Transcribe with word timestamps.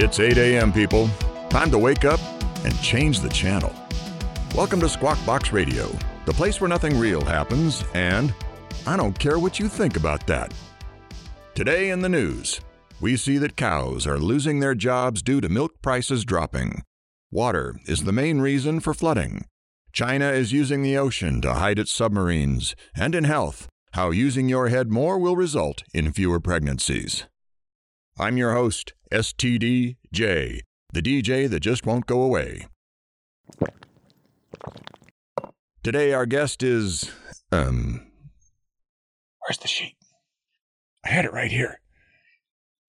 It's 0.00 0.20
8 0.20 0.38
a.m., 0.38 0.72
people. 0.72 1.10
Time 1.50 1.72
to 1.72 1.78
wake 1.78 2.04
up 2.04 2.20
and 2.64 2.80
change 2.80 3.18
the 3.18 3.28
channel. 3.28 3.74
Welcome 4.54 4.78
to 4.78 4.88
Squawk 4.88 5.18
Box 5.26 5.52
Radio, 5.52 5.90
the 6.24 6.32
place 6.32 6.60
where 6.60 6.68
nothing 6.68 6.96
real 6.96 7.20
happens, 7.20 7.82
and 7.94 8.32
I 8.86 8.96
don't 8.96 9.18
care 9.18 9.40
what 9.40 9.58
you 9.58 9.66
think 9.66 9.96
about 9.96 10.24
that. 10.28 10.54
Today 11.56 11.90
in 11.90 12.00
the 12.00 12.08
news, 12.08 12.60
we 13.00 13.16
see 13.16 13.38
that 13.38 13.56
cows 13.56 14.06
are 14.06 14.18
losing 14.18 14.60
their 14.60 14.76
jobs 14.76 15.20
due 15.20 15.40
to 15.40 15.48
milk 15.48 15.82
prices 15.82 16.24
dropping. 16.24 16.82
Water 17.32 17.80
is 17.86 18.04
the 18.04 18.12
main 18.12 18.40
reason 18.40 18.78
for 18.78 18.94
flooding. 18.94 19.46
China 19.92 20.30
is 20.30 20.52
using 20.52 20.82
the 20.84 20.96
ocean 20.96 21.40
to 21.40 21.54
hide 21.54 21.80
its 21.80 21.92
submarines. 21.92 22.76
And 22.94 23.16
in 23.16 23.24
health, 23.24 23.66
how 23.94 24.10
using 24.10 24.48
your 24.48 24.68
head 24.68 24.92
more 24.92 25.18
will 25.18 25.34
result 25.34 25.82
in 25.92 26.12
fewer 26.12 26.38
pregnancies. 26.38 27.24
I'm 28.20 28.36
your 28.36 28.52
host, 28.52 28.94
STDJ, 29.12 30.60
the 30.92 31.02
DJ 31.02 31.48
that 31.48 31.60
just 31.60 31.86
won't 31.86 32.06
go 32.06 32.20
away. 32.20 32.66
Today, 35.84 36.12
our 36.12 36.26
guest 36.26 36.64
is. 36.64 37.12
Um. 37.52 38.10
Where's 39.40 39.58
the 39.58 39.68
sheet? 39.68 39.96
I 41.04 41.10
had 41.10 41.24
it 41.26 41.32
right 41.32 41.52
here. 41.52 41.80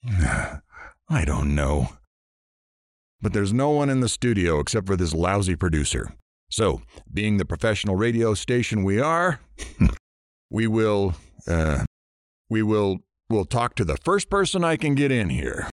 I 1.09 1.25
don't 1.25 1.53
know. 1.53 1.89
But 3.21 3.33
there's 3.33 3.53
no 3.53 3.69
one 3.69 3.89
in 3.89 3.99
the 3.99 4.09
studio 4.09 4.59
except 4.59 4.87
for 4.87 4.95
this 4.95 5.13
lousy 5.13 5.55
producer. 5.55 6.15
So, 6.49 6.81
being 7.13 7.37
the 7.37 7.45
professional 7.45 7.95
radio 7.95 8.33
station 8.33 8.83
we 8.83 8.99
are, 8.99 9.39
we 10.49 10.65
will, 10.65 11.13
uh, 11.47 11.85
we 12.49 12.63
will, 12.63 12.99
we'll 13.29 13.45
talk 13.45 13.75
to 13.75 13.85
the 13.85 13.97
first 13.97 14.29
person 14.29 14.63
I 14.63 14.75
can 14.75 14.95
get 14.95 15.11
in 15.11 15.29
here. 15.29 15.69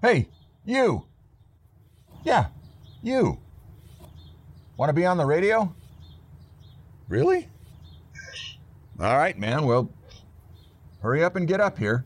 Hey, 0.00 0.28
you. 0.64 1.04
Yeah, 2.24 2.46
you. 3.02 3.38
Want 4.76 4.88
to 4.88 4.94
be 4.94 5.04
on 5.04 5.18
the 5.18 5.26
radio? 5.26 5.74
Really? 7.08 7.48
All 8.98 9.16
right, 9.16 9.38
man. 9.38 9.64
Well, 9.64 9.90
hurry 11.02 11.22
up 11.22 11.36
and 11.36 11.46
get 11.46 11.60
up 11.60 11.78
here. 11.78 12.04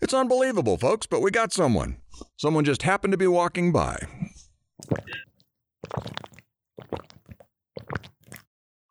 It's 0.00 0.14
unbelievable, 0.14 0.76
folks, 0.76 1.06
but 1.06 1.20
we 1.20 1.30
got 1.30 1.52
someone. 1.52 1.96
Someone 2.36 2.64
just 2.64 2.82
happened 2.82 3.12
to 3.12 3.18
be 3.18 3.26
walking 3.26 3.72
by. 3.72 3.98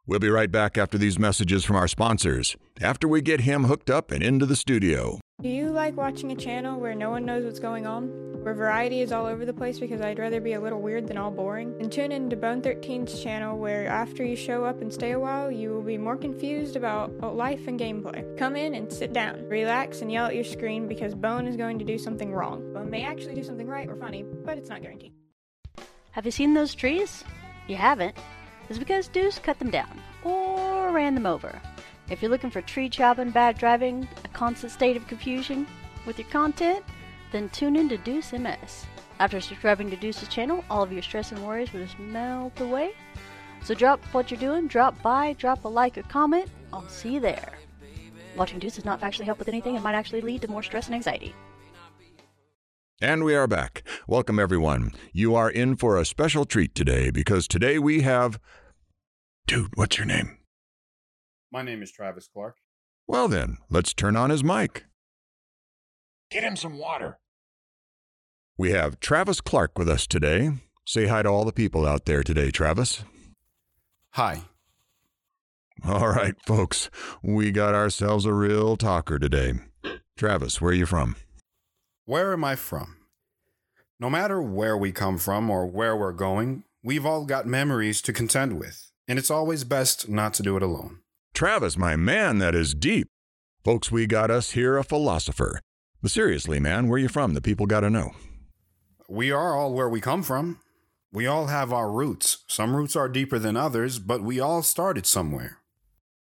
We'll 0.07 0.19
be 0.19 0.29
right 0.29 0.51
back 0.51 0.77
after 0.77 0.99
these 0.99 1.17
messages 1.17 1.65
from 1.65 1.75
our 1.75 1.87
sponsors, 1.87 2.55
after 2.79 3.07
we 3.07 3.23
get 3.23 3.41
him 3.41 3.63
hooked 3.63 3.89
up 3.89 4.11
and 4.11 4.21
into 4.21 4.45
the 4.45 4.55
studio. 4.55 5.19
Do 5.41 5.49
you 5.49 5.69
like 5.69 5.97
watching 5.97 6.31
a 6.31 6.35
channel 6.35 6.79
where 6.79 6.93
no 6.93 7.09
one 7.09 7.25
knows 7.25 7.43
what's 7.43 7.59
going 7.59 7.87
on? 7.87 8.09
Where 8.43 8.53
variety 8.53 9.01
is 9.01 9.11
all 9.11 9.25
over 9.25 9.45
the 9.45 9.53
place 9.53 9.79
because 9.79 10.01
I'd 10.01 10.19
rather 10.19 10.39
be 10.39 10.53
a 10.53 10.61
little 10.61 10.79
weird 10.79 11.07
than 11.07 11.17
all 11.17 11.31
boring? 11.31 11.75
And 11.79 11.91
tune 11.91 12.11
in 12.11 12.29
to 12.29 12.35
Bone 12.35 12.61
13's 12.61 13.19
channel 13.23 13.57
where 13.57 13.87
after 13.87 14.23
you 14.23 14.35
show 14.35 14.63
up 14.63 14.79
and 14.79 14.93
stay 14.93 15.11
a 15.11 15.19
while, 15.19 15.51
you 15.51 15.71
will 15.71 15.81
be 15.81 15.97
more 15.97 16.17
confused 16.17 16.75
about 16.75 17.35
life 17.35 17.67
and 17.67 17.79
gameplay. 17.79 18.37
Come 18.37 18.55
in 18.55 18.75
and 18.75 18.93
sit 18.93 19.11
down, 19.11 19.49
relax, 19.49 20.01
and 20.01 20.11
yell 20.11 20.27
at 20.27 20.35
your 20.35 20.43
screen 20.43 20.87
because 20.87 21.15
Bone 21.15 21.47
is 21.47 21.57
going 21.57 21.79
to 21.79 21.85
do 21.85 21.97
something 21.97 22.31
wrong. 22.31 22.73
Bone 22.73 22.91
may 22.91 23.03
actually 23.03 23.33
do 23.33 23.43
something 23.43 23.67
right 23.67 23.89
or 23.89 23.95
funny, 23.95 24.23
but 24.23 24.59
it's 24.59 24.69
not 24.69 24.83
guaranteed. 24.83 25.13
Have 26.11 26.25
you 26.25 26.31
seen 26.31 26.53
those 26.53 26.75
trees? 26.75 27.23
You 27.67 27.77
haven't? 27.77 28.15
It's 28.69 28.79
because 28.79 29.07
Deuce 29.07 29.39
cut 29.39 29.59
them 29.59 29.69
down 29.69 30.01
or 30.23 30.91
ran 30.91 31.13
them 31.15 31.25
over. 31.25 31.61
If 32.09 32.21
you're 32.21 32.31
looking 32.31 32.49
for 32.49 32.61
tree 32.61 32.89
chopping, 32.89 33.31
bad 33.31 33.57
driving, 33.57 34.07
a 34.23 34.27
constant 34.29 34.71
state 34.71 34.97
of 34.97 35.07
confusion 35.07 35.67
with 36.05 36.19
your 36.19 36.27
content, 36.29 36.83
then 37.31 37.49
tune 37.49 37.75
in 37.75 37.89
to 37.89 37.97
Deuce 37.97 38.33
MS. 38.33 38.85
After 39.19 39.39
subscribing 39.39 39.89
to 39.89 39.95
Deuce's 39.95 40.27
channel, 40.27 40.63
all 40.69 40.83
of 40.83 40.91
your 40.91 41.01
stress 41.01 41.31
and 41.31 41.45
worries 41.45 41.71
will 41.73 41.83
just 41.83 41.97
melt 41.99 42.59
away. 42.59 42.93
So 43.63 43.73
drop 43.73 44.03
what 44.11 44.29
you're 44.29 44.39
doing, 44.39 44.67
drop 44.67 45.01
by, 45.01 45.33
drop 45.33 45.63
a 45.65 45.67
like 45.67 45.97
or 45.97 46.03
comment. 46.03 46.49
I'll 46.71 46.87
see 46.87 47.13
you 47.13 47.19
there. 47.19 47.53
Watching 48.35 48.59
Deuce 48.59 48.75
does 48.75 48.85
not 48.85 49.01
actually 49.01 49.25
help 49.25 49.39
with 49.39 49.47
anything 49.47 49.75
and 49.75 49.83
might 49.83 49.95
actually 49.95 50.21
lead 50.21 50.41
to 50.41 50.47
more 50.49 50.61
stress 50.61 50.87
and 50.87 50.95
anxiety. 50.95 51.33
And 53.05 53.23
we 53.23 53.35
are 53.35 53.45
back. 53.45 53.83
Welcome, 54.07 54.39
everyone. 54.39 54.91
You 55.13 55.35
are 55.35 55.47
in 55.47 55.75
for 55.75 55.95
a 55.95 56.05
special 56.05 56.43
treat 56.43 56.73
today 56.73 57.11
because 57.11 57.47
today 57.47 57.77
we 57.77 58.01
have. 58.01 58.39
Dude, 59.45 59.69
what's 59.75 59.99
your 59.99 60.07
name? 60.07 60.39
My 61.51 61.61
name 61.61 61.83
is 61.83 61.91
Travis 61.91 62.27
Clark. 62.27 62.55
Well, 63.05 63.27
then, 63.27 63.59
let's 63.69 63.93
turn 63.93 64.15
on 64.15 64.31
his 64.31 64.43
mic. 64.43 64.85
Get 66.31 66.43
him 66.43 66.55
some 66.55 66.79
water. 66.79 67.19
We 68.57 68.71
have 68.71 68.99
Travis 68.99 69.39
Clark 69.39 69.77
with 69.77 69.87
us 69.87 70.07
today. 70.07 70.53
Say 70.87 71.05
hi 71.05 71.21
to 71.21 71.29
all 71.29 71.45
the 71.45 71.53
people 71.53 71.85
out 71.85 72.05
there 72.05 72.23
today, 72.23 72.49
Travis. 72.49 73.03
Hi. 74.13 74.41
All 75.87 76.07
right, 76.07 76.33
folks, 76.43 76.89
we 77.21 77.51
got 77.51 77.75
ourselves 77.75 78.25
a 78.25 78.33
real 78.33 78.75
talker 78.77 79.19
today. 79.19 79.53
Travis, 80.17 80.59
where 80.59 80.71
are 80.71 80.73
you 80.73 80.87
from? 80.87 81.15
Where 82.07 82.33
am 82.33 82.43
I 82.43 82.55
from? 82.55 82.97
No 83.99 84.11
matter 84.11 84.39
where 84.39 84.77
we 84.77 84.91
come 84.91 85.17
from 85.17 85.49
or 85.49 85.65
where 85.65 85.95
we're 85.95 86.11
going, 86.11 86.63
we've 86.83 87.03
all 87.03 87.25
got 87.25 87.47
memories 87.47 87.99
to 88.03 88.13
contend 88.13 88.59
with, 88.59 88.91
and 89.07 89.17
it's 89.17 89.31
always 89.31 89.63
best 89.63 90.07
not 90.07 90.35
to 90.35 90.43
do 90.43 90.55
it 90.55 90.61
alone. 90.61 90.99
Travis, 91.33 91.77
my 91.77 91.95
man, 91.95 92.37
that 92.37 92.53
is 92.53 92.75
deep. 92.75 93.07
Folks, 93.63 93.91
we 93.91 94.05
got 94.05 94.29
us 94.29 94.51
here 94.51 94.77
a 94.77 94.83
philosopher. 94.83 95.59
But 95.99 96.11
seriously, 96.11 96.59
man, 96.59 96.89
where 96.89 96.99
you 96.99 97.07
from? 97.07 97.33
The 97.33 97.41
people 97.41 97.65
got 97.65 97.79
to 97.79 97.89
know. 97.89 98.11
We 99.09 99.31
are 99.31 99.55
all 99.55 99.73
where 99.73 99.89
we 99.89 99.99
come 99.99 100.21
from. 100.21 100.59
We 101.11 101.25
all 101.25 101.47
have 101.47 101.73
our 101.73 101.91
roots. 101.91 102.43
Some 102.47 102.75
roots 102.75 102.95
are 102.95 103.09
deeper 103.09 103.39
than 103.39 103.57
others, 103.57 103.97
but 103.97 104.21
we 104.21 104.39
all 104.39 104.61
started 104.61 105.07
somewhere. 105.07 105.57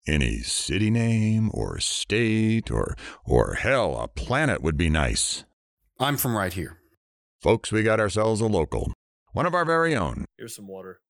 Any 0.07 0.39
city 0.43 0.91
name 0.91 1.51
or 1.53 1.81
state 1.81 2.71
or 2.71 2.95
or 3.25 3.55
hell, 3.55 3.99
a 3.99 4.07
planet 4.07 4.63
would 4.63 4.77
be 4.77 4.89
nice. 4.89 5.43
I'm 5.99 6.19
from 6.19 6.37
right 6.37 6.53
here. 6.53 6.77
Folks, 7.41 7.73
we 7.73 7.83
got 7.83 8.01
ourselves 8.01 8.43
a 8.43 8.47
local. 8.47 8.93
One 9.33 9.47
of 9.47 9.55
our 9.55 9.65
very 9.65 9.97
own. 9.97 10.27
Here's 10.37 10.55
some 10.55 10.69
water. 10.69 11.01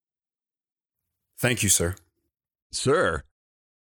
Thank 1.39 1.65
you, 1.65 1.69
sir. 1.69 1.97
Sir? 2.71 3.23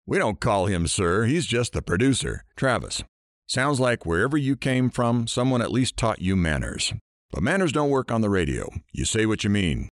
We 0.07 0.19
don't 0.19 0.41
call 0.41 0.67
him 0.67 0.87
sir. 0.87 1.25
He's 1.25 1.47
just 1.47 1.73
the 1.73 1.81
producer, 1.81 2.45
Travis. 2.55 3.03
Sounds 3.47 3.81
like 3.81 4.05
wherever 4.05 4.37
you 4.37 4.57
came 4.57 4.91
from, 4.91 5.27
someone 5.27 5.63
at 5.63 5.73
least 5.73 5.97
taught 5.97 6.21
you 6.21 6.37
manners. 6.37 6.93
But 7.31 7.43
manners 7.43 7.73
don't 7.73 7.91
work 7.91 8.11
on 8.11 8.21
the 8.21 8.31
radio. 8.31 8.69
You 8.93 9.07
say 9.07 9.25
what 9.25 9.43
you 9.43 9.49
mean. 9.51 9.89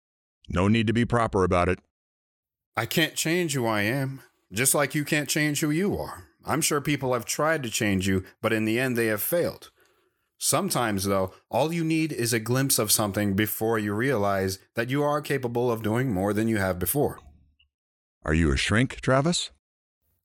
No 0.48 0.66
need 0.66 0.88
to 0.88 0.92
be 0.92 1.04
proper 1.04 1.44
about 1.44 1.68
it. 1.68 1.78
I 2.76 2.84
can't 2.84 3.14
change 3.14 3.54
who 3.54 3.64
I 3.64 3.82
am, 3.82 4.22
just 4.52 4.74
like 4.74 4.94
you 4.94 5.04
can't 5.04 5.28
change 5.28 5.60
who 5.60 5.70
you 5.70 5.96
are. 5.96 6.24
I'm 6.44 6.60
sure 6.60 6.80
people 6.80 7.12
have 7.12 7.24
tried 7.24 7.62
to 7.62 7.70
change 7.70 8.08
you, 8.08 8.24
but 8.42 8.52
in 8.52 8.64
the 8.64 8.80
end 8.80 8.96
they 8.96 9.06
have 9.06 9.22
failed. 9.22 9.70
Sometimes, 10.38 11.04
though, 11.04 11.32
all 11.50 11.72
you 11.72 11.82
need 11.82 12.12
is 12.12 12.32
a 12.32 12.40
glimpse 12.40 12.78
of 12.78 12.92
something 12.92 13.34
before 13.34 13.78
you 13.78 13.94
realize 13.94 14.58
that 14.74 14.90
you 14.90 15.02
are 15.02 15.20
capable 15.22 15.70
of 15.70 15.82
doing 15.82 16.12
more 16.12 16.32
than 16.32 16.46
you 16.46 16.58
have 16.58 16.78
before. 16.78 17.18
Are 18.24 18.34
you 18.34 18.52
a 18.52 18.56
shrink, 18.56 19.00
Travis? 19.00 19.50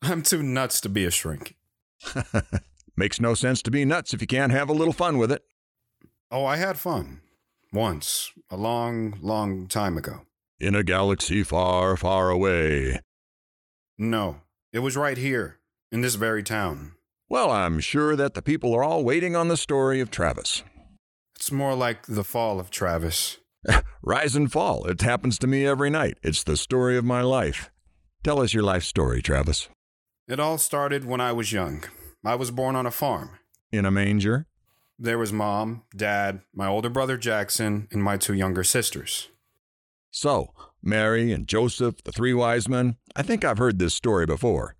I'm 0.01 0.21
too 0.21 0.43
nuts 0.43 0.81
to 0.81 0.89
be 0.89 1.05
a 1.05 1.11
shrink. 1.11 1.55
Makes 2.97 3.21
no 3.21 3.33
sense 3.35 3.61
to 3.61 3.71
be 3.71 3.85
nuts 3.85 4.13
if 4.13 4.21
you 4.21 4.27
can't 4.27 4.51
have 4.51 4.69
a 4.69 4.73
little 4.73 4.93
fun 4.93 5.17
with 5.17 5.31
it. 5.31 5.43
Oh, 6.29 6.45
I 6.45 6.57
had 6.57 6.77
fun. 6.77 7.21
Once, 7.71 8.31
a 8.49 8.57
long, 8.57 9.17
long 9.21 9.67
time 9.67 9.97
ago. 9.97 10.21
In 10.59 10.75
a 10.75 10.83
galaxy 10.83 11.43
far, 11.43 11.95
far 11.95 12.29
away. 12.29 12.99
No, 13.97 14.41
it 14.73 14.79
was 14.79 14.97
right 14.97 15.17
here, 15.17 15.59
in 15.91 16.01
this 16.01 16.15
very 16.15 16.43
town. 16.43 16.93
Well, 17.31 17.49
I'm 17.49 17.79
sure 17.79 18.17
that 18.17 18.33
the 18.33 18.41
people 18.41 18.75
are 18.75 18.83
all 18.83 19.05
waiting 19.05 19.37
on 19.37 19.47
the 19.47 19.55
story 19.55 20.01
of 20.01 20.11
Travis. 20.11 20.65
It's 21.37 21.49
more 21.49 21.75
like 21.75 22.05
the 22.05 22.25
fall 22.25 22.59
of 22.59 22.69
Travis. 22.69 23.37
Rise 24.03 24.35
and 24.35 24.51
fall. 24.51 24.83
It 24.85 24.99
happens 24.99 25.39
to 25.39 25.47
me 25.47 25.65
every 25.65 25.89
night. 25.89 26.17
It's 26.23 26.43
the 26.43 26.57
story 26.57 26.97
of 26.97 27.05
my 27.05 27.21
life. 27.21 27.71
Tell 28.21 28.41
us 28.41 28.53
your 28.53 28.63
life 28.63 28.83
story, 28.83 29.21
Travis. 29.21 29.69
It 30.27 30.41
all 30.41 30.57
started 30.57 31.05
when 31.05 31.21
I 31.21 31.31
was 31.31 31.53
young. 31.53 31.85
I 32.25 32.35
was 32.35 32.51
born 32.51 32.75
on 32.75 32.85
a 32.85 32.91
farm. 32.91 33.39
In 33.71 33.85
a 33.85 33.91
manger? 33.91 34.47
There 34.99 35.17
was 35.17 35.31
mom, 35.31 35.83
dad, 35.95 36.41
my 36.53 36.67
older 36.67 36.89
brother 36.89 37.15
Jackson, 37.15 37.87
and 37.93 38.03
my 38.03 38.17
two 38.17 38.33
younger 38.33 38.65
sisters. 38.65 39.29
So, 40.11 40.53
Mary 40.83 41.31
and 41.31 41.47
Joseph, 41.47 42.03
the 42.03 42.11
three 42.11 42.33
wise 42.33 42.67
men, 42.67 42.97
I 43.15 43.23
think 43.23 43.45
I've 43.45 43.57
heard 43.57 43.79
this 43.79 43.93
story 43.93 44.25
before. 44.25 44.75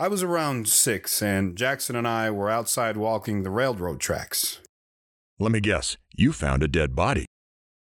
I 0.00 0.06
was 0.06 0.22
around 0.22 0.68
six, 0.68 1.20
and 1.20 1.56
Jackson 1.56 1.96
and 1.96 2.06
I 2.06 2.30
were 2.30 2.48
outside 2.48 2.96
walking 2.96 3.42
the 3.42 3.50
railroad 3.50 3.98
tracks. 3.98 4.60
Let 5.40 5.50
me 5.50 5.58
guess, 5.58 5.96
you 6.14 6.32
found 6.32 6.62
a 6.62 6.68
dead 6.68 6.94
body. 6.94 7.26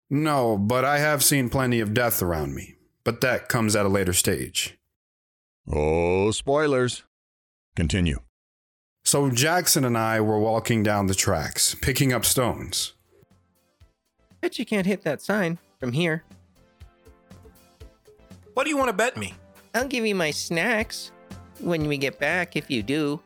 No, 0.09 0.57
but 0.57 0.86
I 0.86 1.00
have 1.00 1.21
seen 1.21 1.50
plenty 1.50 1.81
of 1.81 1.94
death 1.94 2.21
around 2.21 2.56
me. 2.56 2.75
But 3.04 3.19
that 3.21 3.50
comes 3.50 3.75
at 3.75 3.86
a 3.86 3.89
later 3.89 4.13
stage. 4.13 4.77
Oh, 5.69 6.31
spoilers. 6.31 7.04
Continue. 7.75 8.19
So 9.04 9.30
Jackson 9.30 9.83
and 9.83 9.98
I 9.98 10.21
were 10.21 10.39
walking 10.39 10.83
down 10.83 11.07
the 11.07 11.13
tracks, 11.13 11.75
picking 11.75 12.13
up 12.13 12.24
stones. 12.24 12.94
Bet 14.39 14.57
you 14.57 14.65
can't 14.65 14.88
hit 14.88 15.04
that 15.04 15.21
sign 15.21 15.57
from 15.77 15.92
here. 15.92 16.24
What 18.54 18.63
do 18.63 18.69
you 18.69 18.77
want 18.77 18.89
to 18.89 18.94
bet 18.94 19.18
me? 19.18 19.33
I'll 19.75 19.88
give 19.88 20.06
you 20.06 20.15
my 20.15 20.31
snacks 20.31 21.12
when 21.59 21.88
we 21.88 21.98
get 21.98 22.19
back 22.19 22.56
if 22.56 22.69
you 22.69 22.83
do. 22.83 23.21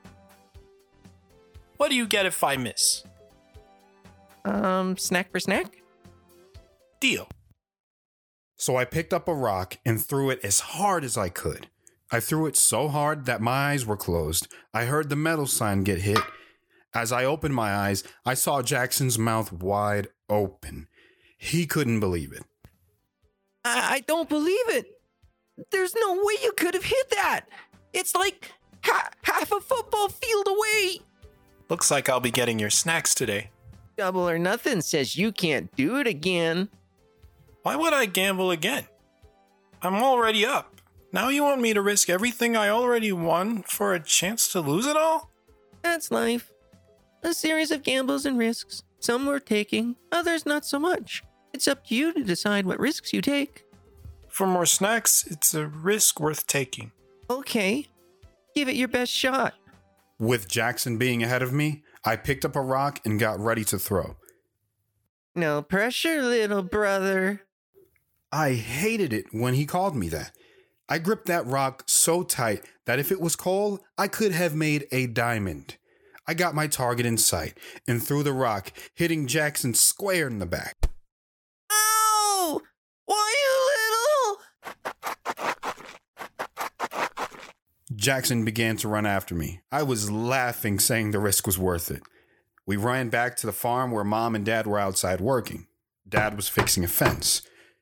What 1.78 1.90
do 1.90 1.96
you 1.96 2.06
get 2.06 2.26
if 2.26 2.44
I 2.44 2.58
miss? 2.58 3.04
Um, 4.46 4.98
snack 4.98 5.32
for 5.32 5.40
snack? 5.40 5.82
Deal. 7.00 7.28
So 8.56 8.76
I 8.76 8.86
picked 8.86 9.14
up 9.14 9.28
a 9.28 9.34
rock 9.34 9.78
and 9.86 10.00
threw 10.00 10.30
it 10.30 10.40
as 10.44 10.60
hard 10.60 11.04
as 11.04 11.18
I 11.18 11.30
could. 11.30 11.68
I 12.12 12.20
threw 12.20 12.46
it 12.46 12.56
so 12.56 12.90
hard 12.90 13.26
that 13.26 13.42
my 13.42 13.72
eyes 13.72 13.86
were 13.86 13.98
closed. 13.98 14.48
I 14.74 14.86
heard 14.86 15.10
the 15.10 15.16
metal 15.16 15.48
sign 15.48 15.84
get 15.84 16.00
hit. 16.00 16.20
As 16.94 17.12
I 17.12 17.26
opened 17.26 17.56
my 17.56 17.74
eyes, 17.74 18.04
I 18.26 18.34
saw 18.34 18.62
Jackson's 18.62 19.18
mouth 19.18 19.52
wide 19.52 20.10
open. 20.30 20.88
He 21.38 21.66
couldn't 21.66 22.02
believe 22.02 22.34
it. 22.34 22.44
I, 23.64 23.96
I 23.96 24.00
don't 24.02 24.30
believe 24.30 24.70
it. 24.70 24.86
There's 25.72 25.96
no 25.96 26.16
way 26.16 26.36
you 26.44 26.52
could 26.52 26.74
have 26.74 26.84
hit 26.84 27.10
that. 27.12 27.46
It's 27.94 28.16
like 28.16 28.52
ha- 28.84 29.10
half 29.24 29.52
a 29.52 29.60
football 29.60 30.10
field 30.10 30.48
away. 30.48 31.00
Looks 31.70 31.92
like 31.92 32.10
I'll 32.10 32.20
be 32.20 32.32
getting 32.32 32.60
your 32.60 32.70
snacks 32.70 33.16
today. 33.16 33.50
Double 33.98 34.28
or 34.28 34.40
nothing 34.40 34.82
says 34.82 35.16
you 35.16 35.32
can't 35.32 35.74
do 35.76 35.98
it 35.98 36.08
again. 36.08 36.70
Why 37.64 37.76
would 37.76 37.94
I 37.94 38.06
gamble 38.06 38.52
again? 38.52 38.86
I'm 39.82 39.96
already 39.96 40.46
up. 40.46 40.82
Now 41.14 41.30
you 41.30 41.44
want 41.44 41.62
me 41.62 41.74
to 41.74 41.82
risk 41.82 42.10
everything 42.10 42.56
I 42.56 42.70
already 42.70 43.12
won 43.12 43.64
for 43.64 43.94
a 43.94 44.00
chance 44.00 44.52
to 44.54 44.62
lose 44.62 44.86
it 44.86 44.96
all? 44.96 45.30
That's 45.82 46.12
life. 46.12 46.52
A 47.24 47.34
series 47.34 47.72
of 47.72 47.84
gambles 47.84 48.26
and 48.26 48.38
risks. 48.38 48.84
Some 49.00 49.26
worth 49.26 49.46
taking, 49.46 49.96
others 50.12 50.46
not 50.46 50.66
so 50.66 50.80
much. 50.80 51.24
It's 51.54 51.68
up 51.68 51.86
to 51.88 51.96
you 51.96 52.14
to 52.14 52.24
decide 52.24 52.66
what 52.66 52.80
risks 52.80 53.14
you 53.14 53.22
take. 53.22 53.66
For 54.30 54.48
more 54.48 54.66
snacks, 54.66 55.26
it's 55.30 55.54
a 55.54 55.68
risk 55.68 56.20
worth 56.20 56.48
taking. 56.48 56.92
Okay, 57.32 57.88
give 58.54 58.68
it 58.68 58.76
your 58.76 58.90
best 58.90 59.10
shot. 59.10 59.54
With 60.20 60.50
Jackson 60.50 60.98
being 60.98 61.24
ahead 61.24 61.42
of 61.42 61.54
me, 61.54 61.82
I 62.04 62.18
picked 62.18 62.44
up 62.44 62.58
a 62.58 62.62
rock 62.62 63.00
and 63.06 63.18
got 63.18 63.40
ready 63.40 63.64
to 63.66 63.80
throw. 63.80 64.18
No 65.34 65.62
pressure, 65.62 66.22
little 66.22 66.62
brother. 66.62 67.44
I 68.34 68.56
hated 68.56 69.14
it 69.14 69.28
when 69.32 69.54
he 69.54 69.66
called 69.66 69.96
me 69.96 70.10
that. 70.10 70.34
I 70.90 70.98
gripped 70.98 71.28
that 71.28 71.48
rock 71.48 71.84
so 71.88 72.22
tight 72.22 72.66
that 72.86 73.00
if 73.00 73.14
it 73.14 73.22
was 73.22 73.38
coal, 73.38 73.80
I 73.98 74.10
could 74.10 74.34
have 74.34 74.54
made 74.54 74.88
a 74.92 75.08
diamond. 75.08 75.78
I 76.28 76.34
got 76.34 76.54
my 76.54 76.68
target 76.68 77.06
in 77.06 77.18
sight 77.18 77.58
and 77.88 78.04
threw 78.04 78.24
the 78.24 78.34
rock, 78.34 78.74
hitting 78.94 79.26
Jackson 79.26 79.74
square 79.74 80.28
in 80.28 80.40
the 80.40 80.46
back. 80.46 80.76
Ow! 81.72 82.60
Why 83.06 83.34
you 83.42 83.56
little? 83.72 83.82
Jackson 87.96 88.46
began 88.46 88.78
to 88.78 88.88
run 88.88 89.06
after 89.06 89.36
me. 89.36 89.62
I 89.72 89.84
was 89.84 90.10
laughing, 90.10 90.80
saying 90.80 91.12
the 91.12 91.20
risk 91.20 91.46
was 91.46 91.60
worth 91.60 91.92
it. 91.92 92.04
We 92.66 92.78
ran 92.78 93.10
back 93.10 93.36
to 93.38 93.46
the 93.46 93.52
farm 93.52 93.92
where 93.92 94.04
mom 94.04 94.36
and 94.36 94.46
dad 94.46 94.66
were 94.66 94.80
outside 94.80 95.20
working. 95.20 95.68
Dad 96.08 96.36
was 96.36 96.48
fixing 96.48 96.84
a 96.84 96.88
fence, 96.88 97.42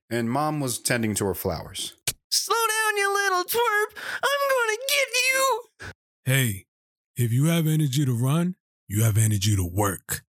and 0.10 0.30
mom 0.30 0.60
was 0.60 0.80
tending 0.80 1.16
to 1.16 1.26
her 1.26 1.34
flowers. 1.34 1.96
Slow 2.32 2.56
down, 2.56 2.98
you 2.98 3.14
little 3.14 3.44
twerp! 3.44 3.98
I'm 4.24 4.50
gonna 4.50 4.78
get 4.88 5.08
you! 5.28 5.62
Hey, 6.26 6.66
if 7.16 7.32
you 7.32 7.46
have 7.46 7.68
energy 7.68 8.06
to 8.06 8.14
run, 8.14 8.56
you 8.88 9.04
have 9.04 9.18
energy 9.18 9.56
to 9.56 9.66
work. 9.66 10.24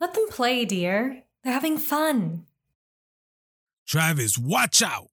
Let 0.00 0.14
them 0.14 0.28
play, 0.28 0.64
dear. 0.64 1.22
They're 1.42 1.52
having 1.52 1.78
fun. 1.78 2.46
Travis, 3.86 4.38
watch 4.38 4.82
out! 4.82 5.11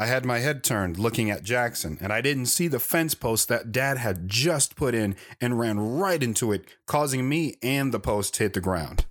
I 0.00 0.06
had 0.06 0.24
my 0.24 0.38
head 0.38 0.62
turned 0.62 0.96
looking 0.96 1.28
at 1.28 1.42
Jackson, 1.42 1.98
and 2.00 2.12
I 2.12 2.20
didn't 2.20 2.46
see 2.46 2.68
the 2.68 2.78
fence 2.78 3.14
post 3.14 3.48
that 3.48 3.72
Dad 3.72 3.98
had 3.98 4.28
just 4.28 4.76
put 4.76 4.94
in 4.94 5.16
and 5.40 5.58
ran 5.58 5.80
right 5.80 6.22
into 6.22 6.52
it, 6.52 6.66
causing 6.86 7.28
me 7.28 7.56
and 7.64 7.92
the 7.92 7.98
post 7.98 8.34
to 8.34 8.44
hit 8.44 8.54
the 8.54 8.60
ground. 8.60 9.06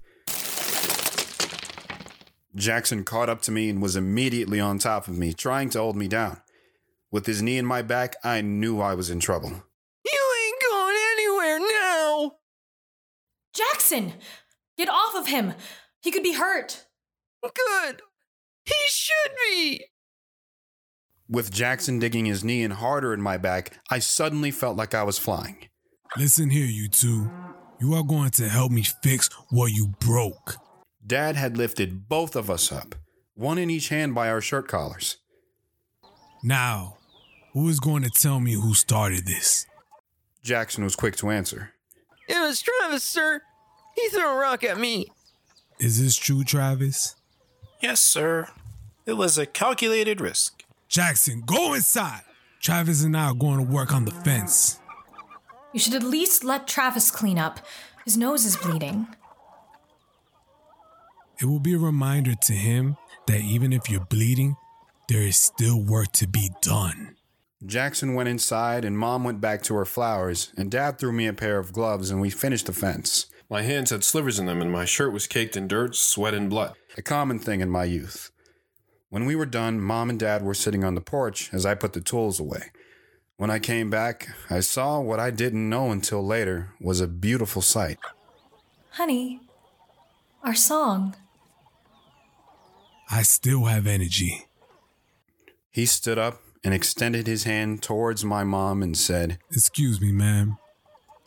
Jackson 2.55 3.03
caught 3.03 3.27
up 3.27 3.41
to 3.41 3.51
me 3.51 3.69
and 3.69 3.81
was 3.81 3.97
immediately 3.97 4.61
on 4.61 4.79
top 4.79 5.09
of 5.09 5.17
me, 5.17 5.33
trying 5.33 5.69
to 5.71 5.79
hold 5.79 5.97
me 5.97 6.07
down. 6.07 6.41
With 7.11 7.25
his 7.25 7.41
knee 7.41 7.57
in 7.57 7.65
my 7.65 7.81
back, 7.81 8.15
I 8.23 8.39
knew 8.39 8.79
I 8.79 8.95
was 8.95 9.09
in 9.09 9.19
trouble. 9.19 9.49
You 10.05 10.35
ain't 10.45 10.63
going 10.71 10.95
anywhere 11.11 11.59
now! 11.59 12.31
Jackson! 13.53 14.13
Get 14.77 14.87
off 14.87 15.15
of 15.15 15.27
him! 15.27 15.53
He 16.01 16.11
could 16.11 16.23
be 16.23 16.33
hurt. 16.33 16.85
Good! 17.43 18.01
He 18.63 18.75
should 18.87 19.31
be! 19.51 19.85
With 21.29 21.51
Jackson 21.51 21.99
digging 21.99 22.25
his 22.25 22.43
knee 22.43 22.63
in 22.63 22.71
harder 22.71 23.13
in 23.13 23.21
my 23.21 23.37
back, 23.37 23.79
I 23.91 23.99
suddenly 23.99 24.49
felt 24.49 24.77
like 24.77 24.95
I 24.95 25.03
was 25.03 25.17
flying. 25.17 25.67
Listen 26.15 26.49
here, 26.49 26.65
you 26.65 26.87
two. 26.87 27.29
You 27.81 27.93
are 27.95 28.03
going 28.03 28.29
to 28.31 28.47
help 28.47 28.71
me 28.71 28.83
fix 29.03 29.29
what 29.49 29.73
you 29.73 29.93
broke. 29.99 30.55
Dad 31.05 31.35
had 31.35 31.57
lifted 31.57 32.07
both 32.07 32.35
of 32.37 32.49
us 32.49 32.71
up, 32.71 32.95
one 33.35 33.57
in 33.57 33.69
each 33.69 33.89
hand 33.89 34.15
by 34.15 34.29
our 34.29 34.39
shirt 34.39 34.69
collars. 34.69 35.17
Now, 36.43 36.97
who 37.51 37.67
is 37.67 37.81
going 37.81 38.03
to 38.03 38.09
tell 38.09 38.39
me 38.39 38.53
who 38.53 38.73
started 38.73 39.25
this? 39.25 39.65
Jackson 40.43 40.85
was 40.85 40.95
quick 40.95 41.17
to 41.17 41.29
answer. 41.29 41.73
It 42.29 42.39
was 42.39 42.61
Travis, 42.61 43.03
sir. 43.03 43.41
He 43.95 44.07
threw 44.09 44.29
a 44.29 44.35
rock 44.39 44.63
at 44.63 44.79
me. 44.79 45.07
Is 45.77 46.01
this 46.01 46.15
true, 46.15 46.45
Travis? 46.45 47.15
Yes, 47.81 47.99
sir. 47.99 48.47
It 49.05 49.13
was 49.13 49.37
a 49.37 49.45
calculated 49.45 50.21
risk. 50.21 50.56
Jackson, 50.87 51.43
go 51.45 51.73
inside. 51.73 52.21
Travis 52.61 53.03
and 53.03 53.15
I 53.15 53.27
are 53.27 53.33
going 53.33 53.57
to 53.57 53.71
work 53.71 53.93
on 53.93 54.05
the 54.05 54.11
fence. 54.11 54.79
You 55.73 55.79
should 55.79 55.95
at 55.95 56.03
least 56.03 56.43
let 56.43 56.67
Travis 56.67 57.11
clean 57.11 57.37
up. 57.37 57.59
His 58.05 58.17
nose 58.17 58.45
is 58.45 58.55
bleeding. 58.55 59.07
It 61.39 61.45
will 61.45 61.59
be 61.59 61.73
a 61.73 61.79
reminder 61.79 62.33
to 62.33 62.53
him 62.53 62.97
that 63.27 63.41
even 63.41 63.73
if 63.73 63.89
you're 63.89 64.05
bleeding, 64.05 64.55
there 65.07 65.21
is 65.21 65.37
still 65.37 65.81
work 65.81 66.11
to 66.13 66.27
be 66.27 66.49
done. 66.61 67.15
Jackson 67.65 68.13
went 68.13 68.29
inside, 68.29 68.85
and 68.85 68.97
Mom 68.97 69.23
went 69.23 69.41
back 69.41 69.61
to 69.63 69.75
her 69.75 69.85
flowers, 69.85 70.51
and 70.57 70.71
Dad 70.71 70.97
threw 70.99 71.11
me 71.11 71.27
a 71.27 71.33
pair 71.33 71.59
of 71.59 71.73
gloves, 71.73 72.09
and 72.09 72.21
we 72.21 72.29
finished 72.29 72.67
the 72.67 72.73
fence. 72.73 73.27
My 73.49 73.61
hands 73.61 73.89
had 73.89 74.03
slivers 74.03 74.39
in 74.39 74.45
them, 74.45 74.61
and 74.61 74.71
my 74.71 74.85
shirt 74.85 75.11
was 75.11 75.27
caked 75.27 75.57
in 75.57 75.67
dirt, 75.67 75.95
sweat, 75.95 76.33
and 76.33 76.49
blood. 76.49 76.73
A 76.97 77.01
common 77.01 77.39
thing 77.39 77.61
in 77.61 77.69
my 77.69 77.83
youth. 77.83 78.31
When 79.09 79.25
we 79.25 79.35
were 79.35 79.45
done, 79.45 79.79
Mom 79.79 80.09
and 80.09 80.19
Dad 80.19 80.43
were 80.43 80.53
sitting 80.53 80.83
on 80.83 80.95
the 80.95 81.01
porch 81.01 81.49
as 81.53 81.65
I 81.65 81.75
put 81.75 81.93
the 81.93 82.01
tools 82.01 82.39
away. 82.39 82.71
When 83.37 83.49
I 83.49 83.59
came 83.59 83.89
back, 83.89 84.29
I 84.49 84.59
saw 84.59 84.99
what 84.99 85.19
I 85.19 85.31
didn't 85.31 85.69
know 85.69 85.91
until 85.91 86.25
later 86.25 86.73
was 86.81 86.99
a 86.99 87.07
beautiful 87.07 87.61
sight. 87.61 87.99
Honey, 88.91 89.39
our 90.43 90.55
song. 90.55 91.15
I 93.09 93.21
still 93.21 93.65
have 93.65 93.87
energy. 93.87 94.47
He 95.69 95.85
stood 95.85 96.17
up 96.17 96.41
and 96.63 96.73
extended 96.73 97.27
his 97.27 97.45
hand 97.45 97.81
towards 97.81 98.25
my 98.25 98.43
mom 98.43 98.83
and 98.83 98.97
said, 98.97 99.39
Excuse 99.51 100.01
me, 100.01 100.11
ma'am, 100.11 100.57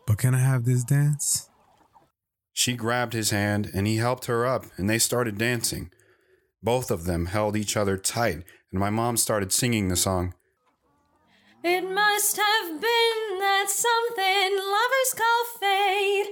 but 0.07 0.19
can 0.19 0.35
I 0.35 0.41
have 0.41 0.65
this 0.65 0.85
dance? 0.85 1.49
She 2.53 2.75
grabbed 2.75 3.15
his 3.15 3.31
hand 3.31 3.71
and 3.73 3.87
he 3.87 3.97
helped 3.97 4.27
her 4.27 4.45
up, 4.45 4.67
and 4.77 4.91
they 4.91 4.99
started 4.99 5.39
dancing. 5.39 5.91
Both 6.63 6.91
of 6.91 7.05
them 7.05 7.27
held 7.27 7.57
each 7.57 7.77
other 7.77 7.97
tight, 7.97 8.45
and 8.71 8.81
my 8.81 8.91
mom 8.91 9.17
started 9.17 9.53
singing 9.53 9.89
the 9.89 9.97
song. 9.97 10.35
It 11.63 11.83
must 11.83 12.37
have 12.37 12.81
been 12.81 13.39
that 13.39 13.67
something 13.69 14.57
lovers 14.57 15.15
call 15.17 15.45
fate 15.59 16.31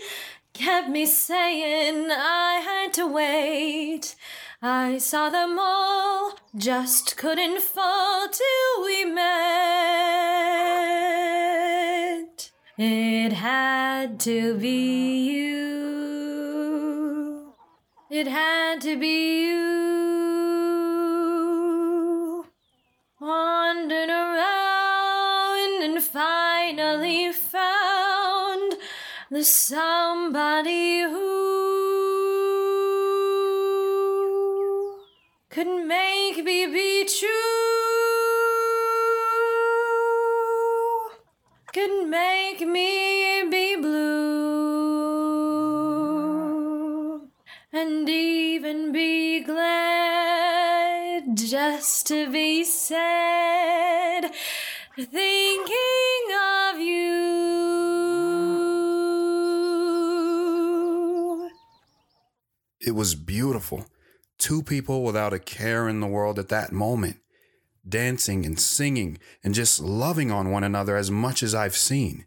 kept 0.59 0.89
me 0.89 1.07
saying 1.07 2.11
I 2.11 2.61
had 2.65 2.93
to 2.95 3.07
wait. 3.07 4.17
I 4.61 4.99
saw 4.99 5.31
them 5.31 5.57
all, 5.59 6.39
just 6.57 7.17
couldn't 7.17 7.63
fall 7.63 8.29
till 8.29 8.85
we 8.85 9.05
met. 9.05 9.29
It 12.77 13.33
had 13.33 14.19
to 14.21 14.59
be 14.59 15.31
you. 15.31 16.69
It 18.11 18.27
had 18.27 18.81
to 18.81 18.97
be 18.99 19.43
you. 19.45 19.88
wandered 23.29 24.09
around 24.09 25.83
and 25.83 26.03
finally 26.03 27.31
found 27.31 28.75
the 29.31 29.45
somebody 29.45 31.03
who 31.03 31.29
could 35.51 35.73
make 35.87 36.43
me 36.43 36.67
be 36.79 37.07
true, 37.19 37.29
could 41.75 42.09
make 42.09 42.61
me 42.67 43.45
be 43.51 43.77
blue, 43.77 45.19
and 47.75 48.09
even 48.09 48.91
be 48.93 49.41
glad 49.41 49.58
just 51.79 52.09
to 52.09 52.29
be 52.33 52.65
sad, 52.65 54.33
thinking 54.97 56.25
of 56.67 56.81
you. 56.81 57.09
It 62.81 62.97
was 62.97 63.15
beautiful. 63.15 63.87
Two 64.39 64.65
people 64.65 65.05
without 65.05 65.33
a 65.33 65.39
care 65.39 65.89
in 65.89 66.01
the 66.01 66.09
world 66.09 66.41
at 66.41 66.49
that 66.49 66.73
moment, 66.73 67.19
dancing 67.89 68.45
and 68.45 68.59
singing 68.59 69.19
and 69.45 69.55
just 69.55 69.79
loving 69.79 70.33
on 70.33 70.51
one 70.51 70.65
another 70.65 70.97
as 70.97 71.13
much 71.13 71.45
as 71.45 71.55
I've 71.55 71.77
seen. 71.77 72.27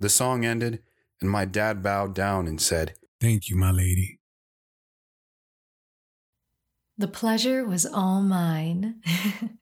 The 0.00 0.10
song 0.10 0.44
ended, 0.44 0.82
and 1.22 1.30
my 1.30 1.46
dad 1.46 1.82
bowed 1.82 2.14
down 2.14 2.46
and 2.46 2.60
said, 2.60 2.92
Thank 3.22 3.48
you, 3.48 3.56
my 3.56 3.70
lady. 3.70 4.15
The 6.98 7.08
pleasure 7.08 7.64
was 7.64 7.84
all 7.84 8.22
mine. 8.22 9.02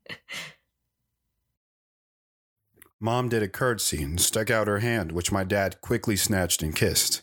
Mom 3.00 3.28
did 3.28 3.42
a 3.42 3.48
curtsy 3.48 4.02
and 4.02 4.20
stuck 4.20 4.50
out 4.50 4.68
her 4.68 4.78
hand, 4.78 5.12
which 5.12 5.32
my 5.32 5.44
dad 5.44 5.80
quickly 5.80 6.16
snatched 6.16 6.62
and 6.62 6.74
kissed. 6.74 7.22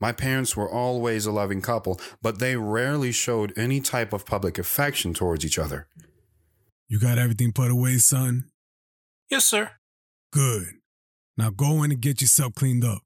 My 0.00 0.12
parents 0.12 0.56
were 0.56 0.70
always 0.70 1.26
a 1.26 1.32
loving 1.32 1.62
couple, 1.62 2.00
but 2.20 2.40
they 2.40 2.56
rarely 2.56 3.10
showed 3.10 3.52
any 3.56 3.80
type 3.80 4.12
of 4.12 4.26
public 4.26 4.58
affection 4.58 5.14
towards 5.14 5.46
each 5.46 5.58
other. 5.58 5.88
You 6.88 7.00
got 7.00 7.18
everything 7.18 7.52
put 7.52 7.70
away, 7.70 7.96
son? 7.98 8.50
Yes, 9.30 9.46
sir. 9.46 9.70
Good. 10.30 10.74
Now 11.38 11.50
go 11.50 11.82
in 11.82 11.90
and 11.90 12.00
get 12.00 12.20
yourself 12.20 12.54
cleaned 12.54 12.84
up. 12.84 13.02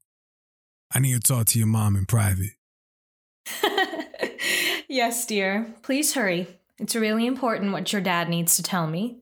I 0.93 0.99
need 0.99 1.13
to 1.13 1.19
talk 1.19 1.45
to 1.47 1.57
your 1.59 1.67
mom 1.67 1.95
in 1.95 2.05
private. 2.05 2.56
Yes, 4.87 5.25
dear. 5.25 5.73
Please 5.81 6.13
hurry. 6.13 6.47
It's 6.79 6.95
really 6.95 7.25
important 7.25 7.71
what 7.71 7.91
your 7.91 8.01
dad 8.01 8.29
needs 8.29 8.55
to 8.55 8.63
tell 8.63 8.87
me. 8.87 9.21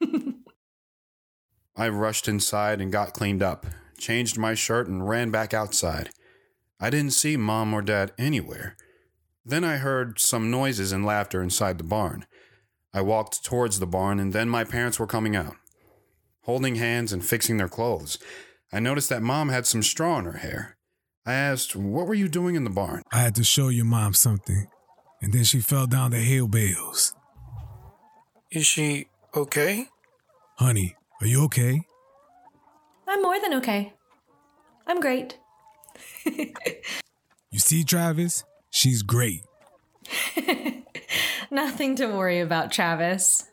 I 1.76 1.88
rushed 1.88 2.26
inside 2.26 2.80
and 2.80 2.90
got 2.90 3.14
cleaned 3.14 3.42
up, 3.42 3.66
changed 3.98 4.36
my 4.36 4.54
shirt, 4.54 4.88
and 4.88 5.08
ran 5.08 5.30
back 5.30 5.54
outside. 5.54 6.10
I 6.80 6.90
didn't 6.90 7.12
see 7.12 7.36
mom 7.36 7.72
or 7.72 7.82
dad 7.82 8.12
anywhere. 8.18 8.76
Then 9.44 9.64
I 9.64 9.76
heard 9.76 10.18
some 10.18 10.50
noises 10.50 10.92
and 10.92 11.06
laughter 11.06 11.42
inside 11.42 11.78
the 11.78 11.84
barn. 11.84 12.26
I 12.92 13.00
walked 13.00 13.44
towards 13.44 13.78
the 13.78 13.86
barn, 13.86 14.18
and 14.18 14.32
then 14.32 14.48
my 14.48 14.64
parents 14.64 14.98
were 14.98 15.06
coming 15.06 15.36
out, 15.36 15.56
holding 16.42 16.74
hands 16.74 17.12
and 17.12 17.24
fixing 17.24 17.56
their 17.56 17.68
clothes. 17.68 18.18
I 18.72 18.80
noticed 18.80 19.08
that 19.10 19.22
mom 19.22 19.48
had 19.48 19.66
some 19.66 19.82
straw 19.82 20.18
in 20.18 20.24
her 20.24 20.38
hair. 20.38 20.77
I 21.28 21.34
asked, 21.34 21.76
What 21.76 22.06
were 22.06 22.14
you 22.14 22.26
doing 22.26 22.54
in 22.54 22.64
the 22.64 22.70
barn? 22.70 23.02
I 23.12 23.18
had 23.18 23.34
to 23.34 23.44
show 23.44 23.68
your 23.68 23.84
mom 23.84 24.14
something, 24.14 24.66
and 25.20 25.30
then 25.30 25.44
she 25.44 25.60
fell 25.60 25.86
down 25.86 26.12
the 26.12 26.20
hay 26.20 26.40
bales. 26.40 27.14
Is 28.50 28.66
she 28.66 29.08
okay? 29.36 29.88
Honey, 30.56 30.96
are 31.20 31.26
you 31.26 31.44
okay? 31.44 31.82
I'm 33.06 33.20
more 33.20 33.38
than 33.38 33.52
okay. 33.54 33.92
I'm 34.86 35.00
great. 35.00 35.38
You 37.50 37.58
see, 37.58 37.82
Travis? 37.82 38.44
She's 38.68 39.02
great. 39.02 39.40
Nothing 41.50 41.96
to 41.96 42.06
worry 42.06 42.40
about, 42.40 42.70
Travis. 42.70 43.44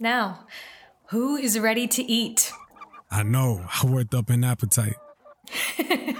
Now, 0.00 0.46
who 1.10 1.36
is 1.36 1.56
ready 1.56 1.86
to 1.86 2.02
eat? 2.02 2.52
I 3.08 3.22
know, 3.22 3.64
I 3.82 3.86
worked 3.86 4.14
up 4.14 4.30
an 4.30 4.42
appetite. 4.42 4.96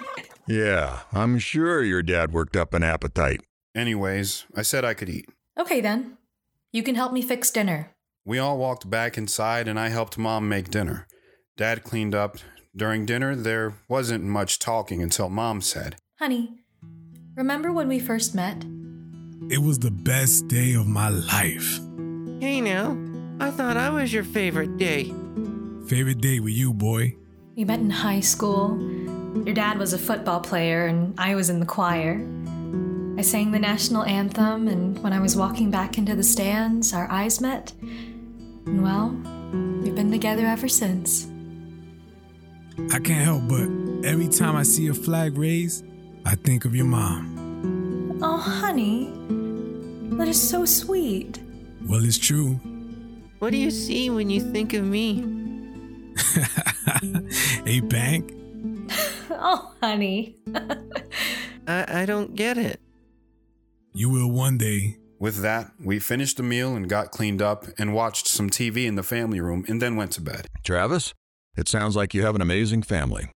Yeah, 0.51 1.03
I'm 1.13 1.39
sure 1.39 1.81
your 1.85 2.03
dad 2.03 2.33
worked 2.33 2.57
up 2.57 2.75
an 2.75 2.83
appetite. 2.83 3.41
Anyways, 3.73 4.47
I 4.57 4.63
said 4.63 4.85
I 4.85 4.95
could 4.95 5.09
eat. 5.09 5.29
Okay, 5.57 5.81
then. 5.81 6.19
You 6.73 6.83
can 6.83 6.97
help 6.97 7.13
me 7.13 7.23
fix 7.23 7.53
dinner. 7.53 7.93
We 8.25 8.41
all 8.41 8.59
walked 8.59 8.91
back 8.91 9.17
inside, 9.17 9.69
and 9.69 9.79
I 9.79 9.91
helped 9.91 10.19
mom 10.19 10.49
make 10.49 10.69
dinner. 10.69 11.07
Dad 11.57 11.85
cleaned 11.85 12.17
up. 12.17 12.39
During 12.75 13.07
dinner, 13.07 13.37
there 13.37 13.75
wasn't 13.87 14.25
much 14.25 14.59
talking 14.59 15.01
until 15.01 15.29
mom 15.29 15.61
said, 15.61 15.95
Honey, 16.19 16.59
remember 17.37 17.73
when 17.73 17.87
we 17.87 18.01
first 18.01 18.35
met? 18.35 18.65
It 19.51 19.63
was 19.63 19.79
the 19.79 19.93
best 19.93 20.49
day 20.49 20.75
of 20.75 20.89
my 20.89 21.11
life. 21.11 21.79
Hey 22.41 22.61
now, 22.61 22.99
I 23.39 23.53
thought 23.53 23.77
I 23.77 23.91
was 23.91 24.13
your 24.13 24.25
favorite 24.25 24.79
day. 24.79 25.15
Favorite 25.87 26.21
day 26.21 26.41
with 26.41 26.55
you, 26.55 26.75
boy. 26.75 27.15
We 27.55 27.65
met 27.65 27.79
in 27.79 27.91
high 27.91 28.21
school. 28.21 28.77
Your 29.35 29.55
dad 29.55 29.79
was 29.79 29.93
a 29.93 29.99
football 29.99 30.41
player, 30.41 30.87
and 30.87 31.15
I 31.19 31.35
was 31.35 31.51
in 31.51 31.61
the 31.61 31.67
choir. 31.67 32.27
I 33.17 33.23
sang 33.23 33.53
the 33.53 33.59
national 33.59 34.05
anthem, 34.05 34.67
and 34.67 34.99
when 35.03 35.13
I 35.13 35.21
was 35.21 35.37
walking 35.37 35.71
back 35.71 35.99
into 35.99 36.17
the 36.17 36.23
stands, 36.23 36.93
our 36.93 37.11
eyes 37.11 37.41
met. 37.41 37.73
And 38.67 38.83
well, 38.83 39.11
we've 39.83 39.95
been 39.95 40.11
together 40.11 40.47
ever 40.47 40.69
since. 40.69 41.29
I 42.93 42.99
can't 42.99 43.25
help 43.25 43.47
but 43.47 43.69
every 44.09 44.29
time 44.29 44.57
I 44.57 44.63
see 44.63 44.89
a 44.89 44.95
flag 44.95 45.37
raised, 45.37 45.85
I 46.25 46.35
think 46.35 46.65
of 46.65 46.75
your 46.75 46.87
mom. 46.87 48.19
Oh, 48.23 48.39
honey, 48.39 49.13
that 50.17 50.29
is 50.29 50.41
so 50.41 50.65
sweet. 50.65 51.41
Well, 51.87 52.05
it's 52.05 52.19
true. 52.19 52.55
What 53.39 53.51
do 53.51 53.59
you 53.59 53.71
see 53.71 54.11
when 54.11 54.29
you 54.29 54.41
think 54.41 54.75
of 54.75 54.85
me? 54.85 55.25
a 57.67 57.81
bank? 57.81 58.40
Oh, 59.33 59.73
honey. 59.81 60.37
I, 61.67 62.03
I 62.03 62.05
don't 62.05 62.35
get 62.35 62.59
it. 62.59 62.81
You 63.93 64.11
will 64.11 64.31
one 64.31 64.59
day. 64.59 64.99
With 65.21 65.43
that, 65.43 65.71
we 65.83 65.99
finished 65.99 66.37
the 66.37 66.43
meal 66.43 66.75
and 66.75 66.89
got 66.89 67.11
cleaned 67.11 67.41
up 67.41 67.67
and 67.79 67.95
watched 67.95 68.27
some 68.27 68.51
TV 68.51 68.87
in 68.87 68.97
the 68.97 69.03
family 69.03 69.41
room 69.41 69.65
and 69.69 69.81
then 69.81 69.95
went 69.95 70.13
to 70.13 70.21
bed. 70.21 70.49
Travis, 70.65 71.15
it 71.57 71.69
sounds 71.69 71.95
like 71.95 72.13
you 72.13 72.23
have 72.23 72.35
an 72.35 72.41
amazing 72.41 72.83
family. 72.83 73.31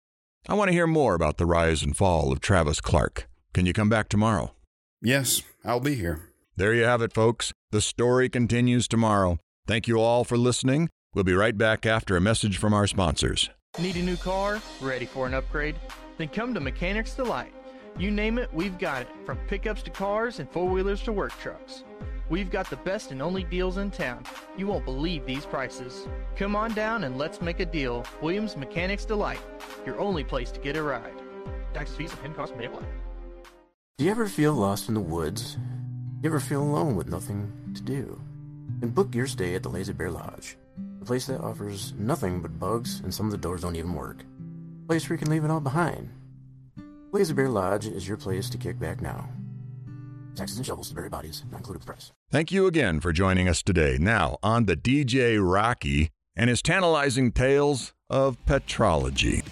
I 0.49 0.55
want 0.55 0.69
to 0.69 0.73
hear 0.73 0.87
more 0.87 1.15
about 1.15 1.37
the 1.37 1.47
rise 1.47 1.83
and 1.83 1.97
fall 1.97 2.33
of 2.33 2.41
Travis 2.41 2.81
Clark. 2.81 3.29
Can 3.53 3.67
you 3.67 3.73
come 3.73 3.89
back 3.89 4.09
tomorrow? 4.09 4.55
Yes, 5.03 5.43
I'll 5.65 5.81
be 5.81 5.95
here. 5.95 6.31
There 6.57 6.73
you 6.75 6.85
have 6.85 7.03
it, 7.03 7.13
folks. 7.13 7.53
The 7.71 7.81
story 7.81 8.29
continues 8.29 8.89
tomorrow. 8.89 9.39
Thank 9.67 9.89
you 9.89 10.01
all 10.01 10.25
for 10.25 10.37
listening. 10.37 10.89
We'll 11.15 11.25
be 11.25 11.35
right 11.35 11.57
back 11.57 11.85
after 11.85 12.17
a 12.17 12.21
message 12.21 12.59
from 12.59 12.73
our 12.73 12.87
sponsors. 12.87 13.51
Need 13.79 13.97
a 13.97 14.03
new 14.03 14.19
car? 14.19 14.61
Ready 14.83 15.07
for 15.07 15.27
an 15.27 15.33
upgrade? 15.33 15.77
Then 16.19 16.29
come 16.29 16.53
to 16.53 16.61
Mechanics 16.61 17.15
Delight. 17.15 17.55
You 17.99 18.11
name 18.11 18.37
it, 18.37 18.53
we've 18.53 18.79
got 18.79 19.01
it, 19.01 19.09
from 19.25 19.39
pickups 19.49 19.83
to 19.85 19.91
cars 19.91 20.41
and 20.41 20.51
four 20.51 20.69
wheelers 20.69 21.01
to 21.05 21.13
work 21.13 21.33
trucks. 21.41 21.83
We've 22.29 22.51
got 22.51 22.69
the 22.69 22.77
best 22.77 23.13
and 23.13 23.23
only 23.23 23.45
deals 23.45 23.79
in 23.79 23.91
town. 23.91 24.25
You 24.59 24.67
won't 24.67 24.85
believe 24.85 25.25
these 25.25 25.47
prices. 25.47 26.07
Come 26.37 26.55
on 26.55 26.75
down 26.75 27.05
and 27.05 27.17
let's 27.17 27.41
make 27.41 27.61
a 27.61 27.65
deal. 27.65 28.05
Williams 28.21 28.59
Mechanics 28.59 29.07
Delight, 29.07 29.41
your 29.87 29.99
only 29.99 30.23
place 30.23 30.51
to 30.51 30.61
get 30.61 30.77
a 30.77 30.83
ride. 30.83 31.23
Taxes, 31.73 31.97
fees, 31.97 32.11
and 32.11 32.21
pin 32.21 32.35
costs 32.35 32.55
may 32.59 32.67
apply. 32.67 32.85
Do 33.97 34.05
you 34.05 34.11
ever 34.11 34.29
feel 34.29 34.53
lost 34.53 34.89
in 34.89 34.95
the 34.95 35.01
woods? 35.01 35.55
Do 35.55 35.61
You 36.25 36.29
ever 36.29 36.41
feel 36.41 36.63
alone 36.63 36.95
with 36.95 37.09
nothing 37.09 37.51
to 37.75 37.81
do? 37.81 38.21
Then 38.81 38.91
book 38.91 39.15
your 39.15 39.27
stay 39.27 39.55
at 39.55 39.63
the 39.63 39.71
Lazy 39.71 39.95
Bear 39.95 40.11
Lodge, 40.11 40.59
a 41.03 41.05
place 41.05 41.27
that 41.27 41.41
offers 41.41 41.93
nothing 41.99 42.41
but 42.41 42.61
bugs 42.61 43.01
and 43.01 43.13
some 43.13 43.27
of 43.27 43.33
the 43.33 43.39
doors 43.39 43.63
don't 43.63 43.75
even 43.75 43.93
work. 43.93 44.25
A 44.85 44.87
place 44.87 45.09
where 45.09 45.15
you 45.15 45.19
can 45.19 45.31
leave 45.31 45.45
it 45.45 45.51
all 45.51 45.61
behind. 45.61 46.09
Lazy 47.11 47.35
Bear 47.35 47.49
Lodge 47.49 47.87
is 47.87 48.07
your 48.07 48.17
place 48.17 48.49
to 48.51 48.57
kick 48.57 48.79
back 48.79 49.03
now. 49.03 49.29
Taxes 50.37 50.57
and 50.59 50.65
shovels 50.65 50.89
to 50.89 50.95
bury 50.95 51.09
bodies, 51.09 51.43
not 51.51 51.59
included 51.59 51.83
the 51.83 51.87
price. 51.87 52.13
Thank 52.31 52.53
you 52.53 52.67
again 52.67 53.01
for 53.01 53.13
joining 53.13 53.49
us 53.49 53.63
today. 53.63 53.99
Now, 54.01 54.39
on 54.43 54.67
the 54.67 54.77
DJ 54.77 55.39
Rocky 55.43 56.11
and 56.37 56.49
his 56.49 56.63
tantalizing 56.63 57.33
tales 57.33 57.93
of 58.09 58.43
petrology. 58.47 59.45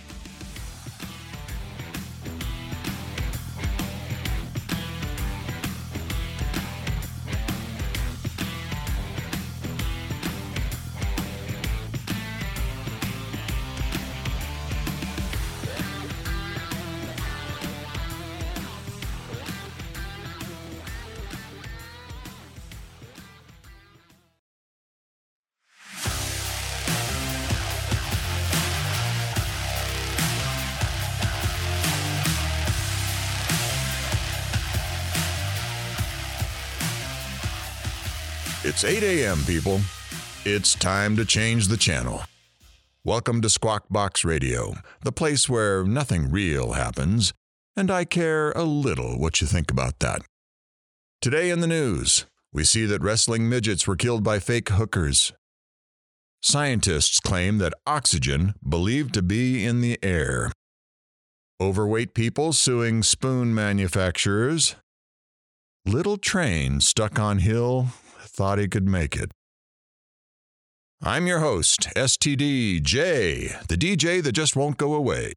It's 38.82 38.96
8 38.96 39.02
a.m., 39.02 39.40
people. 39.44 39.82
It's 40.46 40.74
time 40.74 41.14
to 41.16 41.26
change 41.26 41.68
the 41.68 41.76
channel. 41.76 42.22
Welcome 43.04 43.42
to 43.42 43.50
Squawk 43.50 43.84
Box 43.90 44.24
Radio, 44.24 44.72
the 45.02 45.12
place 45.12 45.50
where 45.50 45.84
nothing 45.84 46.30
real 46.30 46.72
happens, 46.72 47.34
and 47.76 47.90
I 47.90 48.06
care 48.06 48.52
a 48.52 48.64
little 48.64 49.18
what 49.18 49.42
you 49.42 49.46
think 49.46 49.70
about 49.70 49.98
that. 49.98 50.22
Today 51.20 51.50
in 51.50 51.60
the 51.60 51.66
news, 51.66 52.24
we 52.54 52.64
see 52.64 52.86
that 52.86 53.02
wrestling 53.02 53.50
midgets 53.50 53.86
were 53.86 53.96
killed 53.96 54.24
by 54.24 54.38
fake 54.38 54.70
hookers. 54.70 55.34
Scientists 56.40 57.20
claim 57.20 57.58
that 57.58 57.74
oxygen 57.86 58.54
believed 58.66 59.12
to 59.12 59.20
be 59.20 59.62
in 59.62 59.82
the 59.82 59.98
air. 60.02 60.52
Overweight 61.60 62.14
people 62.14 62.54
suing 62.54 63.02
spoon 63.02 63.54
manufacturers. 63.54 64.74
Little 65.84 66.16
train 66.16 66.80
stuck 66.80 67.18
on 67.18 67.40
hill 67.40 67.88
thought 68.40 68.58
he 68.58 68.68
could 68.68 68.88
make 68.88 69.16
it. 69.16 69.30
I'm 71.02 71.26
your 71.26 71.40
host, 71.40 71.90
STD 71.94 72.82
J, 72.82 73.48
the 73.68 73.76
DJ 73.76 74.22
that 74.22 74.32
just 74.32 74.56
won't 74.56 74.78
go 74.78 74.94
away. 74.94 75.34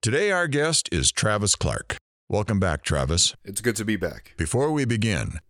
Today, 0.00 0.30
our 0.30 0.48
guest 0.48 0.88
is 0.90 1.12
Travis 1.12 1.54
Clark. 1.54 1.98
Welcome 2.30 2.60
back, 2.60 2.82
Travis. 2.82 3.34
It's 3.44 3.60
good 3.60 3.76
to 3.76 3.84
be 3.84 3.96
back. 3.96 4.32
Before 4.38 4.72
we 4.72 4.86
begin, 4.86 5.40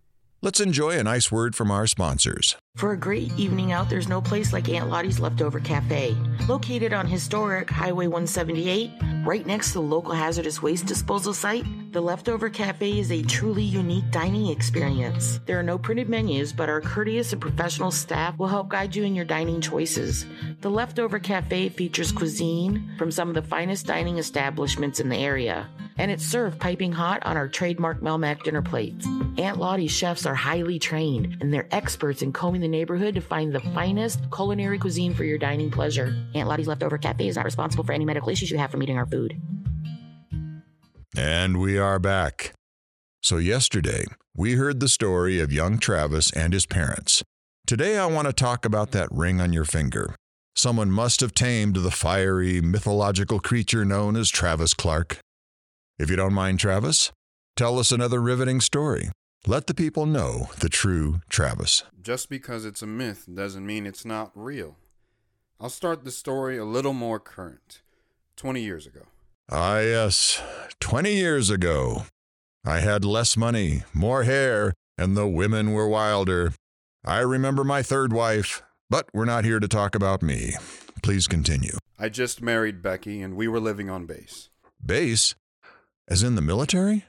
let's 0.43 0.59
enjoy 0.59 0.99
a 0.99 1.05
nice 1.05 1.31
word 1.31 1.55
from 1.55 1.71
our 1.71 1.87
sponsors. 1.87 2.57
For 2.77 2.91
a 2.91 2.97
great 2.97 3.31
evening 3.39 3.71
out, 3.71 3.89
there's 3.89 4.09
no 4.09 4.21
place 4.21 4.53
like 4.53 4.69
Aunt 4.69 4.91
Lottie's 4.91 5.21
Leftover 5.21 5.61
Cafe. 5.61 6.17
Located 6.49 6.93
on 6.93 7.07
historic 7.07 7.71
Highway 7.71 8.09
178, 8.09 8.91
right 9.25 9.47
next 9.47 9.69
to 9.69 9.75
the 9.75 9.83
local 9.83 10.13
hazardous 10.13 10.61
waste 10.61 10.87
disposal 10.87 11.33
site, 11.33 11.65
the 11.93 12.01
Leftover 12.01 12.51
Cafe 12.51 12.99
is 12.99 13.13
a 13.13 13.23
truly 13.23 13.63
unique 13.63 14.11
dining 14.11 14.49
experience. 14.49 15.39
There 15.47 15.57
are 15.57 15.63
no 15.63 15.79
printed 15.79 16.09
menus, 16.09 16.53
but 16.53 16.69
our 16.69 16.81
courteous 16.81 17.33
and 17.33 17.41
professional 17.41 17.93
staff 17.93 18.37
will 18.39 18.49
help 18.49 18.71
guide 18.71 18.97
you 18.97 19.05
in 19.05 19.15
your 19.15 19.25
dining 19.25 19.61
choices. 19.61 20.27
The 20.61 20.71
Leftover 20.71 21.21
Cafe 21.21 21.69
features 21.69 22.11
cuisine 22.11 22.91
from 22.99 23.13
some 23.13 23.29
of 23.29 23.37
the 23.37 23.43
finest 23.43 23.87
dining 23.87 24.19
establishments 24.19 24.99
in 24.99 25.09
the 25.09 25.17
area, 25.17 25.71
and 25.97 26.11
it's 26.11 26.27
served 26.27 26.59
piping 26.59 26.91
hot 26.91 27.25
on 27.25 27.37
our 27.37 27.47
trademark 27.47 28.01
Melmac 28.01 28.43
dinner 28.43 28.63
plates. 28.63 29.07
Aunt 29.39 29.59
Lottie's 29.59 29.93
chefs 29.93 30.27
are 30.27 30.35
highly 30.35 30.81
trained, 30.81 31.39
and 31.41 31.55
they're 31.55 31.69
experts 31.71 32.23
in 32.23 32.33
combing 32.33 32.64
the 32.65 32.69
neighborhood 32.69 33.15
to 33.15 33.21
find 33.21 33.55
the 33.55 33.61
finest 33.61 34.21
culinary 34.35 34.79
cuisine 34.79 35.15
for 35.15 35.25
your 35.25 35.39
dining 35.39 35.71
pleasure. 35.71 36.17
Aunt 36.35 36.49
Lottie's 36.49 36.67
Leftover 36.67 36.97
Cafe 36.99 37.29
is 37.29 37.37
not 37.37 37.45
responsible 37.45 37.85
for 37.85 37.93
any 37.93 38.07
medical 38.07 38.31
issues 38.31 38.51
you 38.51 38.57
have 38.59 38.71
from 38.71 38.83
eating 38.83 38.97
our 38.97 39.07
food. 39.07 39.41
And 41.17 41.61
we 41.61 41.79
are 41.79 41.99
back. 41.99 42.55
So, 43.23 43.37
yesterday, 43.37 44.07
we 44.35 44.55
heard 44.55 44.81
the 44.81 44.89
story 44.89 45.41
of 45.41 45.53
young 45.53 45.79
Travis 45.79 46.33
and 46.33 46.53
his 46.53 46.67
parents. 46.67 47.23
Today, 47.67 47.99
I 47.99 48.07
want 48.07 48.27
to 48.27 48.33
talk 48.33 48.65
about 48.65 48.91
that 48.93 49.09
ring 49.13 49.41
on 49.41 49.53
your 49.53 49.65
finger. 49.65 50.17
Someone 50.57 50.91
must 50.91 51.21
have 51.21 51.35
tamed 51.35 51.77
the 51.77 51.91
fiery, 51.91 52.61
mythological 52.61 53.41
creature 53.41 53.85
known 53.85 54.17
as 54.17 54.29
Travis 54.31 54.75
Clark. 54.75 55.19
If 55.99 56.11
you 56.11 56.17
don't 56.17 56.35
mind, 56.35 56.61
Travis, 56.61 57.13
tell 57.57 57.79
us 57.79 57.93
another 57.93 58.21
riveting 58.21 58.61
story. 58.61 59.11
Let 59.47 59.67
the 59.67 59.75
people 59.75 60.07
know 60.07 60.49
the 60.61 60.71
true 60.71 61.21
Travis. 61.29 61.83
Just 62.01 62.31
because 62.31 62.65
it's 62.65 62.81
a 62.81 62.87
myth 62.87 63.27
doesn't 63.33 63.67
mean 63.67 63.85
it's 63.85 64.07
not 64.07 64.31
real. 64.35 64.79
I'll 65.61 65.69
start 65.69 66.03
the 66.03 66.11
story 66.11 66.57
a 66.57 66.65
little 66.65 66.95
more 66.95 67.21
current. 67.21 67.83
20 68.37 68.63
years 68.63 68.87
ago. 68.87 69.03
Ah, 69.51 69.81
yes, 69.81 70.41
20 70.81 71.13
years 71.15 71.51
ago. 71.51 72.07
I 72.65 72.81
had 72.81 73.05
less 73.05 73.37
money, 73.37 73.83
more 73.93 74.23
hair, 74.23 74.73
and 74.97 75.15
the 75.15 75.29
women 75.29 75.73
were 75.73 75.89
wilder. 75.89 76.55
I 77.05 77.19
remember 77.19 77.65
my 77.65 77.83
third 77.83 78.15
wife, 78.15 78.63
but 78.89 79.11
we're 79.13 79.27
not 79.27 79.45
here 79.45 79.61
to 79.61 79.69
talk 79.69 79.95
about 79.95 80.23
me. 80.23 80.55
Please 81.03 81.27
continue. 81.27 81.77
I 81.99 82.09
just 82.09 82.41
married 82.41 82.81
Becky 82.81 83.21
and 83.21 83.37
we 83.37 83.47
were 83.49 83.61
living 83.61 83.91
on 83.91 84.07
base. 84.07 84.49
Base? 84.83 85.35
As 86.09 86.23
in 86.23 86.35
the 86.35 86.41
military? 86.41 87.05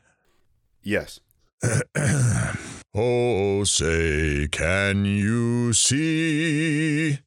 Yes. 0.83 1.21
oh, 2.95 3.63
say, 3.63 4.47
can 4.51 5.05
you 5.05 5.73
see? 5.73 7.19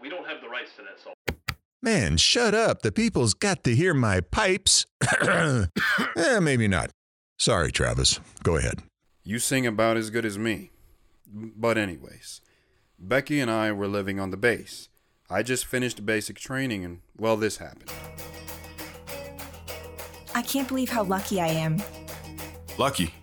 We 0.00 0.08
don't 0.08 0.26
have 0.26 0.40
the 0.40 0.48
rights 0.48 0.72
to 0.76 0.82
that 0.82 1.00
song. 1.02 1.14
Man, 1.82 2.16
shut 2.16 2.54
up. 2.54 2.82
The 2.82 2.92
people's 2.92 3.34
got 3.34 3.64
to 3.64 3.74
hear 3.74 3.94
my 3.94 4.20
pipes. 4.20 4.86
eh, 5.22 5.66
maybe 6.40 6.68
not. 6.68 6.90
Sorry, 7.38 7.72
Travis. 7.72 8.20
Go 8.42 8.56
ahead. 8.56 8.82
You 9.22 9.38
sing 9.38 9.66
about 9.66 9.96
as 9.96 10.10
good 10.10 10.24
as 10.24 10.38
me. 10.38 10.70
But, 11.26 11.78
anyways, 11.78 12.40
Becky 12.98 13.40
and 13.40 13.50
I 13.50 13.72
were 13.72 13.88
living 13.88 14.20
on 14.20 14.30
the 14.30 14.36
base. 14.36 14.88
I 15.30 15.42
just 15.42 15.64
finished 15.66 16.04
basic 16.06 16.38
training 16.38 16.84
and, 16.84 17.00
well, 17.16 17.36
this 17.36 17.56
happened. 17.56 17.90
I 20.34 20.42
can't 20.42 20.68
believe 20.68 20.90
how 20.90 21.02
lucky 21.02 21.40
I 21.40 21.48
am. 21.48 21.82
Lucky? 22.78 23.14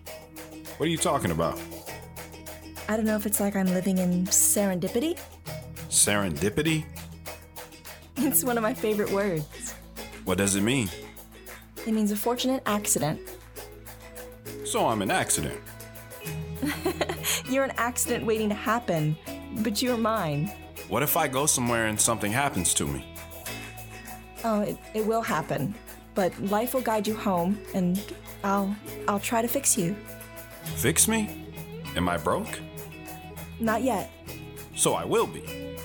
What 0.82 0.88
are 0.88 0.90
you 0.90 0.98
talking 0.98 1.30
about? 1.30 1.60
I 2.88 2.96
don't 2.96 3.06
know 3.06 3.14
if 3.14 3.24
it's 3.24 3.38
like 3.38 3.54
I'm 3.54 3.68
living 3.68 3.98
in 3.98 4.26
serendipity. 4.26 5.16
Serendipity? 5.88 6.84
It's 8.16 8.42
one 8.42 8.56
of 8.58 8.62
my 8.62 8.74
favorite 8.74 9.12
words. 9.12 9.74
What 10.24 10.38
does 10.38 10.56
it 10.56 10.62
mean? 10.62 10.88
It 11.86 11.92
means 11.92 12.10
a 12.10 12.16
fortunate 12.16 12.64
accident. 12.66 13.20
So 14.64 14.88
I'm 14.88 15.02
an 15.02 15.12
accident. 15.12 15.60
You're 17.48 17.62
an 17.62 17.74
accident 17.76 18.26
waiting 18.26 18.48
to 18.48 18.56
happen, 18.56 19.16
but 19.58 19.80
you're 19.82 19.96
mine. 19.96 20.50
What 20.88 21.04
if 21.04 21.16
I 21.16 21.28
go 21.28 21.46
somewhere 21.46 21.86
and 21.86 22.00
something 22.00 22.32
happens 22.32 22.74
to 22.74 22.86
me? 22.86 23.04
Oh, 24.42 24.62
it, 24.62 24.76
it 24.94 25.06
will 25.06 25.22
happen. 25.22 25.76
But 26.16 26.36
life 26.42 26.74
will 26.74 26.80
guide 26.82 27.06
you 27.06 27.14
home, 27.14 27.56
and 27.72 28.02
I'll 28.42 28.74
I'll 29.06 29.20
try 29.20 29.42
to 29.42 29.48
fix 29.48 29.78
you. 29.78 29.94
Fix 30.76 31.08
me? 31.08 31.46
Am 31.96 32.08
I 32.08 32.16
broke? 32.16 32.60
Not 33.60 33.82
yet. 33.82 34.10
So 34.74 34.94
I 34.94 35.04
will 35.04 35.26
be. 35.26 35.76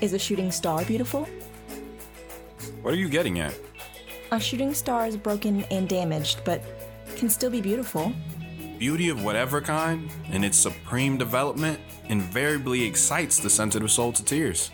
Is 0.00 0.12
a 0.12 0.18
shooting 0.18 0.50
star 0.50 0.84
beautiful? 0.84 1.28
What 2.82 2.92
are 2.92 2.96
you 2.96 3.08
getting 3.08 3.40
at? 3.40 3.54
A 4.30 4.38
shooting 4.38 4.74
star 4.74 5.06
is 5.06 5.16
broken 5.16 5.64
and 5.70 5.88
damaged, 5.88 6.42
but 6.44 6.62
can 7.16 7.28
still 7.28 7.50
be 7.50 7.60
beautiful. 7.60 8.12
Beauty 8.78 9.08
of 9.08 9.24
whatever 9.24 9.60
kind, 9.60 10.10
in 10.30 10.44
its 10.44 10.58
supreme 10.58 11.16
development, 11.16 11.78
invariably 12.08 12.84
excites 12.84 13.38
the 13.38 13.48
sensitive 13.48 13.90
soul 13.90 14.12
to 14.12 14.24
tears. 14.24 14.70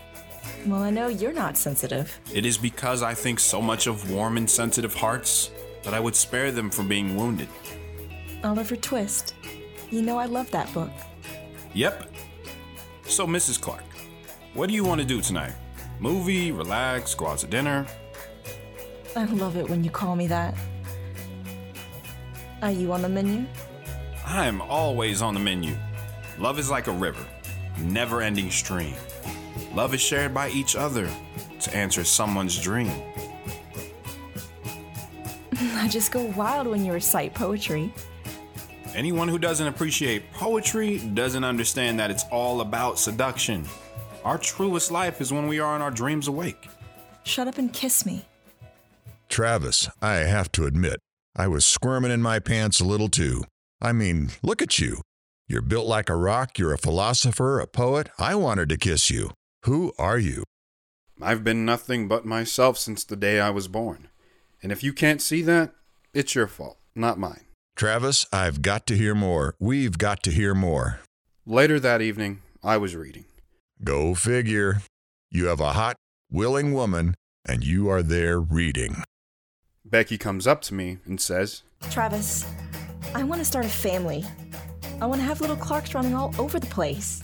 Well, 0.66 0.82
I 0.82 0.90
know 0.90 1.08
you're 1.08 1.32
not 1.32 1.56
sensitive. 1.56 2.18
It 2.32 2.44
is 2.44 2.58
because 2.58 3.02
I 3.02 3.14
think 3.14 3.38
so 3.38 3.60
much 3.60 3.86
of 3.86 4.10
warm 4.10 4.36
and 4.36 4.48
sensitive 4.48 4.94
hearts 4.94 5.50
that 5.82 5.94
I 5.94 6.00
would 6.00 6.16
spare 6.16 6.50
them 6.50 6.70
from 6.70 6.88
being 6.88 7.14
wounded. 7.14 7.48
Oliver 8.42 8.76
Twist. 8.76 9.34
You 9.90 10.02
know 10.02 10.18
I 10.18 10.26
love 10.26 10.50
that 10.50 10.72
book. 10.72 10.90
Yep. 11.74 12.10
So, 13.04 13.26
Mrs. 13.26 13.60
Clark, 13.60 13.84
what 14.54 14.68
do 14.68 14.74
you 14.74 14.84
want 14.84 15.00
to 15.00 15.06
do 15.06 15.20
tonight? 15.20 15.52
Movie, 15.98 16.52
relax, 16.52 17.14
go 17.14 17.26
out 17.26 17.38
to 17.38 17.46
dinner? 17.46 17.86
I 19.16 19.24
love 19.24 19.56
it 19.56 19.68
when 19.68 19.84
you 19.84 19.90
call 19.90 20.16
me 20.16 20.26
that. 20.28 20.54
Are 22.62 22.70
you 22.70 22.92
on 22.92 23.02
the 23.02 23.08
menu? 23.08 23.46
I 24.24 24.46
am 24.46 24.62
always 24.62 25.22
on 25.22 25.34
the 25.34 25.40
menu. 25.40 25.76
Love 26.38 26.58
is 26.58 26.70
like 26.70 26.86
a 26.86 26.92
river, 26.92 27.24
never 27.78 28.22
ending 28.22 28.50
stream. 28.50 28.94
Love 29.74 29.92
is 29.92 30.00
shared 30.00 30.32
by 30.32 30.48
each 30.50 30.76
other 30.76 31.10
to 31.60 31.76
answer 31.76 32.04
someone's 32.04 32.58
dream. 32.58 32.92
I 35.74 35.88
just 35.88 36.12
go 36.12 36.22
wild 36.36 36.66
when 36.66 36.84
you 36.84 36.92
recite 36.92 37.34
poetry. 37.34 37.92
Anyone 38.94 39.28
who 39.28 39.38
doesn't 39.38 39.66
appreciate 39.68 40.32
poetry 40.32 40.98
doesn't 40.98 41.44
understand 41.44 42.00
that 42.00 42.10
it's 42.10 42.24
all 42.32 42.60
about 42.60 42.98
seduction. 42.98 43.64
Our 44.24 44.36
truest 44.36 44.90
life 44.90 45.20
is 45.20 45.32
when 45.32 45.46
we 45.46 45.60
are 45.60 45.76
in 45.76 45.82
our 45.82 45.92
dreams 45.92 46.26
awake. 46.26 46.68
Shut 47.22 47.46
up 47.46 47.56
and 47.56 47.72
kiss 47.72 48.04
me. 48.04 48.24
Travis, 49.28 49.88
I 50.02 50.14
have 50.14 50.50
to 50.52 50.64
admit, 50.64 50.96
I 51.36 51.46
was 51.46 51.64
squirming 51.64 52.10
in 52.10 52.20
my 52.20 52.40
pants 52.40 52.80
a 52.80 52.84
little 52.84 53.08
too. 53.08 53.44
I 53.80 53.92
mean, 53.92 54.30
look 54.42 54.60
at 54.60 54.80
you. 54.80 55.02
You're 55.46 55.62
built 55.62 55.86
like 55.86 56.08
a 56.08 56.16
rock, 56.16 56.58
you're 56.58 56.74
a 56.74 56.78
philosopher, 56.78 57.60
a 57.60 57.68
poet. 57.68 58.08
I 58.18 58.34
wanted 58.34 58.68
to 58.70 58.76
kiss 58.76 59.08
you. 59.08 59.30
Who 59.66 59.92
are 59.98 60.18
you? 60.18 60.42
I've 61.22 61.44
been 61.44 61.64
nothing 61.64 62.08
but 62.08 62.24
myself 62.24 62.76
since 62.76 63.04
the 63.04 63.16
day 63.16 63.38
I 63.40 63.50
was 63.50 63.68
born. 63.68 64.08
And 64.64 64.72
if 64.72 64.82
you 64.82 64.92
can't 64.92 65.22
see 65.22 65.42
that, 65.42 65.72
it's 66.12 66.34
your 66.34 66.48
fault, 66.48 66.78
not 66.96 67.18
mine. 67.18 67.44
Travis, 67.80 68.26
I've 68.30 68.60
got 68.60 68.86
to 68.88 68.94
hear 68.94 69.14
more. 69.14 69.54
We've 69.58 69.96
got 69.96 70.22
to 70.24 70.30
hear 70.30 70.54
more. 70.54 71.00
Later 71.46 71.80
that 71.80 72.02
evening, 72.02 72.42
I 72.62 72.76
was 72.76 72.94
reading. 72.94 73.24
Go 73.82 74.14
figure. 74.14 74.82
You 75.30 75.46
have 75.46 75.60
a 75.60 75.72
hot, 75.72 75.96
willing 76.30 76.74
woman, 76.74 77.14
and 77.48 77.64
you 77.64 77.88
are 77.88 78.02
there 78.02 78.38
reading. 78.38 79.02
Becky 79.82 80.18
comes 80.18 80.46
up 80.46 80.60
to 80.64 80.74
me 80.74 80.98
and 81.06 81.18
says, 81.18 81.62
Travis, 81.90 82.44
I 83.14 83.22
want 83.22 83.38
to 83.38 83.46
start 83.46 83.64
a 83.64 83.70
family. 83.70 84.26
I 85.00 85.06
want 85.06 85.22
to 85.22 85.26
have 85.26 85.40
little 85.40 85.56
Clarks 85.56 85.94
running 85.94 86.14
all 86.14 86.34
over 86.38 86.60
the 86.60 86.66
place. 86.66 87.22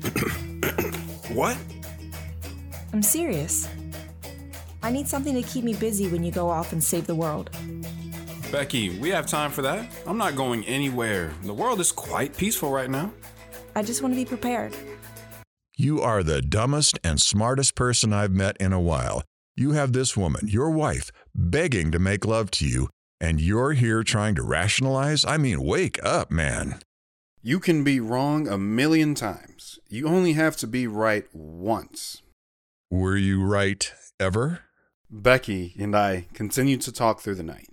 what? 1.34 1.58
I'm 2.94 3.02
serious. 3.02 3.68
I 4.82 4.92
need 4.92 5.08
something 5.08 5.34
to 5.34 5.42
keep 5.46 5.62
me 5.62 5.74
busy 5.74 6.08
when 6.08 6.24
you 6.24 6.32
go 6.32 6.48
off 6.48 6.72
and 6.72 6.82
save 6.82 7.06
the 7.06 7.14
world. 7.14 7.50
Becky, 8.50 8.98
we 8.98 9.10
have 9.10 9.26
time 9.26 9.52
for 9.52 9.62
that. 9.62 9.88
I'm 10.08 10.18
not 10.18 10.34
going 10.34 10.64
anywhere. 10.64 11.32
The 11.44 11.54
world 11.54 11.80
is 11.80 11.92
quite 11.92 12.36
peaceful 12.36 12.72
right 12.72 12.90
now. 12.90 13.12
I 13.76 13.82
just 13.82 14.02
want 14.02 14.12
to 14.12 14.16
be 14.16 14.24
prepared. 14.24 14.76
You 15.76 16.00
are 16.00 16.24
the 16.24 16.42
dumbest 16.42 16.98
and 17.04 17.20
smartest 17.20 17.76
person 17.76 18.12
I've 18.12 18.32
met 18.32 18.56
in 18.58 18.72
a 18.72 18.80
while. 18.80 19.22
You 19.54 19.72
have 19.72 19.92
this 19.92 20.16
woman, 20.16 20.48
your 20.48 20.70
wife, 20.70 21.10
begging 21.32 21.92
to 21.92 22.00
make 22.00 22.26
love 22.26 22.50
to 22.52 22.66
you, 22.66 22.88
and 23.20 23.40
you're 23.40 23.72
here 23.72 24.02
trying 24.02 24.34
to 24.34 24.42
rationalize? 24.42 25.24
I 25.24 25.36
mean, 25.36 25.62
wake 25.62 26.02
up, 26.04 26.30
man. 26.30 26.80
You 27.42 27.60
can 27.60 27.84
be 27.84 28.00
wrong 28.00 28.48
a 28.48 28.58
million 28.58 29.14
times. 29.14 29.78
You 29.88 30.08
only 30.08 30.32
have 30.32 30.56
to 30.58 30.66
be 30.66 30.86
right 30.86 31.24
once. 31.32 32.20
Were 32.90 33.16
you 33.16 33.44
right 33.44 33.92
ever? 34.18 34.60
Becky 35.08 35.74
and 35.78 35.96
I 35.96 36.26
continued 36.34 36.80
to 36.82 36.92
talk 36.92 37.20
through 37.20 37.36
the 37.36 37.42
night, 37.42 37.69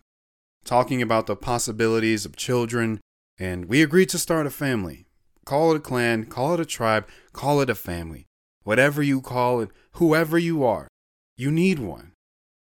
talking 0.68 1.02
about 1.02 1.26
the 1.26 1.36
possibilities 1.36 2.26
of 2.26 2.36
children, 2.36 3.00
and 3.40 3.66
we 3.66 3.82
agreed 3.82 4.10
to 4.10 4.20
start 4.20 4.46
a 4.46 4.52
family. 4.52 5.06
Call 5.46 5.72
it 5.72 5.78
a 5.78 5.80
clan, 5.80 6.26
call 6.26 6.54
it 6.54 6.60
a 6.60 6.66
tribe, 6.66 7.08
call 7.32 7.62
it 7.62 7.70
a 7.70 7.76
family. 7.76 8.26
Whatever 8.64 9.02
you 9.02 9.22
call 9.22 9.62
it, 9.62 9.70
whoever 9.94 10.38
you 10.38 10.66
are, 10.66 10.90
you 11.38 11.50
need 11.50 11.80
one. 11.80 12.12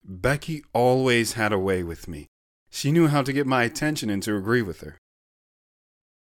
Becky 0.04 0.62
always 0.72 1.32
had 1.32 1.52
a 1.52 1.58
way 1.58 1.82
with 1.82 2.06
me. 2.06 2.28
She 2.70 2.92
knew 2.92 3.08
how 3.08 3.22
to 3.22 3.32
get 3.32 3.46
my 3.46 3.64
attention 3.64 4.08
and 4.08 4.22
to 4.22 4.36
agree 4.36 4.62
with 4.62 4.80
her. 4.82 4.96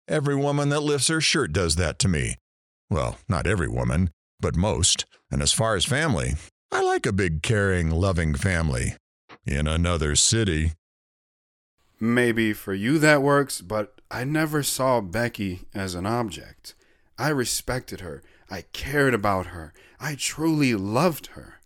Every 0.08 0.34
woman 0.34 0.70
that 0.70 0.80
lifts 0.80 1.08
her 1.08 1.20
shirt 1.20 1.52
does 1.52 1.76
that 1.76 1.98
to 2.00 2.08
me. 2.08 2.36
Well, 2.88 3.18
not 3.28 3.46
every 3.46 3.68
woman, 3.68 4.10
but 4.40 4.56
most. 4.56 5.04
And 5.30 5.42
as 5.42 5.52
far 5.52 5.76
as 5.76 5.84
family, 5.84 6.34
I 6.72 6.82
like 6.82 7.04
a 7.04 7.12
big, 7.12 7.42
caring, 7.42 7.90
loving 7.90 8.34
family. 8.34 8.96
In 9.44 9.66
another 9.66 10.16
city. 10.16 10.72
Maybe 11.98 12.52
for 12.52 12.74
you 12.74 12.98
that 12.98 13.22
works, 13.22 13.60
but 13.60 14.00
I 14.10 14.24
never 14.24 14.62
saw 14.62 15.00
Becky 15.00 15.62
as 15.74 15.94
an 15.94 16.06
object. 16.06 16.74
I 17.18 17.28
respected 17.28 18.00
her. 18.00 18.22
I 18.50 18.62
cared 18.72 19.14
about 19.14 19.46
her. 19.46 19.72
I 19.98 20.14
truly 20.14 20.74
loved 20.74 21.28
her. 21.28 21.60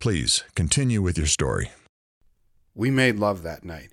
Please 0.00 0.44
continue 0.54 1.02
with 1.02 1.18
your 1.18 1.26
story. 1.26 1.72
We 2.74 2.90
made 2.90 3.16
love 3.16 3.42
that 3.42 3.64
night. 3.64 3.90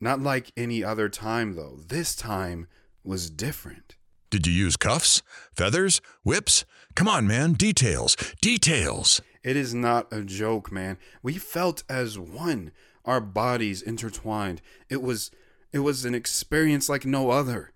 Not 0.00 0.20
like 0.20 0.52
any 0.56 0.84
other 0.84 1.08
time, 1.08 1.56
though. 1.56 1.80
This 1.88 2.14
time 2.14 2.68
was 3.02 3.30
different. 3.30 3.96
Did 4.30 4.46
you 4.46 4.52
use 4.52 4.76
cuffs, 4.76 5.22
feathers, 5.52 6.00
whips? 6.22 6.64
Come 6.94 7.08
on, 7.08 7.26
man. 7.26 7.52
Details. 7.54 8.16
Details. 8.40 9.20
It 9.42 9.56
is 9.56 9.74
not 9.74 10.12
a 10.12 10.22
joke, 10.22 10.70
man. 10.70 10.96
We 11.22 11.34
felt 11.34 11.82
as 11.88 12.18
one, 12.18 12.70
our 13.04 13.20
bodies 13.20 13.82
intertwined. 13.82 14.62
It 14.88 15.02
was 15.02 15.30
it 15.72 15.80
was 15.80 16.04
an 16.04 16.14
experience 16.14 16.88
like 16.88 17.04
no 17.06 17.30
other. 17.30 17.72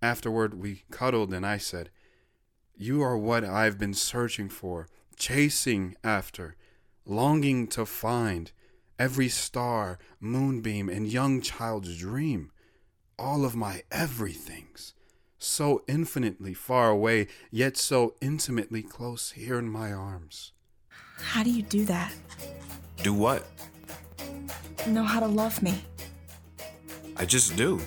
Afterward, 0.00 0.54
we 0.54 0.84
cuddled 0.90 1.32
and 1.32 1.46
I 1.46 1.58
said, 1.58 1.90
"You 2.76 3.02
are 3.02 3.16
what 3.16 3.44
I've 3.44 3.78
been 3.78 3.94
searching 3.94 4.48
for, 4.48 4.88
chasing 5.16 5.96
after, 6.02 6.56
longing 7.04 7.66
to 7.68 7.86
find, 7.86 8.50
every 8.98 9.28
star, 9.28 9.98
moonbeam, 10.20 10.88
and 10.88 11.06
young 11.06 11.40
child's 11.40 11.98
dream, 11.98 12.50
all 13.18 13.44
of 13.44 13.54
my 13.54 13.82
everythings." 13.90 14.94
So 15.38 15.84
infinitely 15.86 16.54
far 16.54 16.88
away, 16.88 17.26
yet 17.50 17.76
so 17.76 18.14
intimately 18.22 18.82
close 18.82 19.32
here 19.32 19.58
in 19.58 19.68
my 19.68 19.92
arms. 19.92 20.52
How 21.18 21.42
do 21.42 21.50
you 21.50 21.62
do 21.62 21.84
that? 21.84 22.14
Do 23.02 23.12
what? 23.12 23.46
Know 24.86 25.04
how 25.04 25.20
to 25.20 25.26
love 25.26 25.62
me. 25.62 25.82
I 27.16 27.24
just 27.24 27.56
do. 27.56 27.80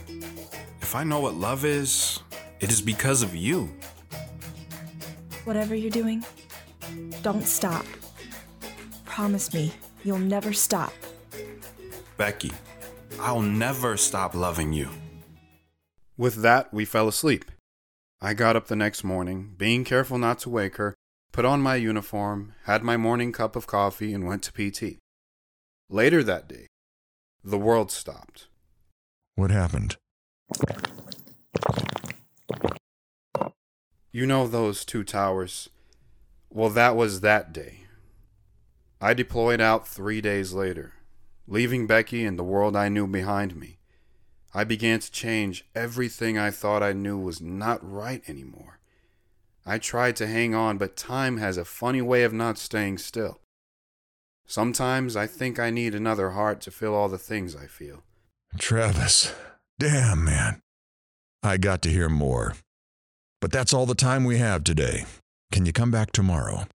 If 0.81 0.95
I 0.95 1.03
know 1.03 1.19
what 1.19 1.35
love 1.35 1.65
is, 1.65 2.19
it 2.59 2.71
is 2.71 2.81
because 2.81 3.21
of 3.21 3.35
you. 3.35 3.69
Whatever 5.43 5.75
you're 5.75 5.91
doing, 5.91 6.25
don't 7.21 7.45
stop. 7.45 7.85
Promise 9.05 9.53
me 9.53 9.73
you'll 10.03 10.19
never 10.19 10.53
stop. 10.53 10.93
Becky, 12.17 12.51
I'll 13.19 13.41
never 13.41 13.97
stop 13.97 14.33
loving 14.33 14.73
you. 14.73 14.89
With 16.17 16.41
that, 16.41 16.73
we 16.73 16.85
fell 16.85 17.07
asleep. 17.07 17.51
I 18.19 18.33
got 18.33 18.55
up 18.55 18.67
the 18.67 18.75
next 18.75 19.03
morning, 19.03 19.53
being 19.57 19.83
careful 19.83 20.17
not 20.17 20.39
to 20.39 20.49
wake 20.49 20.77
her, 20.77 20.95
put 21.31 21.45
on 21.45 21.61
my 21.61 21.75
uniform, 21.75 22.53
had 22.63 22.81
my 22.83 22.97
morning 22.97 23.31
cup 23.31 23.55
of 23.55 23.67
coffee, 23.67 24.13
and 24.13 24.25
went 24.25 24.41
to 24.43 24.51
PT. 24.71 24.97
Later 25.89 26.21
that 26.21 26.49
day, 26.49 26.67
the 27.45 27.57
world 27.57 27.91
stopped. 27.91 28.47
What 29.35 29.51
happened? 29.51 29.95
You 34.11 34.25
know 34.25 34.47
those 34.47 34.83
two 34.83 35.05
towers? 35.05 35.69
Well, 36.49 36.69
that 36.71 36.97
was 36.97 37.21
that 37.21 37.53
day. 37.53 37.85
I 38.99 39.13
deployed 39.13 39.61
out 39.61 39.87
three 39.87 40.19
days 40.19 40.51
later, 40.51 40.93
leaving 41.47 41.87
Becky 41.87 42.25
and 42.25 42.37
the 42.37 42.43
world 42.43 42.75
I 42.75 42.89
knew 42.89 43.07
behind 43.07 43.55
me. 43.55 43.77
I 44.53 44.65
began 44.65 44.99
to 44.99 45.11
change. 45.11 45.65
Everything 45.73 46.37
I 46.37 46.51
thought 46.51 46.83
I 46.83 46.91
knew 46.91 47.17
was 47.17 47.39
not 47.39 47.79
right 47.81 48.27
anymore. 48.27 48.79
I 49.65 49.77
tried 49.77 50.17
to 50.17 50.27
hang 50.27 50.53
on, 50.53 50.77
but 50.77 50.97
time 50.97 51.37
has 51.37 51.55
a 51.55 51.63
funny 51.63 52.01
way 52.01 52.23
of 52.23 52.33
not 52.33 52.57
staying 52.57 52.97
still. 52.97 53.39
Sometimes 54.49 55.17
I 55.17 55.27
think 55.27 55.59
I 55.59 55.69
need 55.69 55.93
another 55.93 56.29
heart 56.31 56.61
to 56.61 56.71
fill 56.71 56.95
all 56.95 57.09
the 57.09 57.17
things 57.17 57.53
I 57.53 57.67
feel. 57.67 58.03
Travis, 58.57 59.33
damn, 59.77 60.23
man. 60.23 60.61
I 61.43 61.57
got 61.57 61.81
to 61.81 61.89
hear 61.89 62.07
more. 62.07 62.55
But 63.41 63.51
that's 63.51 63.73
all 63.73 63.85
the 63.85 63.93
time 63.93 64.23
we 64.23 64.37
have 64.37 64.63
today. 64.63 65.03
Can 65.51 65.65
you 65.65 65.73
come 65.73 65.91
back 65.91 66.13
tomorrow? 66.13 66.65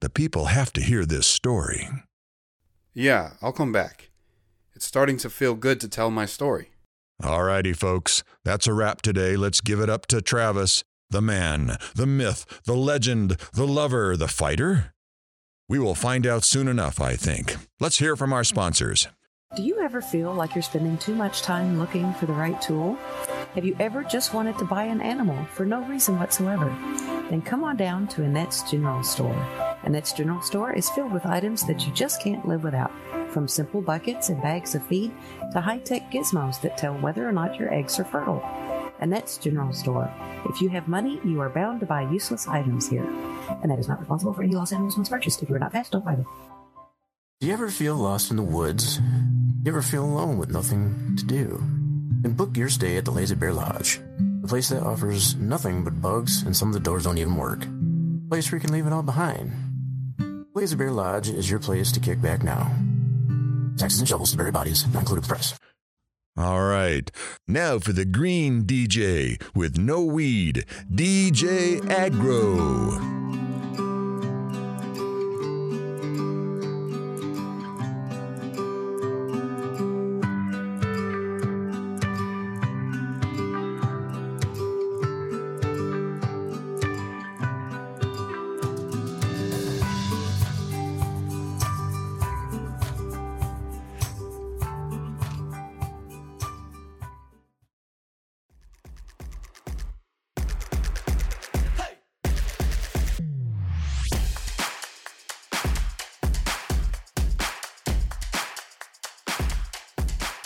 The 0.00 0.10
people 0.10 0.46
have 0.46 0.72
to 0.72 0.82
hear 0.82 1.06
this 1.06 1.26
story. 1.26 1.88
Yeah, 2.92 3.34
I'll 3.40 3.52
come 3.52 3.70
back. 3.70 4.10
It's 4.74 4.84
starting 4.84 5.16
to 5.18 5.30
feel 5.30 5.54
good 5.54 5.80
to 5.80 5.88
tell 5.88 6.10
my 6.10 6.26
story. 6.26 6.70
All 7.22 7.44
righty, 7.44 7.72
folks. 7.72 8.24
That's 8.44 8.66
a 8.66 8.74
wrap 8.74 9.02
today. 9.02 9.36
Let's 9.36 9.60
give 9.60 9.78
it 9.78 9.88
up 9.88 10.06
to 10.06 10.20
Travis, 10.20 10.82
the 11.10 11.22
man, 11.22 11.76
the 11.94 12.06
myth, 12.06 12.44
the 12.64 12.76
legend, 12.76 13.36
the 13.52 13.66
lover, 13.66 14.16
the 14.16 14.28
fighter. 14.28 14.92
We 15.70 15.78
will 15.78 15.94
find 15.94 16.26
out 16.26 16.42
soon 16.42 16.66
enough, 16.66 17.00
I 17.00 17.14
think. 17.14 17.54
Let's 17.78 18.00
hear 18.00 18.16
from 18.16 18.32
our 18.32 18.42
sponsors. 18.42 19.06
Do 19.54 19.62
you 19.62 19.78
ever 19.78 20.02
feel 20.02 20.34
like 20.34 20.56
you're 20.56 20.62
spending 20.62 20.98
too 20.98 21.14
much 21.14 21.42
time 21.42 21.78
looking 21.78 22.12
for 22.14 22.26
the 22.26 22.32
right 22.32 22.60
tool? 22.60 22.98
Have 23.54 23.64
you 23.64 23.76
ever 23.78 24.02
just 24.02 24.34
wanted 24.34 24.58
to 24.58 24.64
buy 24.64 24.82
an 24.82 25.00
animal 25.00 25.44
for 25.54 25.64
no 25.64 25.84
reason 25.84 26.18
whatsoever? 26.18 26.76
Then 27.30 27.40
come 27.40 27.62
on 27.62 27.76
down 27.76 28.08
to 28.08 28.24
Annette's 28.24 28.68
General 28.68 29.04
Store. 29.04 29.46
Annette's 29.84 30.12
General 30.12 30.42
Store 30.42 30.72
is 30.72 30.90
filled 30.90 31.12
with 31.12 31.24
items 31.24 31.64
that 31.68 31.86
you 31.86 31.92
just 31.92 32.20
can't 32.20 32.48
live 32.48 32.64
without, 32.64 32.90
from 33.28 33.46
simple 33.46 33.80
buckets 33.80 34.28
and 34.28 34.42
bags 34.42 34.74
of 34.74 34.84
feed 34.88 35.12
to 35.52 35.60
high 35.60 35.78
tech 35.78 36.10
gizmos 36.10 36.60
that 36.62 36.78
tell 36.78 36.94
whether 36.94 37.28
or 37.28 37.32
not 37.32 37.60
your 37.60 37.72
eggs 37.72 38.00
are 38.00 38.04
fertile. 38.04 38.42
Annette's 39.00 39.38
General 39.38 39.72
Store. 39.72 40.10
If 40.48 40.60
you 40.60 40.68
have 40.68 40.88
money, 40.88 41.20
you 41.24 41.40
are 41.40 41.48
bound 41.48 41.80
to 41.80 41.86
buy 41.86 42.02
useless 42.02 42.46
items 42.46 42.88
here. 42.88 43.04
and 43.62 43.70
that 43.70 43.78
is 43.78 43.88
not 43.88 43.98
responsible 43.98 44.32
for 44.32 44.42
any 44.42 44.54
lost 44.54 44.72
animals 44.72 44.96
once 44.96 45.08
purchased. 45.08 45.42
If 45.42 45.48
you 45.48 45.56
are 45.56 45.58
not 45.58 45.72
fast, 45.72 45.92
don't 45.92 46.04
buy 46.04 46.14
them. 46.14 46.26
Do 47.40 47.46
you 47.46 47.52
ever 47.52 47.70
feel 47.70 47.96
lost 47.96 48.30
in 48.30 48.36
the 48.36 48.42
woods? 48.42 48.98
Do 48.98 49.02
you 49.64 49.72
ever 49.72 49.82
feel 49.82 50.04
alone 50.04 50.38
with 50.38 50.50
nothing 50.50 51.16
to 51.16 51.24
do? 51.24 51.58
Then 52.22 52.34
book 52.34 52.56
your 52.56 52.68
stay 52.68 52.96
at 52.96 53.04
the 53.04 53.10
Lazy 53.10 53.34
Bear 53.34 53.52
Lodge, 53.52 54.00
a 54.44 54.46
place 54.46 54.68
that 54.68 54.82
offers 54.82 55.34
nothing 55.36 55.82
but 55.84 56.02
bugs 56.02 56.42
and 56.42 56.56
some 56.56 56.68
of 56.68 56.74
the 56.74 56.80
doors 56.80 57.04
don't 57.04 57.18
even 57.18 57.36
work. 57.36 57.64
A 57.64 58.28
place 58.28 58.50
where 58.52 58.58
you 58.58 58.60
can 58.60 58.72
leave 58.72 58.86
it 58.86 58.92
all 58.92 59.02
behind. 59.02 59.52
Lazy 60.54 60.76
Bear 60.76 60.90
Lodge 60.90 61.28
is 61.28 61.48
your 61.48 61.60
place 61.60 61.90
to 61.92 62.00
kick 62.00 62.20
back 62.20 62.42
now. 62.42 62.70
Taxes 63.78 64.00
and 64.00 64.08
shovels 64.08 64.32
to 64.32 64.36
bury 64.36 64.52
bodies, 64.52 64.86
not 64.92 65.00
included 65.00 65.22
with 65.22 65.28
price. 65.28 65.54
All 66.36 66.62
right. 66.62 67.10
Now 67.48 67.78
for 67.78 67.92
the 67.92 68.04
green 68.04 68.62
DJ 68.62 69.40
with 69.54 69.76
no 69.78 70.04
weed, 70.04 70.64
DJ 70.90 71.80
Aggro. 71.80 73.49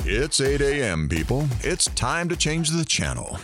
It's 0.06 0.38
8 0.38 0.60
a.m., 0.60 1.08
people. 1.08 1.48
It's 1.60 1.86
time 1.86 2.28
to 2.28 2.36
change 2.36 2.68
the 2.68 2.84
channel. 2.84 3.38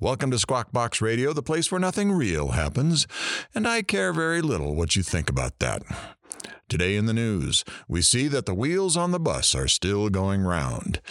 Welcome 0.00 0.30
to 0.30 0.38
Squawk 0.38 0.72
Box 0.72 1.02
Radio, 1.02 1.34
the 1.34 1.42
place 1.42 1.70
where 1.70 1.78
nothing 1.78 2.10
real 2.10 2.52
happens, 2.52 3.06
and 3.54 3.68
I 3.68 3.82
care 3.82 4.14
very 4.14 4.40
little 4.40 4.74
what 4.74 4.96
you 4.96 5.02
think 5.02 5.28
about 5.28 5.58
that. 5.58 5.82
Today 6.70 6.96
in 6.96 7.04
the 7.04 7.12
news, 7.12 7.66
we 7.86 8.00
see 8.00 8.28
that 8.28 8.46
the 8.46 8.54
wheels 8.54 8.96
on 8.96 9.10
the 9.10 9.20
bus 9.20 9.54
are 9.54 9.68
still 9.68 10.08
going 10.08 10.40
round. 10.40 11.02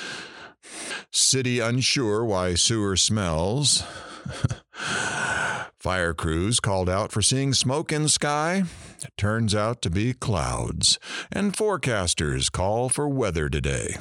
City 1.11 1.59
unsure 1.59 2.25
why 2.25 2.55
sewer 2.55 2.97
smells. 2.97 3.83
Fire 5.77 6.15
crews 6.15 6.59
called 6.59 6.89
out 6.89 7.11
for 7.11 7.21
seeing 7.21 7.53
smoke 7.53 7.91
in 7.91 8.07
sky. 8.07 8.63
It 9.03 9.13
turns 9.17 9.53
out 9.53 9.83
to 9.83 9.91
be 9.91 10.13
clouds. 10.13 10.97
And 11.31 11.53
forecasters 11.53 12.51
call 12.51 12.89
for 12.89 13.07
weather 13.07 13.49
today. 13.49 13.95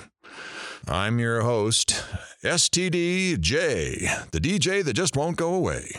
I'm 0.86 1.18
your 1.18 1.42
host, 1.42 2.02
STDJ, 2.42 4.30
the 4.30 4.40
DJ 4.40 4.84
that 4.84 4.94
just 4.94 5.16
won't 5.16 5.36
go 5.36 5.54
away. 5.54 5.90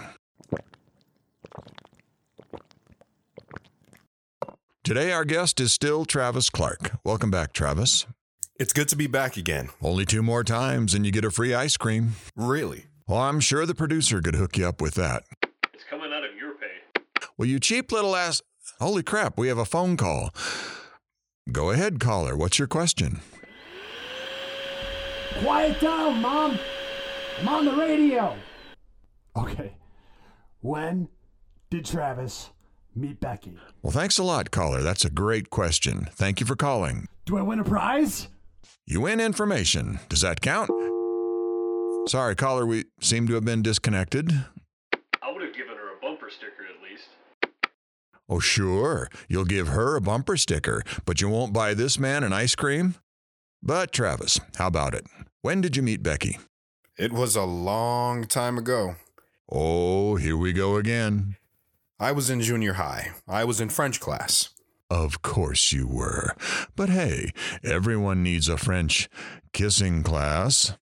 Today, 4.84 5.12
our 5.12 5.26
guest 5.26 5.60
is 5.60 5.72
still 5.72 6.06
Travis 6.06 6.50
Clark. 6.50 6.92
Welcome 7.04 7.30
back, 7.30 7.54
Travis. 7.54 8.08
It's 8.60 8.74
good 8.74 8.88
to 8.89 8.96
be 8.96 9.08
back 9.08 9.38
again. 9.38 9.70
Only 9.82 10.06
two 10.06 10.24
more 10.24 10.44
times 10.44 10.94
and 10.94 11.06
you 11.06 11.12
get 11.12 11.24
a 11.26 11.32
free 11.32 11.54
ice 11.54 11.78
cream. 11.78 12.13
Really? 12.36 12.86
Well, 13.08 13.20
I'm 13.20 13.39
sure 13.39 13.65
the 13.65 13.76
producer 13.76 14.22
could 14.22 14.36
hook 14.36 14.58
you 14.58 14.68
up 14.68 14.82
with 14.82 14.96
that. 14.96 15.24
It's 15.74 15.84
coming 15.89 16.12
out 16.12 16.24
of 16.24 16.36
your 16.36 16.54
pay. 16.54 17.04
Well, 17.38 17.48
you 17.48 17.60
cheap 17.60 17.92
little 17.92 18.15
ass. 18.15 18.42
Holy 18.80 19.04
crap, 19.04 19.38
we 19.38 19.48
have 19.50 19.58
a 19.58 19.65
phone 19.65 19.96
call. 19.98 20.32
Go 21.52 21.70
ahead, 21.70 22.00
caller. 22.00 22.36
What's 22.36 22.58
your 22.58 22.68
question? 22.68 23.20
Quiet 25.38 25.80
down, 25.80 26.22
Mom. 26.22 26.60
I'm 27.39 27.48
on 27.48 27.65
the 27.65 27.74
radio. 27.74 28.36
Okay. 29.36 29.74
When 30.62 31.08
did 31.70 31.86
Travis 31.86 32.50
meet 32.96 33.20
Becky? 33.20 33.58
Well, 33.82 33.92
thanks 33.92 34.18
a 34.18 34.24
lot, 34.24 34.52
caller. 34.52 34.82
That's 34.82 35.06
a 35.06 35.10
great 35.10 35.50
question. 35.50 36.08
Thank 36.12 36.39
you 36.39 36.46
for 36.46 36.56
calling. 36.56 37.08
Do 37.26 37.38
I 37.38 37.42
win 37.42 37.60
a 37.60 37.63
prize? 37.63 38.28
You 38.86 39.02
win 39.02 39.20
information. 39.20 40.00
Does 40.10 40.22
that 40.22 40.42
count? 40.42 40.70
Sorry, 42.10 42.36
caller, 42.36 42.65
we 42.65 42.86
seem 43.02 43.28
to 43.28 43.36
have 43.36 43.46
been 43.46 43.62
disconnected. 43.62 44.32
I 45.22 45.32
would 45.32 45.44
have 45.44 45.54
given 45.54 45.76
her 45.76 45.96
a 45.96 46.02
bumper 46.02 46.30
sticker 46.30 46.65
at 46.65 46.82
least. 46.89 47.10
Oh, 48.28 48.39
sure. 48.39 49.08
You'll 49.28 49.46
give 49.46 49.70
her 49.70 49.96
a 49.96 50.02
bumper 50.02 50.38
sticker, 50.38 50.84
but 51.06 51.22
you 51.22 51.30
won't 51.30 51.54
buy 51.54 51.74
this 51.74 52.00
man 52.00 52.24
an 52.24 52.34
ice 52.34 52.56
cream? 52.56 52.96
But, 53.62 53.91
Travis, 53.91 54.39
how 54.56 54.67
about 54.67 54.93
it? 54.93 55.06
When 55.41 55.62
did 55.62 55.76
you 55.76 55.84
meet 55.84 56.02
Becky? 56.04 56.38
It 56.98 57.12
was 57.12 57.36
a 57.36 57.43
long 57.43 58.26
time 58.26 58.58
ago. 58.58 58.95
Oh, 59.52 60.15
here 60.15 60.38
we 60.38 60.54
go 60.54 60.76
again. 60.76 61.36
I 62.00 62.12
was 62.12 62.30
in 62.30 62.41
junior 62.41 62.74
high. 62.74 63.12
I 63.28 63.43
was 63.43 63.60
in 63.60 63.69
French 63.69 64.00
class. 64.00 64.50
Of 64.89 65.22
course 65.22 65.72
you 65.72 65.88
were. 65.88 66.36
But 66.76 66.89
hey, 66.89 67.32
everyone 67.63 68.24
needs 68.24 68.48
a 68.48 68.58
French 68.58 69.10
kissing 69.54 70.04
class. 70.04 70.74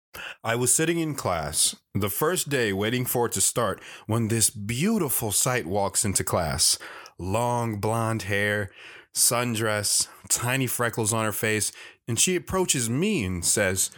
I 0.43 0.55
was 0.55 0.73
sitting 0.73 0.99
in 0.99 1.15
class, 1.15 1.75
the 1.93 2.09
first 2.09 2.49
day 2.49 2.73
waiting 2.73 3.05
for 3.05 3.25
it 3.25 3.33
to 3.33 3.41
start, 3.41 3.81
when 4.05 4.27
this 4.27 4.49
beautiful 4.49 5.31
sight 5.31 5.65
walks 5.65 6.05
into 6.05 6.23
class. 6.23 6.77
Long 7.19 7.79
blonde 7.79 8.23
hair, 8.23 8.69
sundress, 9.13 10.07
tiny 10.29 10.67
freckles 10.67 11.13
on 11.13 11.25
her 11.25 11.31
face, 11.31 11.71
and 12.07 12.19
she 12.19 12.35
approaches 12.35 12.89
me 12.89 13.23
and 13.25 13.43
says, 13.43 13.91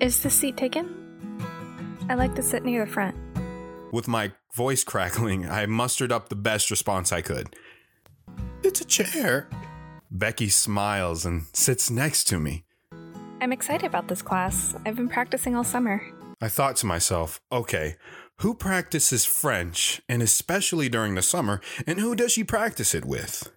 Is 0.00 0.20
the 0.20 0.30
seat 0.30 0.56
taken? 0.56 0.94
I 2.08 2.14
like 2.14 2.34
to 2.34 2.42
sit 2.42 2.64
near 2.64 2.84
the 2.84 2.90
front. 2.90 3.16
With 3.92 4.08
my 4.08 4.32
voice 4.54 4.84
crackling, 4.84 5.48
I 5.48 5.66
mustered 5.66 6.12
up 6.12 6.28
the 6.28 6.36
best 6.36 6.70
response 6.70 7.12
I 7.12 7.22
could. 7.22 7.54
It's 8.62 8.80
a 8.80 8.84
chair. 8.84 9.48
Becky 10.10 10.48
smiles 10.48 11.24
and 11.24 11.46
sits 11.52 11.90
next 11.90 12.24
to 12.24 12.38
me. 12.38 12.64
I'm 13.40 13.52
excited 13.52 13.86
about 13.86 14.08
this 14.08 14.22
class. 14.22 14.74
I've 14.86 14.96
been 14.96 15.08
practicing 15.08 15.54
all 15.54 15.64
summer. 15.64 16.02
I 16.40 16.48
thought 16.48 16.76
to 16.76 16.86
myself, 16.86 17.40
okay, 17.52 17.96
who 18.38 18.54
practices 18.54 19.24
French, 19.24 20.02
and 20.08 20.22
especially 20.22 20.88
during 20.88 21.14
the 21.14 21.22
summer, 21.22 21.60
and 21.86 22.00
who 22.00 22.14
does 22.14 22.32
she 22.32 22.44
practice 22.44 22.94
it 22.94 23.04
with? 23.04 23.52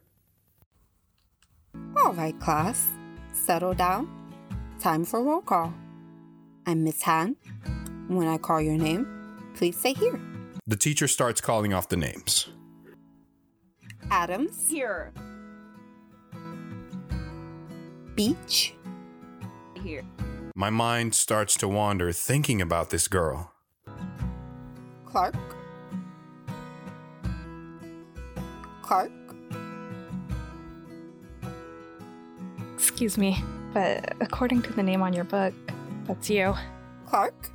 All 1.98 2.13
right, 2.13 2.39
class. 2.39 2.88
Settle 3.48 3.74
down. 3.74 4.10
Time 4.82 5.06
for 5.06 5.24
roll 5.24 5.40
call. 5.40 5.74
I'm 6.66 6.84
Miss 6.84 7.02
Han. 7.04 7.38
When 8.10 8.28
I 8.28 8.38
call 8.38 8.60
your 8.60 8.78
name, 8.78 9.08
please 9.56 9.80
stay 9.80 9.94
here. 9.94 10.20
The 10.68 10.76
teacher 10.76 11.08
starts 11.08 11.40
calling 11.40 11.74
off 11.74 11.88
the 11.88 11.96
names. 11.96 12.50
Adams. 14.12 14.70
Here. 14.70 15.14
Beach. 18.16 18.74
Here. 19.82 20.04
My 20.54 20.70
mind 20.70 21.16
starts 21.16 21.56
to 21.60 21.70
wander 21.70 22.12
thinking 22.12 22.62
about 22.62 22.90
this 22.90 23.08
girl. 23.08 23.54
Clark. 25.06 25.36
Clark. 28.82 29.27
Excuse 32.98 33.20
me, 33.20 33.44
but 33.76 34.16
according 34.22 34.64
to 34.64 34.74
the 34.74 34.82
name 34.82 35.04
on 35.04 35.14
your 35.14 35.24
book, 35.24 35.54
that's 36.06 36.32
you. 36.32 36.56
Clark. 37.06 37.52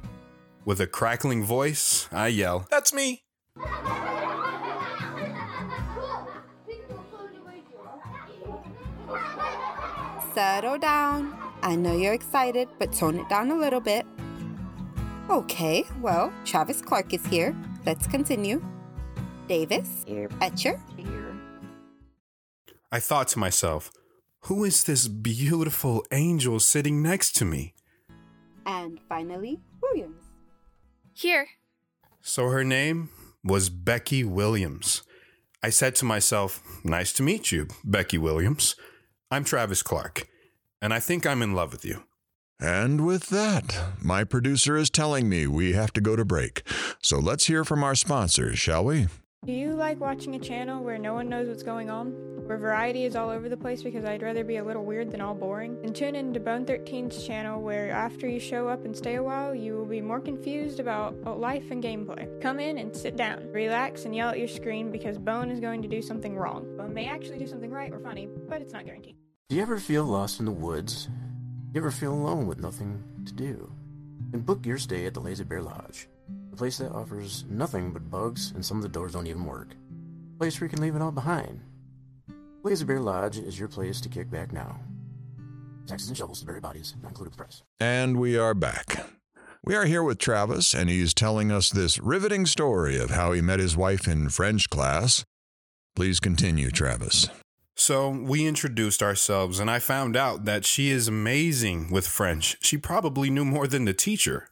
With 0.64 0.80
a 0.80 0.86
crackling 0.86 1.42
voice, 1.42 2.08
I 2.12 2.28
yell, 2.28 2.68
That's 2.70 2.94
me! 2.94 3.24
Settle 10.32 10.78
down. 10.78 11.36
I 11.62 11.74
know 11.74 11.96
you're 11.96 12.14
excited, 12.14 12.68
but 12.78 12.92
tone 12.92 13.18
it 13.18 13.28
down 13.28 13.50
a 13.50 13.56
little 13.56 13.80
bit. 13.80 14.06
Okay, 15.28 15.82
well, 16.00 16.32
Travis 16.44 16.80
Clark 16.80 17.12
is 17.14 17.26
here. 17.26 17.52
Let's 17.84 18.06
continue. 18.06 18.62
Davis. 19.48 20.04
Here. 20.06 20.30
Etcher. 20.40 20.80
Here. 20.96 21.36
I 22.92 23.00
thought 23.00 23.26
to 23.28 23.40
myself, 23.40 23.90
who 24.46 24.64
is 24.64 24.84
this 24.84 25.06
beautiful 25.08 26.04
angel 26.10 26.58
sitting 26.58 27.02
next 27.02 27.36
to 27.36 27.44
me? 27.44 27.74
And 28.66 28.98
finally, 29.08 29.60
Williams. 29.80 30.22
Here. 31.14 31.46
So 32.22 32.48
her 32.48 32.64
name 32.64 33.10
was 33.44 33.68
Becky 33.68 34.24
Williams. 34.24 35.02
I 35.62 35.70
said 35.70 35.94
to 35.96 36.04
myself, 36.04 36.60
Nice 36.84 37.12
to 37.14 37.22
meet 37.22 37.52
you, 37.52 37.68
Becky 37.84 38.18
Williams. 38.18 38.74
I'm 39.30 39.44
Travis 39.44 39.82
Clark, 39.82 40.26
and 40.80 40.92
I 40.92 40.98
think 40.98 41.26
I'm 41.26 41.42
in 41.42 41.54
love 41.54 41.72
with 41.72 41.84
you. 41.84 42.04
And 42.60 43.06
with 43.06 43.28
that, 43.28 43.80
my 44.00 44.24
producer 44.24 44.76
is 44.76 44.90
telling 44.90 45.28
me 45.28 45.46
we 45.46 45.72
have 45.72 45.92
to 45.94 46.00
go 46.00 46.16
to 46.16 46.24
break. 46.24 46.62
So 47.00 47.18
let's 47.18 47.46
hear 47.46 47.64
from 47.64 47.82
our 47.82 47.94
sponsors, 47.94 48.58
shall 48.58 48.84
we? 48.84 49.08
Do 49.44 49.52
you 49.52 49.74
like 49.74 49.98
watching 49.98 50.36
a 50.36 50.38
channel 50.38 50.84
where 50.84 50.98
no 50.98 51.14
one 51.14 51.28
knows 51.28 51.48
what's 51.48 51.64
going 51.64 51.90
on? 51.90 52.12
Where 52.46 52.56
variety 52.56 53.06
is 53.06 53.16
all 53.16 53.28
over 53.28 53.48
the 53.48 53.56
place 53.56 53.82
because 53.82 54.04
I'd 54.04 54.22
rather 54.22 54.44
be 54.44 54.58
a 54.58 54.64
little 54.64 54.84
weird 54.84 55.10
than 55.10 55.20
all 55.20 55.34
boring? 55.34 55.82
Then 55.82 55.92
tune 55.92 56.14
in 56.14 56.32
to 56.34 56.38
Bone 56.38 56.64
13's 56.64 57.26
channel 57.26 57.60
where 57.60 57.90
after 57.90 58.28
you 58.28 58.38
show 58.38 58.68
up 58.68 58.84
and 58.84 58.96
stay 58.96 59.16
a 59.16 59.22
while, 59.22 59.52
you 59.52 59.74
will 59.76 59.84
be 59.84 60.00
more 60.00 60.20
confused 60.20 60.78
about 60.78 61.40
life 61.40 61.72
and 61.72 61.82
gameplay. 61.82 62.40
Come 62.40 62.60
in 62.60 62.78
and 62.78 62.96
sit 62.96 63.16
down, 63.16 63.50
relax, 63.50 64.04
and 64.04 64.14
yell 64.14 64.28
at 64.28 64.38
your 64.38 64.46
screen 64.46 64.92
because 64.92 65.18
Bone 65.18 65.50
is 65.50 65.58
going 65.58 65.82
to 65.82 65.88
do 65.88 66.02
something 66.02 66.36
wrong. 66.36 66.76
Bone 66.76 66.94
may 66.94 67.08
actually 67.08 67.40
do 67.40 67.48
something 67.48 67.72
right 67.72 67.92
or 67.92 67.98
funny, 67.98 68.28
but 68.48 68.62
it's 68.62 68.72
not 68.72 68.84
guaranteed. 68.84 69.16
Do 69.48 69.56
you 69.56 69.62
ever 69.62 69.80
feel 69.80 70.04
lost 70.04 70.38
in 70.38 70.46
the 70.46 70.52
woods? 70.52 71.06
Do 71.06 71.10
you 71.74 71.80
ever 71.80 71.90
feel 71.90 72.12
alone 72.12 72.46
with 72.46 72.60
nothing 72.60 73.02
to 73.26 73.32
do? 73.32 73.72
Then 74.30 74.42
book 74.42 74.64
your 74.64 74.78
stay 74.78 75.04
at 75.06 75.14
the 75.14 75.20
Lazy 75.20 75.42
Bear 75.42 75.62
Lodge, 75.62 76.06
a 76.52 76.56
place 76.56 76.78
that 76.78 76.92
offers 76.92 77.44
nothing 77.48 77.92
but 77.92 78.10
bugs 78.10 78.52
and 78.54 78.64
some 78.64 78.76
of 78.76 78.82
the 78.82 78.88
doors 78.88 79.12
don't 79.12 79.26
even 79.26 79.44
work. 79.44 79.68
A 80.34 80.38
place 80.38 80.60
where 80.60 80.66
you 80.66 80.70
can 80.70 80.82
leave 80.82 80.94
it 80.94 81.02
all 81.02 81.10
behind. 81.10 81.60
Lazy 82.62 82.84
Bear 82.84 83.00
Lodge 83.00 83.38
is 83.38 83.58
your 83.58 83.68
place 83.68 84.00
to 84.02 84.08
kick 84.08 84.30
back 84.30 84.52
now. 84.52 84.78
Taxes 85.86 86.08
and 86.08 86.16
shovels 86.16 86.40
to 86.40 86.46
bury 86.46 86.60
bodies, 86.60 86.94
not 87.02 87.08
included 87.08 87.30
with 87.30 87.38
the 87.38 87.44
price. 87.44 87.62
And 87.80 88.18
we 88.18 88.36
are 88.36 88.54
back. 88.54 89.06
We 89.64 89.74
are 89.74 89.86
here 89.86 90.02
with 90.02 90.18
Travis, 90.18 90.74
and 90.74 90.90
he's 90.90 91.14
telling 91.14 91.50
us 91.50 91.70
this 91.70 91.98
riveting 91.98 92.46
story 92.46 92.98
of 92.98 93.10
how 93.10 93.32
he 93.32 93.40
met 93.40 93.58
his 93.58 93.76
wife 93.76 94.06
in 94.06 94.28
French 94.28 94.68
class. 94.70 95.24
Please 95.96 96.20
continue, 96.20 96.70
Travis. 96.70 97.28
So 97.74 98.10
we 98.10 98.46
introduced 98.46 99.02
ourselves, 99.02 99.58
and 99.58 99.70
I 99.70 99.78
found 99.78 100.16
out 100.16 100.44
that 100.44 100.64
she 100.64 100.90
is 100.90 101.08
amazing 101.08 101.90
with 101.90 102.06
French. 102.06 102.56
She 102.60 102.76
probably 102.76 103.30
knew 103.30 103.44
more 103.44 103.66
than 103.66 103.86
the 103.86 103.94
teacher. 103.94 104.48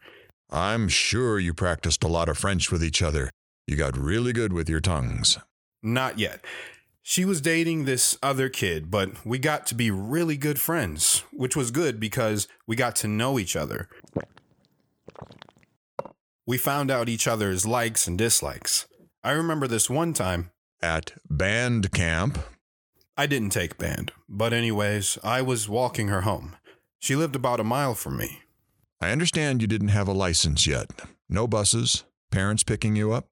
I'm 0.51 0.89
sure 0.89 1.39
you 1.39 1.55
practiced 1.55 2.03
a 2.03 2.09
lot 2.09 2.29
of 2.29 2.39
French 2.39 2.73
with 2.73 2.83
each 2.83 3.03
other. 3.03 3.31
You 3.67 3.77
got 3.77 3.97
really 3.97 4.33
good 4.33 4.53
with 4.53 4.69
your 4.69 4.81
tongues. 4.81 5.39
Not 5.83 6.19
yet. 6.19 6.45
She 7.03 7.25
was 7.25 7.41
dating 7.41 7.85
this 7.85 8.19
other 8.23 8.49
kid, 8.49 8.91
but 8.91 9.25
we 9.25 9.39
got 9.39 9.67
to 9.69 9.75
be 9.75 9.91
really 9.91 10.37
good 10.37 10.61
friends, 10.61 11.25
which 11.33 11.57
was 11.57 11.71
good 11.71 11.99
because 11.99 12.49
we 12.67 12.77
got 12.77 12.97
to 12.97 13.09
know 13.09 13.39
each 13.39 13.57
other. 13.57 13.89
We 16.47 16.59
found 16.59 16.91
out 16.91 17.09
each 17.09 17.29
other's 17.29 17.65
likes 17.67 18.07
and 18.07 18.19
dislikes. 18.19 18.87
I 19.23 19.31
remember 19.31 19.69
this 19.69 19.89
one 19.89 20.13
time 20.13 20.51
at 20.83 21.13
band 21.29 21.93
camp. 21.93 22.39
I 23.17 23.27
didn't 23.27 23.51
take 23.51 23.79
band, 23.79 24.13
but, 24.29 24.53
anyways, 24.53 25.19
I 25.23 25.43
was 25.43 25.69
walking 25.69 26.09
her 26.09 26.23
home. 26.23 26.57
She 26.99 27.17
lived 27.17 27.37
about 27.37 27.61
a 27.61 27.65
mile 27.65 27.95
from 27.95 28.17
me. 28.17 28.41
I 29.03 29.13
understand 29.13 29.63
you 29.63 29.69
didn't 29.69 29.89
have 29.89 30.09
a 30.09 30.13
license 30.13 30.67
yet. 30.67 30.91
No 31.27 31.47
buses, 31.47 32.05
parents 32.31 32.63
picking 32.63 32.97
you 32.97 33.13
up? 33.13 33.27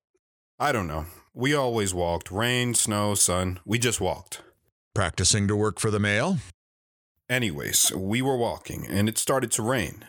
I 0.59 0.73
don't 0.73 0.87
know. 0.87 1.05
We 1.35 1.55
always 1.55 1.93
walked 1.93 2.31
rain, 2.31 2.73
snow, 2.75 3.15
sun. 3.15 3.61
We 3.67 3.79
just 3.79 4.01
walked. 4.01 4.41
Practicing 4.95 5.47
to 5.47 5.55
work 5.55 5.79
for 5.79 5.91
the 5.91 6.01
mail? 6.01 6.39
Anyways, 7.29 7.93
we 7.95 8.23
were 8.23 8.37
walking 8.37 8.87
and 8.89 9.11
it 9.11 9.19
started 9.19 9.51
to 9.53 9.63
rain. 9.63 10.07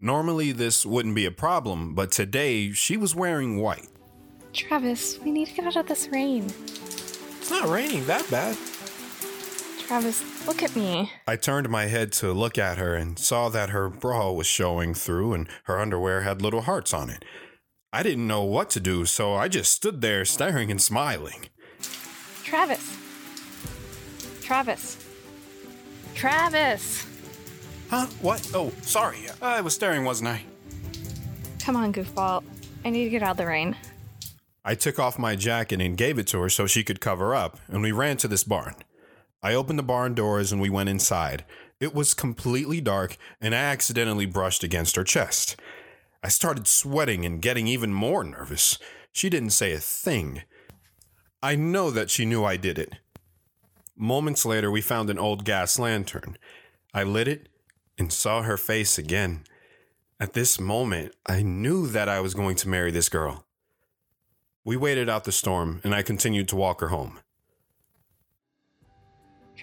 Normally, 0.00 0.52
this 0.52 0.86
wouldn't 0.86 1.14
be 1.14 1.26
a 1.26 1.30
problem, 1.30 1.94
but 1.94 2.10
today 2.10 2.72
she 2.72 2.96
was 2.96 3.14
wearing 3.14 3.60
white. 3.60 3.88
Travis, 4.54 5.18
we 5.20 5.32
need 5.32 5.48
to 5.48 5.54
get 5.54 5.66
out 5.66 5.76
of 5.76 5.86
this 5.86 6.08
rain. 6.08 6.46
It's 6.46 7.50
not 7.50 7.68
raining 7.68 8.06
that 8.06 8.28
bad. 8.30 8.56
Travis, 9.86 10.46
look 10.46 10.62
at 10.62 10.74
me. 10.74 11.12
I 11.28 11.36
turned 11.36 11.68
my 11.68 11.86
head 11.86 12.10
to 12.12 12.32
look 12.32 12.56
at 12.56 12.78
her 12.78 12.94
and 12.94 13.18
saw 13.18 13.50
that 13.50 13.68
her 13.68 13.90
bra 13.90 14.32
was 14.32 14.46
showing 14.46 14.94
through 14.94 15.34
and 15.34 15.48
her 15.64 15.78
underwear 15.78 16.22
had 16.22 16.40
little 16.40 16.62
hearts 16.62 16.94
on 16.94 17.10
it. 17.10 17.22
I 17.92 18.02
didn't 18.02 18.26
know 18.26 18.42
what 18.42 18.70
to 18.70 18.80
do, 18.80 19.04
so 19.04 19.34
I 19.34 19.48
just 19.48 19.72
stood 19.72 20.00
there 20.00 20.24
staring 20.24 20.70
and 20.70 20.80
smiling. 20.80 21.48
Travis. 22.42 22.96
Travis. 24.40 24.96
Travis. 26.14 27.06
Huh? 27.90 28.06
What? 28.20 28.50
Oh, 28.54 28.72
sorry. 28.82 29.18
I 29.42 29.60
was 29.60 29.74
staring, 29.74 30.04
wasn't 30.04 30.30
I? 30.30 30.42
Come 31.60 31.76
on, 31.76 31.92
goofball. 31.92 32.42
I 32.84 32.90
need 32.90 33.04
to 33.04 33.10
get 33.10 33.22
out 33.22 33.32
of 33.32 33.36
the 33.36 33.46
rain. 33.46 33.76
I 34.64 34.74
took 34.74 34.98
off 34.98 35.18
my 35.18 35.36
jacket 35.36 35.80
and 35.82 35.96
gave 35.96 36.18
it 36.18 36.26
to 36.28 36.40
her 36.40 36.48
so 36.48 36.66
she 36.66 36.82
could 36.82 37.00
cover 37.00 37.34
up, 37.34 37.58
and 37.68 37.82
we 37.82 37.92
ran 37.92 38.16
to 38.18 38.28
this 38.28 38.44
barn. 38.44 38.74
I 39.44 39.52
opened 39.52 39.78
the 39.78 39.82
barn 39.82 40.14
doors 40.14 40.52
and 40.52 40.60
we 40.60 40.70
went 40.70 40.88
inside. 40.88 41.44
It 41.78 41.94
was 41.94 42.14
completely 42.14 42.80
dark, 42.80 43.18
and 43.42 43.54
I 43.54 43.58
accidentally 43.58 44.24
brushed 44.24 44.64
against 44.64 44.96
her 44.96 45.04
chest. 45.04 45.60
I 46.22 46.28
started 46.28 46.66
sweating 46.66 47.26
and 47.26 47.42
getting 47.42 47.68
even 47.68 47.92
more 47.92 48.24
nervous. 48.24 48.78
She 49.12 49.28
didn't 49.28 49.50
say 49.50 49.74
a 49.74 49.78
thing. 49.78 50.44
I 51.42 51.56
know 51.56 51.90
that 51.90 52.08
she 52.08 52.24
knew 52.24 52.42
I 52.42 52.56
did 52.56 52.78
it. 52.78 52.94
Moments 53.94 54.46
later, 54.46 54.70
we 54.70 54.80
found 54.80 55.10
an 55.10 55.18
old 55.18 55.44
gas 55.44 55.78
lantern. 55.78 56.38
I 56.94 57.04
lit 57.04 57.28
it 57.28 57.50
and 57.98 58.10
saw 58.10 58.42
her 58.42 58.56
face 58.56 58.96
again. 58.96 59.44
At 60.18 60.32
this 60.32 60.58
moment, 60.58 61.14
I 61.26 61.42
knew 61.42 61.86
that 61.88 62.08
I 62.08 62.20
was 62.20 62.32
going 62.32 62.56
to 62.56 62.68
marry 62.68 62.90
this 62.90 63.10
girl. 63.10 63.44
We 64.64 64.78
waited 64.78 65.10
out 65.10 65.24
the 65.24 65.32
storm, 65.32 65.82
and 65.84 65.94
I 65.94 66.00
continued 66.00 66.48
to 66.48 66.56
walk 66.56 66.80
her 66.80 66.88
home. 66.88 67.18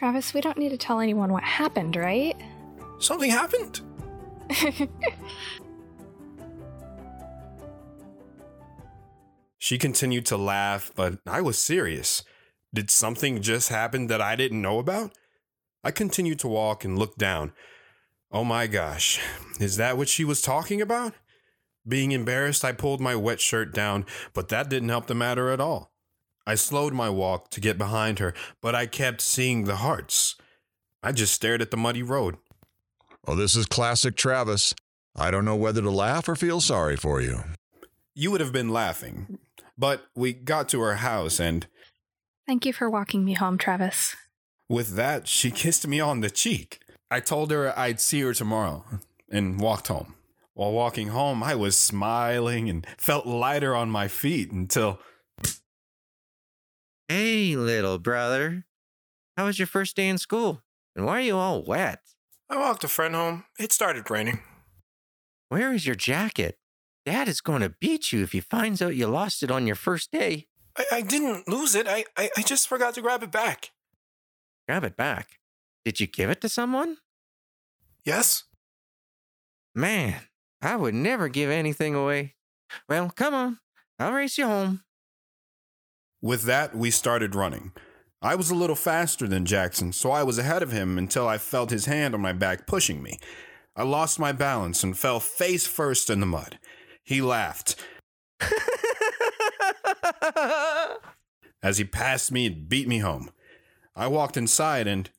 Travis, 0.02 0.34
we 0.34 0.42
don't 0.42 0.58
need 0.58 0.70
to 0.70 0.78
tell 0.78 1.00
anyone 1.00 1.32
what 1.32 1.44
happened, 1.44 1.96
right? 1.96 2.36
Something 2.98 3.30
happened? 3.30 3.82
she 9.60 9.78
continued 9.78 10.26
to 10.26 10.38
laugh, 10.38 10.92
but 10.96 11.20
I 11.28 11.42
was 11.42 11.60
serious. 11.60 12.24
Did 12.74 12.90
something 12.90 13.44
just 13.44 13.70
happen 13.70 14.08
that 14.08 14.22
I 14.22 14.36
didn't 14.36 14.64
know 14.64 14.80
about? 14.80 15.12
I 15.84 15.92
continued 15.92 16.40
to 16.40 16.48
walk 16.48 16.84
and 16.84 16.98
look 16.98 17.16
down. 17.18 17.54
Oh 18.32 18.44
my 18.44 18.66
gosh, 18.66 19.22
is 19.60 19.78
that 19.78 19.98
what 19.98 20.10
she 20.10 20.26
was 20.26 20.42
talking 20.42 20.82
about? 20.82 21.14
Being 21.88 22.12
embarrassed, 22.12 22.66
I 22.66 22.72
pulled 22.72 23.02
my 23.02 23.16
wet 23.16 23.40
shirt 23.40 23.72
down, 23.72 24.08
but 24.34 24.50
that 24.50 24.68
didn't 24.68 24.90
help 24.90 25.06
the 25.06 25.14
matter 25.14 25.52
at 25.52 25.60
all. 25.60 25.91
I 26.52 26.56
slowed 26.56 26.92
my 26.92 27.10
walk 27.10 27.50
to 27.52 27.62
get 27.62 27.78
behind 27.78 28.20
her, 28.20 28.34
but 28.60 28.76
I 28.76 28.86
kept 28.86 29.22
seeing 29.22 29.64
the 29.64 29.78
hearts. 29.78 30.36
I 31.02 31.14
just 31.14 31.34
stared 31.34 31.62
at 31.62 31.72
the 31.72 31.78
muddy 31.78 32.04
road. 32.04 32.36
Oh, 33.26 33.36
this 33.36 33.56
is 33.56 33.66
classic 33.66 34.18
Travis. 34.18 34.76
I 35.16 35.32
don't 35.32 35.46
know 35.46 35.56
whether 35.56 35.82
to 35.82 35.90
laugh 35.90 36.28
or 36.28 36.36
feel 36.36 36.60
sorry 36.60 36.98
for 36.98 37.22
you. 37.22 37.40
You 38.14 38.32
would 38.32 38.42
have 38.42 38.52
been 38.52 38.68
laughing, 38.68 39.40
but 39.78 40.08
we 40.14 40.34
got 40.34 40.68
to 40.70 40.82
her 40.82 40.96
house 40.96 41.40
and. 41.40 41.68
Thank 42.46 42.66
you 42.66 42.74
for 42.74 42.90
walking 42.90 43.24
me 43.24 43.32
home, 43.36 43.58
Travis. 43.58 44.18
With 44.68 44.98
that, 44.98 45.30
she 45.30 45.52
kissed 45.52 45.88
me 45.88 46.02
on 46.02 46.20
the 46.20 46.30
cheek. 46.30 46.82
I 47.10 47.22
told 47.22 47.52
her 47.52 47.74
I'd 47.80 48.02
see 48.02 48.20
her 48.24 48.34
tomorrow 48.34 48.84
and 49.30 49.58
walked 49.58 49.88
home. 49.88 50.16
While 50.54 50.74
walking 50.74 51.08
home, 51.08 51.44
I 51.44 51.56
was 51.56 51.78
smiling 51.78 52.70
and 52.70 52.86
felt 52.98 53.26
lighter 53.26 53.74
on 53.74 53.90
my 53.90 54.10
feet 54.10 54.52
until. 54.52 55.00
Hey, 57.14 57.58
little 57.58 58.00
brother. 58.00 58.64
How 59.36 59.48
was 59.48 59.60
your 59.60 59.68
first 59.68 59.98
day 59.98 60.08
in 60.08 60.18
school? 60.18 60.62
And 60.96 61.06
why 61.06 61.18
are 61.18 61.22
you 61.22 61.36
all 61.36 61.62
wet? 61.62 62.00
I 62.50 62.56
walked 62.56 62.86
a 62.86 62.88
friend 62.88 63.14
home. 63.14 63.44
It 63.60 63.74
started 63.74 64.10
raining. 64.10 64.40
Where 65.50 65.74
is 65.74 65.86
your 65.86 65.96
jacket? 65.96 66.58
Dad 67.06 67.28
is 67.28 67.42
going 67.42 67.64
to 67.64 67.76
beat 67.82 68.14
you 68.14 68.24
if 68.24 68.32
he 68.32 68.40
finds 68.40 68.82
out 68.82 68.96
you 68.96 69.08
lost 69.08 69.44
it 69.44 69.52
on 69.52 69.68
your 69.68 69.76
first 69.76 70.14
day. 70.14 70.48
I, 70.78 70.86
I 70.90 71.02
didn't 71.02 71.50
lose 71.50 71.76
it. 71.76 71.86
I, 71.86 72.06
I, 72.16 72.30
I 72.38 72.44
just 72.44 72.70
forgot 72.70 72.94
to 72.94 73.02
grab 73.02 73.24
it 73.24 73.32
back. 73.32 73.72
Grab 74.66 74.86
it 74.86 74.96
back? 74.96 75.40
Did 75.84 76.00
you 76.00 76.08
give 76.08 76.30
it 76.30 76.40
to 76.40 76.48
someone? 76.48 76.96
Yes. 78.06 78.46
Man, 79.76 80.16
I 80.62 80.78
would 80.78 80.94
never 80.94 81.28
give 81.28 81.50
anything 81.50 81.94
away. 81.94 82.36
Well, 82.88 83.10
come 83.10 83.34
on. 83.34 83.60
I'll 84.00 84.14
race 84.14 84.38
you 84.38 84.46
home. 84.46 84.86
With 86.22 86.44
that, 86.44 86.76
we 86.76 86.92
started 86.92 87.34
running. 87.34 87.72
I 88.22 88.36
was 88.36 88.52
a 88.52 88.56
little 88.56 88.76
faster 88.76 89.28
than 89.28 89.48
Jackson, 89.48 89.92
so 89.92 90.12
I 90.12 90.22
was 90.22 90.38
ahead 90.38 90.62
of 90.62 90.72
him 90.72 91.00
until 91.00 91.28
I 91.28 91.40
felt 91.40 91.72
his 91.72 91.88
hand 91.88 92.14
on 92.14 92.22
my 92.22 92.34
back 92.34 92.68
pushing 92.68 93.02
me. 93.02 93.20
I 93.76 93.82
lost 93.82 94.20
my 94.20 94.32
balance 94.32 94.84
and 94.84 94.96
fell 94.96 95.20
face 95.20 95.66
first 95.66 96.12
in 96.12 96.20
the 96.20 96.28
mud. 96.28 96.60
He 97.04 97.22
laughed. 97.22 97.84
As 101.64 101.80
he 101.80 101.84
passed 101.84 102.32
me 102.32 102.46
and 102.46 102.70
beat 102.70 102.88
me 102.88 103.00
home. 103.00 103.32
I 103.96 104.06
walked 104.06 104.38
inside 104.38 104.86
and. 104.86 105.10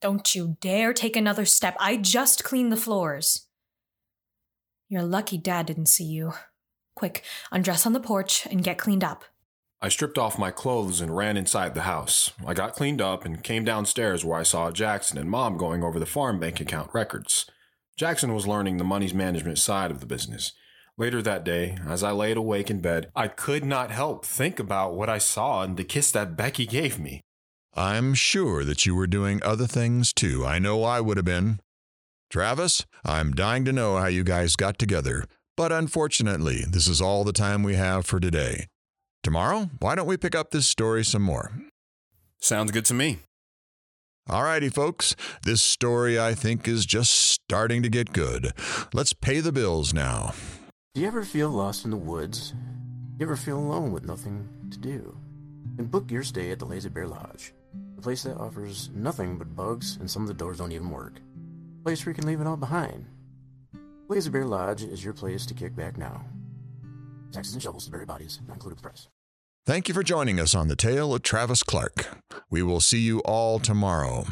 Don't 0.00 0.34
you 0.34 0.56
dare 0.60 0.92
take 0.92 1.14
another 1.16 1.44
step. 1.44 1.76
I 1.78 1.96
just 1.96 2.42
cleaned 2.42 2.72
the 2.72 2.76
floors. 2.76 3.46
You're 4.88 5.02
lucky 5.04 5.38
Dad 5.38 5.66
didn't 5.66 5.86
see 5.86 6.04
you. 6.04 6.32
Quick, 6.96 7.22
undress 7.52 7.86
on 7.86 7.92
the 7.92 8.00
porch 8.00 8.46
and 8.50 8.64
get 8.64 8.78
cleaned 8.78 9.04
up. 9.04 9.24
I 9.80 9.88
stripped 9.88 10.18
off 10.18 10.40
my 10.40 10.50
clothes 10.50 11.00
and 11.00 11.16
ran 11.16 11.36
inside 11.36 11.74
the 11.74 11.82
house. 11.82 12.32
I 12.44 12.52
got 12.52 12.74
cleaned 12.74 13.00
up 13.00 13.24
and 13.24 13.44
came 13.44 13.64
downstairs 13.64 14.24
where 14.24 14.36
I 14.36 14.42
saw 14.42 14.72
Jackson 14.72 15.18
and 15.18 15.30
Mom 15.30 15.56
going 15.56 15.84
over 15.84 16.00
the 16.00 16.06
farm 16.06 16.40
bank 16.40 16.60
account 16.60 16.90
records. 16.92 17.46
Jackson 17.96 18.34
was 18.34 18.46
learning 18.46 18.78
the 18.78 18.84
money's 18.84 19.14
management 19.14 19.58
side 19.58 19.92
of 19.92 20.00
the 20.00 20.06
business. 20.06 20.52
Later 20.96 21.22
that 21.22 21.44
day, 21.44 21.78
as 21.86 22.02
I 22.02 22.10
laid 22.10 22.36
awake 22.36 22.70
in 22.70 22.80
bed, 22.80 23.12
I 23.14 23.28
could 23.28 23.64
not 23.64 23.92
help 23.92 24.24
think 24.24 24.58
about 24.58 24.96
what 24.96 25.08
I 25.08 25.18
saw 25.18 25.62
and 25.62 25.76
the 25.76 25.84
kiss 25.84 26.10
that 26.10 26.36
Becky 26.36 26.66
gave 26.66 26.98
me. 26.98 27.20
I'm 27.72 28.14
sure 28.14 28.64
that 28.64 28.84
you 28.84 28.96
were 28.96 29.06
doing 29.06 29.40
other 29.44 29.68
things 29.68 30.12
too. 30.12 30.44
I 30.44 30.58
know 30.58 30.82
I 30.82 31.00
would 31.00 31.18
have 31.18 31.24
been. 31.26 31.60
Travis, 32.30 32.84
I'm 33.04 33.30
dying 33.30 33.64
to 33.64 33.72
know 33.72 33.96
how 33.96 34.06
you 34.06 34.24
guys 34.24 34.56
got 34.56 34.76
together, 34.76 35.24
but 35.56 35.70
unfortunately, 35.70 36.64
this 36.68 36.88
is 36.88 37.00
all 37.00 37.22
the 37.22 37.32
time 37.32 37.62
we 37.62 37.76
have 37.76 38.04
for 38.04 38.18
today. 38.18 38.66
Tomorrow, 39.28 39.68
why 39.80 39.94
don't 39.94 40.06
we 40.06 40.16
pick 40.16 40.34
up 40.34 40.52
this 40.52 40.66
story 40.66 41.04
some 41.04 41.20
more? 41.20 41.52
Sounds 42.40 42.70
good 42.70 42.86
to 42.86 42.94
me. 42.94 43.18
Alrighty, 44.26 44.72
folks, 44.72 45.14
this 45.42 45.60
story 45.60 46.18
I 46.18 46.32
think 46.32 46.66
is 46.66 46.86
just 46.86 47.10
starting 47.10 47.82
to 47.82 47.90
get 47.90 48.14
good. 48.14 48.54
Let's 48.94 49.12
pay 49.12 49.40
the 49.40 49.52
bills 49.52 49.92
now. 49.92 50.32
Do 50.94 51.02
you 51.02 51.06
ever 51.06 51.26
feel 51.26 51.50
lost 51.50 51.84
in 51.84 51.90
the 51.90 51.96
woods? 51.98 52.54
You 53.18 53.26
ever 53.26 53.36
feel 53.36 53.58
alone 53.58 53.92
with 53.92 54.06
nothing 54.06 54.48
to 54.70 54.78
do? 54.78 55.14
Then 55.76 55.88
book 55.88 56.10
your 56.10 56.22
stay 56.22 56.50
at 56.50 56.58
the 56.58 56.64
Lazy 56.64 56.88
Bear 56.88 57.06
Lodge, 57.06 57.52
a 57.98 58.00
place 58.00 58.22
that 58.22 58.38
offers 58.38 58.88
nothing 58.94 59.36
but 59.36 59.54
bugs 59.54 59.98
and 60.00 60.10
some 60.10 60.22
of 60.22 60.28
the 60.28 60.32
doors 60.32 60.56
don't 60.56 60.72
even 60.72 60.88
work. 60.88 61.20
A 61.80 61.84
place 61.84 62.06
where 62.06 62.12
you 62.12 62.18
can 62.18 62.26
leave 62.26 62.40
it 62.40 62.46
all 62.46 62.56
behind. 62.56 63.04
Lazy 64.08 64.30
Bear 64.30 64.46
Lodge 64.46 64.84
is 64.84 65.04
your 65.04 65.12
place 65.12 65.44
to 65.44 65.52
kick 65.52 65.76
back 65.76 65.98
now. 65.98 66.24
Taxes 67.30 67.52
and 67.52 67.62
shovels 67.62 67.84
to 67.84 67.90
bury 67.90 68.06
bodies, 68.06 68.40
not 68.48 68.54
included 68.54 68.76
with 68.76 68.82
the 68.82 68.88
price. 68.88 69.08
Thank 69.68 69.86
you 69.86 69.92
for 69.92 70.02
joining 70.02 70.40
us 70.40 70.54
on 70.54 70.68
the 70.68 70.76
tale 70.76 71.12
of 71.12 71.20
Travis 71.20 71.62
Clark. 71.62 72.06
We 72.48 72.62
will 72.62 72.80
see 72.80 73.00
you 73.00 73.18
all 73.26 73.58
tomorrow. 73.58 74.24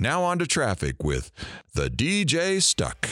Now 0.00 0.22
on 0.22 0.38
to 0.38 0.46
traffic 0.46 1.04
with 1.04 1.30
the 1.74 1.90
DJ 1.90 2.62
Stuck. 2.62 3.06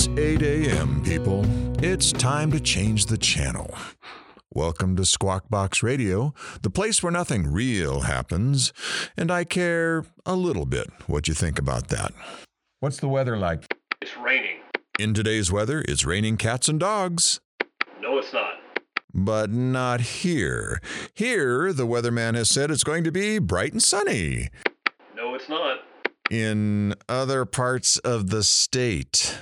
It's 0.00 0.08
8 0.18 0.40
a.m., 0.40 1.02
people. 1.02 1.44
It's 1.84 2.10
time 2.10 2.50
to 2.52 2.58
change 2.58 3.04
the 3.04 3.18
channel. 3.18 3.74
Welcome 4.50 4.96
to 4.96 5.04
Squawk 5.04 5.50
Box 5.50 5.82
Radio, 5.82 6.32
the 6.62 6.70
place 6.70 7.02
where 7.02 7.12
nothing 7.12 7.52
real 7.52 8.00
happens, 8.00 8.72
and 9.14 9.30
I 9.30 9.44
care 9.44 10.06
a 10.24 10.34
little 10.34 10.64
bit 10.64 10.86
what 11.06 11.28
you 11.28 11.34
think 11.34 11.58
about 11.58 11.88
that. 11.88 12.14
What's 12.78 12.96
the 12.96 13.08
weather 13.08 13.36
like? 13.36 13.74
It's 14.00 14.16
raining. 14.16 14.60
In 14.98 15.12
today's 15.12 15.52
weather, 15.52 15.84
it's 15.86 16.06
raining 16.06 16.38
cats 16.38 16.66
and 16.66 16.80
dogs. 16.80 17.38
No, 18.00 18.16
it's 18.16 18.32
not. 18.32 18.54
But 19.12 19.50
not 19.50 20.00
here. 20.00 20.80
Here, 21.12 21.74
the 21.74 21.86
weatherman 21.86 22.36
has 22.36 22.48
said 22.48 22.70
it's 22.70 22.84
going 22.84 23.04
to 23.04 23.12
be 23.12 23.38
bright 23.38 23.72
and 23.74 23.82
sunny. 23.82 24.48
No, 25.14 25.34
it's 25.34 25.50
not. 25.50 25.80
In 26.30 26.94
other 27.06 27.44
parts 27.44 27.98
of 27.98 28.30
the 28.30 28.42
state. 28.42 29.36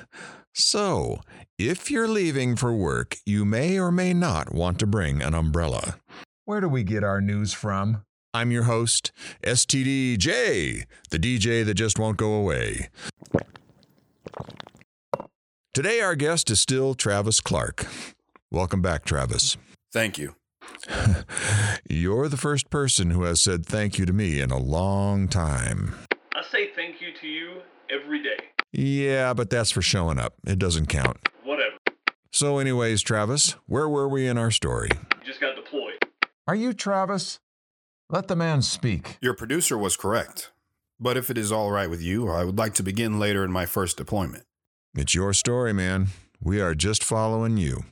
So, 0.59 1.21
if 1.57 1.89
you're 1.89 2.09
leaving 2.09 2.57
for 2.57 2.73
work, 2.73 3.17
you 3.25 3.45
may 3.45 3.79
or 3.79 3.93
may 3.93 4.13
not 4.13 4.53
want 4.53 4.81
to 4.81 4.89
bring 4.89 5.23
an 5.23 5.33
umbrella. 5.33 5.99
Where 6.47 6.61
do 6.61 6.69
we 6.69 6.83
get 6.83 7.05
our 7.05 7.21
news 7.21 7.53
from? 7.53 8.03
I'm 8.35 8.51
your 8.51 8.65
host, 8.65 9.13
STDJ, 9.45 10.85
the 11.11 11.19
DJ 11.19 11.65
that 11.65 11.75
just 11.75 12.01
won't 12.01 12.17
go 12.17 12.33
away. 12.33 12.89
Today, 15.73 16.01
our 16.01 16.17
guest 16.17 16.51
is 16.51 16.61
still 16.61 16.95
Travis 16.95 17.41
Clark. 17.41 17.87
Welcome 18.51 18.83
back, 18.83 19.05
Travis. 19.05 19.57
Thank 19.93 20.19
you. 20.19 20.35
You're 21.89 22.29
the 22.29 22.37
first 22.37 22.69
person 22.69 23.11
who 23.11 23.23
has 23.23 23.41
said 23.41 23.65
thank 23.65 23.97
you 23.97 24.07
to 24.07 24.13
me 24.13 24.41
in 24.41 24.51
a 24.51 24.59
long 24.59 25.29
time. 25.29 25.95
I 26.35 26.43
say 26.43 26.71
thank 26.75 27.01
you 27.01 27.09
to 27.21 27.27
you 27.29 27.61
every 27.91 28.25
day. 28.25 28.48
Yeah, 28.73 29.35
but 29.35 29.51
that's 29.51 29.71
for 29.71 29.83
showing 29.83 30.19
up. 30.19 30.35
It 30.47 30.59
doesn't 30.59 30.87
count. 30.87 31.17
Whatever. 31.45 31.77
So, 32.31 32.59
anyways, 32.59 33.03
Travis, 33.03 33.53
where 33.67 33.89
were 33.89 34.09
we 34.09 34.27
in 34.27 34.37
our 34.37 34.51
story? 34.51 34.91
You 34.93 35.27
just 35.27 35.41
got 35.41 35.57
deployed. 35.57 36.05
Are 36.47 36.55
you 36.55 36.73
Travis? 36.73 37.41
Let 38.11 38.29
the 38.29 38.37
man 38.37 38.63
speak. 38.63 39.19
Your 39.21 39.35
producer 39.35 39.77
was 39.77 39.97
correct. 39.97 40.51
But 41.01 41.17
if 41.17 41.31
it 41.31 41.39
is 41.39 41.53
all 41.53 41.71
right 41.71 41.89
with 41.89 42.03
you, 42.03 42.29
I 42.29 42.45
would 42.45 42.59
like 42.59 42.75
to 42.75 42.83
begin 42.83 43.19
later 43.19 43.45
in 43.45 43.53
my 43.53 43.67
first 43.67 43.97
deployment. 43.97 44.45
It's 44.95 45.15
your 45.15 45.33
story, 45.33 45.73
man. 45.73 46.09
We 46.41 46.61
are 46.61 46.75
just 46.75 47.05
following 47.05 47.57
you. 47.57 47.85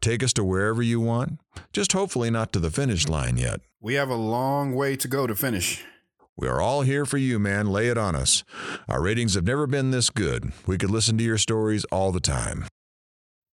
Take 0.00 0.22
us 0.22 0.32
to 0.34 0.44
wherever 0.44 0.82
you 0.82 1.00
want, 1.00 1.40
just 1.72 1.92
hopefully 1.92 2.30
not 2.30 2.52
to 2.52 2.60
the 2.60 2.70
finish 2.70 3.08
line 3.08 3.38
yet. 3.38 3.60
We 3.80 3.94
have 3.94 4.10
a 4.10 4.14
long 4.14 4.74
way 4.74 4.96
to 4.96 5.08
go 5.08 5.26
to 5.26 5.34
finish. 5.34 5.84
We 6.36 6.48
are 6.48 6.60
all 6.60 6.82
here 6.82 7.06
for 7.06 7.16
you, 7.16 7.38
man. 7.38 7.66
Lay 7.66 7.88
it 7.88 7.96
on 7.96 8.16
us. 8.16 8.42
Our 8.88 9.00
ratings 9.00 9.34
have 9.34 9.46
never 9.46 9.66
been 9.68 9.92
this 9.92 10.10
good. 10.10 10.52
We 10.66 10.78
could 10.78 10.90
listen 10.90 11.16
to 11.18 11.24
your 11.24 11.38
stories 11.38 11.84
all 11.86 12.10
the 12.10 12.20
time. 12.20 12.66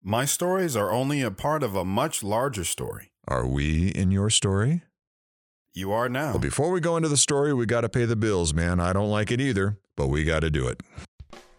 My 0.02 0.24
stories 0.24 0.78
are 0.78 0.92
only 0.92 1.22
a 1.22 1.30
part 1.30 1.62
of 1.62 1.76
a 1.76 1.84
much 1.84 2.24
larger 2.24 2.64
story. 2.64 3.12
Are 3.28 3.46
we 3.46 3.90
in 3.90 4.12
your 4.12 4.30
story? 4.30 4.84
You 5.74 5.92
are 5.92 6.08
now. 6.08 6.34
But 6.34 6.42
before 6.42 6.72
we 6.72 6.80
go 6.80 6.96
into 6.96 7.10
the 7.10 7.18
story, 7.18 7.54
we 7.54 7.66
got 7.66 7.82
to 7.82 7.90
pay 7.90 8.06
the 8.06 8.16
bills, 8.16 8.54
man. 8.54 8.80
I 8.80 8.94
don't 8.94 9.10
like 9.10 9.30
it 9.30 9.42
either, 9.42 9.78
but 9.98 10.08
we 10.08 10.24
got 10.24 10.40
to 10.40 10.50
do 10.50 10.68
it. 10.68 10.82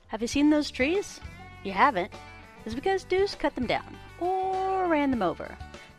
Have 0.08 0.22
you 0.22 0.26
seen 0.26 0.48
those 0.48 0.70
trees? 0.70 1.20
You 1.64 1.72
haven't. 1.72 2.10
It's 2.64 2.74
because 2.74 3.04
Deuce 3.04 3.34
cut 3.34 3.54
them 3.54 3.66
down 3.66 3.96
or 4.20 4.88
ran 4.88 5.10
them 5.10 5.22
over. 5.22 5.54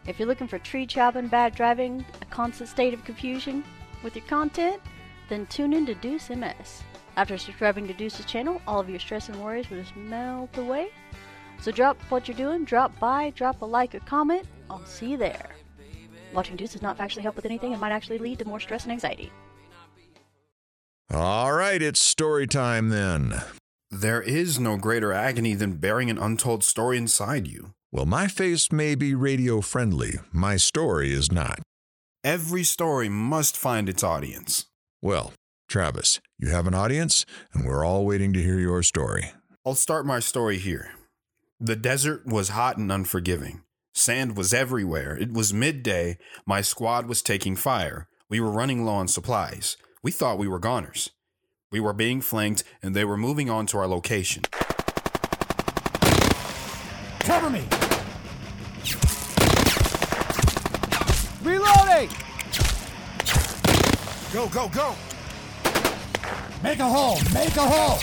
If 0.08 0.18
you're 0.18 0.28
looking 0.28 0.48
for 0.48 0.58
tree 0.58 0.88
chopping, 0.88 1.28
bad 1.28 1.54
driving, 1.54 2.04
a 2.22 2.26
constant 2.26 2.70
state 2.70 2.96
of 2.96 3.06
confusion 3.06 3.64
with 4.04 4.16
your 4.16 4.26
content, 4.26 4.82
then 5.32 5.46
tune 5.48 5.74
in 5.74 5.86
to 5.86 5.96
Deuce 5.96 6.30
MS. 6.30 6.84
After 7.16 7.38
subscribing 7.38 7.88
to 7.88 7.94
Deuce's 7.94 8.26
channel, 8.26 8.62
all 8.68 8.82
of 8.82 8.90
your 8.90 9.00
stress 9.00 9.30
and 9.30 9.42
worries 9.42 9.70
will 9.70 9.82
just 9.82 9.96
melt 9.96 10.58
away. 10.58 10.90
So 11.62 11.72
drop 11.72 11.98
what 12.10 12.28
you're 12.28 12.36
doing, 12.36 12.66
drop 12.66 12.98
by, 13.00 13.32
drop 13.32 13.62
a 13.62 13.66
like 13.66 13.96
or 13.96 14.02
comment. 14.02 14.46
I'll 14.70 14.86
see 14.86 15.12
you 15.12 15.18
there. 15.18 15.50
Watching 16.34 16.58
Deuce 16.58 16.74
does 16.74 16.82
not 16.82 17.00
actually 17.00 17.24
help 17.24 17.38
with 17.38 17.46
anything 17.46 17.72
and 17.72 17.80
might 17.80 17.94
actually 17.94 18.18
lead 18.18 18.40
to 18.40 18.46
more 18.46 18.60
stress 18.60 18.84
and 18.84 18.92
anxiety. 18.92 19.32
All 21.14 21.54
right, 21.54 21.82
it's 21.82 22.02
story 22.02 22.46
time 22.48 22.90
then. 22.90 23.42
There 23.90 24.22
is 24.22 24.60
no 24.60 24.78
greater 24.78 25.14
agony 25.14 25.54
than 25.54 25.74
bearing 25.74 26.10
an 26.10 26.18
untold 26.18 26.64
story 26.64 26.98
inside 26.98 27.48
you. 27.48 27.72
Well, 27.92 28.06
my 28.06 28.28
face 28.28 28.72
may 28.72 28.96
be 28.96 29.14
radio 29.14 29.62
friendly, 29.62 30.20
my 30.32 30.58
story 30.58 31.12
is 31.12 31.32
not. 31.32 31.60
Every 32.24 32.64
story 32.64 33.10
must 33.10 33.58
find 33.58 33.90
its 33.90 34.04
audience. 34.04 34.66
Well, 35.04 35.34
Travis, 35.68 36.20
you 36.38 36.50
have 36.50 36.68
an 36.68 36.76
audience, 36.76 37.26
and 37.54 37.66
we're 37.66 37.84
all 37.84 38.06
waiting 38.06 38.34
to 38.34 38.42
hear 38.42 38.60
your 38.60 38.84
story. 38.84 39.32
I'll 39.66 39.74
start 39.74 40.06
my 40.06 40.20
story 40.20 40.60
here. 40.60 40.92
The 41.60 41.76
desert 41.76 42.28
was 42.28 42.50
hot 42.50 42.78
and 42.78 42.92
unforgiving. 42.92 43.64
Sand 43.96 44.38
was 44.38 44.54
everywhere. 44.54 45.18
It 45.18 45.34
was 45.34 45.56
midday. 45.56 46.20
My 46.46 46.62
squad 46.62 47.08
was 47.08 47.24
taking 47.24 47.56
fire. 47.56 48.08
We 48.30 48.40
were 48.40 48.52
running 48.52 48.86
low 48.86 48.94
on 48.94 49.08
supplies. 49.08 49.76
We 50.04 50.12
thought 50.12 50.38
we 50.38 50.48
were 50.48 50.60
goners. 50.60 51.10
We 51.72 51.80
were 51.80 51.94
being 51.94 52.22
flanked, 52.22 52.64
and 52.84 52.96
they 52.96 53.04
were 53.04 53.18
moving 53.18 53.50
on 53.50 53.66
to 53.68 53.80
our 53.80 53.88
location. 53.88 54.44
Go, 64.42 64.48
go, 64.48 64.70
go! 64.70 64.96
Make 66.64 66.80
a 66.80 66.90
hole! 66.90 67.20
Make 67.32 67.56
a 67.58 67.62
hole! 67.62 68.00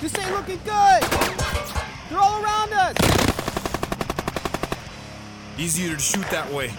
This 0.00 0.16
ain't 0.16 0.30
looking 0.30 0.60
good! 0.64 1.02
They're 2.08 2.20
all 2.20 2.40
around 2.40 2.72
us! 2.72 2.96
Easier 5.58 5.96
to 5.96 6.00
shoot 6.00 6.24
that 6.30 6.48
way. 6.52 6.70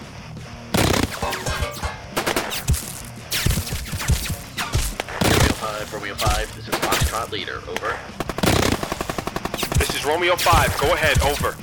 Romeo 5.22 5.52
5, 5.52 5.92
Romeo 5.92 6.14
5, 6.14 6.56
this 6.56 6.66
is 6.66 6.74
Foxtrot 6.76 7.30
Leader, 7.30 7.60
over. 7.68 7.98
This 9.78 9.94
is 9.94 10.06
Romeo 10.06 10.34
5, 10.34 10.80
go 10.80 10.94
ahead, 10.94 11.20
over. 11.24 11.54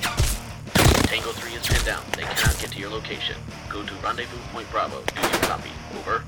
Tango 1.08 1.32
3 1.32 1.54
is 1.54 1.66
pinned 1.66 1.84
down. 1.84 2.04
They 2.16 2.22
cannot 2.22 2.56
get 2.60 2.70
to 2.70 2.78
your 2.78 2.90
location. 2.90 3.34
Go 3.68 3.84
to 3.84 3.94
Rendezvous 3.96 4.38
Point 4.52 4.70
Bravo. 4.70 5.02
Do 5.02 5.20
you 5.20 5.28
copy? 5.40 5.70
Over. 5.98 6.20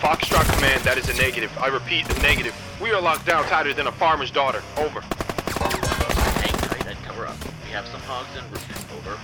Foxtrot 0.00 0.44
Command, 0.54 0.82
that 0.84 0.98
is 0.98 1.08
a 1.08 1.14
negative. 1.20 1.50
I 1.58 1.68
repeat, 1.68 2.08
a 2.10 2.20
negative. 2.20 2.54
We 2.82 2.92
are 2.92 3.00
locked 3.00 3.26
down 3.26 3.44
tighter 3.44 3.72
than 3.72 3.86
a 3.86 3.92
farmer's 3.92 4.30
daughter. 4.30 4.62
Over. 4.76 5.00
Hang 5.00 6.52
tight 6.68 6.86
and 6.86 6.98
cover 7.04 7.26
up. 7.26 7.36
We 7.64 7.70
have 7.70 7.86
some 7.86 8.00
hogs 8.02 8.28
en 8.36 8.44
route. 8.50 8.60
Over. 8.92 9.16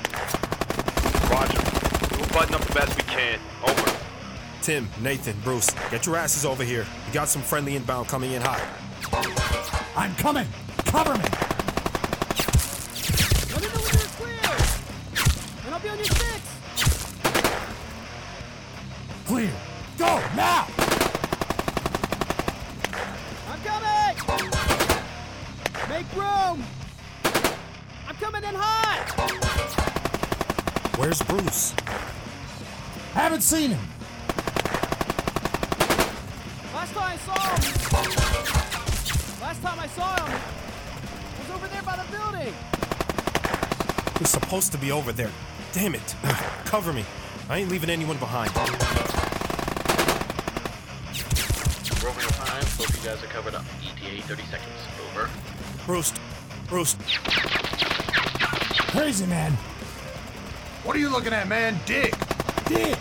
Roger. 1.30 1.60
We'll 2.16 2.28
button 2.28 2.54
up 2.54 2.62
the 2.62 2.74
best 2.74 2.96
we 2.96 3.02
can. 3.02 3.38
Over. 3.62 3.96
Tim, 4.62 4.88
Nathan, 5.00 5.36
Bruce, 5.44 5.70
get 5.90 6.06
your 6.06 6.16
asses 6.16 6.44
over 6.44 6.64
here. 6.64 6.86
We 7.06 7.12
got 7.12 7.28
some 7.28 7.42
friendly 7.42 7.76
inbound 7.76 8.08
coming 8.08 8.32
in 8.32 8.42
hot. 8.42 8.62
I'm 9.96 10.14
coming! 10.16 10.46
Cover 10.86 11.16
me! 11.18 11.49
Now! 20.40 20.66
I'm 23.50 23.60
coming! 23.70 24.14
Make 25.88 26.08
room! 26.16 26.64
I'm 28.08 28.16
coming 28.16 28.44
in 28.44 28.54
hot! 28.54 29.04
Where's 30.98 31.20
Bruce? 31.22 31.74
Haven't 33.12 33.42
seen 33.42 33.70
him. 33.70 33.84
Last 36.74 36.94
time 36.94 37.10
I 37.12 37.16
saw 37.26 37.40
him... 37.52 37.62
Last 39.42 39.62
time 39.62 39.78
I 39.78 39.86
saw 39.88 40.24
him... 40.24 40.40
was 41.38 41.50
over 41.54 41.68
there 41.68 41.82
by 41.82 41.96
the 41.96 42.06
building! 42.16 42.54
He's 44.18 44.30
supposed 44.30 44.72
to 44.72 44.78
be 44.78 44.90
over 44.90 45.12
there. 45.12 45.30
Damn 45.72 45.94
it. 45.94 46.14
Cover 46.64 46.92
me. 46.94 47.04
I 47.50 47.58
ain't 47.58 47.70
leaving 47.70 47.90
anyone 47.90 48.16
behind. 48.16 49.09
Romeo 52.04 52.28
5, 52.28 52.78
both 52.78 52.96
you 52.96 53.10
guys 53.10 53.22
are 53.22 53.26
covered 53.26 53.54
up. 53.54 53.64
ETA 53.82 54.22
30 54.22 54.42
seconds. 54.44 54.68
Over. 55.10 55.28
Bruce. 55.84 56.14
Bruce. 56.66 56.96
Crazy 58.92 59.26
man. 59.26 59.52
What 60.82 60.96
are 60.96 60.98
you 60.98 61.10
looking 61.10 61.34
at, 61.34 61.46
man? 61.46 61.78
Dick. 61.84 62.14
Dick. 62.66 62.98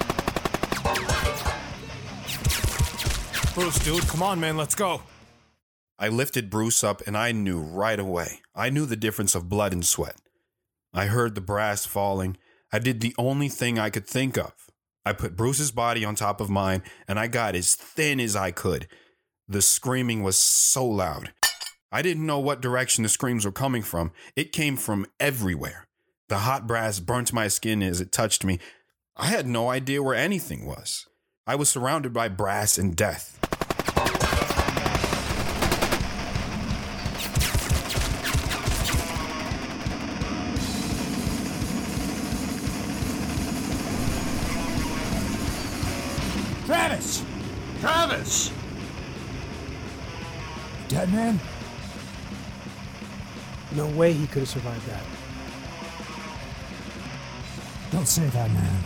Bruce, 3.55 3.79
dude, 3.79 4.07
come 4.07 4.21
on, 4.21 4.39
man, 4.39 4.57
let's 4.57 4.75
go. 4.75 5.01
I 5.97 6.09
lifted 6.09 6.49
Bruce 6.49 6.83
up 6.83 7.01
and 7.07 7.17
I 7.17 7.31
knew 7.31 7.59
right 7.59 7.99
away. 7.99 8.41
I 8.53 8.69
knew 8.69 8.85
the 8.85 8.95
difference 8.95 9.33
of 9.33 9.49
blood 9.49 9.71
and 9.71 9.85
sweat. 9.85 10.15
I 10.93 11.05
heard 11.05 11.35
the 11.35 11.41
brass 11.41 11.85
falling. 11.85 12.37
I 12.71 12.79
did 12.79 12.99
the 12.99 13.15
only 13.17 13.49
thing 13.49 13.79
I 13.79 13.89
could 13.89 14.07
think 14.07 14.37
of. 14.37 14.68
I 15.05 15.13
put 15.13 15.35
Bruce's 15.35 15.71
body 15.71 16.03
on 16.05 16.15
top 16.15 16.41
of 16.41 16.49
mine 16.49 16.83
and 17.07 17.19
I 17.19 17.27
got 17.27 17.55
as 17.55 17.75
thin 17.75 18.19
as 18.19 18.35
I 18.35 18.51
could. 18.51 18.87
The 19.47 19.61
screaming 19.61 20.21
was 20.21 20.37
so 20.37 20.85
loud. 20.85 21.33
I 21.91 22.01
didn't 22.01 22.25
know 22.25 22.39
what 22.39 22.61
direction 22.61 23.03
the 23.03 23.09
screams 23.09 23.45
were 23.45 23.51
coming 23.51 23.81
from. 23.81 24.11
It 24.35 24.51
came 24.51 24.75
from 24.75 25.07
everywhere. 25.19 25.87
The 26.27 26.39
hot 26.39 26.67
brass 26.67 26.99
burnt 26.99 27.33
my 27.33 27.47
skin 27.47 27.81
as 27.81 27.99
it 27.99 28.11
touched 28.11 28.45
me. 28.45 28.59
I 29.17 29.25
had 29.25 29.47
no 29.47 29.69
idea 29.69 30.03
where 30.03 30.15
anything 30.15 30.67
was. 30.67 31.07
I 31.47 31.55
was 31.55 31.69
surrounded 31.69 32.13
by 32.13 32.27
brass 32.27 32.77
and 32.77 32.95
death. 32.95 33.38
Dead 50.87 51.11
man? 51.11 51.39
No 53.75 53.87
way 53.87 54.13
he 54.13 54.27
could 54.27 54.39
have 54.39 54.49
survived 54.49 54.85
that. 54.87 55.03
Don't 57.91 58.07
say 58.07 58.27
that, 58.27 58.51
man. 58.51 58.83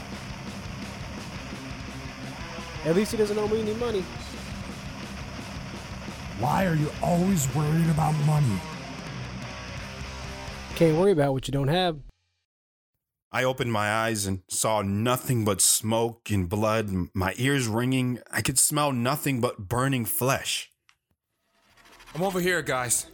At 2.86 2.96
least 2.96 3.12
he 3.12 3.18
doesn't 3.18 3.38
owe 3.38 3.48
me 3.48 3.62
any 3.62 3.74
money. 3.74 4.02
Why 6.40 6.66
are 6.66 6.76
you 6.76 6.90
always 7.02 7.54
worried 7.54 7.90
about 7.90 8.14
money? 8.26 8.60
Can't 10.76 10.98
worry 10.98 11.12
about 11.12 11.34
what 11.34 11.48
you 11.48 11.52
don't 11.52 11.68
have. 11.68 11.98
I 13.36 13.44
opened 13.44 13.74
my 13.74 13.92
eyes 13.92 14.28
and 14.28 14.44
saw 14.48 14.84
nothing 14.84 15.44
but 15.44 15.60
smoke 15.60 16.30
and 16.30 16.48
blood, 16.48 16.92
my 17.16 17.34
ears 17.38 17.68
ringing. 17.68 18.20
I 18.32 18.42
could 18.42 18.60
smell 18.60 18.92
nothing 18.92 19.42
but 19.42 19.68
burning 19.68 20.06
flesh. 20.06 20.72
I'm 22.14 22.22
over 22.22 22.40
here, 22.40 22.62
guys. 22.62 23.08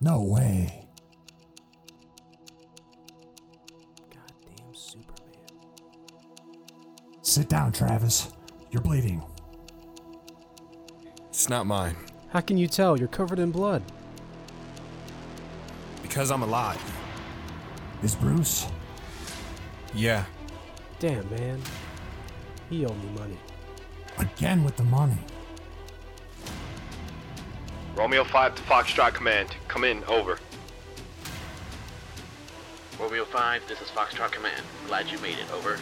No 0.00 0.22
way. 0.22 0.86
Goddamn 4.10 4.72
Superman. 4.72 5.40
Sit 7.22 7.48
down, 7.48 7.72
Travis. 7.72 8.32
You're 8.70 8.82
bleeding. 8.82 9.24
It's 11.30 11.48
not 11.48 11.66
mine. 11.66 11.96
How 12.28 12.40
can 12.40 12.56
you 12.58 12.68
tell? 12.68 12.96
You're 12.96 13.08
covered 13.08 13.40
in 13.40 13.50
blood. 13.50 13.82
Because 16.00 16.30
I'm 16.30 16.42
alive. 16.42 16.80
Is 18.02 18.16
Bruce? 18.16 18.66
Yeah. 19.94 20.24
Damn, 20.98 21.28
man. 21.30 21.60
He 22.68 22.84
owed 22.84 22.96
me 23.02 23.10
money. 23.18 23.38
Again 24.18 24.64
with 24.64 24.76
the 24.76 24.82
money. 24.84 25.18
Romeo 27.94 28.24
5 28.24 28.54
to 28.56 28.62
Foxtrot 28.62 29.14
Command. 29.14 29.54
Come 29.68 29.84
in, 29.84 30.02
over. 30.04 30.38
Romeo 32.98 33.24
5, 33.24 33.68
this 33.68 33.80
is 33.80 33.88
Foxtrot 33.88 34.32
Command. 34.32 34.64
Glad 34.88 35.08
you 35.08 35.18
made 35.18 35.38
it, 35.38 35.50
over. 35.52 35.78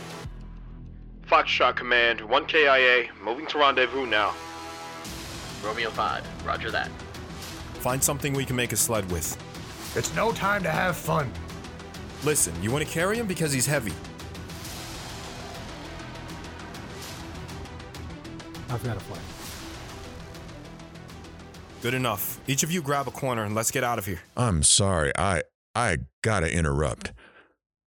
Foxtrot 1.27 1.77
Command, 1.77 2.21
1 2.21 2.47
KIA, 2.47 3.09
moving 3.23 3.47
to 3.47 3.59
rendezvous 3.59 4.07
now. 4.07 4.35
Romeo 5.65 5.91
5, 5.91 6.47
roger 6.47 6.71
that. 6.71 6.91
Find 7.75 8.03
something 8.03 8.35
we 8.35 8.45
can 8.45 8.57
make 8.57 8.73
a 8.73 8.77
sled 8.77 9.11
with. 9.11 9.37
It's 9.97 10.15
no 10.15 10.33
time 10.33 10.63
to 10.65 10.71
have 10.71 10.97
fun. 10.97 11.33
Listen, 12.25 12.55
you 12.63 12.71
want 12.71 12.87
to 12.87 12.91
carry 12.91 13.17
him 13.17 13.27
because 13.27 13.53
he's 13.53 13.67
heavy. 13.67 13.93
I've 18.69 18.85
got 18.85 18.97
a 18.97 19.01
flight. 19.01 19.21
Good 21.83 21.95
enough. 21.95 22.41
Each 22.47 22.63
of 22.63 22.71
you 22.71 22.83
grab 22.83 23.09
a 23.09 23.11
corner 23.11 23.45
and 23.45 23.55
let's 23.55 23.71
get 23.71 23.83
out 23.83 23.99
of 23.99 24.07
here. 24.07 24.21
I'm 24.37 24.63
sorry. 24.63 25.13
I 25.17 25.43
I 25.75 25.99
gotta 26.23 26.53
interrupt. 26.53 27.13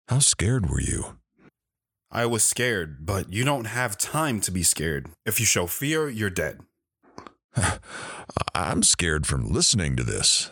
How 0.09 0.19
scared 0.19 0.71
were 0.71 0.81
you? 0.81 1.19
I 2.11 2.27
was 2.27 2.43
scared, 2.43 3.07
but 3.07 3.33
you 3.33 3.45
don't 3.45 3.67
have 3.67 3.97
time 3.97 4.41
to 4.43 4.51
be 4.51 4.63
scared. 4.63 5.11
If 5.25 5.41
you 5.41 5.47
show 5.47 5.67
fear, 5.67 6.09
you're 6.09 6.31
dead. 6.31 6.61
I'm 8.55 8.83
scared 8.83 9.27
from 9.27 9.51
listening 9.51 9.97
to 9.97 10.05
this. 10.05 10.51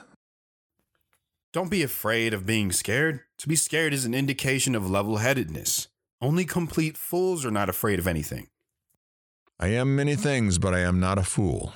Don't 1.53 1.71
be 1.71 1.83
afraid 1.83 2.33
of 2.33 2.47
being 2.47 2.71
scared. 2.71 3.23
To 3.39 3.49
be 3.49 3.57
scared 3.57 3.93
is 3.93 4.05
an 4.05 4.15
indication 4.15 4.77
of 4.77 4.89
level 4.89 5.17
headedness. 5.17 5.89
Only 6.21 6.45
complete 6.45 6.97
fools 6.97 7.45
are 7.45 7.51
not 7.51 7.69
afraid 7.69 7.99
of 7.99 8.07
anything. 8.07 8.47
I 9.59 9.69
am 9.69 9.97
many 9.97 10.15
things, 10.15 10.59
but 10.59 10.75
I 10.75 10.81
am 10.81 11.01
not 11.01 11.19
a 11.19 11.25
fool. 11.25 11.73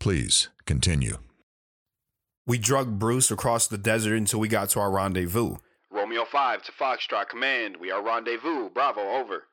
Please 0.00 0.48
continue. 0.64 1.18
We 2.46 2.56
drug 2.56 2.98
Bruce 2.98 3.30
across 3.30 3.66
the 3.66 3.76
desert 3.76 4.16
until 4.16 4.40
we 4.40 4.48
got 4.48 4.70
to 4.70 4.80
our 4.80 4.90
rendezvous. 4.90 5.56
Romeo 5.90 6.24
5 6.24 6.62
to 6.62 6.72
Foxtrot 6.72 7.28
Command. 7.28 7.76
We 7.78 7.90
are 7.90 8.02
rendezvous. 8.02 8.70
Bravo, 8.70 9.02
over. 9.02 9.44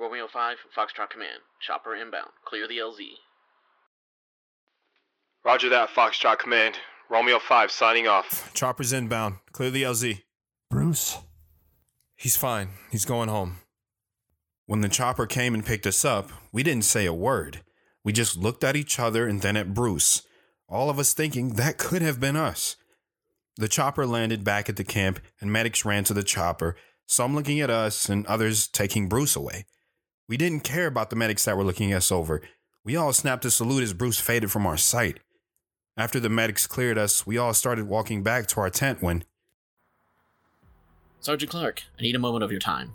Romeo 0.00 0.26
5, 0.26 0.56
Foxtrot 0.76 1.10
Command. 1.10 1.38
Chopper 1.60 1.94
inbound. 1.94 2.30
Clear 2.44 2.66
the 2.66 2.78
LZ. 2.78 3.10
Roger 5.44 5.70
that, 5.70 5.88
Foxtrot 5.90 6.38
Command. 6.38 6.76
Romeo 7.08 7.38
5 7.38 7.70
signing 7.70 8.06
off. 8.06 8.52
Chopper's 8.54 8.92
inbound. 8.92 9.36
Clear 9.52 9.70
the 9.70 9.82
LZ. 9.82 10.22
Bruce? 10.68 11.18
He's 12.14 12.36
fine. 12.36 12.68
He's 12.90 13.06
going 13.06 13.28
home. 13.28 13.56
When 14.66 14.82
the 14.82 14.88
chopper 14.88 15.26
came 15.26 15.54
and 15.54 15.64
picked 15.64 15.86
us 15.86 16.04
up, 16.04 16.30
we 16.52 16.62
didn't 16.62 16.84
say 16.84 17.06
a 17.06 17.14
word. 17.14 17.62
We 18.04 18.12
just 18.12 18.36
looked 18.36 18.62
at 18.62 18.76
each 18.76 19.00
other 19.00 19.26
and 19.26 19.40
then 19.40 19.56
at 19.56 19.74
Bruce, 19.74 20.22
all 20.68 20.90
of 20.90 20.98
us 20.98 21.14
thinking 21.14 21.54
that 21.54 21.78
could 21.78 22.02
have 22.02 22.20
been 22.20 22.36
us. 22.36 22.76
The 23.56 23.66
chopper 23.66 24.06
landed 24.06 24.44
back 24.44 24.68
at 24.68 24.76
the 24.76 24.84
camp, 24.84 25.20
and 25.40 25.52
medics 25.52 25.84
ran 25.84 26.04
to 26.04 26.14
the 26.14 26.22
chopper, 26.22 26.76
some 27.06 27.34
looking 27.34 27.60
at 27.60 27.70
us 27.70 28.08
and 28.08 28.24
others 28.26 28.68
taking 28.68 29.08
Bruce 29.08 29.34
away. 29.34 29.66
We 30.28 30.36
didn't 30.36 30.60
care 30.60 30.86
about 30.86 31.10
the 31.10 31.16
medics 31.16 31.46
that 31.46 31.56
were 31.56 31.64
looking 31.64 31.92
us 31.92 32.12
over. 32.12 32.40
We 32.84 32.94
all 32.94 33.12
snapped 33.12 33.44
a 33.44 33.50
salute 33.50 33.82
as 33.82 33.92
Bruce 33.92 34.20
faded 34.20 34.50
from 34.50 34.66
our 34.66 34.76
sight. 34.76 35.18
After 35.96 36.18
the 36.20 36.28
medics 36.28 36.66
cleared 36.66 36.96
us, 36.98 37.26
we 37.26 37.36
all 37.36 37.52
started 37.52 37.86
walking 37.88 38.22
back 38.22 38.46
to 38.48 38.60
our 38.60 38.70
tent 38.70 39.02
when, 39.02 39.24
Sergeant 41.20 41.50
Clark, 41.50 41.82
I 41.98 42.02
need 42.02 42.14
a 42.16 42.18
moment 42.20 42.44
of 42.44 42.50
your 42.50 42.60
time. 42.60 42.94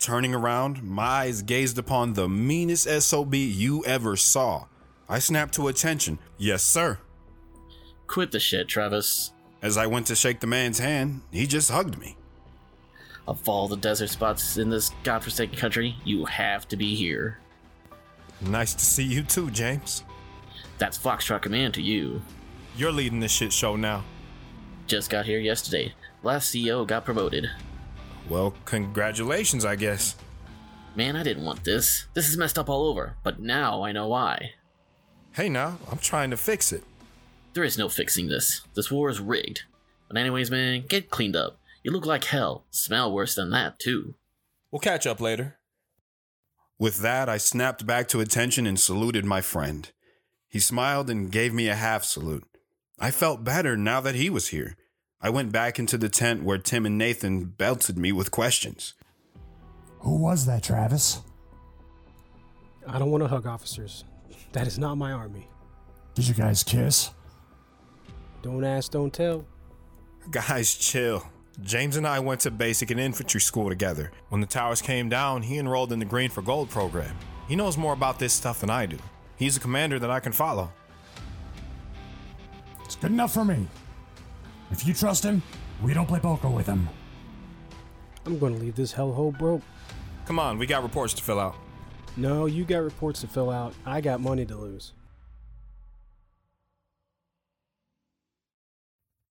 turning 0.00 0.34
around, 0.34 0.82
my 0.82 1.04
eyes 1.04 1.42
gazed 1.42 1.78
upon 1.78 2.14
the 2.14 2.28
meanest 2.28 2.88
SOB 2.88 3.34
you 3.34 3.84
ever 3.84 4.16
saw. 4.16 4.64
I 5.08 5.20
snapped 5.20 5.54
to 5.54 5.68
attention. 5.68 6.18
Yes, 6.38 6.64
sir. 6.64 6.98
Quit 8.08 8.32
the 8.32 8.40
shit, 8.40 8.66
Travis. 8.66 9.32
As 9.62 9.76
I 9.76 9.86
went 9.86 10.08
to 10.08 10.16
shake 10.16 10.40
the 10.40 10.48
man's 10.48 10.80
hand, 10.80 11.20
he 11.30 11.46
just 11.46 11.70
hugged 11.70 11.98
me. 12.00 12.16
Of 13.28 13.48
all 13.48 13.68
the 13.68 13.76
desert 13.76 14.08
spots 14.10 14.56
in 14.56 14.68
this 14.70 14.90
godforsaken 15.04 15.56
country, 15.56 15.94
you 16.04 16.24
have 16.24 16.66
to 16.68 16.76
be 16.76 16.96
here. 16.96 17.38
Nice 18.40 18.74
to 18.74 18.84
see 18.84 19.04
you 19.04 19.22
too, 19.22 19.52
James. 19.52 20.02
That's 20.78 20.98
Foxtrot 20.98 21.42
Command 21.42 21.74
to 21.74 21.82
you. 21.82 22.22
You're 22.76 22.92
leading 22.92 23.20
this 23.20 23.32
shit 23.32 23.52
show 23.52 23.76
now. 23.76 24.04
Just 24.86 25.10
got 25.10 25.26
here 25.26 25.38
yesterday. 25.38 25.94
Last 26.22 26.54
CEO 26.54 26.86
got 26.86 27.04
promoted. 27.04 27.48
Well, 28.28 28.54
congratulations, 28.64 29.64
I 29.64 29.76
guess. 29.76 30.16
Man, 30.94 31.16
I 31.16 31.22
didn't 31.22 31.44
want 31.44 31.64
this. 31.64 32.06
This 32.14 32.28
is 32.28 32.36
messed 32.36 32.58
up 32.58 32.68
all 32.68 32.84
over, 32.86 33.16
but 33.22 33.40
now 33.40 33.82
I 33.82 33.92
know 33.92 34.08
why. 34.08 34.52
Hey 35.32 35.48
now, 35.48 35.78
I'm 35.90 35.98
trying 35.98 36.30
to 36.30 36.36
fix 36.36 36.72
it. 36.72 36.84
There 37.54 37.64
is 37.64 37.78
no 37.78 37.88
fixing 37.88 38.28
this. 38.28 38.62
This 38.74 38.90
war 38.90 39.08
is 39.08 39.20
rigged. 39.20 39.62
But 40.08 40.18
anyways, 40.18 40.50
man, 40.50 40.84
get 40.86 41.10
cleaned 41.10 41.36
up. 41.36 41.58
You 41.82 41.90
look 41.90 42.06
like 42.06 42.24
hell. 42.24 42.64
Smell 42.70 43.12
worse 43.12 43.34
than 43.34 43.50
that, 43.50 43.78
too. 43.78 44.14
We'll 44.70 44.80
catch 44.80 45.06
up 45.06 45.20
later. 45.20 45.58
With 46.78 46.98
that, 46.98 47.28
I 47.28 47.38
snapped 47.38 47.86
back 47.86 48.08
to 48.08 48.20
attention 48.20 48.66
and 48.66 48.78
saluted 48.78 49.24
my 49.24 49.40
friend. 49.40 49.90
He 50.52 50.60
smiled 50.60 51.08
and 51.08 51.32
gave 51.32 51.54
me 51.54 51.68
a 51.68 51.74
half 51.74 52.04
salute. 52.04 52.44
I 53.00 53.10
felt 53.10 53.42
better 53.42 53.74
now 53.74 54.02
that 54.02 54.14
he 54.14 54.28
was 54.28 54.48
here. 54.48 54.76
I 55.18 55.30
went 55.30 55.50
back 55.50 55.78
into 55.78 55.96
the 55.96 56.10
tent 56.10 56.42
where 56.42 56.58
Tim 56.58 56.84
and 56.84 56.98
Nathan 56.98 57.46
belted 57.46 57.96
me 57.96 58.12
with 58.12 58.30
questions. 58.30 58.92
Who 60.00 60.18
was 60.18 60.44
that, 60.44 60.62
Travis? 60.62 61.22
I 62.86 62.98
don't 62.98 63.10
want 63.10 63.24
to 63.24 63.28
hug 63.28 63.46
officers. 63.46 64.04
That 64.52 64.66
is 64.66 64.78
not 64.78 64.98
my 64.98 65.12
army. 65.12 65.48
Did 66.14 66.28
you 66.28 66.34
guys 66.34 66.62
kiss? 66.62 67.12
Don't 68.42 68.62
ask, 68.62 68.92
don't 68.92 69.12
tell. 69.12 69.46
Guys, 70.30 70.74
chill. 70.74 71.26
James 71.62 71.96
and 71.96 72.06
I 72.06 72.20
went 72.20 72.40
to 72.42 72.50
basic 72.50 72.90
and 72.90 73.00
infantry 73.00 73.40
school 73.40 73.70
together. 73.70 74.12
When 74.28 74.42
the 74.42 74.46
towers 74.46 74.82
came 74.82 75.08
down, 75.08 75.40
he 75.40 75.56
enrolled 75.56 75.92
in 75.92 75.98
the 75.98 76.04
Green 76.04 76.28
for 76.28 76.42
Gold 76.42 76.68
program. 76.68 77.16
He 77.48 77.56
knows 77.56 77.78
more 77.78 77.94
about 77.94 78.18
this 78.18 78.34
stuff 78.34 78.60
than 78.60 78.68
I 78.68 78.84
do. 78.84 78.98
He's 79.42 79.56
a 79.56 79.60
commander 79.60 79.98
that 79.98 80.08
I 80.08 80.20
can 80.20 80.30
follow. 80.30 80.72
It's 82.84 82.94
good 82.94 83.10
enough 83.10 83.34
for 83.34 83.44
me. 83.44 83.66
If 84.70 84.86
you 84.86 84.94
trust 84.94 85.24
him, 85.24 85.42
we 85.82 85.92
don't 85.92 86.06
play 86.06 86.20
poker 86.20 86.48
with 86.48 86.68
him. 86.68 86.88
I'm 88.24 88.38
going 88.38 88.54
to 88.54 88.60
leave 88.60 88.76
this 88.76 88.94
hellhole 88.94 89.36
broke. 89.36 89.62
Come 90.26 90.38
on, 90.38 90.58
we 90.58 90.66
got 90.66 90.84
reports 90.84 91.12
to 91.14 91.24
fill 91.24 91.40
out. 91.40 91.56
No, 92.16 92.46
you 92.46 92.64
got 92.64 92.84
reports 92.84 93.20
to 93.22 93.26
fill 93.26 93.50
out. 93.50 93.74
I 93.84 94.00
got 94.00 94.20
money 94.20 94.46
to 94.46 94.56
lose. 94.56 94.92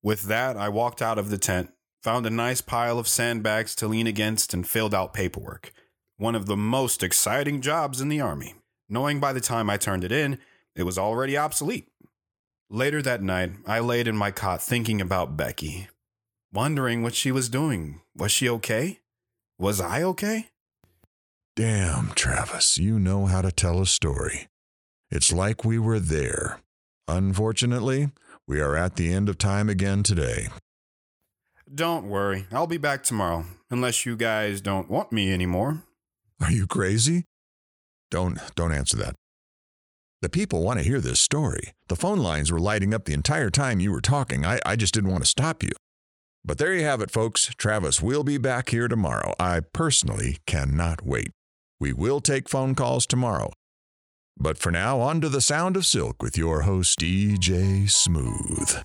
With 0.03 0.23
that, 0.23 0.57
I 0.57 0.67
walked 0.67 1.01
out 1.01 1.19
of 1.19 1.29
the 1.29 1.37
tent, 1.37 1.71
found 2.03 2.25
a 2.25 2.29
nice 2.29 2.59
pile 2.59 2.99
of 2.99 3.07
sandbags 3.07 3.75
to 3.75 3.87
lean 3.87 4.07
against, 4.07 4.53
and 4.53 4.67
filled 4.67 4.93
out 4.93 5.13
paperwork. 5.13 5.71
One 6.17 6.35
of 6.35 6.47
the 6.47 6.57
most 6.57 7.01
exciting 7.01 7.61
jobs 7.61 8.01
in 8.01 8.09
the 8.09 8.19
Army, 8.19 8.55
knowing 8.91 9.19
by 9.19 9.33
the 9.33 9.41
time 9.41 9.69
I 9.69 9.77
turned 9.77 10.03
it 10.03 10.11
in, 10.11 10.37
it 10.75 10.83
was 10.83 10.97
already 10.97 11.37
obsolete. 11.37 11.87
Later 12.69 13.01
that 13.01 13.23
night, 13.23 13.53
I 13.65 13.79
laid 13.79 14.07
in 14.07 14.15
my 14.15 14.31
cot 14.31 14.61
thinking 14.61 15.01
about 15.01 15.37
Becky, 15.37 15.87
wondering 16.53 17.01
what 17.01 17.15
she 17.15 17.31
was 17.31 17.49
doing. 17.49 18.01
Was 18.15 18.31
she 18.31 18.49
okay? 18.49 18.99
Was 19.57 19.79
I 19.79 20.03
okay? 20.03 20.47
Damn, 21.55 22.11
Travis, 22.15 22.77
you 22.77 22.99
know 22.99 23.25
how 23.25 23.41
to 23.41 23.51
tell 23.51 23.81
a 23.81 23.85
story. 23.85 24.47
It's 25.09 25.31
like 25.31 25.65
we 25.65 25.79
were 25.79 25.99
there. 25.99 26.59
Unfortunately, 27.07 28.11
we 28.47 28.61
are 28.61 28.75
at 28.77 28.95
the 28.95 29.11
end 29.11 29.29
of 29.29 29.37
time 29.37 29.69
again 29.69 30.03
today. 30.03 30.47
Don't 31.73 32.09
worry, 32.09 32.47
I'll 32.51 32.67
be 32.67 32.77
back 32.77 33.03
tomorrow, 33.03 33.45
unless 33.69 34.05
you 34.05 34.17
guys 34.17 34.59
don't 34.59 34.89
want 34.89 35.11
me 35.11 35.31
anymore. 35.31 35.83
Are 36.41 36.51
you 36.51 36.67
crazy? 36.67 37.25
Don't 38.11 38.37
don't 38.55 38.73
answer 38.73 38.97
that. 38.97 39.15
The 40.21 40.29
people 40.29 40.61
want 40.61 40.77
to 40.77 40.85
hear 40.85 41.01
this 41.01 41.19
story. 41.19 41.71
The 41.87 41.95
phone 41.95 42.19
lines 42.19 42.51
were 42.51 42.59
lighting 42.59 42.93
up 42.93 43.05
the 43.05 43.13
entire 43.13 43.49
time 43.49 43.79
you 43.79 43.91
were 43.91 44.01
talking. 44.01 44.45
I, 44.45 44.59
I 44.63 44.75
just 44.75 44.93
didn't 44.93 45.09
want 45.09 45.23
to 45.23 45.29
stop 45.29 45.63
you. 45.63 45.71
But 46.45 46.59
there 46.59 46.73
you 46.75 46.83
have 46.83 47.01
it, 47.01 47.09
folks. 47.09 47.49
Travis 47.57 48.01
will 48.01 48.23
be 48.23 48.37
back 48.37 48.69
here 48.69 48.87
tomorrow. 48.87 49.33
I 49.39 49.61
personally 49.73 50.37
cannot 50.45 51.03
wait. 51.03 51.31
We 51.79 51.93
will 51.93 52.19
take 52.19 52.49
phone 52.49 52.75
calls 52.75 53.07
tomorrow. 53.07 53.51
But 54.37 54.57
for 54.57 54.71
now, 54.71 54.99
on 54.99 55.21
to 55.21 55.29
the 55.29 55.41
sound 55.41 55.75
of 55.75 55.85
silk 55.85 56.21
with 56.21 56.37
your 56.37 56.61
host, 56.61 56.99
DJ 56.99 57.89
Smooth. 57.89 58.83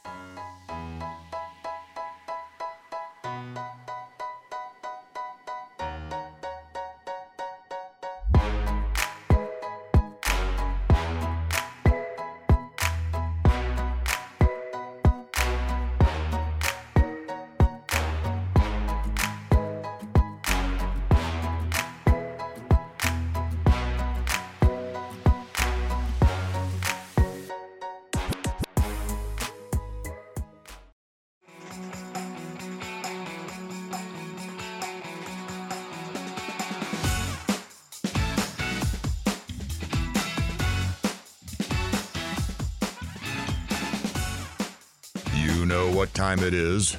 It 46.47 46.55
is. 46.55 46.97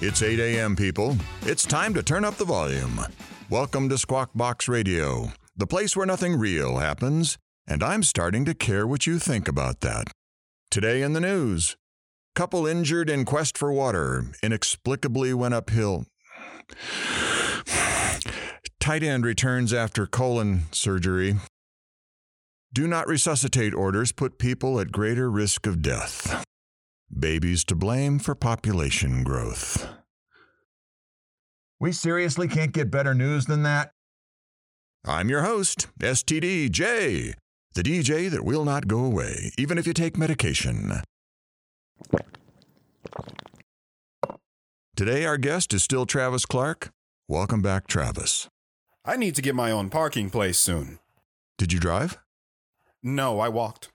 It's 0.00 0.22
8 0.22 0.38
a.m., 0.38 0.76
people. 0.76 1.16
It's 1.42 1.64
time 1.64 1.94
to 1.94 2.02
turn 2.02 2.24
up 2.24 2.36
the 2.36 2.44
volume. 2.44 3.00
Welcome 3.48 3.88
to 3.88 3.96
Squawk 3.96 4.30
Box 4.34 4.68
Radio, 4.68 5.32
the 5.56 5.66
place 5.66 5.96
where 5.96 6.06
nothing 6.06 6.38
real 6.38 6.76
happens, 6.76 7.38
and 7.66 7.82
I'm 7.82 8.02
starting 8.02 8.44
to 8.44 8.54
care 8.54 8.86
what 8.86 9.06
you 9.06 9.18
think 9.18 9.48
about 9.48 9.80
that. 9.80 10.08
Today 10.70 11.02
in 11.02 11.14
the 11.14 11.20
news 11.20 11.76
couple 12.34 12.66
injured 12.66 13.08
in 13.08 13.24
quest 13.24 13.56
for 13.56 13.72
water 13.72 14.24
inexplicably 14.42 15.32
went 15.32 15.54
uphill. 15.54 16.04
Tight 18.80 19.02
end 19.02 19.24
returns 19.24 19.72
after 19.72 20.06
colon 20.06 20.62
surgery. 20.72 21.36
Do 22.72 22.88
not 22.88 23.06
resuscitate 23.06 23.72
orders 23.72 24.10
put 24.10 24.38
people 24.38 24.80
at 24.80 24.90
greater 24.90 25.30
risk 25.30 25.66
of 25.66 25.80
death. 25.80 26.44
Babies 27.12 27.64
to 27.64 27.76
blame 27.76 28.18
for 28.18 28.34
population 28.34 29.22
growth. 29.24 29.86
We 31.78 31.92
seriously 31.92 32.48
can't 32.48 32.72
get 32.72 32.90
better 32.90 33.14
news 33.14 33.46
than 33.46 33.62
that? 33.62 33.90
I'm 35.04 35.28
your 35.28 35.42
host, 35.42 35.88
STD 36.00 36.70
J, 36.70 37.34
the 37.74 37.82
DJ 37.82 38.30
that 38.30 38.44
will 38.44 38.64
not 38.64 38.88
go 38.88 39.04
away, 39.04 39.52
even 39.58 39.76
if 39.76 39.86
you 39.86 39.92
take 39.92 40.16
medication. 40.16 41.02
Today, 44.96 45.26
our 45.26 45.36
guest 45.36 45.74
is 45.74 45.84
still 45.84 46.06
Travis 46.06 46.46
Clark. 46.46 46.90
Welcome 47.28 47.60
back, 47.60 47.86
Travis. 47.86 48.48
I 49.04 49.16
need 49.16 49.34
to 49.34 49.42
get 49.42 49.54
my 49.54 49.70
own 49.70 49.90
parking 49.90 50.30
place 50.30 50.58
soon. 50.58 51.00
Did 51.58 51.72
you 51.72 51.80
drive? 51.80 52.18
No, 53.02 53.40
I 53.40 53.48
walked. 53.50 53.90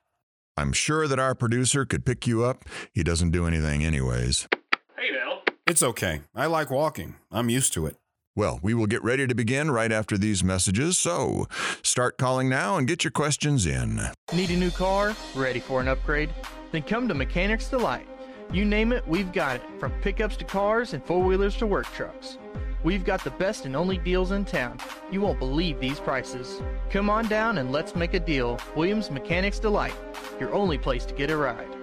I'm 0.59 0.73
sure 0.73 1.07
that 1.07 1.19
our 1.19 1.35
producer 1.35 1.85
could 1.85 2.05
pick 2.05 2.27
you 2.27 2.43
up. 2.43 2.65
He 2.91 3.01
doesn't 3.01 3.31
do 3.31 3.47
anything, 3.47 3.85
anyways. 3.85 4.49
Hey 4.97 5.09
now. 5.13 5.39
It's 5.65 5.81
okay. 5.81 6.19
I 6.35 6.47
like 6.47 6.69
walking. 6.69 7.15
I'm 7.31 7.49
used 7.49 7.71
to 7.75 7.85
it. 7.85 7.95
Well, 8.35 8.59
we 8.61 8.73
will 8.73 8.85
get 8.85 9.01
ready 9.01 9.25
to 9.25 9.33
begin 9.33 9.71
right 9.71 9.91
after 9.91 10.17
these 10.17 10.43
messages, 10.43 10.97
so 10.97 11.47
start 11.81 12.17
calling 12.17 12.49
now 12.49 12.75
and 12.75 12.89
get 12.89 13.05
your 13.05 13.11
questions 13.11 13.65
in. 13.65 14.01
Need 14.33 14.51
a 14.51 14.57
new 14.57 14.69
car? 14.69 15.15
Ready 15.33 15.61
for 15.61 15.79
an 15.79 15.87
upgrade? 15.87 16.29
Then 16.73 16.81
come 16.81 17.07
to 17.07 17.13
Mechanics 17.13 17.69
Delight. 17.69 18.07
You 18.51 18.65
name 18.65 18.91
it, 18.91 19.07
we've 19.07 19.31
got 19.31 19.57
it, 19.57 19.61
from 19.79 19.93
pickups 20.01 20.35
to 20.37 20.43
cars 20.45 20.93
and 20.93 21.01
four 21.05 21.23
wheelers 21.23 21.55
to 21.57 21.67
work 21.67 21.85
trucks. 21.93 22.37
We've 22.81 23.03
got 23.03 23.23
the 23.25 23.31
best 23.31 23.65
and 23.65 23.75
only 23.75 23.97
deals 23.97 24.31
in 24.31 24.45
town. 24.45 24.77
You 25.11 25.19
won't 25.19 25.37
believe 25.37 25.79
these 25.79 25.99
prices. 25.99 26.61
Come 26.89 27.09
on 27.09 27.27
down 27.27 27.57
and 27.57 27.73
let's 27.73 27.93
make 27.93 28.13
a 28.13 28.19
deal. 28.19 28.57
Williams 28.73 29.11
Mechanics 29.11 29.59
Delight, 29.59 29.95
your 30.39 30.53
only 30.53 30.77
place 30.77 31.03
to 31.05 31.13
get 31.13 31.29
a 31.29 31.35
ride. 31.35 31.75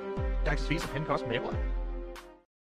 Taxes, 0.47 0.67
fees, 0.67 0.83
and 0.83 0.93
pin 0.93 1.05
costs 1.05 1.27
may 1.29 1.37
apply. 1.37 1.59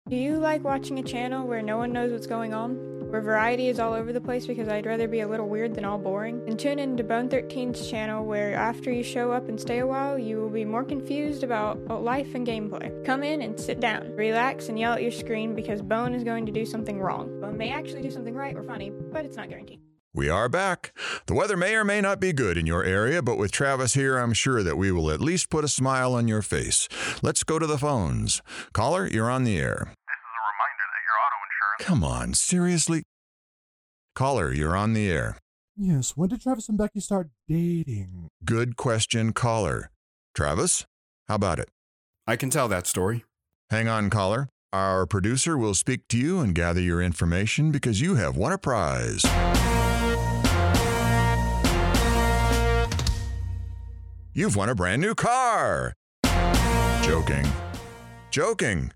Do 0.09 0.17
you 0.17 0.37
like 0.37 0.65
watching 0.65 0.99
a 0.99 1.03
channel 1.03 1.47
where 1.47 1.61
no 1.61 1.77
one 1.77 1.91
knows 1.91 2.11
what's 2.11 2.27
going 2.27 2.53
on? 2.53 2.75
Where 3.09 3.19
variety 3.19 3.69
is 3.69 3.79
all 3.79 3.93
over 3.93 4.11
the 4.11 4.21
place 4.21 4.45
because 4.45 4.67
I'd 4.67 4.85
rather 4.85 5.07
be 5.07 5.21
a 5.21 5.27
little 5.27 5.49
weird 5.49 5.73
than 5.73 5.85
all 5.85 5.97
boring? 5.97 6.43
And 6.45 6.59
tune 6.59 6.77
in 6.77 6.97
to 6.97 7.03
Bone 7.03 7.29
13's 7.29 7.89
channel 7.89 8.25
where 8.25 8.53
after 8.53 8.91
you 8.91 9.01
show 9.01 9.31
up 9.31 9.47
and 9.47 9.59
stay 9.59 9.79
a 9.79 9.87
while, 9.87 10.19
you 10.19 10.41
will 10.41 10.49
be 10.49 10.65
more 10.65 10.83
confused 10.83 11.41
about 11.43 11.79
life 12.03 12.35
and 12.35 12.45
gameplay. 12.45 13.03
Come 13.05 13.23
in 13.23 13.41
and 13.41 13.57
sit 13.59 13.79
down, 13.79 14.11
relax, 14.15 14.67
and 14.67 14.77
yell 14.77 14.93
at 14.93 15.01
your 15.01 15.09
screen 15.09 15.55
because 15.55 15.81
Bone 15.81 16.13
is 16.13 16.23
going 16.23 16.45
to 16.47 16.51
do 16.51 16.65
something 16.65 16.99
wrong. 16.99 17.39
Bone 17.39 17.57
may 17.57 17.71
actually 17.71 18.01
do 18.01 18.11
something 18.11 18.35
right 18.35 18.55
or 18.55 18.61
funny, 18.61 18.91
but 19.11 19.25
it's 19.25 19.37
not 19.37 19.47
guaranteed. 19.47 19.79
We 20.15 20.29
are 20.29 20.47
back. 20.47 20.95
The 21.25 21.33
weather 21.33 21.57
may 21.57 21.73
or 21.73 21.83
may 21.83 21.99
not 21.99 22.19
be 22.19 22.33
good 22.33 22.55
in 22.55 22.67
your 22.67 22.83
area, 22.83 23.23
but 23.23 23.35
with 23.35 23.51
Travis 23.51 23.95
here, 23.95 24.19
I'm 24.19 24.33
sure 24.33 24.61
that 24.61 24.77
we 24.77 24.91
will 24.91 25.09
at 25.09 25.19
least 25.19 25.49
put 25.49 25.63
a 25.63 25.67
smile 25.67 26.13
on 26.13 26.27
your 26.27 26.43
face. 26.43 26.87
Let's 27.23 27.43
go 27.43 27.57
to 27.57 27.65
the 27.65 27.79
phones. 27.79 28.43
Caller, 28.73 29.07
you're 29.07 29.31
on 29.31 29.43
the 29.43 29.57
air. 29.57 29.87
This 29.87 29.87
is 29.87 30.35
a 30.37 30.43
reminder 30.51 30.85
that 30.93 31.03
your 31.07 31.17
auto 31.17 31.39
insurance. 31.49 31.87
Come 31.87 32.03
on, 32.03 32.33
seriously? 32.35 33.03
Caller, 34.13 34.53
you're 34.53 34.77
on 34.77 34.93
the 34.93 35.09
air. 35.09 35.39
Yes, 35.75 36.11
when 36.15 36.29
did 36.29 36.41
Travis 36.41 36.69
and 36.69 36.77
Becky 36.77 36.99
start 36.99 37.29
dating? 37.47 38.27
Good 38.45 38.77
question, 38.77 39.33
caller. 39.33 39.89
Travis, 40.35 40.85
how 41.27 41.35
about 41.35 41.57
it? 41.57 41.69
I 42.27 42.35
can 42.35 42.51
tell 42.51 42.67
that 42.67 42.85
story. 42.85 43.25
Hang 43.71 43.87
on, 43.87 44.11
caller. 44.11 44.47
Our 44.71 45.07
producer 45.07 45.57
will 45.57 45.73
speak 45.73 46.07
to 46.09 46.17
you 46.19 46.39
and 46.39 46.53
gather 46.53 46.81
your 46.81 47.01
information 47.01 47.71
because 47.71 47.99
you 47.99 48.13
have 48.15 48.37
won 48.37 48.51
a 48.51 48.59
prize. 48.59 49.23
You've 54.35 54.55
won 54.55 54.67
a 54.67 54.73
brand 54.73 54.99
new 54.99 55.13
car. 55.13 55.93
Joking. 57.03 57.45
Joking. 58.31 58.91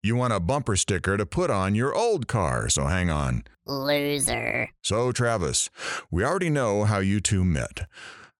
You 0.00 0.14
want 0.14 0.32
a 0.32 0.38
bumper 0.38 0.76
sticker 0.76 1.16
to 1.16 1.26
put 1.26 1.50
on 1.50 1.74
your 1.74 1.92
old 1.92 2.28
car, 2.28 2.68
so 2.68 2.86
hang 2.86 3.10
on. 3.10 3.42
Loser. 3.66 4.68
So, 4.80 5.10
Travis, 5.10 5.70
we 6.08 6.22
already 6.22 6.50
know 6.50 6.84
how 6.84 7.00
you 7.00 7.18
two 7.18 7.44
met. 7.44 7.88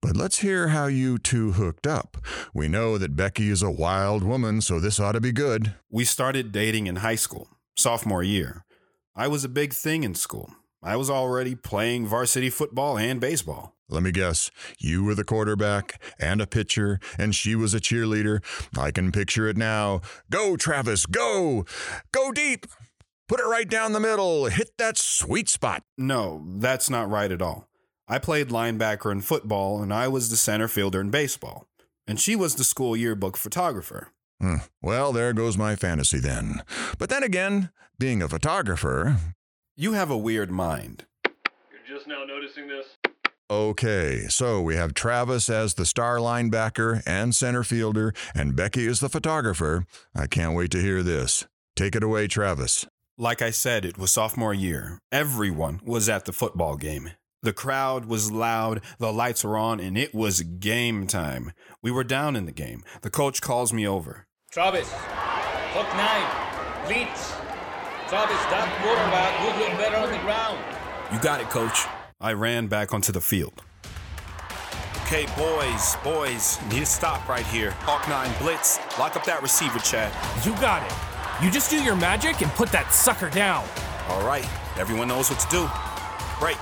But 0.01 0.17
let's 0.17 0.39
hear 0.39 0.69
how 0.69 0.87
you 0.87 1.19
two 1.19 1.53
hooked 1.53 1.87
up. 1.87 2.19
We 2.55 2.69
know 2.69 2.97
that 2.97 3.17
Becky 3.17 3.51
is 3.51 3.63
a 3.63 3.71
wild 3.71 4.23
woman, 4.23 4.61
so 4.61 4.79
this 4.79 5.01
ought 5.01 5.13
to 5.13 5.21
be 5.21 5.33
good. 5.33 5.75
We 5.91 6.05
started 6.05 6.53
dating 6.53 6.87
in 6.87 6.97
high 6.97 7.17
school, 7.17 7.49
sophomore 7.77 8.23
year. 8.23 8.65
I 9.17 9.27
was 9.27 9.43
a 9.43 9.49
big 9.49 9.73
thing 9.73 10.05
in 10.05 10.15
school. 10.15 10.55
I 10.81 10.95
was 10.95 11.11
already 11.11 11.57
playing 11.57 12.07
varsity 12.07 12.51
football 12.51 12.99
and 12.99 13.21
baseball. 13.21 13.74
Let 13.89 14.03
me 14.03 14.13
guess, 14.13 14.51
you 14.79 15.05
were 15.05 15.15
the 15.15 15.25
quarterback 15.25 16.03
and 16.19 16.41
a 16.41 16.47
pitcher, 16.47 16.99
and 17.19 17.35
she 17.35 17.55
was 17.55 17.75
a 17.75 17.81
cheerleader. 17.81 18.43
I 18.79 18.91
can 18.91 19.13
picture 19.13 19.47
it 19.49 19.57
now. 19.57 20.01
Go, 20.31 20.57
Travis, 20.57 21.07
go! 21.07 21.65
Go 22.13 22.33
deep! 22.33 22.67
Put 23.29 23.41
it 23.41 23.47
right 23.47 23.69
down 23.69 23.93
the 23.93 24.01
middle. 24.01 24.47
Hit 24.47 24.73
that 24.79 24.99
sweet 24.99 25.49
spot. 25.49 25.83
No, 25.97 26.45
that's 26.57 26.91
not 26.91 27.11
right 27.11 27.31
at 27.33 27.43
all. 27.43 27.69
I 28.07 28.19
played 28.19 28.49
linebacker 28.49 29.11
in 29.11 29.23
football, 29.23 29.83
and 29.83 29.93
I 29.93 30.09
was 30.09 30.29
the 30.29 30.37
center 30.37 30.69
fielder 30.69 31.01
in 31.01 31.11
baseball. 31.11 31.67
And 32.07 32.21
she 32.21 32.37
was 32.37 32.55
the 32.55 32.65
school 32.65 32.95
yearbook 32.95 33.39
photographer. 33.39 34.09
Hmm. 34.41 34.57
Well, 34.83 35.13
there 35.13 35.33
goes 35.33 35.57
my 35.57 35.75
fantasy 35.75 36.19
then. 36.19 36.63
But 36.99 37.09
then 37.09 37.23
again, 37.23 37.71
being 37.99 38.21
a 38.23 38.29
photographer. 38.29 39.17
You 39.75 39.95
have 39.95 40.11
a 40.11 40.19
weird 40.19 40.51
mind. 40.51 41.07
You're 41.25 41.97
just 41.97 42.07
now 42.07 42.25
noticing 42.25 42.69
this? 42.69 42.94
Okay, 43.51 44.25
so 44.29 44.63
we 44.63 44.75
have 44.77 44.95
Travis 44.95 45.51
as 45.51 45.75
the 45.75 45.85
star 45.85 46.17
linebacker 46.17 47.03
and 47.07 47.35
center 47.35 47.63
fielder, 47.63 48.15
and 48.35 48.57
Becky 48.57 48.87
is 48.87 49.01
the 49.01 49.11
photographer. 49.11 49.85
I 50.15 50.27
can't 50.27 50.55
wait 50.55 50.71
to 50.71 50.81
hear 50.81 51.03
this. 51.03 51.47
Take 51.77 51.95
it 51.95 52.03
away, 52.03 52.27
Travis. 52.27 52.87
Like 53.19 53.43
I 53.43 53.51
said, 53.51 53.85
it 53.85 53.99
was 53.99 54.13
sophomore 54.13 54.55
year. 54.55 54.99
Everyone 55.13 55.81
was 55.85 56.09
at 56.09 56.25
the 56.25 56.33
football 56.33 56.77
game. 56.77 57.11
The 57.43 57.53
crowd 57.53 58.07
was 58.07 58.33
loud, 58.33 58.81
the 58.99 59.13
lights 59.13 59.45
were 59.45 59.59
on, 59.59 59.79
and 59.79 59.99
it 59.99 60.15
was 60.15 60.41
game 60.41 61.07
time. 61.07 61.53
We 61.83 61.91
were 61.91 62.03
down 62.03 62.37
in 62.37 62.47
the 62.47 62.53
game. 62.53 62.83
The 63.03 63.11
coach 63.11 63.43
calls 63.43 63.75
me 63.75 63.87
over. 63.87 64.27
Travis, 64.51 64.91
hook 64.91 65.89
nine, 65.95 66.87
blitz. 66.87 67.35
Travis, 68.09 68.41
that 68.49 68.73
quarterback 68.81 69.39
would 69.45 69.69
look 69.69 69.79
better 69.79 69.97
on 69.99 70.11
the 70.11 70.19
ground. 70.25 70.59
You 71.13 71.21
got 71.21 71.43
it, 71.43 71.51
coach. 71.51 71.85
I 72.25 72.33
ran 72.33 72.69
back 72.69 72.95
onto 72.95 73.13
the 73.13 73.21
field. 73.21 73.63
Okay, 75.03 75.27
boys, 75.37 75.97
boys, 76.03 76.59
need 76.71 76.81
to 76.81 76.87
stop 76.87 77.29
right 77.29 77.45
here. 77.45 77.73
Hawk 77.81 78.09
9 78.09 78.35
blitz. 78.41 78.79
Lock 78.99 79.15
up 79.15 79.27
that 79.27 79.43
receiver, 79.43 79.79
Chad. 79.81 80.11
You 80.43 80.53
got 80.59 80.83
it. 80.83 81.45
You 81.45 81.51
just 81.51 81.69
do 81.71 81.83
your 81.83 81.97
magic 81.97 82.41
and 82.41 82.51
put 82.53 82.71
that 82.71 82.95
sucker 82.95 83.29
down. 83.29 83.63
All 84.09 84.27
right, 84.27 84.49
everyone 84.79 85.09
knows 85.09 85.29
what 85.29 85.39
to 85.41 85.49
do. 85.51 85.69
Break. 86.41 86.57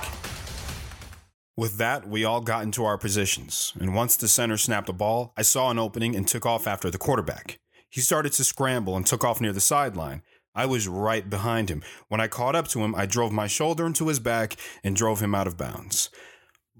With 1.55 1.77
that, 1.77 2.09
we 2.09 2.25
all 2.25 2.41
got 2.41 2.63
into 2.63 2.83
our 2.83 2.97
positions, 2.97 3.71
and 3.79 3.95
once 3.95 4.17
the 4.17 4.27
center 4.27 4.57
snapped 4.57 4.87
the 4.87 4.93
ball, 4.93 5.31
I 5.37 5.43
saw 5.43 5.71
an 5.71 5.79
opening 5.79 6.13
and 6.13 6.27
took 6.27 6.45
off 6.45 6.67
after 6.67 6.91
the 6.91 6.97
quarterback. 6.97 7.57
He 7.89 8.01
started 8.01 8.33
to 8.33 8.43
scramble 8.43 8.97
and 8.97 9.05
took 9.05 9.23
off 9.23 9.39
near 9.39 9.53
the 9.53 9.61
sideline. 9.61 10.23
I 10.55 10.65
was 10.65 10.87
right 10.87 11.27
behind 11.27 11.69
him. 11.69 11.83
When 12.09 12.21
I 12.21 12.27
caught 12.27 12.55
up 12.55 12.67
to 12.69 12.83
him, 12.83 12.93
I 12.95 13.05
drove 13.05 13.31
my 13.31 13.47
shoulder 13.47 13.85
into 13.85 14.07
his 14.07 14.19
back 14.19 14.55
and 14.83 14.95
drove 14.95 15.19
him 15.19 15.33
out 15.33 15.47
of 15.47 15.57
bounds. 15.57 16.09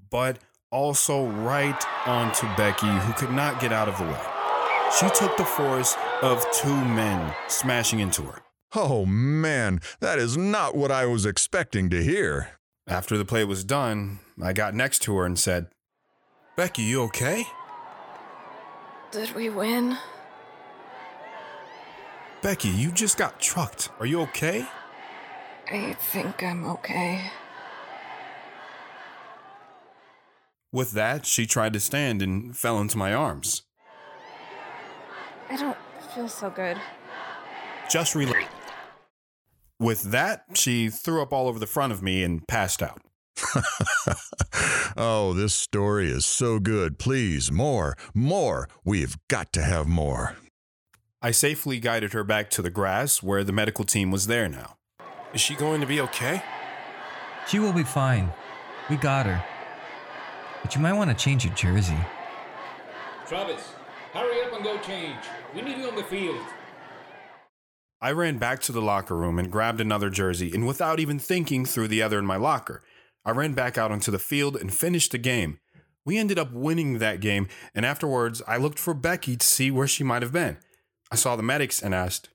But 0.09 0.39
also 0.71 1.25
right 1.25 1.83
onto 2.05 2.47
Becky, 2.55 2.87
who 2.87 3.13
could 3.13 3.31
not 3.31 3.59
get 3.59 3.73
out 3.73 3.89
of 3.89 3.97
the 3.97 4.05
way. 4.05 4.21
She 4.99 5.09
took 5.09 5.37
the 5.37 5.45
force 5.45 5.95
of 6.21 6.45
two 6.51 6.75
men 6.85 7.33
smashing 7.47 7.99
into 7.99 8.21
her. 8.23 8.41
Oh 8.75 9.05
man, 9.05 9.81
that 10.01 10.19
is 10.19 10.37
not 10.37 10.75
what 10.75 10.91
I 10.91 11.05
was 11.05 11.25
expecting 11.25 11.89
to 11.89 12.03
hear. 12.03 12.59
After 12.87 13.17
the 13.17 13.25
play 13.25 13.43
was 13.43 13.63
done, 13.63 14.19
I 14.41 14.53
got 14.53 14.73
next 14.73 14.99
to 15.03 15.15
her 15.17 15.25
and 15.25 15.37
said, 15.37 15.67
Becky, 16.55 16.83
you 16.83 17.01
okay? 17.03 17.45
Did 19.11 19.33
we 19.35 19.49
win? 19.49 19.97
Becky, 22.43 22.67
you 22.67 22.91
just 22.91 23.17
got 23.17 23.39
trucked. 23.39 23.89
Are 24.01 24.05
you 24.05 24.19
okay? 24.23 24.67
I 25.71 25.93
think 25.93 26.43
I'm 26.43 26.65
okay. 26.65 27.31
With 30.69 30.91
that, 30.91 31.25
she 31.25 31.45
tried 31.45 31.71
to 31.71 31.79
stand 31.79 32.21
and 32.21 32.55
fell 32.55 32.81
into 32.81 32.97
my 32.97 33.13
arms. 33.13 33.61
I 35.49 35.55
don't 35.55 35.77
feel 36.13 36.27
so 36.27 36.49
good. 36.49 36.75
Just 37.89 38.13
relax. 38.13 38.45
With 39.79 40.11
that, 40.11 40.43
she 40.53 40.89
threw 40.89 41.21
up 41.21 41.31
all 41.31 41.47
over 41.47 41.59
the 41.59 41.65
front 41.65 41.93
of 41.93 42.03
me 42.03 42.23
and 42.23 42.45
passed 42.45 42.83
out. 42.83 43.01
oh, 44.97 45.33
this 45.33 45.55
story 45.55 46.09
is 46.09 46.25
so 46.25 46.59
good. 46.59 46.99
Please, 46.99 47.53
more, 47.53 47.95
more. 48.13 48.67
We've 48.83 49.15
got 49.29 49.53
to 49.53 49.61
have 49.61 49.87
more. 49.87 50.35
I 51.25 51.31
safely 51.31 51.79
guided 51.79 52.11
her 52.11 52.25
back 52.25 52.49
to 52.49 52.61
the 52.61 52.69
grass 52.69 53.23
where 53.23 53.45
the 53.45 53.53
medical 53.53 53.85
team 53.85 54.11
was 54.11 54.27
there 54.27 54.49
now. 54.49 54.75
Is 55.33 55.39
she 55.39 55.55
going 55.55 55.79
to 55.79 55.87
be 55.87 56.01
okay? 56.01 56.43
She 57.47 57.59
will 57.59 57.71
be 57.71 57.83
fine. 57.83 58.29
We 58.89 58.97
got 58.97 59.25
her. 59.25 59.41
But 60.61 60.75
you 60.75 60.81
might 60.81 60.91
want 60.91 61.09
to 61.11 61.15
change 61.15 61.45
your 61.45 61.53
jersey. 61.53 61.97
Travis, 63.25 63.71
hurry 64.13 64.41
up 64.41 64.51
and 64.51 64.65
go 64.65 64.77
change. 64.79 65.15
We 65.55 65.61
need 65.61 65.77
you 65.77 65.87
on 65.87 65.95
the 65.95 66.03
field. 66.03 66.41
I 68.01 68.11
ran 68.11 68.37
back 68.37 68.59
to 68.63 68.73
the 68.73 68.81
locker 68.81 69.15
room 69.15 69.39
and 69.39 69.49
grabbed 69.49 69.79
another 69.79 70.09
jersey, 70.09 70.51
and 70.53 70.67
without 70.67 70.99
even 70.99 71.19
thinking, 71.19 71.65
threw 71.65 71.87
the 71.87 72.01
other 72.01 72.19
in 72.19 72.25
my 72.25 72.35
locker. 72.35 72.83
I 73.23 73.31
ran 73.31 73.53
back 73.53 73.77
out 73.77 73.93
onto 73.93 74.11
the 74.11 74.19
field 74.19 74.57
and 74.57 74.73
finished 74.73 75.13
the 75.13 75.17
game. 75.17 75.59
We 76.03 76.17
ended 76.17 76.37
up 76.37 76.51
winning 76.51 76.99
that 76.99 77.21
game, 77.21 77.47
and 77.73 77.85
afterwards, 77.85 78.41
I 78.45 78.57
looked 78.57 78.77
for 78.77 78.93
Becky 78.93 79.37
to 79.37 79.45
see 79.45 79.71
where 79.71 79.87
she 79.87 80.03
might 80.03 80.21
have 80.21 80.33
been. 80.33 80.57
I 81.13 81.15
saw 81.15 81.35
the 81.35 81.43
medics 81.43 81.79
and 81.79 81.93
asked, 81.93 82.29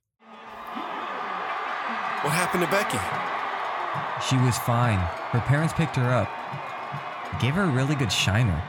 What 2.22 2.33
happened 2.33 2.62
to 2.62 2.70
Becky? 2.70 2.97
She 4.29 4.37
was 4.37 4.57
fine. 4.59 5.01
Her 5.01 5.41
parents 5.41 5.74
picked 5.74 5.97
her 5.97 6.09
up. 6.09 6.31
Gave 7.43 7.55
her 7.55 7.64
a 7.64 7.72
really 7.72 7.97
good 7.97 8.12
shiner. 8.12 8.62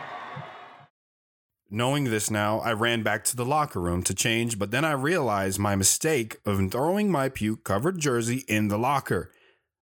Knowing 1.70 2.05
this 2.05 2.32
now, 2.32 2.57
I 2.62 2.74
ran 2.74 3.03
back 3.03 3.24
to 3.26 3.36
the 3.36 3.45
locker 3.45 3.80
room 3.80 4.01
to 4.01 4.16
change, 4.16 4.57
but 4.57 4.72
then 4.72 4.84
I 4.84 4.93
realized 4.93 5.60
my 5.60 5.76
mistake 5.76 6.38
of 6.43 6.72
throwing 6.72 7.12
my 7.12 7.30
puke 7.30 7.64
covered 7.64 7.99
jersey 7.99 8.43
in 8.47 8.70
the 8.70 8.80
locker. 8.80 9.32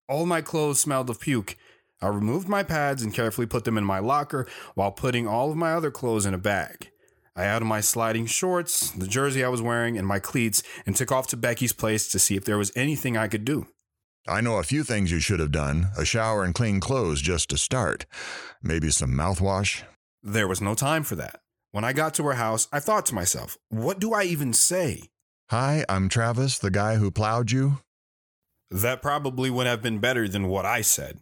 All 0.09 0.25
my 0.25 0.41
clothes 0.41 0.81
smelled 0.81 1.09
of 1.09 1.21
puke. 1.21 1.55
I 2.01 2.07
removed 2.07 2.49
my 2.49 2.63
pads 2.63 3.01
and 3.01 3.13
carefully 3.13 3.47
put 3.47 3.63
them 3.63 3.77
in 3.77 3.85
my 3.85 3.99
locker 3.99 4.45
while 4.75 4.91
putting 4.91 5.25
all 5.25 5.51
of 5.51 5.57
my 5.57 5.71
other 5.71 5.89
clothes 5.89 6.25
in 6.25 6.33
a 6.33 6.37
bag. 6.37 6.89
I 7.37 7.43
added 7.43 7.65
my 7.65 7.81
sliding 7.81 8.25
shorts, 8.25 8.89
the 8.89 9.05
jersey 9.05 9.43
I 9.43 9.49
was 9.49 9.61
wearing, 9.61 9.95
and 9.95 10.07
my 10.07 10.17
cleats 10.17 10.63
and 10.87 10.95
took 10.95 11.11
off 11.11 11.27
to 11.27 11.37
Becky's 11.37 11.71
place 11.71 12.09
to 12.09 12.17
see 12.17 12.35
if 12.35 12.45
there 12.45 12.57
was 12.57 12.71
anything 12.75 13.15
I 13.15 13.27
could 13.27 13.45
do. 13.45 13.67
I 14.27 14.41
know 14.41 14.57
a 14.57 14.63
few 14.63 14.83
things 14.83 15.11
you 15.11 15.19
should 15.19 15.39
have 15.39 15.51
done 15.51 15.89
a 15.95 16.03
shower 16.03 16.43
and 16.43 16.55
clean 16.55 16.79
clothes 16.79 17.21
just 17.21 17.49
to 17.51 17.57
start. 17.57 18.07
Maybe 18.63 18.89
some 18.89 19.11
mouthwash. 19.11 19.83
There 20.23 20.47
was 20.47 20.61
no 20.61 20.73
time 20.73 21.03
for 21.03 21.15
that. 21.15 21.39
When 21.71 21.83
I 21.83 21.93
got 21.93 22.15
to 22.15 22.23
her 22.23 22.33
house, 22.33 22.67
I 22.73 22.79
thought 22.79 23.05
to 23.05 23.15
myself, 23.15 23.55
what 23.69 23.99
do 23.99 24.13
I 24.13 24.23
even 24.23 24.51
say? 24.51 25.03
Hi, 25.51 25.85
I'm 25.87 26.09
Travis, 26.09 26.57
the 26.57 26.71
guy 26.71 26.95
who 26.95 27.11
plowed 27.11 27.51
you. 27.51 27.77
That 28.71 29.03
probably 29.03 29.51
would 29.51 29.67
have 29.67 29.83
been 29.83 29.99
better 29.99 30.27
than 30.27 30.47
what 30.47 30.65
I 30.65 30.81
said. 30.81 31.19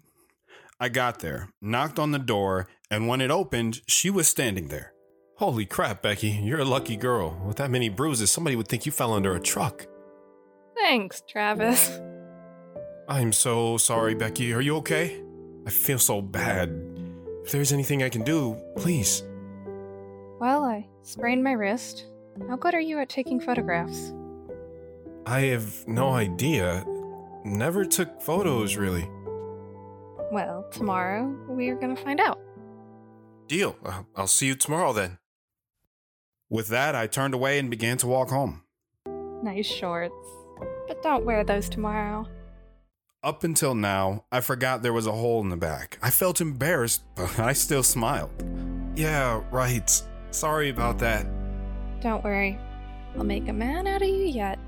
I 0.80 0.88
got 0.88 1.20
there, 1.20 1.50
knocked 1.62 2.00
on 2.00 2.12
the 2.12 2.20
door, 2.20 2.68
and 2.90 3.08
when 3.08 3.20
it 3.20 3.32
opened, 3.32 3.82
she 3.86 4.10
was 4.10 4.30
standing 4.30 4.70
there. 4.70 4.95
Holy 5.38 5.66
crap, 5.66 6.02
Becky, 6.02 6.30
you're 6.30 6.62
a 6.62 6.66
lucky 6.66 6.96
girl. 6.96 7.38
With 7.46 7.58
that 7.58 7.70
many 7.70 7.90
bruises, 7.90 8.32
somebody 8.32 8.56
would 8.56 8.70
think 8.70 8.86
you 8.86 8.92
fell 8.94 9.12
under 9.12 9.36
a 9.36 9.40
truck. 9.40 9.86
Thanks, 10.78 11.22
Travis. 11.28 12.00
I'm 13.10 13.34
so 13.34 13.78
sorry, 13.78 14.16
Becky. 14.16 14.54
Are 14.54 14.62
you 14.62 14.78
okay? 14.78 15.22
I 15.68 15.72
feel 15.72 16.00
so 16.00 16.22
bad. 16.22 16.70
If 17.44 17.52
there's 17.52 17.74
anything 17.74 18.02
I 18.02 18.08
can 18.08 18.24
do, 18.24 18.56
please. 18.78 19.24
Well, 20.40 20.64
I 20.64 20.88
sprained 21.02 21.44
my 21.44 21.52
wrist. 21.52 22.06
How 22.48 22.56
good 22.56 22.74
are 22.74 22.80
you 22.80 23.00
at 23.00 23.10
taking 23.10 23.42
photographs? 23.42 24.14
I 25.26 25.42
have 25.42 25.86
no 25.86 26.10
idea. 26.12 26.86
Never 27.44 27.84
took 27.84 28.22
photos, 28.22 28.78
really. 28.78 29.10
Well, 30.32 30.66
tomorrow 30.72 31.36
we're 31.48 31.76
gonna 31.76 31.96
find 31.98 32.22
out. 32.22 32.40
Deal. 33.48 33.76
I'll 34.16 34.28
see 34.28 34.48
you 34.48 34.56
tomorrow 34.56 34.94
then. 34.94 35.18
With 36.50 36.68
that, 36.68 36.96
I 36.96 37.08
turned 37.08 37.34
away 37.34 37.58
and 37.58 37.70
began 37.70 37.98
to 37.98 38.08
walk 38.08 38.30
home. 38.30 38.64
Nice 39.42 39.66
shorts. 39.66 40.14
But 40.88 41.02
don't 41.02 41.26
wear 41.26 41.44
those 41.44 41.68
tomorrow. 41.70 42.28
Up 43.24 43.44
until 43.44 43.74
now, 43.74 44.26
I 44.32 44.42
forgot 44.42 44.84
there 44.84 44.94
was 44.94 45.08
a 45.08 45.12
hole 45.12 45.42
in 45.42 45.50
the 45.50 45.58
back. 45.58 45.98
I 46.04 46.12
felt 46.12 46.42
embarrassed, 46.42 47.04
but 47.16 47.40
I 47.40 47.54
still 47.54 47.84
smiled. 47.84 48.32
Yeah, 48.96 49.42
right. 49.52 49.90
Sorry 50.30 50.70
about 50.70 51.00
that. 51.00 51.26
Don't 52.02 52.24
worry. 52.24 52.60
I'll 53.18 53.24
make 53.24 53.48
a 53.48 53.54
man 53.54 53.88
out 53.88 54.04
of 54.04 54.08
you 54.08 54.26
yet. 54.26 54.60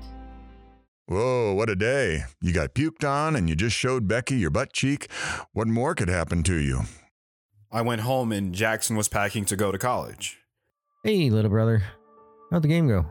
Whoa, 1.06 1.54
what 1.54 1.70
a 1.70 1.76
day. 1.76 2.24
You 2.40 2.52
got 2.52 2.74
puked 2.74 3.08
on 3.08 3.36
and 3.36 3.48
you 3.48 3.54
just 3.54 3.76
showed 3.76 4.08
Becky 4.08 4.36
your 4.36 4.50
butt 4.50 4.72
cheek. 4.72 5.10
What 5.52 5.68
more 5.68 5.94
could 5.94 6.08
happen 6.08 6.42
to 6.42 6.56
you? 6.56 6.82
I 7.70 7.82
went 7.82 8.02
home 8.02 8.32
and 8.32 8.54
Jackson 8.54 8.96
was 8.96 9.08
packing 9.08 9.44
to 9.46 9.56
go 9.56 9.70
to 9.70 9.78
college. 9.78 10.38
Hey, 11.04 11.30
little 11.30 11.50
brother. 11.50 11.84
How'd 12.50 12.62
the 12.62 12.68
game 12.68 12.88
go? 12.88 13.06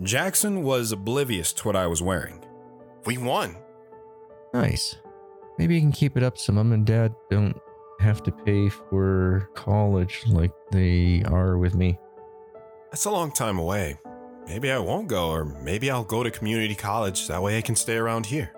Jackson 0.00 0.62
was 0.62 0.92
oblivious 0.92 1.52
to 1.54 1.66
what 1.66 1.74
I 1.74 1.88
was 1.88 2.00
wearing. 2.00 2.44
We 3.04 3.18
won. 3.18 3.56
Nice. 4.54 4.94
Maybe 5.58 5.74
you 5.74 5.80
can 5.80 5.90
keep 5.90 6.16
it 6.16 6.22
up 6.22 6.38
so 6.38 6.52
mom 6.52 6.72
and 6.72 6.86
dad 6.86 7.16
don't 7.30 7.58
have 7.98 8.22
to 8.22 8.30
pay 8.30 8.68
for 8.68 9.50
college 9.56 10.22
like 10.28 10.52
they 10.70 11.24
are 11.26 11.58
with 11.58 11.74
me. 11.74 11.98
That's 12.92 13.06
a 13.06 13.10
long 13.10 13.32
time 13.32 13.58
away. 13.58 13.98
Maybe 14.46 14.70
I 14.70 14.78
won't 14.78 15.08
go, 15.08 15.30
or 15.30 15.44
maybe 15.44 15.90
I'll 15.90 16.04
go 16.04 16.22
to 16.22 16.30
community 16.30 16.76
college. 16.76 17.26
That 17.26 17.42
way 17.42 17.58
I 17.58 17.60
can 17.60 17.74
stay 17.74 17.96
around 17.96 18.24
here. 18.24 18.52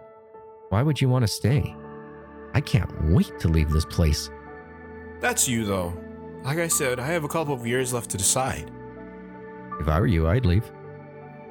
Why 0.69 0.83
would 0.83 1.01
you 1.01 1.09
want 1.09 1.23
to 1.23 1.29
stay? 1.29 1.75
I 2.53 2.61
can't 2.61 3.13
wait 3.13 3.41
to 3.41 3.49
leave 3.49 3.71
this 3.71 3.87
place. 3.87 4.29
That's 5.21 5.49
you, 5.49 5.65
though. 5.65 5.95
Like 6.45 6.59
I 6.59 6.69
said, 6.69 6.99
I 6.99 7.07
have 7.07 7.25
a 7.25 7.29
couple 7.29 7.55
of 7.55 7.67
years 7.67 7.93
left 7.93 8.11
to 8.11 8.17
decide. 8.17 8.71
If 9.79 9.89
I 9.89 10.01
were 10.01 10.07
you, 10.07 10.27
I'd 10.29 10.47
leave. 10.47 10.71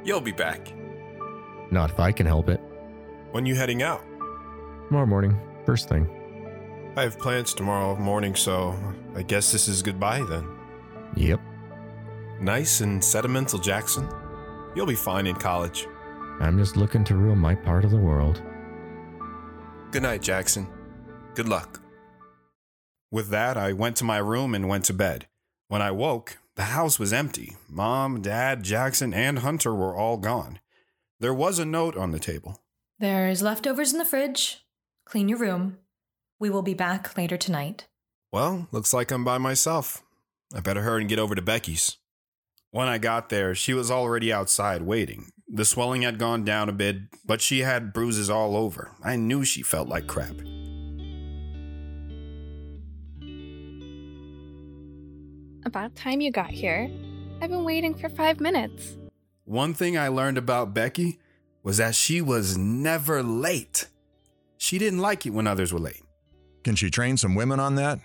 You'll 0.04 0.22
be 0.22 0.32
back. 0.32 0.74
Not 1.72 1.92
if 1.92 2.00
I 2.00 2.12
can 2.12 2.26
help 2.26 2.50
it. 2.50 2.60
When 3.32 3.46
you 3.46 3.56
heading 3.56 3.84
out? 3.84 4.04
Tomorrow 4.88 5.06
morning, 5.06 5.40
first 5.66 5.88
thing. 5.90 6.10
I 6.96 7.04
have 7.04 7.20
plans 7.20 7.54
tomorrow 7.54 7.96
morning, 7.96 8.36
so 8.36 8.76
I 9.16 9.22
guess 9.22 9.52
this 9.52 9.68
is 9.68 9.84
goodbye 9.84 10.24
then. 10.28 10.48
Yep. 11.16 11.40
Nice 12.42 12.82
and 12.82 13.04
sentimental, 13.04 13.60
Jackson. 13.60 14.10
You'll 14.76 14.88
be 14.88 14.96
fine 14.96 15.28
in 15.28 15.36
college. 15.36 15.88
I'm 16.40 16.58
just 16.58 16.78
looking 16.78 17.04
to 17.06 17.16
rule 17.16 17.36
my 17.36 17.54
part 17.54 17.86
of 17.86 17.92
the 17.92 17.98
world. 17.98 18.42
Good 19.92 20.04
night, 20.04 20.22
Jackson. 20.22 20.68
Good 21.36 21.48
luck. 21.48 21.80
With 23.12 23.30
that, 23.30 23.58
I 23.58 23.74
went 23.74 23.96
to 23.98 24.04
my 24.04 24.18
room 24.18 24.54
and 24.54 24.68
went 24.68 24.86
to 24.86 24.94
bed. 24.94 25.28
When 25.68 25.82
I 25.82 25.92
woke, 25.92 26.38
the 26.56 26.64
house 26.64 27.00
was 27.00 27.14
empty. 27.14 27.58
Mom, 27.68 28.22
Dad, 28.22 28.64
Jackson, 28.64 29.14
and 29.14 29.40
Hunter 29.40 29.74
were 29.74 29.96
all 29.96 30.18
gone. 30.18 30.60
There 31.20 31.34
was 31.34 31.60
a 31.60 31.66
note 31.66 31.98
on 31.98 32.12
the 32.12 32.20
table. 32.20 32.62
There's 33.00 33.42
leftovers 33.42 33.94
in 33.94 34.00
the 34.00 34.06
fridge. 34.06 34.66
Clean 35.06 35.28
your 35.28 35.40
room. 35.40 35.78
We 36.40 36.50
will 36.50 36.62
be 36.62 36.74
back 36.74 37.18
later 37.18 37.38
tonight. 37.38 37.88
Well, 38.32 38.68
looks 38.72 38.94
like 38.94 39.12
I'm 39.12 39.24
by 39.24 39.38
myself. 39.38 40.04
I 40.54 40.60
better 40.60 40.82
hurry 40.82 41.02
and 41.02 41.10
get 41.10 41.20
over 41.20 41.36
to 41.36 41.42
Becky's. 41.42 41.98
When 42.72 42.88
I 42.88 42.98
got 43.00 43.30
there, 43.30 43.56
she 43.56 43.74
was 43.74 43.90
already 43.90 44.32
outside 44.32 44.84
waiting. 44.84 45.32
The 45.48 45.66
swelling 45.66 46.04
had 46.04 46.20
gone 46.20 46.46
down 46.46 46.70
a 46.70 46.74
bit, 46.74 46.98
but 47.26 47.42
she 47.42 47.60
had 47.60 47.94
bruises 47.94 48.30
all 48.30 48.56
over. 48.56 48.92
I 49.04 49.16
knew 49.16 49.44
she 49.44 49.64
felt 49.64 49.88
like 49.90 50.06
crap. 50.06 50.36
About 55.70 55.96
time 55.96 56.20
you 56.20 56.32
got 56.32 56.50
here. 56.50 56.90
I've 57.44 57.52
been 57.52 57.64
waiting 57.64 57.94
for 57.94 58.10
five 58.10 58.40
minutes. 58.40 58.98
One 59.46 59.76
thing 59.76 60.00
I 60.00 60.08
learned 60.08 60.40
about 60.40 60.74
Becky 60.74 61.20
was 61.62 61.78
that 61.78 61.94
she 61.94 62.22
was 62.22 62.58
never 62.58 63.22
late. 63.22 63.88
She 64.58 64.80
didn't 64.80 64.98
like 64.98 65.28
it 65.28 65.30
when 65.30 65.46
others 65.46 65.72
were 65.72 65.80
late. 65.80 66.02
Can 66.64 66.76
she 66.76 66.90
train 66.90 67.18
some 67.18 67.36
women 67.36 67.60
on 67.60 67.76
that? 67.76 68.00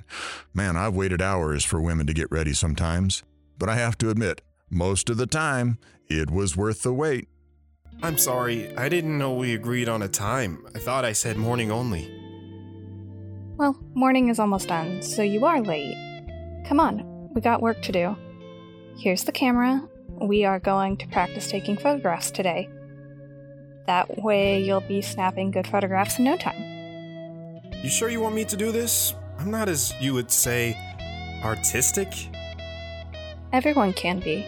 Man, 0.52 0.76
I've 0.76 0.94
waited 0.94 1.22
hours 1.22 1.64
for 1.64 1.80
women 1.80 2.06
to 2.06 2.12
get 2.12 2.30
ready 2.30 2.52
sometimes. 2.52 3.22
But 3.56 3.70
I 3.70 3.76
have 3.76 3.96
to 3.96 4.10
admit, 4.10 4.42
most 4.68 5.08
of 5.08 5.16
the 5.16 5.26
time, 5.26 5.78
it 6.06 6.30
was 6.30 6.58
worth 6.58 6.82
the 6.82 6.92
wait. 6.92 7.28
I'm 8.02 8.18
sorry, 8.18 8.76
I 8.76 8.90
didn't 8.90 9.16
know 9.16 9.32
we 9.32 9.54
agreed 9.54 9.88
on 9.88 10.02
a 10.02 10.08
time. 10.08 10.66
I 10.74 10.80
thought 10.80 11.06
I 11.06 11.12
said 11.12 11.38
morning 11.38 11.70
only. 11.70 12.10
Well, 13.56 13.82
morning 13.94 14.28
is 14.28 14.38
almost 14.38 14.68
done, 14.68 15.00
so 15.00 15.22
you 15.22 15.46
are 15.46 15.62
late. 15.62 15.96
Come 16.66 16.78
on, 16.78 17.13
we 17.34 17.40
got 17.40 17.60
work 17.60 17.82
to 17.82 17.92
do. 17.92 18.16
Here's 18.96 19.24
the 19.24 19.32
camera. 19.32 19.82
We 20.08 20.44
are 20.44 20.60
going 20.60 20.96
to 20.98 21.08
practice 21.08 21.50
taking 21.50 21.76
photographs 21.76 22.30
today. 22.30 22.68
That 23.86 24.22
way, 24.22 24.62
you'll 24.62 24.80
be 24.80 25.02
snapping 25.02 25.50
good 25.50 25.66
photographs 25.66 26.18
in 26.18 26.24
no 26.24 26.36
time. 26.36 26.62
You 27.82 27.90
sure 27.90 28.08
you 28.08 28.20
want 28.20 28.34
me 28.34 28.44
to 28.44 28.56
do 28.56 28.72
this? 28.72 29.14
I'm 29.38 29.50
not 29.50 29.68
as 29.68 29.92
you 30.00 30.14
would 30.14 30.30
say 30.30 30.78
artistic. 31.42 32.08
Everyone 33.52 33.92
can 33.92 34.20
be. 34.20 34.46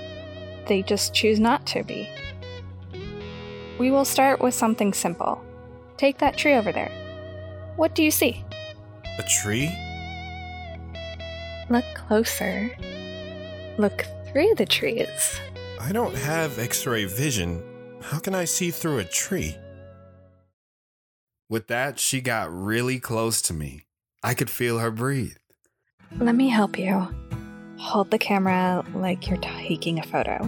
They 0.67 0.83
just 0.83 1.13
choose 1.13 1.39
not 1.39 1.67
to 1.67 1.83
be. 1.83 2.09
We 3.79 3.91
will 3.91 4.05
start 4.05 4.41
with 4.41 4.55
something 4.55 4.95
simple. 4.95 5.45
Take 5.97 6.19
that 6.19 6.37
tree 6.37 6.55
over 6.55 6.73
there. 6.73 6.93
What 7.77 7.95
do 7.95 8.03
you 8.03 8.11
see? 8.11 8.45
A 9.19 9.23
tree? 9.23 9.71
Look 11.69 11.85
closer. 11.95 12.71
Look 13.77 14.07
through 14.27 14.55
the 14.55 14.67
trees. 14.67 15.41
I 15.81 15.93
don't 15.93 16.15
have 16.15 16.59
x 16.59 16.87
ray 16.87 17.05
vision. 17.07 17.63
How 18.03 18.19
can 18.19 18.35
I 18.35 18.45
see 18.45 18.71
through 18.71 18.99
a 18.99 19.05
tree? 19.05 19.57
With 21.49 21.67
that, 21.69 21.99
she 21.99 22.21
got 22.21 22.53
really 22.53 23.01
close 23.01 23.43
to 23.43 23.55
me. 23.55 23.87
I 24.23 24.35
could 24.35 24.51
feel 24.51 24.79
her 24.79 24.91
breathe. 24.91 25.37
Let 26.19 26.35
me 26.37 26.49
help 26.49 26.79
you. 26.79 27.09
Hold 27.79 28.11
the 28.11 28.19
camera 28.19 28.85
like 28.95 29.29
you're 29.29 29.39
taking 29.39 29.99
a 29.99 30.07
photo. 30.07 30.45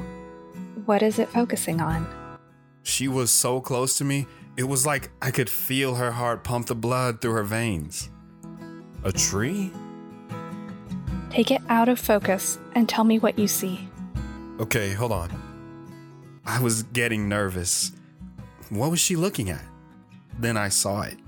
What 0.87 1.03
is 1.03 1.19
it 1.19 1.29
focusing 1.29 1.81
on? 1.81 2.07
She 2.83 3.09
was 3.09 3.31
so 3.31 3.61
close 3.61 3.99
to 3.99 4.05
me, 4.05 4.27
it 4.57 4.64
was 4.64 4.87
like 4.87 5.11
I 5.21 5.31
could 5.31 5.51
feel 5.51 5.97
her 5.97 6.12
heart 6.12 6.43
pump 6.43 6.66
the 6.66 6.75
blood 6.75 7.21
through 7.21 7.35
her 7.35 7.45
veins. 7.45 8.09
A 9.05 9.12
tree? 9.12 9.73
Take 11.31 11.51
it 11.51 11.62
out 11.68 11.89
of 11.89 11.99
focus 11.99 12.59
and 12.74 12.89
tell 12.89 13.05
me 13.05 13.18
what 13.18 13.39
you 13.39 13.49
see. 13.49 13.89
Okay, 14.61 14.93
hold 14.93 15.12
on. 15.12 15.31
I 16.45 16.61
was 16.61 16.83
getting 16.85 17.29
nervous. 17.29 17.93
What 18.70 18.91
was 18.91 19.01
she 19.01 19.16
looking 19.16 19.51
at? 19.51 19.64
Then 20.39 20.57
I 20.57 20.68
saw 20.68 21.03
it. 21.03 21.18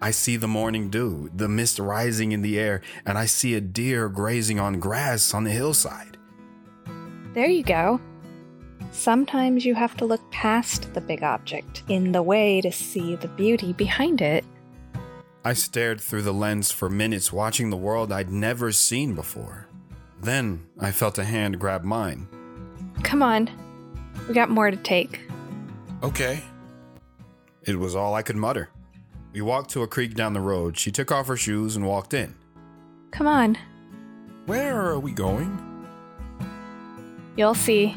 I 0.00 0.10
see 0.10 0.36
the 0.36 0.48
morning 0.48 0.90
dew, 0.90 1.30
the 1.34 1.48
mist 1.48 1.78
rising 1.78 2.32
in 2.32 2.42
the 2.42 2.58
air, 2.58 2.82
and 3.06 3.16
I 3.16 3.26
see 3.26 3.54
a 3.54 3.60
deer 3.60 4.08
grazing 4.08 4.60
on 4.60 4.78
grass 4.78 5.32
on 5.32 5.44
the 5.44 5.50
hillside. 5.50 6.16
There 7.32 7.48
you 7.48 7.62
go. 7.62 8.00
Sometimes 8.92 9.64
you 9.64 9.74
have 9.74 9.96
to 9.96 10.04
look 10.04 10.30
past 10.30 10.94
the 10.94 11.00
big 11.00 11.22
object 11.22 11.82
in 11.88 12.12
the 12.12 12.22
way 12.22 12.60
to 12.60 12.70
see 12.70 13.16
the 13.16 13.28
beauty 13.28 13.72
behind 13.72 14.20
it. 14.20 14.44
I 15.44 15.52
stared 15.52 16.00
through 16.00 16.22
the 16.22 16.32
lens 16.32 16.70
for 16.70 16.88
minutes, 16.88 17.32
watching 17.32 17.70
the 17.70 17.76
world 17.76 18.10
I'd 18.10 18.30
never 18.30 18.72
seen 18.72 19.14
before. 19.14 19.66
Then 20.20 20.66
I 20.80 20.90
felt 20.90 21.18
a 21.18 21.24
hand 21.24 21.58
grab 21.60 21.84
mine. 21.84 22.26
Come 23.02 23.22
on, 23.22 23.50
we 24.26 24.34
got 24.34 24.48
more 24.48 24.70
to 24.70 24.76
take. 24.78 25.20
Okay. 26.02 26.42
It 27.62 27.78
was 27.78 27.94
all 27.94 28.14
I 28.14 28.22
could 28.22 28.36
mutter. 28.36 28.70
We 29.32 29.40
walked 29.42 29.70
to 29.70 29.82
a 29.82 29.88
creek 29.88 30.14
down 30.14 30.32
the 30.32 30.40
road. 30.40 30.78
She 30.78 30.90
took 30.92 31.10
off 31.10 31.26
her 31.26 31.36
shoes 31.36 31.76
and 31.76 31.86
walked 31.86 32.14
in. 32.14 32.34
Come 33.10 33.26
on, 33.26 33.58
Where 34.46 34.80
are 34.80 34.98
we 34.98 35.12
going? 35.12 35.60
you'll 37.36 37.54
see. 37.54 37.96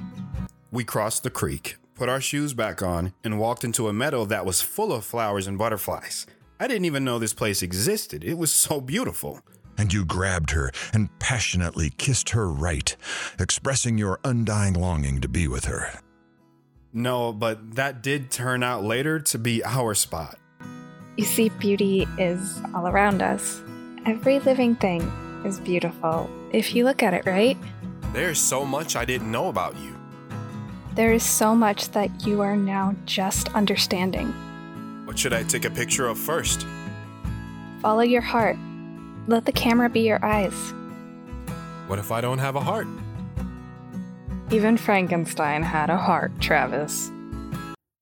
We 0.72 0.84
crossed 0.84 1.24
the 1.24 1.30
creek, 1.30 1.78
put 1.96 2.10
our 2.10 2.20
shoes 2.22 2.54
back 2.54 2.82
on, 2.82 3.14
and 3.24 3.40
walked 3.40 3.64
into 3.64 3.88
a 3.88 3.94
meadow 3.94 4.26
that 4.26 4.46
was 4.46 4.62
full 4.62 4.92
of 4.92 5.06
flowers 5.06 5.48
and 5.48 5.58
butterflies. 5.58 6.26
I 6.60 6.68
didn't 6.68 6.86
even 6.86 7.04
know 7.04 7.20
this 7.20 7.34
place 7.34 7.62
existed. 7.62 8.24
It 8.24 8.38
was 8.38 8.52
so 8.52 8.82
beautiful. 8.82 9.42
And 9.78 9.94
you 9.94 10.06
grabbed 10.06 10.52
her 10.52 10.72
and 10.92 11.10
passionately 11.20 11.92
kissed 11.92 12.32
her 12.32 12.50
right, 12.50 12.96
expressing 13.40 14.00
your 14.00 14.20
undying 14.24 14.74
longing 14.74 15.22
to 15.22 15.28
be 15.28 15.48
with 15.48 15.66
her. 15.66 16.00
No, 16.94 17.32
but 17.32 17.76
that 17.76 18.02
did 18.02 18.32
turn 18.32 18.64
out 18.64 18.84
later 18.84 19.20
to 19.20 19.38
be 19.38 19.64
our 19.64 19.94
spot. 19.94 20.40
You 21.16 21.26
see, 21.26 21.50
beauty 21.50 22.08
is 22.18 22.60
all 22.74 22.88
around 22.88 23.22
us. 23.22 23.62
Every 24.08 24.40
living 24.40 24.76
thing 24.76 25.02
is 25.46 25.60
beautiful 25.60 26.28
if 26.52 26.74
you 26.74 26.86
look 26.86 27.04
at 27.04 27.14
it 27.14 27.26
right. 27.28 27.58
There's 28.14 28.40
so 28.40 28.66
much 28.66 28.96
I 28.96 29.06
didn't 29.06 29.32
know 29.32 29.50
about 29.50 29.78
you. 29.78 29.96
There 30.96 31.14
is 31.14 31.24
so 31.24 31.54
much 31.54 31.90
that 31.90 32.26
you 32.26 32.42
are 32.42 32.56
now 32.56 32.96
just 33.06 33.54
understanding. 33.54 34.34
What 35.08 35.18
should 35.18 35.32
I 35.32 35.44
take 35.44 35.64
a 35.64 35.70
picture 35.70 36.06
of 36.06 36.20
first? 36.20 36.68
Follow 37.82 38.02
your 38.02 38.20
heart. 38.20 38.58
Let 39.28 39.46
the 39.46 39.54
camera 39.54 39.90
be 39.90 40.02
your 40.02 40.24
eyes. 40.24 40.54
What 41.88 41.98
if 41.98 42.12
I 42.12 42.20
don't 42.20 42.40
have 42.40 42.58
a 42.58 42.60
heart? 42.60 42.88
Even 44.52 44.76
Frankenstein 44.76 45.64
had 45.64 45.90
a 45.90 45.96
heart, 45.96 46.34
Travis. 46.42 47.10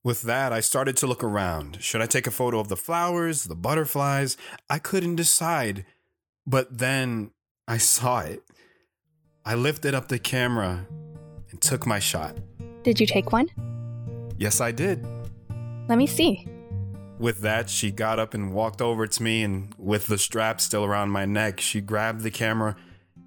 With 0.04 0.24
that, 0.24 0.52
I 0.52 0.62
started 0.62 0.98
to 0.98 1.06
look 1.06 1.24
around. 1.24 1.78
Should 1.80 2.02
I 2.02 2.08
take 2.08 2.26
a 2.26 2.32
photo 2.32 2.60
of 2.60 2.70
the 2.70 2.76
flowers, 2.76 3.44
the 3.44 3.56
butterflies? 3.56 4.36
I 4.68 4.80
couldn't 4.80 5.16
decide. 5.16 5.86
But 6.48 6.80
then 6.80 7.30
I 7.68 7.78
saw 7.78 8.22
it. 8.22 8.42
I 9.46 9.54
lifted 9.54 9.94
up 9.94 10.08
the 10.08 10.18
camera 10.18 10.88
and 11.52 11.62
took 11.62 11.86
my 11.86 12.00
shot. 12.00 12.36
Did 12.82 13.00
you 13.00 13.06
take 13.06 13.32
one? 13.32 13.48
Yes, 14.40 14.60
I 14.60 14.72
did. 14.72 15.06
Let 15.88 16.00
me 16.00 16.08
see. 16.08 16.48
With 17.18 17.42
that, 17.42 17.70
she 17.70 17.92
got 17.92 18.20
up 18.20 18.34
and 18.34 18.54
walked 18.54 18.82
over 18.82 19.08
to 19.08 19.24
me, 19.24 19.44
and 19.44 19.74
with 19.78 20.08
the 20.08 20.18
strap 20.18 20.60
still 20.60 20.84
around 20.84 21.10
my 21.10 21.26
neck, 21.26 21.62
she 21.62 21.80
grabbed 21.80 22.22
the 22.22 22.32
camera 22.32 22.76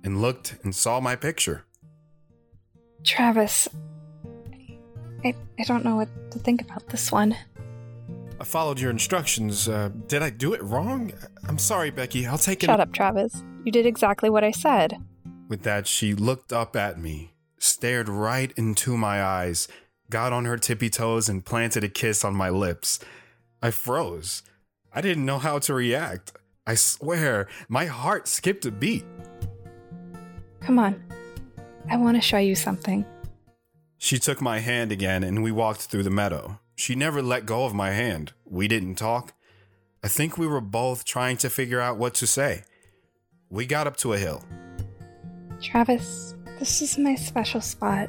and 0.04 0.20
looked 0.20 0.56
and 0.62 0.74
saw 0.74 1.00
my 1.00 1.16
picture. 1.16 1.64
Travis, 3.04 3.68
I, 5.24 5.34
I 5.58 5.64
don't 5.64 5.84
know 5.84 5.96
what 5.96 6.08
to 6.32 6.38
think 6.38 6.60
about 6.60 6.86
this 6.88 7.10
one. 7.10 7.34
I 8.40 8.44
followed 8.44 8.78
your 8.78 8.90
instructions. 8.90 9.68
Uh, 9.68 9.90
did 10.06 10.22
I 10.22 10.30
do 10.30 10.52
it 10.52 10.62
wrong? 10.62 11.12
I'm 11.48 11.58
sorry, 11.58 11.90
Becky. 11.90 12.26
I'll 12.26 12.38
take 12.38 12.62
it. 12.62 12.66
Shut 12.66 12.80
up, 12.80 12.92
Travis. 12.92 13.42
You 13.64 13.72
did 13.72 13.86
exactly 13.86 14.30
what 14.30 14.44
I 14.44 14.50
said. 14.50 14.96
With 15.48 15.62
that, 15.62 15.86
she 15.86 16.14
looked 16.14 16.52
up 16.52 16.76
at 16.76 16.98
me, 16.98 17.32
stared 17.58 18.08
right 18.08 18.52
into 18.56 18.96
my 18.96 19.22
eyes, 19.22 19.66
got 20.10 20.32
on 20.32 20.44
her 20.44 20.56
tippy 20.58 20.90
toes, 20.90 21.28
and 21.28 21.44
planted 21.44 21.82
a 21.82 21.88
kiss 21.88 22.24
on 22.24 22.34
my 22.34 22.50
lips. 22.50 23.00
I 23.62 23.70
froze. 23.70 24.42
I 24.92 25.00
didn't 25.00 25.26
know 25.26 25.38
how 25.38 25.58
to 25.60 25.74
react. 25.74 26.32
I 26.66 26.74
swear, 26.74 27.48
my 27.68 27.86
heart 27.86 28.28
skipped 28.28 28.66
a 28.66 28.70
beat. 28.70 29.04
Come 30.60 30.78
on. 30.78 31.02
I 31.90 31.96
want 31.96 32.16
to 32.16 32.20
show 32.20 32.38
you 32.38 32.54
something. 32.54 33.04
She 33.96 34.18
took 34.18 34.40
my 34.40 34.58
hand 34.58 34.92
again 34.92 35.24
and 35.24 35.42
we 35.42 35.50
walked 35.50 35.82
through 35.82 36.02
the 36.02 36.10
meadow. 36.10 36.60
She 36.76 36.94
never 36.94 37.22
let 37.22 37.46
go 37.46 37.64
of 37.64 37.74
my 37.74 37.90
hand. 37.90 38.32
We 38.44 38.68
didn't 38.68 38.94
talk. 38.94 39.32
I 40.04 40.08
think 40.08 40.38
we 40.38 40.46
were 40.46 40.60
both 40.60 41.04
trying 41.04 41.36
to 41.38 41.50
figure 41.50 41.80
out 41.80 41.98
what 41.98 42.14
to 42.14 42.26
say. 42.26 42.62
We 43.50 43.66
got 43.66 43.86
up 43.86 43.96
to 43.98 44.12
a 44.12 44.18
hill. 44.18 44.44
Travis, 45.60 46.36
this 46.58 46.82
is 46.82 46.98
my 46.98 47.16
special 47.16 47.60
spot. 47.60 48.08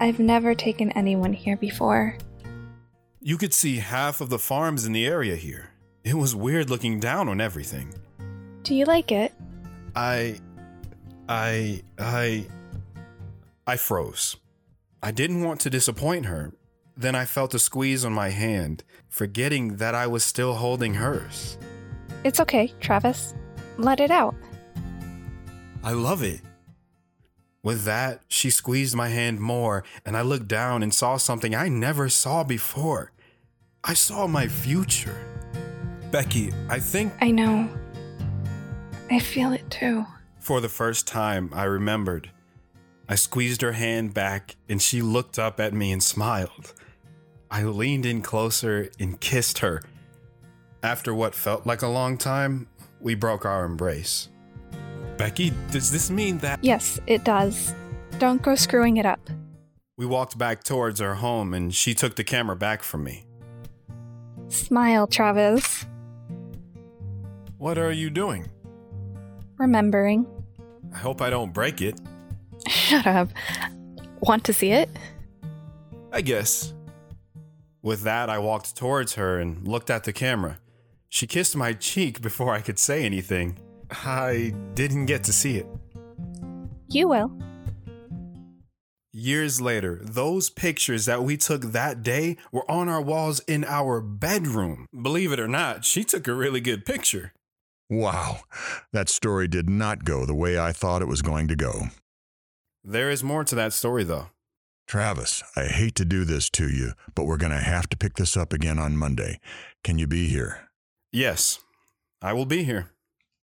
I've 0.00 0.18
never 0.18 0.54
taken 0.54 0.92
anyone 0.92 1.32
here 1.32 1.56
before. 1.56 2.18
You 3.20 3.36
could 3.36 3.52
see 3.52 3.78
half 3.78 4.20
of 4.20 4.30
the 4.30 4.38
farms 4.38 4.86
in 4.86 4.92
the 4.92 5.04
area 5.04 5.34
here. 5.34 5.70
It 6.04 6.14
was 6.14 6.36
weird 6.36 6.70
looking 6.70 7.00
down 7.00 7.28
on 7.28 7.40
everything. 7.40 7.92
Do 8.62 8.74
you 8.74 8.84
like 8.84 9.10
it? 9.10 9.32
I. 9.96 10.38
I. 11.28 11.82
I. 11.98 12.46
I 13.66 13.76
froze. 13.76 14.36
I 15.02 15.10
didn't 15.10 15.42
want 15.42 15.60
to 15.62 15.70
disappoint 15.70 16.26
her. 16.26 16.52
Then 16.96 17.14
I 17.14 17.24
felt 17.24 17.54
a 17.54 17.58
squeeze 17.58 18.04
on 18.04 18.12
my 18.12 18.30
hand, 18.30 18.84
forgetting 19.08 19.76
that 19.76 19.94
I 19.94 20.06
was 20.06 20.24
still 20.24 20.54
holding 20.54 20.94
hers. 20.94 21.58
It's 22.24 22.40
okay, 22.40 22.72
Travis. 22.80 23.34
Let 23.78 24.00
it 24.00 24.10
out. 24.10 24.34
I 25.82 25.92
love 25.92 26.22
it. 26.22 26.40
With 27.68 27.84
that, 27.84 28.22
she 28.28 28.48
squeezed 28.48 28.94
my 28.94 29.10
hand 29.10 29.40
more, 29.40 29.84
and 30.06 30.16
I 30.16 30.22
looked 30.22 30.48
down 30.48 30.82
and 30.82 30.94
saw 30.94 31.18
something 31.18 31.54
I 31.54 31.68
never 31.68 32.08
saw 32.08 32.42
before. 32.42 33.12
I 33.84 33.92
saw 33.92 34.26
my 34.26 34.48
future. 34.48 35.18
Becky, 36.10 36.50
I 36.70 36.78
think. 36.78 37.12
I 37.20 37.30
know. 37.30 37.68
I 39.10 39.18
feel 39.18 39.52
it 39.52 39.70
too. 39.70 40.06
For 40.40 40.62
the 40.62 40.70
first 40.70 41.06
time, 41.06 41.50
I 41.52 41.64
remembered. 41.64 42.30
I 43.06 43.16
squeezed 43.16 43.60
her 43.60 43.72
hand 43.72 44.14
back, 44.14 44.56
and 44.66 44.80
she 44.80 45.02
looked 45.02 45.38
up 45.38 45.60
at 45.60 45.74
me 45.74 45.92
and 45.92 46.02
smiled. 46.02 46.72
I 47.50 47.64
leaned 47.64 48.06
in 48.06 48.22
closer 48.22 48.88
and 48.98 49.20
kissed 49.20 49.58
her. 49.58 49.82
After 50.82 51.14
what 51.14 51.34
felt 51.34 51.66
like 51.66 51.82
a 51.82 51.88
long 51.88 52.16
time, 52.16 52.66
we 52.98 53.14
broke 53.14 53.44
our 53.44 53.66
embrace. 53.66 54.30
Becky, 55.18 55.52
does 55.72 55.90
this 55.90 56.10
mean 56.10 56.38
that? 56.38 56.62
Yes, 56.62 57.00
it 57.08 57.24
does. 57.24 57.74
Don't 58.18 58.40
go 58.40 58.54
screwing 58.54 58.98
it 58.98 59.04
up. 59.04 59.20
We 59.96 60.06
walked 60.06 60.38
back 60.38 60.62
towards 60.62 61.00
our 61.00 61.16
home, 61.16 61.52
and 61.52 61.74
she 61.74 61.92
took 61.92 62.14
the 62.14 62.22
camera 62.22 62.54
back 62.54 62.84
from 62.84 63.02
me. 63.02 63.24
Smile, 64.46 65.08
Travis. 65.08 65.86
What 67.58 67.78
are 67.78 67.90
you 67.90 68.10
doing? 68.10 68.48
Remembering. 69.58 70.24
I 70.94 70.98
hope 70.98 71.20
I 71.20 71.30
don't 71.30 71.52
break 71.52 71.82
it. 71.82 72.00
Shut 72.68 73.06
up. 73.06 73.28
Want 74.20 74.44
to 74.44 74.52
see 74.52 74.70
it? 74.70 74.88
I 76.12 76.20
guess. 76.20 76.72
With 77.82 78.02
that, 78.02 78.30
I 78.30 78.38
walked 78.38 78.76
towards 78.76 79.14
her 79.14 79.40
and 79.40 79.66
looked 79.66 79.90
at 79.90 80.04
the 80.04 80.12
camera. 80.12 80.58
She 81.08 81.26
kissed 81.26 81.56
my 81.56 81.72
cheek 81.72 82.20
before 82.22 82.54
I 82.54 82.60
could 82.60 82.78
say 82.78 83.04
anything. 83.04 83.58
I 83.90 84.52
didn't 84.74 85.06
get 85.06 85.24
to 85.24 85.32
see 85.32 85.56
it. 85.56 85.66
You 86.88 87.08
will. 87.08 87.32
Years 89.12 89.60
later, 89.60 90.00
those 90.02 90.48
pictures 90.48 91.06
that 91.06 91.24
we 91.24 91.36
took 91.36 91.62
that 91.62 92.02
day 92.02 92.36
were 92.52 92.70
on 92.70 92.88
our 92.88 93.00
walls 93.00 93.40
in 93.40 93.64
our 93.64 94.00
bedroom. 94.00 94.86
Believe 95.02 95.32
it 95.32 95.40
or 95.40 95.48
not, 95.48 95.84
she 95.84 96.04
took 96.04 96.28
a 96.28 96.34
really 96.34 96.60
good 96.60 96.84
picture. 96.84 97.32
Wow, 97.90 98.40
that 98.92 99.08
story 99.08 99.48
did 99.48 99.68
not 99.68 100.04
go 100.04 100.26
the 100.26 100.34
way 100.34 100.58
I 100.58 100.72
thought 100.72 101.02
it 101.02 101.08
was 101.08 101.22
going 101.22 101.48
to 101.48 101.56
go. 101.56 101.88
There 102.84 103.10
is 103.10 103.24
more 103.24 103.44
to 103.44 103.54
that 103.54 103.72
story, 103.72 104.04
though. 104.04 104.28
Travis, 104.86 105.42
I 105.56 105.64
hate 105.64 105.94
to 105.96 106.04
do 106.04 106.24
this 106.24 106.48
to 106.50 106.68
you, 106.68 106.92
but 107.14 107.24
we're 107.24 107.38
going 107.38 107.52
to 107.52 107.58
have 107.58 107.88
to 107.90 107.96
pick 107.96 108.14
this 108.14 108.36
up 108.36 108.52
again 108.52 108.78
on 108.78 108.96
Monday. 108.96 109.40
Can 109.82 109.98
you 109.98 110.06
be 110.06 110.28
here? 110.28 110.68
Yes, 111.12 111.58
I 112.22 112.34
will 112.34 112.46
be 112.46 112.64
here. 112.64 112.90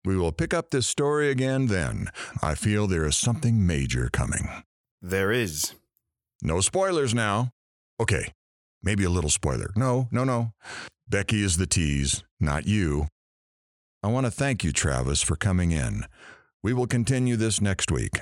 We 0.05 0.17
will 0.17 0.33
pick 0.33 0.55
up 0.55 0.71
this 0.71 0.87
story 0.87 1.31
again 1.31 1.67
then. 1.67 2.09
I 2.43 2.55
feel 2.55 2.87
there 2.87 3.07
is 3.07 3.17
something 3.17 3.67
major 3.67 4.09
coming. 4.13 4.49
There 5.03 5.33
is. 5.33 5.75
No 6.43 6.61
spoilers 6.61 7.15
now. 7.15 7.51
Okay, 8.01 8.33
maybe 8.83 9.05
a 9.05 9.11
little 9.11 9.31
spoiler. 9.31 9.71
No, 9.77 10.09
no, 10.11 10.25
no. 10.25 10.53
Becky 11.09 11.43
is 11.43 11.57
the 11.57 11.67
tease, 11.67 12.23
not 12.39 12.67
you. 12.67 13.09
I 14.03 14.09
want 14.09 14.27
to 14.27 14.31
thank 14.31 14.63
you, 14.63 14.73
Travis, 14.73 15.23
for 15.23 15.35
coming 15.37 15.73
in. 15.73 16.05
We 16.63 16.73
will 16.73 16.87
continue 16.87 17.37
this 17.37 17.61
next 17.61 17.91
week. 17.91 18.21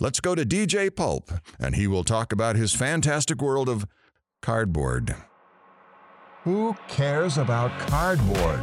Let's 0.00 0.20
go 0.20 0.34
to 0.34 0.44
DJ 0.44 0.94
Pulp, 0.94 1.30
and 1.60 1.76
he 1.76 1.86
will 1.86 2.02
talk 2.02 2.32
about 2.32 2.56
his 2.56 2.74
fantastic 2.74 3.40
world 3.40 3.68
of 3.68 3.86
cardboard. 4.42 5.14
Who 6.42 6.76
cares 6.88 7.38
about 7.38 7.78
cardboard? 7.78 8.60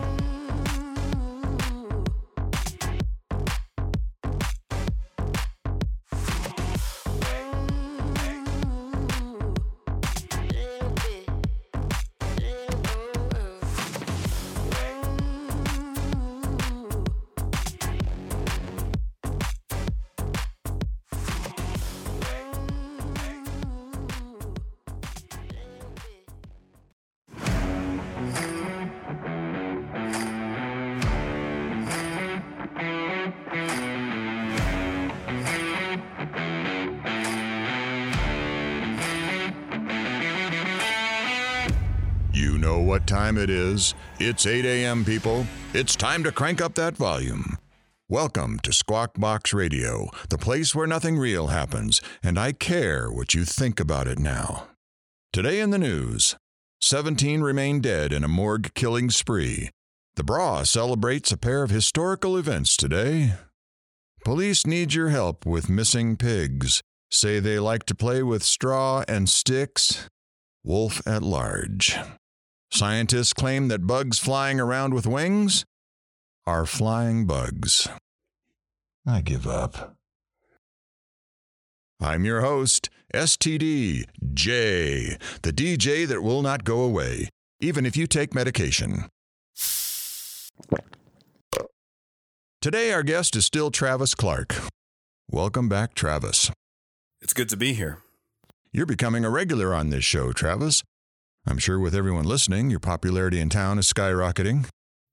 What 43.01 43.07
time 43.07 43.37
it 43.37 43.49
is. 43.49 43.95
It's 44.19 44.45
8 44.45 44.63
a.m., 44.63 45.03
people. 45.03 45.47
It's 45.73 45.95
time 45.95 46.23
to 46.23 46.31
crank 46.31 46.61
up 46.61 46.75
that 46.75 46.95
volume. 46.95 47.57
Welcome 48.07 48.59
to 48.59 48.71
Squawk 48.71 49.19
Box 49.19 49.53
Radio, 49.53 50.09
the 50.29 50.37
place 50.37 50.75
where 50.75 50.85
nothing 50.85 51.17
real 51.17 51.47
happens, 51.47 51.99
and 52.21 52.37
I 52.37 52.51
care 52.51 53.11
what 53.11 53.33
you 53.33 53.43
think 53.43 53.79
about 53.79 54.07
it 54.07 54.19
now. 54.19 54.67
Today 55.33 55.61
in 55.61 55.71
the 55.71 55.79
news 55.79 56.35
17 56.81 57.41
remain 57.41 57.81
dead 57.81 58.13
in 58.13 58.23
a 58.23 58.27
morgue 58.27 58.71
killing 58.75 59.09
spree. 59.09 59.69
The 60.15 60.23
Bra 60.23 60.63
celebrates 60.63 61.31
a 61.31 61.37
pair 61.37 61.63
of 61.63 61.71
historical 61.71 62.37
events 62.37 62.77
today. 62.77 63.33
Police 64.23 64.67
need 64.67 64.93
your 64.93 65.09
help 65.09 65.43
with 65.45 65.69
missing 65.69 66.17
pigs. 66.17 66.81
Say 67.09 67.39
they 67.39 67.57
like 67.57 67.85
to 67.85 67.95
play 67.95 68.21
with 68.21 68.43
straw 68.43 69.03
and 69.07 69.27
sticks. 69.27 70.07
Wolf 70.63 71.01
at 71.07 71.23
large. 71.23 71.97
Scientists 72.73 73.33
claim 73.33 73.67
that 73.67 73.85
bugs 73.85 74.17
flying 74.17 74.59
around 74.59 74.93
with 74.93 75.05
wings 75.05 75.65
are 76.45 76.65
flying 76.65 77.25
bugs. 77.25 77.89
I 79.05 79.19
give 79.21 79.45
up. 79.45 79.95
I'm 81.99 82.23
your 82.23 82.41
host, 82.41 82.89
STD 83.13 84.05
J, 84.33 85.17
the 85.41 85.51
DJ 85.51 86.07
that 86.07 86.23
will 86.23 86.41
not 86.41 86.63
go 86.63 86.81
away, 86.81 87.27
even 87.59 87.85
if 87.85 87.97
you 87.97 88.07
take 88.07 88.33
medication. 88.33 89.09
Today, 92.61 92.93
our 92.93 93.03
guest 93.03 93.35
is 93.35 93.45
still 93.45 93.69
Travis 93.69 94.15
Clark. 94.15 94.55
Welcome 95.29 95.67
back, 95.67 95.93
Travis. 95.93 96.51
It's 97.21 97.33
good 97.33 97.49
to 97.49 97.57
be 97.57 97.73
here. 97.73 97.97
You're 98.71 98.85
becoming 98.85 99.25
a 99.25 99.29
regular 99.29 99.73
on 99.73 99.89
this 99.89 100.05
show, 100.05 100.31
Travis. 100.31 100.83
I'm 101.45 101.57
sure 101.57 101.79
with 101.79 101.95
everyone 101.95 102.25
listening, 102.25 102.69
your 102.69 102.79
popularity 102.79 103.39
in 103.39 103.49
town 103.49 103.79
is 103.79 103.91
skyrocketing. 103.91 104.67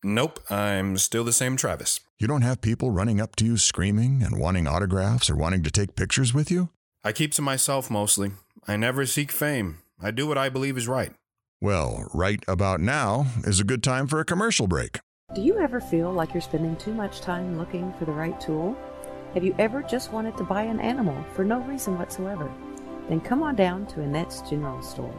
Nope, 0.04 0.40
I'm 0.50 0.98
still 0.98 1.24
the 1.24 1.32
same 1.32 1.56
Travis. 1.56 2.00
You 2.18 2.28
don't 2.28 2.42
have 2.42 2.60
people 2.60 2.90
running 2.90 3.20
up 3.20 3.34
to 3.36 3.44
you 3.44 3.56
screaming 3.56 4.22
and 4.22 4.38
wanting 4.38 4.66
autographs 4.66 5.30
or 5.30 5.36
wanting 5.36 5.62
to 5.62 5.70
take 5.70 5.96
pictures 5.96 6.34
with 6.34 6.50
you? 6.50 6.68
I 7.02 7.12
keep 7.12 7.32
to 7.32 7.42
myself 7.42 7.90
mostly. 7.90 8.32
I 8.66 8.76
never 8.76 9.06
seek 9.06 9.32
fame. 9.32 9.78
I 10.00 10.10
do 10.10 10.26
what 10.26 10.38
I 10.38 10.50
believe 10.50 10.76
is 10.76 10.86
right. 10.86 11.12
Well, 11.60 12.08
right 12.12 12.44
about 12.46 12.80
now 12.80 13.26
is 13.44 13.58
a 13.58 13.64
good 13.64 13.82
time 13.82 14.06
for 14.06 14.20
a 14.20 14.24
commercial 14.24 14.68
break. 14.68 15.00
Do 15.34 15.40
you 15.40 15.58
ever 15.58 15.80
feel 15.80 16.12
like 16.12 16.34
you're 16.34 16.40
spending 16.40 16.76
too 16.76 16.94
much 16.94 17.20
time 17.20 17.58
looking 17.58 17.92
for 17.98 18.04
the 18.04 18.12
right 18.12 18.38
tool? 18.40 18.76
Have 19.34 19.44
you 19.44 19.54
ever 19.58 19.82
just 19.82 20.12
wanted 20.12 20.36
to 20.36 20.44
buy 20.44 20.62
an 20.62 20.78
animal 20.78 21.24
for 21.34 21.44
no 21.44 21.60
reason 21.60 21.98
whatsoever? 21.98 22.52
Then 23.08 23.20
come 23.20 23.42
on 23.42 23.56
down 23.56 23.86
to 23.86 24.02
Annette's 24.02 24.42
General 24.48 24.82
Store. 24.82 25.14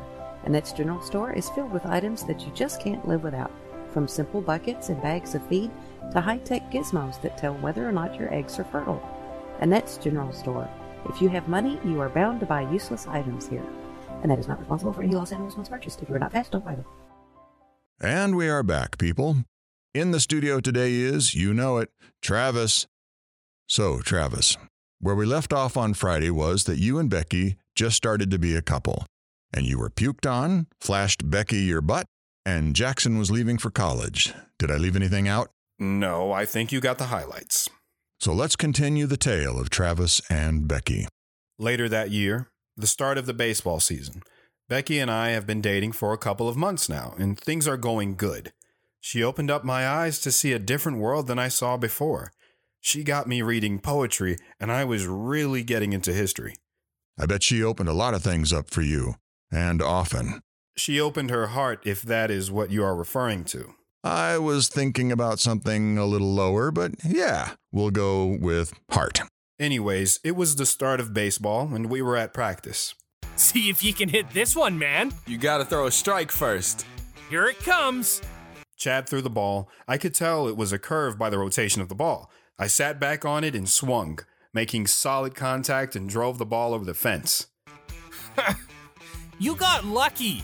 Annette's 0.46 0.74
General 0.74 1.02
Store 1.02 1.34
is 1.34 1.50
filled 1.50 1.72
with 1.72 1.86
items 1.86 2.24
that 2.24 2.42
you 2.42 2.52
just 2.54 2.82
can't 2.82 3.08
live 3.08 3.24
without, 3.24 3.52
from 3.94 4.08
simple 4.08 4.42
buckets 4.42 4.90
and 4.90 5.02
bags 5.02 5.36
of 5.36 5.46
feed 5.48 5.72
to 6.14 6.22
high 6.22 6.38
tech 6.38 6.72
gizmos 6.72 7.22
that 7.22 7.38
tell 7.38 7.56
whether 7.56 7.88
or 7.88 7.92
not 7.92 8.16
your 8.16 8.34
eggs 8.34 8.58
are 8.60 8.64
fertile. 8.64 9.02
Annette's 9.60 9.98
General 9.98 10.32
Store. 10.32 10.70
If 11.10 11.22
you 11.22 11.30
have 11.30 11.48
money, 11.48 11.80
you 11.86 12.00
are 12.00 12.10
bound 12.10 12.40
to 12.40 12.46
buy 12.46 12.62
useless 12.72 13.08
items 13.08 13.48
here. 13.48 13.64
and 14.22 14.32
that 14.32 14.40
is 14.40 14.48
not 14.48 14.60
responsible 14.60 14.94
for 14.94 15.04
any 15.04 15.16
lost 15.16 15.32
animals 15.32 15.56
once 15.56 15.70
purchased. 15.70 16.02
If 16.02 16.10
you 16.10 16.16
are 16.16 16.20
not 16.20 16.32
fast, 16.32 16.52
don't 16.52 16.66
buy 16.66 16.76
them. 16.76 16.86
And 18.02 18.36
we 18.36 18.50
are 18.50 18.64
back, 18.64 18.98
people. 18.98 19.38
In 19.94 20.12
the 20.12 20.20
studio 20.20 20.60
today 20.60 20.94
is, 20.94 21.36
you 21.36 21.54
know 21.54 21.78
it, 21.78 21.90
Travis. 22.22 22.88
So, 23.68 24.00
Travis, 24.00 24.58
where 25.00 25.16
we 25.16 25.26
left 25.26 25.54
off 25.54 25.78
on 25.78 25.94
Friday 25.94 26.30
was 26.30 26.66
that 26.66 26.80
you 26.80 27.00
and 27.00 27.10
Becky 27.10 27.56
just 27.76 27.96
started 27.96 28.30
to 28.32 28.40
be 28.40 28.56
a 28.56 28.62
couple, 28.62 29.06
and 29.54 29.66
you 29.66 29.78
were 29.78 29.90
puked 29.90 30.30
on, 30.30 30.68
flashed 30.80 31.30
Becky 31.30 31.60
your 31.60 31.82
butt, 31.82 32.06
and 32.46 32.76
Jackson 32.76 33.18
was 33.18 33.32
leaving 33.32 33.58
for 33.58 33.70
college. 33.70 34.34
Did 34.58 34.72
I 34.72 34.78
leave 34.78 34.96
anything 34.96 35.28
out? 35.28 35.50
No, 35.78 36.32
I 36.32 36.46
think 36.46 36.72
you 36.72 36.82
got 36.82 36.98
the 36.98 37.06
highlights. 37.06 37.70
So 38.20 38.34
let's 38.34 38.56
continue 38.56 39.06
the 39.06 39.18
tale 39.18 39.60
of 39.60 39.70
Travis 39.70 40.22
and 40.30 40.68
Becky. 40.68 41.08
Later 41.58 41.88
that 41.90 42.12
year, 42.12 42.50
the 42.76 42.88
start 42.88 43.18
of 43.18 43.26
the 43.26 43.34
baseball 43.34 43.80
season, 43.80 44.24
Becky 44.68 45.00
and 45.00 45.10
I 45.10 45.30
have 45.30 45.48
been 45.48 45.62
dating 45.62 45.94
for 45.94 46.14
a 46.14 46.18
couple 46.18 46.48
of 46.48 46.58
months 46.58 46.90
now, 46.90 47.16
and 47.18 47.40
things 47.40 47.68
are 47.68 47.78
going 47.78 48.16
good. 48.16 48.52
She 49.02 49.24
opened 49.24 49.50
up 49.50 49.64
my 49.64 49.88
eyes 49.88 50.20
to 50.20 50.32
see 50.32 50.52
a 50.52 50.60
different 50.60 50.98
world 50.98 51.28
than 51.28 51.40
I 51.40 51.48
saw 51.48 51.78
before. 51.78 52.32
She 52.82 53.04
got 53.04 53.28
me 53.28 53.42
reading 53.42 53.80
poetry, 53.80 54.38
and 54.60 54.72
I 54.72 54.86
was 54.86 55.08
really 55.08 55.64
getting 55.64 55.94
into 55.94 56.14
history. 56.14 56.56
I 57.18 57.26
bet 57.26 57.44
she 57.44 57.64
opened 57.64 57.90
a 57.90 57.94
lot 57.94 58.14
of 58.14 58.22
things 58.22 58.54
up 58.54 58.70
for 58.70 58.82
you, 58.82 59.16
and 59.52 59.82
often. 59.82 60.42
She 60.76 61.00
opened 61.00 61.30
her 61.30 61.48
heart, 61.48 61.82
if 61.86 62.02
that 62.04 62.32
is 62.32 62.52
what 62.52 62.72
you 62.72 62.84
are 62.84 62.96
referring 62.96 63.44
to. 63.46 63.74
I 64.04 64.38
was 64.38 64.70
thinking 64.70 65.12
about 65.12 65.40
something 65.40 65.98
a 65.98 66.06
little 66.06 66.34
lower, 66.34 66.72
but 66.72 66.94
yeah, 67.04 67.52
we'll 67.72 67.92
go 67.92 68.26
with 68.26 68.74
heart. 68.92 69.22
Anyways, 69.60 70.22
it 70.24 70.38
was 70.38 70.56
the 70.56 70.66
start 70.66 71.02
of 71.02 71.14
baseball, 71.14 71.74
and 71.74 71.90
we 71.90 72.02
were 72.02 72.16
at 72.16 72.34
practice. 72.34 72.96
See 73.36 73.70
if 73.70 73.84
you 73.84 73.94
can 73.94 74.08
hit 74.08 74.30
this 74.32 74.56
one, 74.56 74.80
man. 74.80 75.12
You 75.28 75.38
gotta 75.38 75.66
throw 75.66 75.86
a 75.86 75.92
strike 75.92 76.32
first. 76.32 76.86
Here 77.30 77.46
it 77.48 77.60
comes. 77.60 78.22
Chad 78.78 79.10
threw 79.10 79.22
the 79.22 79.30
ball. 79.30 79.70
I 79.88 79.98
could 79.98 80.14
tell 80.14 80.48
it 80.48 80.56
was 80.56 80.72
a 80.72 80.80
curve 80.80 81.18
by 81.18 81.30
the 81.30 81.38
rotation 81.38 81.82
of 81.82 81.90
the 81.90 81.96
ball. 81.96 82.32
I 82.58 82.68
sat 82.68 83.00
back 83.00 83.26
on 83.26 83.44
it 83.44 83.56
and 83.56 83.68
swung, 83.68 84.20
making 84.54 84.88
solid 84.88 85.36
contact 85.36 85.96
and 85.96 86.10
drove 86.10 86.38
the 86.38 86.46
ball 86.46 86.74
over 86.74 86.86
the 86.86 86.94
fence. 86.94 87.48
you 89.40 89.56
got 89.56 89.86
lucky. 89.86 90.44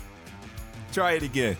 Try 0.91 1.13
it 1.13 1.23
again. 1.23 1.57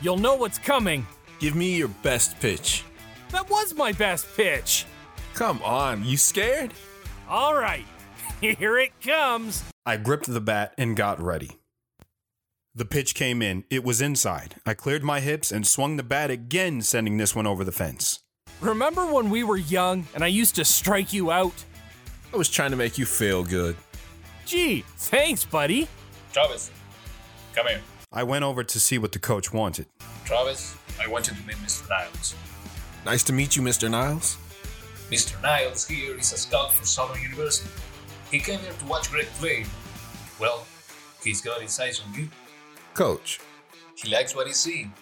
You'll 0.00 0.18
know 0.18 0.36
what's 0.36 0.58
coming. 0.58 1.06
Give 1.38 1.54
me 1.56 1.76
your 1.76 1.88
best 1.88 2.38
pitch. 2.40 2.84
That 3.30 3.48
was 3.50 3.74
my 3.74 3.92
best 3.92 4.26
pitch. 4.36 4.86
Come 5.34 5.60
on, 5.62 6.04
you 6.04 6.16
scared? 6.16 6.72
All 7.28 7.54
right, 7.54 7.84
here 8.40 8.78
it 8.78 8.92
comes. 9.00 9.64
I 9.84 9.96
gripped 9.96 10.26
the 10.26 10.40
bat 10.40 10.74
and 10.78 10.96
got 10.96 11.20
ready. 11.20 11.52
The 12.74 12.84
pitch 12.84 13.14
came 13.14 13.42
in. 13.42 13.64
It 13.70 13.82
was 13.82 14.00
inside. 14.00 14.56
I 14.64 14.74
cleared 14.74 15.02
my 15.02 15.20
hips 15.20 15.50
and 15.50 15.66
swung 15.66 15.96
the 15.96 16.02
bat 16.02 16.30
again, 16.30 16.80
sending 16.82 17.16
this 17.16 17.34
one 17.34 17.46
over 17.46 17.64
the 17.64 17.72
fence. 17.72 18.20
Remember 18.60 19.12
when 19.12 19.30
we 19.30 19.42
were 19.42 19.56
young 19.56 20.06
and 20.14 20.22
I 20.22 20.28
used 20.28 20.54
to 20.56 20.64
strike 20.64 21.12
you 21.12 21.30
out? 21.30 21.64
I 22.32 22.36
was 22.36 22.48
trying 22.48 22.70
to 22.70 22.76
make 22.76 22.98
you 22.98 23.06
feel 23.06 23.42
good. 23.42 23.76
Gee, 24.46 24.84
thanks, 24.96 25.44
buddy. 25.44 25.88
Travis, 26.38 26.70
come 27.52 27.66
here. 27.66 27.80
I 28.12 28.22
went 28.22 28.44
over 28.44 28.62
to 28.62 28.78
see 28.78 28.96
what 28.96 29.10
the 29.10 29.18
coach 29.18 29.52
wanted. 29.52 29.86
Travis, 30.24 30.76
I 31.04 31.08
want 31.08 31.26
you 31.26 31.34
to 31.34 31.42
meet 31.44 31.56
Mr. 31.56 31.88
Niles. 31.88 32.36
Nice 33.04 33.24
to 33.24 33.32
meet 33.32 33.56
you, 33.56 33.62
Mr. 33.62 33.90
Niles. 33.90 34.36
Mr. 35.10 35.42
Niles 35.42 35.84
here 35.88 36.16
is 36.16 36.32
a 36.32 36.38
scout 36.38 36.72
for 36.72 36.86
Southern 36.86 37.20
University. 37.20 37.68
He 38.30 38.38
came 38.38 38.60
here 38.60 38.72
to 38.72 38.84
watch 38.84 39.10
Greg 39.10 39.26
play. 39.40 39.66
Well, 40.38 40.64
he's 41.24 41.40
got 41.40 41.60
his 41.60 41.76
eyes 41.80 42.00
on 42.06 42.14
you. 42.14 42.28
Coach. 42.94 43.40
He 43.96 44.08
likes 44.08 44.36
what 44.36 44.46
he's 44.46 44.58
seeing. 44.58 44.92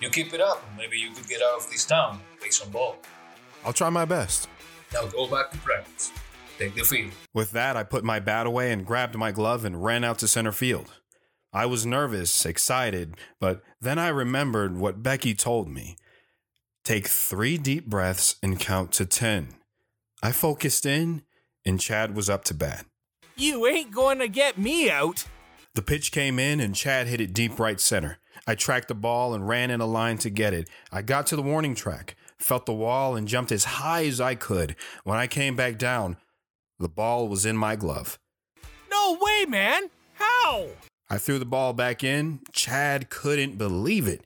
You 0.00 0.08
keep 0.08 0.32
it 0.32 0.40
up, 0.40 0.64
maybe 0.74 0.96
you 0.96 1.10
could 1.10 1.28
get 1.28 1.42
out 1.42 1.58
of 1.58 1.70
this 1.70 1.84
town, 1.84 2.18
play 2.40 2.48
some 2.48 2.70
ball. 2.70 2.96
I'll 3.62 3.74
try 3.74 3.90
my 3.90 4.06
best. 4.06 4.48
Now 4.94 5.04
go 5.04 5.26
back 5.26 5.50
to 5.50 5.58
practice. 5.58 6.10
Take 6.60 6.74
the 6.74 6.84
field. 6.84 7.12
With 7.32 7.52
that, 7.52 7.74
I 7.74 7.84
put 7.84 8.04
my 8.04 8.20
bat 8.20 8.46
away 8.46 8.70
and 8.70 8.84
grabbed 8.84 9.16
my 9.16 9.32
glove 9.32 9.64
and 9.64 9.82
ran 9.82 10.04
out 10.04 10.18
to 10.18 10.28
center 10.28 10.52
field. 10.52 10.92
I 11.54 11.64
was 11.64 11.86
nervous, 11.86 12.44
excited, 12.44 13.16
but 13.40 13.62
then 13.80 13.98
I 13.98 14.08
remembered 14.08 14.76
what 14.76 15.02
Becky 15.02 15.34
told 15.34 15.70
me. 15.70 15.96
Take 16.84 17.06
three 17.06 17.56
deep 17.56 17.86
breaths 17.86 18.36
and 18.42 18.60
count 18.60 18.92
to 18.92 19.06
10. 19.06 19.54
I 20.22 20.32
focused 20.32 20.84
in, 20.84 21.22
and 21.64 21.80
Chad 21.80 22.14
was 22.14 22.28
up 22.28 22.44
to 22.44 22.54
bat. 22.54 22.84
You 23.36 23.66
ain't 23.66 23.90
going 23.90 24.18
to 24.18 24.28
get 24.28 24.58
me 24.58 24.90
out. 24.90 25.24
The 25.74 25.82
pitch 25.82 26.12
came 26.12 26.38
in, 26.38 26.60
and 26.60 26.74
Chad 26.74 27.06
hit 27.06 27.22
it 27.22 27.32
deep 27.32 27.58
right 27.58 27.80
center. 27.80 28.18
I 28.46 28.54
tracked 28.54 28.88
the 28.88 28.94
ball 28.94 29.32
and 29.32 29.48
ran 29.48 29.70
in 29.70 29.80
a 29.80 29.86
line 29.86 30.18
to 30.18 30.28
get 30.28 30.52
it. 30.52 30.68
I 30.92 31.00
got 31.00 31.26
to 31.28 31.36
the 31.36 31.42
warning 31.42 31.74
track, 31.74 32.16
felt 32.36 32.66
the 32.66 32.74
wall, 32.74 33.16
and 33.16 33.26
jumped 33.26 33.50
as 33.50 33.64
high 33.64 34.04
as 34.04 34.20
I 34.20 34.34
could. 34.34 34.76
When 35.04 35.18
I 35.18 35.26
came 35.26 35.56
back 35.56 35.78
down, 35.78 36.18
the 36.80 36.88
ball 36.88 37.28
was 37.28 37.46
in 37.46 37.56
my 37.56 37.76
glove. 37.76 38.18
No 38.90 39.18
way, 39.20 39.44
man! 39.46 39.90
How? 40.14 40.68
I 41.08 41.18
threw 41.18 41.38
the 41.38 41.44
ball 41.44 41.72
back 41.72 42.02
in. 42.02 42.40
Chad 42.52 43.10
couldn't 43.10 43.58
believe 43.58 44.08
it. 44.08 44.24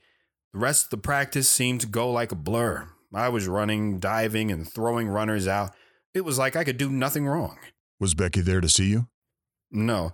The 0.53 0.59
rest 0.59 0.85
of 0.85 0.89
the 0.91 0.97
practice 0.97 1.49
seemed 1.49 1.81
to 1.81 1.87
go 1.87 2.09
like 2.09 2.31
a 2.31 2.35
blur. 2.35 2.87
I 3.13 3.29
was 3.29 3.47
running, 3.47 3.99
diving, 3.99 4.51
and 4.51 4.67
throwing 4.67 5.07
runners 5.07 5.47
out. 5.47 5.73
It 6.13 6.21
was 6.21 6.37
like 6.37 6.55
I 6.55 6.63
could 6.63 6.77
do 6.77 6.89
nothing 6.89 7.25
wrong. 7.25 7.57
Was 7.99 8.13
Becky 8.13 8.41
there 8.41 8.61
to 8.61 8.69
see 8.69 8.85
you? 8.85 9.07
No. 9.71 10.13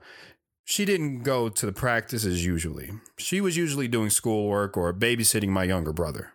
She 0.64 0.86
didn't 0.86 1.24
go 1.24 1.50
to 1.50 1.66
the 1.66 1.72
practices 1.72 2.46
usually. 2.46 2.92
She 3.18 3.42
was 3.42 3.58
usually 3.58 3.88
doing 3.88 4.10
schoolwork 4.10 4.78
or 4.78 4.94
babysitting 4.94 5.50
my 5.50 5.64
younger 5.64 5.94
brother. 5.94 6.34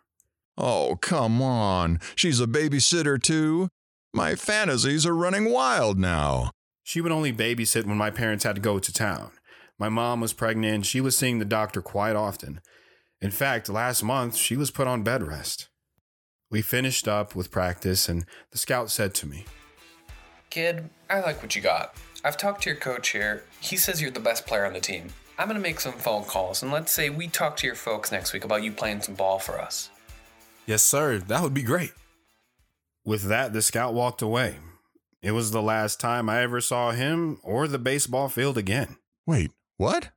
Oh, 0.59 0.99
come 1.01 1.43
on. 1.43 2.01
She's 2.15 2.41
a 2.41 2.47
babysitter, 2.47 3.21
too. 3.23 3.69
My 4.17 4.35
fantasies 4.35 5.05
are 5.05 5.15
running 5.15 5.51
wild 5.51 5.99
now. 5.99 6.51
She 6.83 7.03
would 7.03 7.13
only 7.13 7.35
babysit 7.35 7.85
when 7.85 7.99
my 7.99 8.09
parents 8.09 8.45
had 8.45 8.55
to 8.55 8.63
go 8.63 8.79
to 8.79 8.91
town. 8.91 9.33
My 9.79 9.91
mom 9.91 10.23
was 10.23 10.33
pregnant. 10.33 10.87
She 10.87 11.03
was 11.03 11.15
seeing 11.19 11.39
the 11.39 11.45
doctor 11.45 11.83
quite 11.83 12.17
often. 12.17 12.63
In 13.21 13.31
fact, 13.31 13.69
last 13.69 14.03
month, 14.03 14.35
she 14.35 14.57
was 14.57 14.71
put 14.71 14.87
on 14.87 15.03
bed 15.03 15.23
rest. 15.23 15.69
We 16.51 16.63
finished 16.63 17.07
up 17.07 17.37
with 17.37 17.51
practice, 17.51 18.09
and 18.09 18.25
the 18.53 18.57
scout 18.57 18.91
said 18.91 19.13
to 19.17 19.27
me, 19.27 19.45
Kid, 20.49 20.89
I 21.11 21.21
like 21.21 21.43
what 21.43 21.55
you 21.55 21.61
got. 21.61 21.95
I've 22.25 22.39
talked 22.39 22.63
to 22.63 22.71
your 22.71 22.79
coach 22.79 23.11
here. 23.11 23.45
He 23.61 23.77
says 23.77 24.01
you're 24.01 24.11
the 24.11 24.19
best 24.19 24.47
player 24.47 24.65
on 24.65 24.73
the 24.73 24.81
team. 24.81 25.09
I'm 25.39 25.47
going 25.47 25.61
to 25.61 25.63
make 25.63 25.79
some 25.79 25.93
phone 25.93 26.25
calls, 26.25 26.63
and 26.63 26.73
let's 26.73 26.91
say 26.91 27.11
we 27.11 27.29
talk 27.29 27.55
to 27.59 27.67
your 27.67 27.77
folks 27.77 28.11
next 28.11 28.33
week 28.33 28.47
about 28.47 28.63
you 28.63 28.73
playing 28.73 29.03
some 29.03 29.15
ball 29.15 29.39
for 29.39 29.61
us. 29.61 29.91
Yes, 30.65 30.83
sir. 30.83 31.19
That 31.19 31.43
would 31.43 31.53
be 31.53 31.63
great. 31.63 31.93
With 33.07 33.29
that, 33.29 33.53
the 33.53 33.63
scout 33.63 33.95
walked 33.95 34.21
away. 34.21 34.57
It 35.23 35.31
was 35.31 35.53
the 35.53 35.63
last 35.63 36.01
time 36.01 36.29
I 36.29 36.43
ever 36.43 36.61
saw 36.61 36.91
him 36.91 37.39
or 37.45 37.69
the 37.69 37.79
baseball 37.79 38.29
field 38.29 38.59
again. 38.59 38.97
Wait, 39.25 39.53
what? 39.77 40.11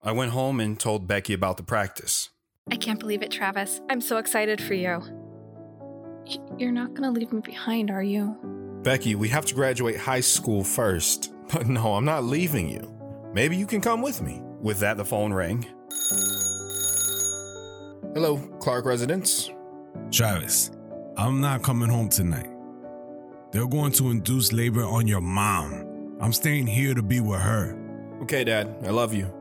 I 0.00 0.12
went 0.12 0.30
home 0.30 0.60
and 0.60 0.78
told 0.78 1.08
Becky 1.08 1.32
about 1.32 1.56
the 1.56 1.64
practice. 1.64 2.30
I 2.70 2.76
can't 2.76 3.00
believe 3.00 3.22
it, 3.22 3.32
Travis. 3.32 3.80
I'm 3.90 4.00
so 4.00 4.18
excited 4.18 4.60
for 4.60 4.74
you. 4.74 5.02
You're 6.56 6.70
not 6.70 6.94
going 6.94 7.02
to 7.02 7.10
leave 7.10 7.32
me 7.32 7.40
behind, 7.40 7.90
are 7.90 8.02
you? 8.02 8.36
Becky, 8.84 9.16
we 9.16 9.28
have 9.28 9.46
to 9.46 9.54
graduate 9.54 9.96
high 9.96 10.20
school 10.20 10.62
first. 10.62 11.32
But 11.52 11.68
no, 11.68 11.94
I'm 11.94 12.04
not 12.04 12.24
leaving 12.24 12.68
you. 12.68 12.92
Maybe 13.32 13.56
you 13.56 13.66
can 13.66 13.80
come 13.80 14.02
with 14.02 14.20
me. 14.20 14.42
With 14.60 14.80
that, 14.80 14.96
the 14.96 15.04
phone 15.04 15.32
rang. 15.32 15.64
Hello, 18.14 18.38
Clark 18.58 18.84
residence. 18.84 19.48
Travis, 20.10 20.72
I'm 21.18 21.40
not 21.40 21.62
coming 21.62 21.88
home 21.88 22.10
tonight. 22.10 22.50
They're 23.50 23.66
going 23.66 23.92
to 23.92 24.10
induce 24.10 24.52
labor 24.52 24.84
on 24.84 25.08
your 25.08 25.22
mom. 25.22 26.18
I'm 26.20 26.32
staying 26.32 26.66
here 26.66 26.92
to 26.92 27.02
be 27.02 27.20
with 27.20 27.40
her. 27.40 27.74
Okay, 28.22 28.44
Dad, 28.44 28.76
I 28.84 28.90
love 28.90 29.14
you. 29.14 29.32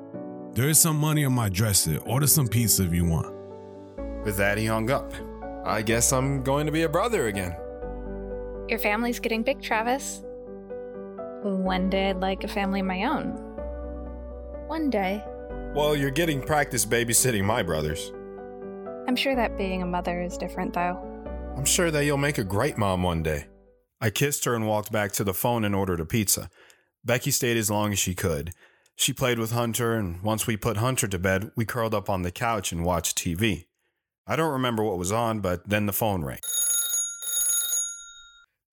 There 0.54 0.70
is 0.70 0.80
some 0.80 0.96
money 0.96 1.26
on 1.26 1.34
my 1.34 1.50
dresser. 1.50 1.98
Order 2.06 2.28
some 2.28 2.48
pizza 2.48 2.84
if 2.86 2.94
you 2.94 3.04
want. 3.04 3.36
With 4.24 4.38
that, 4.38 4.58
he 4.58 4.66
hung 4.68 4.90
up. 4.90 5.12
I 5.66 5.82
guess 5.82 6.14
I'm 6.14 6.44
going 6.44 6.66
to 6.66 6.72
be 6.72 6.84
a 6.84 6.90
brother 6.90 7.28
again. 7.28 7.54
Your 8.70 8.80
family's 8.80 9.20
getting 9.20 9.44
big, 9.44 9.62
Travis. 9.62 10.24
One 11.44 11.90
day 11.90 12.12
I'd 12.12 12.22
like 12.22 12.46
a 12.46 12.48
family 12.48 12.80
of 12.80 12.86
my 12.86 13.04
own. 13.04 13.32
One 14.68 14.90
day. 14.90 15.22
Well, 15.74 15.94
you're 15.94 16.10
getting 16.10 16.42
practice 16.42 16.86
babysitting 16.86 17.44
my 17.44 17.64
brothers. 17.64 18.14
I'm 19.10 19.18
sure 19.18 19.36
that 19.36 19.58
being 19.58 19.82
a 19.82 19.86
mother 19.86 20.22
is 20.22 20.38
different, 20.38 20.74
though. 20.74 21.15
I'm 21.56 21.66
sure 21.66 21.90
that 21.90 22.04
you'll 22.04 22.18
make 22.18 22.38
a 22.38 22.44
great 22.44 22.78
mom 22.78 23.02
one 23.02 23.24
day. 23.24 23.48
I 24.02 24.10
kissed 24.10 24.46
her 24.46 24.56
and 24.56 24.68
walked 24.68 24.92
back 24.92 25.14
to 25.14 25.24
the 25.24 25.34
phone 25.34 25.64
and 25.64 25.74
ordered 25.74 26.02
a 26.02 26.06
pizza. 26.06 26.50
Becky 27.04 27.32
stayed 27.32 27.58
as 27.58 27.72
long 27.72 27.94
as 27.94 28.00
she 28.00 28.14
could. 28.14 28.52
She 28.96 29.14
played 29.14 29.40
with 29.40 29.52
Hunter, 29.52 29.94
and 29.94 30.22
once 30.22 30.48
we 30.48 30.58
put 30.58 30.78
Hunter 30.78 31.08
to 31.08 31.18
bed, 31.18 31.52
we 31.56 31.66
curled 31.66 31.94
up 31.94 32.10
on 32.10 32.22
the 32.22 32.32
couch 32.32 32.72
and 32.72 32.84
watched 32.84 33.18
TV. 33.18 33.66
I 34.28 34.36
don't 34.36 34.52
remember 34.52 34.84
what 34.84 34.98
was 34.98 35.12
on, 35.12 35.40
but 35.40 35.68
then 35.68 35.86
the 35.86 35.94
phone 35.94 36.24
rang. 36.24 36.40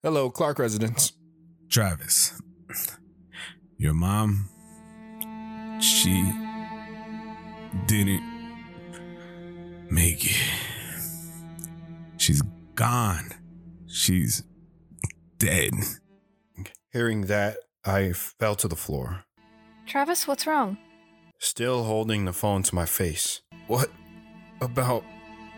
Hello, 0.01 0.29
Clark 0.29 0.59
residence. 0.59 1.13
Travis, 1.69 2.41
your 3.77 3.93
mom, 3.93 4.49
she 5.79 6.31
didn't 7.87 8.23
make 9.89 10.25
it. 10.25 10.37
She's 12.17 12.41
gone. 12.75 13.33
She's 13.87 14.43
dead. 15.37 15.73
Hearing 16.91 17.27
that, 17.27 17.57
I 17.85 18.13
fell 18.13 18.55
to 18.55 18.67
the 18.67 18.75
floor, 18.75 19.25
Travis, 19.85 20.27
what's 20.27 20.47
wrong? 20.47 20.77
still 21.39 21.83
holding 21.83 22.23
the 22.23 22.31
phone 22.31 22.63
to 22.63 22.73
my 22.73 22.85
face. 22.85 23.41
What 23.67 23.89
about 24.61 25.03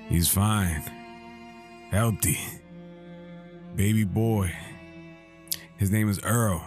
He's 0.07 0.29
fine. 0.29 0.83
Healthy. 1.89 2.39
Baby 3.75 4.03
boy. 4.03 4.53
His 5.77 5.91
name 5.91 6.09
is 6.09 6.19
Earl. 6.23 6.63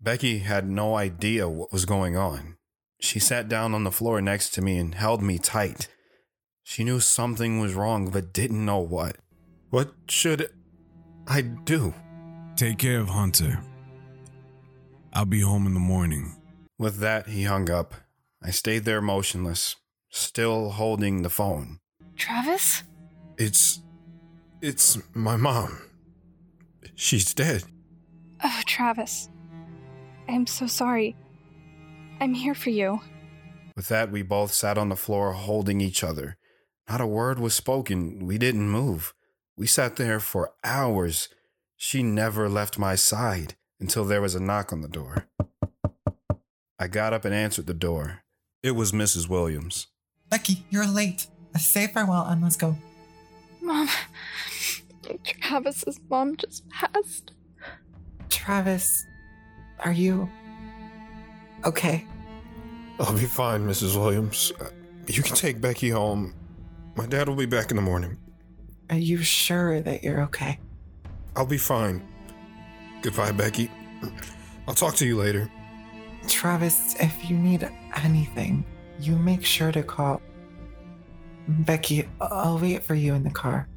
Becky 0.00 0.38
had 0.38 0.68
no 0.68 0.96
idea 0.96 1.48
what 1.48 1.72
was 1.72 1.84
going 1.84 2.16
on. 2.16 2.56
She 3.00 3.18
sat 3.18 3.48
down 3.48 3.74
on 3.74 3.84
the 3.84 3.92
floor 3.92 4.20
next 4.20 4.50
to 4.54 4.62
me 4.62 4.76
and 4.76 4.94
held 4.94 5.22
me 5.22 5.38
tight. 5.38 5.88
She 6.64 6.84
knew 6.84 7.00
something 7.00 7.60
was 7.60 7.74
wrong, 7.74 8.10
but 8.10 8.32
didn't 8.32 8.64
know 8.64 8.78
what. 8.78 9.16
What 9.70 9.94
should 10.08 10.50
I 11.28 11.42
do? 11.42 11.94
Take 12.56 12.78
care 12.78 12.98
of 12.98 13.08
Hunter. 13.08 13.60
I'll 15.12 15.24
be 15.24 15.40
home 15.40 15.66
in 15.66 15.74
the 15.74 15.80
morning. 15.80 16.36
With 16.78 16.98
that, 16.98 17.28
he 17.28 17.44
hung 17.44 17.70
up. 17.70 17.94
I 18.42 18.50
stayed 18.50 18.84
there 18.84 19.00
motionless, 19.00 19.76
still 20.08 20.70
holding 20.70 21.22
the 21.22 21.30
phone. 21.30 21.78
Travis? 22.16 22.82
It's. 23.38 23.80
It's 24.60 24.98
my 25.14 25.36
mom. 25.36 25.80
She's 26.94 27.32
dead. 27.32 27.64
Oh, 28.42 28.60
Travis. 28.66 29.28
I'm 30.28 30.46
so 30.46 30.66
sorry. 30.66 31.16
I'm 32.20 32.34
here 32.34 32.54
for 32.54 32.70
you. 32.70 33.00
With 33.76 33.88
that, 33.88 34.10
we 34.10 34.22
both 34.22 34.52
sat 34.52 34.76
on 34.76 34.88
the 34.88 34.96
floor 34.96 35.32
holding 35.32 35.80
each 35.80 36.04
other. 36.04 36.36
Not 36.88 37.00
a 37.00 37.06
word 37.06 37.38
was 37.38 37.54
spoken. 37.54 38.26
We 38.26 38.36
didn't 38.36 38.68
move. 38.68 39.14
We 39.60 39.66
sat 39.66 39.96
there 39.96 40.20
for 40.20 40.54
hours. 40.64 41.28
She 41.76 42.02
never 42.02 42.48
left 42.48 42.78
my 42.78 42.94
side 42.94 43.56
until 43.78 44.06
there 44.06 44.22
was 44.22 44.34
a 44.34 44.40
knock 44.40 44.72
on 44.72 44.80
the 44.80 44.88
door. 44.88 45.26
I 46.78 46.88
got 46.88 47.12
up 47.12 47.26
and 47.26 47.34
answered 47.34 47.66
the 47.66 47.74
door. 47.74 48.22
It 48.62 48.70
was 48.70 48.92
Mrs. 48.92 49.28
Williams. 49.28 49.88
Becky, 50.30 50.64
you're 50.70 50.86
late. 50.86 51.26
I 51.54 51.58
say 51.58 51.88
farewell 51.88 52.24
and 52.24 52.42
let's 52.42 52.56
go. 52.56 52.74
Mom. 53.60 53.86
Travis's 55.42 56.00
mom 56.08 56.36
just 56.38 56.66
passed. 56.70 57.32
Travis, 58.30 59.04
are 59.80 59.92
you 59.92 60.26
okay? 61.66 62.06
I'll 62.98 63.12
be 63.12 63.26
fine, 63.26 63.66
Mrs. 63.66 63.94
Williams. 63.94 64.52
Uh, 64.58 64.70
You 65.06 65.22
can 65.22 65.36
take 65.36 65.60
Becky 65.60 65.90
home. 65.90 66.32
My 66.96 67.04
dad 67.04 67.28
will 67.28 67.36
be 67.36 67.44
back 67.44 67.70
in 67.70 67.76
the 67.76 67.82
morning. 67.82 68.16
Are 68.90 68.98
you 68.98 69.18
sure 69.22 69.80
that 69.80 70.02
you're 70.02 70.20
okay? 70.22 70.58
I'll 71.36 71.46
be 71.46 71.58
fine. 71.58 72.06
Goodbye, 73.02 73.30
Becky. 73.30 73.70
I'll 74.66 74.74
talk 74.74 74.96
to 74.96 75.06
you 75.06 75.16
later. 75.16 75.48
Travis, 76.26 76.96
if 76.98 77.30
you 77.30 77.38
need 77.38 77.68
anything, 78.02 78.66
you 78.98 79.14
make 79.16 79.44
sure 79.44 79.70
to 79.70 79.84
call. 79.84 80.20
Becky, 81.46 82.08
I'll 82.20 82.58
wait 82.58 82.82
for 82.82 82.94
you 82.96 83.14
in 83.14 83.22
the 83.22 83.30
car. 83.30 83.68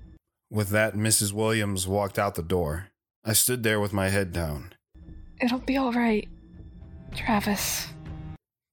With 0.49 0.69
that, 0.69 0.95
Mrs. 0.95 1.31
Williams 1.31 1.87
walked 1.87 2.17
out 2.17 2.35
the 2.35 2.43
door. 2.43 2.89
I 3.23 3.33
stood 3.33 3.61
there 3.61 3.79
with 3.79 3.93
my 3.93 4.09
head 4.09 4.33
down. 4.33 4.73
It'll 5.39 5.59
be 5.59 5.77
alright. 5.77 6.27
Travis. 7.15 7.87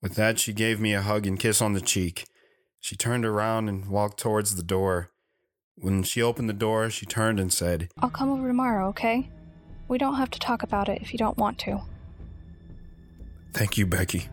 With 0.02 0.14
that, 0.14 0.38
she 0.38 0.54
gave 0.54 0.80
me 0.80 0.94
a 0.94 1.02
hug 1.02 1.26
and 1.26 1.38
kiss 1.38 1.60
on 1.60 1.74
the 1.74 1.80
cheek. 1.82 2.26
She 2.80 2.96
turned 2.96 3.26
around 3.26 3.68
and 3.68 3.88
walked 3.88 4.18
towards 4.18 4.56
the 4.56 4.62
door. 4.62 5.10
When 5.80 6.02
she 6.02 6.20
opened 6.20 6.48
the 6.48 6.54
door, 6.54 6.90
she 6.90 7.06
turned 7.06 7.40
and 7.40 7.52
said, 7.52 7.88
I'll 7.98 8.10
come 8.10 8.30
over 8.30 8.46
tomorrow, 8.46 8.88
okay? 8.88 9.30
We 9.88 9.98
don't 9.98 10.16
have 10.16 10.30
to 10.30 10.38
talk 10.38 10.62
about 10.62 10.88
it 10.88 11.00
if 11.00 11.12
you 11.12 11.18
don't 11.18 11.38
want 11.38 11.58
to. 11.60 11.80
Thank 13.52 13.78
you, 13.78 13.86
Becky. 13.86 14.28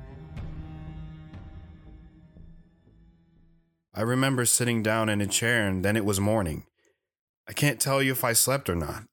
I 3.93 4.01
remember 4.01 4.45
sitting 4.45 4.83
down 4.83 5.09
in 5.09 5.21
a 5.21 5.27
chair 5.27 5.67
and 5.67 5.83
then 5.83 5.95
it 5.95 6.05
was 6.05 6.19
morning. 6.19 6.65
I 7.47 7.53
can't 7.53 7.79
tell 7.79 8.03
you 8.03 8.11
if 8.11 8.23
I 8.23 8.33
slept 8.33 8.69
or 8.69 8.75
not. 8.75 9.05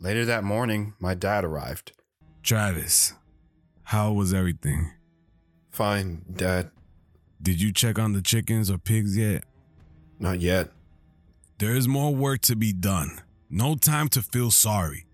Later 0.00 0.24
that 0.26 0.44
morning, 0.44 0.94
my 0.98 1.14
dad 1.14 1.44
arrived. 1.44 1.92
Travis, 2.42 3.14
how 3.84 4.12
was 4.12 4.34
everything? 4.34 4.92
Fine, 5.70 6.24
Dad. 6.32 6.70
Did 7.40 7.62
you 7.62 7.72
check 7.72 7.98
on 7.98 8.12
the 8.12 8.20
chickens 8.20 8.70
or 8.70 8.78
pigs 8.78 9.16
yet? 9.16 9.44
Not 10.18 10.40
yet. 10.40 10.70
There 11.58 11.74
is 11.74 11.88
more 11.88 12.14
work 12.14 12.42
to 12.42 12.54
be 12.54 12.72
done. 12.72 13.20
No 13.50 13.74
time 13.74 14.08
to 14.10 14.22
feel 14.22 14.52
sorry. 14.52 15.06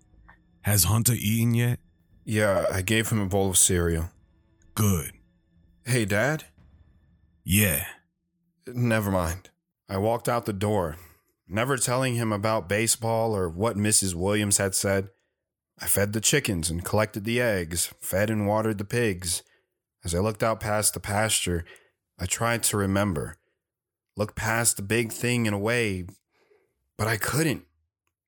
Has 0.60 0.84
Hunter 0.84 1.14
eaten 1.14 1.54
yet? 1.54 1.78
Yeah, 2.26 2.66
I 2.70 2.82
gave 2.82 3.08
him 3.08 3.18
a 3.18 3.26
bowl 3.26 3.48
of 3.48 3.56
cereal. 3.56 4.10
Good. 4.74 5.12
Hey, 5.86 6.04
Dad? 6.04 6.44
Yeah. 7.44 7.86
Never 8.66 9.10
mind. 9.10 9.48
I 9.88 9.96
walked 9.96 10.28
out 10.28 10.44
the 10.44 10.52
door, 10.52 10.96
never 11.48 11.78
telling 11.78 12.16
him 12.16 12.30
about 12.30 12.68
baseball 12.68 13.34
or 13.34 13.48
what 13.48 13.78
Mrs. 13.78 14.14
Williams 14.14 14.58
had 14.58 14.74
said. 14.74 15.08
I 15.80 15.86
fed 15.86 16.12
the 16.12 16.20
chickens 16.20 16.68
and 16.68 16.84
collected 16.84 17.24
the 17.24 17.40
eggs, 17.40 17.94
fed 18.02 18.28
and 18.28 18.46
watered 18.46 18.76
the 18.76 18.84
pigs. 18.84 19.42
As 20.04 20.14
I 20.14 20.18
looked 20.18 20.42
out 20.42 20.60
past 20.60 20.92
the 20.92 21.00
pasture, 21.00 21.64
I 22.18 22.26
tried 22.26 22.62
to 22.64 22.76
remember. 22.76 23.36
Look 24.14 24.36
past 24.36 24.76
the 24.76 24.82
big 24.82 25.10
thing 25.10 25.46
in 25.46 25.54
a 25.54 25.58
way, 25.58 26.04
but 26.96 27.08
I 27.08 27.16
couldn't. 27.16 27.64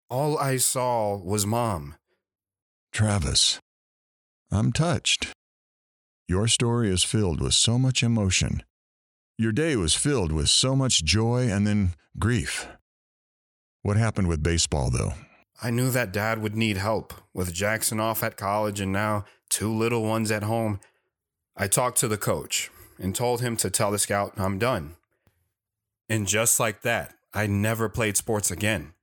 All 0.09 0.39
I 0.39 0.57
saw 0.57 1.17
was 1.17 1.47
Mom. 1.47 1.97
Travis, 2.93 3.59
I'm 4.51 4.73
touched. 4.73 5.33
Your 6.29 6.49
story 6.49 6.91
is 6.91 7.05
filled 7.05 7.41
with 7.41 7.55
so 7.55 7.79
much 7.79 8.03
emotion. 8.03 8.63
Your 9.39 9.53
day 9.53 9.77
was 9.77 9.95
filled 9.95 10.33
with 10.33 10.49
so 10.49 10.75
much 10.75 11.05
joy 11.05 11.49
and 11.49 11.67
then 11.67 11.95
grief. 12.19 12.67
What 13.83 13.97
happened 13.97 14.29
with 14.29 14.43
baseball, 14.43 14.91
though? 14.91 15.13
I 15.63 15.71
knew 15.71 15.91
that 15.91 16.13
Dad 16.13 16.43
would 16.43 16.57
need 16.57 16.77
help, 16.77 17.15
with 17.33 17.53
Jackson 17.53 18.01
off 18.01 18.23
at 18.23 18.37
college 18.37 18.81
and 18.81 18.93
now 18.93 19.25
two 19.49 19.73
little 19.73 20.03
ones 20.03 20.31
at 20.31 20.43
home. 20.43 20.81
I 21.57 21.67
talked 21.67 21.99
to 21.99 22.09
the 22.09 22.19
coach 22.19 22.71
and 22.99 23.15
told 23.15 23.41
him 23.41 23.57
to 23.59 23.71
tell 23.71 23.91
the 23.91 23.99
scout 23.99 24.35
I'm 24.37 24.59
done. 24.59 24.97
And 26.09 26.27
just 26.27 26.61
like 26.61 26.83
that, 26.83 27.16
I 27.37 27.47
never 27.47 27.91
played 27.91 28.17
sports 28.17 28.51
again. 28.51 28.95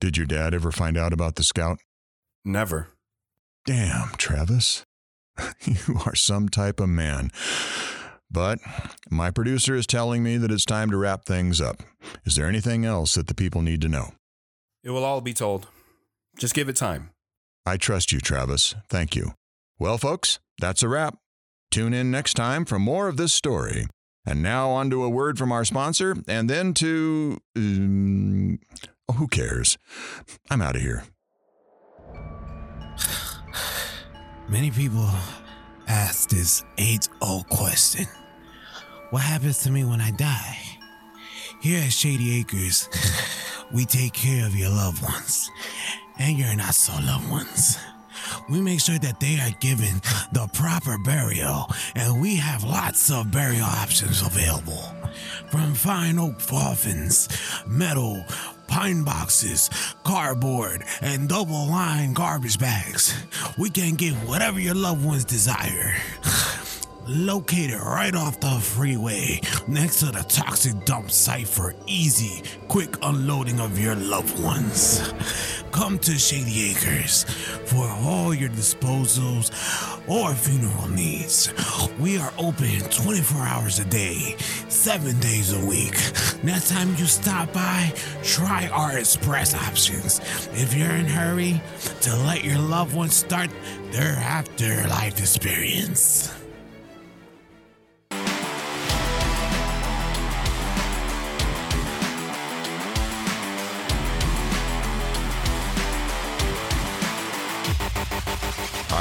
Did 0.00 0.16
your 0.16 0.24
dad 0.24 0.54
ever 0.54 0.72
find 0.72 0.96
out 0.96 1.12
about 1.12 1.34
the 1.34 1.44
scout? 1.44 1.78
Never. 2.42 2.88
Damn, 3.66 4.12
Travis. 4.16 4.84
You 5.66 5.98
are 6.06 6.14
some 6.14 6.48
type 6.48 6.80
of 6.80 6.88
man. 6.88 7.30
But 8.30 8.58
my 9.10 9.30
producer 9.30 9.74
is 9.74 9.86
telling 9.86 10.22
me 10.22 10.38
that 10.38 10.50
it's 10.50 10.64
time 10.64 10.90
to 10.90 10.96
wrap 10.96 11.26
things 11.26 11.60
up. 11.60 11.82
Is 12.24 12.36
there 12.36 12.46
anything 12.46 12.86
else 12.86 13.14
that 13.14 13.26
the 13.26 13.34
people 13.34 13.60
need 13.60 13.82
to 13.82 13.88
know? 13.88 14.14
It 14.82 14.90
will 14.90 15.04
all 15.04 15.20
be 15.20 15.34
told. 15.34 15.68
Just 16.38 16.54
give 16.54 16.70
it 16.70 16.76
time. 16.76 17.10
I 17.66 17.76
trust 17.76 18.12
you, 18.12 18.20
Travis. 18.20 18.74
Thank 18.88 19.14
you. 19.14 19.32
Well, 19.78 19.98
folks, 19.98 20.38
that's 20.58 20.82
a 20.82 20.88
wrap. 20.88 21.18
Tune 21.70 21.92
in 21.92 22.10
next 22.10 22.34
time 22.34 22.64
for 22.64 22.78
more 22.78 23.08
of 23.08 23.18
this 23.18 23.34
story. 23.34 23.86
And 24.26 24.42
now 24.42 24.70
on 24.70 24.90
to 24.90 25.04
a 25.04 25.08
word 25.08 25.38
from 25.38 25.52
our 25.52 25.64
sponsor, 25.64 26.16
and 26.26 26.50
then 26.50 26.74
to. 26.74 27.38
Um, 27.56 28.58
who 29.16 29.28
cares? 29.28 29.78
I'm 30.50 30.60
out 30.60 30.74
of 30.76 30.82
here. 30.82 31.04
Many 34.48 34.70
people 34.70 35.08
ask 35.86 36.28
this 36.28 36.64
age 36.78 37.08
old 37.22 37.48
question 37.48 38.06
What 39.10 39.22
happens 39.22 39.62
to 39.62 39.70
me 39.70 39.84
when 39.84 40.00
I 40.00 40.10
die? 40.10 40.58
Here 41.60 41.82
at 41.82 41.92
Shady 41.92 42.40
Acres, 42.40 42.88
we 43.72 43.84
take 43.84 44.12
care 44.12 44.46
of 44.46 44.54
your 44.54 44.70
loved 44.70 45.02
ones 45.02 45.50
and 46.18 46.36
your 46.38 46.54
not 46.56 46.74
so 46.74 46.92
loved 47.04 47.30
ones. 47.30 47.78
We 48.48 48.60
make 48.60 48.80
sure 48.80 48.98
that 48.98 49.20
they 49.20 49.38
are 49.40 49.50
given 49.60 50.00
the 50.32 50.48
proper 50.52 50.98
burial, 50.98 51.70
and 51.94 52.20
we 52.20 52.36
have 52.36 52.64
lots 52.64 53.10
of 53.10 53.30
burial 53.30 53.64
options 53.64 54.22
available. 54.22 54.82
From 55.50 55.74
fine 55.74 56.18
oak 56.18 56.38
coffins, 56.38 57.28
metal, 57.66 58.24
pine 58.66 59.04
boxes, 59.04 59.70
cardboard, 60.04 60.84
and 61.00 61.28
double 61.28 61.66
lined 61.68 62.16
garbage 62.16 62.58
bags. 62.58 63.14
We 63.58 63.70
can 63.70 63.94
give 63.94 64.28
whatever 64.28 64.60
your 64.60 64.74
loved 64.74 65.04
ones 65.04 65.24
desire. 65.24 65.94
Located 67.08 67.80
right 67.80 68.14
off 68.14 68.40
the 68.40 68.50
freeway 68.60 69.40
next 69.68 70.00
to 70.00 70.06
the 70.06 70.24
toxic 70.28 70.84
dump 70.84 71.10
site 71.10 71.46
for 71.46 71.74
easy, 71.86 72.42
quick 72.68 72.96
unloading 73.02 73.60
of 73.60 73.78
your 73.78 73.94
loved 73.94 74.42
ones. 74.42 75.12
Come 75.70 75.98
to 76.00 76.12
Shady 76.12 76.70
Acres 76.70 77.24
for 77.66 77.86
all 78.02 78.34
your 78.34 78.48
disposals 78.48 79.50
or 80.08 80.34
funeral 80.34 80.88
needs. 80.88 81.52
We 82.00 82.18
are 82.18 82.32
open 82.38 82.80
24 82.80 83.42
hours 83.42 83.78
a 83.78 83.84
day, 83.84 84.36
seven 84.68 85.18
days 85.20 85.52
a 85.52 85.66
week. 85.66 85.94
Next 86.42 86.70
time 86.70 86.94
you 86.96 87.04
stop 87.04 87.52
by, 87.52 87.92
try 88.22 88.68
our 88.68 88.98
express 88.98 89.54
options. 89.54 90.20
If 90.54 90.74
you're 90.74 90.90
in 90.90 91.06
a 91.06 91.10
hurry 91.10 91.60
to 92.02 92.16
let 92.16 92.42
your 92.44 92.58
loved 92.58 92.94
ones 92.94 93.14
start 93.14 93.50
their 93.92 94.16
afterlife 94.16 95.18
experience. 95.18 96.45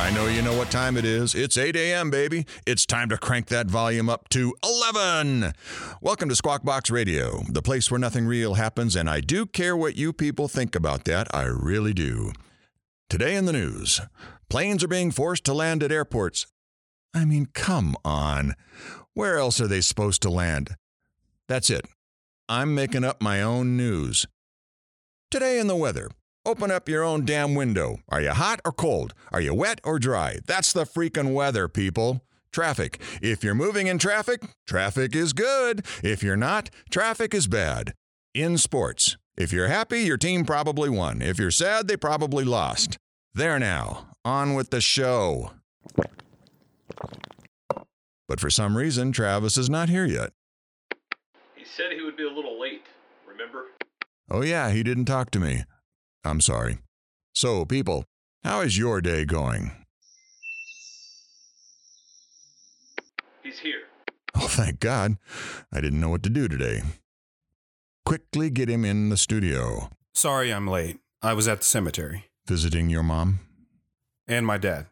I 0.06 0.12
know 0.12 0.28
you 0.28 0.44
know 0.44 0.56
what 0.56 0.70
time 0.70 0.98
it 0.98 1.04
is. 1.04 1.34
It's 1.34 1.58
8 1.58 1.76
a.m., 1.76 2.12
baby. 2.12 2.46
It's 2.68 2.86
time 2.86 3.10
to 3.10 3.18
crank 3.18 3.48
that 3.48 3.66
volume 3.66 4.08
up 4.08 4.30
to 4.30 4.54
11. 4.64 5.52
Welcome 6.00 6.30
to 6.30 6.36
Squawk 6.36 6.64
Box 6.64 6.92
Radio, 6.92 7.42
the 7.50 7.64
place 7.64 7.90
where 7.90 8.00
nothing 8.00 8.28
real 8.28 8.54
happens, 8.54 8.96
and 8.96 9.10
I 9.10 9.20
do 9.20 9.48
care 9.48 9.76
what 9.76 9.96
you 9.96 10.14
people 10.14 10.48
think 10.48 10.76
about 10.76 11.06
that. 11.06 11.28
I 11.34 11.46
really 11.46 11.92
do. 11.92 12.34
Today 13.10 13.36
in 13.36 13.46
the 13.46 13.54
news 13.54 14.00
planes 14.48 14.84
are 14.84 14.88
being 14.88 15.10
forced 15.10 15.44
to 15.46 15.56
land 15.56 15.82
at 15.82 15.92
airports. 15.92 16.46
I 17.12 17.26
mean, 17.26 17.48
come 17.48 17.96
on. 18.06 18.54
Where 19.16 19.40
else 19.40 19.60
are 19.60 19.68
they 19.68 19.82
supposed 19.82 20.22
to 20.22 20.30
land? 20.30 20.76
That's 21.48 21.72
it. 21.72 21.88
I'm 22.48 22.76
making 22.76 23.04
up 23.04 23.24
my 23.24 23.42
own 23.42 23.76
news. 23.76 24.28
Today 25.32 25.58
in 25.58 25.66
the 25.66 25.76
weather. 25.76 26.12
Open 26.46 26.70
up 26.70 26.88
your 26.88 27.04
own 27.04 27.26
damn 27.26 27.56
window. 27.56 27.98
Are 28.08 28.22
you 28.22 28.30
hot 28.30 28.62
or 28.64 28.72
cold? 28.72 29.16
Are 29.32 29.42
you 29.42 29.56
wet 29.56 29.82
or 29.84 29.98
dry? 29.98 30.38
That's 30.46 30.74
the 30.74 30.84
freaking 30.84 31.34
weather, 31.34 31.68
people. 31.68 32.22
Traffic. 32.52 33.02
If 33.20 33.44
you're 33.44 33.56
moving 33.56 33.88
in 33.88 33.98
traffic, 33.98 34.44
traffic 34.68 35.16
is 35.16 35.34
good. 35.34 35.84
If 36.04 36.22
you're 36.22 36.38
not, 36.38 36.70
traffic 36.92 37.34
is 37.34 37.48
bad. 37.48 37.96
In 38.36 38.60
sports. 38.60 39.18
If 39.36 39.52
you're 39.52 39.70
happy, 39.70 40.02
your 40.02 40.18
team 40.18 40.46
probably 40.46 40.88
won. 40.88 41.24
If 41.24 41.40
you're 41.40 41.50
sad, 41.50 41.88
they 41.88 41.98
probably 41.98 42.44
lost. 42.46 43.00
There 43.34 43.58
now. 43.58 44.10
On 44.24 44.54
with 44.54 44.70
the 44.70 44.82
show. 44.82 45.52
But 48.28 48.40
for 48.40 48.52
some 48.52 48.78
reason, 48.78 49.12
Travis 49.12 49.58
is 49.58 49.70
not 49.70 49.90
here 49.90 50.06
yet. 50.06 50.32
He 51.56 51.66
said 51.66 51.92
he 51.92 52.04
would 52.04 52.16
be 52.16 52.24
a 52.24 52.32
little 52.32 52.60
late, 52.60 52.86
remember? 53.28 53.66
Oh, 54.30 54.44
yeah, 54.44 54.72
he 54.72 54.84
didn't 54.84 55.06
talk 55.06 55.32
to 55.32 55.40
me. 55.40 55.64
I'm 56.26 56.42
sorry. 56.42 56.80
So, 57.34 57.66
people, 57.66 58.06
how 58.44 58.62
is 58.62 58.78
your 58.78 59.00
day 59.00 59.26
going? 59.26 59.72
He's 63.44 63.60
here. 63.60 63.82
Oh, 64.36 64.48
thank 64.48 64.80
God. 64.80 65.18
I 65.72 65.82
didn't 65.82 66.02
know 66.02 66.10
what 66.10 66.24
to 66.24 66.30
do 66.30 66.48
today. 66.48 66.82
Quickly 68.06 68.50
get 68.50 68.70
him 68.70 68.84
in 68.84 69.10
the 69.10 69.18
studio. 69.18 69.90
Sorry 70.14 70.52
I'm 70.54 70.68
late. 70.68 71.00
I 71.22 71.34
was 71.34 71.48
at 71.48 71.60
the 71.60 71.66
cemetery. 71.66 72.26
Visiting 72.48 72.90
your 72.90 73.04
mom? 73.04 73.40
And 74.28 74.46
my 74.46 74.58
dad. 74.58 74.88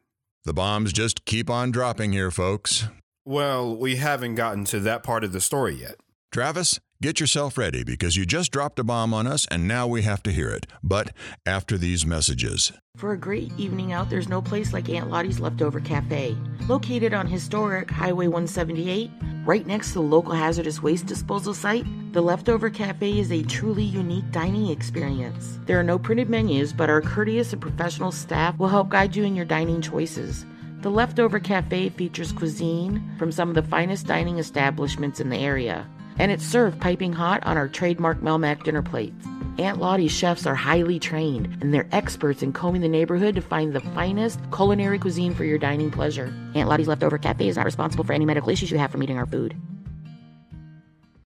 The 0.45 0.53
bombs 0.53 0.93
just 0.93 1.25
keep 1.25 1.49
on 1.49 1.71
dropping 1.71 2.11
here, 2.11 2.31
folks. 2.31 2.87
Well, 3.25 3.75
we 3.75 3.95
haven't 3.95 4.35
gotten 4.35 4.65
to 4.65 4.79
that 4.81 5.03
part 5.03 5.23
of 5.23 5.31
the 5.31 5.41
story 5.41 5.75
yet. 5.75 5.95
Travis, 6.33 6.79
get 6.99 7.19
yourself 7.19 7.59
ready 7.59 7.83
because 7.83 8.15
you 8.15 8.25
just 8.25 8.51
dropped 8.51 8.79
a 8.79 8.83
bomb 8.83 9.13
on 9.13 9.27
us 9.27 9.45
and 9.51 9.67
now 9.67 9.85
we 9.85 10.01
have 10.01 10.23
to 10.23 10.31
hear 10.31 10.49
it. 10.49 10.65
But 10.81 11.11
after 11.45 11.77
these 11.77 12.07
messages. 12.07 12.71
For 12.97 13.11
a 13.11 13.17
great 13.19 13.51
evening 13.55 13.93
out, 13.93 14.09
there's 14.09 14.27
no 14.27 14.41
place 14.41 14.73
like 14.73 14.89
Aunt 14.89 15.11
Lottie's 15.11 15.39
Leftover 15.39 15.79
Cafe. 15.79 16.35
Located 16.67 17.13
on 17.13 17.27
historic 17.27 17.91
Highway 17.91 18.25
178, 18.25 19.11
right 19.45 19.67
next 19.67 19.89
to 19.89 19.93
the 19.93 20.01
local 20.01 20.33
hazardous 20.33 20.81
waste 20.81 21.05
disposal 21.05 21.53
site, 21.53 21.85
the 22.13 22.21
Leftover 22.21 22.71
Cafe 22.71 23.19
is 23.19 23.31
a 23.31 23.43
truly 23.43 23.83
unique 23.83 24.31
dining 24.31 24.69
experience. 24.69 25.59
There 25.67 25.79
are 25.79 25.83
no 25.83 25.99
printed 25.99 26.31
menus, 26.31 26.73
but 26.73 26.89
our 26.89 27.01
courteous 27.01 27.53
and 27.53 27.61
professional 27.61 28.11
staff 28.11 28.57
will 28.57 28.69
help 28.69 28.89
guide 28.89 29.15
you 29.15 29.23
in 29.23 29.35
your 29.35 29.45
dining 29.45 29.81
choices. 29.81 30.47
The 30.81 30.89
Leftover 30.89 31.39
Cafe 31.39 31.89
features 31.89 32.31
cuisine 32.31 33.03
from 33.19 33.31
some 33.31 33.49
of 33.49 33.55
the 33.55 33.61
finest 33.61 34.07
dining 34.07 34.39
establishments 34.39 35.19
in 35.19 35.29
the 35.29 35.37
area 35.37 35.87
and 36.19 36.31
it's 36.31 36.45
served 36.45 36.79
piping 36.79 37.13
hot 37.13 37.43
on 37.45 37.57
our 37.57 37.67
trademark 37.67 38.21
Melmac 38.21 38.63
dinner 38.63 38.81
plates. 38.81 39.25
Aunt 39.59 39.79
Lottie's 39.79 40.11
chefs 40.11 40.47
are 40.47 40.55
highly 40.55 40.99
trained, 40.99 41.57
and 41.61 41.73
they're 41.73 41.87
experts 41.91 42.41
in 42.41 42.53
combing 42.53 42.81
the 42.81 42.87
neighborhood 42.87 43.35
to 43.35 43.41
find 43.41 43.73
the 43.73 43.81
finest 43.81 44.39
culinary 44.51 44.97
cuisine 44.97 45.35
for 45.35 45.43
your 45.43 45.59
dining 45.59 45.91
pleasure. 45.91 46.33
Aunt 46.55 46.67
Lottie's 46.67 46.87
Leftover 46.87 47.17
Cafe 47.17 47.47
is 47.47 47.57
not 47.57 47.65
responsible 47.65 48.03
for 48.03 48.13
any 48.13 48.25
medical 48.25 48.49
issues 48.49 48.71
you 48.71 48.79
have 48.79 48.91
from 48.91 49.03
eating 49.03 49.17
our 49.17 49.27
food. 49.27 49.55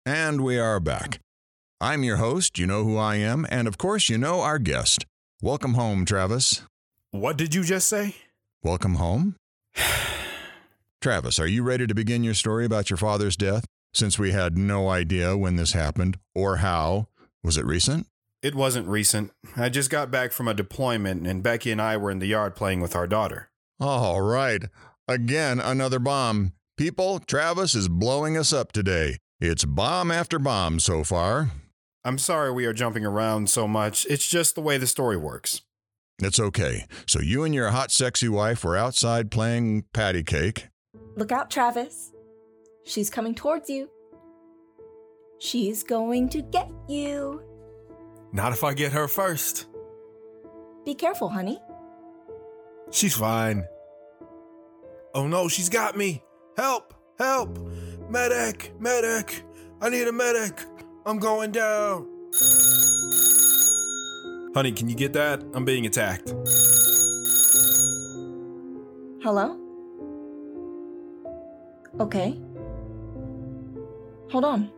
And 0.05 0.41
we 0.41 0.59
are 0.59 0.79
back. 0.79 1.19
I'm 1.79 2.03
your 2.03 2.17
host, 2.17 2.59
you 2.59 2.67
know 2.67 2.83
who 2.83 2.97
I 2.97 3.15
am, 3.15 3.45
and 3.49 3.67
of 3.67 3.77
course, 3.77 4.09
you 4.09 4.17
know 4.17 4.41
our 4.41 4.59
guest. 4.59 5.05
Welcome 5.41 5.75
home, 5.75 6.03
Travis. 6.03 6.63
What 7.11 7.37
did 7.37 7.55
you 7.55 7.63
just 7.63 7.87
say? 7.87 8.15
Welcome 8.61 8.95
home? 8.95 9.37
Travis, 11.01 11.39
are 11.39 11.47
you 11.47 11.63
ready 11.63 11.87
to 11.87 11.95
begin 11.95 12.25
your 12.25 12.33
story 12.33 12.65
about 12.65 12.89
your 12.89 12.97
father's 12.97 13.37
death? 13.37 13.63
Since 13.93 14.19
we 14.19 14.31
had 14.31 14.57
no 14.57 14.89
idea 14.89 15.37
when 15.37 15.55
this 15.55 15.73
happened 15.73 16.17
or 16.35 16.57
how. 16.57 17.07
Was 17.43 17.57
it 17.57 17.65
recent? 17.65 18.07
It 18.41 18.55
wasn't 18.55 18.87
recent. 18.87 19.31
I 19.57 19.69
just 19.69 19.89
got 19.89 20.11
back 20.11 20.31
from 20.31 20.47
a 20.47 20.53
deployment, 20.53 21.27
and 21.27 21.43
Becky 21.43 21.71
and 21.71 21.81
I 21.81 21.97
were 21.97 22.11
in 22.11 22.19
the 22.19 22.27
yard 22.27 22.55
playing 22.55 22.79
with 22.81 22.95
our 22.95 23.07
daughter. 23.07 23.49
All 23.79 24.21
right. 24.21 24.63
Again, 25.07 25.59
another 25.59 25.99
bomb. 25.99 26.53
People, 26.77 27.19
Travis 27.19 27.75
is 27.75 27.89
blowing 27.89 28.37
us 28.37 28.53
up 28.53 28.71
today. 28.71 29.17
It's 29.41 29.65
bomb 29.65 30.11
after 30.11 30.39
bomb 30.39 30.79
so 30.79 31.03
far. 31.03 31.51
I'm 32.05 32.17
sorry 32.17 32.51
we 32.51 32.65
are 32.65 32.73
jumping 32.73 33.05
around 33.05 33.49
so 33.49 33.67
much. 33.67 34.05
It's 34.09 34.27
just 34.27 34.55
the 34.55 34.61
way 34.61 34.77
the 34.77 34.87
story 34.87 35.17
works. 35.17 35.61
It's 36.21 36.39
okay. 36.39 36.85
So 37.05 37.19
you 37.19 37.43
and 37.43 37.53
your 37.53 37.69
hot, 37.69 37.91
sexy 37.91 38.29
wife 38.29 38.63
were 38.63 38.77
outside 38.77 39.31
playing 39.31 39.85
patty 39.93 40.23
cake. 40.23 40.67
Look 41.15 41.31
out, 41.31 41.49
Travis. 41.49 42.11
She's 42.89 43.11
coming 43.11 43.35
towards 43.35 43.69
you. 43.69 43.87
She's 45.37 45.83
going 45.83 46.27
to 46.29 46.41
get 46.41 46.71
you. 46.87 47.43
Not 48.31 48.51
if 48.51 48.63
I 48.63 48.73
get 48.73 48.93
her 48.93 49.07
first. 49.07 49.67
Be 50.85 50.95
careful, 50.95 51.29
honey. 51.29 51.59
She's 52.89 53.15
fine. 53.15 53.63
Oh 55.13 55.27
no, 55.27 55.47
she's 55.47 55.69
got 55.69 55.95
me. 55.95 56.23
Help! 56.57 56.95
Help! 57.19 57.59
Medic! 58.09 58.73
Medic! 58.79 59.43
I 59.79 59.89
need 59.89 60.07
a 60.07 60.11
medic! 60.11 60.59
I'm 61.05 61.19
going 61.19 61.51
down! 61.51 62.07
Honey, 64.55 64.71
can 64.71 64.89
you 64.89 64.95
get 64.95 65.13
that? 65.13 65.43
I'm 65.53 65.63
being 65.63 65.85
attacked. 65.85 66.33
Hello? 69.21 69.59
Okay. 71.99 72.39
Hold 74.31 74.45
on. 74.45 74.71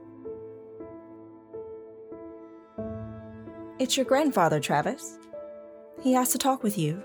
It's 3.80 3.98
your 3.98 4.06
grandfather, 4.06 4.60
Travis. 4.60 5.18
He 6.02 6.14
has 6.14 6.30
to 6.30 6.38
talk 6.38 6.64
with 6.64 6.78
you. 6.78 7.04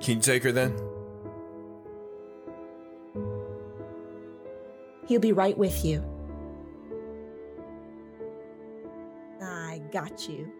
Can 0.00 0.16
you 0.16 0.20
take 0.20 0.42
her 0.42 0.50
then? 0.50 0.76
He'll 5.06 5.20
be 5.20 5.32
right 5.32 5.56
with 5.56 5.84
you. 5.84 6.02
I 9.40 9.80
got 9.92 10.28
you. 10.28 10.50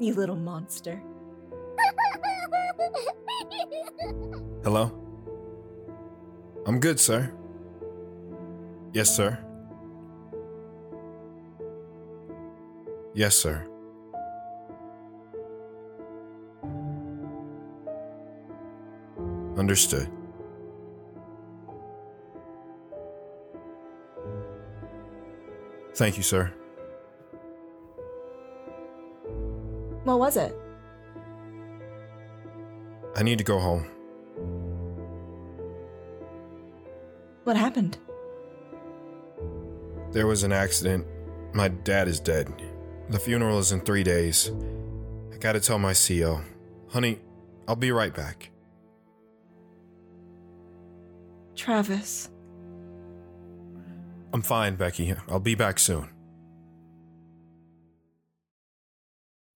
You 0.00 0.14
little 0.14 0.36
monster. 0.36 1.00
Hello? 4.64 5.05
I'm 6.66 6.80
good, 6.80 6.98
sir. 6.98 7.32
Yes, 8.92 9.14
sir. 9.14 9.38
Yes, 13.14 13.36
sir. 13.36 13.64
Understood. 19.56 20.10
Thank 25.94 26.16
you, 26.16 26.24
sir. 26.24 26.52
What 30.02 30.18
was 30.18 30.36
it? 30.36 30.54
I 33.14 33.22
need 33.22 33.38
to 33.38 33.44
go 33.44 33.60
home. 33.60 33.95
What 37.46 37.56
happened? 37.56 37.96
There 40.10 40.26
was 40.26 40.42
an 40.42 40.50
accident. 40.50 41.06
My 41.54 41.68
dad 41.68 42.08
is 42.08 42.18
dead. 42.18 42.52
The 43.08 43.20
funeral 43.20 43.60
is 43.60 43.70
in 43.70 43.82
three 43.82 44.02
days. 44.02 44.50
I 45.32 45.36
gotta 45.36 45.60
tell 45.60 45.78
my 45.78 45.94
CO. 45.94 46.40
Honey, 46.88 47.20
I'll 47.68 47.76
be 47.76 47.92
right 47.92 48.12
back. 48.12 48.50
Travis. 51.54 52.30
I'm 54.32 54.42
fine, 54.42 54.74
Becky. 54.74 55.14
I'll 55.28 55.38
be 55.38 55.54
back 55.54 55.78
soon. 55.78 56.08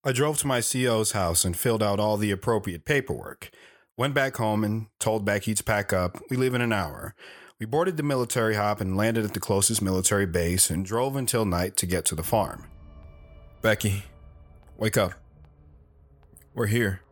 I 0.04 0.12
drove 0.12 0.38
to 0.38 0.46
my 0.46 0.60
CO's 0.60 1.10
house 1.10 1.44
and 1.44 1.56
filled 1.56 1.82
out 1.82 1.98
all 1.98 2.16
the 2.16 2.30
appropriate 2.30 2.84
paperwork. 2.84 3.50
Went 3.96 4.14
back 4.14 4.36
home 4.36 4.62
and 4.62 4.86
told 5.00 5.24
Becky 5.24 5.54
to 5.54 5.64
pack 5.64 5.92
up. 5.92 6.22
We 6.30 6.36
leave 6.36 6.54
in 6.54 6.60
an 6.60 6.72
hour. 6.72 7.16
We 7.60 7.66
boarded 7.66 7.98
the 7.98 8.02
military 8.02 8.54
hop 8.54 8.80
and 8.80 8.96
landed 8.96 9.22
at 9.22 9.34
the 9.34 9.38
closest 9.38 9.82
military 9.82 10.24
base 10.24 10.70
and 10.70 10.82
drove 10.82 11.14
until 11.14 11.44
night 11.44 11.76
to 11.76 11.86
get 11.86 12.06
to 12.06 12.14
the 12.14 12.22
farm. 12.22 12.64
Becky, 13.60 14.04
wake 14.78 14.96
up. 14.96 15.12
We're 16.54 16.68
here. 16.68 17.02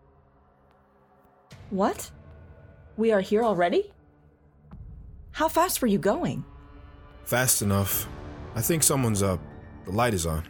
What? 1.69 2.11
We 2.97 3.13
are 3.13 3.21
here 3.21 3.45
already? 3.45 3.93
How 5.33 5.49
fast 5.49 5.83
were 5.83 5.89
you 5.89 5.99
going? 5.99 6.47
Fast 7.25 7.61
enough. 7.61 8.09
I 8.55 8.63
think 8.63 8.83
someone's 8.83 9.23
up. 9.23 9.41
The 9.85 9.93
light 9.93 10.15
is 10.15 10.25
on. 10.25 10.45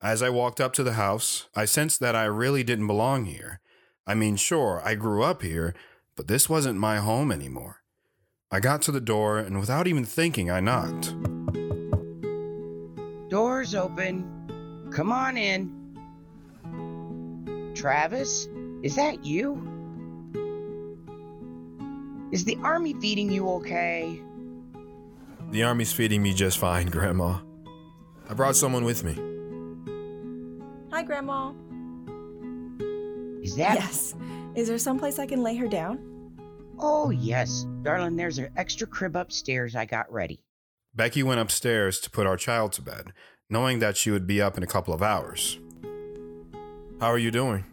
As 0.00 0.22
I 0.22 0.30
walked 0.30 0.58
up 0.58 0.72
to 0.72 0.82
the 0.82 0.94
house, 0.94 1.48
I 1.54 1.66
sensed 1.66 2.00
that 2.00 2.16
I 2.16 2.24
really 2.24 2.64
didn't 2.64 2.86
belong 2.86 3.26
here. 3.26 3.60
I 4.06 4.14
mean, 4.14 4.36
sure, 4.36 4.82
I 4.84 4.94
grew 4.94 5.22
up 5.22 5.42
here, 5.42 5.74
but 6.16 6.26
this 6.26 6.48
wasn't 6.48 6.78
my 6.78 6.96
home 6.98 7.30
anymore. 7.30 7.78
I 8.50 8.60
got 8.60 8.82
to 8.82 8.92
the 8.92 9.00
door, 9.00 9.38
and 9.38 9.60
without 9.60 9.86
even 9.86 10.04
thinking, 10.04 10.50
I 10.50 10.60
knocked. 10.60 11.14
Doors 13.30 13.74
open. 13.74 14.90
Come 14.92 15.12
on 15.12 15.36
in. 15.36 15.78
Travis, 17.74 18.48
is 18.82 18.96
that 18.96 19.24
you? 19.24 19.68
Is 22.32 22.44
the 22.44 22.58
army 22.62 22.94
feeding 22.94 23.30
you 23.30 23.48
okay? 23.50 24.20
The 25.50 25.62
army's 25.62 25.92
feeding 25.92 26.22
me 26.22 26.34
just 26.34 26.58
fine, 26.58 26.88
Grandma. 26.88 27.38
I 28.28 28.34
brought 28.34 28.56
someone 28.56 28.84
with 28.84 29.04
me. 29.04 29.14
Hi, 30.92 31.02
Grandma. 31.02 31.52
Is 33.42 33.56
that? 33.56 33.74
Yes. 33.74 34.14
Is 34.54 34.68
there 34.68 34.78
someplace 34.78 35.18
I 35.18 35.26
can 35.26 35.42
lay 35.42 35.56
her 35.56 35.68
down? 35.68 35.98
Oh, 36.78 37.10
yes. 37.10 37.66
Darling, 37.82 38.16
there's 38.16 38.38
an 38.38 38.50
extra 38.56 38.86
crib 38.86 39.16
upstairs 39.16 39.74
I 39.74 39.84
got 39.84 40.10
ready. 40.12 40.40
Becky 40.94 41.22
went 41.22 41.40
upstairs 41.40 42.00
to 42.00 42.10
put 42.10 42.26
our 42.26 42.36
child 42.36 42.72
to 42.72 42.82
bed, 42.82 43.12
knowing 43.50 43.78
that 43.80 43.96
she 43.96 44.10
would 44.10 44.26
be 44.26 44.40
up 44.40 44.56
in 44.56 44.62
a 44.62 44.66
couple 44.66 44.94
of 44.94 45.02
hours. 45.02 45.58
How 47.00 47.08
are 47.08 47.18
you 47.18 47.30
doing? 47.30 47.64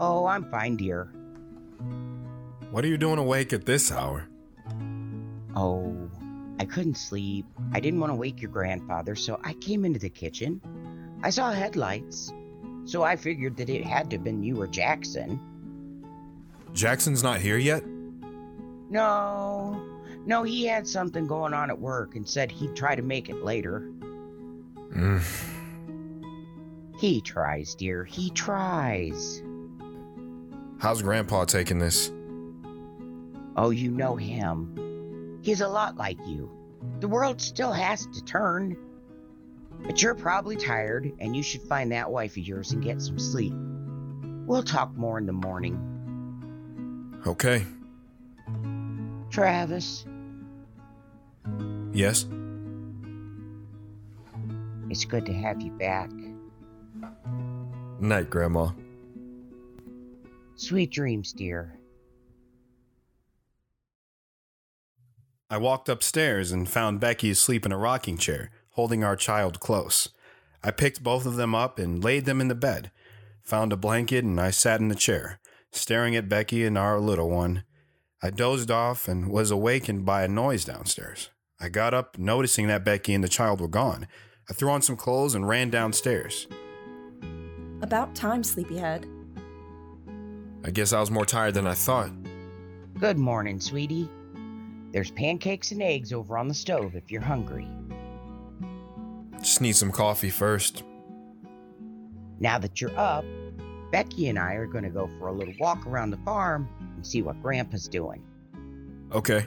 Oh, 0.00 0.26
I'm 0.26 0.50
fine, 0.50 0.76
dear. 0.76 1.04
What 2.70 2.84
are 2.84 2.88
you 2.88 2.98
doing 2.98 3.18
awake 3.18 3.52
at 3.52 3.66
this 3.66 3.92
hour? 3.92 4.26
Oh, 5.54 6.10
I 6.58 6.64
couldn't 6.64 6.96
sleep. 6.96 7.46
I 7.72 7.78
didn't 7.78 8.00
want 8.00 8.10
to 8.10 8.16
wake 8.16 8.40
your 8.42 8.50
grandfather, 8.50 9.14
so 9.14 9.38
I 9.44 9.52
came 9.54 9.84
into 9.84 10.00
the 10.00 10.10
kitchen. 10.10 10.60
I 11.22 11.30
saw 11.30 11.52
headlights, 11.52 12.32
so 12.84 13.02
I 13.02 13.16
figured 13.16 13.56
that 13.56 13.68
it 13.68 13.84
had 13.84 14.10
to 14.10 14.16
have 14.16 14.24
been 14.24 14.42
you 14.42 14.60
or 14.60 14.66
Jackson. 14.66 15.40
Jackson's 16.72 17.22
not 17.22 17.40
here 17.40 17.56
yet? 17.56 17.84
No, 18.90 19.80
no, 20.26 20.42
he 20.42 20.66
had 20.66 20.86
something 20.86 21.26
going 21.26 21.54
on 21.54 21.70
at 21.70 21.78
work 21.78 22.16
and 22.16 22.28
said 22.28 22.50
he'd 22.50 22.74
try 22.74 22.94
to 22.94 23.02
make 23.02 23.28
it 23.28 23.44
later. 23.44 23.90
Mm. 24.94 25.22
He 26.98 27.20
tries, 27.20 27.74
dear. 27.74 28.04
He 28.04 28.30
tries. 28.30 29.42
How's 30.78 31.02
Grandpa 31.02 31.44
taking 31.44 31.78
this? 31.78 32.10
Oh, 33.56 33.70
you 33.70 33.90
know 33.90 34.16
him. 34.16 35.38
He's 35.42 35.60
a 35.60 35.68
lot 35.68 35.96
like 35.96 36.18
you. 36.26 36.50
The 37.00 37.08
world 37.08 37.40
still 37.40 37.72
has 37.72 38.06
to 38.06 38.24
turn. 38.24 38.76
But 39.82 40.02
you're 40.02 40.14
probably 40.14 40.56
tired, 40.56 41.12
and 41.18 41.36
you 41.36 41.42
should 41.42 41.62
find 41.62 41.92
that 41.92 42.10
wife 42.10 42.32
of 42.32 42.38
yours 42.38 42.72
and 42.72 42.82
get 42.82 43.02
some 43.02 43.18
sleep. 43.18 43.52
We'll 44.46 44.62
talk 44.62 44.94
more 44.96 45.18
in 45.18 45.26
the 45.26 45.32
morning. 45.32 45.90
Okay. 47.26 47.64
Travis, 49.30 50.04
Yes? 51.92 52.26
it's 54.90 55.04
good 55.04 55.26
to 55.26 55.32
have 55.32 55.60
you 55.60 55.70
back. 55.72 56.10
Night, 58.00 58.30
Grandma. 58.30 58.70
Sweet 60.56 60.90
dreams, 60.92 61.32
dear. 61.32 61.78
I 65.50 65.56
walked 65.58 65.88
upstairs 65.88 66.52
and 66.52 66.68
found 66.68 67.00
Becky 67.00 67.30
asleep 67.30 67.64
in 67.66 67.72
a 67.72 67.78
rocking 67.78 68.18
chair, 68.18 68.50
holding 68.74 69.02
our 69.02 69.16
child 69.16 69.58
close. 69.58 70.10
I 70.62 70.70
picked 70.70 71.02
both 71.02 71.26
of 71.26 71.36
them 71.36 71.54
up 71.54 71.78
and 71.78 72.02
laid 72.02 72.24
them 72.24 72.40
in 72.40 72.48
the 72.48 72.54
bed, 72.54 72.90
found 73.42 73.72
a 73.72 73.76
blanket, 73.76 74.24
and 74.24 74.40
I 74.40 74.50
sat 74.50 74.80
in 74.80 74.88
the 74.88 74.94
chair, 74.94 75.40
staring 75.72 76.14
at 76.16 76.28
Becky 76.28 76.64
and 76.64 76.78
our 76.78 77.00
little 77.00 77.30
one. 77.30 77.64
I 78.22 78.30
dozed 78.30 78.70
off 78.70 79.06
and 79.06 79.30
was 79.30 79.50
awakened 79.50 80.04
by 80.04 80.24
a 80.24 80.28
noise 80.28 80.64
downstairs. 80.64 81.30
I 81.60 81.68
got 81.68 81.94
up, 81.94 82.18
noticing 82.18 82.66
that 82.66 82.84
Becky 82.84 83.14
and 83.14 83.22
the 83.22 83.28
child 83.28 83.60
were 83.60 83.68
gone. 83.68 84.06
I 84.50 84.54
threw 84.54 84.70
on 84.70 84.82
some 84.82 84.96
clothes 84.96 85.34
and 85.34 85.46
ran 85.46 85.70
downstairs. 85.70 86.46
About 87.82 88.14
time, 88.14 88.42
sleepyhead. 88.42 89.06
I 90.64 90.70
guess 90.70 90.92
I 90.92 91.00
was 91.00 91.10
more 91.10 91.26
tired 91.26 91.54
than 91.54 91.66
I 91.66 91.74
thought. 91.74 92.10
Good 92.98 93.18
morning, 93.18 93.60
sweetie. 93.60 94.08
There's 94.92 95.10
pancakes 95.10 95.72
and 95.72 95.82
eggs 95.82 96.12
over 96.12 96.38
on 96.38 96.48
the 96.48 96.54
stove 96.54 96.94
if 96.94 97.10
you're 97.10 97.20
hungry. 97.20 97.68
Just 99.44 99.60
need 99.60 99.76
some 99.76 99.92
coffee 99.92 100.30
first. 100.30 100.82
Now 102.40 102.58
that 102.58 102.80
you're 102.80 102.98
up, 102.98 103.24
Becky 103.92 104.28
and 104.28 104.38
I 104.38 104.54
are 104.54 104.66
going 104.66 104.84
to 104.84 104.90
go 104.90 105.08
for 105.18 105.28
a 105.28 105.32
little 105.32 105.54
walk 105.60 105.86
around 105.86 106.10
the 106.10 106.16
farm 106.18 106.68
and 106.96 107.06
see 107.06 107.22
what 107.22 107.40
Grandpa's 107.40 107.86
doing. 107.86 108.24
Okay, 109.12 109.46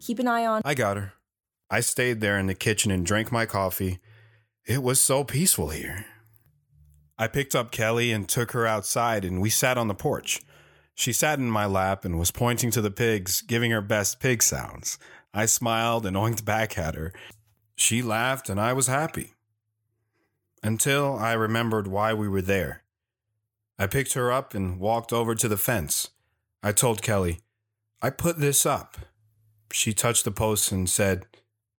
Keep 0.00 0.18
an 0.20 0.28
eye 0.28 0.46
on. 0.46 0.62
I 0.64 0.74
got 0.74 0.96
her. 0.96 1.14
I 1.70 1.80
stayed 1.80 2.20
there 2.20 2.38
in 2.38 2.46
the 2.46 2.54
kitchen 2.54 2.90
and 2.90 3.04
drank 3.04 3.32
my 3.32 3.46
coffee. 3.46 3.98
It 4.64 4.82
was 4.82 5.00
so 5.00 5.24
peaceful 5.24 5.70
here. 5.70 6.06
I 7.18 7.28
picked 7.28 7.54
up 7.54 7.72
Kelly 7.72 8.12
and 8.12 8.28
took 8.28 8.52
her 8.52 8.66
outside, 8.66 9.24
and 9.24 9.40
we 9.40 9.50
sat 9.50 9.78
on 9.78 9.88
the 9.88 9.94
porch. 9.94 10.42
She 10.94 11.12
sat 11.12 11.38
in 11.38 11.50
my 11.50 11.66
lap 11.66 12.04
and 12.04 12.18
was 12.18 12.30
pointing 12.30 12.70
to 12.72 12.80
the 12.80 12.90
pigs, 12.90 13.40
giving 13.40 13.70
her 13.70 13.80
best 13.80 14.20
pig 14.20 14.42
sounds. 14.42 14.98
I 15.32 15.46
smiled 15.46 16.06
and 16.06 16.16
oinked 16.16 16.44
back 16.44 16.78
at 16.78 16.94
her. 16.94 17.12
She 17.76 18.02
laughed, 18.02 18.48
and 18.48 18.60
I 18.60 18.72
was 18.72 18.86
happy. 18.86 19.34
Until 20.62 21.16
I 21.16 21.34
remembered 21.34 21.86
why 21.86 22.14
we 22.14 22.28
were 22.28 22.42
there. 22.42 22.82
I 23.78 23.86
picked 23.86 24.14
her 24.14 24.32
up 24.32 24.54
and 24.54 24.80
walked 24.80 25.12
over 25.12 25.34
to 25.34 25.48
the 25.48 25.58
fence. 25.58 26.08
I 26.62 26.72
told 26.72 27.02
Kelly, 27.02 27.40
I 28.02 28.10
put 28.10 28.38
this 28.38 28.64
up. 28.64 28.96
She 29.70 29.92
touched 29.92 30.24
the 30.24 30.30
post 30.30 30.72
and 30.72 30.88
said, 30.88 31.26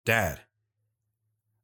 Dad. 0.05 0.41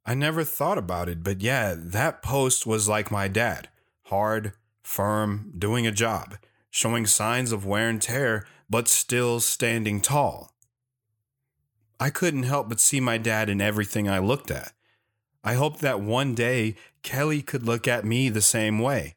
I 0.05 0.15
never 0.15 0.43
thought 0.43 0.77
about 0.77 1.07
it, 1.07 1.23
but 1.23 1.41
yeah, 1.41 1.75
that 1.77 2.21
post 2.21 2.65
was 2.65 2.89
like 2.89 3.11
my 3.11 3.27
dad 3.27 3.69
hard, 4.07 4.53
firm, 4.83 5.53
doing 5.57 5.87
a 5.87 5.91
job, 5.91 6.35
showing 6.69 7.07
signs 7.07 7.51
of 7.51 7.65
wear 7.65 7.89
and 7.89 8.01
tear, 8.01 8.45
but 8.69 8.87
still 8.87 9.39
standing 9.39 10.01
tall. 10.01 10.52
I 11.99 12.09
couldn't 12.09 12.43
help 12.43 12.69
but 12.69 12.79
see 12.79 12.99
my 12.99 13.17
dad 13.17 13.49
in 13.49 13.61
everything 13.61 14.09
I 14.09 14.19
looked 14.19 14.51
at. 14.51 14.73
I 15.43 15.55
hoped 15.55 15.79
that 15.81 16.01
one 16.01 16.35
day 16.35 16.75
Kelly 17.01 17.41
could 17.41 17.63
look 17.63 17.87
at 17.87 18.05
me 18.05 18.29
the 18.29 18.41
same 18.41 18.79
way. 18.79 19.15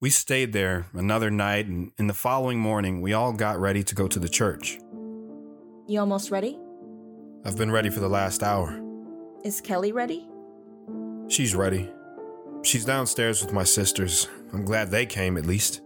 We 0.00 0.10
stayed 0.10 0.52
there 0.52 0.86
another 0.92 1.30
night, 1.30 1.66
and 1.66 1.92
in 1.96 2.08
the 2.08 2.14
following 2.14 2.58
morning, 2.58 3.00
we 3.00 3.12
all 3.12 3.32
got 3.32 3.58
ready 3.58 3.82
to 3.84 3.94
go 3.94 4.06
to 4.08 4.18
the 4.18 4.28
church. 4.28 4.78
You 5.86 6.00
almost 6.00 6.30
ready? 6.30 6.58
I've 7.44 7.56
been 7.56 7.70
ready 7.70 7.90
for 7.90 8.00
the 8.00 8.08
last 8.08 8.42
hour. 8.42 8.80
Is 9.44 9.60
Kelly 9.60 9.92
ready? 9.92 10.26
She's 11.28 11.54
ready. 11.54 11.90
She's 12.62 12.84
downstairs 12.84 13.42
with 13.42 13.52
my 13.52 13.64
sisters. 13.64 14.28
I'm 14.52 14.64
glad 14.64 14.90
they 14.90 15.06
came 15.06 15.36
at 15.36 15.46
least. 15.46 15.80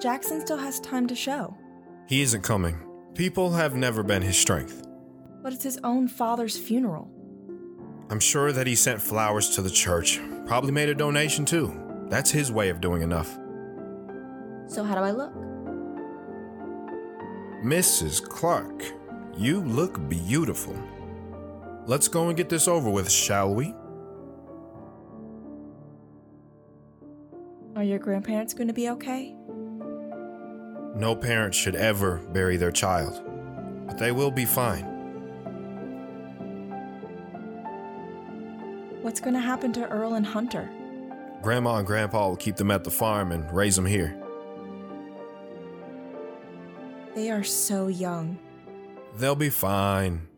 Jackson 0.00 0.40
still 0.40 0.58
has 0.58 0.80
time 0.80 1.06
to 1.06 1.14
show, 1.14 1.56
He 2.08 2.22
isn't 2.22 2.42
coming. 2.42 2.78
People 3.14 3.52
have 3.52 3.76
never 3.76 4.02
been 4.02 4.22
his 4.22 4.36
strength. 4.36 4.86
But 5.42 5.52
it's 5.52 5.64
his 5.64 5.78
own 5.82 6.08
father's 6.08 6.56
funeral. 6.56 7.10
I'm 8.10 8.20
sure 8.20 8.52
that 8.52 8.66
he 8.66 8.74
sent 8.74 9.00
flowers 9.00 9.50
to 9.50 9.62
the 9.62 9.70
church. 9.70 10.20
Probably 10.46 10.70
made 10.70 10.88
a 10.88 10.94
donation 10.94 11.44
too. 11.44 11.72
That's 12.08 12.30
his 12.30 12.52
way 12.52 12.68
of 12.68 12.80
doing 12.80 13.02
enough. 13.02 13.38
So, 14.66 14.84
how 14.84 14.94
do 14.94 15.00
I 15.00 15.10
look? 15.10 15.32
Mrs. 17.64 18.22
Clark, 18.22 18.84
you 19.36 19.60
look 19.60 20.08
beautiful. 20.08 20.76
Let's 21.86 22.08
go 22.08 22.28
and 22.28 22.36
get 22.36 22.48
this 22.48 22.68
over 22.68 22.90
with, 22.90 23.10
shall 23.10 23.54
we? 23.54 23.74
Are 27.74 27.82
your 27.82 27.98
grandparents 27.98 28.52
going 28.52 28.68
to 28.68 28.74
be 28.74 28.90
okay? 28.90 29.34
No 30.94 31.16
parent 31.16 31.54
should 31.54 31.74
ever 31.74 32.18
bury 32.32 32.56
their 32.56 32.70
child, 32.70 33.22
but 33.86 33.96
they 33.96 34.12
will 34.12 34.30
be 34.30 34.44
fine. 34.44 34.91
What's 39.02 39.20
going 39.20 39.34
to 39.34 39.40
happen 39.40 39.72
to 39.72 39.88
Earl 39.88 40.14
and 40.14 40.24
Hunter? 40.24 40.70
Grandma 41.42 41.78
and 41.78 41.86
Grandpa 41.86 42.28
will 42.28 42.36
keep 42.36 42.54
them 42.54 42.70
at 42.70 42.84
the 42.84 42.90
farm 42.90 43.32
and 43.32 43.52
raise 43.52 43.74
them 43.74 43.84
here. 43.84 44.16
They 47.16 47.28
are 47.32 47.42
so 47.42 47.88
young. 47.88 48.38
They'll 49.16 49.34
be 49.34 49.50
fine. 49.50 50.28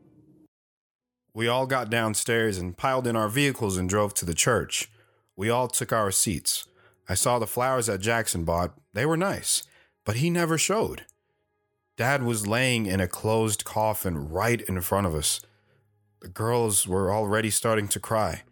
We 1.35 1.47
all 1.47 1.67
got 1.67 1.91
downstairs 1.91 2.57
and 2.57 2.75
piled 2.75 3.07
in 3.07 3.17
our 3.17 3.29
vehicles 3.29 3.77
and 3.77 3.87
drove 3.87 4.15
to 4.15 4.25
the 4.25 4.33
church. 4.33 4.91
We 5.37 5.51
all 5.51 5.69
took 5.69 5.93
our 5.93 6.11
seats. 6.11 6.67
I 7.07 7.15
saw 7.15 7.39
the 7.39 7.47
flowers 7.47 7.87
that 7.87 8.01
Jackson 8.01 8.45
bought. 8.45 8.73
They 8.95 9.05
were 9.05 9.19
nice, 9.19 9.63
but 10.07 10.17
he 10.17 10.31
never 10.31 10.57
showed. 10.57 11.05
Dad 11.99 12.23
was 12.23 12.47
laying 12.47 12.87
in 12.87 13.01
a 13.01 13.09
closed 13.09 13.67
coffin 13.67 14.31
right 14.31 14.63
in 14.63 14.81
front 14.81 15.07
of 15.07 15.15
us. 15.15 15.43
The 16.23 16.29
girls 16.29 16.89
were 16.89 17.13
already 17.13 17.51
starting 17.51 17.89
to 17.89 18.01
cry. 18.01 18.43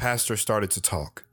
Pastor 0.00 0.34
started 0.38 0.70
to 0.70 0.80
talk. 0.80 1.26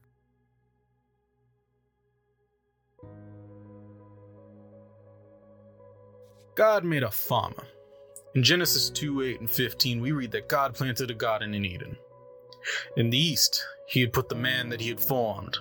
God 6.54 6.84
made 6.84 7.04
a 7.04 7.10
farmer. 7.10 7.64
In 8.36 8.44
Genesis 8.44 8.90
2 8.90 9.22
8 9.22 9.40
and 9.40 9.50
15, 9.50 10.02
we 10.02 10.12
read 10.12 10.32
that 10.32 10.50
God 10.50 10.76
planted 10.76 11.10
a 11.10 11.14
garden 11.14 11.54
in 11.54 11.64
Eden. 11.64 11.96
In 12.98 13.10
the 13.10 13.18
east, 13.18 13.66
he 13.88 14.02
had 14.02 14.12
put 14.12 14.28
the 14.28 14.36
man 14.36 14.68
that 14.68 14.82
he 14.82 14.90
had 14.90 15.00
formed, 15.00 15.60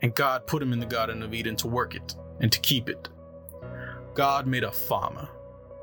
and 0.00 0.14
God 0.14 0.46
put 0.46 0.62
him 0.62 0.72
in 0.72 0.80
the 0.80 0.86
Garden 0.86 1.22
of 1.22 1.34
Eden 1.34 1.56
to 1.56 1.68
work 1.68 1.94
it 1.94 2.16
and 2.40 2.50
to 2.50 2.60
keep 2.60 2.88
it. 2.88 3.10
God 4.14 4.46
made 4.46 4.64
a 4.64 4.72
farmer, 4.72 5.28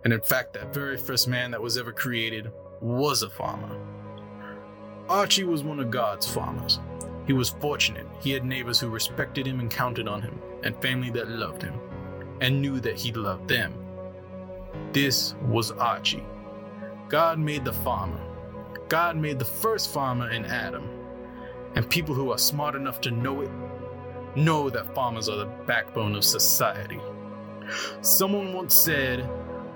and 0.03 0.11
in 0.11 0.21
fact, 0.21 0.53
that 0.53 0.73
very 0.73 0.97
first 0.97 1.27
man 1.27 1.51
that 1.51 1.61
was 1.61 1.77
ever 1.77 1.91
created 1.91 2.51
was 2.81 3.21
a 3.21 3.29
farmer. 3.29 3.98
Archie 5.09 5.43
was 5.43 5.63
one 5.63 5.79
of 5.79 5.89
God's 5.89 6.31
farmers. 6.31 6.79
He 7.25 7.33
was 7.33 7.49
fortunate. 7.49 8.05
He 8.19 8.29
had 8.29 8.45
neighbors 8.45 8.79
who 8.79 8.89
respected 8.89 9.47
him 9.47 9.59
and 9.59 9.71
counted 9.71 10.07
on 10.07 10.21
him, 10.21 10.39
and 10.63 10.79
family 10.83 11.09
that 11.11 11.29
loved 11.29 11.63
him, 11.63 11.79
and 12.41 12.61
knew 12.61 12.79
that 12.79 12.95
he 12.95 13.11
loved 13.11 13.47
them. 13.47 13.73
This 14.93 15.33
was 15.41 15.71
Archie. 15.71 16.23
God 17.07 17.39
made 17.39 17.65
the 17.65 17.73
farmer. 17.73 18.21
God 18.87 19.17
made 19.17 19.39
the 19.39 19.45
first 19.45 19.91
farmer 19.91 20.29
in 20.29 20.45
Adam. 20.45 20.87
And 21.73 21.89
people 21.89 22.13
who 22.13 22.31
are 22.31 22.37
smart 22.37 22.75
enough 22.75 23.01
to 23.01 23.11
know 23.11 23.41
it 23.41 23.51
know 24.35 24.69
that 24.69 24.93
farmers 24.93 25.27
are 25.27 25.37
the 25.37 25.45
backbone 25.65 26.15
of 26.15 26.23
society. 26.23 26.99
Someone 28.01 28.53
once 28.53 28.75
said, 28.75 29.27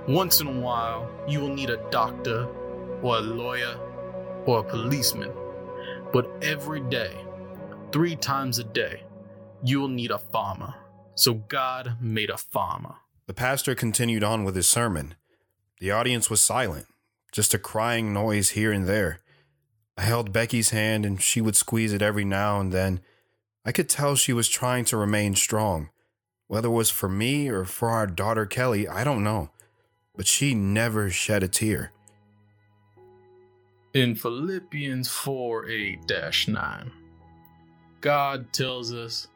once 0.07 0.41
in 0.41 0.47
a 0.47 0.59
while, 0.59 1.09
you 1.27 1.39
will 1.39 1.55
need 1.55 1.71
a 1.71 1.89
doctor, 1.89 2.47
or 3.01 3.17
a 3.17 3.21
lawyer, 3.21 3.79
or 4.45 4.59
a 4.59 4.63
policeman. 4.63 5.31
But 6.11 6.29
every 6.41 6.81
day, 6.81 7.15
three 7.91 8.15
times 8.15 8.59
a 8.59 8.63
day, 8.63 9.03
you 9.63 9.79
will 9.79 9.87
need 9.87 10.11
a 10.11 10.17
farmer. 10.17 10.73
So 11.15 11.33
God 11.33 11.97
made 12.01 12.29
a 12.29 12.37
farmer. 12.37 12.95
The 13.27 13.33
pastor 13.33 13.75
continued 13.75 14.23
on 14.23 14.43
with 14.43 14.55
his 14.55 14.67
sermon. 14.67 15.15
The 15.79 15.91
audience 15.91 16.29
was 16.29 16.41
silent, 16.41 16.87
just 17.31 17.53
a 17.53 17.59
crying 17.59 18.13
noise 18.13 18.51
here 18.51 18.71
and 18.71 18.87
there. 18.87 19.19
I 19.97 20.01
held 20.01 20.33
Becky's 20.33 20.71
hand 20.71 21.05
and 21.05 21.21
she 21.21 21.39
would 21.39 21.55
squeeze 21.55 21.93
it 21.93 22.01
every 22.01 22.25
now 22.25 22.59
and 22.59 22.71
then. 22.71 22.99
I 23.65 23.71
could 23.71 23.87
tell 23.87 24.15
she 24.15 24.33
was 24.33 24.49
trying 24.49 24.85
to 24.85 24.97
remain 24.97 25.35
strong. 25.35 25.89
Whether 26.47 26.67
it 26.67 26.71
was 26.71 26.89
for 26.89 27.07
me 27.07 27.49
or 27.49 27.63
for 27.65 27.89
our 27.89 28.07
daughter 28.07 28.45
Kelly, 28.45 28.87
I 28.87 29.03
don't 29.03 29.23
know. 29.23 29.49
But 30.15 30.27
she 30.27 30.53
never 30.53 31.09
shed 31.09 31.43
a 31.43 31.47
tear. 31.47 31.91
In 33.93 34.15
Philippians 34.15 35.07
4 35.07 35.69
8 35.69 36.11
9, 36.47 36.91
God 38.01 38.51
tells 38.51 38.91
us, 38.91 39.27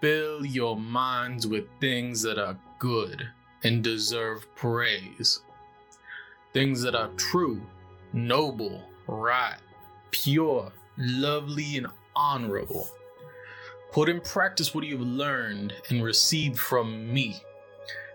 Fill 0.00 0.46
your 0.46 0.76
minds 0.76 1.44
with 1.48 1.64
things 1.80 2.22
that 2.22 2.38
are 2.38 2.56
good 2.78 3.28
and 3.64 3.82
deserve 3.82 4.46
praise. 4.54 5.40
Things 6.52 6.82
that 6.82 6.94
are 6.94 7.10
true, 7.16 7.60
noble, 8.12 8.80
right, 9.08 9.58
pure, 10.12 10.70
lovely, 10.96 11.76
and 11.76 11.88
honorable. 12.14 12.88
Put 13.90 14.08
in 14.08 14.20
practice 14.20 14.72
what 14.72 14.84
you 14.84 14.98
have 14.98 15.06
learned 15.06 15.74
and 15.90 16.04
received 16.04 16.60
from 16.60 17.12
me, 17.12 17.42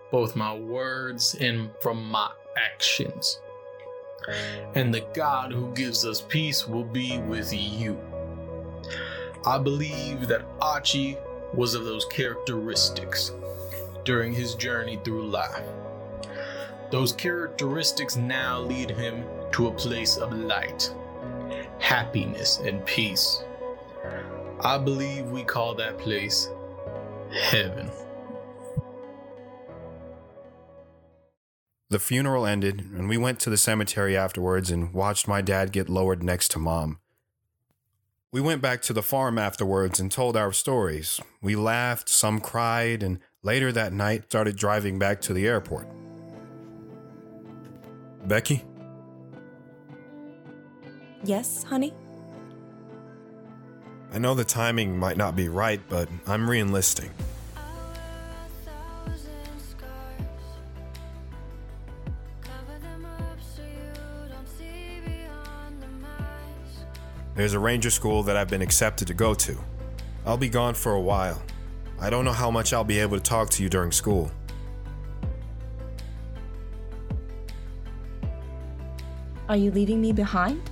both 0.10 0.38
my 0.38 0.56
words 0.56 1.36
and 1.38 1.69
from 1.81 2.10
my 2.10 2.31
actions. 2.56 3.41
And 4.76 4.93
the 4.93 5.06
God 5.14 5.51
who 5.51 5.73
gives 5.73 6.06
us 6.06 6.22
peace 6.22 6.68
will 6.68 6.84
be 6.84 7.19
with 7.19 7.53
you. 7.53 7.99
I 9.45 9.57
believe 9.57 10.27
that 10.27 10.45
Archie 10.61 11.18
was 11.53 11.73
of 11.73 11.85
those 11.85 12.06
characteristics 12.06 13.31
during 14.03 14.34
his 14.34 14.56
journey 14.56 14.99
through 15.03 15.27
life. 15.27 15.64
Those 16.91 17.14
characteristics 17.14 18.15
now 18.15 18.60
lead 18.60 18.89
him 18.89 19.23
to 19.51 19.68
a 19.68 19.73
place 19.73 20.18
of 20.18 20.34
light, 20.34 20.91
happiness, 21.80 22.60
and 22.60 22.85
peace. 22.85 23.43
I 24.61 24.77
believe 24.77 25.27
we 25.27 25.43
call 25.43 25.76
that 25.76 25.97
place 25.97 26.49
heaven. 27.31 27.91
The 31.91 31.98
funeral 31.98 32.45
ended, 32.45 32.82
and 32.95 33.10
we 33.10 33.18
went 33.18 33.40
to 33.40 33.49
the 33.49 33.57
cemetery 33.57 34.16
afterwards 34.16 34.70
and 34.70 34.94
watched 34.94 35.28
my 35.28 35.41
dad 35.41 35.72
get 35.72 35.90
lowered 35.90 36.22
next 36.22 36.52
to 36.52 36.60
mom. 36.60 36.99
We 38.32 38.41
went 38.41 38.61
back 38.61 38.84
to 38.84 38.94
the 38.94 39.02
farm 39.02 39.40
afterwards 39.40 39.99
and 39.99 40.11
told 40.11 40.38
our 40.38 40.52
stories. 40.52 41.20
We 41.41 41.56
laughed, 41.56 42.07
some 42.07 42.41
cried, 42.41 43.02
and 43.02 43.18
later 43.41 43.72
that 43.72 43.91
night 43.91 44.26
started 44.26 44.56
driving 44.56 44.99
back 44.99 45.20
to 45.22 45.34
the 45.34 45.48
airport. 45.48 45.88
Becky? 48.28 48.64
Yes, 51.24 51.64
honey? 51.64 51.91
I 54.14 54.20
know 54.20 54.36
the 54.36 54.44
timing 54.44 54.95
might 54.95 55.18
not 55.18 55.36
be 55.36 55.49
right, 55.49 55.82
but 55.90 56.07
I'm 56.28 56.48
re 56.48 56.61
There's 67.40 67.53
a 67.53 67.60
ranger 67.60 67.90
school 67.90 68.22
that 68.24 68.36
I've 68.36 68.49
been 68.49 68.61
accepted 68.61 69.07
to 69.07 69.14
go 69.14 69.34
to. 69.34 69.57
I'll 70.26 70.36
be 70.36 70.49
gone 70.49 70.74
for 70.74 70.91
a 70.91 70.99
while. 70.99 71.41
I 71.98 72.10
don't 72.10 72.26
know 72.26 72.34
how 72.34 72.52
much 72.52 72.74
I'll 72.74 72.84
be 72.84 72.99
able 72.99 73.16
to 73.16 73.24
talk 73.24 73.49
to 73.52 73.64
you 73.64 73.70
during 73.70 73.94
school. 73.94 74.30
Are 79.48 79.56
you 79.56 79.72
leaving 79.72 80.02
me 80.02 80.11
behind? 80.11 80.70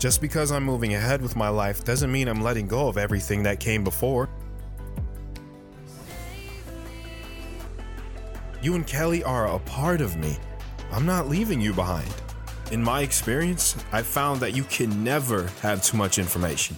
Just 0.00 0.20
because 0.20 0.50
I'm 0.50 0.64
moving 0.64 0.94
ahead 0.94 1.22
with 1.22 1.36
my 1.36 1.50
life 1.50 1.84
doesn't 1.84 2.10
mean 2.10 2.26
I'm 2.26 2.42
letting 2.42 2.66
go 2.66 2.88
of 2.88 2.98
everything 2.98 3.44
that 3.44 3.60
came 3.60 3.84
before. 3.84 4.28
You 8.66 8.74
and 8.74 8.84
Kelly 8.84 9.22
are 9.22 9.46
a 9.46 9.60
part 9.60 10.00
of 10.00 10.16
me. 10.16 10.36
I'm 10.90 11.06
not 11.06 11.28
leaving 11.28 11.60
you 11.60 11.72
behind. 11.72 12.12
In 12.72 12.82
my 12.82 13.02
experience, 13.02 13.76
I've 13.92 14.08
found 14.08 14.40
that 14.40 14.56
you 14.56 14.64
can 14.64 15.04
never 15.04 15.46
have 15.62 15.84
too 15.84 15.96
much 15.96 16.18
information. 16.18 16.74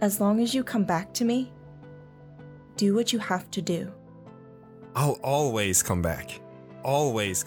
As 0.00 0.20
long 0.20 0.38
as 0.38 0.54
you 0.54 0.62
come 0.62 0.84
back 0.84 1.12
to 1.14 1.24
me, 1.24 1.50
do 2.76 2.94
what 2.94 3.12
you 3.12 3.18
have 3.18 3.50
to 3.50 3.60
do. 3.60 3.92
I'll 4.94 5.18
always 5.20 5.82
come 5.82 6.02
back. 6.02 6.40
Always. 6.84 7.44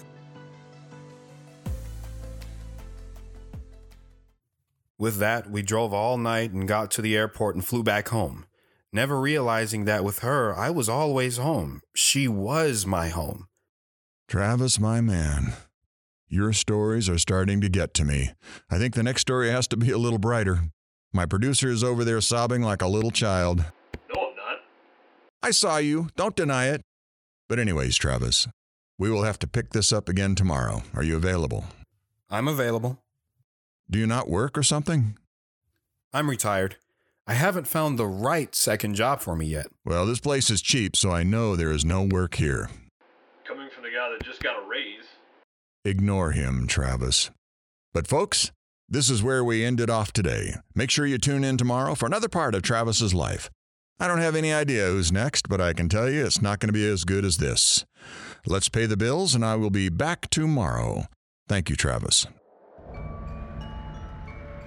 With 4.97 5.15
that, 5.19 5.49
we 5.49 5.61
drove 5.61 5.93
all 5.93 6.17
night 6.17 6.51
and 6.51 6.67
got 6.67 6.91
to 6.91 7.01
the 7.01 7.15
airport 7.15 7.55
and 7.55 7.63
flew 7.63 7.83
back 7.83 8.09
home. 8.09 8.43
Never 8.95 9.19
realizing 9.19 9.85
that 9.85 10.03
with 10.03 10.19
her, 10.19 10.55
I 10.55 10.69
was 10.71 10.89
always 10.89 11.37
home. 11.37 11.81
She 11.93 12.27
was 12.27 12.85
my 12.87 13.09
home. 13.09 13.45
Travis, 14.27 14.79
my 14.79 15.01
man, 15.01 15.53
your 16.27 16.53
stories 16.53 17.09
are 17.09 17.19
starting 17.19 17.61
to 17.61 17.69
get 17.69 17.93
to 17.95 18.05
me. 18.05 18.31
I 18.71 18.79
think 18.79 18.95
the 18.95 19.03
next 19.03 19.21
story 19.21 19.51
has 19.51 19.67
to 19.67 19.77
be 19.77 19.91
a 19.91 19.97
little 19.97 20.17
brighter. 20.17 20.61
My 21.13 21.25
producer 21.25 21.69
is 21.69 21.83
over 21.83 22.03
there 22.03 22.21
sobbing 22.21 22.61
like 22.61 22.81
a 22.81 22.87
little 22.87 23.11
child. 23.11 23.65
No, 24.13 24.29
I'm 24.29 24.35
not. 24.35 24.57
I 25.43 25.51
saw 25.51 25.77
you. 25.77 26.07
Don't 26.15 26.35
deny 26.35 26.69
it. 26.69 26.81
But, 27.47 27.59
anyways, 27.59 27.97
Travis, 27.97 28.47
we 28.97 29.11
will 29.11 29.23
have 29.23 29.37
to 29.39 29.47
pick 29.47 29.69
this 29.71 29.93
up 29.93 30.09
again 30.09 30.33
tomorrow. 30.33 30.81
Are 30.95 31.03
you 31.03 31.15
available? 31.15 31.65
I'm 32.29 32.47
available. 32.47 32.99
Do 33.89 33.99
you 33.99 34.07
not 34.07 34.27
work 34.27 34.57
or 34.57 34.63
something? 34.63 35.17
I'm 36.11 36.29
retired. 36.29 36.77
I 37.27 37.33
haven't 37.33 37.67
found 37.67 37.97
the 37.97 38.05
right 38.05 38.53
second 38.53 38.93
job 38.93 39.19
for 39.19 39.35
me 39.35 39.47
yet. 39.47 39.65
Well, 39.83 40.05
this 40.05 40.19
place 40.19 40.51
is 40.51 40.61
cheap, 40.61 40.95
so 40.95 41.09
I 41.09 41.23
know 41.23 41.55
there 41.55 41.71
is 41.71 41.83
no 41.83 42.03
work 42.03 42.35
here. 42.35 42.69
Coming 43.47 43.67
from 43.73 43.83
the 43.83 43.89
guy 43.89 44.11
that 44.11 44.23
just 44.23 44.43
got 44.43 44.63
a 44.63 44.67
raise. 44.67 45.05
Ignore 45.83 46.31
him, 46.31 46.67
Travis. 46.67 47.31
But, 47.95 48.05
folks, 48.05 48.51
this 48.87 49.09
is 49.09 49.23
where 49.23 49.43
we 49.43 49.65
ended 49.65 49.89
off 49.89 50.13
today. 50.13 50.53
Make 50.75 50.91
sure 50.91 51.07
you 51.07 51.17
tune 51.17 51.43
in 51.43 51.57
tomorrow 51.57 51.95
for 51.95 52.05
another 52.05 52.29
part 52.29 52.53
of 52.53 52.61
Travis's 52.61 53.15
life. 53.15 53.49
I 53.99 54.07
don't 54.07 54.19
have 54.19 54.35
any 54.35 54.53
idea 54.53 54.85
who's 54.85 55.11
next, 55.11 55.49
but 55.49 55.59
I 55.59 55.73
can 55.73 55.89
tell 55.89 56.07
you 56.07 56.23
it's 56.23 56.43
not 56.43 56.59
going 56.59 56.69
to 56.69 56.73
be 56.73 56.87
as 56.87 57.05
good 57.05 57.25
as 57.25 57.37
this. 57.37 57.85
Let's 58.45 58.69
pay 58.69 58.85
the 58.85 58.97
bills, 58.97 59.33
and 59.33 59.43
I 59.43 59.55
will 59.55 59.71
be 59.71 59.89
back 59.89 60.29
tomorrow. 60.29 61.05
Thank 61.47 61.71
you, 61.71 61.75
Travis. 61.75 62.27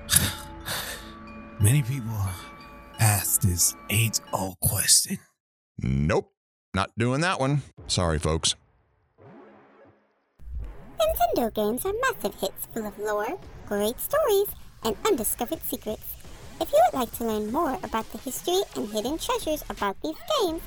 Many 1.61 1.83
people 1.83 2.17
ask 2.99 3.41
this 3.41 3.75
age 3.91 4.21
old 4.33 4.59
question. 4.61 5.19
Nope, 5.79 6.33
not 6.75 6.91
doing 6.99 7.21
that 7.23 7.41
one. 7.41 7.63
Sorry, 7.87 8.19
folks. 8.19 8.55
Nintendo 10.99 11.55
games 11.55 11.87
are 11.87 11.93
massive 12.01 12.35
hits 12.41 12.67
full 12.73 12.87
of 12.87 12.99
lore, 12.99 13.39
great 13.67 14.01
stories, 14.01 14.49
and 14.83 14.97
undiscovered 15.07 15.63
secrets. 15.63 16.15
If 16.61 16.73
you 16.73 16.81
would 16.87 16.99
like 17.01 17.13
to 17.19 17.25
learn 17.25 17.53
more 17.53 17.79
about 17.83 18.11
the 18.11 18.19
history 18.19 18.61
and 18.75 18.89
hidden 18.89 19.19
treasures 19.19 19.63
about 19.71 19.97
these 20.03 20.17
games, 20.41 20.61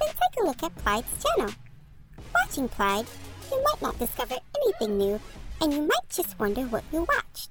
then 0.00 0.08
take 0.08 0.42
a 0.42 0.46
look 0.46 0.62
at 0.62 0.74
Plide's 0.76 1.24
channel. 1.24 1.54
Watching 2.34 2.68
Plide, 2.68 3.06
you 3.50 3.62
might 3.62 3.80
not 3.80 3.98
discover 3.98 4.36
anything 4.60 4.98
new, 4.98 5.20
and 5.60 5.72
you 5.72 5.82
might 5.82 6.08
just 6.10 6.38
wonder 6.38 6.62
what 6.62 6.84
you 6.92 7.00
watched. 7.00 7.50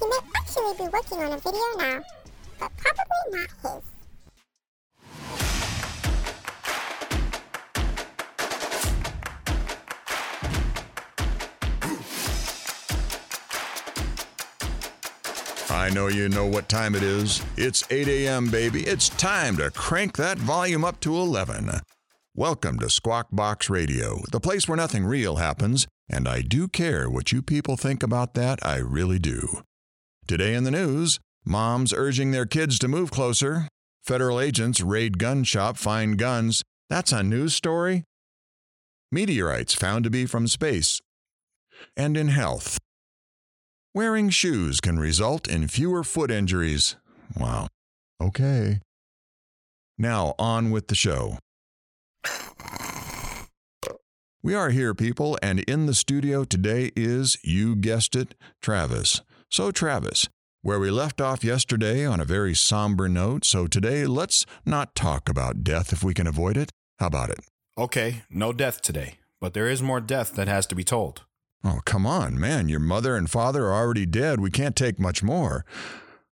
He 0.00 0.06
may 0.06 0.18
actually 0.36 0.74
be 0.76 0.90
working 0.92 1.18
on 1.18 1.32
a 1.32 1.38
video 1.38 1.62
now, 1.78 2.02
but 2.58 2.70
probably 2.76 3.40
not 3.62 3.74
his. 3.74 3.82
I 15.68 15.90
know 15.90 16.08
you 16.08 16.28
know 16.28 16.46
what 16.46 16.68
time 16.68 16.94
it 16.96 17.02
is. 17.02 17.42
It's 17.56 17.84
8 17.90 18.08
a.m., 18.08 18.48
baby. 18.50 18.82
It's 18.82 19.08
time 19.08 19.56
to 19.58 19.70
crank 19.70 20.16
that 20.16 20.36
volume 20.38 20.84
up 20.84 20.98
to 21.00 21.14
11. 21.14 21.70
Welcome 22.34 22.78
to 22.80 22.90
Squawk 22.90 23.28
Box 23.30 23.70
Radio, 23.70 24.20
the 24.32 24.40
place 24.40 24.66
where 24.66 24.76
nothing 24.76 25.04
real 25.06 25.36
happens, 25.36 25.86
and 26.08 26.26
I 26.26 26.42
do 26.42 26.66
care 26.66 27.08
what 27.08 27.30
you 27.30 27.40
people 27.40 27.76
think 27.76 28.02
about 28.02 28.34
that. 28.34 28.58
I 28.66 28.78
really 28.78 29.18
do. 29.18 29.62
Today 30.26 30.54
in 30.54 30.64
the 30.64 30.70
news, 30.70 31.20
moms 31.46 31.92
urging 31.92 32.32
their 32.32 32.46
kids 32.46 32.78
to 32.80 32.88
move 32.88 33.10
closer, 33.10 33.68
federal 34.04 34.40
agents 34.40 34.80
raid 34.80 35.18
gun 35.18 35.44
shop, 35.44 35.76
find 35.76 36.18
guns. 36.18 36.62
That's 36.90 37.12
a 37.12 37.22
news 37.22 37.54
story. 37.54 38.04
Meteorites 39.12 39.74
found 39.74 40.04
to 40.04 40.10
be 40.10 40.26
from 40.26 40.48
space. 40.48 41.00
And 41.96 42.16
in 42.16 42.28
health, 42.28 42.78
Wearing 43.96 44.28
shoes 44.28 44.78
can 44.78 44.98
result 44.98 45.48
in 45.48 45.68
fewer 45.68 46.04
foot 46.04 46.30
injuries. 46.30 46.96
Wow. 47.34 47.68
Okay. 48.22 48.80
Now, 49.96 50.34
on 50.38 50.70
with 50.70 50.88
the 50.88 50.94
show. 50.94 51.38
We 54.42 54.54
are 54.54 54.68
here, 54.68 54.92
people, 54.92 55.38
and 55.42 55.60
in 55.60 55.86
the 55.86 55.94
studio 55.94 56.44
today 56.44 56.92
is, 56.94 57.38
you 57.42 57.74
guessed 57.74 58.14
it, 58.14 58.34
Travis. 58.60 59.22
So, 59.50 59.70
Travis, 59.70 60.28
where 60.66 60.80
we 60.80 60.90
left 60.90 61.20
off 61.20 61.44
yesterday 61.44 62.04
on 62.04 62.18
a 62.18 62.24
very 62.24 62.52
somber 62.52 63.08
note, 63.08 63.44
so 63.44 63.68
today 63.68 64.04
let's 64.04 64.44
not 64.64 64.96
talk 64.96 65.28
about 65.28 65.62
death 65.62 65.92
if 65.92 66.02
we 66.02 66.12
can 66.12 66.26
avoid 66.26 66.56
it. 66.56 66.72
How 66.98 67.06
about 67.06 67.30
it? 67.30 67.38
Okay, 67.78 68.24
no 68.28 68.52
death 68.52 68.82
today, 68.82 69.18
but 69.40 69.54
there 69.54 69.68
is 69.68 69.80
more 69.80 70.00
death 70.00 70.32
that 70.32 70.48
has 70.48 70.66
to 70.66 70.74
be 70.74 70.82
told. 70.82 71.22
Oh, 71.62 71.78
come 71.84 72.04
on, 72.04 72.40
man. 72.40 72.68
Your 72.68 72.80
mother 72.80 73.14
and 73.14 73.30
father 73.30 73.66
are 73.66 73.74
already 73.74 74.06
dead. 74.06 74.40
We 74.40 74.50
can't 74.50 74.74
take 74.74 74.98
much 74.98 75.22
more. 75.22 75.64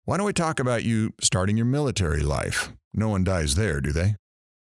Why 0.06 0.18
don't 0.18 0.26
we 0.26 0.34
talk 0.34 0.60
about 0.60 0.84
you 0.84 1.14
starting 1.22 1.56
your 1.56 1.68
military 1.68 2.24
life? 2.24 2.74
No 2.92 3.10
one 3.10 3.24
dies 3.24 3.54
there, 3.54 3.82
do 3.82 3.92
they? 3.92 4.16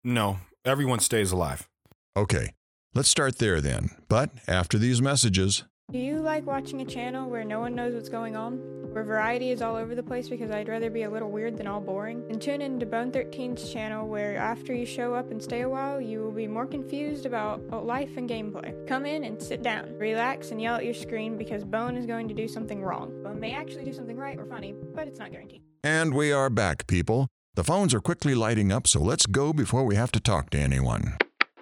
No, 0.02 0.39
everyone 0.64 0.99
stays 0.99 1.34
alive. 1.34 1.68
Okay, 2.15 2.53
let's 2.95 3.10
start 3.10 3.38
there 3.38 3.60
then. 3.60 3.89
But 4.07 4.30
after 4.48 4.77
these 4.77 5.02
messages, 5.02 5.65
Do 5.90 6.00
you 6.00 6.20
like 6.20 6.46
watching 6.46 6.82
a 6.82 6.86
channel 6.86 7.30
where 7.30 7.46
no 7.46 7.62
one 7.62 7.74
knows 7.74 7.94
what's 7.94 8.10
going 8.10 8.36
on? 8.36 8.58
Where 8.92 9.06
variety 9.06 9.52
is 9.52 9.62
all 9.62 9.78
over 9.78 9.96
the 9.96 10.04
place 10.04 10.28
because 10.28 10.52
I'd 10.52 10.68
rather 10.68 10.90
be 10.90 11.04
a 11.04 11.10
little 11.10 11.32
weird 11.32 11.58
than 11.58 11.66
all 11.66 11.80
boring? 11.80 12.26
And 12.30 12.42
tune 12.42 12.62
in 12.62 12.78
to 12.82 12.86
Bone 12.86 13.10
13's 13.10 13.72
channel 13.72 14.06
where 14.06 14.36
after 14.36 14.74
you 14.74 14.86
show 14.86 15.14
up 15.14 15.32
and 15.32 15.42
stay 15.42 15.62
a 15.62 15.70
while, 15.70 16.02
you 16.02 16.20
will 16.20 16.34
be 16.34 16.46
more 16.46 16.66
confused 16.66 17.26
about 17.26 17.86
life 17.86 18.18
and 18.18 18.30
gameplay. 18.30 18.86
Come 18.86 19.06
in 19.06 19.24
and 19.24 19.42
sit 19.42 19.64
down, 19.64 19.98
relax, 19.98 20.52
and 20.52 20.62
yell 20.62 20.76
at 20.76 20.84
your 20.84 20.94
screen 20.94 21.38
because 21.38 21.64
Bone 21.64 21.96
is 21.96 22.06
going 22.06 22.28
to 22.28 22.34
do 22.34 22.50
something 22.50 22.84
wrong. 22.84 23.24
Bone 23.24 23.40
may 23.40 23.54
actually 23.54 23.86
do 23.86 23.94
something 23.94 24.18
right 24.18 24.38
or 24.38 24.46
funny, 24.46 24.76
but 24.94 25.08
it's 25.08 25.20
not 25.20 25.32
guaranteed. 25.32 25.62
and 25.86 26.14
we 26.14 26.34
are 26.34 26.50
back, 26.50 26.86
people. 26.88 27.30
The 27.56 27.64
phones 27.64 27.94
are 27.94 28.02
quickly 28.02 28.36
lighting 28.36 28.74
up, 28.74 28.88
so 28.88 29.00
let's 29.00 29.26
go 29.26 29.54
before 29.54 29.86
we 29.86 29.96
have 29.96 30.12
to 30.12 30.20
talk 30.20 30.50
to 30.50 30.60
anyone. 30.60 31.16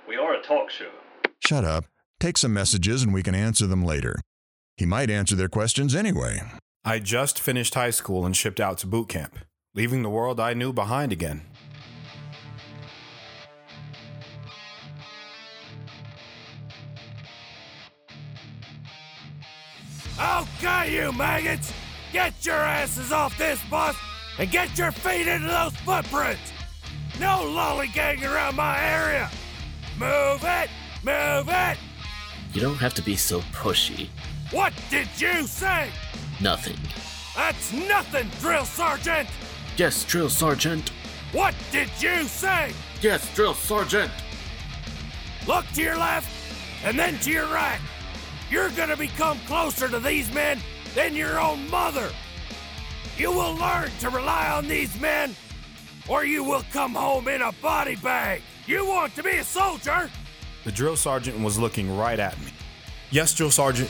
We 0.09 0.17
are 0.17 0.33
a 0.33 0.41
talk 0.41 0.71
show. 0.71 0.89
Shut 1.45 1.63
up. 1.63 1.85
Take 2.19 2.37
some 2.37 2.53
messages 2.53 3.03
and 3.03 3.13
we 3.13 3.23
can 3.23 3.35
answer 3.35 3.67
them 3.67 3.83
later. 3.83 4.19
He 4.77 4.85
might 4.85 5.09
answer 5.09 5.35
their 5.35 5.49
questions 5.49 5.93
anyway. 5.93 6.41
I 6.83 6.99
just 6.99 7.39
finished 7.39 7.73
high 7.73 7.91
school 7.91 8.25
and 8.25 8.35
shipped 8.35 8.59
out 8.59 8.77
to 8.79 8.87
boot 8.87 9.09
camp, 9.09 9.37
leaving 9.73 10.03
the 10.03 10.09
world 10.09 10.39
I 10.39 10.53
knew 10.53 10.71
behind 10.73 11.11
again. 11.11 11.41
Okay, 20.17 20.95
you 20.95 21.11
maggots! 21.11 21.73
Get 22.13 22.45
your 22.45 22.55
asses 22.55 23.11
off 23.11 23.37
this 23.37 23.61
bus 23.69 23.95
and 24.39 24.49
get 24.49 24.77
your 24.77 24.91
feet 24.91 25.27
into 25.27 25.47
those 25.47 25.75
footprints! 25.77 26.53
No 27.19 27.39
lollygagging 27.43 28.23
around 28.23 28.55
my 28.55 28.81
area! 28.81 29.29
Move 29.97 30.41
it! 30.43 30.69
Move 31.03 31.49
it! 31.49 31.77
You 32.55 32.61
don't 32.61 32.77
have 32.77 32.93
to 32.93 33.01
be 33.01 33.17
so 33.17 33.41
pushy. 33.51 34.07
What 34.51 34.71
did 34.89 35.09
you 35.17 35.43
say? 35.43 35.89
Nothing. 36.39 36.77
That's 37.35 37.73
nothing, 37.73 38.29
Drill 38.39 38.63
Sergeant! 38.63 39.27
Yes, 39.75 40.05
Drill 40.05 40.29
Sergeant. 40.29 40.89
What 41.33 41.53
did 41.73 41.89
you 41.99 42.23
say? 42.23 42.71
Yes, 43.01 43.29
Drill 43.35 43.55
Sergeant. 43.55 44.09
Look 45.45 45.65
to 45.73 45.81
your 45.81 45.97
left 45.97 46.29
and 46.85 46.97
then 46.97 47.19
to 47.19 47.29
your 47.29 47.47
right. 47.47 47.81
You're 48.49 48.69
gonna 48.69 48.95
become 48.95 49.37
closer 49.39 49.89
to 49.89 49.99
these 49.99 50.33
men 50.33 50.61
than 50.93 51.13
your 51.13 51.37
own 51.37 51.69
mother. 51.69 52.09
You 53.17 53.31
will 53.33 53.55
learn 53.55 53.89
to 53.99 54.09
rely 54.09 54.49
on 54.51 54.69
these 54.69 54.97
men, 55.01 55.35
or 56.07 56.23
you 56.23 56.41
will 56.41 56.63
come 56.71 56.95
home 56.95 57.27
in 57.27 57.41
a 57.41 57.51
body 57.61 57.97
bag. 57.97 58.43
You 58.65 58.85
want 58.85 59.13
to 59.15 59.23
be 59.23 59.31
a 59.31 59.43
soldier? 59.43 60.09
The 60.65 60.71
drill 60.71 60.95
sergeant 60.95 61.39
was 61.39 61.59
looking 61.59 61.95
right 61.95 62.19
at 62.19 62.37
me. 62.41 62.51
Yes, 63.11 63.35
drill 63.35 63.51
sergeant. 63.51 63.89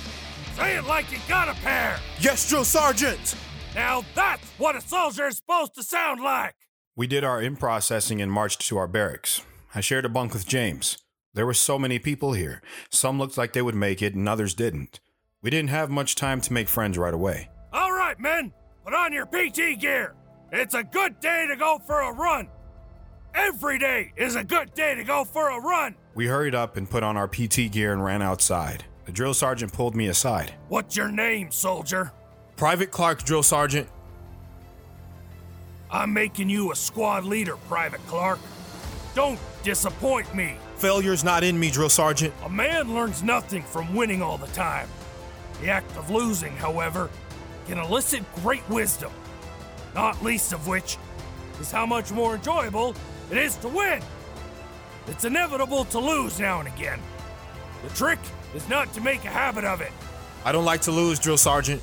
Say 0.57 0.75
it 0.75 0.83
like 0.83 1.09
you 1.09 1.17
got 1.27 1.47
a 1.47 1.53
pair. 1.61 1.97
Yes, 2.19 2.47
drill 2.49 2.65
sergeant! 2.65 3.35
Now 3.73 4.03
that's 4.13 4.45
what 4.57 4.75
a 4.75 4.81
soldier 4.81 5.27
is 5.27 5.37
supposed 5.37 5.73
to 5.75 5.83
sound 5.83 6.21
like. 6.21 6.53
We 6.93 7.07
did 7.07 7.23
our 7.23 7.41
in 7.41 7.55
processing 7.55 8.21
and 8.21 8.29
marched 8.29 8.67
to 8.67 8.77
our 8.77 8.87
barracks. 8.87 9.41
I 9.73 9.79
shared 9.79 10.03
a 10.03 10.09
bunk 10.09 10.33
with 10.33 10.47
James. 10.47 10.97
There 11.33 11.45
were 11.45 11.53
so 11.53 11.79
many 11.79 11.97
people 11.97 12.33
here. 12.33 12.61
Some 12.89 13.19
looked 13.19 13.37
like 13.37 13.53
they 13.53 13.61
would 13.61 13.75
make 13.75 14.01
it, 14.01 14.13
and 14.13 14.27
others 14.27 14.53
didn't. 14.53 14.99
We 15.41 15.49
didn't 15.49 15.69
have 15.69 15.89
much 15.89 16.15
time 16.15 16.41
to 16.41 16.53
make 16.53 16.67
friends 16.67 16.97
right 16.97 17.13
away. 17.13 17.49
All 17.71 17.93
right, 17.93 18.19
men, 18.19 18.53
put 18.83 18.93
on 18.93 19.13
your 19.13 19.27
PT 19.27 19.79
gear. 19.79 20.13
It's 20.51 20.73
a 20.73 20.83
good 20.83 21.21
day 21.21 21.47
to 21.49 21.55
go 21.55 21.79
for 21.85 22.01
a 22.01 22.11
run. 22.11 22.49
Every 23.35 23.77
day 23.77 24.13
is 24.15 24.37
a 24.37 24.45
good 24.45 24.73
day 24.73 24.95
to 24.95 25.03
go 25.03 25.25
for 25.25 25.49
a 25.49 25.59
run. 25.59 25.95
We 26.13 26.27
hurried 26.27 26.55
up 26.55 26.77
and 26.77 26.89
put 26.89 27.03
on 27.03 27.17
our 27.17 27.27
PT 27.27 27.69
gear 27.69 27.91
and 27.91 28.01
ran 28.03 28.21
outside. 28.21 28.85
The 29.05 29.11
drill 29.11 29.33
sergeant 29.33 29.73
pulled 29.73 29.93
me 29.93 30.07
aside. 30.07 30.53
What's 30.69 30.95
your 30.95 31.09
name, 31.09 31.51
soldier? 31.51 32.13
Private 32.55 32.91
Clark, 32.91 33.23
drill 33.23 33.43
sergeant. 33.43 33.89
I'm 35.91 36.13
making 36.13 36.49
you 36.49 36.71
a 36.71 36.75
squad 36.75 37.25
leader, 37.25 37.57
Private 37.67 38.05
Clark. 38.07 38.39
Don't 39.13 39.39
disappoint 39.63 40.33
me. 40.33 40.55
Failure's 40.77 41.23
not 41.23 41.43
in 41.43 41.59
me, 41.59 41.69
Drill 41.69 41.89
Sergeant. 41.89 42.33
A 42.43 42.49
man 42.49 42.93
learns 42.93 43.21
nothing 43.21 43.63
from 43.63 43.93
winning 43.95 44.21
all 44.21 44.37
the 44.37 44.47
time. 44.47 44.87
The 45.61 45.69
act 45.69 45.95
of 45.97 46.09
losing, 46.09 46.55
however, 46.55 47.09
can 47.67 47.79
elicit 47.79 48.23
great 48.35 48.67
wisdom, 48.69 49.11
not 49.93 50.23
least 50.23 50.53
of 50.53 50.67
which 50.67 50.97
is 51.59 51.71
how 51.71 51.85
much 51.85 52.11
more 52.11 52.35
enjoyable 52.35 52.95
it 53.31 53.37
is 53.37 53.55
to 53.57 53.67
win. 53.67 54.01
It's 55.07 55.25
inevitable 55.25 55.85
to 55.85 55.99
lose 55.99 56.39
now 56.39 56.59
and 56.59 56.67
again. 56.67 56.99
The 57.83 57.89
trick 57.95 58.19
is 58.53 58.67
not 58.69 58.91
to 58.93 59.01
make 59.01 59.25
a 59.25 59.29
habit 59.29 59.63
of 59.63 59.81
it. 59.81 59.91
I 60.43 60.51
don't 60.51 60.65
like 60.65 60.81
to 60.81 60.91
lose, 60.91 61.19
Drill 61.19 61.37
Sergeant. 61.37 61.81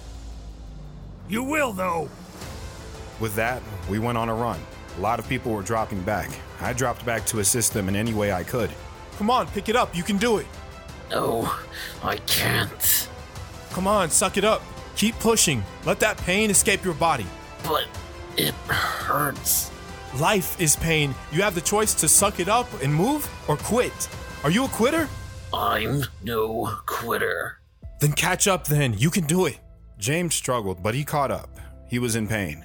You 1.29 1.43
will, 1.43 1.73
though. 1.73 2.09
With 3.21 3.35
that, 3.37 3.63
we 3.89 3.99
went 3.99 4.19
on 4.19 4.29
a 4.29 4.35
run. 4.35 4.61
A 4.99 5.01
lot 5.01 5.19
of 5.19 5.29
people 5.29 5.53
were 5.53 5.63
dropping 5.63 6.03
back. 6.03 6.31
I 6.61 6.73
dropped 6.73 7.05
back 7.05 7.25
to 7.27 7.41
assist 7.41 7.73
them 7.73 7.89
in 7.89 7.97
any 7.97 8.15
way 8.15 8.33
I 8.33 8.45
could. 8.45 8.71
Come 9.17 9.31
on, 9.31 9.47
pick 9.49 9.69
it 9.69 9.77
up. 9.77 9.97
You 9.97 10.03
can 10.03 10.17
do 10.17 10.39
it. 10.39 10.47
No, 11.11 11.51
I 12.03 12.17
can't. 12.19 13.09
Come 13.71 13.87
on, 13.87 14.11
suck 14.11 14.37
it 14.37 14.45
up. 14.45 14.63
Keep 14.97 15.19
pushing. 15.19 15.65
Let 15.85 15.99
that 16.01 16.19
pain 16.19 16.51
escape 16.51 16.85
your 16.85 16.95
body. 16.95 17.27
But 17.65 17.87
it 18.37 18.55
hurts. 18.69 19.72
Life 20.21 20.61
is 20.61 20.77
pain. 20.77 21.15
You 21.31 21.41
have 21.41 21.55
the 21.55 21.63
choice 21.63 21.95
to 21.95 22.07
suck 22.07 22.39
it 22.39 22.49
up 22.49 22.69
and 22.83 22.95
move 22.95 23.27
or 23.49 23.57
quit. 23.57 24.11
Are 24.45 24.51
you 24.51 24.67
a 24.67 24.69
quitter? 24.69 25.09
I'm 25.55 26.03
no 26.23 26.71
quitter. 26.85 27.61
Then 27.99 28.13
catch 28.13 28.47
up 28.47 28.67
then. 28.67 28.93
You 28.99 29.09
can 29.09 29.25
do 29.25 29.47
it. 29.47 29.59
James 29.99 30.35
struggled, 30.35 30.83
but 30.83 30.95
he 30.95 31.03
caught 31.03 31.31
up. 31.31 31.59
He 31.89 31.99
was 31.99 32.15
in 32.15 32.29
pain. 32.29 32.63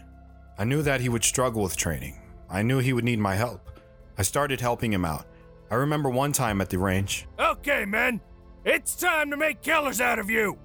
I 0.58 0.66
knew 0.66 0.82
that 0.82 1.00
he 1.00 1.08
would 1.08 1.24
struggle 1.24 1.64
with 1.64 1.78
training. 1.78 2.20
I 2.50 2.64
knew 2.64 2.80
he 2.80 2.92
would 2.92 3.06
need 3.06 3.20
my 3.20 3.36
help. 3.36 3.70
I 4.18 4.24
started 4.24 4.60
helping 4.60 4.92
him 4.92 5.06
out. 5.06 5.26
I 5.72 5.76
remember 5.76 6.10
one 6.10 6.34
time 6.34 6.60
at 6.60 6.70
the 6.70 6.80
range. 6.80 7.28
Okay, 7.40 7.86
men. 7.86 8.20
It's 8.66 8.94
time 8.96 9.30
to 9.32 9.38
make 9.38 9.62
killers 9.62 10.02
out 10.02 10.20
of 10.20 10.30
you. 10.30 10.58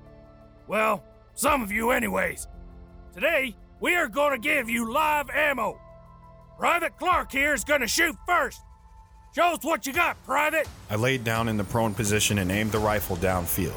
Well, 0.66 1.04
some 1.34 1.62
of 1.62 1.70
you, 1.70 1.92
anyways. 1.92 2.48
Today, 3.14 3.54
we 3.78 3.94
are 3.94 4.08
going 4.08 4.32
to 4.32 4.38
give 4.38 4.68
you 4.68 4.90
live 4.90 5.30
ammo. 5.30 5.78
Private 6.58 6.96
Clark 6.98 7.32
here 7.32 7.54
is 7.54 7.64
going 7.64 7.80
to 7.80 7.88
shoot 7.88 8.16
first. 8.26 8.62
Show 9.34 9.54
us 9.54 9.58
what 9.62 9.86
you 9.86 9.92
got, 9.92 10.22
Private. 10.24 10.68
I 10.90 10.96
laid 10.96 11.24
down 11.24 11.48
in 11.48 11.56
the 11.56 11.64
prone 11.64 11.94
position 11.94 12.38
and 12.38 12.52
aimed 12.52 12.72
the 12.72 12.78
rifle 12.78 13.16
downfield. 13.16 13.74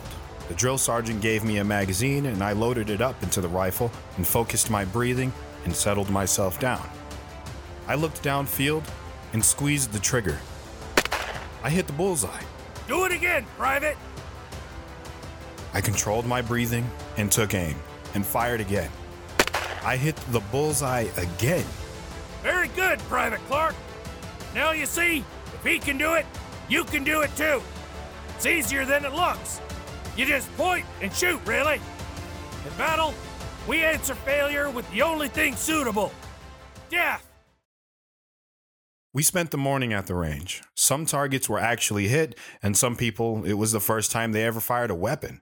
The 0.50 0.54
drill 0.54 0.78
sergeant 0.78 1.22
gave 1.22 1.44
me 1.44 1.58
a 1.58 1.64
magazine 1.64 2.28
and 2.28 2.44
I 2.44 2.52
loaded 2.52 2.90
it 2.90 3.02
up 3.02 3.22
into 3.24 3.42
the 3.42 3.48
rifle 3.48 3.92
and 4.18 4.28
focused 4.28 4.70
my 4.70 4.86
breathing 4.86 5.34
and 5.64 5.76
settled 5.76 6.10
myself 6.10 6.60
down. 6.60 6.88
I 7.88 7.96
looked 7.96 8.22
downfield 8.22 8.84
and 9.34 9.44
squeezed 9.44 9.92
the 9.92 10.00
trigger. 10.00 10.38
I 11.64 11.70
hit 11.70 11.88
the 11.88 11.94
bullseye. 11.94 12.44
Do 12.88 13.06
it 13.06 13.12
again, 13.12 13.46
Private. 13.58 13.98
I 15.74 15.82
controlled 15.82 16.28
my 16.28 16.42
breathing 16.42 16.90
and 17.18 17.32
took 17.32 17.54
aim 17.54 17.76
and 18.14 18.26
fired 18.26 18.62
again. 18.62 18.92
I 19.84 19.98
hit 19.98 20.16
the 20.32 20.40
bullseye 20.40 21.08
again. 21.18 21.66
Very 22.46 22.68
good, 22.68 23.00
Private 23.10 23.40
Clark. 23.48 23.74
Now 24.54 24.70
you 24.70 24.86
see, 24.86 25.26
if 25.52 25.64
he 25.64 25.80
can 25.80 25.98
do 25.98 26.14
it, 26.14 26.28
you 26.70 26.84
can 26.84 27.04
do 27.04 27.22
it 27.22 27.36
too. 27.36 27.60
It's 28.36 28.46
easier 28.46 28.86
than 28.86 29.04
it 29.04 29.14
looks. 29.14 29.60
You 30.16 30.28
just 30.28 30.56
point 30.56 30.86
and 31.02 31.12
shoot, 31.12 31.42
really. 31.48 31.82
In 32.64 32.78
battle, 32.78 33.16
we 33.68 33.84
answer 33.84 34.14
failure 34.14 34.70
with 34.70 34.88
the 34.92 35.02
only 35.02 35.28
thing 35.28 35.56
suitable 35.56 36.12
death. 36.88 37.28
We 39.12 39.24
spent 39.24 39.50
the 39.50 39.58
morning 39.58 39.92
at 39.92 40.06
the 40.06 40.14
range. 40.14 40.62
Some 40.76 41.08
targets 41.08 41.50
were 41.50 41.58
actually 41.58 42.10
hit, 42.10 42.38
and 42.62 42.78
some 42.78 42.96
people, 42.96 43.44
it 43.44 43.54
was 43.54 43.72
the 43.72 43.80
first 43.80 44.12
time 44.12 44.34
they 44.34 44.44
ever 44.44 44.60
fired 44.60 44.92
a 44.92 44.96
weapon. 44.96 45.42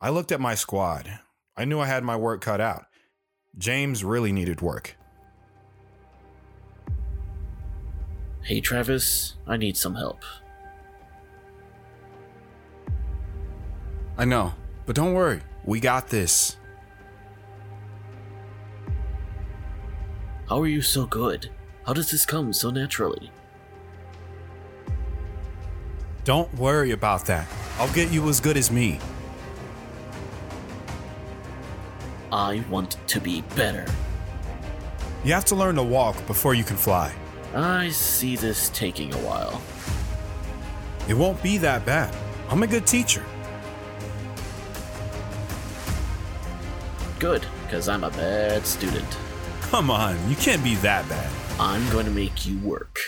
I 0.00 0.08
looked 0.08 0.32
at 0.32 0.40
my 0.40 0.54
squad. 0.54 1.20
I 1.54 1.66
knew 1.66 1.80
I 1.80 1.86
had 1.86 2.02
my 2.02 2.16
work 2.16 2.40
cut 2.40 2.62
out. 2.62 2.86
James 3.58 4.02
really 4.02 4.32
needed 4.32 4.62
work. 4.62 4.96
Hey, 8.42 8.60
Travis, 8.60 9.34
I 9.46 9.56
need 9.56 9.76
some 9.76 9.94
help. 9.94 10.22
I 14.16 14.24
know, 14.24 14.54
but 14.86 14.96
don't 14.96 15.14
worry. 15.14 15.40
We 15.64 15.80
got 15.80 16.08
this. 16.08 16.56
How 20.48 20.60
are 20.60 20.66
you 20.66 20.82
so 20.82 21.06
good? 21.06 21.50
How 21.86 21.92
does 21.92 22.10
this 22.10 22.26
come 22.26 22.52
so 22.52 22.70
naturally? 22.70 23.30
Don't 26.24 26.52
worry 26.54 26.90
about 26.90 27.24
that. 27.26 27.46
I'll 27.78 27.92
get 27.92 28.10
you 28.12 28.28
as 28.28 28.40
good 28.40 28.56
as 28.56 28.70
me. 28.70 28.98
I 32.32 32.64
want 32.68 32.96
to 33.08 33.20
be 33.20 33.42
better. 33.54 33.86
You 35.24 35.32
have 35.34 35.44
to 35.46 35.54
learn 35.54 35.76
to 35.76 35.82
walk 35.82 36.26
before 36.26 36.54
you 36.54 36.64
can 36.64 36.76
fly. 36.76 37.14
I 37.54 37.88
see 37.90 38.36
this 38.36 38.70
taking 38.70 39.12
a 39.12 39.18
while. 39.18 39.60
It 41.08 41.14
won't 41.14 41.42
be 41.42 41.58
that 41.58 41.84
bad. 41.84 42.14
I'm 42.48 42.62
a 42.62 42.66
good 42.66 42.86
teacher. 42.86 43.24
Good, 47.18 47.44
because 47.64 47.88
I'm 47.88 48.04
a 48.04 48.10
bad 48.10 48.66
student. 48.66 49.18
Come 49.62 49.90
on, 49.90 50.16
you 50.28 50.36
can't 50.36 50.62
be 50.64 50.76
that 50.76 51.08
bad. 51.08 51.30
I'm 51.58 51.88
going 51.90 52.06
to 52.06 52.12
make 52.12 52.46
you 52.46 52.58
work. 52.60 52.98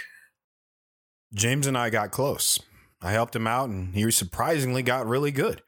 James 1.33 1.67
and 1.67 1.79
I 1.79 1.89
got 1.91 2.11
close. 2.11 2.59
I 3.01 3.13
helped 3.13 3.35
him 3.35 3.47
out, 3.47 3.69
and 3.69 3.95
he 3.95 4.11
surprisingly 4.11 4.83
got 4.83 5.07
really 5.07 5.31
good. 5.31 5.63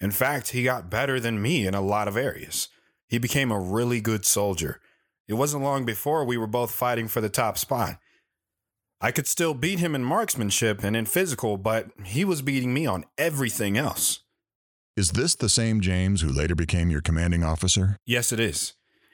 In 0.00 0.10
fact, 0.10 0.50
he 0.50 0.62
got 0.62 0.90
better 0.90 1.18
than 1.18 1.40
me 1.40 1.66
in 1.66 1.74
a 1.74 1.80
lot 1.80 2.06
of 2.06 2.16
areas. 2.16 2.68
He 3.08 3.18
became 3.18 3.50
a 3.50 3.58
really 3.58 4.00
good 4.00 4.26
soldier. 4.26 4.80
It 5.26 5.34
wasn't 5.34 5.64
long 5.64 5.84
before 5.84 6.24
we 6.24 6.36
were 6.36 6.46
both 6.46 6.70
fighting 6.70 7.08
for 7.08 7.20
the 7.20 7.28
top 7.28 7.56
spot. 7.56 7.98
I 9.00 9.12
could 9.12 9.26
still 9.26 9.52
beat 9.52 9.78
him 9.78 9.94
in 9.94 10.02
marksmanship 10.04 10.82
and 10.82 10.96
in 10.96 11.04
physical, 11.04 11.58
but 11.58 11.90
he 12.04 12.24
was 12.24 12.40
beating 12.40 12.72
me 12.72 12.86
on 12.86 13.04
everything 13.18 13.76
else. 13.76 14.20
Is 14.96 15.10
this 15.12 15.34
the 15.34 15.50
same 15.50 15.82
James 15.82 16.22
who 16.22 16.28
later 16.28 16.54
became 16.54 16.88
your 16.88 17.02
commanding 17.02 17.44
officer? 17.44 17.98
Yes, 18.06 18.32
it 18.32 18.40
is. 18.40 18.72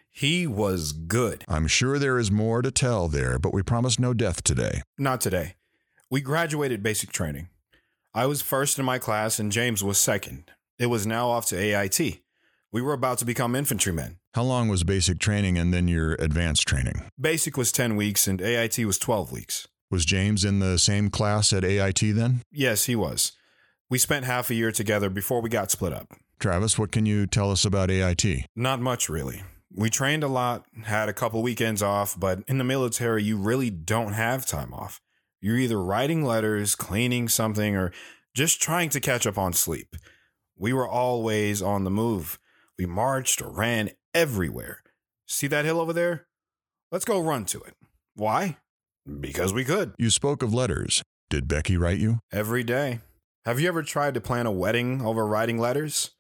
He 0.09 0.47
was 0.47 0.93
good. 0.93 1.45
I'm 1.49 1.67
sure 1.67 1.99
there 1.99 2.19
is 2.19 2.31
more 2.31 2.63
to 2.63 2.71
tell 2.71 3.09
there, 3.09 3.39
but 3.41 3.53
we 3.53 3.63
promise 3.63 3.99
no 3.99 4.15
death 4.15 4.45
today. 4.45 4.83
Not 4.97 5.21
today. 5.21 5.57
We 6.11 6.21
graduated 6.21 6.83
basic 6.83 7.11
training. 7.11 7.49
I 8.15 8.27
was 8.27 8.43
first 8.43 8.79
in 8.79 8.85
my 8.85 8.99
class 8.99 9.41
and 9.41 9.51
James 9.51 9.83
was 9.83 9.99
second. 9.99 10.53
It 10.79 10.87
was 10.87 11.07
now 11.07 11.31
off 11.31 11.47
to 11.47 11.57
AIT. 11.57 12.21
We 12.71 12.83
were 12.83 12.93
about 12.93 13.19
to 13.19 13.25
become 13.25 13.57
infantrymen. 13.57 14.19
How 14.35 14.43
long 14.45 14.69
was 14.69 14.85
basic 14.85 15.19
training 15.19 15.59
and 15.59 15.75
then 15.75 15.89
your 15.89 16.15
advanced 16.15 16.69
training? 16.69 17.03
Basic 17.21 17.57
was 17.57 17.73
10 17.73 17.97
weeks 17.97 18.29
and 18.29 18.41
AIT 18.41 18.79
was 18.87 18.99
12 18.99 19.33
weeks. 19.33 19.67
Was 19.93 20.07
James 20.07 20.43
in 20.43 20.59
the 20.59 20.79
same 20.79 21.11
class 21.11 21.53
at 21.53 21.65
AIT 21.65 22.01
then? 22.01 22.41
Yes, 22.51 22.87
he 22.87 22.97
was. 22.97 23.33
We 23.91 23.99
spent 23.99 24.25
half 24.25 24.49
a 24.49 24.55
year 24.55 24.73
together 24.73 25.11
before 25.11 25.43
we 25.43 25.51
got 25.51 25.71
split 25.71 25.93
up. 25.93 26.15
Travis, 26.41 26.79
what 26.79 26.91
can 26.91 27.05
you 27.05 27.27
tell 27.27 27.51
us 27.51 27.67
about 27.67 27.91
AIT? 27.91 28.47
Not 28.57 28.81
much, 28.81 29.11
really. 29.11 29.43
We 29.71 29.91
trained 29.91 30.25
a 30.25 30.29
lot, 30.29 30.65
had 30.85 31.11
a 31.11 31.13
couple 31.13 31.43
weekends 31.43 31.83
off, 31.83 32.19
but 32.19 32.43
in 32.49 32.57
the 32.57 32.65
military, 32.65 33.23
you 33.23 33.37
really 33.37 33.69
don't 33.69 34.15
have 34.15 34.47
time 34.47 34.73
off. 34.73 34.99
You're 35.43 35.59
either 35.59 35.83
writing 35.83 36.25
letters, 36.25 36.75
cleaning 36.75 37.29
something, 37.29 37.77
or 37.77 37.93
just 38.35 38.63
trying 38.63 38.89
to 38.91 39.01
catch 39.01 39.27
up 39.27 39.37
on 39.37 39.53
sleep. 39.53 39.95
We 40.57 40.73
were 40.73 40.89
always 40.89 41.61
on 41.61 41.85
the 41.85 41.91
move. 41.91 42.39
We 42.79 42.87
marched 42.87 43.43
or 43.43 43.51
ran 43.51 43.91
everywhere. 44.15 44.83
See 45.27 45.49
that 45.49 45.67
hill 45.67 45.81
over 45.81 45.93
there? 45.93 46.29
Let's 46.91 47.05
go 47.05 47.21
run 47.21 47.45
to 47.45 47.61
it. 47.61 47.75
Why? 48.15 48.57
Because 49.21 49.53
we 49.53 49.65
could. 49.65 49.95
You 49.99 50.11
spoke 50.11 50.43
of 50.43 50.55
letters. 50.55 51.03
Did 51.31 51.49
Becky 51.49 51.77
write 51.77 51.99
you? 51.99 52.19
Every 52.33 52.63
day. 52.63 53.01
Have 53.45 53.59
you 53.59 53.69
ever 53.69 53.83
tried 53.83 54.15
to 54.15 54.21
plan 54.21 54.47
a 54.47 54.53
wedding 54.53 55.03
over 55.03 55.27
writing 55.27 55.59
letters? 55.59 56.11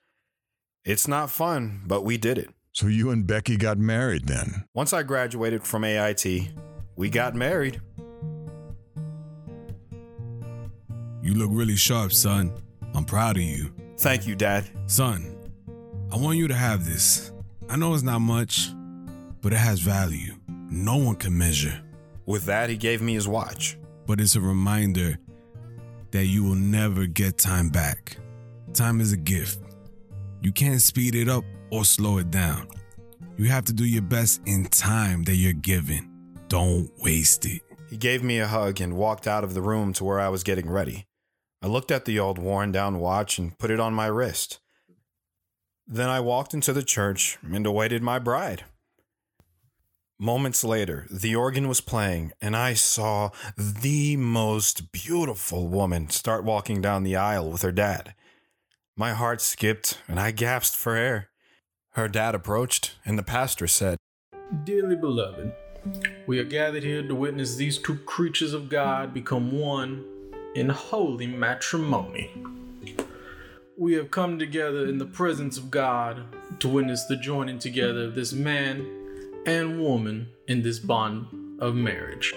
It's 0.84 1.06
not 1.06 1.30
fun, 1.30 1.82
but 1.86 2.02
we 2.02 2.16
did 2.16 2.38
it. 2.38 2.50
So 2.72 2.86
you 2.86 3.10
and 3.10 3.26
Becky 3.26 3.56
got 3.56 3.78
married 3.78 4.26
then? 4.26 4.64
Once 4.74 4.92
I 4.92 5.02
graduated 5.02 5.62
from 5.62 5.84
AIT, 5.84 6.24
we 6.96 7.10
got 7.10 7.34
married. 7.34 7.80
You 11.22 11.34
look 11.34 11.50
really 11.52 11.76
sharp, 11.76 12.12
son. 12.12 12.52
I'm 12.94 13.04
proud 13.04 13.36
of 13.36 13.42
you. 13.42 13.72
Thank 13.98 14.26
you, 14.26 14.34
Dad. 14.34 14.64
Son, 14.86 15.36
I 16.10 16.16
want 16.16 16.38
you 16.38 16.48
to 16.48 16.54
have 16.54 16.84
this. 16.84 17.30
I 17.68 17.76
know 17.76 17.94
it's 17.94 18.02
not 18.02 18.20
much, 18.20 18.70
but 19.40 19.52
it 19.52 19.58
has 19.58 19.80
value. 19.80 20.34
No 20.48 20.96
one 20.96 21.16
can 21.16 21.36
measure. 21.36 21.81
With 22.26 22.44
that, 22.44 22.70
he 22.70 22.76
gave 22.76 23.02
me 23.02 23.14
his 23.14 23.26
watch. 23.26 23.78
But 24.06 24.20
it's 24.20 24.36
a 24.36 24.40
reminder 24.40 25.18
that 26.10 26.26
you 26.26 26.44
will 26.44 26.54
never 26.54 27.06
get 27.06 27.38
time 27.38 27.68
back. 27.68 28.16
Time 28.74 29.00
is 29.00 29.12
a 29.12 29.16
gift. 29.16 29.60
You 30.40 30.52
can't 30.52 30.82
speed 30.82 31.14
it 31.14 31.28
up 31.28 31.44
or 31.70 31.84
slow 31.84 32.18
it 32.18 32.30
down. 32.30 32.68
You 33.36 33.46
have 33.46 33.64
to 33.66 33.72
do 33.72 33.84
your 33.84 34.02
best 34.02 34.42
in 34.46 34.66
time 34.66 35.24
that 35.24 35.36
you're 35.36 35.52
given. 35.52 36.10
Don't 36.48 36.90
waste 36.98 37.46
it. 37.46 37.62
He 37.88 37.96
gave 37.96 38.22
me 38.22 38.38
a 38.38 38.46
hug 38.46 38.80
and 38.80 38.96
walked 38.96 39.26
out 39.26 39.44
of 39.44 39.54
the 39.54 39.62
room 39.62 39.92
to 39.94 40.04
where 40.04 40.20
I 40.20 40.28
was 40.28 40.42
getting 40.42 40.68
ready. 40.68 41.06
I 41.62 41.66
looked 41.66 41.90
at 41.90 42.04
the 42.04 42.18
old 42.18 42.38
worn 42.38 42.72
down 42.72 42.98
watch 42.98 43.38
and 43.38 43.56
put 43.58 43.70
it 43.70 43.80
on 43.80 43.94
my 43.94 44.06
wrist. 44.06 44.60
Then 45.86 46.08
I 46.08 46.20
walked 46.20 46.54
into 46.54 46.72
the 46.72 46.82
church 46.82 47.38
and 47.42 47.66
awaited 47.66 48.02
my 48.02 48.18
bride. 48.18 48.64
Moments 50.22 50.62
later, 50.62 51.04
the 51.10 51.34
organ 51.34 51.66
was 51.66 51.80
playing, 51.80 52.30
and 52.40 52.56
I 52.56 52.74
saw 52.74 53.30
the 53.56 54.16
most 54.16 54.92
beautiful 54.92 55.66
woman 55.66 56.10
start 56.10 56.44
walking 56.44 56.80
down 56.80 57.02
the 57.02 57.16
aisle 57.16 57.50
with 57.50 57.62
her 57.62 57.72
dad. 57.72 58.14
My 58.96 59.14
heart 59.14 59.40
skipped, 59.40 59.98
and 60.06 60.20
I 60.20 60.30
gasped 60.30 60.76
for 60.76 60.94
air. 60.94 61.30
Her 61.94 62.06
dad 62.06 62.36
approached, 62.36 62.94
and 63.04 63.18
the 63.18 63.24
pastor 63.24 63.66
said, 63.66 63.98
Dearly 64.62 64.94
beloved, 64.94 65.54
we 66.28 66.38
are 66.38 66.44
gathered 66.44 66.84
here 66.84 67.02
to 67.02 67.16
witness 67.16 67.56
these 67.56 67.78
two 67.78 67.96
creatures 67.96 68.52
of 68.52 68.68
God 68.68 69.12
become 69.12 69.50
one 69.50 70.04
in 70.54 70.68
holy 70.68 71.26
matrimony. 71.26 72.30
We 73.76 73.94
have 73.94 74.12
come 74.12 74.38
together 74.38 74.86
in 74.86 74.98
the 74.98 75.04
presence 75.04 75.58
of 75.58 75.72
God 75.72 76.22
to 76.60 76.68
witness 76.68 77.06
the 77.06 77.16
joining 77.16 77.58
together 77.58 78.04
of 78.04 78.14
this 78.14 78.32
man 78.32 79.01
and 79.46 79.80
woman 79.80 80.28
in 80.46 80.62
this 80.62 80.78
bond 80.78 81.26
of 81.60 81.74
marriage. 81.74 82.34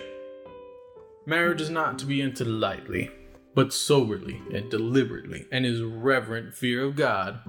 Marriage 1.25 1.61
is 1.61 1.69
not 1.69 1.99
to 1.99 2.05
be 2.05 2.21
entered 2.21 2.47
lightly, 2.47 3.11
but 3.53 3.73
soberly 3.73 4.41
and 4.53 4.69
deliberately, 4.69 5.45
and 5.51 5.65
is 5.65 5.81
reverent 5.81 6.53
fear 6.53 6.83
of 6.83 6.95
God. 6.95 7.39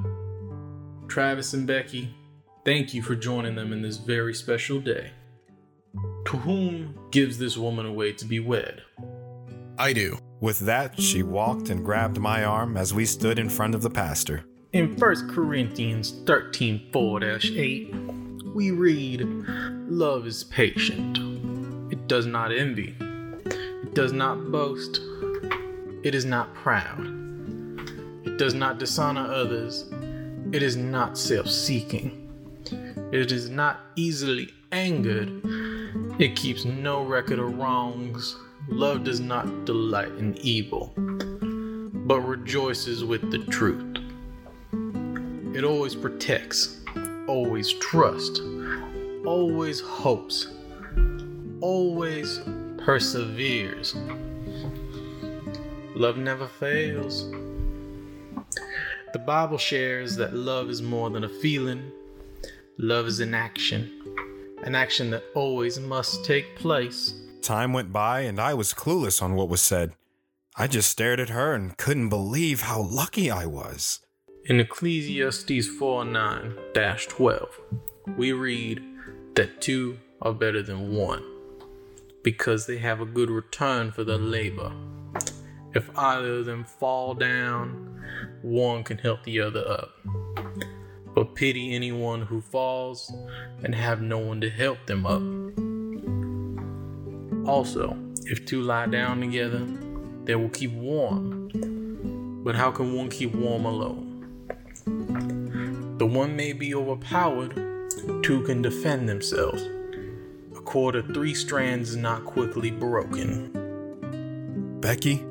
Travis 1.08 1.52
and 1.54 1.66
Becky, 1.66 2.14
thank 2.64 2.94
you 2.94 3.02
for 3.02 3.14
joining 3.14 3.54
them 3.54 3.72
in 3.72 3.82
this 3.82 3.96
very 3.96 4.34
special 4.34 4.80
day. 4.80 5.10
To 6.26 6.36
whom 6.38 6.98
gives 7.10 7.38
this 7.38 7.56
woman 7.56 7.86
away 7.86 8.12
to 8.12 8.24
be 8.24 8.40
wed? 8.40 8.82
I 9.78 9.92
do. 9.92 10.18
With 10.40 10.60
that, 10.60 11.00
she 11.00 11.22
walked 11.22 11.70
and 11.70 11.84
grabbed 11.84 12.18
my 12.18 12.44
arm 12.44 12.76
as 12.76 12.92
we 12.92 13.06
stood 13.06 13.38
in 13.38 13.48
front 13.48 13.74
of 13.74 13.82
the 13.82 13.90
pastor. 13.90 14.44
In 14.72 14.96
1 14.96 15.30
Corinthians 15.30 16.12
13 16.26 16.90
4 16.92 17.24
8, 17.24 17.94
we 18.56 18.70
read, 18.70 19.20
Love 19.86 20.26
is 20.26 20.44
patient. 20.44 21.18
It 21.92 22.08
does 22.08 22.24
not 22.24 22.50
envy. 22.50 22.96
It 22.98 23.94
does 23.94 24.12
not 24.12 24.50
boast. 24.50 24.98
It 26.02 26.14
is 26.14 26.24
not 26.24 26.54
proud. 26.54 27.00
It 28.24 28.38
does 28.38 28.54
not 28.54 28.78
dishonor 28.78 29.30
others. 29.30 29.84
It 30.52 30.62
is 30.62 30.74
not 30.74 31.18
self 31.18 31.50
seeking. 31.50 32.32
It 33.12 33.30
is 33.30 33.50
not 33.50 33.80
easily 33.94 34.48
angered. 34.72 35.28
It 36.18 36.34
keeps 36.34 36.64
no 36.64 37.02
record 37.02 37.38
of 37.38 37.58
wrongs. 37.58 38.36
Love 38.70 39.04
does 39.04 39.20
not 39.20 39.66
delight 39.66 40.12
in 40.12 40.34
evil, 40.38 40.94
but 40.96 42.20
rejoices 42.20 43.04
with 43.04 43.30
the 43.30 43.44
truth. 43.50 43.98
It 45.54 45.62
always 45.62 45.94
protects, 45.94 46.80
always 47.28 47.72
trusts, 47.74 48.40
always 49.24 49.80
hopes, 49.80 50.48
always 51.60 52.40
perseveres. 52.78 53.96
Love 55.94 56.16
never 56.16 56.46
fails. 56.46 57.30
The 59.12 59.18
Bible 59.18 59.58
shares 59.58 60.16
that 60.16 60.34
love 60.34 60.68
is 60.68 60.82
more 60.82 61.10
than 61.10 61.24
a 61.24 61.28
feeling, 61.28 61.90
love 62.78 63.06
is 63.06 63.20
an 63.20 63.34
action, 63.34 63.90
an 64.62 64.74
action 64.74 65.10
that 65.10 65.24
always 65.34 65.80
must 65.80 66.24
take 66.24 66.56
place. 66.56 67.14
Time 67.42 67.72
went 67.72 67.92
by 67.92 68.20
and 68.20 68.40
I 68.40 68.54
was 68.54 68.74
clueless 68.74 69.22
on 69.22 69.34
what 69.34 69.48
was 69.48 69.62
said. 69.62 69.92
I 70.56 70.66
just 70.66 70.90
stared 70.90 71.20
at 71.20 71.28
her 71.30 71.54
and 71.54 71.76
couldn't 71.76 72.08
believe 72.08 72.62
how 72.62 72.80
lucky 72.80 73.30
I 73.30 73.46
was. 73.46 74.00
In 74.48 74.60
Ecclesiastes 74.60 75.66
4 75.66 76.04
9 76.04 76.54
12, 77.08 77.60
we 78.16 78.30
read 78.30 78.80
that 79.34 79.60
two 79.60 79.98
are 80.22 80.32
better 80.32 80.62
than 80.62 80.94
one 80.94 81.24
because 82.22 82.64
they 82.64 82.78
have 82.78 83.00
a 83.00 83.06
good 83.06 83.28
return 83.28 83.90
for 83.90 84.04
their 84.04 84.18
labor. 84.18 84.72
If 85.74 85.90
either 85.98 86.34
of 86.34 86.44
them 86.46 86.62
fall 86.62 87.14
down, 87.14 88.00
one 88.42 88.84
can 88.84 88.98
help 88.98 89.24
the 89.24 89.40
other 89.40 89.66
up. 89.68 89.90
But 91.12 91.34
pity 91.34 91.74
anyone 91.74 92.22
who 92.22 92.40
falls 92.40 93.12
and 93.64 93.74
have 93.74 94.00
no 94.00 94.18
one 94.18 94.40
to 94.42 94.48
help 94.48 94.78
them 94.86 95.06
up. 95.06 95.22
Also, 97.48 97.98
if 98.26 98.46
two 98.46 98.62
lie 98.62 98.86
down 98.86 99.20
together, 99.20 99.66
they 100.22 100.36
will 100.36 100.50
keep 100.50 100.70
warm. 100.70 101.50
But 102.44 102.54
how 102.54 102.70
can 102.70 102.94
one 102.94 103.10
keep 103.10 103.34
warm 103.34 103.64
alone? 103.64 104.05
The 105.98 106.06
one 106.06 106.36
may 106.36 106.52
be 106.52 106.74
overpowered, 106.74 107.54
two 108.22 108.42
can 108.42 108.60
defend 108.60 109.08
themselves. 109.08 109.62
A 110.54 110.60
cord 110.60 110.94
of 110.94 111.06
three 111.06 111.32
strands 111.32 111.90
is 111.90 111.96
not 111.96 112.26
quickly 112.26 112.70
broken. 112.70 113.50
Becky, 114.80 115.24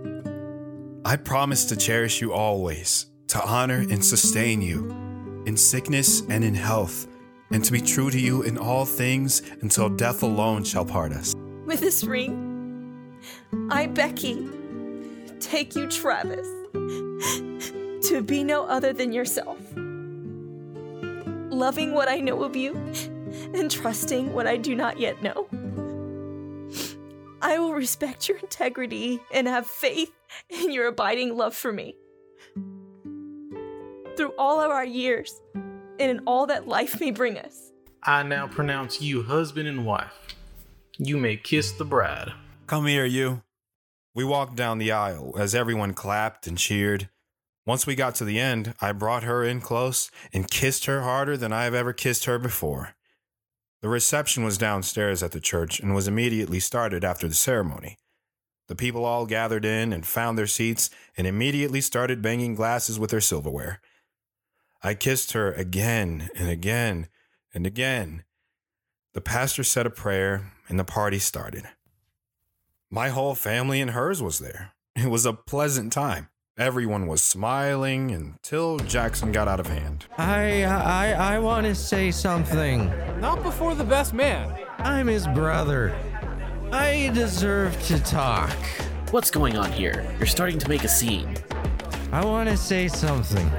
I 1.06 1.18
promise 1.18 1.66
to 1.66 1.76
cherish 1.76 2.20
you 2.20 2.34
always, 2.34 3.06
to 3.28 3.40
honor 3.46 3.86
and 3.92 4.04
sustain 4.04 4.60
you, 4.64 4.90
in 5.46 5.56
sickness 5.56 6.24
and 6.30 6.44
in 6.44 6.56
health, 6.56 7.08
and 7.52 7.64
to 7.64 7.72
be 7.72 7.80
true 7.80 8.10
to 8.10 8.20
you 8.20 8.42
in 8.42 8.58
all 8.58 8.86
things 8.86 9.44
until 9.62 9.88
death 9.88 10.24
alone 10.24 10.64
shall 10.64 10.84
part 10.84 11.12
us. 11.12 11.36
With 11.68 11.80
this 11.80 12.04
ring, 12.04 13.22
I, 13.70 13.86
Becky, 13.86 14.50
take 15.40 15.76
you, 15.76 15.88
Travis, 15.92 16.48
to 16.74 18.24
be 18.26 18.44
no 18.44 18.66
other 18.66 18.94
than 18.94 19.14
yourself. 19.14 19.60
Loving 21.56 21.94
what 21.94 22.10
I 22.10 22.19
know 22.19 22.44
of 22.44 22.53
you 22.57 22.73
and 23.53 23.72
trusting 23.72 24.34
what 24.34 24.45
I 24.45 24.57
do 24.57 24.76
not 24.76 24.99
yet 24.99 25.23
know. 25.23 25.48
I 27.41 27.57
will 27.60 27.73
respect 27.73 28.27
your 28.27 28.38
integrity 28.40 29.22
and 29.34 29.48
have 29.48 29.65
faith 29.65 30.11
in 30.49 30.73
your 30.73 30.88
abiding 30.88 31.38
love 31.38 31.56
for 31.56 31.72
me. 31.72 31.95
Through 34.18 34.34
all 34.38 34.60
of 34.60 34.69
our 34.69 34.84
years 34.84 35.41
and 35.53 36.11
in 36.11 36.19
all 36.27 36.45
that 36.48 36.68
life 36.68 36.99
may 36.99 37.11
bring 37.11 37.38
us. 37.38 37.72
I 38.03 38.23
now 38.23 38.48
pronounce 38.48 39.02
you 39.02 39.23
husband 39.23 39.69
and 39.69 39.86
wife. 39.86 40.36
You 40.98 41.15
may 41.15 41.38
kiss 41.38 41.72
the 41.72 41.86
bride. 41.86 42.34
Come 42.68 42.86
here, 42.86 43.06
you. 43.06 43.44
We 44.14 44.26
walked 44.26 44.57
down 44.57 44.77
the 44.77 44.91
aisle 44.91 45.36
as 45.38 45.56
everyone 45.56 45.94
clapped 45.94 46.48
and 46.48 46.57
cheered. 46.57 47.10
Once 47.66 47.88
we 47.88 47.96
got 47.96 48.14
to 48.16 48.26
the 48.26 48.40
end, 48.40 48.76
I 48.80 48.92
brought 48.92 49.24
her 49.24 49.44
in 49.44 49.60
close 49.60 50.12
and 50.32 50.50
kissed 50.50 50.86
her 50.86 51.02
harder 51.02 51.36
than 51.36 51.52
I 51.52 51.64
have 51.64 51.74
ever 51.74 51.94
kissed 51.94 52.26
her 52.26 52.38
before. 52.38 52.96
The 53.82 53.90
reception 53.90 54.44
was 54.44 54.58
downstairs 54.58 55.24
at 55.24 55.32
the 55.32 55.40
church 55.40 55.80
and 55.80 55.96
was 55.96 56.08
immediately 56.08 56.60
started 56.60 57.04
after 57.04 57.28
the 57.28 57.34
ceremony. 57.34 57.98
The 58.68 58.76
people 58.76 59.06
all 59.06 59.26
gathered 59.26 59.66
in 59.66 59.94
and 59.94 60.06
found 60.06 60.38
their 60.38 60.48
seats 60.48 60.90
and 61.18 61.28
immediately 61.28 61.82
started 61.82 62.22
banging 62.22 62.56
glasses 62.56 63.00
with 63.00 63.12
their 63.12 63.22
silverware. 63.22 63.82
I 64.82 64.94
kissed 64.94 65.34
her 65.34 65.52
again 65.54 66.30
and 66.36 66.50
again 66.50 67.08
and 67.54 67.66
again. 67.66 68.24
The 69.14 69.22
pastor 69.22 69.64
said 69.64 69.86
a 69.86 69.92
prayer 69.92 70.52
and 70.68 70.80
the 70.80 70.84
party 70.84 71.20
started. 71.20 71.66
My 72.92 73.10
whole 73.10 73.36
family 73.36 73.82
and 73.82 73.92
hers 73.92 74.22
was 74.22 74.40
there. 74.40 74.74
It 74.96 75.10
was 75.10 75.26
a 75.26 75.34
pleasant 75.34 75.92
time. 75.92 76.30
Everyone 76.57 77.06
was 77.07 77.22
smiling 77.22 78.11
until 78.11 78.80
Jackson 78.80 79.34
got 79.34 79.49
out 79.49 79.60
of 79.60 79.68
hand. 79.68 80.06
I 80.18 80.64
I 80.64 81.11
I 81.36 81.40
want 81.40 81.65
to 81.65 81.76
say 81.76 82.11
something. 82.11 82.90
Not 83.19 83.44
before 83.44 83.76
the 83.76 83.84
best 83.84 84.14
man. 84.14 84.57
I'm 84.77 85.07
his 85.07 85.27
brother. 85.27 85.94
I 86.72 87.11
deserve 87.14 87.77
to 87.88 87.99
talk. 87.99 88.56
What's 89.11 89.32
going 89.32 89.57
on 89.57 89.69
here? 89.69 90.10
You're 90.18 90.27
starting 90.27 90.57
to 90.60 90.69
make 90.69 90.86
a 90.86 90.88
scene. 90.88 91.36
I 92.14 92.23
want 92.23 92.48
to 92.48 92.56
say 92.56 92.88
something. 92.88 93.52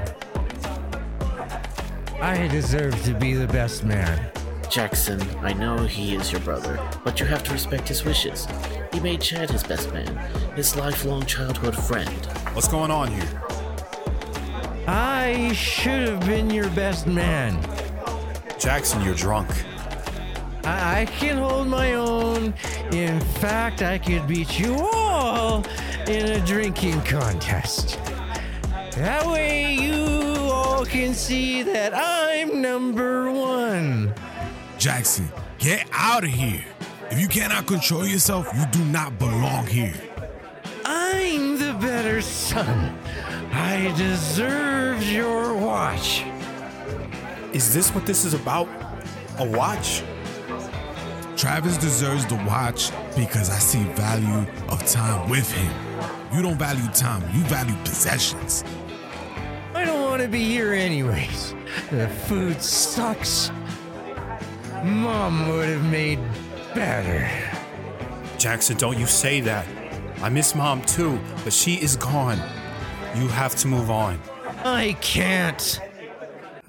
I 2.19 2.47
deserve 2.47 2.99
to 3.03 3.13
be 3.13 3.35
the 3.35 3.47
best 3.47 3.83
man. 3.83 4.31
Jackson, 4.69 5.21
I 5.39 5.53
know 5.53 5.77
he 5.77 6.15
is 6.15 6.31
your 6.31 6.41
brother, 6.41 6.79
but 7.03 7.19
you 7.19 7.25
have 7.25 7.43
to 7.43 7.53
respect 7.53 7.87
his 7.87 8.03
wishes. 8.03 8.47
He 8.91 8.99
made 8.99 9.21
Chad 9.21 9.49
his 9.49 9.63
best 9.63 9.91
man, 9.93 10.15
his 10.55 10.75
lifelong 10.75 11.25
childhood 11.25 11.75
friend. 11.75 12.25
What's 12.53 12.67
going 12.67 12.91
on 12.91 13.07
here? 13.09 13.41
I 14.87 15.53
should 15.53 16.07
have 16.09 16.19
been 16.25 16.49
your 16.49 16.69
best 16.71 17.07
man. 17.07 17.61
Jackson, 18.59 19.01
you're 19.03 19.15
drunk. 19.15 19.49
I, 20.65 21.01
I 21.01 21.05
can 21.05 21.37
hold 21.37 21.67
my 21.67 21.93
own. 21.93 22.53
In 22.91 23.19
fact, 23.19 23.81
I 23.81 23.97
could 23.97 24.27
beat 24.27 24.59
you 24.59 24.75
all 24.75 25.65
in 26.07 26.25
a 26.25 26.45
drinking 26.45 27.01
contest. 27.01 27.99
That 28.91 29.25
way, 29.27 29.73
you 29.75 29.93
all 30.51 30.85
can 30.85 31.13
see 31.13 31.63
that 31.63 31.93
I'm 31.95 32.61
number 32.61 33.31
one. 33.31 34.13
Jackson, 34.87 35.29
get 35.57 35.85
out 35.91 36.23
of 36.23 36.29
here. 36.29 36.63
If 37.11 37.19
you 37.19 37.27
cannot 37.27 37.67
control 37.67 38.07
yourself, 38.07 38.47
you 38.55 38.65
do 38.67 38.85
not 38.85 39.19
belong 39.19 39.67
here. 39.67 39.93
I'm 40.85 41.59
the 41.59 41.73
better 41.73 42.21
son. 42.21 42.97
I 43.51 43.93
deserve 43.97 45.03
your 45.03 45.53
watch. 45.55 46.23
Is 47.51 47.73
this 47.73 47.93
what 47.93 48.05
this 48.05 48.23
is 48.23 48.33
about? 48.33 48.69
A 49.39 49.43
watch? 49.43 50.03
Travis 51.35 51.75
deserves 51.75 52.25
the 52.25 52.35
watch 52.47 52.89
because 53.13 53.49
I 53.49 53.59
see 53.59 53.83
value 53.91 54.49
of 54.69 54.85
time 54.85 55.29
with 55.29 55.51
him. 55.51 55.73
You 56.33 56.41
don't 56.41 56.57
value 56.57 56.87
time, 56.93 57.23
you 57.35 57.43
value 57.47 57.75
possessions. 57.83 58.63
I 59.73 59.83
don't 59.83 60.03
want 60.03 60.21
to 60.21 60.29
be 60.29 60.45
here 60.45 60.71
anyways. 60.71 61.53
The 61.91 62.07
food 62.07 62.61
sucks. 62.61 63.51
Mom 64.83 65.49
would 65.49 65.67
have 65.69 65.83
made 65.91 66.19
better. 66.73 67.27
Jackson, 68.37 68.77
don't 68.77 68.99
you 68.99 69.05
say 69.05 69.39
that. 69.41 69.65
I 70.21 70.29
miss 70.29 70.55
mom 70.55 70.81
too, 70.83 71.19
but 71.43 71.53
she 71.53 71.75
is 71.75 71.95
gone. 71.95 72.37
You 73.15 73.27
have 73.27 73.55
to 73.57 73.67
move 73.67 73.89
on. 73.89 74.19
I 74.63 74.95
can't. 75.01 75.79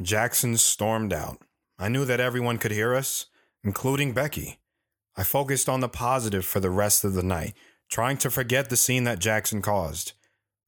Jackson 0.01 0.57
stormed 0.57 1.13
out. 1.13 1.43
I 1.79 1.89
knew 1.89 2.05
that 2.05 2.21
everyone 2.21 2.59
could 2.59 2.71
hear 2.71 2.95
us, 2.95 3.27
including 3.63 4.13
Becky. 4.13 4.59
I 5.17 5.25
focused 5.25 5.69
on 5.69 5.81
the 5.81 5.89
positive 5.89 6.45
for 6.45 6.61
the 6.61 6.71
rest 6.71 7.05
of 7.05 7.15
the 7.15 7.23
night, 7.23 7.55
trying 7.91 8.17
to 8.19 8.31
forget 8.31 8.71
the 8.71 8.77
scene 8.77 9.05
that 9.05 9.19
Jackson 9.19 9.63
caused. 9.63 10.13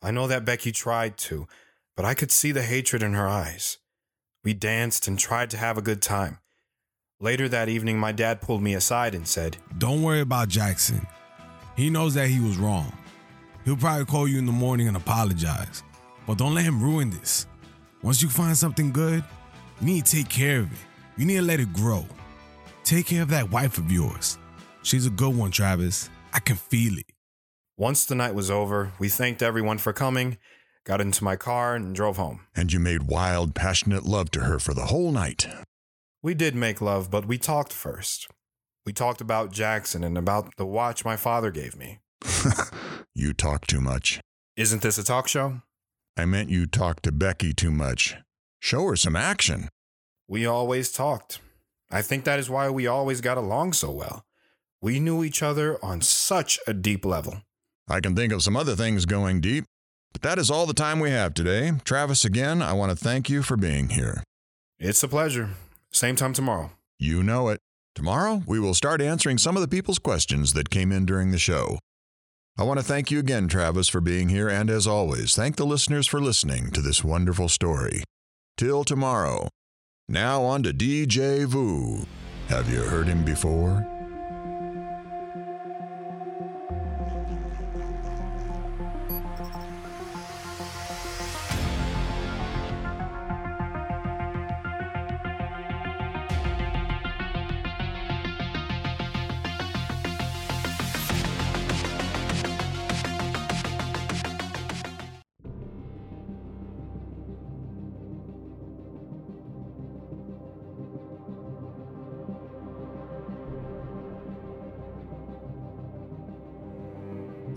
I 0.03 0.11
know 0.11 0.27
that 0.27 0.45
Becky 0.45 0.73
tried 0.73 1.17
to, 1.19 1.47
but 1.97 2.05
I 2.05 2.15
could 2.15 2.33
see 2.33 2.53
the 2.53 2.63
hatred 2.63 3.03
in 3.03 3.15
her 3.15 3.29
eyes. 3.29 3.79
We 4.43 4.55
danced 4.55 5.07
and 5.07 5.19
tried 5.19 5.51
to 5.51 5.57
have 5.57 5.79
a 5.79 5.83
good 5.83 6.03
time. 6.03 6.39
Later 7.23 7.51
that 7.51 7.69
evening, 7.69 7.99
my 7.99 8.13
dad 8.13 8.41
pulled 8.41 8.63
me 8.63 8.73
aside 8.73 9.15
and 9.15 9.29
said, 9.29 9.59
Don't 9.77 10.03
worry 10.03 10.21
about 10.21 10.49
Jackson. 10.49 11.07
He 11.77 11.91
knows 11.91 12.15
that 12.15 12.29
he 12.29 12.41
was 12.41 12.57
wrong. 12.57 12.97
He'll 13.67 13.77
probably 13.77 14.07
call 14.07 14.27
you 14.27 14.39
in 14.39 14.47
the 14.47 14.53
morning 14.53 14.89
and 14.89 14.97
apologize. 14.97 15.83
But 16.27 16.39
don't 16.39 16.55
let 16.55 16.65
him 16.65 16.83
ruin 16.83 17.11
this. 17.11 17.47
Once 18.03 18.23
you 18.23 18.31
find 18.31 18.57
something 18.57 18.91
good, 18.91 19.23
you 19.81 19.87
need 19.87 20.07
to 20.07 20.17
take 20.17 20.31
care 20.31 20.61
of 20.61 20.73
it. 20.73 20.79
You 21.19 21.27
need 21.27 21.37
to 21.37 21.43
let 21.43 21.61
it 21.61 21.75
grow. 21.75 22.07
Take 22.85 23.09
care 23.09 23.21
of 23.21 23.29
that 23.29 23.51
wife 23.51 23.77
of 23.77 23.93
yours. 23.93 24.39
She's 24.83 25.05
a 25.05 25.11
good 25.11 25.37
one, 25.37 25.51
Travis. 25.51 26.09
I 26.33 26.41
can 26.41 26.57
feel 26.57 26.97
it. 26.97 27.13
Once 27.77 28.07
the 28.07 28.15
night 28.15 28.35
was 28.35 28.51
over, 28.51 28.93
we 28.99 29.11
thanked 29.11 29.43
everyone 29.43 29.77
for 29.77 29.93
coming, 29.93 30.39
got 30.85 31.03
into 31.03 31.23
my 31.23 31.37
car, 31.37 31.75
and 31.75 31.95
drove 31.95 32.17
home. 32.17 32.47
And 32.57 32.73
you 32.73 32.81
made 32.81 33.03
wild, 33.03 33.55
passionate 33.55 34.05
love 34.05 34.31
to 34.31 34.41
her 34.41 34.59
for 34.59 34.73
the 34.73 34.87
whole 34.87 35.13
night. 35.13 35.47
We 36.23 36.35
did 36.35 36.55
make 36.55 36.81
love, 36.81 37.11
but 37.11 37.27
we 37.27 37.39
talked 37.39 37.73
first. 37.73 38.29
We 38.85 38.93
talked 38.93 39.21
about 39.21 39.53
Jackson 39.53 40.05
and 40.05 40.19
about 40.19 40.57
the 40.57 40.67
watch 40.67 41.05
my 41.05 41.17
father 41.17 41.51
gave 41.51 41.77
me. 41.77 41.99
You 43.15 43.35
talk 43.35 43.67
too 43.67 43.81
much. 43.81 44.21
Isn't 44.57 44.83
this 44.83 44.97
a 44.97 45.05
talk 45.05 45.27
show? 45.27 45.63
I 46.17 46.25
meant 46.25 46.49
you 46.49 46.67
talk 46.67 47.03
to 47.03 47.13
Becky 47.13 47.53
too 47.53 47.71
much. 47.71 48.17
Show 48.61 48.87
her 48.87 48.97
some 48.97 49.17
action. 49.17 49.69
We 50.29 50.47
always 50.47 50.93
talked. 50.93 51.41
I 51.91 52.03
think 52.03 52.25
that 52.25 52.39
is 52.39 52.49
why 52.49 52.71
we 52.71 52.87
always 52.87 53.21
got 53.21 53.37
along 53.37 53.73
so 53.73 53.91
well. 53.91 54.23
We 54.81 55.01
knew 55.01 55.25
each 55.25 55.43
other 55.43 55.85
on 55.85 56.01
such 56.01 56.59
a 56.67 56.73
deep 56.73 57.05
level. 57.05 57.43
I 57.89 58.01
can 58.01 58.15
think 58.15 58.33
of 58.33 58.43
some 58.43 58.57
other 58.57 58.77
things 58.77 59.07
going 59.07 59.41
deep, 59.41 59.65
but 60.13 60.23
that 60.23 60.39
is 60.39 60.51
all 60.51 60.65
the 60.65 60.73
time 60.73 61.01
we 61.01 61.11
have 61.11 61.35
today. 61.35 61.73
Travis, 61.85 62.25
again, 62.25 62.63
I 62.63 62.73
want 62.73 62.91
to 62.91 62.97
thank 62.97 63.29
you 63.29 63.43
for 63.43 63.57
being 63.57 63.91
here. 63.91 64.23
It's 64.79 65.03
a 65.03 65.09
pleasure. 65.09 65.51
Same 65.93 66.17
time 66.17 66.33
tomorrow. 66.33 66.71
You 66.99 67.23
know 67.23 67.49
it. 67.49 67.61
Tomorrow, 67.95 68.43
we 68.47 68.61
will 68.61 68.75
start 68.75 69.01
answering 69.01 69.39
some 69.39 69.57
of 69.57 69.63
the 69.63 69.69
people's 69.69 69.99
questions 69.99 70.53
that 70.53 70.71
came 70.71 70.93
in 70.93 71.05
during 71.05 71.33
the 71.33 71.39
show. 71.39 71.79
I 72.57 72.63
want 72.63 72.79
to 72.79 72.85
thank 72.85 73.11
you 73.11 73.19
again, 73.19 73.49
Travis, 73.49 73.89
for 73.89 74.01
being 74.01 74.29
here, 74.29 74.49
and 74.49 74.71
as 74.71 74.87
always, 74.87 75.35
thank 75.35 75.57
the 75.57 75.67
listeners 75.67 76.07
for 76.07 76.21
listening 76.21 76.71
to 76.73 76.81
this 76.81 77.03
wonderful 77.03 77.49
story. 77.49 78.05
Till 78.57 78.85
tomorrow. 78.85 79.49
Now 80.09 80.43
on 80.43 80.63
to 80.65 80.73
DJ 80.73 81.47
Vu. 81.47 82.07
Have 82.49 82.71
you 82.71 82.83
heard 82.83 83.07
him 83.07 83.25
before? 83.25 84.00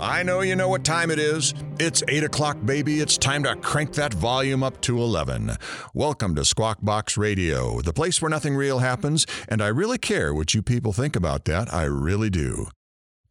I 0.03 0.21
know 0.21 0.41
you 0.41 0.57
know 0.57 0.67
what 0.67 0.83
time 0.83 1.11
it 1.11 1.17
is. 1.17 1.53
It's 1.79 2.03
8 2.09 2.25
o'clock, 2.25 2.57
baby. 2.65 2.99
It's 2.99 3.17
time 3.17 3.43
to 3.43 3.55
crank 3.55 3.93
that 3.93 4.13
volume 4.13 4.61
up 4.61 4.81
to 4.81 4.97
11. 4.97 5.55
Welcome 5.93 6.35
to 6.35 6.43
Squawk 6.43 6.79
Box 6.81 7.15
Radio, 7.15 7.79
the 7.79 7.93
place 7.93 8.21
where 8.21 8.29
nothing 8.29 8.53
real 8.53 8.79
happens, 8.79 9.25
and 9.47 9.61
I 9.61 9.67
really 9.67 9.97
care 9.97 10.33
what 10.33 10.53
you 10.53 10.61
people 10.61 10.91
think 10.91 11.15
about 11.15 11.45
that. 11.45 11.73
I 11.73 11.83
really 11.83 12.29
do. 12.29 12.67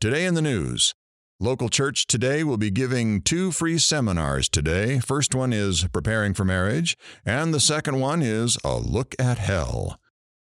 Today 0.01 0.24
in 0.24 0.32
the 0.32 0.40
news. 0.40 0.94
Local 1.39 1.69
church 1.69 2.07
today 2.07 2.43
will 2.43 2.57
be 2.57 2.70
giving 2.70 3.20
two 3.20 3.53
free 3.53 3.77
seminars 3.77 4.49
today. 4.49 4.99
First 4.99 5.35
one 5.35 5.53
is 5.53 5.86
Preparing 5.93 6.32
for 6.32 6.47
Marriage, 6.47 6.97
and 7.27 7.53
the 7.53 7.61
second 7.61 8.01
one 8.01 8.23
is 8.23 8.57
A 8.65 8.78
Look 8.78 9.15
at 9.19 9.36
Hell. 9.36 10.01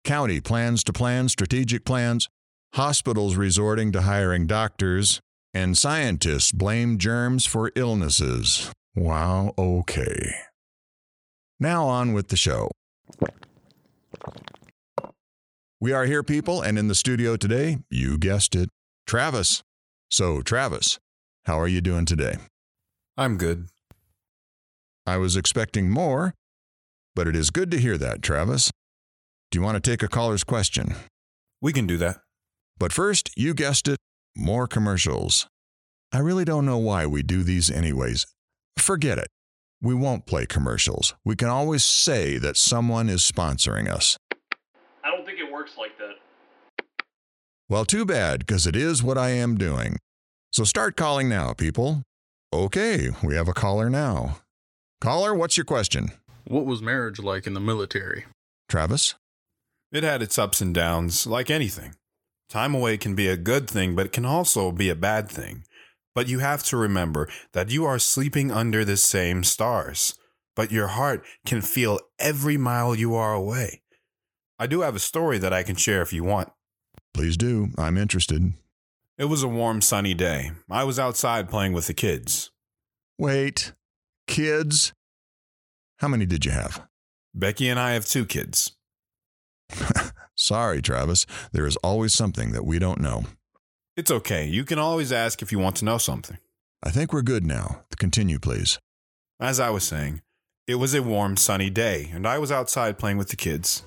County 0.05 0.42
plans 0.42 0.84
to 0.84 0.92
plan 0.92 1.30
strategic 1.30 1.86
plans, 1.86 2.28
hospitals 2.74 3.36
resorting 3.36 3.90
to 3.92 4.02
hiring 4.02 4.47
doctors, 4.47 5.22
and 5.52 5.77
scientists 5.77 6.52
blame 6.52 6.98
germs 6.98 7.47
for 7.47 7.72
illnesses. 7.74 8.70
Wow, 8.94 9.55
okay. 9.59 10.35
Now 11.59 11.86
on 11.86 12.12
with 12.12 12.28
the 12.28 12.36
show. 12.36 12.70
We 15.81 15.93
are 15.93 16.05
here, 16.05 16.22
people, 16.22 16.60
and 16.60 16.78
in 16.78 16.89
the 16.89 16.94
studio 16.94 17.36
today, 17.36 17.78
you 17.90 18.18
guessed 18.18 18.55
it, 18.55 18.68
Travis. 19.06 19.62
So, 20.10 20.43
Travis, 20.43 20.98
how 21.47 21.59
are 21.59 21.68
you 21.68 21.81
doing 21.81 22.05
today? 22.05 22.36
I'm 23.16 23.39
good. 23.39 23.66
I 25.06 25.16
was 25.16 25.36
expecting 25.36 25.89
more, 25.89 26.35
but 27.14 27.27
it 27.27 27.35
is 27.35 27.51
good 27.51 27.70
to 27.70 27.78
hear 27.78 27.97
that, 27.98 28.22
Travis. 28.22 28.70
Do 29.51 29.59
you 29.59 29.62
want 29.62 29.82
to 29.82 29.90
take 29.90 30.02
a 30.02 30.09
caller's 30.09 30.44
question? 30.44 30.94
We 31.60 31.72
can 31.72 31.86
do 31.86 31.97
that. 31.97 32.20
But 32.78 32.93
first, 32.93 33.31
you 33.36 33.55
guessed 33.55 33.89
it, 33.89 33.98
more 34.36 34.66
commercials. 34.66 35.47
I 36.12 36.19
really 36.19 36.44
don't 36.44 36.66
know 36.66 36.78
why 36.78 37.07
we 37.07 37.23
do 37.23 37.43
these 37.43 37.70
anyways. 37.70 38.27
Forget 38.77 39.19
it. 39.19 39.28
We 39.82 39.94
won't 39.94 40.27
play 40.27 40.47
commercials. 40.47 41.15
We 41.24 41.36
can 41.36 41.48
always 41.48 41.85
say 41.85 42.36
that 42.39 42.57
someone 42.57 43.09
is 43.09 43.23
sponsoring 43.23 43.89
us. 43.89 44.16
I 45.05 45.11
don't 45.11 45.24
think 45.24 45.39
it 45.39 45.51
works 45.51 45.73
like 45.78 45.97
that. 45.98 46.85
Well, 47.69 47.85
too 47.85 48.05
bad, 48.05 48.40
because 48.40 48.66
it 48.66 48.77
is 48.77 49.02
what 49.02 49.16
I 49.16 49.31
am 49.31 49.57
doing. 49.57 49.97
So 50.52 50.65
start 50.65 50.97
calling 50.97 51.28
now, 51.28 51.52
people. 51.52 52.02
Okay, 52.52 53.11
we 53.23 53.36
have 53.36 53.47
a 53.48 53.55
caller 53.55 53.89
now. 53.89 54.39
Caller, 55.01 55.35
what's 55.35 55.57
your 55.57 55.65
question? 55.65 56.11
What 56.47 56.66
was 56.66 56.82
marriage 56.82 57.20
like 57.20 57.47
in 57.47 57.55
the 57.55 57.61
military? 57.61 58.24
Travis? 58.69 59.15
It 59.93 60.02
had 60.02 60.20
its 60.20 60.39
ups 60.39 60.61
and 60.61 60.74
downs, 60.74 61.27
like 61.27 61.51
anything. 61.51 61.94
Time 62.51 62.74
away 62.74 62.98
can 62.98 63.14
be 63.14 63.28
a 63.28 63.36
good 63.36 63.70
thing, 63.70 63.94
but 63.94 64.06
it 64.06 64.12
can 64.12 64.24
also 64.24 64.72
be 64.72 64.90
a 64.90 64.97
bad 64.97 65.28
thing. 65.28 65.62
But 66.16 66.27
you 66.27 66.40
have 66.40 66.64
to 66.64 66.77
remember 66.77 67.28
that 67.52 67.70
you 67.70 67.85
are 67.85 68.01
sleeping 68.01 68.51
under 68.51 68.85
the 68.85 68.97
same 68.97 69.44
stars, 69.44 70.18
but 70.56 70.72
your 70.72 70.89
heart 70.89 71.24
can 71.47 71.60
feel 71.60 72.01
every 72.18 72.56
mile 72.56 72.97
you 72.97 73.14
are 73.14 73.32
away. 73.32 73.82
I 74.59 74.66
do 74.66 74.81
have 74.81 74.97
a 74.97 74.98
story 74.98 75.39
that 75.39 75.52
I 75.52 75.62
can 75.62 75.77
share 75.77 76.02
if 76.02 76.12
you 76.12 76.24
want. 76.24 76.51
Please 77.14 77.36
do. 77.36 77.68
I'm 77.78 77.97
interested. 77.97 78.52
It 79.16 79.27
was 79.27 79.44
a 79.44 79.48
warm, 79.48 79.81
sunny 79.81 80.14
day. 80.14 80.51
I 80.68 80.82
was 80.82 80.98
outside 80.98 81.51
playing 81.51 81.72
with 81.72 81.86
the 81.86 81.94
kids. 81.94 82.51
Wait, 83.16 83.74
kids? 84.27 84.93
How 85.98 86.09
many 86.09 86.27
did 86.27 86.44
you 86.44 86.51
have? 86.51 86.89
Becky 87.32 87.68
and 87.68 87.78
I 87.78 87.93
have 87.93 88.06
two 88.06 88.27
kids. 88.27 88.72
Sorry, 90.34 90.80
Travis. 90.80 91.26
There 91.52 91.66
is 91.66 91.76
always 91.76 92.14
something 92.14 92.52
that 92.52 92.64
we 92.64 92.78
don't 92.78 93.01
know. 93.01 93.24
It's 93.97 94.10
okay. 94.10 94.47
You 94.47 94.64
can 94.64 94.78
always 94.78 95.12
ask 95.12 95.42
if 95.42 95.52
you 95.52 95.59
want 95.59 95.76
to 95.76 95.84
know 95.84 95.98
something. 95.98 96.38
I 96.82 96.90
think 96.90 97.12
we're 97.12 97.22
good 97.22 97.44
now. 97.44 97.82
Continue, 97.98 98.38
please. 98.38 98.78
As 99.38 99.60
I 99.60 99.70
was 99.70 99.84
saying, 99.84 100.22
it 100.66 100.76
was 100.76 100.94
a 100.94 101.02
warm, 101.02 101.36
sunny 101.36 101.68
day, 101.68 102.10
and 102.14 102.26
I 102.26 102.38
was 102.38 102.51
outside 102.51 102.98
playing 102.98 103.18
with 103.18 103.28
the 103.28 103.36
kids. 103.36 103.84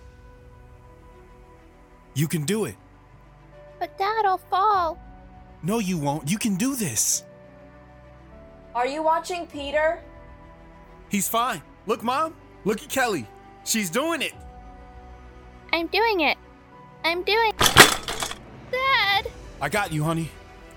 You 2.13 2.27
can 2.27 2.43
do 2.43 2.65
it. 2.65 2.75
But 3.79 3.97
Dad, 3.97 4.25
I'll 4.25 4.37
fall. 4.37 4.99
No, 5.63 5.79
you 5.79 5.97
won't. 5.97 6.29
You 6.29 6.37
can 6.37 6.55
do 6.55 6.75
this. 6.75 7.23
Are 8.75 8.85
you 8.85 9.01
watching 9.01 9.47
Peter? 9.47 10.01
He's 11.09 11.27
fine. 11.27 11.61
Look, 11.87 12.03
Mom. 12.03 12.35
Look 12.65 12.83
at 12.83 12.89
Kelly. 12.89 13.27
She's 13.65 13.89
doing 13.89 14.21
it. 14.21 14.33
I'm 15.73 15.87
doing 15.87 16.19
it. 16.19 16.37
I'm 17.03 17.23
doing. 17.23 17.51
Dad! 18.71 19.27
I 19.59 19.69
got 19.69 19.91
you, 19.91 20.03
honey. 20.03 20.29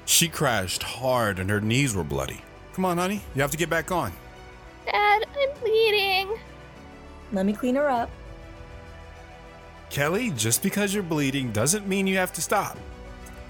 She 0.06 0.26
crashed 0.26 0.82
hard 0.82 1.38
and 1.38 1.50
her 1.50 1.60
knees 1.60 1.94
were 1.94 2.02
bloody. 2.02 2.40
Come 2.72 2.86
on, 2.86 2.96
honey. 2.96 3.20
You 3.34 3.42
have 3.42 3.50
to 3.50 3.58
get 3.58 3.68
back 3.68 3.92
on. 3.92 4.10
Dad, 4.86 5.26
I'm 5.38 5.60
bleeding. 5.60 6.38
Let 7.30 7.44
me 7.44 7.52
clean 7.52 7.74
her 7.74 7.90
up. 7.90 8.08
Kelly, 9.90 10.30
just 10.30 10.62
because 10.62 10.94
you're 10.94 11.02
bleeding 11.02 11.52
doesn't 11.52 11.86
mean 11.86 12.06
you 12.06 12.16
have 12.16 12.32
to 12.32 12.40
stop. 12.40 12.78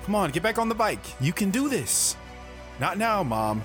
Come 0.04 0.16
on, 0.16 0.32
get 0.32 0.42
back 0.42 0.58
on 0.58 0.68
the 0.68 0.74
bike. 0.74 1.04
You 1.20 1.32
can 1.32 1.50
do 1.50 1.68
this. 1.68 2.16
Not 2.80 2.98
now, 2.98 3.22
Mom. 3.22 3.62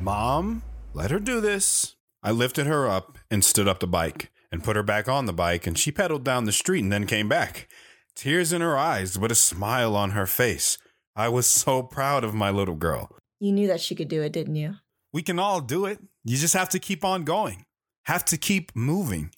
Mom, 0.00 0.62
let 0.92 1.12
her 1.12 1.20
do 1.20 1.40
this. 1.40 1.94
I 2.24 2.32
lifted 2.32 2.66
her 2.66 2.88
up 2.88 3.16
and 3.30 3.44
stood 3.44 3.68
up 3.68 3.78
the 3.78 3.86
bike 3.86 4.32
and 4.56 4.64
put 4.64 4.74
her 4.74 4.82
back 4.82 5.06
on 5.06 5.26
the 5.26 5.34
bike, 5.34 5.66
and 5.66 5.78
she 5.78 5.92
pedaled 5.92 6.24
down 6.24 6.46
the 6.46 6.52
street 6.52 6.82
and 6.82 6.90
then 6.90 7.06
came 7.06 7.28
back. 7.28 7.68
Tears 8.14 8.54
in 8.54 8.62
her 8.62 8.78
eyes, 8.78 9.18
but 9.18 9.30
a 9.30 9.34
smile 9.34 9.94
on 9.94 10.12
her 10.12 10.24
face. 10.24 10.78
I 11.14 11.28
was 11.28 11.46
so 11.46 11.82
proud 11.82 12.24
of 12.24 12.34
my 12.34 12.50
little 12.50 12.74
girl. 12.74 13.10
You 13.38 13.52
knew 13.52 13.68
that 13.68 13.82
she 13.82 13.94
could 13.94 14.08
do 14.08 14.22
it, 14.22 14.32
didn't 14.32 14.56
you? 14.56 14.76
We 15.12 15.20
can 15.20 15.38
all 15.38 15.60
do 15.60 15.84
it. 15.84 15.98
You 16.24 16.38
just 16.38 16.54
have 16.54 16.70
to 16.70 16.78
keep 16.78 17.04
on 17.04 17.24
going, 17.24 17.64
have 18.06 18.24
to 18.26 18.38
keep 18.38 18.74
moving. 18.74 19.30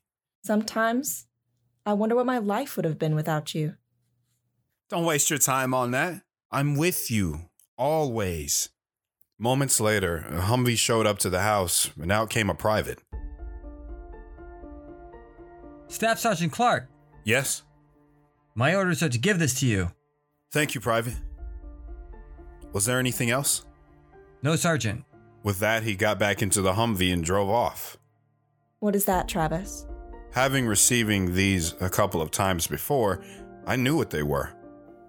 Sometimes 0.45 1.27
I 1.85 1.95
wonder 1.95 2.15
what 2.15 2.25
my 2.25 2.39
life 2.39 2.77
would 2.77 2.85
have 2.85 2.99
been 2.99 3.17
without 3.17 3.57
you. 3.57 3.75
Don't 4.89 5.05
waste 5.05 5.31
your 5.31 5.41
time 5.41 5.75
on 5.75 5.91
that. 5.91 6.23
I'm 6.53 6.77
with 6.77 7.11
you, 7.11 7.51
always. 7.77 8.69
Moments 9.37 9.81
later, 9.81 10.27
a 10.31 10.43
Humvee 10.43 10.79
showed 10.79 11.07
up 11.07 11.19
to 11.19 11.29
the 11.29 11.41
house, 11.41 11.91
and 12.01 12.13
out 12.13 12.31
came 12.31 12.49
a 12.49 12.55
private. 12.55 13.01
Staff 15.89 16.19
Sergeant 16.19 16.53
Clark, 16.53 16.89
Yes? 17.25 17.63
my 18.55 18.75
orders 18.75 19.03
are 19.03 19.09
to 19.09 19.19
give 19.19 19.39
this 19.39 19.59
to 19.61 19.67
you. 19.67 19.91
Thank 20.51 20.75
you, 20.75 20.81
Private. 20.81 21.15
Was 22.73 22.85
there 22.87 22.99
anything 22.99 23.31
else? 23.31 23.65
No, 24.43 24.57
Sergeant. 24.57 25.05
With 25.43 25.59
that, 25.61 25.83
he 25.83 25.95
got 25.95 26.19
back 26.19 26.43
into 26.43 26.61
the 26.61 26.73
Humvee 26.73 27.13
and 27.13 27.25
drove 27.25 27.49
off. 27.49 27.97
What 28.81 28.95
is 28.95 29.05
that, 29.07 29.29
Travis? 29.29 29.87
Having 30.33 30.67
receiving 30.67 31.35
these 31.35 31.75
a 31.81 31.89
couple 31.89 32.21
of 32.21 32.31
times 32.31 32.67
before, 32.67 33.25
I 33.67 33.77
knew 33.77 33.97
what 33.97 34.11
they 34.11 34.23
were. 34.23 34.51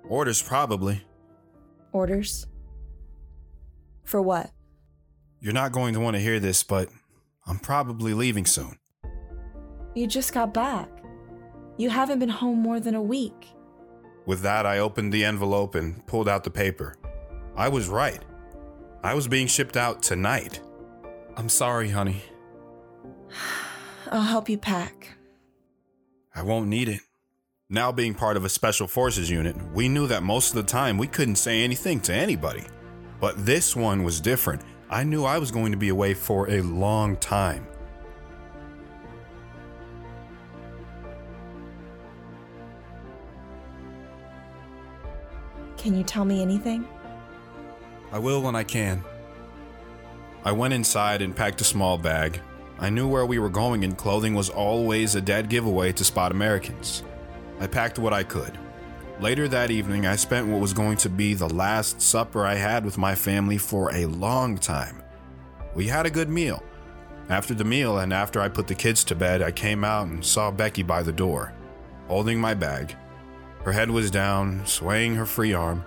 Orders, 0.07 0.41
probably. 0.41 1.03
Orders? 1.91 2.47
For 4.03 4.21
what? 4.21 4.51
You're 5.39 5.53
not 5.53 5.71
going 5.71 5.93
to 5.93 5.99
want 5.99 6.15
to 6.15 6.21
hear 6.21 6.39
this, 6.39 6.63
but 6.63 6.89
I'm 7.45 7.59
probably 7.59 8.13
leaving 8.13 8.45
soon. 8.45 8.77
You 9.99 10.07
just 10.07 10.33
got 10.33 10.53
back. 10.53 10.87
You 11.75 11.89
haven't 11.89 12.19
been 12.19 12.29
home 12.29 12.59
more 12.59 12.79
than 12.79 12.95
a 12.95 13.01
week. 13.01 13.49
With 14.25 14.41
that, 14.43 14.65
I 14.65 14.79
opened 14.79 15.11
the 15.11 15.25
envelope 15.25 15.75
and 15.75 16.07
pulled 16.07 16.29
out 16.29 16.45
the 16.45 16.49
paper. 16.49 16.95
I 17.57 17.67
was 17.67 17.89
right. 17.89 18.23
I 19.03 19.13
was 19.13 19.27
being 19.27 19.45
shipped 19.45 19.75
out 19.75 20.01
tonight. 20.01 20.61
I'm 21.35 21.49
sorry, 21.49 21.89
honey. 21.89 22.23
I'll 24.09 24.21
help 24.21 24.47
you 24.47 24.57
pack. 24.57 25.17
I 26.33 26.43
won't 26.43 26.69
need 26.69 26.87
it. 26.87 27.01
Now, 27.69 27.91
being 27.91 28.13
part 28.13 28.37
of 28.37 28.45
a 28.45 28.49
special 28.49 28.87
forces 28.87 29.29
unit, 29.29 29.57
we 29.73 29.89
knew 29.89 30.07
that 30.07 30.23
most 30.23 30.51
of 30.51 30.55
the 30.55 30.71
time 30.71 30.97
we 30.97 31.07
couldn't 31.07 31.35
say 31.35 31.61
anything 31.61 31.99
to 32.01 32.13
anybody. 32.13 32.63
But 33.19 33.45
this 33.45 33.75
one 33.75 34.03
was 34.05 34.21
different. 34.21 34.61
I 34.89 35.03
knew 35.03 35.25
I 35.25 35.39
was 35.39 35.51
going 35.51 35.73
to 35.73 35.77
be 35.77 35.89
away 35.89 36.13
for 36.13 36.49
a 36.49 36.61
long 36.61 37.17
time. 37.17 37.67
Can 45.79 45.95
you 45.95 46.03
tell 46.03 46.25
me 46.25 46.41
anything? 46.41 46.85
I 48.11 48.19
will 48.19 48.41
when 48.41 48.53
I 48.53 48.65
can. 48.65 49.01
I 50.43 50.51
went 50.51 50.73
inside 50.73 51.21
and 51.21 51.33
packed 51.33 51.61
a 51.61 51.63
small 51.63 51.97
bag. 51.97 52.41
I 52.79 52.89
knew 52.89 53.07
where 53.07 53.25
we 53.25 53.39
were 53.39 53.49
going, 53.49 53.85
and 53.85 53.97
clothing 53.97 54.35
was 54.35 54.49
always 54.49 55.15
a 55.15 55.21
dead 55.21 55.47
giveaway 55.47 55.93
to 55.93 56.03
spot 56.03 56.33
Americans. 56.33 57.03
I 57.61 57.67
packed 57.67 57.97
what 57.97 58.11
I 58.11 58.23
could. 58.23 58.57
Later 59.21 59.47
that 59.47 59.71
evening, 59.71 60.05
I 60.05 60.17
spent 60.17 60.47
what 60.47 60.59
was 60.59 60.73
going 60.73 60.97
to 60.97 61.09
be 61.09 61.33
the 61.33 61.47
last 61.47 62.01
supper 62.01 62.45
I 62.45 62.55
had 62.55 62.83
with 62.83 62.97
my 62.97 63.15
family 63.15 63.57
for 63.57 63.89
a 63.95 64.05
long 64.05 64.57
time. 64.57 65.01
We 65.75 65.87
had 65.87 66.05
a 66.05 66.11
good 66.11 66.29
meal. 66.29 66.61
After 67.29 67.53
the 67.53 67.63
meal, 67.63 67.99
and 67.99 68.11
after 68.11 68.41
I 68.41 68.49
put 68.49 68.67
the 68.67 68.75
kids 68.75 69.05
to 69.05 69.15
bed, 69.15 69.41
I 69.41 69.51
came 69.51 69.85
out 69.85 70.07
and 70.07 70.25
saw 70.25 70.51
Becky 70.51 70.83
by 70.83 71.03
the 71.03 71.13
door, 71.13 71.53
holding 72.09 72.37
my 72.37 72.53
bag. 72.53 72.97
Her 73.63 73.71
head 73.71 73.91
was 73.91 74.09
down, 74.09 74.65
swaying 74.65 75.15
her 75.15 75.25
free 75.25 75.53
arm. 75.53 75.83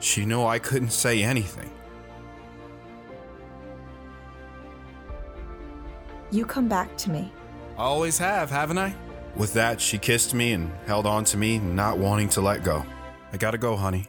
She 0.00 0.24
knew 0.24 0.44
I 0.44 0.58
couldn't 0.58 0.90
say 0.90 1.22
anything. 1.22 1.70
You 6.30 6.44
come 6.44 6.68
back 6.68 6.96
to 6.98 7.10
me. 7.10 7.32
I 7.78 7.82
always 7.82 8.18
have, 8.18 8.50
haven't 8.50 8.78
I? 8.78 8.94
With 9.36 9.54
that, 9.54 9.80
she 9.80 9.98
kissed 9.98 10.34
me 10.34 10.52
and 10.52 10.70
held 10.86 11.06
on 11.06 11.24
to 11.24 11.36
me, 11.36 11.58
not 11.58 11.96
wanting 11.98 12.28
to 12.30 12.40
let 12.40 12.62
go. 12.62 12.84
I 13.32 13.36
gotta 13.38 13.58
go, 13.58 13.76
honey. 13.76 14.08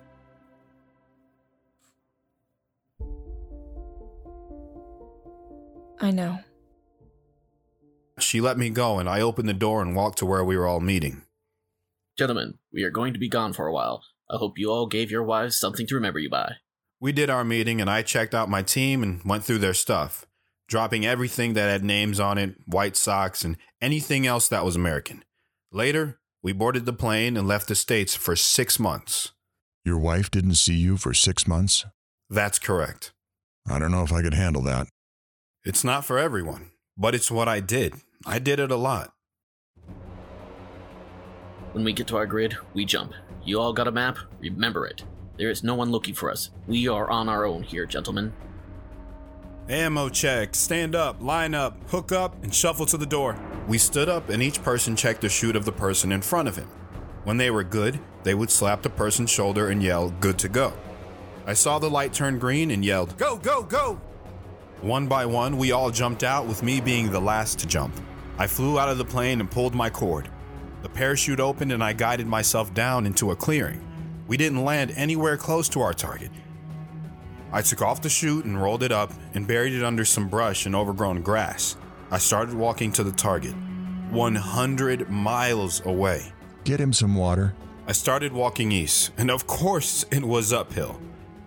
I 6.02 6.12
know. 6.12 6.40
She 8.20 8.42
let 8.42 8.58
me 8.58 8.70
go, 8.70 9.00
and 9.00 9.10
I 9.10 9.22
opened 9.22 9.50
the 9.50 9.54
door 9.54 9.82
and 9.82 9.96
walked 9.96 10.18
to 10.20 10.26
where 10.26 10.44
we 10.44 10.58
were 10.58 10.68
all 10.68 10.80
meeting. 10.80 11.24
Gentlemen, 12.18 12.59
we 12.72 12.84
are 12.84 12.92
going 12.92 13.14
to 13.14 13.20
be 13.20 13.30
gone 13.30 13.54
for 13.54 13.68
a 13.68 13.74
while. 13.74 14.04
I 14.30 14.38
hope 14.38 14.58
you 14.58 14.70
all 14.72 14.88
gave 14.88 15.10
your 15.12 15.24
wives 15.24 15.60
something 15.60 15.88
to 15.88 15.96
remember 15.96 16.20
you 16.20 16.30
by. 16.30 16.54
We 17.00 17.12
did 17.12 17.30
our 17.30 17.44
meeting, 17.44 17.82
and 17.82 17.90
I 17.90 18.02
checked 18.02 18.36
out 18.36 18.50
my 18.50 18.62
team 18.62 19.02
and 19.02 19.24
went 19.24 19.44
through 19.44 19.60
their 19.60 19.74
stuff, 19.74 20.26
dropping 20.68 21.06
everything 21.06 21.54
that 21.54 21.70
had 21.70 21.84
names 21.84 22.20
on 22.20 22.38
it, 22.38 22.56
White 22.66 22.96
Sox, 22.96 23.44
and 23.44 23.58
anything 23.82 24.28
else 24.28 24.48
that 24.50 24.66
was 24.66 24.76
American. 24.76 25.24
Later, 25.72 26.20
we 26.44 26.52
boarded 26.52 26.86
the 26.86 26.94
plane 26.94 27.38
and 27.38 27.48
left 27.48 27.68
the 27.68 27.76
States 27.76 28.16
for 28.16 28.36
six 28.36 28.80
months. 28.80 29.32
Your 29.86 29.98
wife 29.98 30.30
didn't 30.30 30.56
see 30.56 30.76
you 30.76 30.98
for 30.98 31.14
six 31.14 31.48
months? 31.48 31.86
That's 32.30 32.60
correct. 32.60 33.14
I 33.68 33.80
don't 33.80 33.92
know 33.92 34.04
if 34.04 34.14
I 34.14 34.22
could 34.22 34.34
handle 34.34 34.62
that. 34.64 34.88
It's 35.64 35.84
not 35.84 36.06
for 36.06 36.18
everyone, 36.18 36.72
but 36.98 37.16
it's 37.16 37.32
what 37.32 37.48
I 37.48 37.60
did. 37.60 37.96
I 38.26 38.40
did 38.40 38.60
it 38.60 38.72
a 38.72 38.76
lot. 38.76 39.14
When 41.80 41.86
we 41.86 41.94
get 41.94 42.08
to 42.08 42.18
our 42.18 42.26
grid, 42.26 42.58
we 42.74 42.84
jump. 42.84 43.14
You 43.46 43.62
all 43.62 43.72
got 43.72 43.88
a 43.88 43.92
map? 43.92 44.18
Remember 44.42 44.86
it. 44.86 45.06
There 45.38 45.50
is 45.50 45.64
no 45.64 45.76
one 45.76 45.92
looking 45.92 46.14
for 46.14 46.30
us. 46.30 46.50
We 46.68 46.90
are 46.90 47.10
on 47.10 47.30
our 47.30 47.46
own 47.46 47.64
here, 47.64 47.86
gentlemen. 47.86 48.34
Ammo 49.70 50.10
check, 50.10 50.56
stand 50.56 50.94
up, 50.94 51.22
line 51.22 51.56
up, 51.56 51.78
hook 51.90 52.12
up, 52.12 52.44
and 52.44 52.54
shuffle 52.54 52.86
to 52.88 52.98
the 52.98 53.06
door. 53.06 53.40
We 53.66 53.78
stood 53.78 54.10
up, 54.10 54.28
and 54.28 54.44
each 54.44 54.62
person 54.62 54.98
checked 54.98 55.22
the 55.22 55.30
chute 55.30 55.56
of 55.56 55.64
the 55.64 55.72
person 55.72 56.12
in 56.12 56.22
front 56.22 56.50
of 56.50 56.58
him. 56.58 56.68
When 57.24 57.38
they 57.38 57.50
were 57.50 57.64
good, 57.64 57.98
they 58.24 58.34
would 58.34 58.52
slap 58.52 58.82
the 58.82 58.90
person's 58.90 59.30
shoulder 59.30 59.70
and 59.70 59.82
yell, 59.82 60.10
Good 60.20 60.38
to 60.40 60.50
go. 60.50 60.74
I 61.48 61.54
saw 61.54 61.80
the 61.80 61.90
light 61.90 62.12
turn 62.12 62.40
green 62.40 62.72
and 62.72 62.84
yelled, 62.84 63.18
Go, 63.18 63.38
go, 63.38 63.64
go! 63.64 64.02
One 64.82 65.08
by 65.08 65.26
one, 65.26 65.58
we 65.58 65.72
all 65.72 65.92
jumped 65.92 66.26
out, 66.26 66.46
with 66.46 66.62
me 66.62 66.82
being 66.82 67.10
the 67.10 67.22
last 67.22 67.58
to 67.60 67.68
jump. 67.68 67.96
I 68.38 68.48
flew 68.48 68.78
out 68.78 68.90
of 68.90 68.98
the 68.98 69.06
plane 69.06 69.40
and 69.40 69.50
pulled 69.50 69.74
my 69.74 69.90
cord. 69.90 70.30
The 70.82 70.90
parachute 70.90 71.40
opened, 71.40 71.72
and 71.72 71.84
I 71.84 71.94
guided 71.94 72.28
myself 72.28 72.74
down 72.74 73.06
into 73.06 73.32
a 73.32 73.36
clearing. 73.36 73.86
We 74.28 74.38
didn't 74.38 74.64
land 74.64 74.92
anywhere 74.96 75.38
close 75.38 75.68
to 75.70 75.82
our 75.82 75.94
target. 75.94 76.32
I 77.52 77.62
took 77.62 77.82
off 77.82 78.02
the 78.02 78.10
chute 78.10 78.46
and 78.46 78.62
rolled 78.62 78.84
it 78.84 78.92
up 78.92 79.12
and 79.34 79.48
buried 79.48 79.74
it 79.74 79.84
under 79.84 80.06
some 80.06 80.30
brush 80.30 80.66
and 80.66 80.76
overgrown 80.76 81.22
grass. 81.22 81.76
I 82.12 82.20
started 82.20 82.54
walking 82.54 82.92
to 82.94 83.04
the 83.04 83.12
target, 83.12 83.56
100 84.12 85.10
miles 85.10 85.86
away. 85.86 86.32
Get 86.64 86.80
him 86.80 86.94
some 86.94 87.16
water. 87.16 87.56
I 87.88 87.92
started 87.92 88.32
walking 88.32 88.72
east, 88.72 89.12
and 89.18 89.32
of 89.32 89.48
course, 89.48 90.06
it 90.12 90.24
was 90.24 90.54
uphill. 90.54 91.02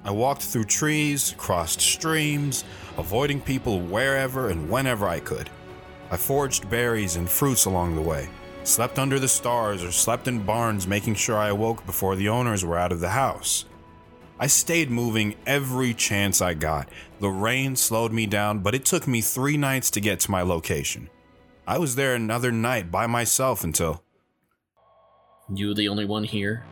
I 0.04 0.10
walked 0.10 0.42
through 0.42 0.64
trees, 0.64 1.34
crossed 1.38 1.80
streams, 1.80 2.64
avoiding 2.98 3.40
people 3.40 3.78
wherever 3.80 4.50
and 4.50 4.68
whenever 4.68 5.06
I 5.06 5.20
could. 5.20 5.48
I 6.10 6.16
foraged 6.16 6.68
berries 6.68 7.14
and 7.14 7.30
fruits 7.30 7.64
along 7.64 7.94
the 7.94 8.02
way, 8.02 8.28
slept 8.64 8.98
under 8.98 9.18
the 9.18 9.28
stars, 9.28 9.82
or 9.82 9.93
slept 9.93 10.28
in 10.28 10.44
barns, 10.44 10.86
making 10.86 11.14
sure 11.14 11.36
I 11.36 11.48
awoke 11.48 11.84
before 11.86 12.16
the 12.16 12.28
owners 12.28 12.64
were 12.64 12.78
out 12.78 12.93
of 12.93 13.01
the 13.01 13.10
house. 13.10 13.64
I 14.39 14.47
stayed 14.47 14.90
moving 14.90 15.36
every 15.47 15.94
chance 15.94 16.40
I 16.40 16.55
got. 16.55 16.89
The 17.20 17.30
rain 17.30 17.76
slowed 17.76 18.12
me 18.12 18.26
down, 18.26 18.59
but 18.59 18.74
it 18.74 18.84
took 18.84 19.06
me 19.06 19.20
three 19.20 19.56
nights 19.56 19.90
to 19.90 20.01
get 20.01 20.18
to 20.20 20.30
my 20.30 20.43
location. 20.43 21.10
I 21.66 21.78
was 21.78 21.94
there 21.94 22.14
another 22.14 22.51
night 22.51 22.90
by 22.90 23.06
myself 23.06 23.62
until. 23.62 24.02
You 25.52 25.74
the 25.74 25.89
only 25.89 26.06
one 26.06 26.24
here? 26.24 26.64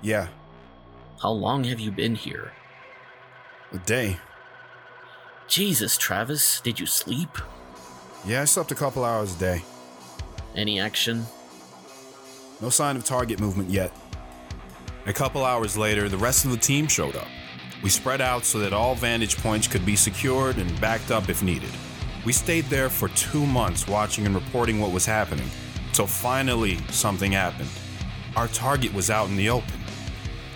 Yeah. 0.00 0.28
How 1.20 1.30
long 1.30 1.64
have 1.64 1.80
you 1.80 1.90
been 1.90 2.14
here? 2.14 2.52
A 3.72 3.78
day. 3.78 4.18
Jesus, 5.48 5.96
Travis, 5.96 6.60
did 6.60 6.78
you 6.78 6.86
sleep? 6.86 7.38
Yeah, 8.24 8.42
I 8.42 8.44
slept 8.44 8.70
a 8.70 8.76
couple 8.76 9.04
hours 9.04 9.34
a 9.34 9.38
day. 9.38 9.62
Any 10.56 10.80
action? 10.80 11.26
No 12.62 12.70
sign 12.70 12.96
of 12.96 13.04
target 13.04 13.40
movement 13.40 13.68
yet. 13.68 13.92
A 15.04 15.12
couple 15.12 15.44
hours 15.44 15.76
later, 15.76 16.08
the 16.08 16.16
rest 16.16 16.46
of 16.46 16.50
the 16.50 16.56
team 16.56 16.88
showed 16.88 17.14
up. 17.14 17.28
We 17.82 17.90
spread 17.90 18.22
out 18.22 18.46
so 18.46 18.58
that 18.60 18.72
all 18.72 18.94
vantage 18.94 19.36
points 19.36 19.68
could 19.68 19.84
be 19.84 19.96
secured 19.96 20.56
and 20.56 20.80
backed 20.80 21.10
up 21.10 21.28
if 21.28 21.42
needed. 21.42 21.70
We 22.24 22.32
stayed 22.32 22.64
there 22.64 22.88
for 22.88 23.08
two 23.10 23.44
months 23.46 23.86
watching 23.86 24.24
and 24.24 24.34
reporting 24.34 24.80
what 24.80 24.92
was 24.92 25.04
happening, 25.04 25.48
until 25.88 26.06
finally 26.06 26.78
something 26.90 27.32
happened. 27.32 27.68
Our 28.34 28.48
target 28.48 28.94
was 28.94 29.10
out 29.10 29.28
in 29.28 29.36
the 29.36 29.50
open. 29.50 29.78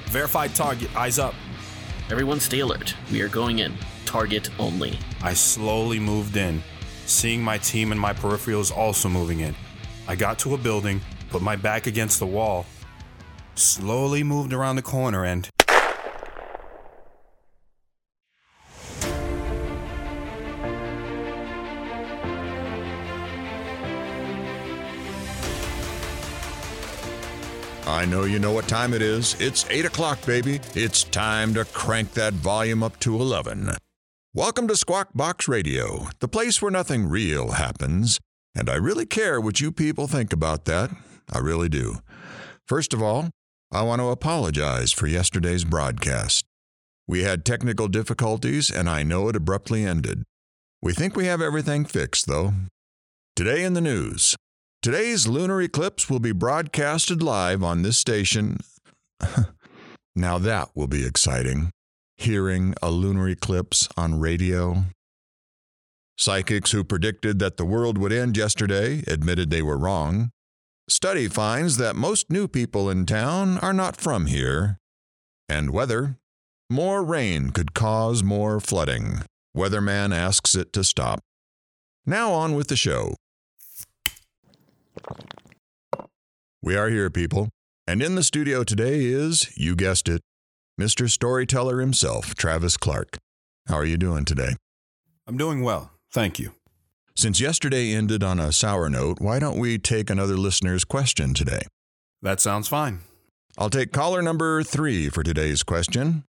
Verified 0.07 0.55
target, 0.55 0.97
eyes 0.97 1.19
up. 1.19 1.35
Everyone 2.11 2.41
stay 2.41 2.61
alert. 2.61 2.97
We 3.13 3.21
are 3.21 3.29
going 3.29 3.59
in. 3.59 3.75
Target 4.07 4.49
only. 4.59 4.99
I 5.23 5.35
slowly 5.35 6.01
moved 6.01 6.37
in, 6.37 6.63
seeing 7.05 7.43
my 7.43 7.59
team 7.59 7.93
and 7.93 8.01
my 8.01 8.15
peripherals 8.15 8.75
also 8.75 9.09
moving 9.11 9.41
in. 9.41 9.55
I 10.11 10.17
got 10.17 10.41
to 10.41 10.55
a 10.55 10.59
building, 10.59 11.01
put 11.29 11.41
my 11.41 11.55
back 11.55 11.87
against 11.87 12.19
the 12.19 12.27
wall, 12.27 12.67
slowly 13.55 14.25
moved 14.25 14.53
around 14.53 14.75
the 14.75 14.83
corner, 14.83 15.25
and 15.25 15.49
I 27.87 28.05
know 28.05 28.25
you 28.25 28.41
know 28.41 28.51
what 28.51 28.67
time 28.67 28.93
it 28.93 29.03
is. 29.03 29.41
It's 29.41 29.65
8 29.71 29.85
o'clock, 29.85 30.27
baby. 30.27 30.59
It's 30.75 31.05
time 31.05 31.55
to 31.55 31.65
crank 31.67 32.15
that 32.15 32.33
volume 32.33 32.83
up 32.83 32.99
to 33.01 33.15
11. 33.15 33.77
Welcome 34.35 34.67
to 34.67 34.75
Squawk 34.75 35.11
Box 35.15 35.47
Radio, 35.47 36.09
the 36.19 36.27
place 36.27 36.61
where 36.61 36.73
nothing 36.73 37.07
real 37.07 37.53
happens. 37.53 38.19
And 38.55 38.69
I 38.69 38.75
really 38.75 39.07
care 39.07 39.41
what 39.41 39.61
you 39.61 39.71
people 39.71 40.07
think 40.07 40.33
about 40.33 40.65
that. 40.65 40.91
I 41.33 41.39
really 41.39 41.69
do. 41.69 41.97
First 42.67 42.93
of 42.93 43.03
all, 43.03 43.31
I 43.73 43.83
want 43.83 44.01
to 44.01 44.09
apologize 44.09 44.93
for 44.93 45.07
yesterday's 45.07 45.65
broadcast. 45.65 46.45
We 47.07 47.23
had 47.23 47.45
technical 47.45 47.89
difficulties, 47.89 48.71
and 48.71 48.89
I 48.89 49.03
know 49.03 49.29
it 49.29 49.37
abruptly 49.37 49.85
ended. 49.85 50.25
We 50.83 50.93
think 50.93 51.15
we 51.15 51.27
have 51.27 51.41
everything 51.41 51.85
fixed, 51.85 52.27
though. 52.27 52.53
Today 53.37 53.65
in 53.65 53.75
the 53.75 53.81
news. 53.81 54.37
Today's 54.83 55.27
lunar 55.27 55.61
eclipse 55.61 56.09
will 56.09 56.21
be 56.21 56.33
broadcasted 56.33 57.23
live 57.23 57.63
on 57.63 57.83
this 57.83 57.99
station. 57.99 58.59
now 60.17 60.39
that 60.39 60.71
will 60.75 60.87
be 60.87 61.05
exciting. 61.05 61.71
Hearing 62.17 62.75
a 62.83 62.91
lunar 62.91 63.29
eclipse 63.29 63.89
on 63.97 64.21
radio. 64.21 64.85
Psychics 66.21 66.73
who 66.73 66.85
predicted 66.85 67.39
that 67.39 67.57
the 67.57 67.65
world 67.65 67.97
would 67.97 68.13
end 68.13 68.37
yesterday 68.37 69.03
admitted 69.07 69.49
they 69.49 69.63
were 69.63 69.79
wrong. 69.79 70.33
Study 70.87 71.29
finds 71.29 71.79
that 71.79 71.97
most 71.97 72.29
new 72.29 72.47
people 72.47 72.91
in 72.91 73.07
town 73.07 73.57
are 73.61 73.73
not 73.73 73.97
from 73.97 74.27
here. 74.27 74.77
And 75.49 75.71
weather. 75.71 76.19
More 76.69 77.03
rain 77.03 77.53
could 77.53 77.73
cause 77.73 78.23
more 78.23 78.61
flooding. 78.61 79.23
Weatherman 79.57 80.15
asks 80.15 80.55
it 80.55 80.75
to 80.75 80.85
stop. 80.85 81.21
Now 82.05 82.33
on 82.33 82.55
with 82.55 82.69
the 82.69 82.77
show. 82.77 83.15
We 86.63 86.77
are 86.77 86.91
here, 86.91 87.09
people. 87.09 87.49
And 87.87 88.03
in 88.03 88.15
the 88.15 88.23
studio 88.23 88.63
today 88.63 89.07
is, 89.07 89.57
you 89.57 89.75
guessed 89.75 90.07
it, 90.07 90.21
Mr. 90.79 91.09
Storyteller 91.09 91.81
himself, 91.81 92.35
Travis 92.35 92.77
Clark. 92.77 93.17
How 93.69 93.77
are 93.77 93.87
you 93.87 93.97
doing 93.97 94.27
today? 94.27 94.57
I'm 95.27 95.39
doing 95.39 95.63
well. 95.63 95.93
Thank 96.13 96.39
you. 96.39 96.53
Since 97.17 97.41
yesterday 97.41 97.93
ended 97.93 98.23
on 98.23 98.41
a 98.41 98.53
sour 98.53 98.89
note, 98.89 99.21
why 99.21 99.39
don't 99.39 99.59
we 99.59 99.79
take 99.79 100.11
another 100.11 100.37
listener's 100.37 100.85
question 100.85 101.35
today? 101.35 101.63
That 102.23 102.41
sounds 102.41 102.69
fine. 102.69 103.01
I'll 103.59 103.71
take 103.71 103.93
caller 103.93 104.23
number 104.23 104.63
three 104.63 105.09
for 105.09 105.23
today's 105.23 105.63
question. 105.63 106.25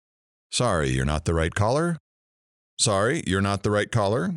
Sorry, 0.51 0.89
you're 0.89 1.05
not 1.05 1.25
the 1.25 1.33
right 1.33 1.53
caller. 1.53 1.97
Sorry, 2.79 3.23
you're 3.27 3.41
not 3.41 3.63
the 3.63 3.71
right 3.71 3.91
caller. 3.91 4.33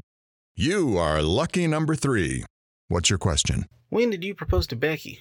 You 0.56 0.98
are 0.98 1.22
lucky 1.22 1.66
number 1.66 1.94
three. 1.94 2.44
What's 2.88 3.08
your 3.08 3.18
question? 3.18 3.66
When 3.88 4.10
did 4.10 4.22
you 4.24 4.34
propose 4.34 4.66
to 4.68 4.76
Becky? 4.76 5.20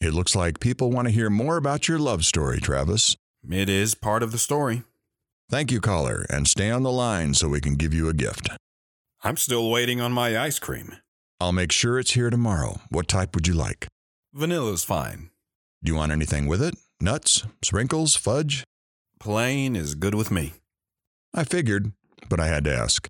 It 0.00 0.12
looks 0.14 0.34
like 0.34 0.58
people 0.58 0.90
want 0.90 1.06
to 1.06 1.14
hear 1.14 1.30
more 1.30 1.56
about 1.56 1.86
your 1.86 1.98
love 1.98 2.24
story, 2.24 2.60
Travis. 2.60 3.14
It 3.48 3.68
is 3.68 3.94
part 3.94 4.22
of 4.22 4.32
the 4.32 4.38
story. 4.38 4.82
Thank 5.48 5.70
you, 5.70 5.80
caller, 5.80 6.26
and 6.28 6.48
stay 6.48 6.70
on 6.70 6.82
the 6.82 6.90
line 6.90 7.34
so 7.34 7.48
we 7.48 7.60
can 7.60 7.74
give 7.74 7.94
you 7.94 8.08
a 8.08 8.14
gift. 8.14 8.48
I'm 9.24 9.36
still 9.36 9.70
waiting 9.70 10.00
on 10.00 10.10
my 10.10 10.36
ice 10.36 10.58
cream. 10.58 10.96
I'll 11.40 11.52
make 11.52 11.70
sure 11.70 11.96
it's 11.96 12.14
here 12.14 12.28
tomorrow. 12.28 12.80
What 12.88 13.06
type 13.06 13.36
would 13.36 13.46
you 13.46 13.54
like? 13.54 13.86
Vanilla's 14.34 14.82
fine. 14.82 15.30
Do 15.80 15.92
you 15.92 15.96
want 15.96 16.10
anything 16.10 16.48
with 16.48 16.60
it? 16.60 16.74
Nuts, 17.00 17.44
sprinkles, 17.62 18.16
fudge? 18.16 18.64
Plain 19.20 19.76
is 19.76 19.94
good 19.94 20.16
with 20.16 20.32
me. 20.32 20.54
I 21.32 21.44
figured, 21.44 21.92
but 22.28 22.40
I 22.40 22.48
had 22.48 22.64
to 22.64 22.74
ask. 22.74 23.06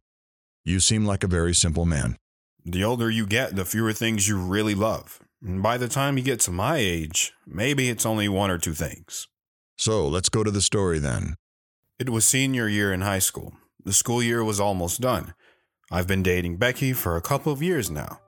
You 0.67 0.81
seem 0.81 1.07
like 1.07 1.25
a 1.25 1.29
very 1.29 1.55
simple 1.55 1.87
man. 1.87 2.17
The 2.63 2.85
older 2.85 3.11
you 3.11 3.27
get, 3.27 3.57
the 3.57 3.65
fewer 3.65 3.95
things 3.95 4.29
you 4.29 4.39
really 4.39 4.75
love. 4.75 5.19
And 5.43 5.63
by 5.63 5.79
the 5.79 5.89
time 5.89 6.19
you 6.19 6.23
get 6.23 6.41
to 6.41 6.51
my 6.51 6.77
age, 6.77 7.33
maybe 7.47 7.89
it's 7.89 8.05
only 8.05 8.29
one 8.29 8.51
or 8.51 8.59
two 8.59 8.75
things. 8.75 9.29
So 9.79 10.07
let's 10.07 10.29
go 10.29 10.45
to 10.45 10.51
the 10.51 10.61
story 10.61 10.99
then. 10.99 11.37
It 11.99 12.11
was 12.11 12.27
senior 12.27 12.69
year 12.69 12.93
in 12.93 13.01
high 13.01 13.19
school. 13.19 13.55
The 13.83 13.95
school 13.95 14.23
year 14.23 14.45
was 14.45 14.61
almost 14.61 15.01
done. 15.01 15.33
I've 15.93 16.07
been 16.07 16.23
dating 16.23 16.57
Becky 16.57 16.95
for 16.95 17.17
a 17.17 17.21
couple 17.21 17.53
of 17.53 17.63
years 17.63 17.91
now. 17.91 18.19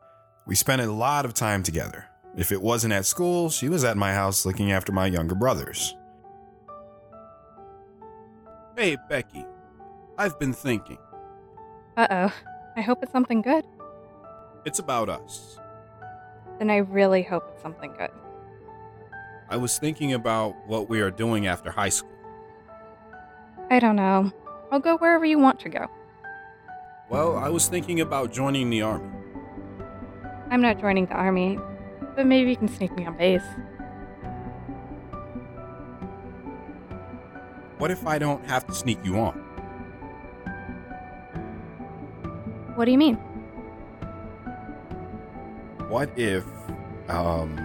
We 0.46 0.54
spent 0.54 0.82
a 0.82 0.92
lot 0.92 1.24
of 1.24 1.32
time 1.32 1.62
together. 1.62 2.04
If 2.36 2.52
it 2.52 2.60
wasn't 2.60 2.92
at 2.92 3.06
school, 3.06 3.48
she 3.48 3.70
was 3.70 3.84
at 3.84 3.96
my 3.96 4.12
house 4.12 4.44
looking 4.44 4.70
after 4.70 4.92
my 4.92 5.06
younger 5.06 5.34
brothers. 5.34 5.96
Hey, 8.76 8.98
Becky. 9.08 9.46
I've 10.18 10.38
been 10.38 10.52
thinking. 10.52 10.98
Uh 11.96 12.06
oh. 12.10 12.32
I 12.76 12.82
hope 12.82 12.98
it's 13.02 13.12
something 13.12 13.40
good. 13.40 13.64
It's 14.66 14.78
about 14.80 15.08
us. 15.08 15.58
Then 16.58 16.68
I 16.68 16.76
really 16.76 17.22
hope 17.22 17.44
it's 17.50 17.62
something 17.62 17.94
good. 17.96 18.10
I 19.48 19.56
was 19.56 19.78
thinking 19.78 20.12
about 20.12 20.54
what 20.66 20.90
we 20.90 21.00
are 21.00 21.10
doing 21.10 21.46
after 21.46 21.70
high 21.70 21.88
school. 21.88 22.12
I 23.70 23.78
don't 23.78 23.96
know. 23.96 24.30
I'll 24.70 24.80
go 24.80 24.98
wherever 24.98 25.24
you 25.24 25.38
want 25.38 25.60
to 25.60 25.70
go. 25.70 25.88
Well, 27.10 27.36
I 27.36 27.48
was 27.50 27.68
thinking 27.68 28.00
about 28.00 28.32
joining 28.32 28.70
the 28.70 28.82
army. 28.82 29.08
I'm 30.50 30.62
not 30.62 30.80
joining 30.80 31.06
the 31.06 31.14
army, 31.14 31.58
but 32.16 32.26
maybe 32.26 32.50
you 32.50 32.56
can 32.56 32.68
sneak 32.68 32.96
me 32.96 33.06
on 33.06 33.16
base. 33.16 33.42
What 37.78 37.90
if 37.90 38.06
I 38.06 38.18
don't 38.18 38.44
have 38.46 38.66
to 38.68 38.74
sneak 38.74 38.98
you 39.04 39.18
on? 39.18 39.34
What 42.74 42.86
do 42.86 42.90
you 42.90 42.98
mean? 42.98 43.16
What 45.88 46.10
if, 46.18 46.44
um, 47.08 47.56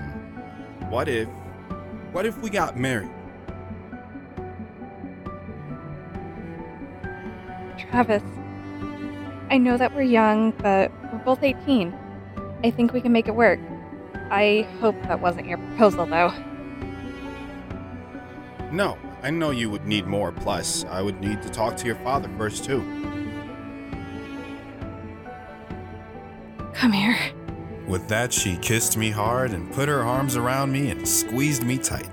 what 0.90 1.08
if, 1.08 1.28
what 2.12 2.26
if 2.26 2.38
we 2.40 2.50
got 2.50 2.78
married? 2.78 3.10
Travis, 7.78 8.22
I 9.52 9.58
know 9.58 9.78
that 9.78 9.96
we're 9.96 10.04
young, 10.04 10.52
but 10.52 10.92
we're 11.12 11.20
both 11.20 11.44
18. 11.44 11.94
I 12.64 12.72
think 12.72 12.94
we 12.94 13.02
can 13.02 13.12
make 13.12 13.28
it 13.28 13.36
work. 13.36 13.60
I 14.30 14.68
hope 14.80 14.96
that 15.04 15.20
wasn't 15.20 15.48
your 15.48 15.58
proposal, 15.58 16.06
though. 16.06 16.32
No, 18.72 18.98
I 19.24 19.32
know 19.32 19.50
you 19.50 19.72
would 19.72 19.86
need 19.86 20.06
more. 20.06 20.32
Plus, 20.32 20.86
I 20.86 21.02
would 21.02 21.20
need 21.20 21.42
to 21.42 21.50
talk 21.50 21.76
to 21.78 21.88
your 21.88 21.96
father 21.96 22.30
first, 22.38 22.64
too. 22.64 22.82
Come 26.74 26.92
here. 26.92 27.18
With 27.88 28.08
that, 28.10 28.32
she 28.32 28.56
kissed 28.58 28.98
me 28.98 29.10
hard 29.10 29.52
and 29.52 29.72
put 29.74 29.90
her 29.90 30.04
arms 30.04 30.38
around 30.38 30.72
me 30.72 30.92
and 30.92 31.08
squeezed 31.08 31.64
me 31.64 31.80
tight. 31.80 32.08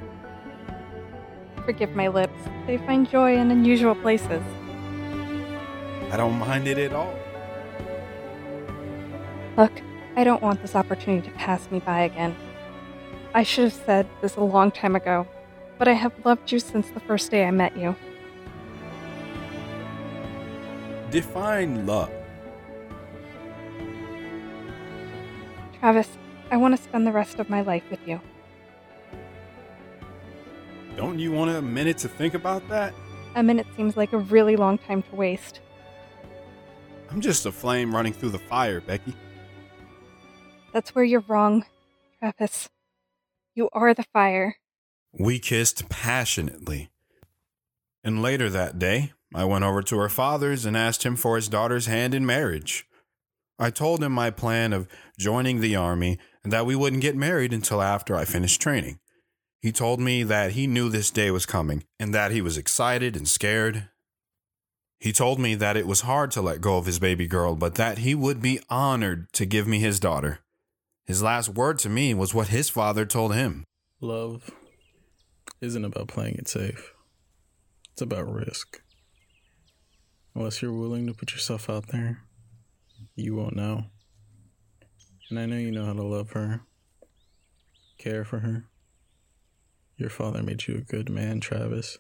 Forgive 1.67 1.95
my 1.95 2.09
lips. 2.09 2.39
They 2.67 2.79
find 2.79 3.09
joy 3.09 3.37
in 3.37 3.51
unusual 3.51 3.95
places. 3.95 4.43
I 6.11 6.17
don't 6.17 6.39
mind 6.39 6.67
it 6.67 6.79
at 6.79 6.95
all. 6.95 7.15
Look, 9.57 9.73
I 10.17 10.25
don't 10.25 10.43
want 10.43 10.61
this 10.61 10.75
opportunity 10.75 11.31
to 11.31 11.35
pass 11.37 11.71
me 11.71 11.79
by 11.79 12.03
again. 12.03 12.37
I 13.35 13.43
should 13.43 13.65
have 13.65 13.73
said 13.73 14.07
this 14.21 14.37
a 14.37 14.43
long 14.43 14.71
time 14.71 14.97
ago, 14.97 15.27
but 15.79 15.89
I 15.89 15.95
have 15.95 16.13
loved 16.25 16.53
you 16.53 16.59
since 16.59 16.91
the 16.91 17.01
first 17.01 17.31
day 17.31 17.47
I 17.47 17.51
met 17.51 17.77
you. 17.77 17.97
Define 21.11 21.87
love. 21.87 22.11
Travis, 25.81 26.09
I 26.51 26.57
want 26.57 26.77
to 26.77 26.83
spend 26.83 27.07
the 27.07 27.13
rest 27.13 27.39
of 27.39 27.49
my 27.49 27.63
life 27.63 27.85
with 27.91 28.01
you. 28.07 28.21
Don't 30.97 31.19
you 31.19 31.33
want 31.33 31.51
a 31.51 31.63
minute 31.63 31.99
to 31.99 32.09
think 32.09 32.35
about 32.35 32.67
that? 32.69 32.95
A 33.35 33.43
minute 33.43 33.67
seems 33.77 33.97
like 33.97 34.13
a 34.13 34.19
really 34.19 34.57
long 34.57 34.79
time 34.79 35.03
to 35.03 35.15
waste. 35.15 35.61
I'm 37.11 37.21
just 37.21 37.47
a 37.47 37.53
flame 37.53 37.95
running 37.95 38.13
through 38.13 38.31
the 38.31 38.39
fire, 38.39 38.81
Becky. 38.81 39.15
That's 40.77 40.95
where 40.95 41.07
you're 41.07 41.25
wrong, 41.27 41.65
Travis. 42.19 42.69
You 43.55 43.71
are 43.73 43.95
the 43.95 44.05
fire. 44.13 44.57
We 45.11 45.39
kissed 45.39 45.89
passionately. 45.89 46.91
And 48.05 48.21
later 48.21 48.51
that 48.51 48.79
day, 48.79 49.15
I 49.35 49.47
went 49.47 49.65
over 49.65 49.81
to 49.81 49.97
her 49.97 50.11
father's 50.11 50.67
and 50.67 50.77
asked 50.77 51.03
him 51.03 51.17
for 51.17 51.37
his 51.37 51.49
daughter's 51.49 51.87
hand 51.87 52.13
in 52.13 52.27
marriage. 52.27 52.87
I 53.59 53.71
told 53.71 54.03
him 54.03 54.13
my 54.13 54.29
plan 54.29 54.75
of 54.75 54.87
joining 55.19 55.63
the 55.63 55.75
army 55.75 56.19
and 56.45 56.53
that 56.53 56.67
we 56.67 56.77
wouldn't 56.77 57.01
get 57.01 57.17
married 57.17 57.55
until 57.55 57.81
after 57.81 58.15
I 58.15 58.27
finished 58.27 58.61
training. 58.61 58.99
He 59.63 59.73
told 59.73 59.99
me 59.99 60.25
that 60.25 60.53
he 60.53 60.67
knew 60.67 60.91
this 60.91 61.11
day 61.11 61.31
was 61.31 61.47
coming 61.47 61.85
and 61.99 62.13
that 62.15 62.33
he 62.33 62.43
was 62.43 62.59
excited 62.59 63.17
and 63.17 63.27
scared. 63.27 63.89
He 65.01 65.15
told 65.15 65.39
me 65.39 65.55
that 65.55 65.79
it 65.79 65.87
was 65.87 66.03
hard 66.03 66.31
to 66.33 66.43
let 66.43 66.61
go 66.61 66.77
of 66.77 66.85
his 66.85 66.99
baby 66.99 67.27
girl, 67.27 67.55
but 67.55 67.77
that 67.77 68.01
he 68.01 68.15
would 68.15 68.43
be 68.43 68.61
honored 68.69 69.33
to 69.33 69.47
give 69.47 69.67
me 69.67 69.79
his 69.79 69.99
daughter. 69.99 70.41
His 71.07 71.23
last 71.23 71.51
word 71.51 71.79
to 71.81 71.89
me 71.89 72.15
was 72.15 72.35
what 72.35 72.49
his 72.49 72.69
father 72.69 73.07
told 73.07 73.33
him. 73.33 73.63
Love 74.01 74.51
isn't 75.61 75.85
about 75.85 76.09
playing 76.09 76.35
it 76.35 76.49
safe. 76.49 76.93
It's 77.93 78.03
about 78.03 78.31
risk. 78.31 78.81
Unless 80.35 80.61
you're 80.61 80.73
willing 80.73 81.07
to 81.07 81.15
put 81.15 81.31
yourself 81.31 81.71
out 81.71 81.89
there, 81.89 82.25
you 83.15 83.37
won't 83.37 83.55
know. 83.55 83.85
And 85.31 85.39
I 85.39 85.47
know 85.47 85.57
you 85.57 85.71
know 85.71 85.87
how 85.87 85.93
to 85.93 86.03
love 86.03 86.33
her, 86.33 86.63
care 87.99 88.25
for 88.25 88.41
her. 88.41 88.65
Your 89.97 90.11
father 90.11 90.43
made 90.43 90.67
you 90.67 90.75
a 90.75 90.81
good 90.81 91.09
man, 91.09 91.39
Travis. 91.39 91.99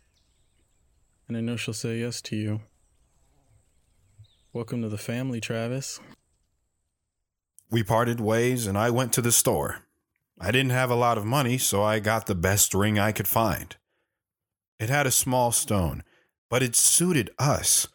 And 1.29 1.37
I 1.37 1.41
know 1.41 1.57
she'll 1.57 1.75
say 1.75 1.99
yes 1.99 2.21
to 2.23 2.37
you. 2.37 2.61
Welcome 4.53 4.83
to 4.83 4.89
the 4.89 4.99
family, 4.99 5.41
Travis. 5.41 6.01
We 7.71 7.83
parted 7.83 8.21
ways 8.21 8.67
and 8.67 8.79
I 8.79 8.91
went 8.91 9.13
to 9.15 9.23
the 9.23 9.33
store. 9.33 9.83
I 10.41 10.51
didn't 10.51 10.71
have 10.71 10.91
a 10.91 10.95
lot 10.95 11.19
of 11.19 11.25
money, 11.25 11.59
so 11.59 11.83
I 11.83 11.99
got 11.99 12.27
the 12.27 12.35
best 12.35 12.75
ring 12.75 12.99
I 12.99 13.13
could 13.13 13.27
find. 13.27 13.75
It 14.79 14.91
had 14.91 15.07
a 15.07 15.11
small 15.11 15.51
stone, 15.51 16.05
but 16.51 16.63
it 16.63 16.77
suited 16.77 17.31
us. 17.39 17.89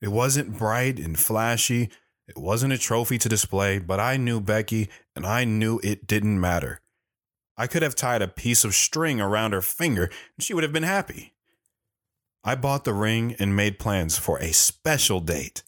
It 0.00 0.08
wasn't 0.08 0.58
bright 0.58 0.98
and 0.98 1.18
flashy, 1.18 1.90
it 2.28 2.38
wasn't 2.38 2.72
a 2.72 2.78
trophy 2.78 3.18
to 3.18 3.28
display, 3.28 3.78
but 3.78 3.98
I 3.98 4.16
knew 4.16 4.40
Becky 4.40 4.88
and 5.16 5.26
I 5.26 5.44
knew 5.44 5.80
it 5.82 6.06
didn't 6.06 6.40
matter. 6.40 6.80
I 7.56 7.66
could 7.66 7.82
have 7.82 7.94
tied 7.94 8.22
a 8.22 8.28
piece 8.28 8.64
of 8.64 8.74
string 8.74 9.20
around 9.20 9.52
her 9.52 9.62
finger 9.62 10.04
and 10.04 10.44
she 10.44 10.54
would 10.54 10.62
have 10.62 10.72
been 10.72 10.82
happy. 10.82 11.34
I 12.44 12.54
bought 12.54 12.84
the 12.84 12.94
ring 12.94 13.36
and 13.38 13.56
made 13.56 13.78
plans 13.78 14.18
for 14.18 14.38
a 14.38 14.52
special 14.52 15.20
date. 15.20 15.62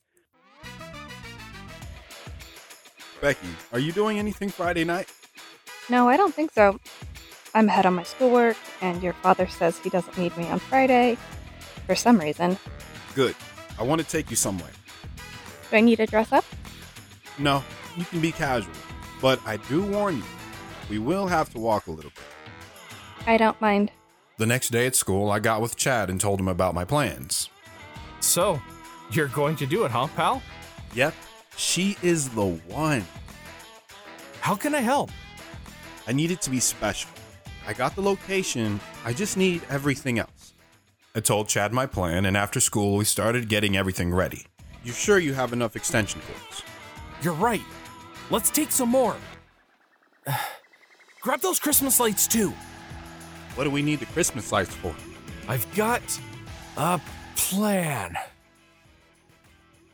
Becky, 3.25 3.49
are 3.73 3.79
you 3.79 3.91
doing 3.91 4.19
anything 4.19 4.51
Friday 4.51 4.85
night? 4.85 5.11
No, 5.89 6.11
I 6.11 6.19
don't 6.19 6.35
think 6.35 6.53
so. 6.53 6.79
I'm 7.55 7.71
ahead 7.71 7.87
on 7.87 7.95
my 7.95 8.03
schoolwork, 8.03 8.59
and 8.83 9.03
your 9.03 9.15
father 9.15 9.47
says 9.47 9.79
he 9.79 9.89
doesn't 9.89 10.19
need 10.19 10.37
me 10.37 10.47
on 10.51 10.59
Friday 10.59 11.17
for 11.87 11.95
some 11.95 12.19
reason. 12.19 12.59
Good. 13.15 13.35
I 13.79 13.83
want 13.83 14.03
to 14.03 14.07
take 14.07 14.29
you 14.29 14.37
somewhere. 14.37 14.73
Do 15.71 15.77
I 15.79 15.81
need 15.81 15.97
to 15.97 16.05
dress 16.05 16.35
up? 16.35 16.45
No, 17.39 17.65
you 17.97 18.05
can 18.05 18.21
be 18.21 18.31
casual. 18.31 18.75
But 19.23 19.41
I 19.47 19.57
do 19.57 19.83
warn 19.83 20.19
you, 20.19 20.25
we 20.91 20.99
will 20.99 21.27
have 21.27 21.49
to 21.55 21.59
walk 21.59 21.87
a 21.87 21.93
little 21.93 22.11
bit. 22.11 23.27
I 23.27 23.39
don't 23.39 23.59
mind. 23.59 23.91
The 24.37 24.45
next 24.45 24.69
day 24.69 24.87
at 24.87 24.95
school, 24.95 25.31
I 25.31 25.39
got 25.39 25.63
with 25.63 25.77
Chad 25.77 26.11
and 26.11 26.21
told 26.21 26.41
him 26.41 26.49
about 26.49 26.75
my 26.75 26.85
plans. 26.85 27.49
So, 28.21 28.61
you're 29.13 29.29
going 29.29 29.57
to 29.57 29.67
do 29.67 29.87
it, 29.87 29.93
huh, 29.93 30.09
pal? 30.15 30.43
Yep, 30.93 31.15
she 31.56 31.97
is 32.02 32.28
the 32.31 32.47
one. 32.47 33.05
How 34.40 34.55
can 34.55 34.74
I 34.74 34.81
help? 34.81 35.10
I 36.06 36.12
need 36.12 36.31
it 36.31 36.43
to 36.43 36.51
be 36.51 36.60
special. 36.60 37.10
I 37.66 37.72
got 37.72 37.94
the 37.94 38.02
location, 38.02 38.81
I 39.05 39.12
just 39.12 39.36
need 39.36 39.62
everything 39.70 40.18
else. 40.18 40.52
I 41.14 41.20
told 41.20 41.48
Chad 41.48 41.72
my 41.72 41.86
plan, 41.86 42.26
and 42.26 42.36
after 42.36 42.60
school, 42.60 42.97
we 42.97 43.05
started 43.05 43.48
getting 43.48 43.76
everything 43.76 44.12
ready. 44.12 44.47
You're 44.82 44.94
sure 44.94 45.18
you 45.18 45.32
have 45.32 45.52
enough 45.52 45.76
extension 45.76 46.20
cords? 46.20 46.62
You're 47.22 47.35
right. 47.35 47.62
Let's 48.31 48.51
take 48.51 48.70
some 48.70 48.90
more. 48.90 49.16
Grab 51.22 51.40
those 51.40 51.59
Christmas 51.59 52.01
lights 52.01 52.26
too. 52.26 52.52
What 53.55 53.64
do 53.64 53.70
we 53.70 53.81
need 53.81 54.01
the 54.01 54.06
Christmas 54.06 54.51
lights 54.52 54.74
for? 54.74 54.94
I've 55.48 55.66
got 55.74 56.02
a 56.76 57.01
plan. 57.36 58.16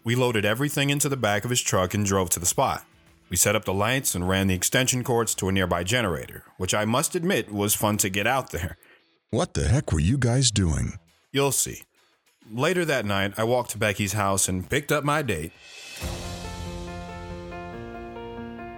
We 0.03 0.15
loaded 0.15 0.45
everything 0.45 0.89
into 0.89 1.09
the 1.09 1.17
back 1.17 1.45
of 1.45 1.51
his 1.51 1.61
truck 1.61 1.93
and 1.93 2.07
drove 2.07 2.31
to 2.31 2.41
the 2.41 2.47
spot. 2.47 2.85
We 3.29 3.37
set 3.37 3.55
up 3.55 3.65
the 3.65 3.75
lights 3.75 4.15
and 4.15 4.29
ran 4.29 4.47
the 4.47 4.55
extension 4.55 5.05
cords 5.05 5.35
to 5.37 5.49
a 5.49 5.53
nearby 5.53 5.85
generator, 5.85 6.45
which 6.57 6.75
I 6.75 6.85
must 6.85 7.15
admit 7.15 7.53
was 7.53 7.75
fun 7.75 7.97
to 7.99 8.09
get 8.09 8.27
out 8.27 8.51
there. 8.51 8.79
What 9.31 9.55
the 9.55 9.69
heck 9.69 9.93
were 9.93 10.01
you 10.01 10.19
guys 10.19 10.51
doing? 10.51 10.95
You'll 11.33 11.53
see. 11.53 11.83
Later 12.51 12.85
that 12.87 13.05
night, 13.05 13.35
I 13.37 13.45
walked 13.45 13.71
to 13.71 13.79
Becky's 13.79 14.15
house 14.15 14.49
and 14.49 14.69
picked 14.69 14.91
up 14.91 15.05
my 15.05 15.23
date. 15.23 15.53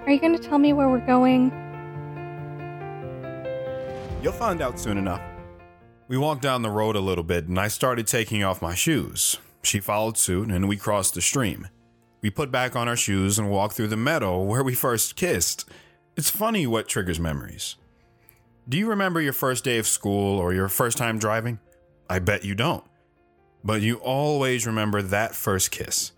Are 0.05 0.11
you 0.11 0.21
going 0.21 0.37
to 0.37 0.43
tell 0.43 0.59
me 0.59 0.73
where 0.73 0.89
we're 0.91 1.07
going? 1.07 1.53
You'll 4.23 4.33
find 4.33 4.61
out 4.61 4.79
soon 4.79 4.99
enough. 4.99 5.23
We 6.09 6.19
walked 6.19 6.43
down 6.43 6.63
the 6.63 6.71
road 6.71 6.97
a 6.97 7.01
little 7.01 7.25
bit 7.25 7.47
and 7.47 7.59
I 7.59 7.69
started 7.69 8.07
taking 8.07 8.43
off 8.43 8.61
my 8.61 8.75
shoes. 8.75 9.39
She 9.63 9.81
followed 9.81 10.19
suit 10.19 10.51
and 10.51 10.69
we 10.69 10.77
crossed 10.77 11.15
the 11.15 11.23
stream. 11.23 11.69
We 12.21 12.31
put 12.31 12.51
back 12.51 12.77
on 12.77 12.89
our 12.89 12.97
shoes 12.97 13.39
and 13.39 13.51
walked 13.51 13.75
through 13.75 13.89
the 13.89 13.97
meadow 13.97 14.41
where 14.41 14.63
we 14.63 14.75
first 14.75 15.17
kissed. 15.17 15.69
It's 16.17 16.31
funny 16.31 16.67
what 16.67 16.89
triggers 16.89 17.19
memories. 17.19 17.77
Do 18.69 18.79
you 18.79 18.87
remember 18.87 19.21
your 19.21 19.33
first 19.33 19.65
day 19.65 19.79
of 19.79 19.89
school 19.89 20.39
or 20.39 20.55
your 20.55 20.69
first 20.69 20.97
time 20.97 21.19
driving? 21.19 21.59
I 22.09 22.21
bet 22.21 22.45
you 22.45 22.55
don't. 22.55 22.85
But 23.65 23.81
you 23.81 23.97
always 23.97 24.67
remember 24.67 25.03
that 25.03 25.35
first 25.35 25.71
kiss. 25.71 26.13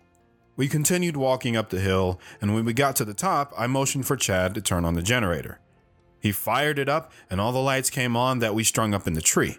We 0.56 0.68
continued 0.68 1.16
walking 1.16 1.56
up 1.56 1.70
the 1.70 1.80
hill, 1.80 2.20
and 2.40 2.54
when 2.54 2.64
we 2.64 2.72
got 2.72 2.96
to 2.96 3.04
the 3.04 3.14
top, 3.14 3.52
I 3.56 3.66
motioned 3.66 4.06
for 4.06 4.16
Chad 4.16 4.54
to 4.54 4.60
turn 4.60 4.84
on 4.84 4.94
the 4.94 5.02
generator. 5.02 5.58
He 6.20 6.32
fired 6.32 6.78
it 6.78 6.88
up, 6.88 7.12
and 7.28 7.40
all 7.40 7.52
the 7.52 7.58
lights 7.58 7.90
came 7.90 8.16
on 8.16 8.38
that 8.38 8.54
we 8.54 8.62
strung 8.62 8.94
up 8.94 9.06
in 9.06 9.14
the 9.14 9.20
tree. 9.20 9.58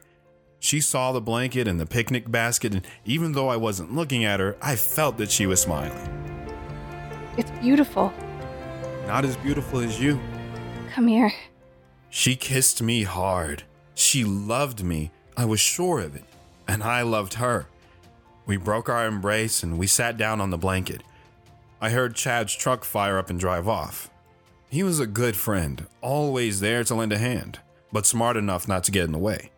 She 0.66 0.82
saw 0.82 1.12
the 1.12 1.22
blanket 1.22 1.68
and 1.68 1.80
the 1.80 1.86
picnic 1.86 2.32
basket, 2.32 2.74
and 2.74 2.88
even 3.06 3.34
though 3.34 3.50
I 3.50 3.56
wasn't 3.56 3.94
looking 3.94 4.26
at 4.26 4.40
her, 4.40 4.58
I 4.64 4.76
felt 4.76 5.16
that 5.20 5.30
she 5.30 5.46
was 5.46 5.62
smiling. 5.62 5.94
It's 7.38 7.52
beautiful. 7.62 8.12
Not 9.06 9.26
as 9.26 9.38
beautiful 9.38 9.82
as 9.82 10.02
you. 10.02 10.20
Come 10.90 11.06
here. 11.06 11.32
She 12.10 12.36
kissed 12.36 12.82
me 12.82 13.04
hard. 13.04 13.62
She 13.94 14.24
loved 14.24 14.84
me. 14.84 15.12
I 15.38 15.46
was 15.46 15.60
sure 15.60 16.00
of 16.00 16.16
it. 16.16 16.24
And 16.68 16.82
I 16.82 17.04
loved 17.04 17.36
her. 17.36 17.68
We 18.48 18.58
broke 18.58 18.90
our 18.90 19.06
embrace 19.06 19.62
and 19.62 19.78
we 19.78 19.86
sat 19.86 20.18
down 20.18 20.42
on 20.42 20.50
the 20.50 20.58
blanket. 20.58 21.04
I 21.80 21.92
heard 21.92 22.16
Chad's 22.16 22.56
truck 22.56 22.84
fire 22.86 23.20
up 23.20 23.30
and 23.30 23.40
drive 23.40 23.68
off. 23.68 24.10
He 24.68 24.82
was 24.82 25.00
a 25.00 25.06
good 25.06 25.36
friend, 25.36 25.86
always 26.02 26.60
there 26.60 26.84
to 26.86 26.96
lend 26.96 27.14
a 27.14 27.20
hand, 27.20 27.60
but 27.94 28.08
smart 28.08 28.36
enough 28.36 28.68
not 28.68 28.84
to 28.86 28.92
get 28.92 29.04
in 29.04 29.12
the 29.12 29.20
way. 29.20 29.52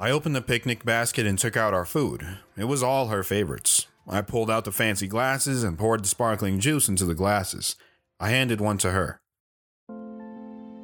I 0.00 0.12
opened 0.12 0.36
the 0.36 0.42
picnic 0.42 0.84
basket 0.84 1.26
and 1.26 1.36
took 1.36 1.56
out 1.56 1.74
our 1.74 1.84
food. 1.84 2.24
It 2.56 2.64
was 2.64 2.84
all 2.84 3.08
her 3.08 3.24
favorites. 3.24 3.88
I 4.06 4.20
pulled 4.20 4.48
out 4.48 4.64
the 4.64 4.70
fancy 4.70 5.08
glasses 5.08 5.64
and 5.64 5.76
poured 5.76 6.04
the 6.04 6.08
sparkling 6.08 6.60
juice 6.60 6.88
into 6.88 7.04
the 7.04 7.16
glasses. 7.16 7.74
I 8.20 8.30
handed 8.30 8.60
one 8.60 8.78
to 8.78 8.92
her. 8.92 9.20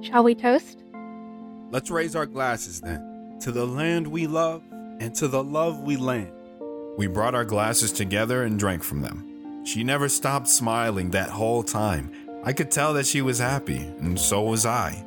Shall 0.00 0.24
we 0.24 0.34
toast? 0.34 0.82
Let's 1.70 1.92
raise 1.92 2.16
our 2.16 2.26
glasses 2.26 2.80
then 2.80 3.38
to 3.42 3.52
the 3.52 3.64
land 3.64 4.08
we 4.08 4.26
love 4.26 4.64
and 4.98 5.14
to 5.14 5.28
the 5.28 5.44
love 5.44 5.80
we 5.82 5.96
lend. 5.96 6.32
We 6.96 7.06
brought 7.06 7.36
our 7.36 7.44
glasses 7.44 7.92
together 7.92 8.42
and 8.42 8.58
drank 8.58 8.82
from 8.82 9.00
them. 9.00 9.64
She 9.64 9.84
never 9.84 10.08
stopped 10.08 10.48
smiling 10.48 11.10
that 11.10 11.30
whole 11.30 11.62
time. 11.62 12.10
I 12.42 12.52
could 12.52 12.72
tell 12.72 12.92
that 12.94 13.06
she 13.06 13.22
was 13.22 13.38
happy, 13.38 13.78
and 13.78 14.18
so 14.18 14.42
was 14.42 14.66
I. 14.66 15.04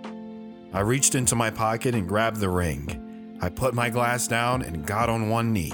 I 0.71 0.79
reached 0.79 1.13
into 1.13 1.35
my 1.35 1.49
pocket 1.49 1.93
and 1.93 2.07
grabbed 2.07 2.39
the 2.39 2.49
ring. 2.49 3.03
I 3.41 3.49
put 3.49 3.73
my 3.73 3.89
glass 3.89 4.27
down 4.27 4.61
and 4.61 4.85
got 4.85 5.09
on 5.09 5.29
one 5.29 5.53
knee. 5.53 5.73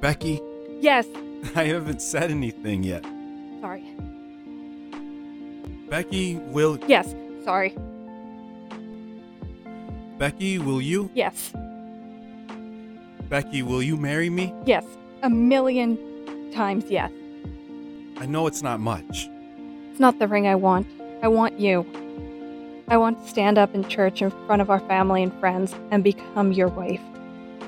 Becky, 0.00 0.40
Yes. 0.80 1.06
I 1.54 1.64
haven't 1.64 2.02
said 2.02 2.30
anything 2.30 2.82
yet. 2.82 3.04
Sorry. 3.60 3.84
Becky, 5.88 6.36
will 6.36 6.78
Yes. 6.86 7.14
Sorry. 7.44 7.76
Becky, 10.18 10.58
will 10.58 10.80
you? 10.80 11.10
Yes. 11.14 11.52
Becky, 13.28 13.62
will 13.62 13.82
you 13.82 13.96
marry 13.96 14.28
me? 14.30 14.54
Yes. 14.66 14.84
A 15.22 15.30
million 15.30 15.96
times 16.52 16.84
yes. 16.88 17.10
I 18.18 18.26
know 18.26 18.46
it's 18.46 18.62
not 18.62 18.78
much. 18.80 19.28
It's 19.90 20.00
not 20.00 20.18
the 20.18 20.28
ring 20.28 20.46
I 20.46 20.54
want. 20.54 20.86
I 21.22 21.28
want 21.28 21.58
you. 21.58 21.86
I 22.88 22.96
want 22.96 23.22
to 23.22 23.28
stand 23.28 23.58
up 23.58 23.74
in 23.74 23.88
church 23.88 24.22
in 24.22 24.30
front 24.46 24.60
of 24.60 24.70
our 24.70 24.80
family 24.80 25.22
and 25.22 25.32
friends 25.40 25.74
and 25.90 26.04
become 26.04 26.52
your 26.52 26.68
wife. 26.68 27.00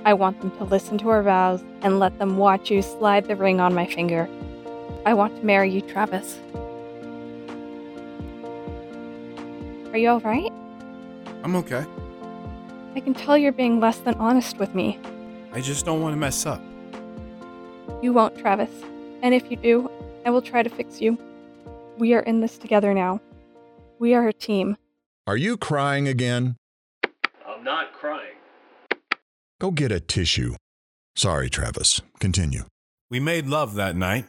I 0.05 0.13
want 0.13 0.41
them 0.41 0.51
to 0.59 0.65
listen 0.65 0.99
to 0.99 1.09
our 1.09 1.23
vows 1.23 1.63
and 1.81 1.99
let 1.99 2.19
them 2.19 2.37
watch 2.37 2.71
you 2.71 2.83
slide 2.83 3.27
the 3.27 3.37
ring 3.37 3.61
on 3.61 3.75
my 3.75 3.87
finger. 3.87 4.29
I 5.07 5.15
want 5.15 5.37
to 5.37 5.45
marry 5.45 5.71
you, 5.71 5.81
Travis. 5.81 6.39
Are 9.93 9.99
you 9.99 10.09
alright? 10.09 10.53
I'm 11.43 11.57
okay. 11.57 11.87
I 12.97 13.01
can 13.01 13.15
tell 13.15 13.39
you're 13.39 13.53
being 13.53 13.81
less 13.81 13.99
than 13.99 14.15
honest 14.17 14.59
with 14.59 14.75
me. 14.75 14.99
I 15.53 15.61
just 15.61 15.85
don't 15.85 16.01
want 16.01 16.13
to 16.13 16.17
mess 16.19 16.47
up. 16.47 16.61
You 18.03 18.13
won't, 18.13 18.37
Travis. 18.37 18.71
And 19.23 19.35
if 19.35 19.51
you 19.51 19.57
do, 19.57 19.91
I 20.27 20.31
will 20.31 20.43
try 20.43 20.63
to 20.63 20.69
fix 20.69 21.01
you. 21.01 21.17
We 21.97 22.13
are 22.15 22.21
in 22.21 22.41
this 22.41 22.59
together 22.59 22.93
now. 22.93 23.21
We 23.99 24.15
are 24.15 24.29
a 24.29 24.33
team. 24.33 24.77
Are 25.27 25.39
you 25.39 25.57
crying 25.57 26.07
again? 26.07 26.57
I'm 27.49 27.65
not 27.65 27.95
crying. 27.95 28.37
Go 29.59 29.71
get 29.71 29.91
a 29.91 29.99
tissue. 29.99 30.57
Sorry, 31.17 31.49
Travis. 31.49 32.03
Continue. 32.21 32.65
We 33.11 33.21
made 33.21 33.47
love 33.47 33.75
that 33.77 33.97
night. 33.97 34.27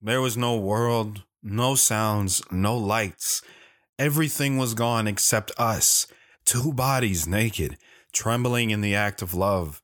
There 0.00 0.22
was 0.22 0.38
no 0.38 0.56
world, 0.56 1.24
no 1.42 1.74
sounds, 1.74 2.40
no 2.50 2.78
lights. 2.78 3.42
Everything 3.98 4.56
was 4.56 4.72
gone 4.72 5.06
except 5.06 5.52
us, 5.58 6.06
two 6.46 6.72
bodies 6.72 7.28
naked, 7.28 7.76
trembling 8.14 8.70
in 8.70 8.80
the 8.80 8.94
act 8.94 9.20
of 9.20 9.34
love. 9.34 9.82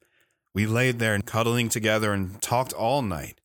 We 0.55 0.65
laid 0.65 0.99
there 0.99 1.19
cuddling 1.21 1.69
together 1.69 2.15
and 2.15 2.41
talked 2.41 2.73
all 2.73 3.03
night. 3.03 3.39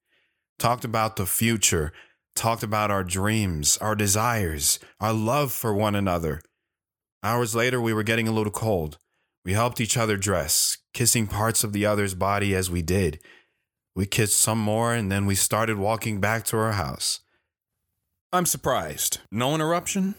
Talked 0.58 0.86
about 0.86 1.18
the 1.18 1.26
future, 1.26 1.92
talked 2.34 2.64
about 2.64 2.92
our 2.92 3.04
dreams, 3.04 3.78
our 3.80 3.96
desires, 3.96 4.80
our 5.02 5.12
love 5.12 5.52
for 5.52 5.74
one 5.74 5.96
another. 5.96 6.42
Hours 7.22 7.54
later, 7.54 7.82
we 7.82 7.94
were 7.94 8.04
getting 8.04 8.28
a 8.28 8.32
little 8.32 8.52
cold. 8.52 8.98
We 9.44 9.54
helped 9.54 9.82
each 9.82 9.98
other 9.98 10.16
dress, 10.16 10.78
kissing 10.94 11.28
parts 11.28 11.64
of 11.64 11.74
the 11.74 11.86
other's 11.86 12.14
body 12.14 12.56
as 12.56 12.72
we 12.72 12.82
did. 12.82 13.20
We 13.96 14.06
kissed 14.06 14.38
some 14.38 14.60
more, 14.60 14.94
and 14.94 15.12
then 15.12 15.26
we 15.26 15.36
started 15.36 15.78
walking 15.78 16.22
back 16.22 16.46
to 16.46 16.58
our 16.58 16.74
house. 16.74 17.20
I'm 18.32 18.46
surprised. 18.46 19.20
No 19.32 19.54
interruption? 19.54 20.16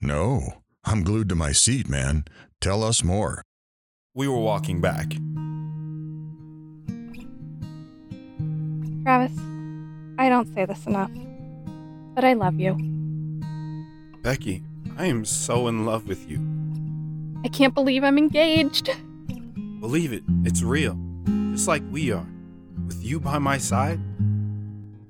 No. 0.00 0.62
I'm 0.84 1.02
glued 1.02 1.30
to 1.30 1.34
my 1.34 1.52
seat, 1.52 1.88
man. 1.88 2.24
Tell 2.60 2.82
us 2.82 3.02
more. 3.02 3.42
We 4.14 4.28
were 4.28 4.40
walking 4.40 4.82
back. 4.82 5.12
Travis, 9.04 9.38
I 10.18 10.28
don't 10.28 10.52
say 10.54 10.66
this 10.66 10.84
enough, 10.86 11.10
but 12.14 12.24
I 12.24 12.34
love 12.34 12.60
you. 12.60 12.76
Becky, 14.22 14.62
I 14.96 15.06
am 15.06 15.24
so 15.24 15.66
in 15.66 15.84
love 15.84 16.06
with 16.06 16.30
you. 16.30 16.38
I 17.44 17.48
can't 17.48 17.74
believe 17.74 18.04
I'm 18.04 18.16
engaged. 18.16 18.90
Believe 19.80 20.12
it, 20.12 20.22
it's 20.44 20.62
real. 20.62 20.98
Just 21.52 21.68
like 21.68 21.82
we 21.90 22.12
are. 22.12 22.26
With 22.86 23.04
you 23.04 23.18
by 23.18 23.38
my 23.38 23.58
side, 23.58 24.00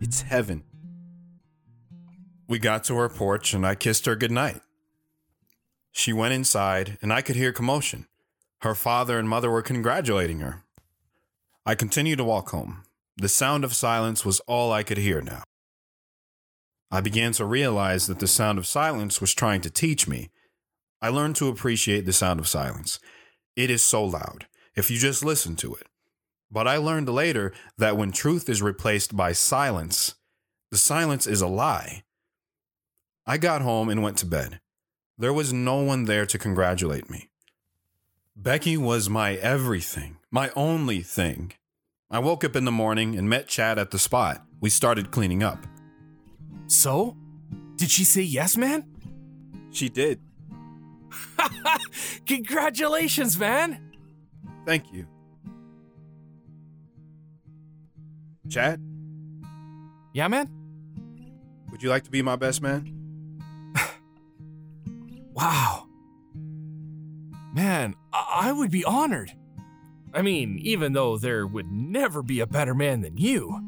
it's 0.01 0.23
heaven. 0.23 0.65
We 2.49 2.59
got 2.59 2.85
to 2.85 2.97
her 2.97 3.09
porch 3.09 3.53
and 3.53 3.67
I 3.67 3.75
kissed 3.75 4.07
her 4.07 4.17
goodnight. 4.17 4.61
She 5.93 6.13
went 6.13 6.35
inside 6.35 6.99
and 7.03 7.13
I 7.13 7.21
could 7.23 7.37
hear 7.37 7.53
commotion. 7.53 8.07
Her 8.63 8.75
father 8.75 9.19
and 9.19 9.29
mother 9.29 9.51
were 9.51 9.63
congratulating 9.63 10.41
her. 10.41 10.63
I 11.67 11.75
continued 11.75 12.17
to 12.19 12.25
walk 12.25 12.51
home. 12.51 12.85
The 13.17 13.29
sound 13.29 13.65
of 13.65 13.75
silence 13.75 14.25
was 14.25 14.41
all 14.41 14.73
I 14.73 14.83
could 14.83 14.99
hear 14.99 15.21
now. 15.21 15.45
I 16.95 17.01
began 17.01 17.33
to 17.33 17.45
realize 17.45 18.07
that 18.07 18.21
the 18.21 18.29
sound 18.29 18.57
of 18.57 18.69
silence 18.69 19.21
was 19.21 19.35
trying 19.35 19.61
to 19.63 19.69
teach 19.69 20.07
me. 20.07 20.31
I 21.03 21.09
learned 21.09 21.35
to 21.37 21.49
appreciate 21.49 22.07
the 22.07 22.13
sound 22.13 22.39
of 22.39 22.47
silence. 22.47 23.01
It 23.57 23.69
is 23.69 23.83
so 23.83 24.05
loud 24.05 24.47
if 24.77 24.93
you 24.93 24.99
just 24.99 25.25
listen 25.25 25.57
to 25.57 25.75
it. 25.75 25.89
But 26.53 26.69
I 26.69 26.77
learned 26.77 27.09
later 27.09 27.53
that 27.79 27.97
when 27.97 28.13
truth 28.13 28.49
is 28.49 28.63
replaced 28.63 29.17
by 29.17 29.33
silence, 29.33 30.15
the 30.71 30.79
silence 30.79 31.27
is 31.27 31.41
a 31.41 31.49
lie. 31.49 32.05
I 33.27 33.39
got 33.39 33.63
home 33.63 33.89
and 33.89 34.01
went 34.01 34.19
to 34.19 34.27
bed. 34.27 34.61
There 35.19 35.33
was 35.33 35.53
no 35.53 35.83
one 35.83 36.05
there 36.05 36.27
to 36.27 36.39
congratulate 36.39 37.11
me. 37.11 37.29
Becky 38.37 38.77
was 38.77 39.11
my 39.11 39.35
everything, 39.35 40.19
my 40.31 40.53
only 40.55 41.01
thing. 41.01 41.55
I 42.09 42.21
woke 42.21 42.45
up 42.45 42.55
in 42.55 42.65
the 42.65 42.71
morning 42.71 43.19
and 43.19 43.29
met 43.29 43.49
Chad 43.49 43.81
at 43.81 43.91
the 43.91 43.99
spot. 43.99 44.45
We 44.61 44.71
started 44.71 45.11
cleaning 45.11 45.43
up. 45.43 45.67
So? 46.75 47.17
Did 47.77 47.91
she 47.91 48.05
say 48.05 48.23
yes, 48.23 48.57
man? 48.57 48.85
She 49.71 49.89
did. 49.89 50.21
Congratulations, 52.27 53.39
man! 53.39 53.93
Thank 54.65 54.93
you. 54.93 55.07
Chad? 58.49 58.81
Yeah, 60.13 60.29
man? 60.29 60.49
Would 61.71 61.83
you 61.83 61.89
like 61.89 62.05
to 62.05 62.11
be 62.11 62.23
my 62.23 62.37
best 62.37 62.63
man? 62.63 63.41
wow. 65.33 65.87
Man, 67.53 67.95
I-, 68.13 68.43
I 68.43 68.53
would 68.53 68.71
be 68.71 68.85
honored. 68.85 69.33
I 70.13 70.23
mean, 70.23 70.59
even 70.61 70.93
though 70.93 71.17
there 71.19 71.47
would 71.47 71.71
never 71.73 72.23
be 72.23 72.41
a 72.41 72.47
better 72.47 72.75
man 72.75 73.01
than 73.01 73.17
you. 73.17 73.61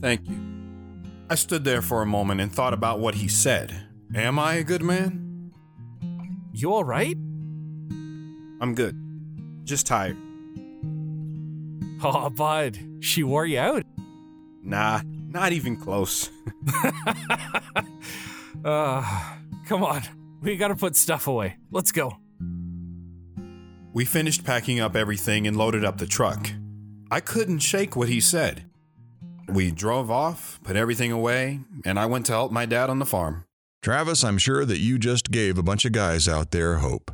Thank 0.00 0.28
you. 0.28 0.53
I 1.34 1.36
stood 1.36 1.64
there 1.64 1.82
for 1.82 2.00
a 2.00 2.06
moment 2.06 2.40
and 2.40 2.52
thought 2.52 2.72
about 2.72 3.00
what 3.00 3.16
he 3.16 3.26
said. 3.26 3.74
Am 4.14 4.38
I 4.38 4.54
a 4.54 4.62
good 4.62 4.84
man? 4.84 5.50
You 6.52 6.72
alright? 6.72 7.16
I'm 8.60 8.72
good. 8.76 8.96
Just 9.64 9.84
tired. 9.88 10.16
Oh, 12.04 12.30
bud, 12.30 12.78
she 13.00 13.24
wore 13.24 13.46
you 13.46 13.58
out. 13.58 13.82
Nah, 14.62 15.00
not 15.04 15.52
even 15.52 15.76
close. 15.76 16.30
uh, 18.64 19.34
come 19.66 19.82
on. 19.82 20.02
We 20.40 20.56
gotta 20.56 20.76
put 20.76 20.94
stuff 20.94 21.26
away. 21.26 21.56
Let's 21.72 21.90
go. 21.90 22.18
We 23.92 24.04
finished 24.04 24.44
packing 24.44 24.78
up 24.78 24.94
everything 24.94 25.48
and 25.48 25.56
loaded 25.56 25.84
up 25.84 25.98
the 25.98 26.06
truck. 26.06 26.50
I 27.10 27.18
couldn't 27.18 27.58
shake 27.60 27.96
what 27.96 28.08
he 28.08 28.20
said. 28.20 28.66
We 29.48 29.70
drove 29.70 30.10
off, 30.10 30.60
put 30.64 30.76
everything 30.76 31.12
away, 31.12 31.60
and 31.84 31.98
I 31.98 32.06
went 32.06 32.26
to 32.26 32.32
help 32.32 32.52
my 32.52 32.66
dad 32.66 32.90
on 32.90 32.98
the 32.98 33.06
farm. 33.06 33.44
Travis, 33.82 34.24
I'm 34.24 34.38
sure 34.38 34.64
that 34.64 34.78
you 34.78 34.98
just 34.98 35.30
gave 35.30 35.58
a 35.58 35.62
bunch 35.62 35.84
of 35.84 35.92
guys 35.92 36.26
out 36.26 36.50
there 36.50 36.76
hope. 36.76 37.10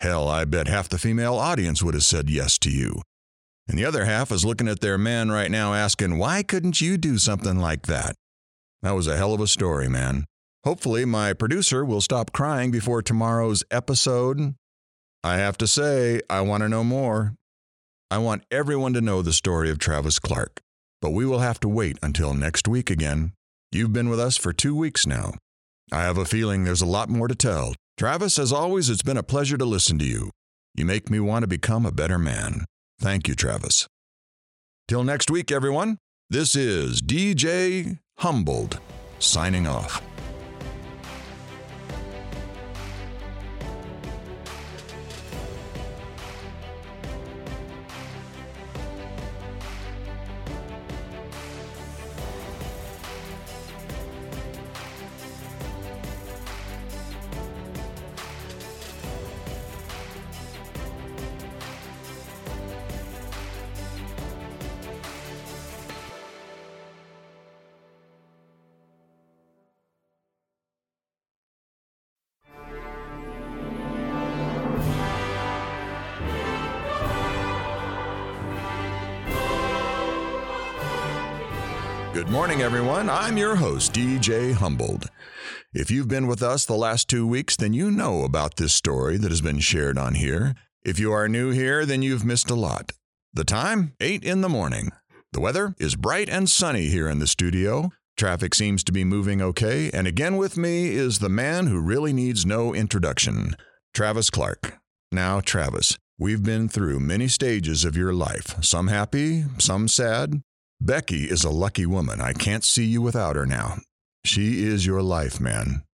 Hell, 0.00 0.28
I 0.28 0.44
bet 0.44 0.68
half 0.68 0.88
the 0.88 0.98
female 0.98 1.34
audience 1.34 1.82
would 1.82 1.94
have 1.94 2.04
said 2.04 2.30
yes 2.30 2.58
to 2.58 2.70
you. 2.70 3.02
And 3.68 3.78
the 3.78 3.84
other 3.84 4.04
half 4.04 4.32
is 4.32 4.44
looking 4.44 4.68
at 4.68 4.80
their 4.80 4.98
man 4.98 5.30
right 5.30 5.50
now 5.50 5.74
asking, 5.74 6.18
why 6.18 6.42
couldn't 6.42 6.80
you 6.80 6.98
do 6.98 7.18
something 7.18 7.58
like 7.58 7.86
that? 7.86 8.14
That 8.82 8.92
was 8.92 9.06
a 9.06 9.16
hell 9.16 9.34
of 9.34 9.40
a 9.40 9.46
story, 9.46 9.88
man. 9.88 10.24
Hopefully, 10.64 11.04
my 11.04 11.32
producer 11.32 11.84
will 11.84 12.00
stop 12.00 12.32
crying 12.32 12.70
before 12.70 13.02
tomorrow's 13.02 13.64
episode. 13.70 14.54
I 15.24 15.36
have 15.36 15.56
to 15.58 15.66
say, 15.66 16.20
I 16.28 16.40
want 16.40 16.62
to 16.62 16.68
know 16.68 16.84
more. 16.84 17.34
I 18.10 18.18
want 18.18 18.44
everyone 18.50 18.92
to 18.94 19.00
know 19.00 19.22
the 19.22 19.32
story 19.32 19.70
of 19.70 19.78
Travis 19.78 20.18
Clark, 20.18 20.60
but 21.02 21.10
we 21.10 21.26
will 21.26 21.40
have 21.40 21.60
to 21.60 21.68
wait 21.68 21.98
until 22.02 22.32
next 22.32 22.66
week 22.66 22.88
again. 22.88 23.32
You've 23.72 23.92
been 23.92 24.08
with 24.08 24.20
us 24.20 24.38
for 24.38 24.52
two 24.52 24.74
weeks 24.74 25.06
now. 25.06 25.34
I 25.92 26.02
have 26.02 26.16
a 26.16 26.24
feeling 26.24 26.64
there's 26.64 26.80
a 26.80 26.86
lot 26.86 27.10
more 27.10 27.28
to 27.28 27.34
tell. 27.34 27.74
Travis, 27.98 28.38
as 28.38 28.52
always, 28.52 28.88
it's 28.88 29.02
been 29.02 29.16
a 29.18 29.22
pleasure 29.22 29.58
to 29.58 29.64
listen 29.64 29.98
to 29.98 30.04
you. 30.06 30.30
You 30.74 30.86
make 30.86 31.10
me 31.10 31.20
want 31.20 31.42
to 31.42 31.48
become 31.48 31.84
a 31.84 31.92
better 31.92 32.18
man. 32.18 32.64
Thank 33.00 33.28
you, 33.28 33.34
Travis. 33.34 33.86
Till 34.88 35.04
next 35.04 35.30
week, 35.30 35.50
everyone, 35.50 35.98
this 36.30 36.54
is 36.54 37.02
DJ 37.02 37.98
Humbled 38.18 38.78
signing 39.18 39.66
off. 39.66 40.00
Morning, 82.32 82.62
everyone. 82.62 83.10
I'm 83.10 83.36
your 83.36 83.56
host, 83.56 83.92
DJ 83.92 84.54
Humboldt. 84.54 85.04
If 85.74 85.90
you've 85.90 86.08
been 86.08 86.26
with 86.26 86.42
us 86.42 86.64
the 86.64 86.72
last 86.72 87.06
two 87.06 87.26
weeks, 87.26 87.56
then 87.56 87.74
you 87.74 87.90
know 87.90 88.24
about 88.24 88.56
this 88.56 88.72
story 88.72 89.18
that 89.18 89.30
has 89.30 89.42
been 89.42 89.58
shared 89.58 89.98
on 89.98 90.14
here. 90.14 90.54
If 90.82 90.98
you 90.98 91.12
are 91.12 91.28
new 91.28 91.50
here, 91.50 91.84
then 91.84 92.00
you've 92.00 92.24
missed 92.24 92.48
a 92.48 92.54
lot. 92.54 92.92
The 93.34 93.44
time? 93.44 93.92
8 94.00 94.24
in 94.24 94.40
the 94.40 94.48
morning. 94.48 94.92
The 95.34 95.40
weather 95.40 95.74
is 95.78 95.94
bright 95.94 96.30
and 96.30 96.48
sunny 96.48 96.86
here 96.86 97.06
in 97.06 97.18
the 97.18 97.26
studio. 97.26 97.90
Traffic 98.16 98.54
seems 98.54 98.82
to 98.84 98.92
be 98.92 99.04
moving 99.04 99.42
okay, 99.42 99.90
and 99.92 100.06
again 100.06 100.38
with 100.38 100.56
me 100.56 100.88
is 100.88 101.18
the 101.18 101.28
man 101.28 101.66
who 101.66 101.82
really 101.82 102.14
needs 102.14 102.46
no 102.46 102.74
introduction, 102.74 103.56
Travis 103.92 104.30
Clark. 104.30 104.78
Now, 105.12 105.42
Travis, 105.42 105.98
we've 106.18 106.42
been 106.42 106.70
through 106.70 107.00
many 107.00 107.28
stages 107.28 107.84
of 107.84 107.94
your 107.94 108.14
life, 108.14 108.56
some 108.64 108.88
happy, 108.88 109.44
some 109.58 109.86
sad. 109.86 110.42
Becky 110.84 111.30
is 111.30 111.44
a 111.44 111.50
lucky 111.50 111.86
woman. 111.86 112.20
I 112.20 112.32
can't 112.32 112.64
see 112.64 112.84
you 112.84 113.00
without 113.00 113.36
her 113.36 113.46
now. 113.46 113.76
She 114.24 114.64
is 114.64 114.84
your 114.84 115.00
life, 115.00 115.40
man. 115.40 115.84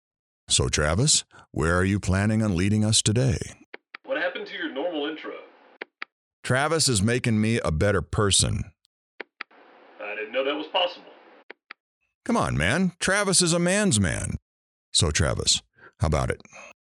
So, 0.48 0.70
Travis, 0.70 1.24
where 1.52 1.76
are 1.76 1.84
you 1.84 2.00
planning 2.00 2.42
on 2.42 2.56
leading 2.56 2.86
us 2.86 3.02
today? 3.02 3.36
What 4.06 4.16
happened 4.16 4.46
to 4.46 4.54
your 4.54 4.72
normal 4.72 5.04
intro? 5.04 5.34
Travis 6.42 6.88
is 6.88 7.02
making 7.02 7.38
me 7.38 7.60
a 7.62 7.70
better 7.70 8.00
person. 8.00 8.64
I 10.02 10.14
didn't 10.14 10.32
know 10.32 10.42
that 10.42 10.56
was 10.56 10.68
possible. 10.68 11.12
Come 12.24 12.38
on, 12.38 12.56
man. 12.56 12.92
Travis 12.98 13.42
is 13.42 13.52
a 13.52 13.58
man's 13.58 14.00
man. 14.00 14.36
So, 14.94 15.10
Travis, 15.10 15.60
how 16.00 16.06
about 16.06 16.30
it? 16.30 16.40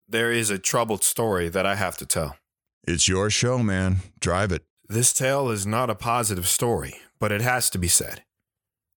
There 0.06 0.30
is 0.30 0.50
a 0.50 0.58
troubled 0.58 1.04
story 1.04 1.48
that 1.48 1.64
I 1.64 1.76
have 1.76 1.96
to 1.96 2.04
tell. 2.04 2.36
It's 2.86 3.08
your 3.08 3.30
show, 3.30 3.60
man. 3.60 4.00
Drive 4.20 4.52
it. 4.52 4.66
This 4.90 5.14
tale 5.14 5.48
is 5.48 5.66
not 5.66 5.88
a 5.88 5.94
positive 5.94 6.46
story, 6.46 6.96
but 7.18 7.32
it 7.32 7.40
has 7.40 7.70
to 7.70 7.78
be 7.78 7.88
said. 7.88 8.24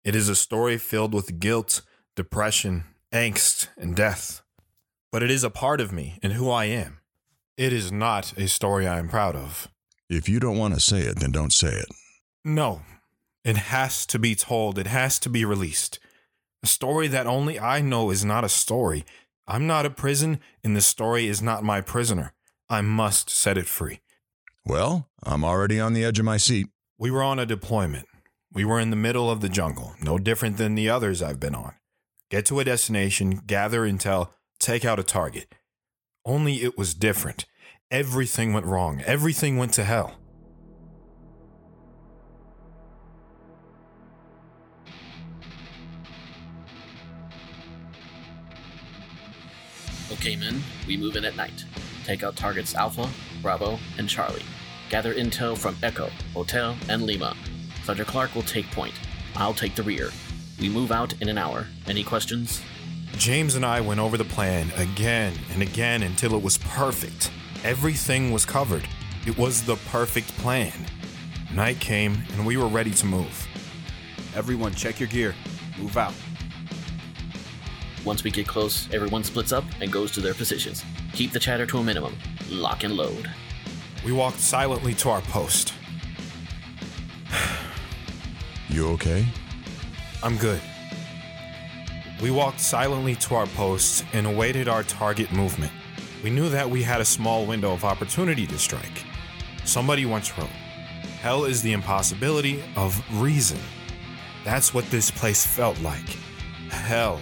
It 0.04 0.14
is 0.14 0.28
a 0.28 0.36
story 0.36 0.78
filled 0.78 1.14
with 1.14 1.40
guilt, 1.40 1.82
depression, 2.14 2.84
angst, 3.12 3.68
and 3.76 3.94
death. 3.94 4.42
But 5.10 5.22
it 5.22 5.30
is 5.30 5.44
a 5.44 5.50
part 5.50 5.80
of 5.80 5.92
me 5.92 6.18
and 6.22 6.32
who 6.32 6.50
I 6.50 6.66
am. 6.66 6.98
It 7.56 7.72
is 7.72 7.90
not 7.90 8.36
a 8.38 8.48
story 8.48 8.86
I 8.86 8.98
am 8.98 9.08
proud 9.08 9.34
of. 9.34 9.68
If 10.08 10.28
you 10.28 10.38
don't 10.38 10.58
want 10.58 10.74
to 10.74 10.80
say 10.80 11.00
it, 11.00 11.18
then 11.18 11.32
don't 11.32 11.52
say 11.52 11.68
it. 11.68 11.88
No, 12.44 12.82
it 13.44 13.56
has 13.56 14.06
to 14.06 14.18
be 14.18 14.34
told, 14.34 14.78
it 14.78 14.86
has 14.86 15.18
to 15.20 15.28
be 15.28 15.44
released. 15.44 15.98
A 16.62 16.66
story 16.66 17.08
that 17.08 17.26
only 17.26 17.58
I 17.58 17.80
know 17.80 18.10
is 18.10 18.24
not 18.24 18.44
a 18.44 18.48
story. 18.48 19.04
I'm 19.46 19.66
not 19.66 19.86
a 19.86 19.90
prison, 19.90 20.40
and 20.62 20.76
the 20.76 20.80
story 20.80 21.28
is 21.28 21.40
not 21.40 21.64
my 21.64 21.80
prisoner. 21.80 22.34
I 22.68 22.80
must 22.80 23.30
set 23.30 23.56
it 23.56 23.66
free. 23.66 24.00
Well, 24.64 25.08
I'm 25.22 25.44
already 25.44 25.78
on 25.78 25.92
the 25.92 26.04
edge 26.04 26.18
of 26.18 26.24
my 26.24 26.36
seat. 26.36 26.68
We 26.98 27.10
were 27.10 27.22
on 27.22 27.38
a 27.38 27.44
deployment. 27.44 28.08
We 28.54 28.64
were 28.64 28.80
in 28.80 28.88
the 28.88 28.96
middle 28.96 29.30
of 29.30 29.42
the 29.42 29.50
jungle, 29.50 29.92
no 30.00 30.16
different 30.16 30.56
than 30.56 30.74
the 30.74 30.88
others 30.88 31.20
I've 31.20 31.38
been 31.38 31.54
on. 31.54 31.74
Get 32.30 32.46
to 32.46 32.58
a 32.58 32.64
destination, 32.64 33.42
gather 33.46 33.82
intel, 33.82 34.30
take 34.58 34.82
out 34.82 34.98
a 34.98 35.02
target. 35.02 35.54
Only 36.24 36.62
it 36.62 36.78
was 36.78 36.94
different. 36.94 37.44
Everything 37.90 38.54
went 38.54 38.64
wrong. 38.64 39.02
Everything 39.04 39.58
went 39.58 39.74
to 39.74 39.84
hell. 39.84 40.16
Okay, 50.12 50.34
men, 50.36 50.62
we 50.86 50.96
move 50.96 51.16
in 51.16 51.26
at 51.26 51.36
night. 51.36 51.66
Take 52.04 52.22
out 52.22 52.36
targets 52.36 52.74
Alpha, 52.74 53.10
Bravo, 53.42 53.78
and 53.98 54.08
Charlie. 54.08 54.42
Gather 54.88 55.14
intel 55.14 55.58
from 55.58 55.76
Echo, 55.82 56.10
Hotel, 56.32 56.76
and 56.88 57.02
Lima. 57.02 57.36
Thunder 57.84 58.04
Clark 58.04 58.34
will 58.34 58.42
take 58.42 58.70
point. 58.70 58.94
I'll 59.34 59.54
take 59.54 59.74
the 59.74 59.82
rear. 59.82 60.10
We 60.60 60.68
move 60.68 60.92
out 60.92 61.14
in 61.20 61.28
an 61.28 61.38
hour. 61.38 61.66
Any 61.86 62.04
questions? 62.04 62.62
James 63.12 63.54
and 63.54 63.64
I 63.64 63.80
went 63.80 64.00
over 64.00 64.16
the 64.16 64.24
plan 64.24 64.70
again 64.76 65.34
and 65.52 65.62
again 65.62 66.02
until 66.02 66.34
it 66.34 66.42
was 66.42 66.58
perfect. 66.58 67.30
Everything 67.64 68.30
was 68.30 68.46
covered. 68.46 68.86
It 69.26 69.36
was 69.36 69.62
the 69.62 69.76
perfect 69.90 70.28
plan. 70.38 70.72
Night 71.52 71.80
came 71.80 72.22
and 72.32 72.46
we 72.46 72.56
were 72.56 72.68
ready 72.68 72.92
to 72.92 73.06
move. 73.06 73.46
Everyone, 74.34 74.74
check 74.74 75.00
your 75.00 75.08
gear. 75.08 75.34
Move 75.78 75.96
out. 75.96 76.14
Once 78.04 78.22
we 78.22 78.30
get 78.30 78.46
close, 78.46 78.88
everyone 78.94 79.24
splits 79.24 79.52
up 79.52 79.64
and 79.80 79.90
goes 79.90 80.12
to 80.12 80.20
their 80.20 80.34
positions. 80.34 80.84
Keep 81.12 81.32
the 81.32 81.40
chatter 81.40 81.66
to 81.66 81.78
a 81.78 81.82
minimum. 81.82 82.14
Lock 82.50 82.84
and 82.84 82.94
load. 82.94 83.28
We 84.06 84.12
walked 84.12 84.38
silently 84.38 84.94
to 84.94 85.10
our 85.10 85.20
post. 85.20 85.74
You 88.68 88.86
okay? 88.90 89.26
I'm 90.22 90.36
good. 90.36 90.60
We 92.22 92.30
walked 92.30 92.60
silently 92.60 93.16
to 93.16 93.34
our 93.34 93.48
post 93.48 94.04
and 94.12 94.24
awaited 94.24 94.68
our 94.68 94.84
target 94.84 95.32
movement. 95.32 95.72
We 96.22 96.30
knew 96.30 96.48
that 96.50 96.70
we 96.70 96.84
had 96.84 97.00
a 97.00 97.04
small 97.04 97.46
window 97.46 97.72
of 97.72 97.84
opportunity 97.84 98.46
to 98.46 98.56
strike. 98.60 99.04
Somebody 99.64 100.06
once 100.06 100.38
wrote, 100.38 100.50
Hell 101.20 101.44
is 101.44 101.60
the 101.60 101.72
impossibility 101.72 102.62
of 102.76 103.02
reason. 103.20 103.58
That's 104.44 104.72
what 104.72 104.88
this 104.88 105.10
place 105.10 105.44
felt 105.44 105.80
like. 105.80 106.08
Hell. 106.70 107.18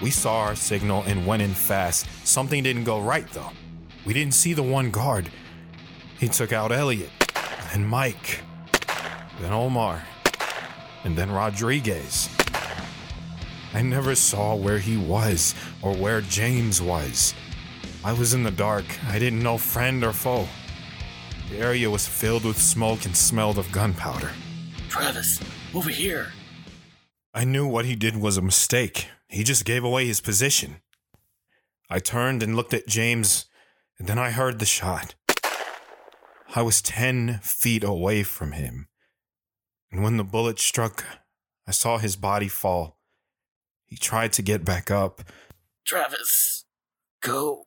We 0.00 0.10
saw 0.10 0.40
our 0.40 0.56
signal 0.56 1.02
and 1.06 1.26
went 1.26 1.42
in 1.42 1.52
fast. 1.52 2.06
Something 2.24 2.62
didn't 2.62 2.84
go 2.84 2.98
right 2.98 3.28
though. 3.32 3.50
We 4.06 4.14
didn't 4.14 4.32
see 4.32 4.54
the 4.54 4.62
one 4.62 4.90
guard. 4.90 5.30
He 6.20 6.28
took 6.28 6.52
out 6.52 6.70
Elliot, 6.70 7.08
then 7.72 7.86
Mike, 7.86 8.42
then 9.40 9.54
Omar, 9.54 10.02
and 11.02 11.16
then 11.16 11.30
Rodriguez. 11.30 12.28
I 13.72 13.80
never 13.80 14.14
saw 14.14 14.54
where 14.54 14.80
he 14.80 14.98
was 14.98 15.54
or 15.80 15.96
where 15.96 16.20
James 16.20 16.82
was. 16.82 17.32
I 18.04 18.12
was 18.12 18.34
in 18.34 18.42
the 18.42 18.50
dark. 18.50 18.84
I 19.08 19.18
didn't 19.18 19.42
know 19.42 19.56
friend 19.56 20.04
or 20.04 20.12
foe. 20.12 20.46
The 21.48 21.56
area 21.56 21.88
was 21.88 22.06
filled 22.06 22.44
with 22.44 22.60
smoke 22.60 23.06
and 23.06 23.16
smelled 23.16 23.56
of 23.56 23.72
gunpowder. 23.72 24.30
Travis, 24.90 25.40
over 25.74 25.88
here. 25.88 26.32
I 27.32 27.44
knew 27.44 27.66
what 27.66 27.86
he 27.86 27.96
did 27.96 28.16
was 28.16 28.36
a 28.36 28.42
mistake. 28.42 29.08
He 29.26 29.42
just 29.42 29.64
gave 29.64 29.84
away 29.84 30.06
his 30.06 30.20
position. 30.20 30.82
I 31.88 31.98
turned 31.98 32.42
and 32.42 32.56
looked 32.56 32.74
at 32.74 32.86
James, 32.86 33.46
and 33.98 34.06
then 34.06 34.18
I 34.18 34.32
heard 34.32 34.58
the 34.58 34.66
shot. 34.66 35.14
I 36.54 36.62
was 36.62 36.82
10 36.82 37.38
feet 37.42 37.84
away 37.84 38.24
from 38.24 38.52
him. 38.52 38.88
And 39.92 40.02
when 40.02 40.16
the 40.16 40.24
bullet 40.24 40.58
struck, 40.58 41.04
I 41.66 41.70
saw 41.70 41.98
his 41.98 42.16
body 42.16 42.48
fall. 42.48 42.98
He 43.86 43.96
tried 43.96 44.32
to 44.34 44.42
get 44.42 44.64
back 44.64 44.90
up. 44.90 45.22
Travis, 45.86 46.64
go 47.22 47.66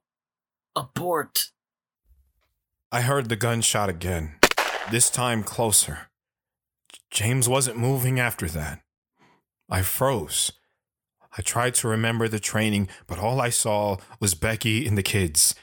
abort. 0.76 1.52
I 2.92 3.02
heard 3.02 3.30
the 3.30 3.38
gunshot 3.38 3.90
again, 3.90 4.36
this 4.92 5.10
time 5.10 5.44
closer. 5.44 6.10
James 7.10 7.48
wasn't 7.48 7.78
moving 7.78 8.20
after 8.20 8.48
that. 8.50 8.82
I 9.70 9.82
froze. 9.82 10.52
I 11.38 11.42
tried 11.42 11.74
to 11.76 11.88
remember 11.88 12.28
the 12.28 12.40
training, 12.40 12.90
but 13.08 13.18
all 13.18 13.40
I 13.40 13.50
saw 13.50 13.98
was 14.20 14.36
Becky 14.36 14.86
and 14.86 14.98
the 14.98 15.04
kids. 15.04 15.56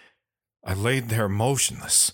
I 0.64 0.74
laid 0.74 1.08
there 1.08 1.28
motionless, 1.28 2.12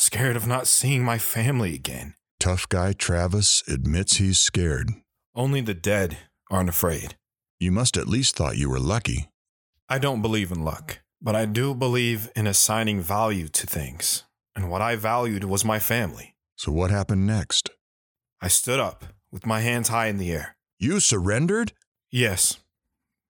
scared 0.00 0.34
of 0.34 0.46
not 0.46 0.66
seeing 0.66 1.04
my 1.04 1.18
family 1.18 1.74
again. 1.74 2.14
Tough 2.38 2.66
guy 2.70 2.94
Travis 2.94 3.62
admits 3.68 4.16
he's 4.16 4.38
scared. 4.38 4.88
Only 5.34 5.60
the 5.60 5.74
dead 5.74 6.16
aren't 6.50 6.70
afraid. 6.70 7.16
You 7.58 7.70
must 7.70 7.98
at 7.98 8.08
least 8.08 8.34
thought 8.34 8.56
you 8.56 8.70
were 8.70 8.80
lucky. 8.80 9.28
I 9.90 9.98
don't 9.98 10.22
believe 10.22 10.50
in 10.50 10.64
luck, 10.64 11.00
but 11.20 11.36
I 11.36 11.44
do 11.44 11.74
believe 11.74 12.30
in 12.34 12.46
assigning 12.46 13.02
value 13.02 13.48
to 13.48 13.66
things. 13.66 14.24
And 14.56 14.70
what 14.70 14.80
I 14.80 14.96
valued 14.96 15.44
was 15.44 15.66
my 15.66 15.78
family. 15.78 16.34
So 16.56 16.72
what 16.72 16.90
happened 16.90 17.26
next? 17.26 17.68
I 18.40 18.48
stood 18.48 18.80
up 18.80 19.04
with 19.30 19.44
my 19.44 19.60
hands 19.60 19.88
high 19.88 20.06
in 20.06 20.16
the 20.16 20.32
air. 20.32 20.56
You 20.78 21.00
surrendered? 21.00 21.72
Yes. 22.10 22.58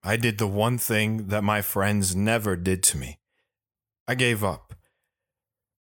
I 0.03 0.15
did 0.15 0.37
the 0.37 0.47
one 0.47 0.77
thing 0.77 1.27
that 1.27 1.43
my 1.43 1.61
friends 1.61 2.15
never 2.15 2.55
did 2.55 2.81
to 2.83 2.97
me. 2.97 3.19
I 4.07 4.15
gave 4.15 4.41
up. 4.41 4.70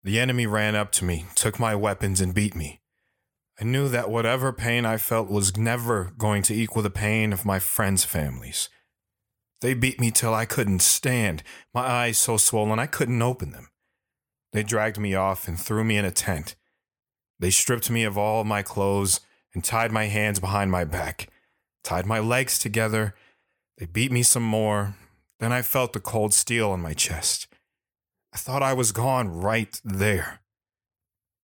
The 0.09 0.19
enemy 0.19 0.47
ran 0.47 0.75
up 0.75 0.91
to 0.93 1.05
me, 1.05 1.27
took 1.35 1.61
my 1.61 1.75
weapons, 1.75 2.23
and 2.23 2.33
beat 2.33 2.55
me. 2.57 2.81
I 3.61 3.65
knew 3.65 3.91
that 3.91 4.09
whatever 4.09 4.55
pain 4.55 4.87
I 4.87 4.97
felt 4.97 5.29
was 5.29 5.59
never 5.59 6.15
going 6.17 6.43
to 6.45 6.55
equal 6.55 6.81
the 6.81 6.89
pain 6.89 7.31
of 7.31 7.45
my 7.45 7.59
friends' 7.59 8.05
families. 8.05 8.71
They 9.61 9.75
beat 9.75 10.01
me 10.01 10.11
till 10.11 10.33
I 10.33 10.47
couldn't 10.47 10.81
stand, 10.81 11.43
my 11.75 11.83
eyes 11.83 12.17
so 12.17 12.39
swollen 12.39 12.79
I 12.79 12.87
couldn't 12.87 13.21
open 13.21 13.51
them. 13.51 13.69
They 14.55 14.63
dragged 14.63 14.97
me 14.97 15.15
off 15.15 15.47
and 15.47 15.61
threw 15.61 15.85
me 15.85 15.99
in 15.99 16.07
a 16.07 16.11
tent. 16.11 16.55
They 17.39 17.51
stripped 17.51 17.91
me 17.91 18.05
of 18.05 18.17
all 18.17 18.45
my 18.45 18.63
clothes 18.63 19.21
and 19.53 19.63
tied 19.63 19.93
my 19.93 20.07
hands 20.07 20.41
behind 20.41 20.71
my 20.71 20.85
back, 20.85 21.29
tied 21.85 22.07
my 22.07 22.19
legs 22.19 22.59
together. 22.59 23.15
They 23.77 23.85
beat 23.85 24.11
me 24.11 24.23
some 24.23 24.43
more. 24.43 24.95
Then 25.39 25.53
I 25.53 25.61
felt 25.61 25.93
the 25.93 26.01
cold 26.01 26.33
steel 26.33 26.71
on 26.71 26.81
my 26.81 26.95
chest. 26.95 27.48
I 28.33 28.37
thought 28.37 28.63
I 28.63 28.73
was 28.73 28.93
gone 28.93 29.29
right 29.29 29.81
there. 29.85 30.41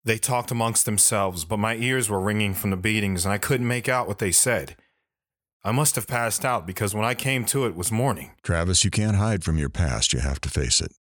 They 0.05 0.19
talked 0.19 0.51
amongst 0.51 0.87
themselves, 0.87 1.45
but 1.45 1.59
my 1.59 1.77
ears 1.77 2.09
were 2.09 2.21
ringing 2.21 2.55
from 2.55 2.71
the 2.71 2.77
beatings 2.77 3.25
and 3.25 3.33
I 3.33 3.39
couldn't 3.39 3.69
make 3.69 3.89
out 3.89 4.09
what 4.09 4.19
they 4.19 4.33
said. 4.33 4.77
I 5.63 5.73
must 5.73 5.95
have 5.97 6.07
passed 6.07 6.43
out 6.43 6.67
because 6.67 6.95
when 6.95 7.05
I 7.05 7.15
came 7.15 7.45
to 7.47 7.67
it 7.67 7.77
was 7.77 7.93
morning. 7.93 8.31
Travis, 8.43 8.83
you 8.83 8.91
can't 8.91 9.17
hide 9.17 9.45
from 9.45 9.59
your 9.59 9.69
past. 9.69 10.15
You 10.15 10.21
have 10.21 10.41
to 10.41 10.49
face 10.49 10.81
it. 10.81 10.93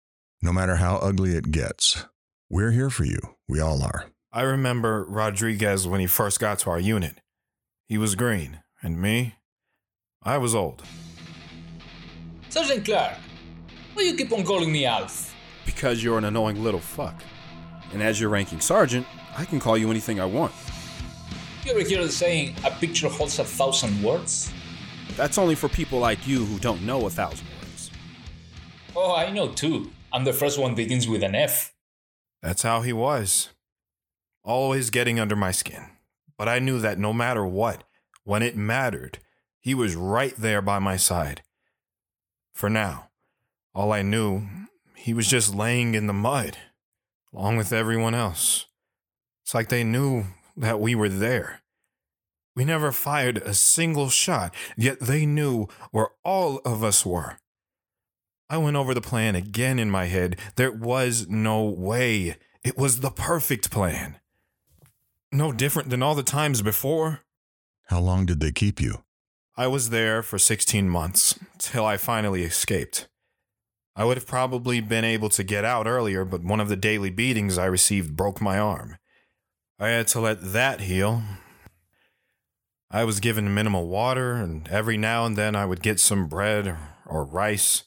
No 0.41 0.51
matter 0.51 0.76
how 0.76 0.97
ugly 0.97 1.31
it 1.31 1.51
gets, 1.51 2.06
we're 2.49 2.72
here 2.72 2.89
for 2.89 3.06
you. 3.06 3.19
We 3.47 3.61
all 3.61 3.81
are. 3.81 4.07
I 4.34 4.41
remember 4.41 5.06
Rodriguez 5.07 5.88
when 5.88 6.01
he 6.01 6.07
first 6.07 6.39
got 6.39 6.60
to 6.60 6.69
our 6.69 6.80
unit. 6.80 7.22
He 7.88 7.97
was 7.97 8.15
green, 8.15 8.61
and 8.84 9.01
me, 9.01 9.35
I 10.22 10.38
was 10.38 10.53
old. 10.53 10.84
Sergeant 12.49 12.85
Clark, 12.85 13.18
why 13.93 14.03
you 14.03 14.15
keep 14.15 14.31
on 14.31 14.43
calling 14.43 14.72
me 14.72 14.85
Alf? 14.85 15.34
Because 15.70 16.04
you're 16.04 16.18
an 16.18 16.26
annoying 16.26 16.64
little 16.64 16.80
fuck. 16.80 17.22
And 17.94 18.02
as 18.02 18.20
your 18.20 18.32
ranking 18.32 18.60
sergeant, 18.60 19.06
I 19.38 19.46
can 19.46 19.60
call 19.60 19.78
you 19.78 19.91
anything 19.91 20.20
I 20.20 20.26
want. 20.26 20.52
You 21.64 21.74
ever 21.74 21.88
hear 21.88 22.04
the 22.04 22.12
saying, 22.12 22.56
a 22.66 22.72
picture 22.72 23.08
holds 23.08 23.38
a 23.38 23.44
thousand 23.44 24.02
words? 24.02 24.52
That's 25.16 25.38
only 25.38 25.54
for 25.54 25.70
people 25.70 26.00
like 26.00 26.28
you 26.28 26.44
who 26.44 26.58
don't 26.58 26.82
know 26.82 27.06
a 27.06 27.10
thousand 27.12 27.46
words. 27.62 27.91
Oh, 28.96 29.16
I 29.16 29.30
know 29.30 29.50
too. 29.50 29.91
I'm 30.12 30.24
the 30.24 30.34
first 30.34 30.58
one 30.58 30.74
begins 30.74 31.08
with 31.08 31.22
an 31.22 31.36
F. 31.36 31.72
That's 32.41 32.64
how 32.64 32.82
he 32.82 32.91
was. 32.91 33.50
Always 34.44 34.90
getting 34.90 35.20
under 35.20 35.36
my 35.36 35.52
skin. 35.52 35.86
But 36.36 36.50
I 36.50 36.58
knew 36.58 36.80
that 36.80 36.98
no 36.98 37.14
matter 37.14 37.46
what, 37.46 37.84
when 38.24 38.41
it 38.41 38.58
mattered, 38.58 39.20
he 39.60 39.76
was 39.76 39.96
right 39.96 40.34
there 40.36 40.64
by 40.64 40.80
my 40.80 40.98
side. 40.98 41.44
For 42.56 42.72
now, 42.72 43.12
all 43.76 43.91
I 43.91 44.02
knew, 44.02 44.48
he 44.99 45.13
was 45.13 45.27
just 45.27 45.55
laying 45.55 45.95
in 45.95 46.07
the 46.07 46.13
mud, 46.13 46.57
along 47.34 47.55
with 47.55 47.71
everyone 47.71 48.13
else. 48.13 48.65
It's 49.43 49.53
like 49.53 49.69
they 49.69 49.84
knew 49.84 50.26
that 50.57 50.81
we 50.81 50.93
were 50.93 51.07
there. 51.07 51.61
We 52.53 52.65
never 52.65 52.91
fired 52.91 53.38
a 53.38 53.53
single 53.53 54.09
shot, 54.09 54.53
yet 54.76 54.99
they 54.99 55.26
knew 55.26 55.67
where 55.91 56.09
all 56.26 56.57
of 56.65 56.84
us 56.84 57.05
were. 57.05 57.38
I 58.49 58.57
went 58.57 58.76
over 58.76 58.93
the 58.93 58.99
plan 58.99 59.35
again 59.35 59.80
in 59.80 59.89
my 59.89 60.05
head. 60.05 60.38
There 60.57 60.71
was 60.71 61.30
no 61.30 61.63
way. 61.63 62.35
It 62.61 62.77
was 62.77 62.99
the 62.99 63.11
perfect 63.11 63.71
plan. 63.71 64.19
No 65.31 65.53
different 65.53 65.91
than 65.91 66.03
all 66.03 66.15
the 66.15 66.23
times 66.23 66.61
before. 66.61 67.21
How 67.85 68.01
long 68.01 68.26
did 68.26 68.41
they 68.41 68.51
keep 68.51 68.81
you? 68.81 69.03
I 69.55 69.67
was 69.67 69.91
there 69.91 70.21
for 70.21 70.38
16 70.38 70.89
months, 70.89 71.39
till 71.57 71.85
I 71.85 71.95
finally 71.95 72.43
escaped. 72.43 73.07
I 73.99 74.05
would 74.05 74.15
have 74.15 74.26
probably 74.26 74.80
been 74.80 75.03
able 75.03 75.27
to 75.27 75.43
get 75.43 75.65
out 75.65 75.85
earlier, 75.85 76.23
but 76.23 76.41
one 76.41 76.61
of 76.61 76.69
the 76.69 76.77
daily 76.77 77.09
beatings 77.09 77.57
I 77.57 77.65
received 77.65 78.15
broke 78.15 78.39
my 78.39 78.57
arm. 78.57 78.95
I 79.77 79.89
had 79.89 80.07
to 80.07 80.21
let 80.21 80.53
that 80.53 80.80
heal. 80.80 81.21
I 82.89 83.03
was 83.03 83.19
given 83.19 83.53
minimal 83.53 83.89
water, 83.89 84.35
and 84.35 84.65
every 84.69 84.95
now 84.95 85.26
and 85.26 85.35
then 85.35 85.53
I 85.53 85.65
would 85.65 85.81
get 85.81 85.99
some 85.99 86.30
bread 86.30 86.77
or, 87.05 87.26
rice. 87.26 87.84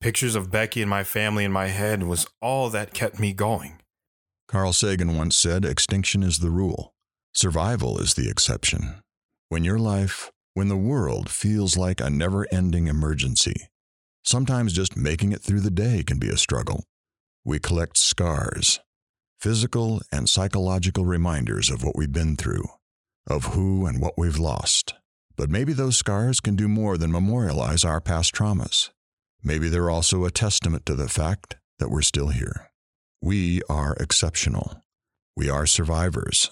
Pictures 0.00 0.34
of 0.34 0.50
Becky 0.50 0.82
and 0.82 0.90
my 0.90 1.04
family 1.04 1.44
in 1.44 1.52
my 1.52 1.68
head 1.68 2.02
was 2.02 2.26
all 2.42 2.68
that 2.70 2.92
kept 2.92 3.20
me 3.20 3.32
going. 3.32 3.80
Carl 4.48 4.72
Sagan 4.72 5.16
once 5.16 5.36
said 5.36 5.64
extinction 5.64 6.24
is 6.24 6.40
the 6.40 6.50
rule, 6.50 6.92
survival 7.32 7.98
is 7.98 8.14
the 8.14 8.28
exception. 8.28 8.96
When 9.48 9.62
your 9.62 9.78
life, 9.78 10.32
when 10.54 10.66
the 10.66 10.76
world 10.76 11.30
feels 11.30 11.76
like 11.76 12.00
a 12.00 12.10
never 12.10 12.48
ending 12.52 12.88
emergency, 12.88 13.68
sometimes 14.24 14.72
just 14.72 14.96
making 14.96 15.32
it 15.32 15.42
through 15.42 15.60
the 15.60 15.70
day 15.70 16.02
can 16.02 16.18
be 16.18 16.28
a 16.28 16.36
struggle. 16.36 16.84
We 17.44 17.58
collect 17.58 17.98
scars, 17.98 18.80
physical 19.38 20.00
and 20.10 20.28
psychological 20.28 21.04
reminders 21.04 21.70
of 21.70 21.84
what 21.84 21.96
we've 21.96 22.12
been 22.12 22.36
through, 22.36 22.64
of 23.28 23.54
who 23.54 23.86
and 23.86 24.00
what 24.00 24.14
we've 24.16 24.38
lost. 24.38 24.94
But 25.36 25.50
maybe 25.50 25.72
those 25.72 25.96
scars 25.96 26.40
can 26.40 26.56
do 26.56 26.68
more 26.68 26.96
than 26.96 27.12
memorialize 27.12 27.84
our 27.84 28.00
past 28.00 28.34
traumas. 28.34 28.90
Maybe 29.42 29.68
they're 29.68 29.90
also 29.90 30.24
a 30.24 30.30
testament 30.30 30.86
to 30.86 30.94
the 30.94 31.08
fact 31.08 31.56
that 31.78 31.90
we're 31.90 32.02
still 32.02 32.28
here. 32.28 32.70
We 33.20 33.60
are 33.68 33.94
exceptional. 34.00 34.82
We 35.36 35.50
are 35.50 35.66
survivors, 35.66 36.50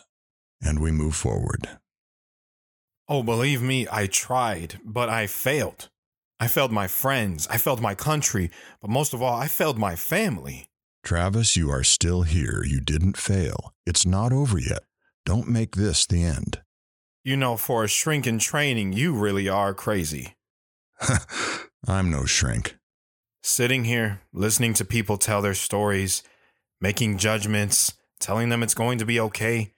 and 0.61 0.81
we 0.81 0.91
move 0.91 1.15
forward. 1.15 1.69
Oh, 3.09 3.23
believe 3.23 3.63
me, 3.63 3.87
I 3.91 4.07
tried, 4.09 4.81
but 4.85 5.09
I 5.09 5.27
failed. 5.27 5.89
I 6.43 6.49
failed 6.49 6.73
my 6.73 6.89
friends, 6.89 7.47
I 7.49 7.57
failed 7.57 7.81
my 7.81 7.95
country, 7.95 8.51
but 8.81 8.91
most 8.91 9.15
of 9.15 9.23
all, 9.23 9.41
I 9.41 9.47
failed 9.47 9.79
my 9.79 9.95
family. 9.95 10.67
Travis, 11.05 11.57
you 11.57 11.71
are 11.71 11.85
still 11.85 12.23
here. 12.23 12.65
You 12.67 12.81
didn't 12.81 13.17
fail. 13.17 13.75
It's 13.87 14.05
not 14.05 14.33
over 14.33 14.59
yet. 14.59 14.83
Don't 15.25 15.47
make 15.47 15.77
this 15.77 16.05
the 16.05 16.25
end. 16.25 16.61
You 17.23 17.37
know, 17.37 17.57
for 17.57 17.85
a 17.85 17.89
shrink 17.89 18.27
in 18.27 18.41
training, 18.41 18.93
you 18.93 19.15
really 19.15 19.49
are 19.49 19.73
crazy. 19.73 20.35
I'm 21.87 22.11
no 22.11 22.25
shrink. 22.25 22.77
Sitting 23.45 23.85
here, 23.85 24.23
listening 24.33 24.75
to 24.75 24.85
people 24.85 25.19
tell 25.19 25.43
their 25.43 25.55
stories, 25.55 26.25
making 26.81 27.19
judgments, 27.19 27.95
telling 28.19 28.49
them 28.49 28.65
it's 28.65 28.75
going 28.75 28.99
to 28.99 29.07
be 29.07 29.21
okay. 29.21 29.75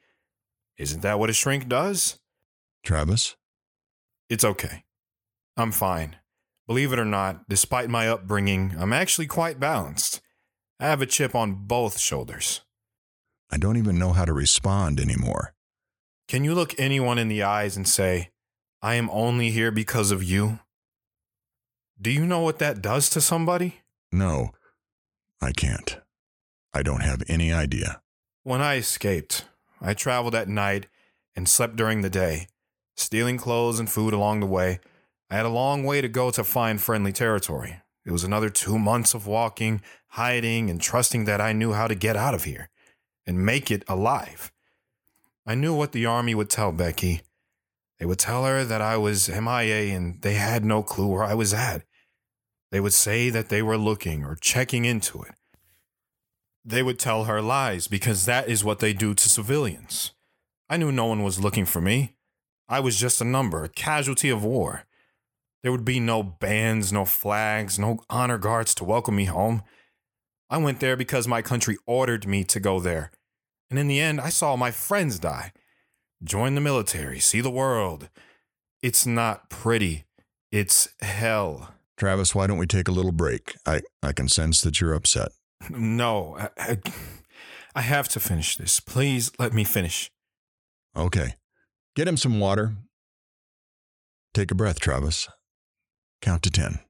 Isn't 0.79 1.03
that 1.03 1.19
what 1.19 1.29
a 1.29 1.35
shrink 1.35 1.69
does? 1.69 2.21
Travis? 2.83 3.37
It's 4.31 4.47
okay. 4.47 4.85
I'm 5.59 5.71
fine. 5.71 6.17
Believe 6.67 6.93
it 6.93 6.99
or 6.99 7.05
not, 7.05 7.49
despite 7.49 7.91
my 7.91 8.09
upbringing, 8.09 8.75
I'm 8.79 8.93
actually 8.93 9.27
quite 9.27 9.61
balanced. 9.61 10.21
I 10.81 10.87
have 10.87 11.03
a 11.03 11.07
chip 11.07 11.35
on 11.35 11.67
both 11.67 11.99
shoulders. 11.99 12.63
I 13.51 13.59
don't 13.59 13.77
even 13.77 13.99
know 13.99 14.13
how 14.13 14.25
to 14.25 14.33
respond 14.33 14.99
anymore. 14.99 15.55
Can 16.27 16.43
you 16.43 16.55
look 16.55 16.75
anyone 16.79 17.19
in 17.19 17.29
the 17.29 17.43
eyes 17.43 17.77
and 17.77 17.87
say, 17.87 18.31
I 18.81 18.95
am 18.95 19.11
only 19.11 19.51
here 19.51 19.71
because 19.71 20.11
of 20.11 20.23
you? 20.23 20.61
Do 22.01 22.11
you 22.11 22.27
know 22.27 22.41
what 22.41 22.59
that 22.59 22.83
does 22.83 23.09
to 23.11 23.21
somebody? 23.21 23.83
No, 24.11 24.51
I 25.41 25.53
can't. 25.53 25.99
I 26.73 26.83
don't 26.83 27.03
have 27.03 27.23
any 27.29 27.53
idea. 27.53 28.01
When 28.43 28.61
I 28.61 28.77
escaped, 28.77 29.45
I 29.81 29.95
traveled 29.95 30.35
at 30.35 30.49
night 30.49 30.87
and 31.37 31.49
slept 31.49 31.77
during 31.77 32.01
the 32.01 32.11
day, 32.11 32.49
stealing 32.97 33.37
clothes 33.37 33.79
and 33.79 33.89
food 33.89 34.13
along 34.13 34.41
the 34.41 34.47
way. 34.47 34.81
I 35.35 35.39
had 35.39 35.47
a 35.47 35.49
long 35.49 35.83
way 35.83 36.01
to 36.01 36.07
go 36.07 36.31
to 36.31 36.45
find 36.45 36.81
friendly 36.81 37.11
territory. 37.11 37.81
It 38.07 38.13
was 38.13 38.23
another 38.23 38.51
two 38.51 38.79
months 38.79 39.15
of 39.15 39.27
walking, 39.27 39.83
hiding, 40.11 40.71
and 40.71 40.81
trusting 40.81 41.25
that 41.25 41.41
I 41.41 41.53
knew 41.53 41.73
how 41.73 41.89
to 41.89 41.97
get 41.97 42.15
out 42.15 42.35
of 42.35 42.45
here 42.45 42.71
and 43.27 43.45
make 43.45 43.69
it 43.69 43.83
alive. 43.89 44.53
I 45.45 45.57
knew 45.57 45.75
what 45.75 45.91
the 45.91 46.07
army 46.07 46.37
would 46.37 46.51
tell 46.51 46.71
Becky. 46.71 47.23
They 47.99 48.07
would 48.07 48.21
tell 48.21 48.45
her 48.45 48.65
that 48.65 48.81
I 48.81 48.97
was 48.97 49.29
MIA 49.29 49.97
and 49.97 50.23
they 50.23 50.35
had 50.35 50.65
no 50.65 50.85
clue 50.85 51.09
where 51.09 51.25
I 51.25 51.35
was 51.35 51.53
at. 51.53 51.83
They 52.71 52.79
would 52.79 52.93
say 52.93 53.29
that 53.31 53.49
they 53.49 53.61
were 53.61 53.77
looking 53.77 54.23
or 54.25 54.37
checking 54.37 54.85
into 54.85 55.21
it. 55.23 55.35
They 56.65 56.85
would 56.85 57.01
tell 57.01 57.25
her 57.25 57.43
lies 57.43 57.89
because 57.89 58.25
that 58.27 58.49
is 58.49 58.63
what 58.63 58.79
they 58.79 58.93
do 58.93 59.15
to 59.15 59.29
civilians. 59.29 60.13
I 60.71 60.77
knew 60.77 60.93
no 60.93 61.07
one 61.07 61.25
was 61.25 61.41
looking 61.41 61.65
for 61.65 61.81
me. 61.81 62.15
I 62.69 62.79
was 62.79 63.01
just 63.01 63.21
a 63.21 63.25
number, 63.25 63.65
a 63.65 63.69
casualty 63.69 64.31
of 64.31 64.45
war. 64.45 64.85
There 65.65 65.73
would 65.73 65.87
be 65.87 65.99
no 65.99 66.23
bands, 66.23 66.93
no 66.93 67.07
flags, 67.07 67.79
no 67.79 68.01
honor 68.11 68.37
guards 68.37 68.75
to 68.75 68.85
welcome 68.85 69.17
me 69.17 69.25
home. 69.25 69.63
I 70.51 70.59
went 70.59 70.79
there 70.79 70.95
because 70.95 71.27
my 71.27 71.41
country 71.41 71.79
ordered 71.87 72.27
me 72.27 72.45
to 72.45 72.61
go 72.61 72.81
there. 72.81 73.11
And 73.71 73.79
in 73.79 73.89
the 73.89 73.99
end, 73.99 74.21
I 74.21 74.29
saw 74.29 74.57
my 74.57 74.71
friends 74.71 75.19
die. 75.19 75.53
Join 76.23 76.55
the 76.55 76.61
military, 76.61 77.19
see 77.19 77.41
the 77.41 77.49
world. 77.49 78.11
It's 78.83 79.07
not 79.07 79.49
pretty, 79.49 80.05
it's 80.53 80.91
hell. 81.01 81.73
Travis, 81.97 82.35
why 82.35 82.47
don't 82.47 82.59
we 82.59 82.67
take 82.67 82.87
a 82.87 82.93
little 82.93 83.11
break? 83.11 83.57
I, 83.65 83.81
I 84.03 84.13
can 84.13 84.29
sense 84.29 84.61
that 84.61 84.81
you're 84.83 84.95
upset. 84.95 85.33
No, 85.71 86.37
I, 86.39 86.51
I, 86.59 86.79
I 87.75 87.81
have 87.81 88.09
to 88.11 88.21
finish 88.21 88.59
this. 88.59 88.81
Please 88.81 89.33
let 89.39 89.55
me 89.55 89.65
finish. 89.65 90.11
Okay. 90.95 91.37
Get 91.97 92.07
him 92.07 92.19
some 92.19 92.39
water. 92.39 92.75
Take 94.35 94.51
a 94.51 94.55
breath, 94.55 94.79
Travis. 94.79 95.27
Count 96.25 96.43
to 96.45 96.51
10. 96.51 96.81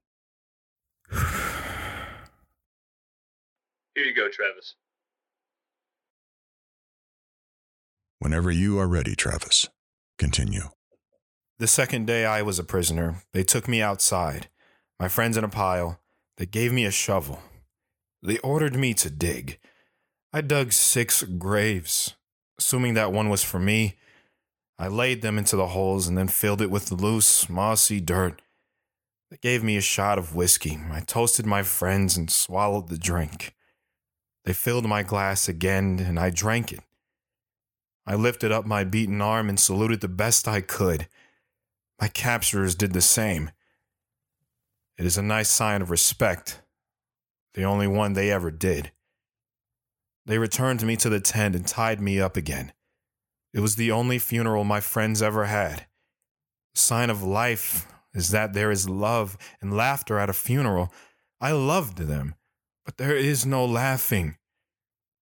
Here 3.93 4.05
you 4.05 4.15
go, 4.15 4.29
Travis. 4.29 4.75
Whenever 8.19 8.49
you 8.49 8.79
are 8.79 8.87
ready, 8.87 9.13
Travis, 9.13 9.67
continue. 10.17 10.69
The 11.59 11.67
second 11.67 12.07
day 12.07 12.25
I 12.25 12.43
was 12.43 12.59
a 12.59 12.63
prisoner, 12.63 13.23
they 13.33 13.43
took 13.43 13.67
me 13.67 13.81
outside, 13.81 14.47
my 15.01 15.09
friends 15.09 15.35
in 15.35 15.43
a 15.43 15.49
pile. 15.49 15.99
They 16.37 16.45
gave 16.45 16.71
me 16.71 16.85
a 16.85 16.91
shovel. 16.91 17.41
They 18.23 18.37
ordered 18.37 18.77
me 18.77 18.93
to 18.93 19.09
dig. 19.09 19.59
I 20.31 20.39
dug 20.39 20.71
six 20.71 21.23
graves. 21.23 22.15
Assuming 22.57 22.93
that 22.93 23.11
one 23.11 23.27
was 23.27 23.43
for 23.43 23.59
me, 23.59 23.97
I 24.79 24.87
laid 24.87 25.21
them 25.21 25.37
into 25.37 25.57
the 25.57 25.67
holes 25.67 26.07
and 26.07 26.17
then 26.17 26.29
filled 26.29 26.61
it 26.61 26.71
with 26.71 26.89
loose, 26.89 27.49
mossy 27.49 27.99
dirt. 27.99 28.41
They 29.35 29.49
gave 29.49 29.65
me 29.65 29.75
a 29.75 29.81
shot 29.81 30.17
of 30.17 30.33
whiskey. 30.33 30.79
I 30.89 31.01
toasted 31.01 31.45
my 31.45 31.61
friends 31.61 32.15
and 32.15 32.31
swallowed 32.31 32.87
the 32.87 32.97
drink. 32.97 33.53
They 34.45 34.53
filled 34.53 34.87
my 34.87 35.03
glass 35.03 35.49
again 35.49 35.99
and 35.99 36.17
I 36.17 36.29
drank 36.29 36.71
it. 36.71 36.79
I 38.07 38.15
lifted 38.15 38.53
up 38.53 38.65
my 38.65 38.85
beaten 38.85 39.19
arm 39.19 39.49
and 39.49 39.59
saluted 39.59 39.99
the 39.99 40.07
best 40.07 40.47
I 40.47 40.61
could. 40.61 41.09
My 41.99 42.07
capturers 42.07 42.77
did 42.77 42.93
the 42.93 43.01
same. 43.01 43.51
It 44.97 45.05
is 45.05 45.17
a 45.17 45.21
nice 45.21 45.49
sign 45.49 45.81
of 45.81 45.89
respect, 45.89 46.61
the 47.55 47.63
only 47.63 47.87
one 47.87 48.13
they 48.13 48.31
ever 48.31 48.51
did. 48.51 48.93
They 50.25 50.37
returned 50.37 50.81
me 50.85 50.95
to 50.95 51.09
the 51.09 51.19
tent 51.19 51.57
and 51.57 51.67
tied 51.67 51.99
me 51.99 52.21
up 52.21 52.37
again. 52.37 52.71
It 53.53 53.59
was 53.59 53.75
the 53.75 53.91
only 53.91 54.17
funeral 54.17 54.63
my 54.63 54.79
friends 54.79 55.21
ever 55.21 55.43
had. 55.43 55.87
The 56.73 56.79
sign 56.79 57.09
of 57.09 57.21
life 57.21 57.91
is 58.15 58.31
that 58.31 58.53
there 58.53 58.71
is 58.71 58.89
love 58.89 59.37
and 59.61 59.75
laughter 59.75 60.17
at 60.17 60.29
a 60.29 60.33
funeral. 60.33 60.91
I 61.39 61.51
loved 61.51 61.97
them, 61.97 62.35
but 62.85 62.97
there 62.97 63.15
is 63.15 63.45
no 63.45 63.65
laughing. 63.65 64.37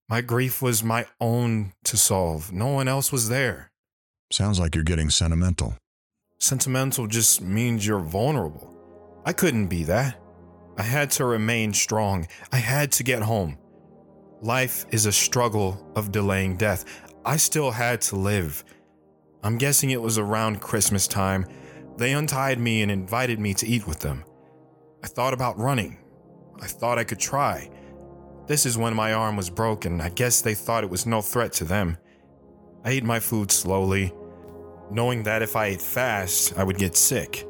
My 0.07 0.21
grief 0.21 0.61
was 0.61 0.83
my 0.83 1.07
own 1.19 1.73
to 1.85 1.97
solve. 1.97 2.53
No 2.53 2.67
one 2.67 2.87
else 2.87 3.11
was 3.11 3.29
there. 3.29 3.71
Sounds 4.31 4.59
like 4.59 4.75
you're 4.75 4.83
getting 4.83 5.09
sentimental. 5.09 5.75
Sentimental 6.39 7.07
just 7.07 7.41
means 7.41 7.85
you're 7.87 7.99
vulnerable. 7.99 8.69
I 9.25 9.33
couldn't 9.33 9.67
be 9.67 9.83
that. 9.85 10.19
I 10.77 10.83
had 10.83 11.11
to 11.11 11.25
remain 11.25 11.73
strong. 11.73 12.27
I 12.51 12.57
had 12.57 12.91
to 12.93 13.03
get 13.03 13.21
home. 13.21 13.57
Life 14.41 14.85
is 14.91 15.05
a 15.05 15.11
struggle 15.11 15.91
of 15.95 16.11
delaying 16.11 16.57
death. 16.57 16.83
I 17.23 17.37
still 17.37 17.71
had 17.71 18.01
to 18.01 18.17
live. 18.17 18.65
I'm 19.43 19.57
guessing 19.57 19.91
it 19.91 20.01
was 20.01 20.17
around 20.17 20.61
Christmas 20.61 21.07
time. 21.07 21.45
They 21.97 22.13
untied 22.13 22.59
me 22.59 22.81
and 22.81 22.91
invited 22.91 23.39
me 23.39 23.53
to 23.55 23.67
eat 23.67 23.87
with 23.87 23.99
them. 23.99 24.23
I 25.03 25.07
thought 25.07 25.33
about 25.33 25.59
running. 25.59 25.97
I 26.61 26.67
thought 26.67 26.97
I 26.97 27.03
could 27.03 27.19
try. 27.19 27.69
This 28.47 28.65
is 28.65 28.77
when 28.77 28.95
my 28.95 29.13
arm 29.13 29.37
was 29.37 29.49
broken. 29.49 30.01
I 30.01 30.09
guess 30.09 30.41
they 30.41 30.55
thought 30.55 30.83
it 30.83 30.89
was 30.89 31.05
no 31.05 31.21
threat 31.21 31.53
to 31.53 31.65
them. 31.65 31.97
I 32.83 32.91
ate 32.91 33.03
my 33.03 33.19
food 33.19 33.51
slowly, 33.51 34.13
knowing 34.91 35.23
that 35.23 35.41
if 35.41 35.55
I 35.55 35.67
ate 35.67 35.81
fast, 35.81 36.57
I 36.57 36.63
would 36.63 36.77
get 36.77 36.95
sick. 36.95 37.47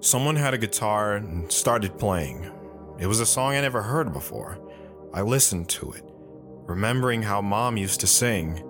Someone 0.00 0.36
had 0.36 0.54
a 0.54 0.58
guitar 0.58 1.16
and 1.16 1.50
started 1.50 1.98
playing. 1.98 2.50
It 2.98 3.06
was 3.06 3.20
a 3.20 3.26
song 3.26 3.54
I 3.54 3.60
never 3.60 3.82
heard 3.82 4.12
before. 4.12 4.58
I 5.12 5.22
listened 5.22 5.68
to 5.70 5.92
it, 5.92 6.04
remembering 6.66 7.22
how 7.22 7.42
mom 7.42 7.76
used 7.76 8.00
to 8.00 8.06
sing. 8.06 8.62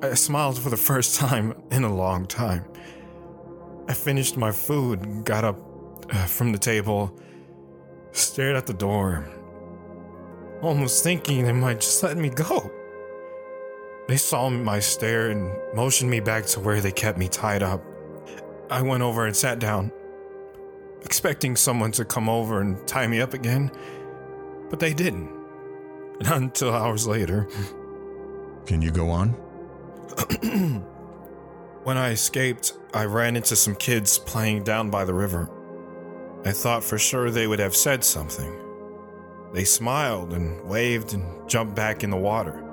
I 0.00 0.14
smiled 0.14 0.60
for 0.60 0.70
the 0.70 0.76
first 0.76 1.16
time 1.16 1.60
in 1.72 1.82
a 1.82 1.92
long 1.92 2.26
time. 2.26 2.64
I 3.88 3.94
finished 3.94 4.36
my 4.36 4.52
food, 4.52 5.24
got 5.24 5.44
up 5.44 5.58
uh, 6.12 6.26
from 6.26 6.52
the 6.52 6.58
table, 6.58 7.12
stared 8.12 8.54
at 8.54 8.66
the 8.66 8.74
door, 8.74 9.28
almost 10.62 11.02
thinking 11.02 11.44
they 11.44 11.52
might 11.52 11.80
just 11.80 12.00
let 12.04 12.16
me 12.16 12.28
go. 12.28 12.70
They 14.06 14.16
saw 14.16 14.48
my 14.48 14.78
stare 14.78 15.30
and 15.30 15.50
motioned 15.74 16.10
me 16.10 16.20
back 16.20 16.46
to 16.46 16.60
where 16.60 16.80
they 16.80 16.92
kept 16.92 17.18
me 17.18 17.26
tied 17.26 17.64
up. 17.64 17.82
I 18.70 18.82
went 18.82 19.02
over 19.02 19.26
and 19.26 19.34
sat 19.34 19.58
down, 19.58 19.90
expecting 21.04 21.56
someone 21.56 21.90
to 21.92 22.04
come 22.04 22.28
over 22.28 22.60
and 22.60 22.86
tie 22.86 23.08
me 23.08 23.20
up 23.20 23.34
again, 23.34 23.72
but 24.70 24.78
they 24.78 24.94
didn't. 24.94 25.28
Not 26.20 26.36
until 26.42 26.72
hours 26.72 27.06
later. 27.06 27.48
Can 28.64 28.80
you 28.80 28.92
go 28.92 29.10
on? 29.10 29.47
when 31.84 31.96
I 31.96 32.10
escaped, 32.10 32.74
I 32.94 33.04
ran 33.04 33.36
into 33.36 33.56
some 33.56 33.74
kids 33.74 34.18
playing 34.18 34.64
down 34.64 34.90
by 34.90 35.04
the 35.04 35.14
river. 35.14 35.50
I 36.44 36.52
thought 36.52 36.84
for 36.84 36.98
sure 36.98 37.30
they 37.30 37.46
would 37.46 37.58
have 37.58 37.76
said 37.76 38.04
something. 38.04 38.52
They 39.52 39.64
smiled 39.64 40.32
and 40.32 40.62
waved 40.64 41.14
and 41.14 41.48
jumped 41.48 41.74
back 41.74 42.04
in 42.04 42.10
the 42.10 42.16
water. 42.16 42.64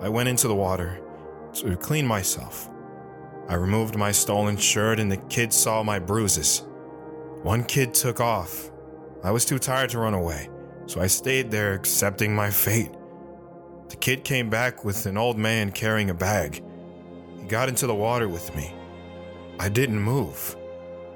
I 0.00 0.08
went 0.08 0.28
into 0.28 0.48
the 0.48 0.54
water 0.54 1.00
to 1.54 1.76
clean 1.76 2.06
myself. 2.06 2.68
I 3.48 3.54
removed 3.54 3.96
my 3.96 4.12
stolen 4.12 4.56
shirt 4.56 5.00
and 5.00 5.10
the 5.10 5.16
kids 5.16 5.56
saw 5.56 5.82
my 5.82 5.98
bruises. 5.98 6.64
One 7.42 7.64
kid 7.64 7.94
took 7.94 8.20
off. 8.20 8.70
I 9.24 9.30
was 9.30 9.44
too 9.44 9.58
tired 9.58 9.90
to 9.90 9.98
run 9.98 10.14
away, 10.14 10.48
so 10.86 11.00
I 11.00 11.06
stayed 11.06 11.50
there 11.50 11.72
accepting 11.72 12.34
my 12.34 12.50
fate. 12.50 12.90
The 13.88 13.96
kid 13.96 14.24
came 14.24 14.50
back 14.50 14.84
with 14.84 15.06
an 15.06 15.16
old 15.16 15.38
man 15.38 15.72
carrying 15.72 16.10
a 16.10 16.14
bag. 16.14 16.62
He 17.40 17.46
got 17.46 17.68
into 17.68 17.86
the 17.86 17.94
water 17.94 18.28
with 18.28 18.54
me. 18.54 18.74
I 19.58 19.68
didn't 19.68 20.00
move. 20.00 20.56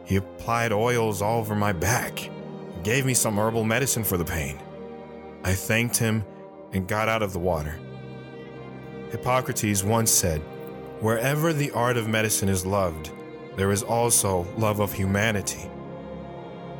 He 0.04 0.16
applied 0.16 0.72
oils 0.72 1.22
all 1.22 1.38
over 1.38 1.54
my 1.54 1.72
back 1.72 2.26
and 2.26 2.84
gave 2.84 3.06
me 3.06 3.14
some 3.14 3.38
herbal 3.38 3.64
medicine 3.64 4.04
for 4.04 4.16
the 4.16 4.24
pain. 4.24 4.58
I 5.44 5.52
thanked 5.52 5.96
him 5.96 6.24
and 6.72 6.88
got 6.88 7.08
out 7.08 7.22
of 7.22 7.32
the 7.32 7.38
water. 7.38 7.78
Hippocrates 9.10 9.84
once 9.84 10.10
said, 10.10 10.40
Wherever 11.00 11.52
the 11.52 11.70
art 11.72 11.96
of 11.96 12.08
medicine 12.08 12.48
is 12.48 12.64
loved, 12.64 13.10
there 13.56 13.70
is 13.70 13.82
also 13.82 14.46
love 14.56 14.80
of 14.80 14.92
humanity. 14.92 15.70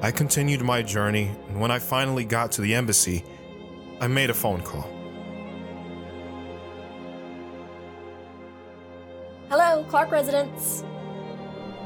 I 0.01 0.11
continued 0.11 0.63
my 0.63 0.83
journey, 0.83 1.31
and 1.49 1.61
when 1.61 1.71
I 1.71 1.79
finally 1.79 2.25
got 2.25 2.53
to 2.53 2.63
the 2.63 2.75
embassy, 2.75 3.25
I 4.01 4.09
made 4.09 4.31
a 4.31 4.35
phone 4.35 4.63
call. 4.63 4.92
Hello, 9.53 9.85
Clark 9.85 10.11
residence. 10.11 10.83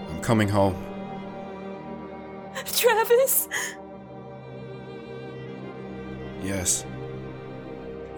I'm 0.08 0.20
coming 0.20 0.48
home. 0.48 0.76
Travis, 2.64 3.48
Yes, 6.44 6.86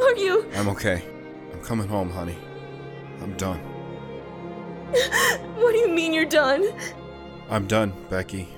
are 0.03 0.15
you? 0.17 0.47
I'm 0.55 0.69
okay. 0.69 1.03
I'm 1.51 1.63
coming 1.63 1.89
home, 1.89 2.11
honey. 2.11 2.37
I'm 3.23 3.33
done. 3.39 3.59
What 5.57 5.73
do 5.73 5.79
you 5.79 5.89
mean 5.89 6.13
you're 6.13 6.27
done? 6.27 6.69
I'm 7.49 7.67
done, 7.67 7.95
Becky. 8.11 8.49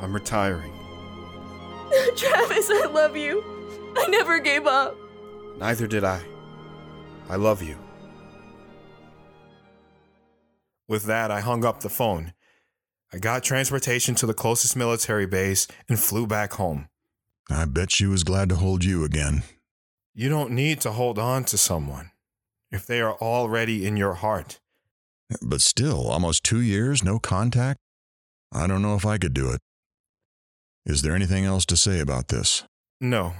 I'm 0.00 0.12
retiring. 0.12 0.72
Travis, 2.16 2.68
I 2.68 2.86
love 2.92 3.16
you. 3.16 3.44
I 3.96 4.08
never 4.08 4.40
gave 4.40 4.66
up. 4.66 4.96
Neither 5.58 5.86
did 5.86 6.02
I. 6.02 6.20
I 7.28 7.36
love 7.36 7.62
you. 7.62 7.78
With 10.90 11.04
that, 11.04 11.30
I 11.30 11.38
hung 11.38 11.64
up 11.64 11.80
the 11.80 11.88
phone. 11.88 12.32
I 13.12 13.18
got 13.18 13.44
transportation 13.44 14.16
to 14.16 14.26
the 14.26 14.34
closest 14.34 14.74
military 14.74 15.24
base 15.24 15.68
and 15.88 16.00
flew 16.00 16.26
back 16.26 16.54
home. 16.54 16.88
I 17.48 17.66
bet 17.66 17.92
she 17.92 18.06
was 18.06 18.24
glad 18.24 18.48
to 18.48 18.56
hold 18.56 18.82
you 18.82 19.04
again. 19.04 19.44
You 20.14 20.28
don't 20.28 20.50
need 20.50 20.80
to 20.80 20.90
hold 20.90 21.16
on 21.16 21.44
to 21.44 21.56
someone 21.56 22.10
if 22.72 22.86
they 22.86 23.00
are 23.00 23.14
already 23.14 23.86
in 23.86 23.96
your 23.96 24.14
heart. 24.14 24.58
But 25.40 25.60
still, 25.60 26.08
almost 26.08 26.42
two 26.42 26.60
years, 26.60 27.04
no 27.04 27.20
contact? 27.20 27.78
I 28.52 28.66
don't 28.66 28.82
know 28.82 28.96
if 28.96 29.06
I 29.06 29.16
could 29.16 29.32
do 29.32 29.48
it. 29.52 29.60
Is 30.84 31.02
there 31.02 31.14
anything 31.14 31.44
else 31.44 31.64
to 31.66 31.76
say 31.76 32.00
about 32.00 32.28
this? 32.28 32.64
No, 33.00 33.34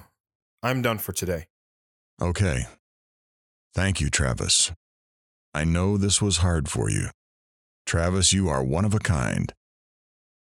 I'm 0.62 0.83
done 0.83 0.99
for 0.99 1.11
today. 1.11 1.49
Okay. 2.23 2.67
Thank 3.75 4.01
you, 4.01 4.09
Travis. 4.09 4.70
I 5.53 5.65
know 5.65 5.97
this 5.97 6.23
was 6.23 6.37
hard 6.37 6.69
for 6.69 6.89
you. 6.89 7.09
Travis, 7.91 8.33
you 8.33 8.49
are 8.49 8.62
one 8.62 8.85
of 8.85 8.94
a 8.94 9.01
kind. 9.01 9.52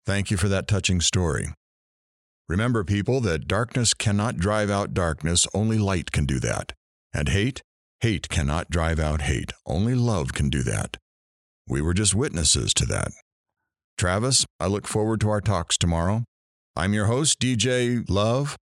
Thank 0.06 0.30
you 0.30 0.38
for 0.38 0.48
that 0.50 0.68
touching 0.68 1.02
story. 1.02 1.48
Remember, 2.48 2.84
people, 2.84 3.20
that 3.22 3.48
darkness 3.48 3.95
cannot 3.95 4.38
drive 4.38 4.70
out 4.70 4.94
darkness, 4.94 5.48
only 5.52 5.80
light 5.80 6.11
can 6.11 6.28
do 6.28 6.40
that. 6.40 6.74
And 7.11 7.30
hate? 7.30 7.64
Hate 8.02 8.30
cannot 8.30 8.70
drive 8.70 9.00
out 9.00 9.24
hate, 9.24 9.53
only 9.66 9.95
love 9.95 10.34
can 10.34 10.52
do 10.52 10.61
that. 10.61 10.98
We 11.68 11.82
were 11.82 11.95
just 11.95 12.14
witnesses 12.14 12.76
to 12.76 12.86
that. 12.86 13.08
Travis, 13.98 14.45
I 14.60 14.68
look 14.68 14.86
forward 14.86 15.20
to 15.22 15.32
our 15.32 15.42
talks 15.42 15.80
tomorrow. 15.80 16.26
I'm 16.76 16.94
your 16.94 17.08
host, 17.08 17.40
DJ 17.40 18.08
Love, 18.08 18.56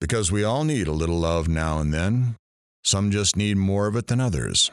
because 0.00 0.32
we 0.32 0.44
all 0.44 0.64
need 0.64 0.88
a 0.88 0.92
little 0.92 1.18
love 1.18 1.46
now 1.46 1.78
and 1.78 1.92
then. 1.92 2.36
Some 2.82 3.10
just 3.10 3.36
need 3.36 3.58
more 3.58 3.86
of 3.86 3.96
it 3.96 4.06
than 4.06 4.18
others. 4.18 4.70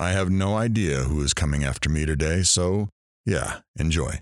I 0.00 0.12
have 0.12 0.30
no 0.30 0.56
idea 0.56 1.00
who 1.00 1.20
is 1.20 1.34
coming 1.34 1.62
after 1.62 1.90
me 1.90 2.06
today, 2.06 2.42
so 2.42 2.88
yeah, 3.26 3.60
enjoy. 3.78 4.20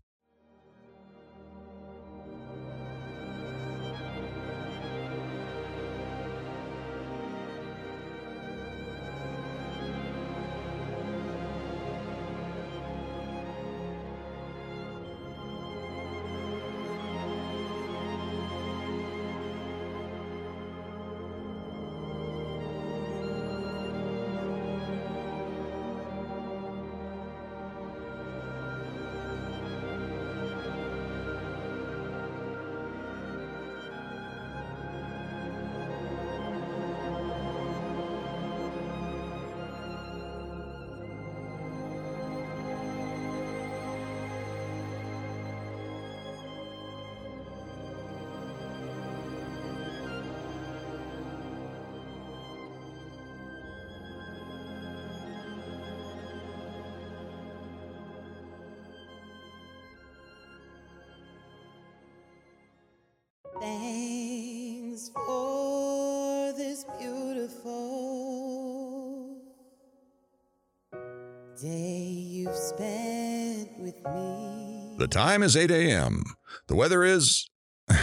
Time 75.38 75.44
is 75.44 75.56
8 75.56 75.70
a.m. 75.70 76.24
The 76.66 76.74
weather 76.74 77.04
is. 77.04 77.48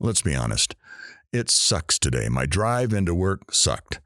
Let's 0.00 0.22
be 0.22 0.36
honest. 0.36 0.76
It 1.32 1.50
sucks 1.50 1.98
today. 1.98 2.28
My 2.28 2.46
drive 2.46 2.92
into 2.92 3.12
work 3.12 3.52
sucked. 3.52 4.00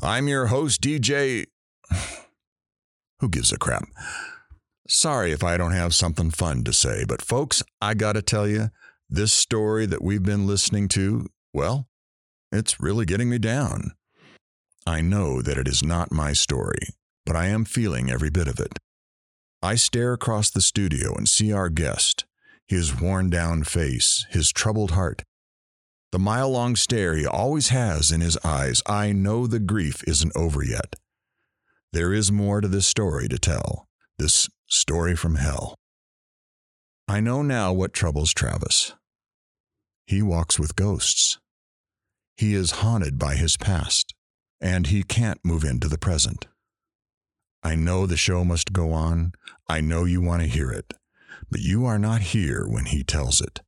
I'm 0.00 0.26
your 0.26 0.46
host, 0.46 0.80
DJ. 0.80 1.46
Who 3.20 3.28
gives 3.28 3.52
a 3.52 3.56
crap? 3.56 3.84
Sorry 4.88 5.30
if 5.30 5.44
I 5.44 5.56
don't 5.56 5.70
have 5.70 5.94
something 5.94 6.32
fun 6.32 6.64
to 6.64 6.72
say, 6.72 7.04
but 7.06 7.22
folks, 7.22 7.62
I 7.80 7.94
gotta 7.94 8.20
tell 8.20 8.48
you, 8.48 8.70
this 9.08 9.32
story 9.32 9.86
that 9.86 10.02
we've 10.02 10.24
been 10.24 10.44
listening 10.44 10.88
to, 10.88 11.28
well, 11.52 11.86
it's 12.50 12.80
really 12.80 13.06
getting 13.06 13.30
me 13.30 13.38
down. 13.38 13.92
I 14.84 15.02
know 15.02 15.40
that 15.40 15.56
it 15.56 15.68
is 15.68 15.84
not 15.84 16.10
my 16.10 16.32
story, 16.32 16.88
but 17.24 17.36
I 17.36 17.46
am 17.46 17.64
feeling 17.64 18.10
every 18.10 18.30
bit 18.30 18.48
of 18.48 18.58
it. 18.58 18.80
I 19.64 19.76
stare 19.76 20.12
across 20.12 20.50
the 20.50 20.60
studio 20.60 21.14
and 21.14 21.28
see 21.28 21.52
our 21.52 21.68
guest, 21.68 22.24
his 22.66 23.00
worn 23.00 23.30
down 23.30 23.62
face, 23.62 24.26
his 24.30 24.50
troubled 24.50 24.90
heart. 24.90 25.22
The 26.10 26.18
mile 26.18 26.50
long 26.50 26.74
stare 26.74 27.14
he 27.14 27.24
always 27.24 27.68
has 27.68 28.10
in 28.10 28.20
his 28.20 28.36
eyes. 28.44 28.82
I 28.86 29.12
know 29.12 29.46
the 29.46 29.60
grief 29.60 30.02
isn't 30.06 30.36
over 30.36 30.64
yet. 30.64 30.96
There 31.92 32.12
is 32.12 32.32
more 32.32 32.60
to 32.60 32.66
this 32.66 32.86
story 32.88 33.28
to 33.28 33.38
tell, 33.38 33.86
this 34.18 34.50
story 34.66 35.14
from 35.14 35.36
hell. 35.36 35.76
I 37.06 37.20
know 37.20 37.42
now 37.42 37.72
what 37.72 37.92
troubles 37.92 38.32
Travis. 38.32 38.94
He 40.06 40.22
walks 40.22 40.58
with 40.58 40.74
ghosts. 40.74 41.38
He 42.36 42.54
is 42.54 42.82
haunted 42.82 43.18
by 43.18 43.36
his 43.36 43.56
past, 43.56 44.12
and 44.60 44.88
he 44.88 45.04
can't 45.04 45.44
move 45.44 45.62
into 45.62 45.88
the 45.88 45.98
present. 45.98 46.48
I 47.62 47.76
know 47.76 48.06
the 48.06 48.16
show 48.16 48.44
must 48.44 48.72
go 48.72 48.92
on. 48.92 49.32
I 49.68 49.80
know 49.80 50.04
you 50.04 50.20
want 50.20 50.42
to 50.42 50.48
hear 50.48 50.70
it, 50.70 50.94
but 51.50 51.60
you 51.60 51.84
are 51.86 51.98
not 51.98 52.20
here 52.20 52.66
when 52.66 52.86
he 52.86 53.04
tells 53.04 53.40
it. 53.40 53.60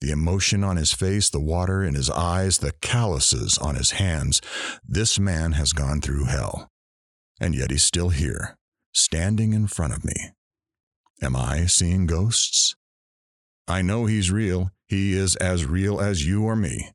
The 0.00 0.10
emotion 0.12 0.62
on 0.62 0.76
his 0.76 0.92
face, 0.92 1.30
the 1.30 1.40
water 1.40 1.82
in 1.82 1.94
his 1.94 2.10
eyes, 2.10 2.58
the 2.58 2.72
calluses 2.82 3.58
on 3.58 3.74
his 3.74 3.92
hands. 3.92 4.40
This 4.86 5.18
man 5.18 5.52
has 5.52 5.72
gone 5.72 6.00
through 6.00 6.26
hell. 6.26 6.70
And 7.40 7.54
yet 7.54 7.70
he's 7.70 7.82
still 7.82 8.10
here, 8.10 8.56
standing 8.92 9.52
in 9.52 9.66
front 9.66 9.94
of 9.94 10.04
me. 10.04 10.14
Am 11.20 11.34
I 11.34 11.66
seeing 11.66 12.06
ghosts? 12.06 12.76
I 13.66 13.82
know 13.82 14.06
he's 14.06 14.30
real. 14.30 14.70
He 14.86 15.14
is 15.14 15.34
as 15.36 15.64
real 15.64 16.00
as 16.00 16.26
you 16.26 16.44
or 16.44 16.54
me. 16.54 16.92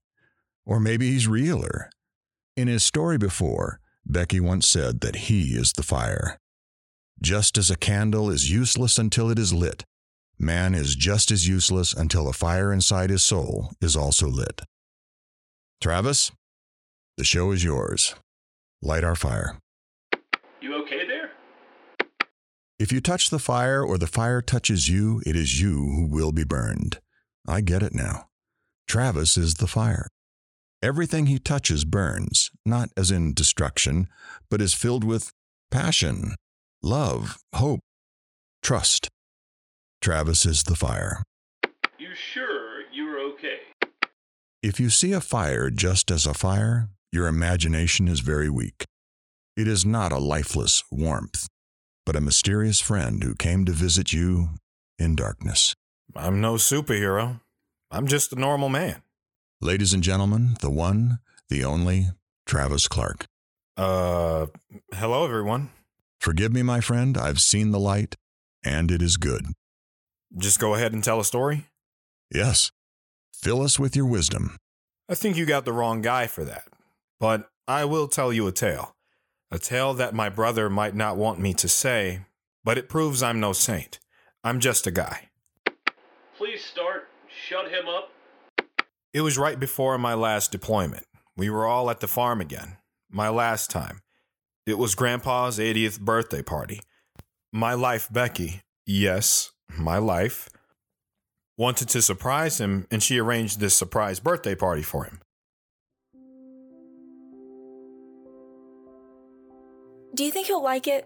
Or 0.65 0.79
maybe 0.79 1.11
he's 1.11 1.27
realer. 1.27 1.89
In 2.55 2.67
his 2.67 2.83
story 2.83 3.17
before, 3.17 3.80
Becky 4.05 4.39
once 4.39 4.67
said 4.67 5.01
that 5.01 5.15
he 5.27 5.55
is 5.55 5.73
the 5.73 5.83
fire. 5.83 6.37
Just 7.21 7.57
as 7.57 7.69
a 7.69 7.77
candle 7.77 8.29
is 8.29 8.51
useless 8.51 8.97
until 8.97 9.29
it 9.29 9.37
is 9.37 9.53
lit, 9.53 9.83
man 10.39 10.73
is 10.73 10.95
just 10.95 11.31
as 11.31 11.47
useless 11.47 11.93
until 11.93 12.25
the 12.25 12.33
fire 12.33 12.73
inside 12.73 13.09
his 13.09 13.23
soul 13.23 13.71
is 13.79 13.95
also 13.95 14.27
lit. 14.27 14.61
Travis, 15.79 16.31
the 17.17 17.23
show 17.23 17.51
is 17.51 17.63
yours. 17.63 18.15
Light 18.81 19.03
our 19.03 19.15
fire. 19.15 19.57
You 20.61 20.75
okay 20.83 21.07
there? 21.07 21.31
If 22.79 22.91
you 22.91 22.99
touch 22.99 23.29
the 23.29 23.39
fire 23.39 23.83
or 23.83 23.99
the 23.99 24.07
fire 24.07 24.41
touches 24.41 24.89
you, 24.89 25.21
it 25.25 25.35
is 25.35 25.61
you 25.61 25.75
who 25.75 26.07
will 26.07 26.31
be 26.31 26.43
burned. 26.43 26.99
I 27.47 27.61
get 27.61 27.83
it 27.83 27.93
now. 27.93 28.29
Travis 28.87 29.37
is 29.37 29.55
the 29.55 29.67
fire. 29.67 30.07
Everything 30.83 31.27
he 31.27 31.37
touches 31.37 31.85
burns, 31.85 32.49
not 32.65 32.89
as 32.97 33.11
in 33.11 33.35
destruction, 33.35 34.07
but 34.49 34.61
is 34.61 34.73
filled 34.73 35.03
with 35.03 35.31
passion, 35.69 36.33
love, 36.81 37.37
hope, 37.53 37.81
trust. 38.63 39.07
Travis 40.01 40.43
is 40.43 40.63
the 40.63 40.75
fire. 40.75 41.21
You 41.99 42.15
sure 42.15 42.81
you're 42.91 43.19
okay? 43.33 43.59
If 44.63 44.79
you 44.79 44.89
see 44.89 45.11
a 45.11 45.21
fire 45.21 45.69
just 45.69 46.09
as 46.09 46.25
a 46.25 46.33
fire, 46.33 46.89
your 47.11 47.27
imagination 47.27 48.07
is 48.07 48.21
very 48.21 48.49
weak. 48.49 48.85
It 49.55 49.67
is 49.67 49.85
not 49.85 50.11
a 50.11 50.17
lifeless 50.17 50.83
warmth, 50.89 51.47
but 52.07 52.15
a 52.15 52.21
mysterious 52.21 52.79
friend 52.79 53.23
who 53.23 53.35
came 53.35 53.65
to 53.65 53.71
visit 53.71 54.13
you 54.13 54.49
in 54.97 55.15
darkness. 55.15 55.75
I'm 56.15 56.41
no 56.41 56.55
superhero. 56.55 57.41
I'm 57.91 58.07
just 58.07 58.33
a 58.33 58.39
normal 58.39 58.69
man. 58.69 59.03
Ladies 59.63 59.93
and 59.93 60.01
gentlemen, 60.01 60.55
the 60.59 60.71
one, 60.71 61.19
the 61.49 61.63
only, 61.63 62.07
Travis 62.47 62.87
Clark. 62.87 63.27
Uh, 63.77 64.47
hello, 64.91 65.23
everyone. 65.23 65.69
Forgive 66.19 66.51
me, 66.51 66.63
my 66.63 66.81
friend. 66.81 67.15
I've 67.15 67.39
seen 67.39 67.69
the 67.69 67.79
light, 67.79 68.15
and 68.63 68.89
it 68.89 69.03
is 69.03 69.17
good. 69.17 69.45
Just 70.35 70.59
go 70.59 70.73
ahead 70.73 70.93
and 70.93 71.03
tell 71.03 71.19
a 71.19 71.23
story? 71.23 71.67
Yes. 72.33 72.71
Fill 73.31 73.61
us 73.61 73.77
with 73.77 73.95
your 73.95 74.07
wisdom. 74.07 74.57
I 75.07 75.13
think 75.13 75.37
you 75.37 75.45
got 75.45 75.65
the 75.65 75.73
wrong 75.73 76.01
guy 76.01 76.25
for 76.25 76.43
that. 76.43 76.63
But 77.19 77.51
I 77.67 77.85
will 77.85 78.07
tell 78.07 78.33
you 78.33 78.47
a 78.47 78.51
tale. 78.51 78.95
A 79.51 79.59
tale 79.59 79.93
that 79.93 80.15
my 80.15 80.29
brother 80.29 80.71
might 80.71 80.95
not 80.95 81.17
want 81.17 81.39
me 81.39 81.53
to 81.53 81.67
say, 81.67 82.21
but 82.63 82.79
it 82.79 82.89
proves 82.89 83.21
I'm 83.21 83.39
no 83.39 83.53
saint. 83.53 83.99
I'm 84.43 84.59
just 84.59 84.87
a 84.87 84.91
guy. 84.91 85.29
Please 86.35 86.63
start. 86.63 87.09
Shut 87.47 87.69
him 87.69 87.87
up. 87.87 88.09
It 89.13 89.21
was 89.21 89.37
right 89.37 89.59
before 89.59 89.97
my 89.97 90.13
last 90.13 90.53
deployment. 90.53 91.05
We 91.35 91.49
were 91.49 91.65
all 91.65 91.89
at 91.89 91.99
the 91.99 92.07
farm 92.07 92.39
again. 92.39 92.77
My 93.09 93.27
last 93.27 93.69
time. 93.69 93.99
It 94.65 94.77
was 94.77 94.95
Grandpa's 94.95 95.59
80th 95.59 95.99
birthday 95.99 96.41
party. 96.41 96.79
My 97.51 97.73
life, 97.73 98.07
Becky, 98.09 98.61
yes, 98.85 99.51
my 99.77 99.97
life, 99.97 100.47
wanted 101.57 101.89
to 101.89 102.01
surprise 102.01 102.61
him, 102.61 102.87
and 102.89 103.03
she 103.03 103.19
arranged 103.19 103.59
this 103.59 103.75
surprise 103.75 104.21
birthday 104.21 104.55
party 104.55 104.81
for 104.81 105.03
him. 105.03 105.19
Do 110.15 110.23
you 110.23 110.31
think 110.31 110.47
he'll 110.47 110.63
like 110.63 110.87
it? 110.87 111.05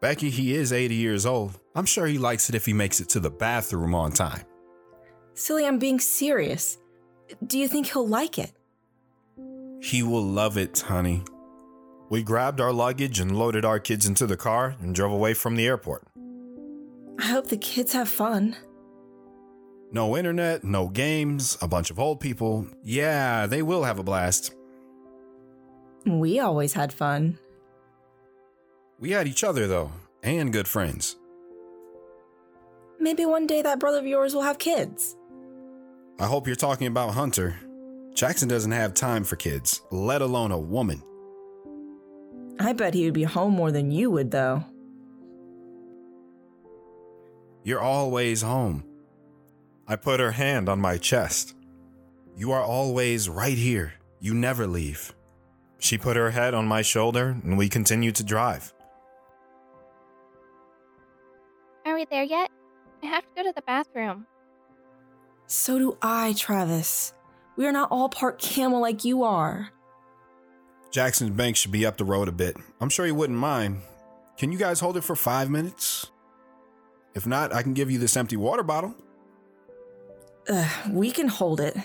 Becky, 0.00 0.30
he 0.30 0.56
is 0.56 0.72
80 0.72 0.96
years 0.96 1.24
old. 1.24 1.60
I'm 1.76 1.86
sure 1.86 2.06
he 2.06 2.18
likes 2.18 2.48
it 2.48 2.56
if 2.56 2.66
he 2.66 2.72
makes 2.72 2.98
it 2.98 3.08
to 3.10 3.20
the 3.20 3.30
bathroom 3.30 3.94
on 3.94 4.10
time. 4.10 4.42
Silly, 5.34 5.66
I'm 5.66 5.78
being 5.78 6.00
serious. 6.00 6.78
Do 7.46 7.58
you 7.58 7.68
think 7.68 7.88
he'll 7.88 8.06
like 8.06 8.38
it? 8.38 8.52
He 9.80 10.02
will 10.02 10.22
love 10.22 10.56
it, 10.56 10.80
honey. 10.80 11.22
We 12.08 12.22
grabbed 12.22 12.60
our 12.60 12.72
luggage 12.72 13.20
and 13.20 13.36
loaded 13.36 13.64
our 13.64 13.80
kids 13.80 14.06
into 14.06 14.26
the 14.26 14.36
car 14.36 14.76
and 14.80 14.94
drove 14.94 15.12
away 15.12 15.34
from 15.34 15.56
the 15.56 15.66
airport. 15.66 16.06
I 17.18 17.26
hope 17.26 17.48
the 17.48 17.56
kids 17.56 17.92
have 17.92 18.08
fun. 18.08 18.56
No 19.92 20.16
internet, 20.16 20.64
no 20.64 20.88
games, 20.88 21.56
a 21.60 21.68
bunch 21.68 21.90
of 21.90 21.98
old 21.98 22.20
people. 22.20 22.66
Yeah, 22.82 23.46
they 23.46 23.62
will 23.62 23.84
have 23.84 23.98
a 23.98 24.02
blast. 24.02 24.54
We 26.04 26.38
always 26.38 26.72
had 26.72 26.92
fun. 26.92 27.38
We 28.98 29.10
had 29.10 29.26
each 29.26 29.44
other, 29.44 29.66
though, 29.66 29.92
and 30.22 30.52
good 30.52 30.68
friends. 30.68 31.16
Maybe 32.98 33.26
one 33.26 33.46
day 33.46 33.62
that 33.62 33.80
brother 33.80 33.98
of 33.98 34.06
yours 34.06 34.34
will 34.34 34.42
have 34.42 34.58
kids. 34.58 35.16
I 36.18 36.26
hope 36.26 36.46
you're 36.46 36.56
talking 36.56 36.86
about 36.86 37.12
Hunter. 37.12 37.56
Jackson 38.14 38.48
doesn't 38.48 38.72
have 38.72 38.94
time 38.94 39.22
for 39.22 39.36
kids, 39.36 39.82
let 39.90 40.22
alone 40.22 40.50
a 40.50 40.58
woman. 40.58 41.02
I 42.58 42.72
bet 42.72 42.94
he 42.94 43.04
would 43.04 43.12
be 43.12 43.24
home 43.24 43.52
more 43.52 43.70
than 43.70 43.90
you 43.90 44.10
would, 44.10 44.30
though. 44.30 44.64
You're 47.64 47.82
always 47.82 48.40
home. 48.40 48.84
I 49.86 49.96
put 49.96 50.20
her 50.20 50.30
hand 50.30 50.70
on 50.70 50.80
my 50.80 50.96
chest. 50.96 51.54
You 52.34 52.52
are 52.52 52.62
always 52.62 53.28
right 53.28 53.58
here. 53.58 53.92
You 54.18 54.32
never 54.32 54.66
leave. 54.66 55.14
She 55.78 55.98
put 55.98 56.16
her 56.16 56.30
head 56.30 56.54
on 56.54 56.66
my 56.66 56.80
shoulder, 56.80 57.36
and 57.44 57.58
we 57.58 57.68
continued 57.68 58.14
to 58.16 58.24
drive. 58.24 58.72
Are 61.84 61.94
we 61.94 62.06
there 62.10 62.24
yet? 62.24 62.50
I 63.02 63.06
have 63.06 63.24
to 63.24 63.28
go 63.36 63.42
to 63.42 63.52
the 63.54 63.62
bathroom. 63.62 64.26
So 65.46 65.78
do 65.78 65.98
I, 66.02 66.34
Travis. 66.36 67.14
We 67.56 67.66
are 67.66 67.72
not 67.72 67.90
all 67.90 68.08
part 68.08 68.38
camel 68.38 68.80
like 68.80 69.04
you 69.04 69.22
are. 69.22 69.70
Jackson's 70.90 71.30
bank 71.30 71.56
should 71.56 71.72
be 71.72 71.86
up 71.86 71.96
the 71.96 72.04
road 72.04 72.28
a 72.28 72.32
bit. 72.32 72.56
I'm 72.80 72.88
sure 72.88 73.06
he 73.06 73.12
wouldn't 73.12 73.38
mind. 73.38 73.82
Can 74.38 74.52
you 74.52 74.58
guys 74.58 74.80
hold 74.80 74.96
it 74.96 75.04
for 75.04 75.16
five 75.16 75.50
minutes? 75.50 76.10
If 77.14 77.26
not, 77.26 77.54
I 77.54 77.62
can 77.62 77.74
give 77.74 77.90
you 77.90 77.98
this 77.98 78.16
empty 78.16 78.36
water 78.36 78.62
bottle. 78.62 78.94
Ugh, 80.48 80.90
we 80.90 81.10
can 81.10 81.28
hold 81.28 81.60
it. 81.60 81.76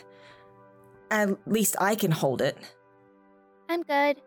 At 1.10 1.30
least 1.48 1.76
I 1.80 1.96
can 1.96 2.12
hold 2.12 2.42
it. 2.42 2.58
I'm 3.70 3.84
good. 3.84 4.18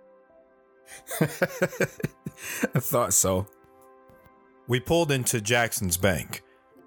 I 1.20 2.80
thought 2.80 3.12
so. 3.12 3.46
We 4.66 4.80
pulled 4.80 5.12
into 5.12 5.40
Jackson's 5.40 5.96
bank. 5.96 6.42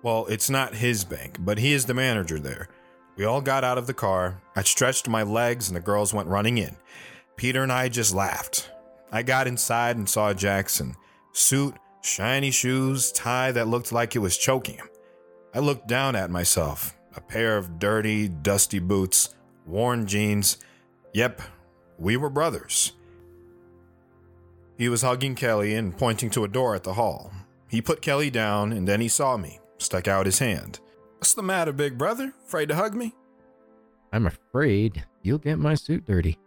Well, 0.07 0.25
it's 0.27 0.49
not 0.49 0.73
his 0.73 1.03
bank, 1.03 1.35
but 1.37 1.57
he 1.57 1.73
is 1.73 1.83
the 1.83 1.93
manager 1.93 2.39
there. 2.39 2.69
We 3.17 3.25
all 3.25 3.41
got 3.41 3.65
out 3.65 3.77
of 3.77 3.87
the 3.87 3.93
car. 3.93 4.41
I 4.55 4.63
stretched 4.63 5.09
my 5.09 5.23
legs 5.23 5.67
and 5.67 5.75
the 5.75 5.81
girls 5.81 6.13
went 6.13 6.29
running 6.29 6.57
in. 6.57 6.77
Peter 7.35 7.61
and 7.61 7.73
I 7.73 7.89
just 7.89 8.15
laughed. 8.15 8.71
I 9.11 9.21
got 9.21 9.47
inside 9.47 9.97
and 9.97 10.07
saw 10.07 10.33
Jackson. 10.33 10.95
suit, 11.33 11.75
shiny 12.01 12.51
shoes, 12.51 13.11
tie 13.11 13.51
that 13.51 13.67
looked 13.67 13.91
like 13.91 14.15
it 14.15 14.19
was 14.19 14.37
choking 14.37 14.75
him. 14.75 14.87
I 15.53 15.59
looked 15.59 15.89
down 15.89 16.15
at 16.15 16.31
myself, 16.31 16.97
a 17.13 17.19
pair 17.19 17.57
of 17.57 17.77
dirty, 17.77 18.29
dusty 18.29 18.79
boots, 18.79 19.35
worn 19.65 20.05
jeans. 20.07 20.55
Yep, 21.15 21.41
we 21.97 22.15
were 22.15 22.29
brothers. 22.29 22.93
He 24.77 24.87
was 24.87 25.01
hugging 25.01 25.35
Kelly 25.35 25.75
and 25.75 25.97
pointing 25.97 26.29
to 26.29 26.45
a 26.45 26.47
door 26.47 26.75
at 26.75 26.85
the 26.85 26.93
hall. 26.93 27.33
He 27.67 27.81
put 27.81 28.01
Kelly 28.01 28.29
down 28.29 28.71
and 28.71 28.87
then 28.87 29.01
he 29.01 29.09
saw 29.09 29.35
me, 29.35 29.59
stuck 29.77 30.07
out 30.07 30.25
his 30.25 30.39
hand. 30.39 30.79
What's 31.17 31.33
the 31.33 31.43
matter, 31.43 31.71
big 31.71 31.97
brother? 31.97 32.33
Afraid 32.45 32.69
to 32.69 32.75
hug 32.75 32.93
me? 32.93 33.13
I'm 34.13 34.27
afraid 34.27 35.03
you'll 35.21 35.37
get 35.37 35.59
my 35.59 35.75
suit 35.75 36.05
dirty. 36.05 36.37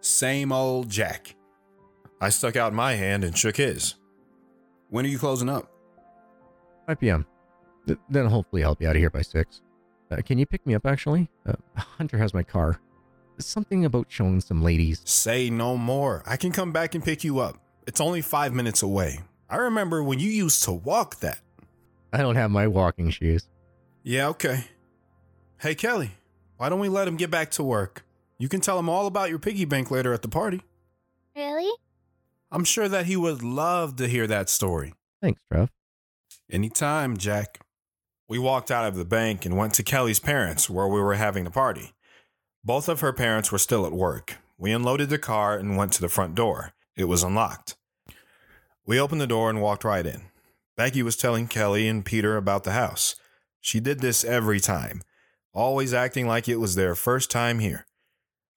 Same 0.00 0.52
old 0.52 0.88
Jack. 0.88 1.34
I 2.20 2.28
stuck 2.28 2.56
out 2.56 2.72
my 2.72 2.94
hand 2.94 3.24
and 3.24 3.36
shook 3.36 3.56
his. 3.56 3.96
When 4.88 5.04
are 5.04 5.08
you 5.08 5.18
closing 5.18 5.48
up? 5.48 5.70
5 6.86 7.00
p.m. 7.00 7.26
Th- 7.86 7.98
then 8.08 8.26
hopefully 8.26 8.62
I'll 8.62 8.74
be 8.74 8.86
out 8.86 8.96
of 8.96 9.00
here 9.00 9.10
by 9.10 9.22
6. 9.22 9.60
Uh, 10.10 10.16
can 10.24 10.38
you 10.38 10.46
pick 10.46 10.64
me 10.64 10.74
up, 10.74 10.86
actually? 10.86 11.28
Uh, 11.44 11.54
Hunter 11.76 12.18
has 12.18 12.32
my 12.32 12.42
car. 12.42 12.80
Something 13.38 13.84
about 13.84 14.06
showing 14.08 14.40
some 14.40 14.62
ladies. 14.62 15.02
Say 15.04 15.50
no 15.50 15.76
more. 15.76 16.22
I 16.26 16.36
can 16.36 16.52
come 16.52 16.72
back 16.72 16.94
and 16.94 17.04
pick 17.04 17.24
you 17.24 17.40
up. 17.40 17.58
It's 17.86 18.00
only 18.00 18.22
five 18.22 18.54
minutes 18.54 18.82
away. 18.82 19.20
I 19.50 19.56
remember 19.56 20.02
when 20.02 20.18
you 20.18 20.30
used 20.30 20.64
to 20.64 20.72
walk 20.72 21.20
that. 21.20 21.40
I 22.16 22.22
don't 22.22 22.36
have 22.36 22.50
my 22.50 22.66
walking 22.66 23.10
shoes. 23.10 23.46
Yeah, 24.02 24.28
okay. 24.28 24.64
Hey, 25.60 25.74
Kelly, 25.74 26.12
why 26.56 26.70
don't 26.70 26.80
we 26.80 26.88
let 26.88 27.06
him 27.06 27.18
get 27.18 27.30
back 27.30 27.50
to 27.52 27.62
work? 27.62 28.06
You 28.38 28.48
can 28.48 28.62
tell 28.62 28.78
him 28.78 28.88
all 28.88 29.06
about 29.06 29.28
your 29.28 29.38
piggy 29.38 29.66
bank 29.66 29.90
later 29.90 30.14
at 30.14 30.22
the 30.22 30.28
party. 30.28 30.62
Really? 31.36 31.70
I'm 32.50 32.64
sure 32.64 32.88
that 32.88 33.04
he 33.04 33.18
would 33.18 33.42
love 33.42 33.96
to 33.96 34.08
hear 34.08 34.26
that 34.28 34.48
story. 34.48 34.94
Thanks, 35.20 35.42
Trev. 35.52 35.70
Anytime, 36.50 37.18
Jack. 37.18 37.60
We 38.28 38.38
walked 38.38 38.70
out 38.70 38.86
of 38.86 38.96
the 38.96 39.04
bank 39.04 39.44
and 39.44 39.58
went 39.58 39.74
to 39.74 39.82
Kelly's 39.82 40.18
parents 40.18 40.70
where 40.70 40.88
we 40.88 41.02
were 41.02 41.16
having 41.16 41.44
the 41.44 41.50
party. 41.50 41.92
Both 42.64 42.88
of 42.88 43.00
her 43.00 43.12
parents 43.12 43.52
were 43.52 43.58
still 43.58 43.84
at 43.84 43.92
work. 43.92 44.36
We 44.56 44.72
unloaded 44.72 45.10
the 45.10 45.18
car 45.18 45.58
and 45.58 45.76
went 45.76 45.92
to 45.92 46.00
the 46.00 46.08
front 46.08 46.34
door. 46.34 46.72
It 46.96 47.04
was 47.04 47.22
unlocked. 47.22 47.76
We 48.86 48.98
opened 48.98 49.20
the 49.20 49.26
door 49.26 49.50
and 49.50 49.60
walked 49.60 49.84
right 49.84 50.06
in. 50.06 50.22
Becky 50.76 51.02
was 51.02 51.16
telling 51.16 51.48
Kelly 51.48 51.88
and 51.88 52.04
Peter 52.04 52.36
about 52.36 52.64
the 52.64 52.72
house. 52.72 53.16
She 53.60 53.80
did 53.80 54.00
this 54.00 54.24
every 54.24 54.60
time, 54.60 55.02
always 55.52 55.94
acting 55.94 56.28
like 56.28 56.48
it 56.48 56.56
was 56.56 56.74
their 56.74 56.94
first 56.94 57.30
time 57.30 57.60
here. 57.60 57.86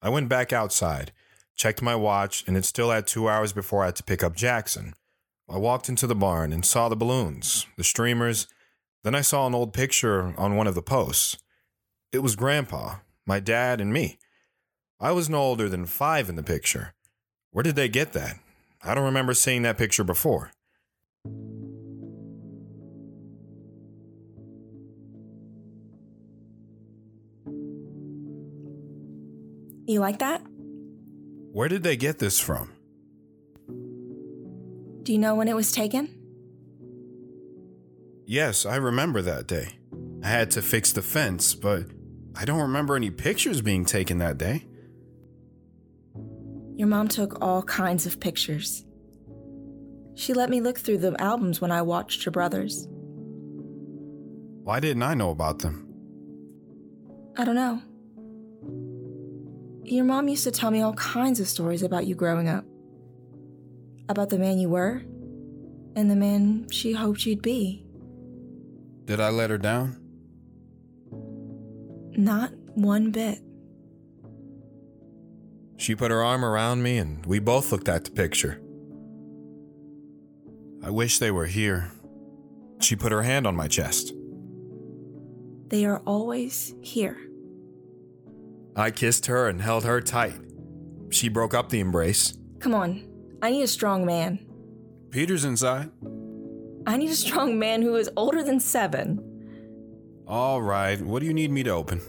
I 0.02 0.10
went 0.10 0.28
back 0.28 0.52
outside, 0.52 1.12
checked 1.56 1.82
my 1.82 1.94
watch, 1.94 2.44
and 2.46 2.56
it 2.56 2.64
still 2.64 2.90
had 2.90 3.06
two 3.06 3.28
hours 3.28 3.52
before 3.52 3.82
I 3.82 3.86
had 3.86 3.96
to 3.96 4.04
pick 4.04 4.22
up 4.22 4.36
Jackson. 4.36 4.94
I 5.48 5.56
walked 5.56 5.88
into 5.88 6.06
the 6.06 6.14
barn 6.14 6.52
and 6.52 6.64
saw 6.64 6.88
the 6.88 6.96
balloons, 6.96 7.66
the 7.76 7.84
streamers. 7.84 8.46
Then 9.02 9.14
I 9.14 9.22
saw 9.22 9.46
an 9.46 9.54
old 9.54 9.72
picture 9.72 10.34
on 10.38 10.56
one 10.56 10.66
of 10.66 10.74
the 10.74 10.82
posts. 10.82 11.38
It 12.12 12.18
was 12.18 12.36
Grandpa, 12.36 12.96
my 13.26 13.40
dad, 13.40 13.80
and 13.80 13.92
me. 13.92 14.18
I 15.00 15.12
was 15.12 15.30
no 15.30 15.38
older 15.38 15.68
than 15.68 15.86
five 15.86 16.28
in 16.28 16.36
the 16.36 16.42
picture. 16.42 16.92
Where 17.50 17.62
did 17.62 17.76
they 17.76 17.88
get 17.88 18.12
that? 18.12 18.38
I 18.82 18.94
don't 18.94 19.04
remember 19.04 19.34
seeing 19.34 19.62
that 19.62 19.78
picture 19.78 20.04
before. 20.04 20.52
You 29.90 29.98
like 29.98 30.20
that? 30.20 30.40
Where 31.50 31.66
did 31.66 31.82
they 31.82 31.96
get 31.96 32.20
this 32.20 32.38
from? 32.38 32.70
Do 35.02 35.12
you 35.12 35.18
know 35.18 35.34
when 35.34 35.48
it 35.48 35.56
was 35.56 35.72
taken? 35.72 36.16
Yes, 38.24 38.64
I 38.64 38.76
remember 38.76 39.20
that 39.20 39.48
day. 39.48 39.80
I 40.22 40.28
had 40.28 40.52
to 40.52 40.62
fix 40.62 40.92
the 40.92 41.02
fence, 41.02 41.56
but 41.56 41.86
I 42.36 42.44
don't 42.44 42.60
remember 42.60 42.94
any 42.94 43.10
pictures 43.10 43.62
being 43.62 43.84
taken 43.84 44.18
that 44.18 44.38
day. 44.38 44.64
Your 46.76 46.86
mom 46.86 47.08
took 47.08 47.42
all 47.42 47.64
kinds 47.64 48.06
of 48.06 48.20
pictures. 48.20 48.84
She 50.14 50.34
let 50.34 50.50
me 50.50 50.60
look 50.60 50.78
through 50.78 50.98
the 50.98 51.20
albums 51.20 51.60
when 51.60 51.72
I 51.72 51.82
watched 51.82 52.24
your 52.24 52.30
brothers. 52.30 52.86
Why 54.62 54.78
didn't 54.78 55.02
I 55.02 55.14
know 55.14 55.30
about 55.30 55.58
them? 55.58 55.92
I 57.36 57.44
don't 57.44 57.56
know. 57.56 57.82
Your 59.90 60.04
mom 60.04 60.28
used 60.28 60.44
to 60.44 60.52
tell 60.52 60.70
me 60.70 60.82
all 60.82 60.92
kinds 60.92 61.40
of 61.40 61.48
stories 61.48 61.82
about 61.82 62.06
you 62.06 62.14
growing 62.14 62.48
up. 62.48 62.64
About 64.08 64.28
the 64.30 64.38
man 64.38 64.56
you 64.56 64.68
were, 64.68 65.02
and 65.96 66.08
the 66.08 66.14
man 66.14 66.68
she 66.70 66.92
hoped 66.92 67.26
you'd 67.26 67.42
be. 67.42 67.84
Did 69.06 69.18
I 69.18 69.30
let 69.30 69.50
her 69.50 69.58
down? 69.58 70.00
Not 72.16 72.52
one 72.74 73.10
bit. 73.10 73.40
She 75.76 75.96
put 75.96 76.12
her 76.12 76.22
arm 76.22 76.44
around 76.44 76.84
me 76.84 76.98
and 76.98 77.26
we 77.26 77.40
both 77.40 77.72
looked 77.72 77.88
at 77.88 78.04
the 78.04 78.12
picture. 78.12 78.60
I 80.84 80.90
wish 80.90 81.18
they 81.18 81.32
were 81.32 81.46
here. 81.46 81.90
She 82.80 82.94
put 82.94 83.10
her 83.10 83.22
hand 83.22 83.44
on 83.44 83.56
my 83.56 83.66
chest. 83.66 84.12
They 85.66 85.84
are 85.84 85.98
always 86.06 86.74
here. 86.80 87.29
I 88.76 88.90
kissed 88.90 89.26
her 89.26 89.48
and 89.48 89.60
held 89.60 89.84
her 89.84 90.00
tight. 90.00 90.38
She 91.10 91.28
broke 91.28 91.54
up 91.54 91.68
the 91.68 91.80
embrace. 91.80 92.38
Come 92.60 92.74
on, 92.74 93.08
I 93.42 93.50
need 93.50 93.62
a 93.62 93.68
strong 93.68 94.04
man. 94.04 94.38
Peter's 95.10 95.44
inside. 95.44 95.90
I 96.86 96.96
need 96.96 97.10
a 97.10 97.14
strong 97.14 97.58
man 97.58 97.82
who 97.82 97.96
is 97.96 98.10
older 98.16 98.42
than 98.42 98.60
seven. 98.60 99.26
All 100.26 100.62
right, 100.62 101.00
what 101.00 101.20
do 101.20 101.26
you 101.26 101.34
need 101.34 101.50
me 101.50 101.62
to 101.64 101.70
open? 101.70 102.00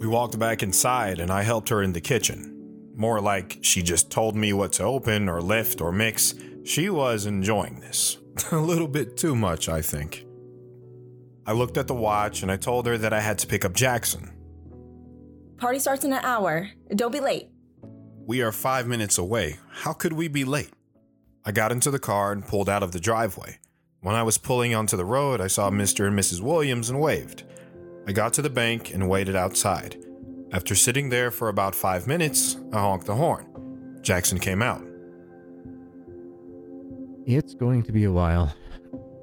We 0.00 0.08
walked 0.08 0.38
back 0.38 0.62
inside 0.62 1.20
and 1.20 1.30
I 1.30 1.42
helped 1.42 1.68
her 1.68 1.82
in 1.82 1.92
the 1.92 2.00
kitchen. 2.00 2.50
More 2.96 3.20
like 3.20 3.58
she 3.62 3.82
just 3.82 4.10
told 4.10 4.36
me 4.36 4.52
what 4.52 4.72
to 4.74 4.82
open 4.82 5.28
or 5.28 5.40
lift 5.40 5.80
or 5.80 5.92
mix. 5.92 6.34
She 6.64 6.90
was 6.90 7.26
enjoying 7.26 7.80
this. 7.80 8.18
a 8.52 8.56
little 8.56 8.88
bit 8.88 9.16
too 9.16 9.34
much, 9.34 9.68
I 9.68 9.80
think. 9.80 10.26
I 11.46 11.52
looked 11.52 11.76
at 11.76 11.86
the 11.86 11.94
watch 11.94 12.42
and 12.42 12.50
I 12.50 12.56
told 12.56 12.86
her 12.86 12.98
that 12.98 13.12
I 13.12 13.20
had 13.20 13.38
to 13.38 13.46
pick 13.46 13.64
up 13.64 13.74
Jackson. 13.74 14.33
Party 15.58 15.78
starts 15.78 16.04
in 16.04 16.12
an 16.12 16.24
hour. 16.24 16.68
Don't 16.94 17.12
be 17.12 17.20
late. 17.20 17.48
We 18.26 18.42
are 18.42 18.52
five 18.52 18.86
minutes 18.86 19.18
away. 19.18 19.58
How 19.70 19.92
could 19.92 20.12
we 20.12 20.28
be 20.28 20.44
late? 20.44 20.70
I 21.44 21.52
got 21.52 21.72
into 21.72 21.90
the 21.90 21.98
car 21.98 22.32
and 22.32 22.46
pulled 22.46 22.68
out 22.68 22.82
of 22.82 22.92
the 22.92 23.00
driveway. 23.00 23.58
When 24.00 24.14
I 24.14 24.22
was 24.22 24.38
pulling 24.38 24.74
onto 24.74 24.96
the 24.96 25.04
road, 25.04 25.40
I 25.40 25.46
saw 25.46 25.70
Mr. 25.70 26.06
and 26.08 26.18
Mrs. 26.18 26.40
Williams 26.40 26.90
and 26.90 27.00
waved. 27.00 27.44
I 28.06 28.12
got 28.12 28.32
to 28.34 28.42
the 28.42 28.50
bank 28.50 28.92
and 28.92 29.08
waited 29.08 29.36
outside. 29.36 29.96
After 30.52 30.74
sitting 30.74 31.08
there 31.08 31.30
for 31.30 31.48
about 31.48 31.74
five 31.74 32.06
minutes, 32.06 32.56
I 32.72 32.80
honked 32.80 33.06
the 33.06 33.14
horn. 33.14 33.98
Jackson 34.02 34.38
came 34.38 34.62
out. 34.62 34.82
It's 37.26 37.54
going 37.54 37.82
to 37.84 37.92
be 37.92 38.04
a 38.04 38.12
while. 38.12 38.54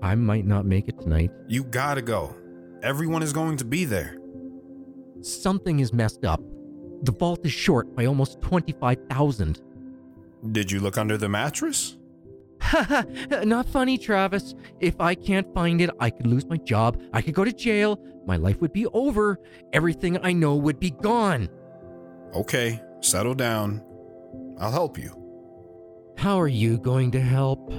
I 0.01 0.15
might 0.15 0.45
not 0.45 0.65
make 0.65 0.87
it 0.87 0.99
tonight. 0.99 1.31
You 1.47 1.63
gotta 1.63 2.01
go. 2.01 2.35
Everyone 2.81 3.21
is 3.21 3.33
going 3.33 3.57
to 3.57 3.65
be 3.65 3.85
there. 3.85 4.17
Something 5.21 5.79
is 5.79 5.93
messed 5.93 6.25
up. 6.25 6.41
The 7.03 7.11
vault 7.11 7.45
is 7.45 7.51
short 7.51 7.95
by 7.95 8.05
almost 8.05 8.41
25,000. 8.41 9.61
Did 10.51 10.71
you 10.71 10.79
look 10.79 10.97
under 10.97 11.17
the 11.17 11.29
mattress? 11.29 11.97
Haha, 12.61 13.03
not 13.43 13.67
funny, 13.67 13.97
Travis. 13.97 14.55
If 14.79 14.99
I 14.99 15.15
can't 15.15 15.51
find 15.53 15.81
it, 15.81 15.89
I 15.99 16.09
could 16.09 16.27
lose 16.27 16.45
my 16.45 16.57
job. 16.57 17.01
I 17.13 17.21
could 17.21 17.33
go 17.33 17.43
to 17.43 17.51
jail. 17.51 17.99
My 18.25 18.37
life 18.37 18.61
would 18.61 18.73
be 18.73 18.85
over. 18.87 19.39
Everything 19.73 20.17
I 20.23 20.33
know 20.33 20.55
would 20.55 20.79
be 20.79 20.91
gone. 20.91 21.49
Okay, 22.35 22.81
settle 23.01 23.33
down. 23.33 23.83
I'll 24.59 24.71
help 24.71 24.97
you. 24.97 25.17
How 26.17 26.39
are 26.39 26.47
you 26.47 26.77
going 26.77 27.11
to 27.11 27.21
help? 27.21 27.73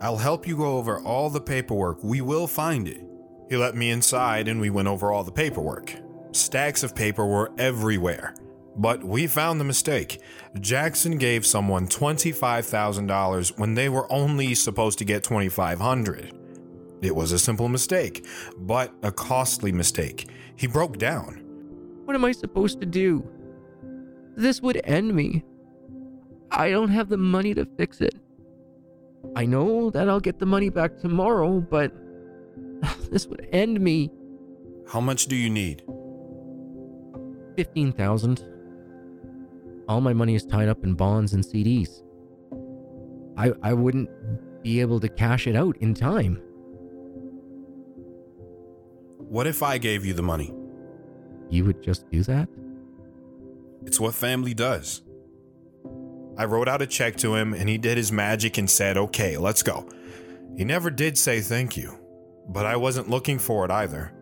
I'll 0.00 0.16
help 0.16 0.46
you 0.46 0.56
go 0.56 0.78
over 0.78 1.00
all 1.00 1.30
the 1.30 1.40
paperwork. 1.40 2.02
We 2.02 2.20
will 2.20 2.46
find 2.46 2.88
it. 2.88 3.02
He 3.48 3.56
let 3.56 3.76
me 3.76 3.90
inside 3.90 4.48
and 4.48 4.60
we 4.60 4.70
went 4.70 4.88
over 4.88 5.12
all 5.12 5.22
the 5.22 5.32
paperwork. 5.32 5.94
Stacks 6.36 6.82
of 6.82 6.94
paper 6.94 7.24
were 7.24 7.50
everywhere. 7.56 8.34
But 8.76 9.02
we 9.02 9.26
found 9.26 9.58
the 9.58 9.64
mistake. 9.64 10.20
Jackson 10.60 11.16
gave 11.16 11.46
someone 11.46 11.88
$25,000 11.88 13.58
when 13.58 13.72
they 13.72 13.88
were 13.88 14.10
only 14.12 14.54
supposed 14.54 14.98
to 14.98 15.06
get 15.06 15.24
2,500. 15.24 16.34
It 17.00 17.16
was 17.16 17.32
a 17.32 17.38
simple 17.38 17.70
mistake, 17.70 18.26
but 18.58 18.92
a 19.02 19.10
costly 19.10 19.72
mistake. 19.72 20.28
He 20.56 20.66
broke 20.66 20.98
down. 20.98 21.42
What 22.04 22.14
am 22.14 22.24
I 22.26 22.32
supposed 22.32 22.80
to 22.80 22.86
do? 22.86 23.26
This 24.36 24.60
would 24.60 24.78
end 24.84 25.14
me. 25.14 25.42
I 26.50 26.68
don't 26.68 26.90
have 26.90 27.08
the 27.08 27.16
money 27.16 27.54
to 27.54 27.64
fix 27.78 28.02
it. 28.02 28.14
I 29.34 29.46
know 29.46 29.88
that 29.88 30.06
I'll 30.06 30.20
get 30.20 30.38
the 30.38 30.44
money 30.46 30.68
back 30.68 30.98
tomorrow, 30.98 31.60
but 31.60 31.94
this 33.10 33.26
would 33.26 33.48
end 33.52 33.80
me. 33.80 34.10
How 34.86 35.00
much 35.00 35.26
do 35.26 35.34
you 35.34 35.48
need? 35.48 35.82
15,000. 37.56 38.44
All 39.88 40.00
my 40.00 40.12
money 40.12 40.34
is 40.34 40.44
tied 40.44 40.68
up 40.68 40.84
in 40.84 40.94
bonds 40.94 41.32
and 41.32 41.44
CDs. 41.44 42.02
I, 43.36 43.52
I 43.62 43.72
wouldn't 43.72 44.10
be 44.62 44.80
able 44.80 45.00
to 45.00 45.08
cash 45.08 45.46
it 45.46 45.56
out 45.56 45.76
in 45.78 45.94
time. 45.94 46.36
What 49.18 49.46
if 49.46 49.62
I 49.62 49.78
gave 49.78 50.04
you 50.04 50.14
the 50.14 50.22
money? 50.22 50.54
You 51.50 51.64
would 51.64 51.82
just 51.82 52.08
do 52.10 52.22
that? 52.24 52.48
It's 53.84 54.00
what 54.00 54.14
family 54.14 54.54
does. 54.54 55.02
I 56.38 56.44
wrote 56.44 56.68
out 56.68 56.82
a 56.82 56.86
check 56.86 57.16
to 57.16 57.34
him 57.34 57.54
and 57.54 57.68
he 57.68 57.78
did 57.78 57.96
his 57.96 58.12
magic 58.12 58.58
and 58.58 58.68
said, 58.68 58.96
okay, 58.96 59.36
let's 59.36 59.62
go. 59.62 59.88
He 60.56 60.64
never 60.64 60.90
did 60.90 61.16
say 61.16 61.40
thank 61.40 61.76
you, 61.76 61.98
but 62.48 62.66
I 62.66 62.76
wasn't 62.76 63.08
looking 63.10 63.38
for 63.38 63.64
it 63.64 63.70
either. 63.70 64.12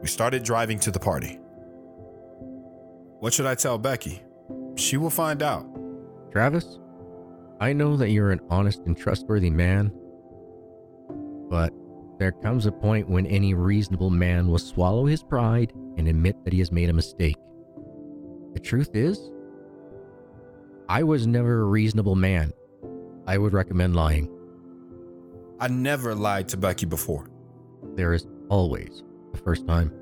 We 0.00 0.08
started 0.08 0.42
driving 0.42 0.78
to 0.80 0.90
the 0.90 0.98
party. 0.98 1.38
What 3.22 3.32
should 3.32 3.46
I 3.46 3.54
tell 3.54 3.78
Becky? 3.78 4.20
She 4.74 4.96
will 4.96 5.08
find 5.08 5.44
out. 5.44 5.64
Travis, 6.32 6.80
I 7.60 7.72
know 7.72 7.96
that 7.96 8.10
you're 8.10 8.32
an 8.32 8.40
honest 8.50 8.80
and 8.84 8.98
trustworthy 8.98 9.48
man, 9.48 9.92
but 11.48 11.72
there 12.18 12.32
comes 12.32 12.66
a 12.66 12.72
point 12.72 13.08
when 13.08 13.26
any 13.26 13.54
reasonable 13.54 14.10
man 14.10 14.48
will 14.48 14.58
swallow 14.58 15.06
his 15.06 15.22
pride 15.22 15.72
and 15.96 16.08
admit 16.08 16.34
that 16.42 16.52
he 16.52 16.58
has 16.58 16.72
made 16.72 16.90
a 16.90 16.92
mistake. 16.92 17.36
The 18.54 18.60
truth 18.60 18.90
is, 18.92 19.30
I 20.88 21.04
was 21.04 21.24
never 21.24 21.60
a 21.60 21.66
reasonable 21.66 22.16
man. 22.16 22.50
I 23.28 23.38
would 23.38 23.52
recommend 23.52 23.94
lying. 23.94 24.28
I 25.60 25.68
never 25.68 26.16
lied 26.16 26.48
to 26.48 26.56
Becky 26.56 26.86
before. 26.86 27.30
There 27.94 28.14
is 28.14 28.26
always 28.48 29.04
the 29.30 29.38
first 29.38 29.64
time. 29.68 29.92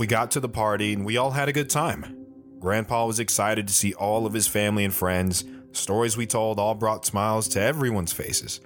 We 0.00 0.06
got 0.06 0.30
to 0.30 0.40
the 0.40 0.48
party 0.48 0.94
and 0.94 1.04
we 1.04 1.18
all 1.18 1.32
had 1.32 1.50
a 1.50 1.52
good 1.52 1.68
time. 1.68 2.24
Grandpa 2.58 3.04
was 3.04 3.20
excited 3.20 3.68
to 3.68 3.74
see 3.74 3.92
all 3.92 4.24
of 4.24 4.32
his 4.32 4.48
family 4.48 4.82
and 4.82 4.94
friends. 4.94 5.44
Stories 5.72 6.16
we 6.16 6.24
told 6.24 6.58
all 6.58 6.74
brought 6.74 7.04
smiles 7.04 7.46
to 7.48 7.60
everyone's 7.60 8.10
faces. 8.10 8.62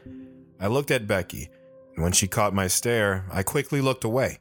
I 0.61 0.69
looked 0.69 0.93
at 0.93 1.09
Becky, 1.09 1.49
and 1.97 2.05
when 2.05 2.13
she 2.13 2.29
caught 2.29 2.55
my 2.55 2.69
stare, 2.69 3.27
I 3.33 3.43
quickly 3.43 3.81
looked 3.81 4.05
away. 4.05 4.39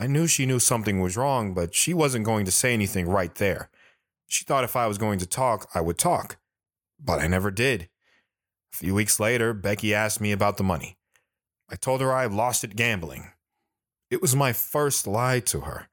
I 0.00 0.08
knew 0.08 0.26
she 0.26 0.46
knew 0.46 0.58
something 0.58 1.00
was 1.00 1.16
wrong, 1.16 1.54
but 1.54 1.76
she 1.76 1.94
wasn't 1.94 2.24
going 2.24 2.44
to 2.46 2.50
say 2.50 2.74
anything 2.74 3.08
right 3.08 3.36
there. 3.36 3.70
She 4.26 4.44
thought 4.44 4.64
if 4.64 4.74
I 4.74 4.88
was 4.88 4.98
going 4.98 5.20
to 5.20 5.26
talk, 5.26 5.70
I 5.76 5.80
would 5.80 5.96
talk. 5.96 6.38
But 6.98 7.20
I 7.20 7.28
never 7.28 7.52
did. 7.52 7.88
A 8.74 8.76
few 8.78 8.96
weeks 8.96 9.20
later, 9.20 9.54
Becky 9.54 9.94
asked 9.94 10.20
me 10.20 10.32
about 10.32 10.56
the 10.56 10.64
money. 10.64 10.98
I 11.68 11.76
told 11.76 12.00
her 12.00 12.12
I 12.12 12.22
had 12.22 12.32
lost 12.32 12.64
it 12.64 12.74
gambling. 12.74 13.30
It 14.10 14.20
was 14.20 14.34
my 14.34 14.52
first 14.52 15.06
lie 15.06 15.38
to 15.38 15.60
her. 15.60 15.86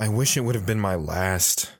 I 0.00 0.08
wish 0.08 0.36
it 0.36 0.42
would 0.42 0.54
have 0.54 0.66
been 0.66 0.78
my 0.78 0.94
last. 0.94 1.72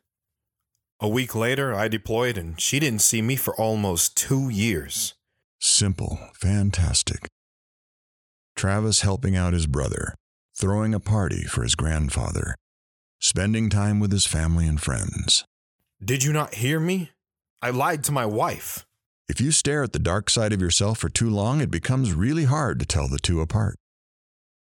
A 0.99 1.09
week 1.09 1.37
later, 1.37 1.73
I 1.73 1.87
deployed, 1.87 2.37
and 2.37 2.61
she 2.61 2.81
didn't 2.81 3.03
see 3.03 3.23
me 3.23 3.37
for 3.37 3.55
almost 3.55 4.17
two 4.17 4.49
years. 4.49 5.15
Simple, 5.61 6.19
fantastic. 6.35 7.29
Travis 8.57 9.03
helping 9.03 9.37
out 9.37 9.53
his 9.53 9.69
brother, 9.69 10.17
throwing 10.57 10.95
a 10.95 10.99
party 10.99 11.45
for 11.45 11.63
his 11.63 11.77
grandfather, 11.77 12.57
spending 13.21 13.71
time 13.71 14.01
with 14.01 14.11
his 14.11 14.27
family 14.27 14.67
and 14.67 14.81
friends. 14.81 15.45
Did 16.05 16.25
you 16.25 16.33
not 16.33 16.55
hear 16.55 16.81
me? 16.81 17.11
I 17.63 17.71
lied 17.71 18.03
to 18.05 18.13
my 18.13 18.27
wife. 18.27 18.85
If 19.29 19.41
you 19.41 19.53
stare 19.53 19.85
at 19.85 19.93
the 19.93 20.01
dark 20.01 20.29
side 20.29 20.53
of 20.53 20.61
yourself 20.61 20.99
for 20.99 21.09
too 21.09 21.31
long, 21.31 21.61
it 21.61 21.71
becomes 21.71 22.15
really 22.15 22.45
hard 22.45 22.81
to 22.81 22.87
tell 22.87 23.07
the 23.07 23.21
two 23.21 23.41
apart. 23.41 23.77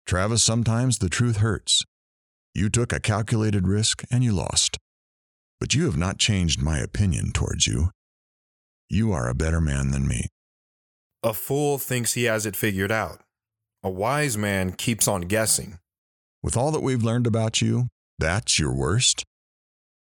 Travis, 0.04 0.42
sometimes 0.42 0.98
the 0.98 1.08
truth 1.08 1.36
hurts. 1.36 1.84
You 2.56 2.70
took 2.70 2.90
a 2.90 3.00
calculated 3.00 3.68
risk 3.68 4.02
and 4.10 4.24
you 4.24 4.32
lost. 4.32 4.78
But 5.60 5.74
you 5.74 5.84
have 5.84 5.98
not 5.98 6.16
changed 6.16 6.62
my 6.62 6.78
opinion 6.78 7.32
towards 7.32 7.66
you. 7.66 7.90
You 8.88 9.12
are 9.12 9.28
a 9.28 9.34
better 9.34 9.60
man 9.60 9.90
than 9.90 10.08
me. 10.08 10.28
A 11.22 11.34
fool 11.34 11.76
thinks 11.76 12.14
he 12.14 12.24
has 12.24 12.46
it 12.46 12.56
figured 12.56 12.90
out. 12.90 13.20
A 13.82 13.90
wise 13.90 14.38
man 14.38 14.72
keeps 14.72 15.06
on 15.06 15.22
guessing. 15.22 15.76
With 16.42 16.56
all 16.56 16.70
that 16.70 16.80
we've 16.80 17.02
learned 17.02 17.26
about 17.26 17.60
you, 17.60 17.88
that's 18.18 18.58
your 18.58 18.74
worst? 18.74 19.22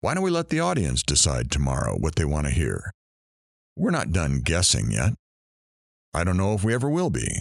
Why 0.01 0.15
don't 0.15 0.25
we 0.25 0.31
let 0.33 0.49
the 0.49 0.59
audience 0.59 1.05
decide 1.05 1.49
tomorrow 1.49 1.97
what 1.97 2.17
they 2.17 2.25
want 2.25 2.49
to 2.49 2.53
hear? 2.53 2.91
We're 3.77 3.93
not 3.93 4.11
done 4.11 4.41
guessing 4.45 4.91
yet. 4.91 5.13
I 6.13 6.25
don't 6.25 6.39
know 6.39 6.55
if 6.55 6.65
we 6.65 6.75
ever 6.75 6.91
will 6.91 7.11
be. 7.11 7.39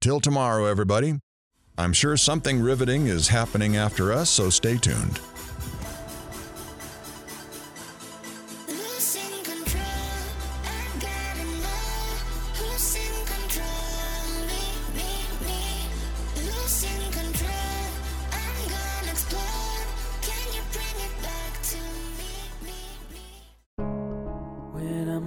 Till 0.00 0.18
tomorrow, 0.18 0.64
everybody. 0.64 1.20
I'm 1.76 1.92
sure 1.92 2.16
something 2.16 2.60
riveting 2.60 3.08
is 3.08 3.28
happening 3.28 3.76
after 3.76 4.12
us, 4.12 4.30
so 4.30 4.48
stay 4.50 4.76
tuned. 4.76 5.20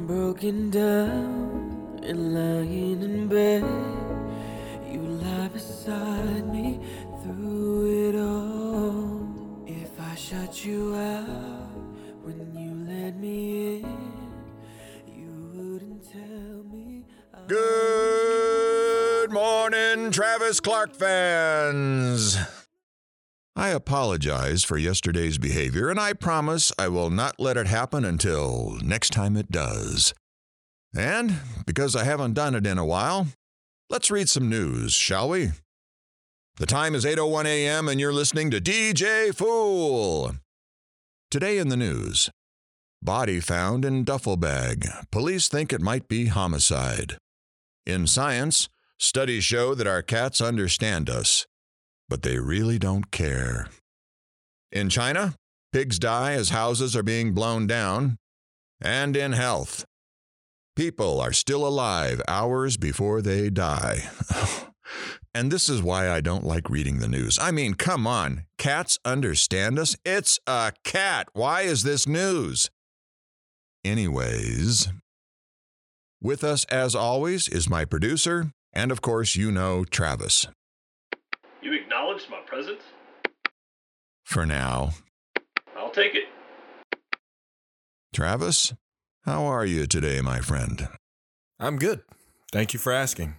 Broken 0.08 0.69
down 0.69 2.00
and 2.03 2.34
lying 2.34 3.01
in 3.01 3.27
bed, 3.27 3.64
you 4.90 5.00
lie 5.00 5.50
beside 5.50 6.07
Travis 20.18 20.60
Clark 20.60 20.96
fans. 20.96 22.40
I 23.56 23.70
apologize 23.70 24.64
for 24.64 24.76
yesterday's 24.76 25.38
behavior, 25.38 25.92
and 25.92 26.00
I 26.00 26.14
promise 26.14 26.72
I 26.80 26.88
will 26.88 27.12
not 27.12 27.40
let 27.40 27.56
it 27.56 27.68
happen 27.68 28.04
until 28.04 28.80
next 28.82 29.12
time 29.12 29.38
it 29.38 29.52
does. 29.52 30.16
And 30.98 31.36
because 31.68 31.96
I 31.96 32.04
haven't 32.04 32.34
done 32.34 32.56
it 32.56 32.66
in 32.66 32.80
a 32.80 32.86
while, 32.86 33.28
let's 33.92 34.10
read 34.10 34.28
some 34.28 34.50
news, 34.50 34.92
shall 34.96 35.30
we? 35.30 35.52
The 36.56 36.66
time 36.66 36.96
is 36.96 37.06
8:01 37.06 37.46
a.m. 37.46 37.88
and 37.88 38.00
you're 38.00 38.12
listening 38.12 38.50
to 38.50 38.60
DJ 38.60 39.36
Fool. 39.36 40.32
Today 41.30 41.60
in 41.60 41.68
the 41.68 41.78
news. 41.78 42.32
Body 43.04 43.40
found 43.40 43.86
in 43.86 44.04
duffel 44.04 44.36
bag. 44.36 44.88
Police 45.12 45.48
think 45.48 45.72
it 45.72 45.80
might 45.80 46.08
be 46.08 46.26
homicide. 46.26 47.20
In 47.86 48.08
science, 48.08 48.68
studies 49.00 49.43
show 49.43 49.76
that 49.76 49.88
our 49.88 50.01
cats 50.01 50.42
understand 50.42 51.09
us, 51.09 51.45
but 52.09 52.24
they 52.24 52.40
really 52.40 52.80
don't 52.80 53.11
care. 53.11 53.67
In 54.72 54.90
China, 54.90 55.35
pigs 55.72 56.00
die 56.00 56.34
as 56.34 56.50
houses 56.50 56.95
are 56.95 57.03
being 57.03 57.34
blown 57.34 57.67
down. 57.67 58.17
And 58.82 59.17
in 59.17 59.32
health, 59.32 59.85
people 60.76 61.19
are 61.19 61.34
still 61.34 61.67
alive 61.67 62.22
hours 62.27 62.77
before 62.77 63.22
they 63.22 63.50
die. 63.50 64.09
and 65.34 65.51
this 65.51 65.69
is 65.69 65.82
why 65.82 66.09
I 66.09 66.22
don't 66.22 66.45
like 66.45 66.69
reading 66.69 67.00
the 67.00 67.08
news. 67.08 67.40
I 67.40 67.51
mean, 67.51 67.74
come 67.74 68.06
on, 68.06 68.43
cats 68.58 69.00
understand 69.03 69.80
us? 69.80 69.95
It's 70.06 70.40
a 70.45 70.74
cat. 70.84 71.27
Why 71.34 71.61
is 71.61 71.84
this 71.84 72.08
news? 72.08 72.69
Anyways, 73.84 74.90
with 76.22 76.43
us 76.43 76.66
as 76.66 76.93
always 76.93 77.48
is 77.48 77.69
my 77.69 77.85
producer, 77.85 78.51
and 78.78 78.92
of 78.92 79.02
course, 79.02 79.36
you 79.36 79.52
know 79.52 79.84
Travis. 79.84 80.46
You 81.64 81.74
acknowledged 81.74 82.30
my 82.30 82.42
presence? 82.46 82.84
For 84.24 84.46
now. 84.46 84.92
I'll 85.76 85.90
take 85.90 86.14
it. 86.14 86.26
Travis, 88.14 88.76
how 89.24 89.46
are 89.46 89.66
you 89.66 89.88
today, 89.88 90.22
my 90.22 90.42
friend? 90.42 90.90
I'm 91.60 91.78
good. 91.78 92.04
Thank 92.52 92.74
you 92.74 92.80
for 92.80 92.94
asking. 92.94 93.38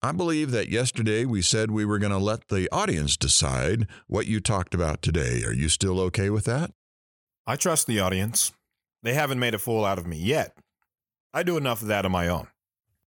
I 0.00 0.12
believe 0.12 0.52
that 0.52 0.68
yesterday 0.68 1.24
we 1.24 1.42
said 1.42 1.72
we 1.72 1.84
were 1.84 1.98
going 1.98 2.12
to 2.12 2.18
let 2.18 2.46
the 2.46 2.68
audience 2.70 3.16
decide 3.16 3.88
what 4.06 4.26
you 4.26 4.38
talked 4.38 4.74
about 4.74 5.02
today. 5.02 5.42
Are 5.44 5.52
you 5.52 5.68
still 5.68 5.98
okay 6.02 6.30
with 6.30 6.44
that? 6.44 6.70
I 7.48 7.56
trust 7.56 7.88
the 7.88 7.98
audience. 7.98 8.52
They 9.02 9.14
haven't 9.14 9.40
made 9.40 9.54
a 9.54 9.58
fool 9.58 9.84
out 9.84 9.98
of 9.98 10.06
me 10.06 10.18
yet. 10.18 10.56
I 11.34 11.42
do 11.42 11.56
enough 11.56 11.82
of 11.82 11.88
that 11.88 12.04
on 12.04 12.12
my 12.12 12.28
own. 12.28 12.46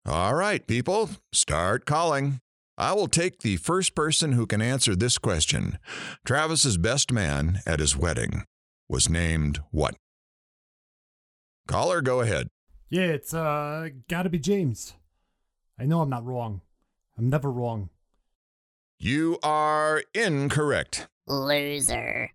All 0.07 0.35
right, 0.35 0.65
people, 0.67 1.09
start 1.33 1.85
calling. 1.85 2.39
I 2.77 2.93
will 2.93 3.07
take 3.07 3.39
the 3.39 3.57
first 3.57 3.95
person 3.95 4.33
who 4.33 4.45
can 4.45 4.61
answer 4.61 4.95
this 4.95 5.17
question. 5.17 5.79
Travis's 6.23 6.77
best 6.77 7.11
man 7.11 7.61
at 7.65 7.79
his 7.79 7.97
wedding 7.97 8.43
was 8.87 9.09
named 9.09 9.61
what? 9.71 9.95
Caller, 11.67 12.01
go 12.01 12.21
ahead. 12.21 12.49
Yeah, 12.89 13.05
it's 13.05 13.33
uh 13.33 13.89
gotta 14.07 14.29
be 14.29 14.37
James. 14.37 14.93
I 15.79 15.85
know 15.85 16.01
I'm 16.01 16.09
not 16.09 16.23
wrong. 16.23 16.61
I'm 17.17 17.29
never 17.29 17.51
wrong. 17.51 17.89
You 18.99 19.39
are 19.41 20.03
incorrect. 20.13 21.07
Loser. 21.25 22.29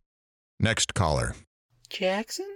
Next 0.59 0.93
caller. 0.95 1.37
Jackson? 1.89 2.51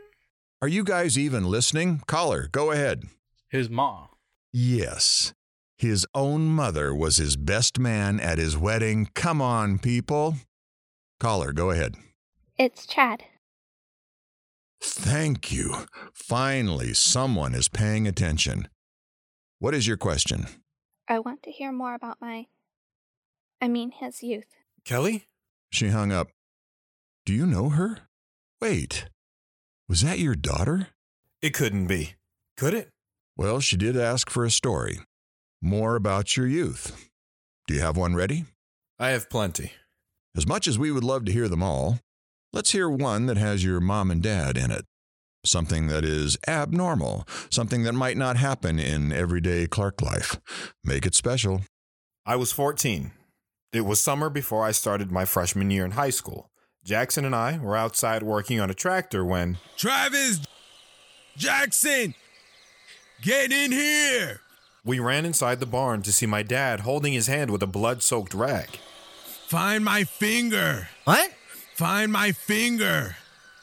Are 0.60 0.68
you 0.68 0.83
guys 0.83 1.17
even 1.17 1.44
listening? 1.44 2.02
Caller, 2.07 2.49
go 2.51 2.73
ahead. 2.73 3.05
His 3.49 3.70
ma. 3.70 4.09
Yes. 4.57 5.33
His 5.78 6.07
own 6.15 6.47
mother 6.47 6.94
was 6.94 7.16
his 7.16 7.36
best 7.36 7.76
man 7.76 8.20
at 8.20 8.39
his 8.39 8.57
wedding. 8.57 9.08
Come 9.12 9.42
on, 9.42 9.81
people. 9.81 10.36
Caller, 11.18 11.52
go 11.52 11.70
ahead. 11.70 11.97
It's 12.57 12.86
Chad. 12.86 13.24
Thank 14.81 15.50
you. 15.50 15.86
Finally, 16.12 16.94
someone 16.94 17.52
is 17.52 17.66
paying 17.68 18.07
attention. 18.07 18.68
What 19.58 19.74
is 19.74 19.89
your 19.89 19.97
question? 19.97 20.47
I 21.08 21.18
want 21.18 21.42
to 21.42 21.50
hear 21.50 21.73
more 21.73 21.97
about 21.97 22.18
my. 22.20 22.47
I 23.60 23.66
mean, 23.66 23.91
his 23.91 24.23
youth. 24.23 24.55
Kelly? 24.84 25.24
She 25.73 25.89
hung 25.89 26.12
up. 26.12 26.28
Do 27.26 27.33
you 27.33 27.44
know 27.44 27.70
her? 27.70 28.02
Wait, 28.60 29.07
was 29.89 30.02
that 30.02 30.20
your 30.20 30.36
daughter? 30.36 30.91
It 31.42 31.55
couldn't 31.55 31.89
be. 31.89 32.15
Could 32.57 32.74
it? 32.74 32.93
Well, 33.36 33.60
she 33.60 33.76
did 33.76 33.96
ask 33.96 34.30
for 34.30 34.44
a 34.44 34.50
story. 34.50 35.00
More 35.60 35.96
about 35.96 36.36
your 36.36 36.46
youth. 36.46 37.10
Do 37.66 37.74
you 37.74 37.80
have 37.80 37.96
one 37.96 38.14
ready? 38.14 38.44
I 38.98 39.08
have 39.08 39.28
plenty. 39.28 39.72
As 40.36 40.46
much 40.46 40.68
as 40.68 40.78
we 40.78 40.92
would 40.92 41.02
love 41.02 41.24
to 41.24 41.32
hear 41.32 41.48
them 41.48 41.62
all, 41.62 41.98
let's 42.52 42.70
hear 42.70 42.88
one 42.88 43.26
that 43.26 43.36
has 43.36 43.64
your 43.64 43.80
mom 43.80 44.10
and 44.10 44.22
dad 44.22 44.56
in 44.56 44.70
it. 44.70 44.84
Something 45.44 45.88
that 45.88 46.04
is 46.04 46.38
abnormal, 46.46 47.26
something 47.50 47.82
that 47.82 47.92
might 47.92 48.16
not 48.16 48.36
happen 48.36 48.78
in 48.78 49.12
everyday 49.12 49.66
Clark 49.66 50.00
life. 50.00 50.38
Make 50.84 51.04
it 51.04 51.14
special. 51.14 51.62
I 52.24 52.36
was 52.36 52.52
14. 52.52 53.10
It 53.72 53.82
was 53.82 54.00
summer 54.00 54.30
before 54.30 54.64
I 54.64 54.70
started 54.70 55.10
my 55.10 55.24
freshman 55.24 55.70
year 55.70 55.84
in 55.84 55.92
high 55.92 56.10
school. 56.10 56.50
Jackson 56.84 57.24
and 57.24 57.34
I 57.34 57.58
were 57.58 57.76
outside 57.76 58.22
working 58.22 58.60
on 58.60 58.70
a 58.70 58.74
tractor 58.74 59.24
when. 59.24 59.58
Travis 59.76 60.40
Jackson, 61.36 62.14
get 63.25 63.51
in 63.51 63.73
here! 63.73 64.41
We 64.85 64.99
ran 64.99 65.25
inside 65.25 65.59
the 65.59 65.67
barn 65.67 66.03
to 66.03 66.12
see 66.12 66.27
my 66.27 66.43
dad 66.43 66.81
holding 66.81 67.15
his 67.15 67.27
hand 67.27 67.51
with 67.51 67.62
a 67.62 67.67
blood 67.67 68.03
soaked 68.03 68.35
rag. 68.35 68.69
Find 69.49 69.83
my 69.83 70.05
finger. 70.05 70.89
What? 71.05 71.31
Find 71.75 72.12
my 72.12 72.33
finger. 72.33 73.17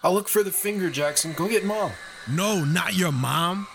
I'll 0.04 0.14
look 0.14 0.28
for 0.28 0.42
the 0.42 0.52
finger, 0.52 0.90
Jackson. 0.90 1.34
Go 1.34 1.48
get 1.48 1.64
mom. 1.64 1.92
No, 2.28 2.66
not 2.66 2.96
your 2.96 3.12
mom. 3.12 3.68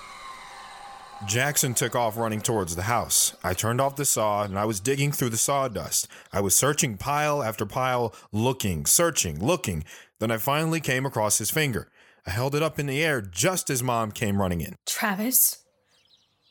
Jackson 1.25 1.73
took 1.73 1.95
off 1.95 2.17
running 2.17 2.41
towards 2.41 2.75
the 2.75 2.83
house. 2.83 3.37
I 3.45 3.55
turned 3.55 3.81
off 3.81 3.97
the 3.97 4.05
saw 4.05 4.43
and 4.43 4.59
I 4.59 4.65
was 4.65 4.81
digging 4.81 5.13
through 5.13 5.31
the 5.31 5.37
sawdust. 5.37 6.09
I 6.33 6.41
was 6.41 6.57
searching 6.57 6.97
pile 6.99 7.43
after 7.43 7.65
pile, 7.65 8.13
looking, 8.33 8.87
searching, 8.87 9.39
looking. 9.39 9.85
Then 10.19 10.33
I 10.33 10.37
finally 10.37 10.81
came 10.81 11.07
across 11.07 11.39
his 11.39 11.51
finger. 11.51 11.89
I 12.27 12.31
held 12.31 12.57
it 12.57 12.63
up 12.63 12.79
in 12.79 12.87
the 12.87 13.03
air 13.05 13.21
just 13.21 13.71
as 13.71 13.83
mom 13.85 14.11
came 14.11 14.41
running 14.43 14.61
in. 14.61 14.75
Travis, 14.85 15.59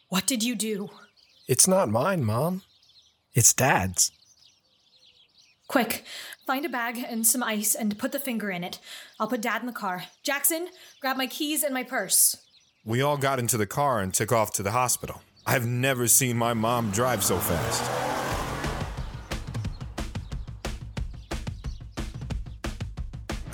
what 0.09 0.27
did 0.27 0.43
you 0.43 0.55
do? 0.55 0.89
It's 1.47 1.67
not 1.67 1.89
mine, 1.89 2.23
Mom. 2.23 2.61
It's 3.33 3.53
Dad's. 3.53 4.11
Quick, 5.67 6.05
find 6.45 6.63
a 6.63 6.69
bag 6.69 7.03
and 7.07 7.25
some 7.25 7.41
ice 7.41 7.73
and 7.75 7.97
put 7.97 8.11
the 8.11 8.19
finger 8.19 8.51
in 8.51 8.63
it. 8.63 8.79
I'll 9.19 9.27
put 9.27 9.41
Dad 9.41 9.61
in 9.61 9.67
the 9.67 9.73
car. 9.73 10.03
Jackson, 10.23 10.67
grab 11.01 11.17
my 11.17 11.27
keys 11.27 11.63
and 11.63 11.73
my 11.73 11.83
purse. 11.83 12.37
We 12.85 13.01
all 13.01 13.17
got 13.17 13.39
into 13.39 13.57
the 13.57 13.65
car 13.65 13.99
and 13.99 14.13
took 14.13 14.31
off 14.31 14.51
to 14.53 14.63
the 14.63 14.71
hospital. 14.71 15.21
I've 15.47 15.65
never 15.65 16.07
seen 16.07 16.37
my 16.37 16.53
mom 16.53 16.91
drive 16.91 17.23
so 17.23 17.37
fast. 17.37 17.83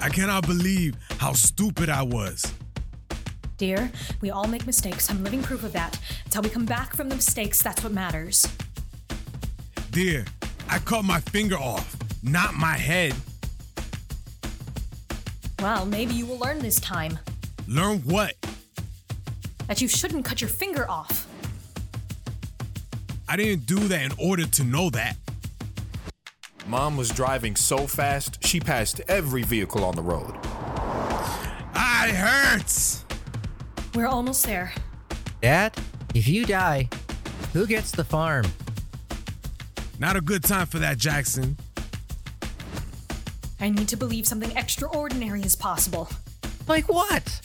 I 0.02 0.10
cannot 0.10 0.48
believe 0.48 0.98
how 1.18 1.34
stupid 1.34 1.90
I 1.90 2.02
was. 2.02 2.54
Dear, 3.62 3.92
we 4.22 4.32
all 4.32 4.48
make 4.48 4.66
mistakes. 4.66 5.12
I'm 5.12 5.24
living 5.24 5.44
proof 5.44 5.64
of 5.64 5.72
that. 5.74 6.00
Until 6.26 6.42
we 6.42 6.50
come 6.50 6.66
back 6.66 6.96
from 6.96 7.10
the 7.10 7.16
mistakes 7.16 7.62
that's 7.62 7.84
what 7.84 7.94
matters. 7.94 8.48
Dear, 9.92 10.26
I 10.68 10.80
cut 10.80 11.06
my 11.06 11.20
finger 11.20 11.58
off, 11.58 11.96
not 12.24 12.56
my 12.56 12.74
head. 12.76 13.14
Well, 15.60 15.86
maybe 15.86 16.16
you 16.16 16.26
will 16.26 16.40
learn 16.40 16.58
this 16.58 16.80
time 16.80 17.20
Learn 17.68 18.00
what? 18.00 18.34
that 19.68 19.80
you 19.80 19.88
shouldn't 19.88 20.26
cut 20.26 20.42
your 20.42 20.50
finger 20.50 20.90
off. 20.90 21.28
I 23.30 23.36
didn't 23.36 23.68
do 23.68 23.78
that 23.90 24.02
in 24.02 24.12
order 24.18 24.48
to 24.48 24.64
know 24.64 24.90
that. 24.90 25.18
Mom 26.66 26.98
was 26.98 27.10
driving 27.10 27.56
so 27.56 27.86
fast, 27.86 28.44
she 28.44 28.60
passed 28.60 29.02
every 29.08 29.44
vehicle 29.44 29.86
on 29.86 29.96
the 29.96 30.02
road. 30.02 30.36
I 31.76 32.10
hurts. 32.10 33.06
We're 33.94 34.08
almost 34.08 34.46
there. 34.46 34.74
Dad, 35.42 35.74
if 36.14 36.28
you 36.28 36.46
die, 36.46 36.90
who 37.54 37.66
gets 37.68 37.92
the 37.92 38.04
farm? 38.04 38.46
Not 40.00 40.16
a 40.16 40.22
good 40.22 40.44
time 40.44 40.68
for 40.68 40.80
that, 40.80 40.98
Jackson. 40.98 41.58
I 43.60 43.70
need 43.70 43.88
to 43.90 43.98
believe 43.98 44.26
something 44.26 44.52
extraordinary 44.58 45.42
is 45.42 45.56
possible. 45.56 46.10
Like 46.68 46.88
what? 46.88 47.42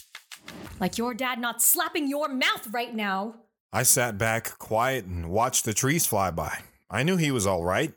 Like 0.81 0.99
your 0.99 1.15
dad 1.15 1.39
not 1.41 1.61
slapping 1.61 2.09
your 2.09 2.29
mouth 2.29 2.69
right 2.73 2.95
now. 2.95 3.35
I 3.73 3.83
sat 3.83 4.17
back, 4.17 4.57
quiet, 4.59 5.05
and 5.05 5.29
watched 5.29 5.65
the 5.65 5.75
trees 5.75 6.07
fly 6.07 6.31
by. 6.31 6.61
I 6.89 7.03
knew 7.03 7.17
he 7.17 7.31
was 7.31 7.47
all 7.47 7.65
right. 7.65 7.93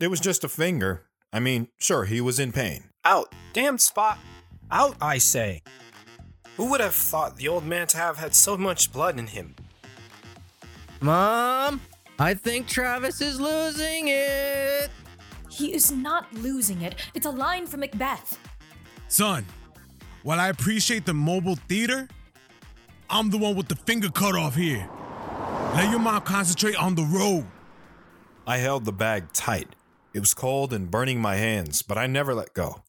It 0.00 0.08
was 0.08 0.20
just 0.20 0.44
a 0.44 0.48
finger. 0.48 1.02
I 1.32 1.40
mean, 1.40 1.68
sure, 1.78 2.04
he 2.04 2.20
was 2.20 2.38
in 2.38 2.52
pain. 2.52 2.84
Out. 3.04 3.34
Damn 3.52 3.78
spot. 3.78 4.18
Out, 4.70 4.96
I 5.00 5.18
say. 5.18 5.62
Who 6.56 6.70
would 6.70 6.80
have 6.80 6.94
thought 6.94 7.36
the 7.36 7.48
old 7.48 7.64
man 7.64 7.86
to 7.88 7.98
have 7.98 8.16
had 8.16 8.34
so 8.34 8.56
much 8.56 8.92
blood 8.92 9.18
in 9.18 9.26
him? 9.26 9.54
Mom, 11.00 11.80
I 12.18 12.32
think 12.34 12.66
Travis 12.66 13.20
is 13.20 13.38
losing 13.38 14.08
it. 14.08 14.90
He 15.50 15.74
is 15.74 15.92
not 15.92 16.32
losing 16.32 16.82
it. 16.82 16.96
It's 17.14 17.26
a 17.26 17.30
line 17.30 17.66
from 17.66 17.80
Macbeth. 17.80 18.38
Son, 19.08 19.44
while 20.22 20.40
I 20.40 20.48
appreciate 20.48 21.04
the 21.04 21.14
mobile 21.14 21.56
theater, 21.68 22.08
I'm 23.10 23.30
the 23.30 23.38
one 23.38 23.54
with 23.54 23.68
the 23.68 23.76
finger 23.76 24.08
cut 24.08 24.34
off 24.34 24.54
here. 24.54 24.88
Let 25.74 25.90
your 25.90 26.00
mom 26.00 26.22
concentrate 26.22 26.76
on 26.76 26.94
the 26.94 27.04
road. 27.04 27.46
I 28.46 28.56
held 28.56 28.86
the 28.86 28.92
bag 28.92 29.32
tight. 29.32 29.68
It 30.14 30.20
was 30.20 30.32
cold 30.32 30.72
and 30.72 30.90
burning 30.90 31.20
my 31.20 31.36
hands, 31.36 31.82
but 31.82 31.98
I 31.98 32.06
never 32.06 32.34
let 32.34 32.54
go. 32.54 32.82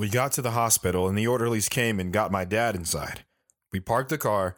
We 0.00 0.08
got 0.08 0.32
to 0.32 0.40
the 0.40 0.52
hospital, 0.52 1.08
and 1.08 1.18
the 1.18 1.26
orderlies 1.26 1.68
came 1.68 2.00
and 2.00 2.10
got 2.10 2.32
my 2.32 2.46
dad 2.46 2.74
inside. 2.74 3.26
We 3.70 3.80
parked 3.80 4.08
the 4.08 4.16
car. 4.16 4.56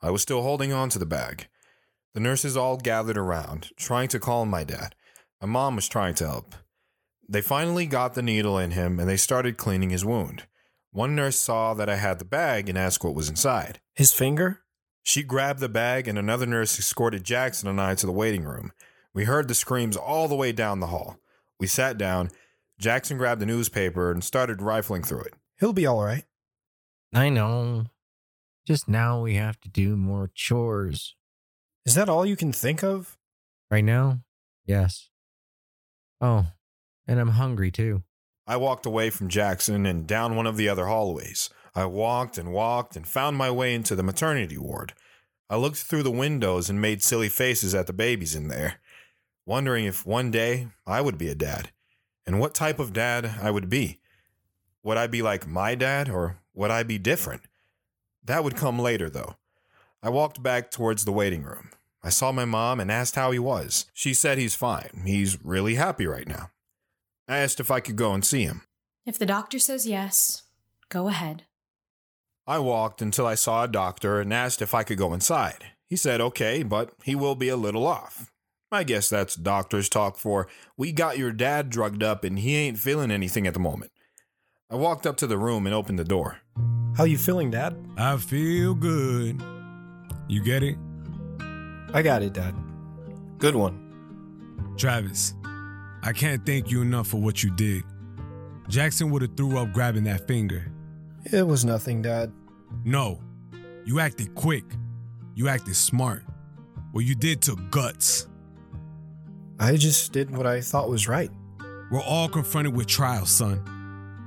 I 0.00 0.12
was 0.12 0.22
still 0.22 0.42
holding 0.42 0.72
on 0.72 0.88
to 0.90 1.00
the 1.00 1.04
bag. 1.04 1.48
The 2.14 2.20
nurses 2.20 2.56
all 2.56 2.76
gathered 2.76 3.18
around, 3.18 3.72
trying 3.76 4.06
to 4.10 4.20
calm 4.20 4.48
my 4.48 4.62
dad. 4.62 4.94
My 5.40 5.48
mom 5.48 5.74
was 5.74 5.88
trying 5.88 6.14
to 6.14 6.28
help. 6.28 6.54
They 7.28 7.40
finally 7.40 7.86
got 7.86 8.14
the 8.14 8.22
needle 8.22 8.56
in 8.56 8.70
him 8.70 9.00
and 9.00 9.08
they 9.08 9.16
started 9.16 9.56
cleaning 9.56 9.90
his 9.90 10.04
wound. 10.04 10.44
One 10.92 11.16
nurse 11.16 11.40
saw 11.40 11.74
that 11.74 11.88
I 11.88 11.96
had 11.96 12.20
the 12.20 12.24
bag 12.24 12.68
and 12.68 12.78
asked 12.78 13.02
what 13.02 13.16
was 13.16 13.28
inside. 13.28 13.80
His 13.96 14.12
finger? 14.12 14.60
She 15.02 15.24
grabbed 15.24 15.58
the 15.58 15.68
bag, 15.68 16.06
and 16.06 16.16
another 16.16 16.46
nurse 16.46 16.78
escorted 16.78 17.24
Jackson 17.24 17.68
and 17.68 17.80
I 17.80 17.96
to 17.96 18.06
the 18.06 18.12
waiting 18.12 18.44
room. 18.44 18.70
We 19.12 19.24
heard 19.24 19.48
the 19.48 19.56
screams 19.56 19.96
all 19.96 20.28
the 20.28 20.36
way 20.36 20.52
down 20.52 20.78
the 20.78 20.86
hall. 20.86 21.16
We 21.58 21.66
sat 21.66 21.98
down. 21.98 22.30
Jackson 22.78 23.18
grabbed 23.18 23.40
the 23.40 23.46
newspaper 23.46 24.10
and 24.10 24.22
started 24.22 24.60
rifling 24.60 25.02
through 25.02 25.22
it. 25.22 25.34
He'll 25.58 25.72
be 25.72 25.86
all 25.86 26.04
right. 26.04 26.24
I 27.14 27.28
know. 27.28 27.86
Just 28.66 28.88
now 28.88 29.22
we 29.22 29.34
have 29.34 29.60
to 29.60 29.68
do 29.68 29.96
more 29.96 30.30
chores. 30.34 31.14
Is 31.86 31.94
that 31.94 32.08
all 32.08 32.26
you 32.26 32.36
can 32.36 32.52
think 32.52 32.82
of? 32.82 33.16
Right 33.70 33.84
now? 33.84 34.20
Yes. 34.66 35.10
Oh, 36.20 36.46
and 37.06 37.20
I'm 37.20 37.30
hungry 37.30 37.70
too. 37.70 38.02
I 38.46 38.56
walked 38.56 38.86
away 38.86 39.10
from 39.10 39.28
Jackson 39.28 39.86
and 39.86 40.06
down 40.06 40.36
one 40.36 40.46
of 40.46 40.56
the 40.56 40.68
other 40.68 40.86
hallways. 40.86 41.50
I 41.74 41.86
walked 41.86 42.38
and 42.38 42.52
walked 42.52 42.96
and 42.96 43.06
found 43.06 43.36
my 43.36 43.50
way 43.50 43.74
into 43.74 43.94
the 43.94 44.02
maternity 44.02 44.58
ward. 44.58 44.94
I 45.48 45.56
looked 45.56 45.76
through 45.76 46.02
the 46.02 46.10
windows 46.10 46.70
and 46.70 46.80
made 46.80 47.02
silly 47.02 47.28
faces 47.28 47.74
at 47.74 47.86
the 47.86 47.92
babies 47.92 48.34
in 48.34 48.48
there, 48.48 48.80
wondering 49.46 49.84
if 49.84 50.06
one 50.06 50.30
day 50.30 50.68
I 50.86 51.00
would 51.00 51.18
be 51.18 51.28
a 51.28 51.34
dad 51.34 51.70
and 52.26 52.40
what 52.40 52.54
type 52.54 52.78
of 52.78 52.92
dad 52.92 53.38
I 53.40 53.50
would 53.50 53.68
be. 53.68 54.00
Would 54.82 54.96
I 54.96 55.06
be 55.06 55.22
like 55.22 55.46
my 55.46 55.74
dad 55.74 56.08
or 56.08 56.38
would 56.54 56.70
I 56.70 56.82
be 56.82 56.98
different? 56.98 57.42
That 58.24 58.44
would 58.44 58.56
come 58.56 58.78
later, 58.78 59.10
though. 59.10 59.36
I 60.02 60.10
walked 60.10 60.42
back 60.42 60.70
towards 60.70 61.04
the 61.04 61.12
waiting 61.12 61.42
room. 61.42 61.70
I 62.02 62.10
saw 62.10 62.32
my 62.32 62.44
mom 62.44 62.80
and 62.80 62.92
asked 62.92 63.16
how 63.16 63.30
he 63.30 63.38
was. 63.38 63.86
She 63.94 64.12
said 64.12 64.36
he's 64.36 64.54
fine. 64.54 65.04
He's 65.06 65.42
really 65.42 65.76
happy 65.76 66.06
right 66.06 66.28
now. 66.28 66.50
I 67.26 67.38
asked 67.38 67.60
if 67.60 67.70
I 67.70 67.80
could 67.80 67.96
go 67.96 68.12
and 68.12 68.24
see 68.24 68.42
him. 68.42 68.62
If 69.06 69.18
the 69.18 69.26
doctor 69.26 69.58
says 69.58 69.86
yes, 69.86 70.42
go 70.90 71.08
ahead. 71.08 71.44
I 72.46 72.58
walked 72.58 73.00
until 73.00 73.26
I 73.26 73.34
saw 73.34 73.64
a 73.64 73.68
doctor 73.68 74.20
and 74.20 74.32
asked 74.32 74.60
if 74.60 74.74
I 74.74 74.82
could 74.82 74.98
go 74.98 75.14
inside. 75.14 75.64
He 75.86 75.96
said 75.96 76.20
okay, 76.20 76.62
but 76.62 76.92
he 77.02 77.14
will 77.14 77.34
be 77.34 77.48
a 77.48 77.56
little 77.56 77.86
off. 77.86 78.30
I 78.74 78.82
guess 78.82 79.08
that's 79.08 79.36
doctor's 79.36 79.88
talk 79.88 80.18
for 80.18 80.48
we 80.76 80.92
got 80.92 81.16
your 81.16 81.32
dad 81.32 81.70
drugged 81.70 82.02
up 82.02 82.24
and 82.24 82.38
he 82.38 82.56
ain't 82.56 82.78
feeling 82.78 83.10
anything 83.10 83.46
at 83.46 83.54
the 83.54 83.60
moment. 83.60 83.92
I 84.70 84.76
walked 84.76 85.06
up 85.06 85.16
to 85.18 85.26
the 85.26 85.38
room 85.38 85.66
and 85.66 85.74
opened 85.74 85.98
the 85.98 86.04
door. 86.04 86.38
How 86.96 87.04
you 87.04 87.18
feeling, 87.18 87.50
Dad? 87.50 87.76
I 87.96 88.16
feel 88.16 88.74
good. 88.74 89.42
You 90.28 90.42
get 90.42 90.62
it? 90.62 90.76
I 91.92 92.02
got 92.02 92.22
it, 92.22 92.32
Dad. 92.32 92.54
Good 93.38 93.54
one. 93.54 94.74
Travis, 94.76 95.34
I 96.02 96.12
can't 96.12 96.44
thank 96.44 96.70
you 96.70 96.82
enough 96.82 97.06
for 97.06 97.18
what 97.18 97.42
you 97.42 97.50
did. 97.50 97.84
Jackson 98.68 99.10
would 99.10 99.22
have 99.22 99.36
threw 99.36 99.58
up 99.58 99.72
grabbing 99.72 100.04
that 100.04 100.26
finger. 100.26 100.72
It 101.32 101.46
was 101.46 101.64
nothing, 101.64 102.02
Dad. 102.02 102.32
No, 102.84 103.20
you 103.84 104.00
acted 104.00 104.34
quick. 104.34 104.64
You 105.34 105.48
acted 105.48 105.76
smart. 105.76 106.24
What 106.92 107.04
you 107.04 107.14
did 107.14 107.42
took 107.42 107.70
guts. 107.70 108.28
I 109.58 109.76
just 109.76 110.12
did 110.12 110.36
what 110.36 110.46
I 110.46 110.60
thought 110.60 110.88
was 110.88 111.08
right. 111.08 111.30
We're 111.90 112.02
all 112.02 112.28
confronted 112.28 112.74
with 112.74 112.86
trials, 112.86 113.30
son. 113.30 113.62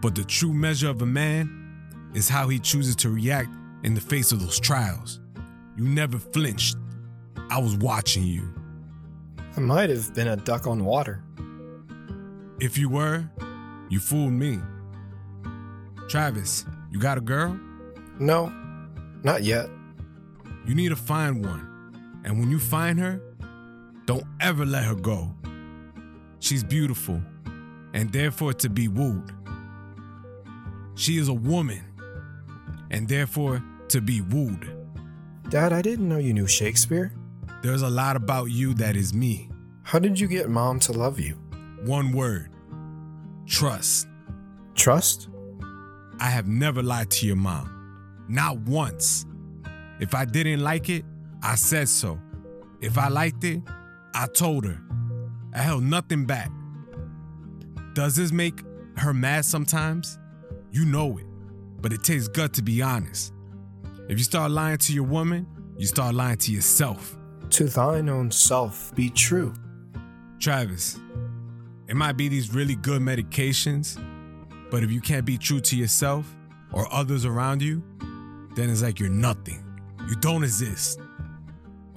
But 0.01 0.15
the 0.15 0.23
true 0.23 0.53
measure 0.53 0.89
of 0.89 1.01
a 1.01 1.06
man 1.06 2.11
is 2.14 2.30
how 2.30 2.47
he 2.47 2.59
chooses 2.59 2.95
to 2.97 3.09
react 3.09 3.49
in 3.83 3.93
the 3.93 4.01
face 4.01 4.31
of 4.31 4.39
those 4.39 4.59
trials. 4.59 5.19
You 5.75 5.85
never 5.85 6.17
flinched. 6.17 6.77
I 7.49 7.59
was 7.59 7.75
watching 7.75 8.23
you. 8.23 8.53
I 9.56 9.59
might 9.59 9.89
have 9.89 10.14
been 10.14 10.27
a 10.27 10.35
duck 10.35 10.65
on 10.67 10.85
water. 10.85 11.23
If 12.59 12.77
you 12.77 12.89
were, 12.89 13.30
you 13.89 13.99
fooled 13.99 14.33
me. 14.33 14.59
Travis, 16.07 16.65
you 16.91 16.99
got 16.99 17.17
a 17.17 17.22
girl? 17.22 17.59
No, 18.19 18.51
not 19.23 19.43
yet. 19.43 19.69
You 20.65 20.73
need 20.73 20.89
to 20.89 20.95
find 20.95 21.45
one. 21.45 22.22
And 22.23 22.39
when 22.39 22.49
you 22.49 22.59
find 22.59 22.99
her, 22.99 23.22
don't 24.07 24.23
ever 24.39 24.65
let 24.65 24.85
her 24.85 24.95
go. 24.95 25.35
She's 26.39 26.63
beautiful 26.63 27.21
and 27.93 28.11
therefore 28.11 28.53
to 28.53 28.69
be 28.69 28.87
wooed. 28.87 29.31
She 30.95 31.17
is 31.17 31.27
a 31.27 31.33
woman 31.33 31.83
and 32.89 33.07
therefore 33.07 33.61
to 33.89 33.99
be 33.99 34.21
wooed. 34.21 34.65
Dad, 35.49 35.73
I 35.73 35.81
didn't 35.81 36.07
know 36.07 36.17
you 36.17 36.33
knew 36.33 36.47
Shakespeare. 36.47 37.13
There's 37.61 37.81
a 37.81 37.89
lot 37.89 38.15
about 38.15 38.45
you 38.45 38.73
that 38.75 38.95
is 38.95 39.13
me. 39.13 39.49
How 39.83 39.99
did 39.99 40.17
you 40.17 40.27
get 40.27 40.49
mom 40.49 40.79
to 40.81 40.93
love 40.93 41.19
you? 41.19 41.33
One 41.83 42.13
word 42.13 42.49
trust. 43.45 44.07
Trust? 44.75 45.29
I 46.19 46.29
have 46.29 46.47
never 46.47 46.81
lied 46.81 47.09
to 47.11 47.25
your 47.25 47.35
mom. 47.35 48.25
Not 48.29 48.57
once. 48.59 49.25
If 49.99 50.15
I 50.15 50.23
didn't 50.23 50.61
like 50.61 50.89
it, 50.89 51.03
I 51.41 51.55
said 51.55 51.89
so. 51.89 52.19
If 52.81 52.97
I 52.97 53.07
liked 53.07 53.43
it, 53.43 53.61
I 54.19 54.25
told 54.25 54.65
her. 54.65 54.81
I 55.53 55.59
held 55.59 55.83
nothing 55.83 56.25
back. 56.25 56.49
Does 57.93 58.15
this 58.15 58.31
make 58.31 58.63
her 58.95 59.13
mad 59.13 59.45
sometimes? 59.45 60.17
You 60.71 60.85
know 60.85 61.19
it, 61.19 61.25
but 61.81 61.93
it 61.93 62.03
takes 62.03 62.27
gut 62.27 62.51
to 62.53 62.63
be 62.63 62.81
honest. 62.81 63.31
If 64.09 64.17
you 64.17 64.23
start 64.23 64.49
lying 64.49 64.79
to 64.79 64.93
your 64.93 65.03
woman, 65.03 65.45
you 65.77 65.85
start 65.85 66.15
lying 66.15 66.37
to 66.39 66.51
yourself. 66.51 67.15
To 67.51 67.65
thine 67.65 68.09
own 68.09 68.31
self 68.31 68.91
be 68.95 69.11
true. 69.11 69.53
Travis, 70.39 70.99
it 71.87 71.95
might 71.95 72.17
be 72.17 72.27
these 72.27 72.51
really 72.51 72.75
good 72.75 73.03
medications, 73.03 74.03
but 74.71 74.81
if 74.81 74.91
you 74.91 74.99
can't 74.99 75.25
be 75.25 75.37
true 75.37 75.59
to 75.59 75.75
yourself 75.75 76.35
or 76.73 76.91
others 76.91 77.23
around 77.23 77.61
you, 77.61 77.83
then 78.55 78.71
it's 78.71 78.81
like 78.81 78.99
you're 78.99 79.09
nothing. 79.09 79.63
You 80.09 80.15
don't 80.15 80.43
exist. 80.43 80.99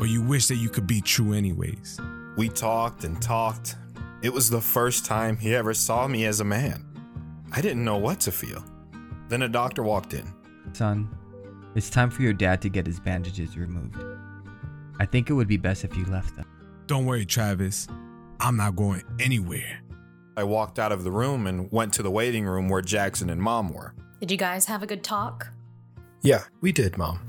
Or 0.01 0.07
you 0.07 0.23
wish 0.23 0.47
that 0.47 0.57
you 0.57 0.71
could 0.71 0.87
be 0.87 1.01
true 1.01 1.35
anyways. 1.35 2.01
We 2.37 2.49
talked 2.49 3.05
and 3.05 3.21
talked. 3.21 3.77
It 4.23 4.33
was 4.33 4.49
the 4.49 4.61
first 4.61 5.05
time 5.05 5.37
he 5.37 5.55
ever 5.55 5.75
saw 5.75 6.09
me 6.09 6.25
as 6.25 6.41
a 6.41 6.45
man. 6.45 6.87
I 7.53 7.61
didn't 7.61 7.85
know 7.85 7.99
what 7.99 8.21
to 8.21 8.33
feel. 8.33 8.65
Then 9.29 9.43
a 9.43 9.49
doctor 9.49 9.83
walked 9.83 10.15
in. 10.15 10.33
Son, 10.73 11.09
it's 11.75 11.91
time 11.91 12.11
for 12.11 12.23
your 12.23 12.33
dad 12.33 12.63
to 12.63 12.69
get 12.69 12.87
his 12.87 12.99
bandages 12.99 13.57
removed. 13.57 14.03
I 14.99 15.07
think 15.07 15.31
it 15.31 15.35
would 15.35 15.49
be 15.49 15.57
best 15.57 15.85
if 15.85 15.97
you 15.97 16.05
left 16.07 16.35
them. 16.37 16.47
Don't 16.87 17.07
worry, 17.07 17.25
Travis. 17.27 17.87
I'm 18.41 18.57
not 18.57 18.77
going 18.77 19.03
anywhere. 19.19 19.81
I 20.37 20.45
walked 20.45 20.79
out 20.79 20.93
of 20.93 21.05
the 21.05 21.11
room 21.11 21.47
and 21.47 21.71
went 21.71 21.93
to 21.95 22.03
the 22.03 22.11
waiting 22.11 22.47
room 22.47 22.69
where 22.69 22.81
Jackson 22.81 23.29
and 23.31 23.41
mom 23.41 23.73
were. 23.73 23.95
Did 24.21 24.31
you 24.31 24.37
guys 24.37 24.65
have 24.67 24.83
a 24.83 24.87
good 24.87 25.05
talk? 25.05 25.49
Yeah, 26.23 26.45
we 26.61 26.73
did, 26.73 26.99
Mom. 26.99 27.21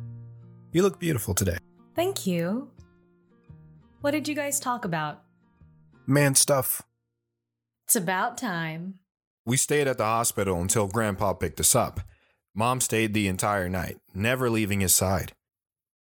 You 0.72 0.84
look 0.84 1.00
beautiful 1.00 1.34
today. 1.34 1.58
Thank 2.02 2.26
you. 2.26 2.68
What 4.00 4.10
did 4.10 4.28
you 4.28 4.34
guys 4.34 4.60
talk 4.60 4.86
about? 4.86 5.22
Man 6.08 6.34
stuff. 6.34 6.82
It's 7.86 7.96
about 7.96 8.40
time. 8.40 8.96
We 9.46 9.56
stayed 9.56 9.88
at 9.88 10.00
the 10.00 10.06
hospital 10.06 10.60
until 10.60 10.88
Grandpa 10.88 11.34
picked 11.34 11.60
us 11.60 11.76
up. 11.76 12.00
Mom 12.56 12.82
stayed 12.82 13.14
the 13.14 13.28
entire 13.28 13.70
night, 13.70 14.00
never 14.16 14.50
leaving 14.50 14.80
his 14.80 14.96
side. 14.96 15.34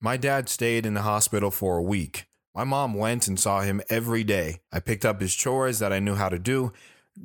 My 0.00 0.16
dad 0.16 0.48
stayed 0.48 0.86
in 0.86 0.94
the 0.94 1.02
hospital 1.02 1.50
for 1.50 1.78
a 1.78 1.82
week. 1.82 2.26
My 2.54 2.62
mom 2.62 2.94
went 2.94 3.26
and 3.26 3.38
saw 3.38 3.62
him 3.62 3.82
every 3.90 4.22
day. 4.22 4.60
I 4.70 4.78
picked 4.78 5.04
up 5.04 5.20
his 5.20 5.34
chores 5.34 5.80
that 5.80 5.92
I 5.92 5.98
knew 5.98 6.14
how 6.14 6.28
to 6.28 6.38
do. 6.38 6.72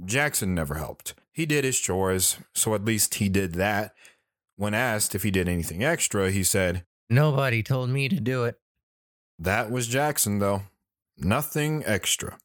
Jackson 0.04 0.56
never 0.56 0.74
helped. 0.74 1.14
He 1.32 1.46
did 1.46 1.64
his 1.64 1.80
chores, 1.80 2.38
so 2.56 2.74
at 2.74 2.86
least 2.86 3.14
he 3.14 3.30
did 3.30 3.54
that. 3.54 3.94
When 4.56 4.74
asked 4.74 5.14
if 5.14 5.22
he 5.22 5.30
did 5.30 5.48
anything 5.48 5.84
extra, 5.84 6.32
he 6.32 6.44
said, 6.44 6.86
Nobody 7.08 7.62
told 7.62 7.92
me 7.92 8.10
to 8.10 8.20
do 8.20 8.46
it. 8.46 8.58
That 9.40 9.72
was 9.72 9.88
Jackson, 9.88 10.40
though. 10.40 10.64
Nothing 11.18 11.84
extra. 11.86 12.38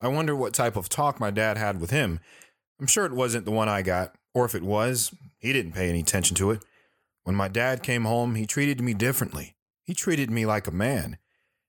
I 0.00 0.08
wonder 0.08 0.34
what 0.34 0.54
type 0.54 0.76
of 0.76 0.88
talk 0.88 1.20
my 1.20 1.30
dad 1.30 1.58
had 1.58 1.80
with 1.80 1.90
him. 1.90 2.20
I'm 2.80 2.86
sure 2.86 3.04
it 3.04 3.12
wasn't 3.12 3.44
the 3.44 3.50
one 3.50 3.68
I 3.68 3.82
got, 3.82 4.14
or 4.32 4.44
if 4.44 4.54
it 4.54 4.62
was, 4.62 5.12
he 5.38 5.52
didn't 5.52 5.72
pay 5.72 5.88
any 5.88 6.00
attention 6.00 6.36
to 6.36 6.50
it. 6.50 6.64
When 7.24 7.36
my 7.36 7.48
dad 7.48 7.82
came 7.82 8.04
home, 8.04 8.34
he 8.34 8.46
treated 8.46 8.80
me 8.80 8.94
differently. 8.94 9.54
He 9.84 9.94
treated 9.94 10.30
me 10.30 10.46
like 10.46 10.66
a 10.66 10.72
man. 10.72 11.18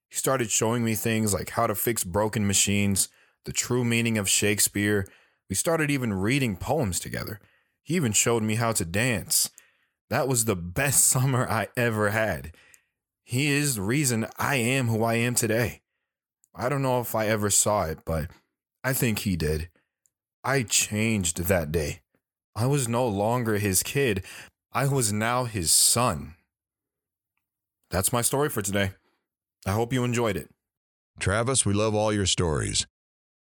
He 0.10 0.16
started 0.16 0.52
showing 0.52 0.84
me 0.84 0.96
things 0.96 1.34
like 1.34 1.52
how 1.52 1.68
to 1.68 1.76
fix 1.76 2.04
broken 2.04 2.48
machines, 2.48 3.10
the 3.46 3.52
true 3.54 3.84
meaning 3.84 4.18
of 4.18 4.30
Shakespeare. 4.30 5.08
We 5.50 5.56
started 5.56 5.92
even 5.92 6.14
reading 6.14 6.56
poems 6.56 7.00
together. 7.00 7.40
He 7.84 7.96
even 7.96 8.12
showed 8.12 8.44
me 8.44 8.56
how 8.56 8.72
to 8.74 8.86
dance. 8.86 9.50
That 10.10 10.28
was 10.28 10.46
the 10.46 10.56
best 10.56 11.06
summer 11.08 11.48
I 11.50 11.68
ever 11.76 12.12
had. 12.12 12.54
He 13.32 13.48
is 13.48 13.76
the 13.76 13.82
reason 13.82 14.28
I 14.38 14.56
am 14.58 14.90
who 14.90 15.06
I 15.06 15.14
am 15.14 15.36
today. 15.36 15.80
I 16.54 16.68
don't 16.68 16.82
know 16.82 17.00
if 17.00 17.16
I 17.16 17.28
ever 17.28 17.50
saw 17.50 17.86
it, 17.86 18.00
but 18.04 18.30
I 18.84 18.92
think 18.92 19.20
he 19.20 19.38
did. 19.38 19.70
I 20.44 20.64
changed 20.64 21.38
that 21.38 21.72
day. 21.72 22.02
I 22.58 22.66
was 22.66 22.90
no 22.90 23.08
longer 23.08 23.58
his 23.58 23.84
kid, 23.84 24.26
I 24.74 24.86
was 24.86 25.14
now 25.14 25.46
his 25.46 25.72
son. 25.72 26.36
That's 27.90 28.12
my 28.12 28.22
story 28.22 28.50
for 28.50 28.62
today. 28.62 28.92
I 29.66 29.72
hope 29.72 29.94
you 29.94 30.04
enjoyed 30.04 30.36
it. 30.36 30.50
Travis, 31.18 31.66
we 31.66 31.72
love 31.72 31.96
all 31.96 32.12
your 32.12 32.26
stories. 32.26 32.86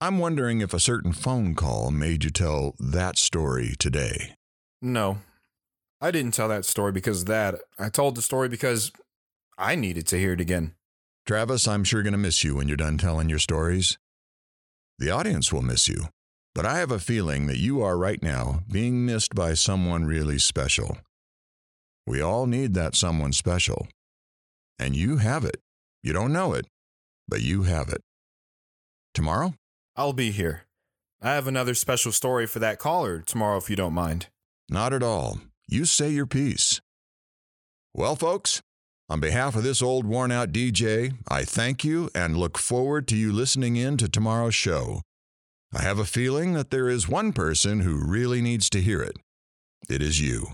I'm 0.01 0.19
wondering 0.19 0.63
if 0.63 0.75
a 0.75 0.81
certain 0.81 1.13
phone 1.13 1.55
call 1.55 1.93
made 1.93 2.25
you 2.25 2.31
tell 2.31 2.75
that 2.81 3.19
story 3.19 3.77
today. 3.79 4.35
No, 4.83 5.19
I 6.01 6.11
didn't 6.11 6.35
tell 6.35 6.49
that 6.49 6.65
story 6.65 6.91
because 6.91 7.21
of 7.21 7.29
that. 7.29 7.61
I 7.79 7.89
told 7.89 8.17
the 8.17 8.23
story 8.23 8.49
because 8.49 8.91
I 9.59 9.75
needed 9.75 10.07
to 10.09 10.19
hear 10.19 10.33
it 10.33 10.41
again. 10.41 10.75
Travis, 11.27 11.67
I'm 11.67 11.83
sure 11.83 12.03
going 12.03 12.13
to 12.13 12.19
miss 12.19 12.45
you 12.45 12.57
when 12.57 12.69
you're 12.69 12.77
done 12.77 12.99
telling 12.99 13.29
your 13.29 13.39
stories. 13.39 13.97
The 14.99 15.11
audience 15.11 15.53
will 15.53 15.63
miss 15.63 15.89
you, 15.89 16.09
but 16.55 16.67
I 16.67 16.79
have 16.79 16.91
a 16.91 16.99
feeling 16.99 17.47
that 17.47 17.59
you 17.59 17.83
are 17.83 17.97
right 17.97 18.23
now 18.23 18.61
being 18.71 19.07
missed 19.07 19.35
by 19.35 19.55
someone 19.55 20.05
really 20.05 20.39
special. 20.39 20.99
We 22.07 22.21
all 22.21 22.47
need 22.47 22.75
that 22.75 22.95
someone 22.95 23.33
special. 23.33 23.89
And 24.79 24.95
you 24.95 25.17
have 25.17 25.45
it. 25.45 25.57
You 26.03 26.13
don't 26.13 26.33
know 26.33 26.53
it, 26.53 26.67
but 27.27 27.41
you 27.41 27.63
have 27.63 27.89
it. 27.89 28.03
Tomorrow? 29.15 29.55
I'll 29.97 30.13
be 30.13 30.31
here. 30.31 30.63
I 31.23 31.35
have 31.35 31.47
another 31.47 31.75
special 31.75 32.13
story 32.13 32.47
for 32.47 32.59
that 32.59 32.79
caller 32.79 33.23
tomorrow 33.23 33.57
if 33.57 33.71
you 33.71 33.77
don't 33.77 33.95
mind. 33.95 34.27
Not 34.69 34.93
at 34.93 35.03
all. 35.03 35.41
You 35.67 35.87
say 35.87 36.11
your 36.11 36.27
piece. 36.27 36.81
Well, 37.95 38.15
folks, 38.15 38.61
on 39.09 39.21
behalf 39.21 39.55
of 39.55 39.63
this 39.63 39.83
old 39.83 40.05
worn 40.05 40.33
out 40.33 40.53
DJ, 40.53 41.15
I 41.29 41.45
thank 41.45 41.85
you 41.85 42.11
and 42.15 42.37
look 42.37 42.59
forward 42.59 43.07
to 43.09 43.17
you 43.17 43.33
listening 43.33 43.77
in 43.77 43.97
to 43.99 44.09
tomorrow's 44.09 44.55
show. 44.55 45.01
I 45.75 45.83
have 45.83 45.99
a 45.99 46.05
feeling 46.05 46.55
that 46.55 46.71
there 46.71 46.89
is 46.89 47.09
one 47.09 47.33
person 47.33 47.81
who 47.81 48.05
really 48.05 48.41
needs 48.41 48.69
to 48.71 48.81
hear 48.81 49.03
it. 49.03 49.17
It 49.89 50.03
is 50.03 50.21
you. 50.21 50.49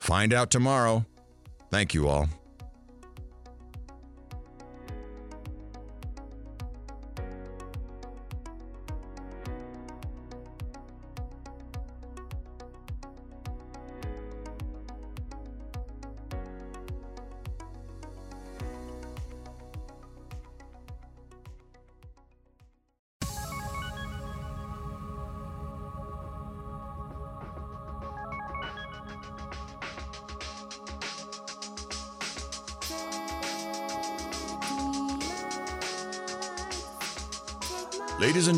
Find 0.00 0.34
out 0.34 0.50
tomorrow. 0.50 1.06
Thank 1.70 1.94
you 1.94 2.08
all. 2.08 2.28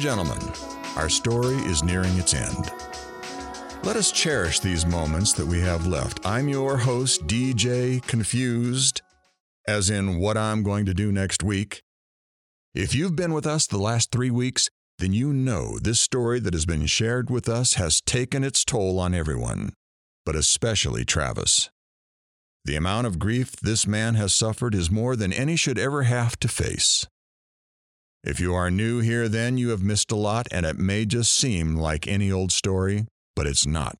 Gentlemen, 0.06 0.38
our 0.94 1.08
story 1.08 1.56
is 1.66 1.82
nearing 1.82 2.16
its 2.16 2.32
end. 2.32 2.70
Let 3.82 3.96
us 3.96 4.12
cherish 4.12 4.60
these 4.60 4.86
moments 4.86 5.32
that 5.32 5.44
we 5.44 5.58
have 5.62 5.88
left. 5.88 6.24
I'm 6.24 6.48
your 6.48 6.76
host, 6.76 7.26
DJ 7.26 8.00
Confused, 8.06 9.02
as 9.66 9.90
in 9.90 10.20
what 10.20 10.36
I'm 10.36 10.62
going 10.62 10.86
to 10.86 10.94
do 10.94 11.10
next 11.10 11.42
week. 11.42 11.82
If 12.72 12.94
you've 12.94 13.16
been 13.16 13.32
with 13.32 13.48
us 13.48 13.66
the 13.66 13.78
last 13.78 14.12
three 14.12 14.30
weeks, 14.30 14.68
then 15.00 15.12
you 15.12 15.32
know 15.32 15.76
this 15.80 16.00
story 16.00 16.38
that 16.38 16.54
has 16.54 16.66
been 16.66 16.86
shared 16.86 17.28
with 17.28 17.48
us 17.48 17.74
has 17.74 18.00
taken 18.00 18.44
its 18.44 18.64
toll 18.64 19.00
on 19.00 19.12
everyone, 19.12 19.72
but 20.24 20.36
especially 20.36 21.04
Travis. 21.04 21.68
The 22.64 22.76
amount 22.76 23.08
of 23.08 23.18
grief 23.18 23.56
this 23.56 23.88
man 23.88 24.14
has 24.14 24.32
suffered 24.32 24.76
is 24.76 24.88
more 24.88 25.16
than 25.16 25.32
any 25.32 25.56
should 25.56 25.80
ever 25.80 26.04
have 26.04 26.38
to 26.38 26.46
face. 26.46 27.08
If 28.26 28.40
you 28.40 28.54
are 28.54 28.72
new 28.72 28.98
here, 28.98 29.28
then 29.28 29.56
you 29.56 29.68
have 29.68 29.84
missed 29.84 30.10
a 30.10 30.16
lot, 30.16 30.48
and 30.50 30.66
it 30.66 30.76
may 30.76 31.06
just 31.06 31.32
seem 31.32 31.76
like 31.76 32.08
any 32.08 32.32
old 32.32 32.50
story, 32.50 33.06
but 33.36 33.46
it's 33.46 33.64
not. 33.64 33.96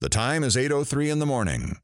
The 0.00 0.08
time 0.08 0.42
is 0.42 0.56
8:03 0.56 1.08
in 1.08 1.20
the 1.20 1.24
morning. 1.24 1.78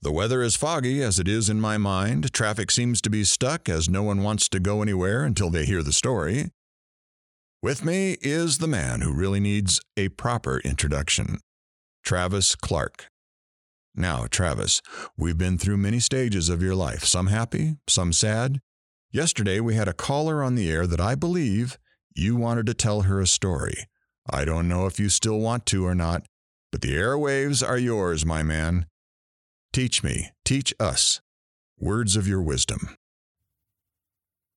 The 0.00 0.12
weather 0.12 0.40
is 0.40 0.54
foggy 0.54 1.02
as 1.02 1.18
it 1.18 1.26
is 1.26 1.50
in 1.50 1.60
my 1.60 1.78
mind. 1.78 2.32
Traffic 2.32 2.70
seems 2.70 3.00
to 3.00 3.10
be 3.10 3.24
stuck 3.24 3.68
as 3.68 3.88
no 3.88 4.04
one 4.04 4.22
wants 4.22 4.48
to 4.50 4.60
go 4.60 4.82
anywhere 4.82 5.24
until 5.24 5.50
they 5.50 5.66
hear 5.66 5.82
the 5.82 5.92
story. 5.92 6.52
With 7.60 7.84
me 7.84 8.18
is 8.20 8.58
the 8.58 8.68
man 8.68 9.00
who 9.00 9.12
really 9.12 9.40
needs 9.40 9.80
a 9.96 10.10
proper 10.10 10.60
introduction 10.60 11.40
Travis 12.04 12.54
Clark. 12.54 13.08
Now, 13.96 14.28
Travis, 14.30 14.80
we've 15.16 15.36
been 15.36 15.58
through 15.58 15.78
many 15.78 15.98
stages 15.98 16.48
of 16.48 16.62
your 16.62 16.76
life, 16.76 17.04
some 17.04 17.26
happy, 17.26 17.78
some 17.88 18.12
sad. 18.12 18.60
Yesterday, 19.10 19.58
we 19.58 19.74
had 19.74 19.88
a 19.88 19.94
caller 19.94 20.42
on 20.42 20.54
the 20.54 20.70
air 20.70 20.86
that 20.86 21.00
I 21.00 21.14
believe 21.14 21.78
you 22.14 22.36
wanted 22.36 22.66
to 22.66 22.74
tell 22.74 23.02
her 23.02 23.20
a 23.20 23.26
story. 23.26 23.86
I 24.28 24.44
don't 24.44 24.68
know 24.68 24.86
if 24.86 25.00
you 25.00 25.08
still 25.08 25.38
want 25.38 25.64
to 25.66 25.86
or 25.86 25.94
not, 25.94 26.26
but 26.70 26.82
the 26.82 26.94
airwaves 26.94 27.66
are 27.66 27.78
yours, 27.78 28.26
my 28.26 28.42
man. 28.42 28.86
Teach 29.72 30.02
me, 30.02 30.30
teach 30.44 30.74
us 30.78 31.22
words 31.78 32.16
of 32.16 32.28
your 32.28 32.42
wisdom. 32.42 32.96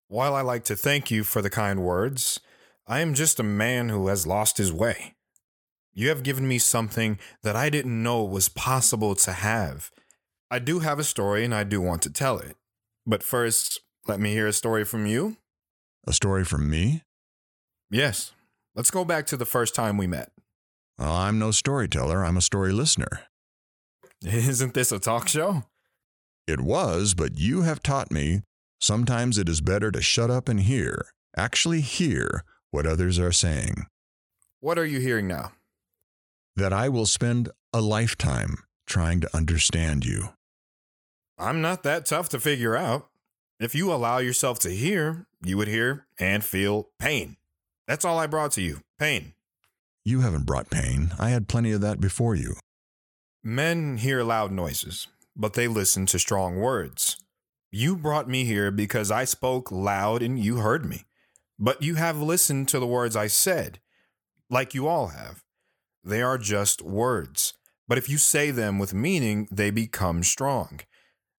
While 0.07 0.35
I 0.35 0.41
like 0.41 0.65
to 0.65 0.75
thank 0.75 1.09
you 1.09 1.23
for 1.23 1.41
the 1.41 1.49
kind 1.49 1.81
words, 1.81 2.41
I 2.85 2.99
am 2.99 3.13
just 3.13 3.39
a 3.39 3.43
man 3.43 3.87
who 3.87 4.07
has 4.07 4.27
lost 4.27 4.57
his 4.57 4.73
way. 4.73 5.15
You 5.93 6.09
have 6.09 6.23
given 6.23 6.45
me 6.45 6.57
something 6.57 7.19
that 7.43 7.55
I 7.55 7.69
didn't 7.69 8.03
know 8.03 8.25
was 8.25 8.49
possible 8.49 9.15
to 9.15 9.31
have. 9.31 9.91
I 10.49 10.59
do 10.59 10.79
have 10.79 10.99
a 10.99 11.05
story 11.05 11.45
and 11.45 11.55
I 11.55 11.63
do 11.63 11.79
want 11.79 12.01
to 12.01 12.09
tell 12.11 12.37
it. 12.37 12.57
But 13.05 13.23
first, 13.23 13.79
let 14.11 14.19
me 14.19 14.33
hear 14.33 14.45
a 14.45 14.51
story 14.51 14.83
from 14.83 15.05
you. 15.05 15.37
A 16.05 16.11
story 16.11 16.43
from 16.43 16.69
me? 16.69 17.03
Yes. 17.89 18.33
Let's 18.75 18.91
go 18.91 19.05
back 19.05 19.25
to 19.27 19.37
the 19.37 19.45
first 19.45 19.73
time 19.73 19.97
we 19.97 20.05
met. 20.05 20.33
Well, 20.99 21.13
I'm 21.13 21.39
no 21.39 21.51
storyteller, 21.51 22.25
I'm 22.25 22.35
a 22.35 22.41
story 22.41 22.73
listener. 22.73 23.21
Isn't 24.21 24.73
this 24.73 24.91
a 24.91 24.99
talk 24.99 25.29
show? 25.29 25.63
It 26.45 26.59
was, 26.59 27.13
but 27.13 27.39
you 27.39 27.61
have 27.61 27.81
taught 27.81 28.11
me 28.11 28.41
sometimes 28.81 29.37
it 29.37 29.47
is 29.47 29.61
better 29.61 29.91
to 29.91 30.01
shut 30.01 30.29
up 30.29 30.49
and 30.49 30.59
hear, 30.59 31.05
actually 31.37 31.79
hear 31.79 32.43
what 32.69 32.85
others 32.85 33.17
are 33.17 33.31
saying. 33.31 33.85
What 34.59 34.77
are 34.77 34.85
you 34.85 34.99
hearing 34.99 35.29
now? 35.29 35.53
That 36.57 36.73
I 36.73 36.89
will 36.89 37.05
spend 37.05 37.47
a 37.71 37.79
lifetime 37.79 38.57
trying 38.85 39.21
to 39.21 39.33
understand 39.33 40.03
you. 40.03 40.33
I'm 41.37 41.61
not 41.61 41.83
that 41.83 42.05
tough 42.05 42.27
to 42.29 42.41
figure 42.41 42.75
out. 42.75 43.07
If 43.61 43.75
you 43.75 43.93
allow 43.93 44.17
yourself 44.17 44.57
to 44.61 44.71
hear, 44.71 45.27
you 45.43 45.55
would 45.55 45.67
hear 45.67 46.07
and 46.19 46.43
feel 46.43 46.89
pain. 46.97 47.37
That's 47.87 48.03
all 48.03 48.17
I 48.17 48.25
brought 48.25 48.53
to 48.53 48.61
you 48.61 48.79
pain. 48.97 49.33
You 50.03 50.21
haven't 50.21 50.47
brought 50.47 50.71
pain. 50.71 51.11
I 51.19 51.29
had 51.29 51.47
plenty 51.47 51.71
of 51.71 51.79
that 51.81 52.01
before 52.01 52.33
you. 52.33 52.55
Men 53.43 53.97
hear 53.97 54.23
loud 54.23 54.51
noises, 54.51 55.07
but 55.35 55.53
they 55.53 55.67
listen 55.67 56.07
to 56.07 56.17
strong 56.17 56.55
words. 56.55 57.17
You 57.69 57.95
brought 57.95 58.27
me 58.27 58.45
here 58.45 58.71
because 58.71 59.11
I 59.11 59.25
spoke 59.25 59.71
loud 59.71 60.23
and 60.23 60.39
you 60.39 60.57
heard 60.57 60.83
me. 60.83 61.03
But 61.59 61.83
you 61.83 61.95
have 61.95 62.19
listened 62.19 62.67
to 62.69 62.79
the 62.79 62.87
words 62.87 63.15
I 63.15 63.27
said, 63.27 63.79
like 64.49 64.73
you 64.73 64.87
all 64.87 65.09
have. 65.09 65.43
They 66.03 66.23
are 66.23 66.39
just 66.39 66.81
words. 66.81 67.53
But 67.87 67.99
if 67.99 68.09
you 68.09 68.17
say 68.17 68.49
them 68.49 68.79
with 68.79 68.95
meaning, 68.95 69.47
they 69.51 69.69
become 69.69 70.23
strong. 70.23 70.79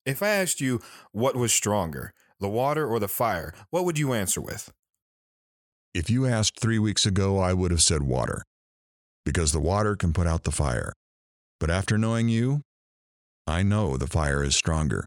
If 0.04 0.22
I 0.22 0.30
asked 0.30 0.60
you 0.60 0.80
what 1.12 1.36
was 1.36 1.52
stronger, 1.52 2.12
the 2.40 2.48
water 2.48 2.86
or 2.86 2.98
the 2.98 3.08
fire, 3.08 3.54
what 3.70 3.84
would 3.84 3.98
you 3.98 4.12
answer 4.12 4.40
with? 4.40 4.72
If 5.94 6.10
you 6.10 6.26
asked 6.26 6.58
three 6.58 6.78
weeks 6.78 7.06
ago, 7.06 7.38
I 7.38 7.52
would 7.52 7.70
have 7.70 7.82
said 7.82 8.02
water, 8.02 8.42
because 9.24 9.52
the 9.52 9.60
water 9.60 9.94
can 9.94 10.12
put 10.12 10.26
out 10.26 10.42
the 10.42 10.50
fire. 10.50 10.92
But 11.60 11.70
after 11.70 11.96
knowing 11.96 12.28
you, 12.28 12.62
I 13.46 13.62
know 13.62 13.96
the 13.96 14.08
fire 14.08 14.42
is 14.42 14.56
stronger. 14.56 15.06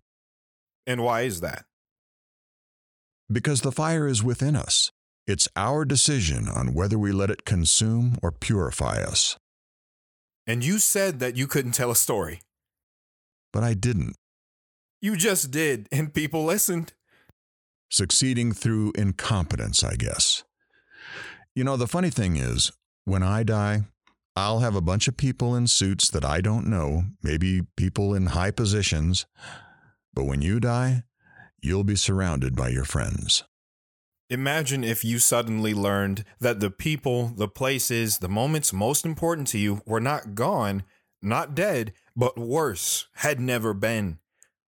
And 0.88 1.04
why 1.04 1.22
is 1.22 1.42
that? 1.42 1.66
Because 3.30 3.62
the 3.62 3.72
fire 3.72 4.08
is 4.08 4.24
within 4.24 4.56
us. 4.56 4.92
It's 5.28 5.50
our 5.56 5.84
decision 5.84 6.48
on 6.48 6.74
whether 6.74 7.00
we 7.00 7.12
let 7.12 7.32
it 7.32 7.46
consume 7.46 8.18
or 8.22 8.32
purify 8.32 9.02
us. 9.02 9.36
And 10.46 10.64
you 10.64 10.78
said 10.78 11.20
that 11.20 11.36
you 11.36 11.48
couldn't 11.48 11.72
tell 11.72 11.90
a 11.90 11.96
story. 11.96 12.42
But 13.52 13.64
I 13.64 13.74
didn't. 13.74 14.16
You 15.02 15.16
just 15.16 15.52
did, 15.52 15.88
and 15.92 16.14
people 16.14 16.46
listened. 16.46 16.94
Succeeding 17.90 18.52
through 18.52 18.94
incompetence, 18.96 19.84
I 19.84 19.96
guess. 19.96 20.44
You 21.54 21.64
know, 21.64 21.78
the 21.78 21.88
funny 21.88 22.10
thing 22.10 22.38
is, 22.38 22.72
when 23.06 23.24
I 23.24 23.44
die, 23.44 23.84
I'll 24.36 24.60
have 24.60 24.76
a 24.76 24.82
bunch 24.82 25.08
of 25.08 25.16
people 25.16 25.56
in 25.56 25.68
suits 25.68 26.10
that 26.10 26.26
I 26.26 26.42
don't 26.42 26.68
know, 26.68 27.04
maybe 27.24 27.62
people 27.78 28.14
in 28.14 28.28
high 28.28 28.52
positions. 28.52 29.26
But 30.14 30.26
when 30.26 30.42
you 30.42 30.60
die, 30.60 31.04
you'll 31.62 31.84
be 31.84 31.96
surrounded 31.96 32.56
by 32.56 32.70
your 32.70 32.84
friends. 32.84 33.44
Imagine 34.30 34.84
if 34.84 35.06
you 35.06 35.20
suddenly 35.20 35.74
learned 35.74 36.26
that 36.40 36.60
the 36.60 36.72
people, 36.72 37.28
the 37.38 37.48
places, 37.48 38.18
the 38.18 38.28
moments 38.28 38.74
most 38.74 39.06
important 39.06 39.48
to 39.50 39.60
you 39.60 39.82
were 39.86 40.02
not 40.02 40.34
gone, 40.36 40.84
not 41.22 41.54
dead, 41.54 41.94
but 42.16 42.38
worse, 42.38 43.08
had 43.16 43.40
never 43.40 43.74
been. 43.74 44.18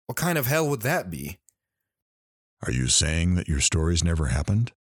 What 0.07 0.15
kind 0.15 0.37
of 0.37 0.45
hell 0.45 0.69
would 0.69 0.83
that 0.83 1.11
be? 1.11 1.37
Are 2.65 2.71
you 2.71 2.87
saying 2.87 3.35
that 3.35 3.49
your 3.49 3.59
stories 3.59 4.05
never 4.05 4.27
happened? 4.27 4.71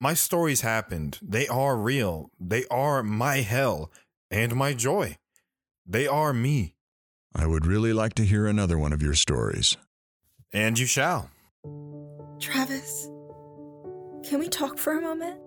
My 0.00 0.12
stories 0.12 0.62
happened. 0.62 1.20
They 1.22 1.46
are 1.46 1.76
real. 1.76 2.32
They 2.40 2.64
are 2.68 3.04
my 3.04 3.36
hell 3.36 3.92
and 4.28 4.56
my 4.56 4.74
joy. 4.74 5.18
They 5.86 6.08
are 6.08 6.32
me. 6.32 6.74
I 7.32 7.46
would 7.46 7.64
really 7.64 7.92
like 7.92 8.14
to 8.14 8.24
hear 8.24 8.48
another 8.48 8.76
one 8.76 8.92
of 8.92 9.02
your 9.02 9.14
stories. 9.14 9.76
And 10.52 10.76
you 10.76 10.86
shall. 10.86 11.30
Travis, 12.40 13.04
can 14.24 14.40
we 14.40 14.48
talk 14.48 14.78
for 14.78 14.98
a 14.98 15.00
moment? 15.00 15.38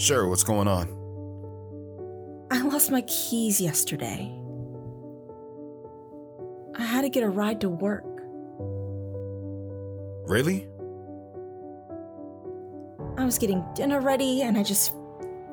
Sure, 0.00 0.26
what's 0.28 0.44
going 0.44 0.66
on? 0.66 0.88
I 2.50 2.62
lost 2.62 2.90
my 2.90 3.02
keys 3.02 3.60
yesterday. 3.60 4.34
I 6.76 6.82
had 6.82 7.02
to 7.02 7.10
get 7.10 7.22
a 7.22 7.28
ride 7.28 7.60
to 7.60 7.68
work. 7.68 8.13
Really? 10.26 10.68
I 13.16 13.24
was 13.24 13.38
getting 13.38 13.64
dinner 13.74 14.00
ready 14.00 14.42
and 14.42 14.58
I 14.58 14.62
just 14.62 14.94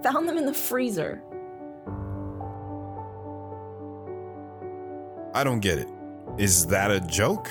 found 0.01 0.27
them 0.27 0.38
in 0.38 0.45
the 0.45 0.53
freezer. 0.53 1.22
I 5.33 5.43
don't 5.43 5.59
get 5.59 5.77
it. 5.77 5.88
Is 6.38 6.66
that 6.67 6.91
a 6.91 7.00
joke? 7.00 7.50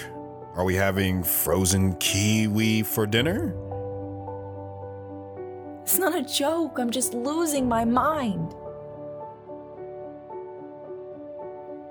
Are 0.55 0.65
we 0.65 0.75
having 0.75 1.23
frozen 1.23 1.95
kiwi 1.97 2.83
for 2.83 3.07
dinner? 3.07 3.55
It's 5.83 5.99
not 5.99 6.15
a 6.15 6.23
joke. 6.23 6.79
I'm 6.79 6.91
just 6.91 7.15
losing 7.15 7.69
my 7.69 7.85
mind. 7.85 8.55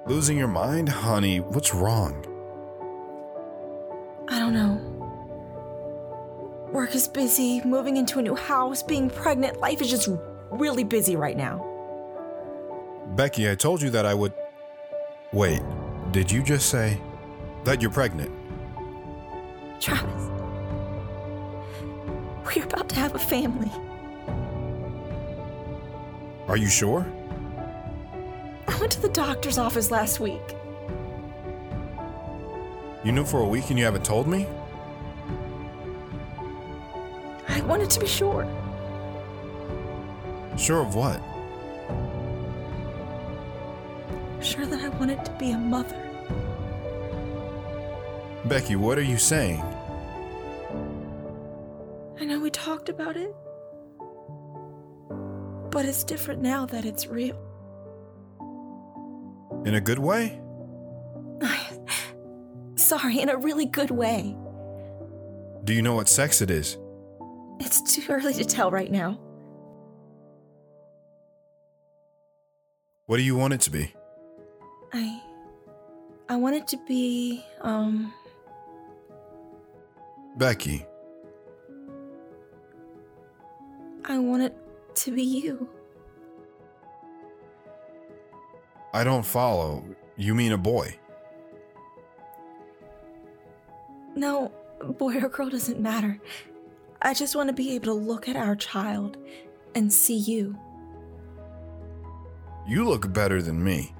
Losing 0.07 0.37
your 0.37 0.47
mind? 0.47 0.89
Honey, 0.89 1.39
what's 1.39 1.73
wrong? 1.73 2.25
I 4.27 4.39
don't 4.39 4.53
know. 4.53 4.88
Work 6.71 6.93
is 6.93 7.07
busy, 7.07 7.61
moving 7.65 7.97
into 7.97 8.19
a 8.19 8.21
new 8.21 8.35
house, 8.35 8.83
being 8.83 9.09
pregnant. 9.09 9.59
Life 9.59 9.81
is 9.81 9.89
just 9.89 10.07
really 10.51 10.83
busy 10.83 11.15
right 11.15 11.35
now. 11.35 11.65
Becky, 13.15 13.49
I 13.49 13.55
told 13.55 13.81
you 13.81 13.89
that 13.89 14.05
I 14.05 14.13
would. 14.13 14.33
Wait, 15.33 15.61
did 16.11 16.31
you 16.31 16.43
just 16.43 16.69
say 16.69 17.01
that 17.63 17.81
you're 17.81 17.89
pregnant? 17.89 18.31
Travis, 19.79 20.29
we're 22.45 22.63
about 22.65 22.87
to 22.89 22.95
have 22.95 23.15
a 23.15 23.19
family. 23.19 23.71
Are 26.47 26.57
you 26.57 26.67
sure? 26.67 27.03
I 28.67 28.79
went 28.79 28.91
to 28.91 29.01
the 29.01 29.09
doctor's 29.09 29.57
office 29.57 29.89
last 29.89 30.19
week. 30.19 30.55
You 33.03 33.11
knew 33.11 33.25
for 33.25 33.41
a 33.41 33.47
week 33.47 33.71
and 33.71 33.79
you 33.79 33.85
haven't 33.85 34.05
told 34.05 34.27
me? 34.27 34.45
I 37.49 37.61
wanted 37.61 37.89
to 37.89 37.99
be 37.99 38.07
sure. 38.07 38.47
Sure 40.57 40.81
of 40.81 40.95
what? 40.95 41.21
Sure 44.41 44.65
that 44.65 44.79
I 44.81 44.89
wanted 44.89 45.25
to 45.25 45.31
be 45.33 45.51
a 45.51 45.57
mother. 45.57 45.97
Becky, 48.45 48.75
what 48.75 48.97
are 48.97 49.03
you 49.03 49.17
saying? 49.17 49.61
I 52.19 52.25
know 52.25 52.39
we 52.39 52.49
talked 52.49 52.89
about 52.89 53.17
it. 53.17 53.35
But 55.71 55.85
it's 55.85 56.03
different 56.03 56.41
now 56.41 56.65
that 56.67 56.85
it's 56.85 57.07
real. 57.07 57.37
In 59.65 59.75
a 59.75 59.81
good 59.81 59.99
way? 59.99 60.39
Sorry, 62.75 63.19
in 63.19 63.29
a 63.29 63.37
really 63.37 63.65
good 63.65 63.91
way. 63.91 64.35
Do 65.63 65.73
you 65.73 65.81
know 65.81 65.95
what 65.95 66.07
sex 66.07 66.41
it 66.41 66.49
is? 66.49 66.77
It's 67.59 67.81
too 67.81 68.03
early 68.09 68.33
to 68.33 68.45
tell 68.45 68.71
right 68.71 68.91
now. 68.91 69.19
What 73.05 73.17
do 73.17 73.23
you 73.23 73.35
want 73.35 73.53
it 73.53 73.61
to 73.61 73.71
be? 73.71 73.93
I. 74.93 75.21
I 76.29 76.35
want 76.35 76.55
it 76.55 76.67
to 76.69 76.77
be, 76.87 77.43
um. 77.61 78.13
Becky, 80.37 80.85
I 84.05 84.17
want 84.19 84.43
it 84.43 84.55
to 84.95 85.11
be 85.11 85.23
you. 85.23 85.67
I 88.93 89.03
don't 89.03 89.25
follow. 89.25 89.83
You 90.15 90.33
mean 90.33 90.53
a 90.53 90.57
boy? 90.57 90.97
No, 94.15 94.51
boy 94.97 95.17
or 95.17 95.27
girl 95.29 95.49
doesn't 95.49 95.79
matter. 95.79 96.19
I 97.01 97.13
just 97.13 97.35
want 97.35 97.47
to 97.47 97.53
be 97.53 97.75
able 97.75 97.85
to 97.85 97.93
look 97.93 98.27
at 98.27 98.35
our 98.35 98.55
child 98.55 99.17
and 99.73 99.91
see 99.91 100.17
you. 100.17 100.57
You 102.67 102.83
look 102.85 103.11
better 103.13 103.41
than 103.41 103.63
me. 103.63 103.95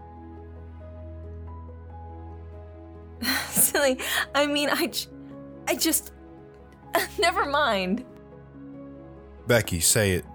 Silly. 3.50 4.00
I 4.36 4.46
mean, 4.48 4.70
I, 4.70 4.88
j- 4.88 5.08
I 5.68 5.76
just. 5.76 6.12
Never 7.20 7.46
mind. 7.46 8.06
Becky, 9.48 9.80
say 9.80 10.12
it. 10.12 10.26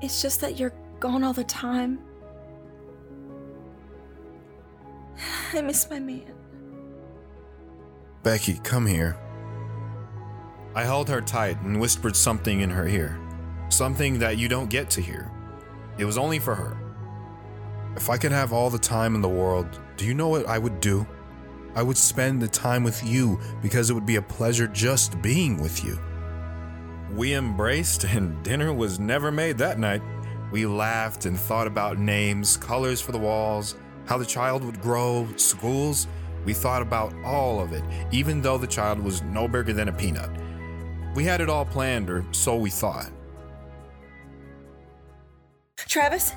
It's 0.00 0.22
just 0.22 0.40
that 0.42 0.58
you're 0.58 0.72
gone 1.00 1.24
all 1.24 1.32
the 1.32 1.44
time. 1.44 1.98
I 5.52 5.60
miss 5.60 5.90
my 5.90 5.98
man. 5.98 6.32
Becky, 8.26 8.58
come 8.64 8.86
here. 8.86 9.16
I 10.74 10.82
held 10.82 11.08
her 11.08 11.20
tight 11.20 11.60
and 11.62 11.80
whispered 11.80 12.16
something 12.16 12.58
in 12.58 12.70
her 12.70 12.88
ear. 12.88 13.20
Something 13.68 14.18
that 14.18 14.36
you 14.36 14.48
don't 14.48 14.68
get 14.68 14.90
to 14.90 15.00
hear. 15.00 15.30
It 15.96 16.06
was 16.06 16.18
only 16.18 16.40
for 16.40 16.52
her. 16.52 16.76
If 17.94 18.10
I 18.10 18.18
could 18.18 18.32
have 18.32 18.52
all 18.52 18.68
the 18.68 18.80
time 18.80 19.14
in 19.14 19.20
the 19.20 19.28
world, 19.28 19.80
do 19.96 20.04
you 20.04 20.12
know 20.12 20.26
what 20.26 20.44
I 20.46 20.58
would 20.58 20.80
do? 20.80 21.06
I 21.76 21.84
would 21.84 21.96
spend 21.96 22.42
the 22.42 22.48
time 22.48 22.82
with 22.82 23.00
you 23.04 23.38
because 23.62 23.90
it 23.90 23.94
would 23.94 24.06
be 24.06 24.16
a 24.16 24.22
pleasure 24.22 24.66
just 24.66 25.22
being 25.22 25.62
with 25.62 25.84
you. 25.84 25.96
We 27.12 27.34
embraced, 27.34 28.02
and 28.02 28.42
dinner 28.42 28.72
was 28.72 28.98
never 28.98 29.30
made 29.30 29.56
that 29.58 29.78
night. 29.78 30.02
We 30.50 30.66
laughed 30.66 31.26
and 31.26 31.38
thought 31.38 31.68
about 31.68 32.00
names, 32.00 32.56
colors 32.56 33.00
for 33.00 33.12
the 33.12 33.18
walls, 33.18 33.76
how 34.06 34.18
the 34.18 34.26
child 34.26 34.64
would 34.64 34.82
grow, 34.82 35.28
schools. 35.36 36.08
We 36.46 36.54
thought 36.54 36.80
about 36.80 37.12
all 37.24 37.60
of 37.60 37.72
it, 37.72 37.82
even 38.12 38.40
though 38.40 38.56
the 38.56 38.68
child 38.68 39.00
was 39.00 39.20
no 39.22 39.48
bigger 39.48 39.72
than 39.72 39.88
a 39.88 39.92
peanut. 39.92 40.30
We 41.14 41.24
had 41.24 41.40
it 41.40 41.50
all 41.50 41.64
planned, 41.64 42.08
or 42.08 42.24
so 42.30 42.56
we 42.56 42.70
thought. 42.70 43.10
Travis? 45.76 46.32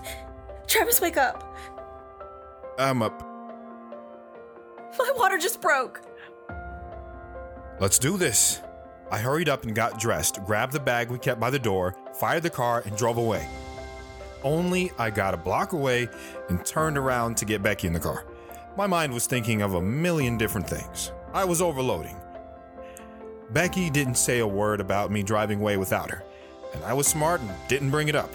Travis, 0.68 1.00
wake 1.00 1.16
up. 1.16 1.56
I'm 2.80 3.04
up. 3.04 3.22
My 4.98 5.12
water 5.16 5.38
just 5.38 5.62
broke. 5.62 6.02
Let's 7.80 8.00
do 8.00 8.18
this. 8.18 8.62
I 9.12 9.20
hurried 9.20 9.48
up 9.48 9.64
and 9.64 9.76
got 9.76 10.00
dressed, 10.00 10.44
grabbed 10.46 10.74
the 10.74 10.80
bag 10.80 11.10
we 11.10 11.20
kept 11.20 11.40
by 11.40 11.50
the 11.50 11.60
door, 11.60 11.96
fired 12.16 12.44
the 12.44 12.50
car, 12.50 12.84
and 12.86 12.98
drove 12.98 13.18
away. 13.18 13.48
Only 14.44 14.92
I 14.98 15.10
got 15.12 15.34
a 15.34 15.38
block 15.38 15.74
away 15.74 16.10
and 16.50 16.66
turned 16.66 16.98
around 16.98 17.38
to 17.38 17.46
get 17.46 17.62
Becky 17.62 17.86
in 17.88 17.94
the 17.94 18.00
car. 18.00 18.26
My 18.78 18.88
mind 18.88 19.14
was 19.14 19.26
thinking 19.26 19.62
of 19.62 19.74
a 19.74 19.82
million 19.82 20.38
different 20.38 20.70
things. 20.70 21.12
I 21.34 21.44
was 21.44 21.62
overloading. 21.62 22.16
Becky 23.52 23.90
didn't 23.90 24.16
say 24.16 24.40
a 24.40 24.48
word 24.48 24.80
about 24.80 25.12
me 25.12 25.24
driving 25.24 25.60
away 25.60 25.76
without 25.78 26.12
her, 26.12 26.24
and 26.74 26.84
I 26.84 26.94
was 26.94 27.08
smart 27.08 27.42
and 27.42 27.52
didn't 27.68 27.90
bring 27.90 28.08
it 28.08 28.16
up. 28.16 28.30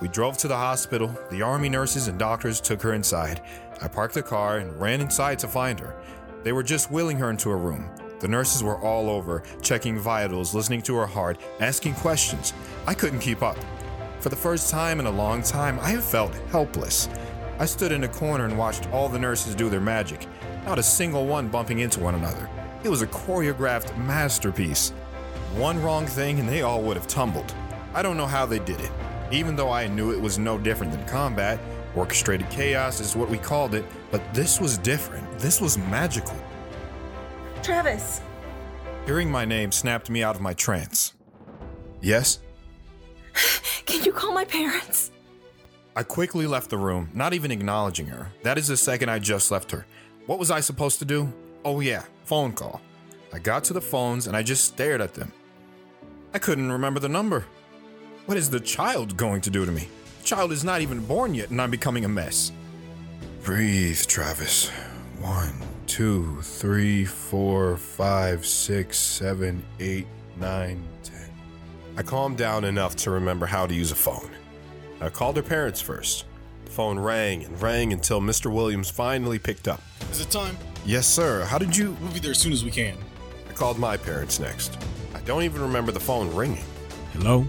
We 0.00 0.08
drove 0.08 0.36
to 0.38 0.48
the 0.48 0.56
hospital. 0.56 1.16
The 1.30 1.42
army 1.42 1.68
nurses 1.68 2.08
and 2.08 2.18
doctors 2.18 2.60
took 2.60 2.82
her 2.82 2.92
inside. 2.92 3.40
I 3.80 3.88
parked 3.88 4.14
the 4.14 4.22
car 4.22 4.58
and 4.58 4.78
ran 4.80 5.00
inside 5.00 5.38
to 5.40 5.48
find 5.48 5.78
her. 5.80 5.94
They 6.42 6.52
were 6.52 6.62
just 6.62 6.90
wheeling 6.90 7.18
her 7.18 7.30
into 7.30 7.50
a 7.50 7.56
room. 7.56 7.88
The 8.20 8.28
nurses 8.28 8.64
were 8.64 8.80
all 8.80 9.08
over, 9.08 9.44
checking 9.62 9.98
vitals, 9.98 10.54
listening 10.54 10.82
to 10.82 10.96
her 10.96 11.06
heart, 11.06 11.40
asking 11.60 11.94
questions. 11.94 12.52
I 12.86 12.94
couldn't 12.94 13.20
keep 13.20 13.42
up. 13.42 13.56
For 14.20 14.28
the 14.28 14.36
first 14.36 14.70
time 14.70 14.98
in 14.98 15.06
a 15.06 15.10
long 15.10 15.42
time, 15.42 15.78
I 15.80 15.96
felt 15.96 16.34
helpless. 16.50 17.08
I 17.58 17.66
stood 17.66 17.92
in 17.92 18.04
a 18.04 18.08
corner 18.08 18.44
and 18.44 18.56
watched 18.56 18.88
all 18.90 19.08
the 19.08 19.18
nurses 19.18 19.54
do 19.54 19.68
their 19.68 19.80
magic, 19.80 20.26
not 20.64 20.78
a 20.78 20.82
single 20.82 21.26
one 21.26 21.48
bumping 21.48 21.80
into 21.80 22.00
one 22.00 22.14
another. 22.14 22.48
It 22.84 22.88
was 22.88 23.02
a 23.02 23.06
choreographed 23.06 23.96
masterpiece. 23.98 24.90
One 25.54 25.82
wrong 25.82 26.06
thing 26.06 26.38
and 26.38 26.48
they 26.48 26.62
all 26.62 26.82
would 26.82 26.96
have 26.96 27.08
tumbled. 27.08 27.54
I 27.94 28.02
don't 28.02 28.16
know 28.16 28.26
how 28.26 28.46
they 28.46 28.58
did 28.58 28.80
it. 28.80 28.92
Even 29.32 29.56
though 29.56 29.70
I 29.70 29.88
knew 29.88 30.12
it 30.12 30.20
was 30.20 30.38
no 30.38 30.58
different 30.58 30.92
than 30.92 31.04
combat, 31.06 31.58
orchestrated 31.96 32.48
chaos 32.50 33.00
is 33.00 33.16
what 33.16 33.28
we 33.28 33.38
called 33.38 33.74
it, 33.74 33.84
but 34.10 34.22
this 34.32 34.60
was 34.60 34.78
different. 34.78 35.38
This 35.38 35.60
was 35.60 35.76
magical. 35.76 36.36
Travis, 37.62 38.20
Hearing 39.08 39.30
my 39.30 39.46
name 39.46 39.72
snapped 39.72 40.10
me 40.10 40.22
out 40.22 40.36
of 40.36 40.42
my 40.42 40.52
trance. 40.52 41.14
Yes? 42.02 42.40
can 43.86 44.04
you 44.04 44.12
call 44.12 44.34
my 44.34 44.44
parents? 44.44 45.12
I 45.98 46.04
quickly 46.04 46.46
left 46.46 46.70
the 46.70 46.76
room, 46.76 47.10
not 47.12 47.34
even 47.34 47.50
acknowledging 47.50 48.06
her. 48.06 48.30
That 48.44 48.56
is 48.56 48.68
the 48.68 48.76
second 48.76 49.08
I 49.08 49.18
just 49.18 49.50
left 49.50 49.72
her. 49.72 49.84
What 50.26 50.38
was 50.38 50.48
I 50.48 50.60
supposed 50.60 51.00
to 51.00 51.04
do? 51.04 51.32
Oh, 51.64 51.80
yeah, 51.80 52.04
phone 52.24 52.52
call. 52.52 52.80
I 53.32 53.40
got 53.40 53.64
to 53.64 53.72
the 53.72 53.80
phones 53.80 54.28
and 54.28 54.36
I 54.36 54.44
just 54.44 54.64
stared 54.64 55.00
at 55.00 55.14
them. 55.14 55.32
I 56.32 56.38
couldn't 56.38 56.70
remember 56.70 57.00
the 57.00 57.08
number. 57.08 57.46
What 58.26 58.38
is 58.38 58.48
the 58.48 58.60
child 58.60 59.16
going 59.16 59.40
to 59.40 59.50
do 59.50 59.66
to 59.66 59.72
me? 59.72 59.88
The 60.20 60.24
child 60.24 60.52
is 60.52 60.62
not 60.62 60.82
even 60.82 61.04
born 61.04 61.34
yet 61.34 61.50
and 61.50 61.60
I'm 61.60 61.72
becoming 61.72 62.04
a 62.04 62.08
mess. 62.08 62.52
Breathe, 63.42 64.00
Travis. 64.02 64.68
One, 65.18 65.52
two, 65.88 66.40
three, 66.42 67.06
four, 67.06 67.76
five, 67.76 68.46
six, 68.46 69.00
seven, 69.00 69.64
eight, 69.80 70.06
nine, 70.38 70.80
ten. 71.02 71.28
I 71.96 72.04
calmed 72.04 72.38
down 72.38 72.62
enough 72.62 72.94
to 72.98 73.10
remember 73.10 73.46
how 73.46 73.66
to 73.66 73.74
use 73.74 73.90
a 73.90 73.96
phone. 73.96 74.30
I 75.00 75.08
called 75.08 75.36
her 75.36 75.42
parents 75.42 75.80
first. 75.80 76.24
The 76.64 76.70
phone 76.70 76.98
rang 76.98 77.44
and 77.44 77.60
rang 77.62 77.92
until 77.92 78.20
Mr. 78.20 78.52
Williams 78.52 78.90
finally 78.90 79.38
picked 79.38 79.68
up. 79.68 79.80
Is 80.10 80.20
it 80.20 80.30
time? 80.30 80.56
Yes, 80.84 81.06
sir. 81.06 81.44
How 81.44 81.58
did 81.58 81.76
you? 81.76 81.96
We'll 82.00 82.12
be 82.12 82.18
there 82.18 82.32
as 82.32 82.38
soon 82.38 82.52
as 82.52 82.64
we 82.64 82.70
can. 82.70 82.96
I 83.48 83.52
called 83.52 83.78
my 83.78 83.96
parents 83.96 84.40
next. 84.40 84.76
I 85.14 85.20
don't 85.20 85.44
even 85.44 85.62
remember 85.62 85.92
the 85.92 86.00
phone 86.00 86.34
ringing. 86.34 86.64
Hello? 87.12 87.46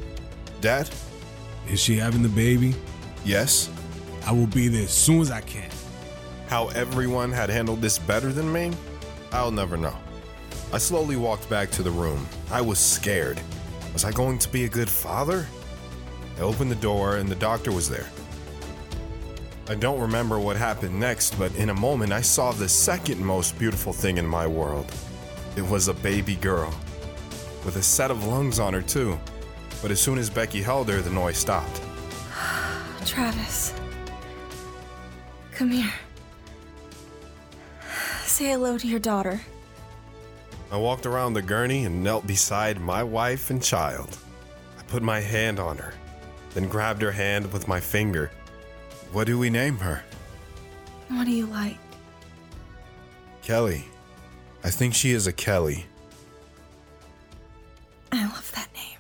Dad? 0.62 0.90
Is 1.68 1.80
she 1.80 1.96
having 1.98 2.22
the 2.22 2.30
baby? 2.30 2.76
Yes. 3.26 3.70
I 4.26 4.32
will 4.32 4.48
be 4.48 4.68
there 4.68 4.84
as 4.84 4.94
soon 4.94 5.22
as 5.22 5.32
I 5.32 5.42
can. 5.42 5.70
How 6.48 6.68
everyone 6.70 7.32
had 7.32 7.50
handled 7.50 7.82
this 7.82 7.98
better 7.98 8.32
than 8.32 8.52
me? 8.52 8.72
I'll 9.32 9.52
never 9.52 9.78
know. 9.78 9.96
I 10.72 10.78
slowly 10.78 11.16
walked 11.16 11.50
back 11.50 11.72
to 11.72 11.84
the 11.84 11.92
room. 11.92 12.28
I 12.52 12.62
was 12.62 12.80
scared. 12.80 13.40
Was 13.94 14.06
I 14.06 14.12
going 14.12 14.38
to 14.40 14.50
be 14.50 14.66
a 14.66 14.70
good 14.70 14.90
father? 14.90 15.48
I 16.40 16.42
opened 16.42 16.72
the 16.72 16.76
door 16.76 17.18
and 17.18 17.28
the 17.28 17.36
doctor 17.36 17.70
was 17.70 17.90
there. 17.90 18.08
I 19.68 19.76
don't 19.76 20.00
remember 20.00 20.40
what 20.40 20.56
happened 20.56 20.98
next, 20.98 21.38
but 21.38 21.54
in 21.58 21.70
a 21.70 21.74
moment 21.74 22.14
I 22.14 22.22
saw 22.22 22.54
the 22.54 22.70
second 22.70 23.20
most 23.20 23.60
beautiful 23.60 23.92
thing 23.92 24.18
in 24.18 24.26
my 24.26 24.48
world. 24.48 24.90
It 25.58 25.68
was 25.68 25.90
a 25.90 25.94
baby 25.94 26.36
girl. 26.36 26.74
With 27.66 27.76
a 27.76 27.84
set 27.84 28.10
of 28.10 28.26
lungs 28.26 28.58
on 28.58 28.74
her, 28.74 28.82
too. 28.82 29.20
But 29.82 29.92
as 29.92 30.02
soon 30.02 30.18
as 30.18 30.30
Becky 30.30 30.62
held 30.62 30.88
her, 30.88 31.02
the 31.02 31.10
noise 31.10 31.38
stopped. 31.38 31.82
Travis. 33.06 33.74
Come 35.52 35.72
here. 35.72 35.94
Say 38.24 38.52
hello 38.52 38.78
to 38.78 38.88
your 38.88 39.00
daughter. 39.00 39.42
I 40.72 40.78
walked 40.78 41.06
around 41.06 41.34
the 41.34 41.42
gurney 41.42 41.84
and 41.84 42.02
knelt 42.02 42.26
beside 42.26 42.80
my 42.80 43.04
wife 43.04 43.50
and 43.50 43.62
child. 43.62 44.18
I 44.78 44.84
put 44.84 45.04
my 45.04 45.20
hand 45.20 45.60
on 45.60 45.78
her, 45.78 45.94
then 46.54 46.68
grabbed 46.68 47.02
her 47.02 47.12
hand 47.12 47.52
with 47.52 47.68
my 47.68 47.80
finger. 47.80 48.32
What 49.12 49.28
do 49.28 49.38
we 49.38 49.50
name 49.50 49.78
her? 49.78 50.04
What 51.10 51.26
do 51.26 51.32
you 51.32 51.46
like? 51.48 51.78
Kelly. 53.42 53.86
I 54.64 54.70
think 54.70 54.94
she 54.94 55.12
is 55.12 55.26
a 55.26 55.34
Kelly. 55.34 55.86
I 58.12 58.24
love 58.26 58.52
that 58.56 58.70
name. 58.74 59.00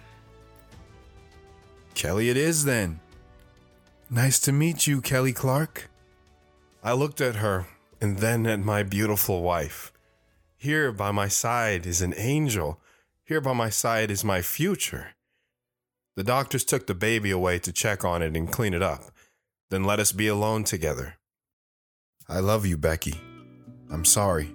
Kelly, 1.94 2.30
it 2.30 2.38
is 2.38 2.66
then. 2.66 3.00
Nice 4.10 4.40
to 4.40 4.52
meet 4.52 4.88
you, 4.88 5.02
Kelly 5.02 5.34
Clark. 5.34 5.90
I 6.84 6.94
looked 6.94 7.22
at 7.22 7.36
her 7.36 7.68
and 8.02 8.20
then 8.20 8.48
at 8.48 8.60
my 8.60 8.84
beautiful 8.84 9.42
wife. 9.42 9.92
Here 10.58 10.92
by 10.92 11.12
my 11.12 11.28
side 11.28 11.86
is 11.86 12.02
an 12.02 12.14
angel. 12.18 12.80
Here 13.26 13.42
by 13.42 13.54
my 13.54 13.70
side 13.70 14.10
is 14.10 14.24
my 14.24 14.42
future. 14.42 15.10
The 16.20 16.26
doctors 16.26 16.66
took 16.66 16.86
the 16.86 16.94
baby 16.94 17.32
away 17.32 17.60
to 17.60 17.72
check 17.72 18.04
on 18.04 18.22
it 18.22 18.36
and 18.36 18.52
clean 18.52 18.74
it 18.74 18.82
up, 18.82 19.04
then 19.70 19.86
let 19.86 20.02
us 20.02 20.12
be 20.12 20.28
alone 20.28 20.66
together. 20.66 21.16
I 22.28 22.42
love 22.42 22.66
you, 22.66 22.78
Becky. 22.78 23.22
I'm 23.90 24.04
sorry. 24.04 24.54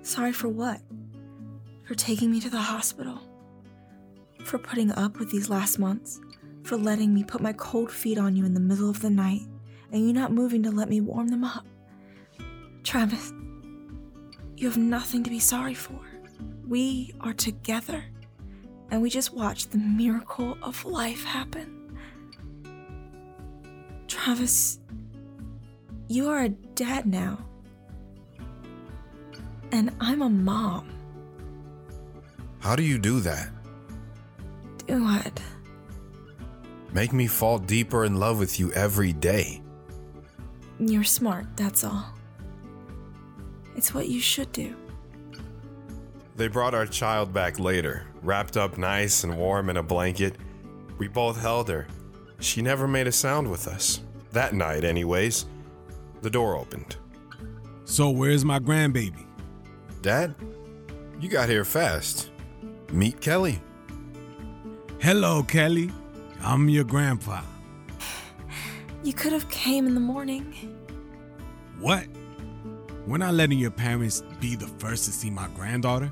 Sorry 0.00 0.32
for 0.32 0.48
what? 0.48 0.80
For 1.86 1.94
taking 1.94 2.30
me 2.30 2.40
to 2.40 2.48
the 2.48 2.56
hospital? 2.56 3.20
For 4.44 4.56
putting 4.56 4.90
up 4.92 5.18
with 5.18 5.30
these 5.30 5.50
last 5.50 5.78
months? 5.78 6.22
For 6.62 6.78
letting 6.78 7.12
me 7.12 7.22
put 7.22 7.42
my 7.42 7.52
cold 7.52 7.92
feet 7.92 8.16
on 8.16 8.36
you 8.36 8.46
in 8.46 8.54
the 8.54 8.60
middle 8.60 8.88
of 8.88 9.02
the 9.02 9.10
night 9.10 9.42
and 9.92 10.06
you 10.06 10.14
not 10.14 10.32
moving 10.32 10.62
to 10.62 10.70
let 10.70 10.88
me 10.88 11.02
warm 11.02 11.28
them 11.28 11.44
up? 11.44 11.66
Travis, 12.82 13.34
you 14.56 14.66
have 14.66 14.78
nothing 14.78 15.22
to 15.22 15.28
be 15.28 15.38
sorry 15.38 15.74
for. 15.74 16.00
We 16.66 17.12
are 17.20 17.34
together 17.34 18.04
and 18.90 19.02
we 19.02 19.10
just 19.10 19.32
watched 19.34 19.72
the 19.72 19.78
miracle 19.78 20.56
of 20.62 20.84
life 20.84 21.24
happen. 21.24 21.98
Travis, 24.08 24.78
you 26.08 26.28
are 26.28 26.42
a 26.42 26.48
dad 26.48 27.06
now. 27.06 27.38
And 29.72 29.90
I'm 30.00 30.22
a 30.22 30.28
mom. 30.28 30.88
How 32.60 32.76
do 32.76 32.82
you 32.82 32.98
do 32.98 33.20
that? 33.20 33.48
Do 34.86 35.02
what? 35.02 35.40
Make 36.92 37.12
me 37.12 37.26
fall 37.26 37.58
deeper 37.58 38.04
in 38.04 38.20
love 38.20 38.38
with 38.38 38.60
you 38.60 38.72
every 38.72 39.12
day. 39.12 39.60
You're 40.78 41.04
smart, 41.04 41.46
that's 41.56 41.84
all. 41.84 42.14
It's 43.76 43.92
what 43.92 44.08
you 44.08 44.20
should 44.20 44.52
do. 44.52 44.76
They 46.36 46.48
brought 46.48 46.74
our 46.74 46.86
child 46.86 47.32
back 47.32 47.60
later, 47.60 48.06
wrapped 48.22 48.56
up 48.56 48.76
nice 48.76 49.22
and 49.22 49.38
warm 49.38 49.70
in 49.70 49.76
a 49.76 49.82
blanket. 49.82 50.36
We 50.98 51.06
both 51.06 51.40
held 51.40 51.68
her. 51.68 51.86
She 52.40 52.60
never 52.60 52.88
made 52.88 53.06
a 53.06 53.12
sound 53.12 53.50
with 53.50 53.68
us. 53.68 54.00
That 54.32 54.52
night, 54.52 54.82
anyways. 54.82 55.46
The 56.22 56.30
door 56.30 56.56
opened. 56.56 56.96
So, 57.84 58.10
where's 58.10 58.44
my 58.44 58.58
grandbaby? 58.58 59.26
Dad, 60.02 60.34
you 61.20 61.28
got 61.28 61.48
here 61.48 61.64
fast. 61.64 62.30
Meet 62.90 63.20
Kelly. 63.20 63.62
Hello, 65.00 65.42
Kelly. 65.42 65.92
I'm 66.42 66.68
your 66.68 66.84
grandpa. 66.84 67.42
You 69.04 69.12
could 69.12 69.32
have 69.32 69.48
came 69.50 69.86
in 69.86 69.94
the 69.94 70.00
morning. 70.00 70.52
What? 71.78 72.06
We're 73.06 73.18
not 73.18 73.34
letting 73.34 73.58
your 73.58 73.70
parents 73.70 74.22
be 74.40 74.56
the 74.56 74.66
first 74.66 75.04
to 75.04 75.12
see 75.12 75.30
my 75.30 75.46
granddaughter. 75.54 76.10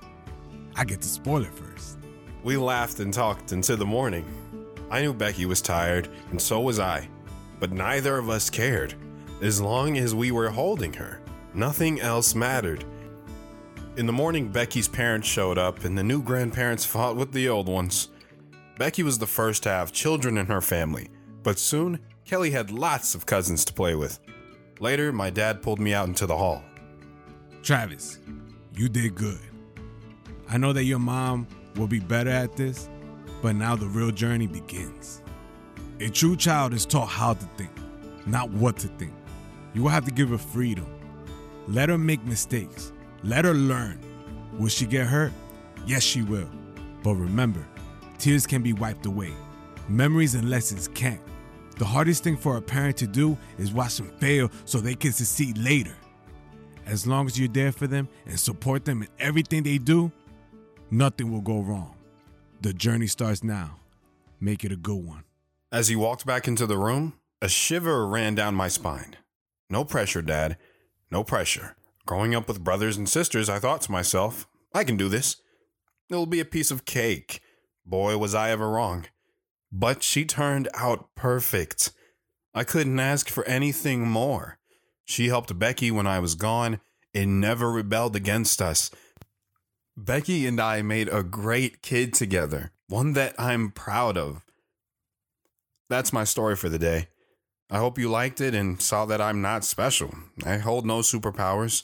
I 0.75 0.85
get 0.85 1.01
to 1.03 1.09
spoil 1.09 1.43
it 1.43 1.55
first. 1.55 1.99
We 2.43 2.57
laughed 2.57 3.01
and 3.01 3.13
talked 3.13 3.53
until 3.53 3.77
the 3.77 3.87
morning. 3.87 4.25
I 4.91 5.03
knew 5.03 5.15
Becky 5.15 5.47
was 5.47 5.63
tired, 5.63 6.09
and 6.31 6.41
so 6.41 6.61
was 6.61 6.79
I. 6.79 7.09
But 7.61 7.73
neither 7.73 8.19
of 8.19 8.29
us 8.29 8.51
cared. 8.51 8.95
As 9.41 9.61
long 9.61 9.99
as 9.99 10.15
we 10.15 10.31
were 10.31 10.51
holding 10.51 10.93
her, 10.95 11.21
nothing 11.55 12.01
else 12.01 12.35
mattered. 12.35 12.85
In 13.97 14.07
the 14.07 14.13
morning, 14.13 14.49
Becky's 14.49 14.89
parents 14.89 15.29
showed 15.29 15.59
up, 15.59 15.85
and 15.85 15.97
the 15.97 16.03
new 16.03 16.23
grandparents 16.23 16.85
fought 16.85 17.17
with 17.17 17.33
the 17.33 17.49
old 17.49 17.69
ones. 17.69 18.09
Becky 18.79 19.03
was 19.03 19.19
the 19.19 19.27
first 19.27 19.63
to 19.65 19.69
have 19.69 19.93
children 19.93 20.39
in 20.39 20.47
her 20.47 20.61
family, 20.61 21.09
but 21.43 21.59
soon 21.59 22.01
Kelly 22.25 22.51
had 22.51 22.71
lots 22.71 23.15
of 23.15 23.27
cousins 23.27 23.65
to 23.67 23.73
play 23.73 23.95
with. 23.95 24.19
Later, 24.81 25.13
my 25.13 25.29
dad 25.29 25.63
pulled 25.63 25.79
me 25.79 25.93
out 25.93 26.09
into 26.09 26.27
the 26.27 26.37
hall. 26.37 26.65
Travis, 27.63 28.19
you 28.75 28.89
did 28.89 29.15
good. 29.15 29.52
I 30.53 30.59
know 30.59 30.75
that 30.75 30.85
your 30.85 30.99
mom 30.99 31.47
will 31.77 31.87
be 31.87 31.99
better 31.99 32.29
at 32.29 32.57
this, 32.57 32.91
but 33.41 33.57
now 33.57 33.75
the 33.75 33.87
real 33.87 34.11
journey 34.11 34.47
begins. 34.47 35.23
A 35.99 36.11
true 36.11 36.37
child 36.37 36.75
is 36.75 36.85
taught 36.85 37.09
how 37.09 37.33
to 37.33 37.45
think, 37.57 37.71
not 38.27 38.51
what 38.51 38.77
to 38.81 38.89
think. 38.89 39.15
You 39.73 39.83
will 39.83 39.89
have 39.89 40.05
to 40.05 40.11
give 40.11 40.29
her 40.29 40.37
freedom. 40.37 40.87
Let 41.69 41.89
her 41.89 41.97
make 41.97 42.23
mistakes. 42.27 42.93
Let 43.25 43.47
her 43.47 43.55
learn. 43.55 43.99
Will 44.59 44.69
she 44.69 44.85
get 44.85 45.07
hurt? 45.07 45.33
Yes, 45.87 46.03
she 46.03 46.21
will. 46.21 46.51
But 47.03 47.15
remember, 47.15 47.67
tears 48.19 48.47
can 48.47 48.63
be 48.63 48.75
wiped 48.75 49.07
away. 49.07 49.33
Memories 49.89 50.35
and 50.35 50.51
lessons 50.51 50.87
can't. 50.89 51.23
The 51.79 51.87
hardest 51.87 52.25
thing 52.25 52.37
for 52.37 52.59
a 52.59 52.63
parent 52.63 52.99
to 52.99 53.07
do 53.07 53.39
is 53.57 53.73
watch 53.73 53.97
them 53.97 54.13
fail 54.19 54.51
so 54.67 54.81
they 54.81 54.97
can 54.97 55.13
succeed 55.13 55.57
later. 55.57 55.97
As 56.85 57.07
long 57.07 57.25
as 57.25 57.39
you're 57.39 57.49
there 57.49 57.73
for 57.73 57.87
them 57.87 58.07
and 58.27 58.39
support 58.39 58.85
them 58.85 59.01
in 59.01 59.09
everything 59.19 59.63
they 59.63 59.79
do, 59.79 60.13
nothing 60.93 61.33
will 61.33 61.41
go 61.41 61.61
wrong. 61.61 61.97
The 62.61 62.73
journey 62.73 63.07
starts 63.07 63.43
now. 63.43 63.81
Make 64.41 64.65
it 64.65 64.71
a 64.73 64.77
good 64.77 65.05
one. 65.05 65.25
As 65.73 65.89
he 65.89 65.97
walked 65.97 66.27
back 66.27 66.47
into 66.47 66.67
the 66.67 66.77
room, 66.77 67.15
a 67.41 67.49
shiver 67.49 68.07
ran 68.07 68.35
down 68.35 68.55
my 68.55 68.69
spine. 68.69 69.17
No 69.71 69.85
pressure, 69.85 70.23
Dad. 70.23 70.59
No 71.11 71.25
pressure. 71.25 71.77
Growing 72.05 72.35
up 72.35 72.47
with 72.47 72.63
brothers 72.63 72.97
and 72.97 73.09
sisters, 73.09 73.49
I 73.49 73.59
thought 73.59 73.81
to 73.83 73.93
myself, 73.93 74.47
I 74.75 74.85
can 74.85 74.97
do 74.97 75.09
this. 75.09 75.37
It'll 76.11 76.27
be 76.27 76.41
a 76.41 76.45
piece 76.45 76.71
of 76.71 76.85
cake. 76.85 77.41
Boy, 77.87 78.19
was 78.19 78.35
I 78.35 78.51
ever 78.51 78.69
wrong. 78.69 79.07
But 79.73 80.03
she 80.03 80.25
turned 80.25 80.69
out 80.75 81.15
perfect. 81.15 81.93
I 82.55 82.65
couldn't 82.65 83.01
ask 83.01 83.31
for 83.31 83.45
anything 83.47 84.07
more. 84.07 84.59
She 85.05 85.29
helped 85.29 85.59
Becky 85.59 85.91
when 85.91 86.07
I 86.07 86.19
was 86.19 86.35
gone 86.35 86.81
and 87.15 87.41
never 87.41 87.73
rebelled 87.73 88.15
against 88.15 88.61
us. 88.61 88.91
Becky 89.97 90.47
and 90.47 90.59
I 90.59 90.81
made 90.81 91.09
a 91.09 91.23
great 91.23 91.83
kid 91.83 92.15
together, 92.15 92.73
one 92.89 93.13
that 93.13 93.35
I'm 93.39 93.71
proud 93.71 94.17
of. 94.17 94.43
That's 95.91 96.13
my 96.13 96.25
story 96.25 96.57
for 96.57 96.71
the 96.71 96.79
day. 96.79 97.09
I 97.69 97.79
hope 97.79 97.99
you 97.99 98.11
liked 98.11 98.41
it 98.41 98.55
and 98.55 98.81
saw 98.81 99.05
that 99.07 99.21
I'm 99.21 99.43
not 99.43 99.65
special. 99.65 100.15
I 100.45 100.57
hold 100.57 100.87
no 100.87 101.01
superpowers. 101.01 101.83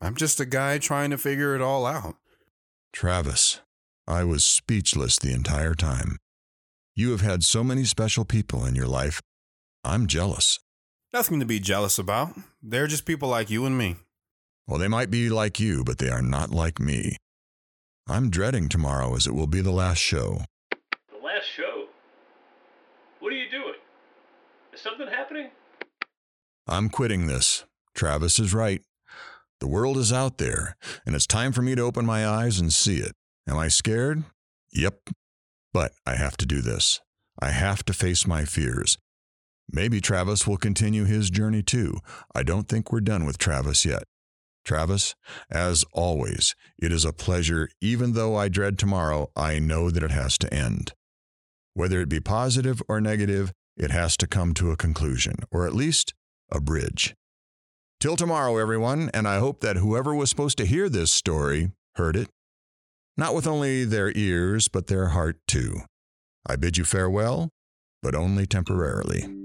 I'm 0.00 0.14
just 0.14 0.40
a 0.40 0.44
guy 0.44 0.78
trying 0.78 1.10
to 1.10 1.18
figure 1.18 1.54
it 1.54 1.62
all 1.62 1.86
out. 1.86 2.16
Travis, 2.92 3.60
I 4.06 4.24
was 4.24 4.44
speechless 4.44 5.18
the 5.18 5.32
entire 5.32 5.74
time. 5.74 6.18
You 6.94 7.12
have 7.12 7.22
had 7.22 7.44
so 7.44 7.64
many 7.64 7.84
special 7.84 8.24
people 8.24 8.64
in 8.66 8.74
your 8.74 8.86
life. 8.86 9.20
I'm 9.84 10.06
jealous. 10.06 10.58
Nothing 11.14 11.40
to 11.40 11.46
be 11.46 11.60
jealous 11.60 11.98
about. 11.98 12.34
They're 12.62 12.86
just 12.86 13.06
people 13.06 13.30
like 13.30 13.48
you 13.48 13.64
and 13.64 13.78
me. 13.78 13.96
Well, 14.66 14.78
they 14.78 14.88
might 14.88 15.10
be 15.10 15.30
like 15.30 15.58
you, 15.58 15.82
but 15.82 15.96
they 15.96 16.10
are 16.10 16.20
not 16.20 16.50
like 16.50 16.78
me. 16.78 17.16
I'm 18.10 18.30
dreading 18.30 18.70
tomorrow 18.70 19.14
as 19.16 19.26
it 19.26 19.34
will 19.34 19.46
be 19.46 19.60
the 19.60 19.70
last 19.70 19.98
show. 19.98 20.40
The 20.70 21.22
last 21.22 21.44
show? 21.54 21.88
What 23.20 23.34
are 23.34 23.36
you 23.36 23.50
doing? 23.50 23.74
Is 24.72 24.80
something 24.80 25.08
happening? 25.08 25.50
I'm 26.66 26.88
quitting 26.88 27.26
this. 27.26 27.66
Travis 27.94 28.38
is 28.38 28.54
right. 28.54 28.80
The 29.60 29.68
world 29.68 29.98
is 29.98 30.10
out 30.10 30.38
there, 30.38 30.76
and 31.04 31.14
it's 31.14 31.26
time 31.26 31.52
for 31.52 31.60
me 31.60 31.74
to 31.74 31.82
open 31.82 32.06
my 32.06 32.26
eyes 32.26 32.58
and 32.58 32.72
see 32.72 32.96
it. 32.96 33.12
Am 33.46 33.58
I 33.58 33.68
scared? 33.68 34.22
Yep. 34.72 35.10
But 35.74 35.92
I 36.06 36.14
have 36.14 36.38
to 36.38 36.46
do 36.46 36.62
this. 36.62 37.00
I 37.38 37.50
have 37.50 37.84
to 37.86 37.92
face 37.92 38.26
my 38.26 38.46
fears. 38.46 38.96
Maybe 39.70 40.00
Travis 40.00 40.46
will 40.46 40.56
continue 40.56 41.04
his 41.04 41.28
journey 41.28 41.62
too. 41.62 41.98
I 42.34 42.42
don't 42.42 42.68
think 42.68 42.90
we're 42.90 43.00
done 43.00 43.26
with 43.26 43.36
Travis 43.36 43.84
yet. 43.84 44.04
Travis, 44.68 45.14
as 45.50 45.82
always, 45.94 46.54
it 46.78 46.92
is 46.92 47.06
a 47.06 47.12
pleasure. 47.12 47.70
Even 47.80 48.12
though 48.12 48.36
I 48.36 48.48
dread 48.48 48.78
tomorrow, 48.78 49.30
I 49.34 49.58
know 49.58 49.90
that 49.90 50.02
it 50.02 50.10
has 50.10 50.36
to 50.38 50.52
end. 50.52 50.92
Whether 51.72 52.02
it 52.02 52.10
be 52.10 52.20
positive 52.20 52.82
or 52.86 53.00
negative, 53.00 53.50
it 53.78 53.90
has 53.90 54.14
to 54.18 54.26
come 54.26 54.52
to 54.54 54.70
a 54.70 54.76
conclusion, 54.76 55.36
or 55.50 55.66
at 55.66 55.74
least 55.74 56.12
a 56.52 56.60
bridge. 56.60 57.14
Till 57.98 58.14
tomorrow, 58.14 58.58
everyone, 58.58 59.10
and 59.14 59.26
I 59.26 59.38
hope 59.38 59.60
that 59.60 59.76
whoever 59.76 60.14
was 60.14 60.28
supposed 60.28 60.58
to 60.58 60.66
hear 60.66 60.90
this 60.90 61.10
story 61.10 61.70
heard 61.94 62.14
it. 62.14 62.28
Not 63.16 63.34
with 63.34 63.46
only 63.46 63.84
their 63.84 64.12
ears, 64.14 64.68
but 64.68 64.88
their 64.88 65.08
heart 65.08 65.38
too. 65.48 65.80
I 66.46 66.56
bid 66.56 66.76
you 66.76 66.84
farewell, 66.84 67.48
but 68.02 68.14
only 68.14 68.46
temporarily. 68.46 69.37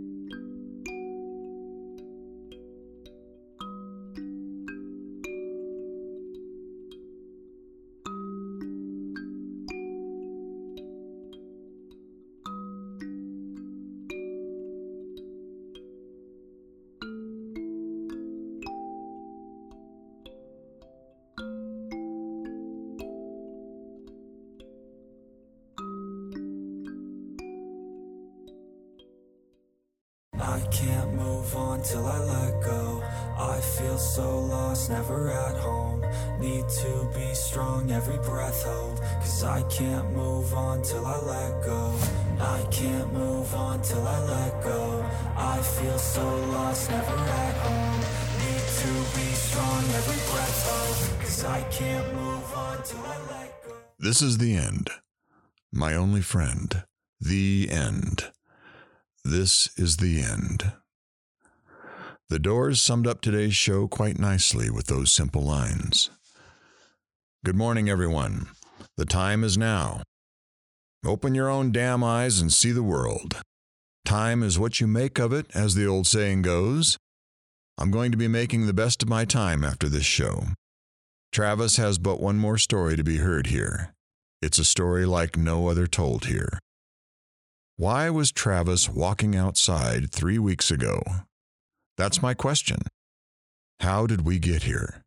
This 54.14 54.22
is 54.22 54.38
the 54.38 54.56
end. 54.56 54.92
My 55.72 55.96
only 55.96 56.22
friend. 56.22 56.84
The 57.20 57.68
end. 57.72 58.32
This 59.26 59.72
is 59.76 59.98
the 59.98 60.22
end. 60.22 60.74
The 62.30 62.38
Doors 62.38 62.80
summed 62.80 63.08
up 63.08 63.22
today's 63.22 63.56
show 63.56 63.88
quite 63.88 64.20
nicely 64.20 64.70
with 64.70 64.86
those 64.86 65.12
simple 65.12 65.42
lines. 65.42 66.12
Good 67.44 67.56
morning, 67.56 67.90
everyone. 67.90 68.50
The 68.98 69.08
time 69.08 69.44
is 69.44 69.58
now. 69.58 70.04
Open 71.04 71.34
your 71.34 71.50
own 71.50 71.72
damn 71.72 72.04
eyes 72.04 72.40
and 72.40 72.54
see 72.54 72.72
the 72.72 72.84
world. 72.84 73.42
Time 74.06 74.44
is 74.44 74.60
what 74.60 74.80
you 74.80 74.86
make 74.86 75.18
of 75.18 75.34
it, 75.34 75.48
as 75.56 75.74
the 75.74 75.88
old 75.88 76.06
saying 76.06 76.44
goes. 76.44 77.00
I'm 77.80 77.90
going 77.90 78.12
to 78.12 78.18
be 78.18 78.28
making 78.28 78.68
the 78.68 78.74
best 78.74 79.02
of 79.02 79.10
my 79.10 79.26
time 79.26 79.64
after 79.64 79.90
this 79.90 80.06
show. 80.06 80.50
Travis 81.32 81.78
has 81.78 81.98
but 81.98 82.20
one 82.20 82.38
more 82.38 82.60
story 82.60 82.96
to 82.96 83.04
be 83.04 83.18
heard 83.18 83.48
here. 83.48 83.96
It's 84.44 84.60
a 84.60 84.66
story 84.66 85.06
like 85.06 85.38
no 85.38 85.70
other 85.70 85.88
told 85.88 86.26
here. 86.26 86.60
Why 87.78 88.10
was 88.10 88.30
Travis 88.30 88.90
walking 88.90 89.38
outside 89.38 90.12
three 90.12 90.38
weeks 90.38 90.70
ago? 90.70 91.02
That's 91.96 92.22
my 92.22 92.34
question. 92.34 92.80
How 93.80 94.06
did 94.06 94.26
we 94.26 94.40
get 94.40 94.64
here? 94.64 95.02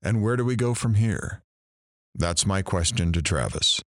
And 0.00 0.22
where 0.22 0.36
do 0.36 0.44
we 0.44 0.54
go 0.54 0.74
from 0.74 0.94
here? 0.94 1.42
That's 2.14 2.46
my 2.46 2.62
question 2.62 3.10
to 3.14 3.20
Travis. 3.20 3.82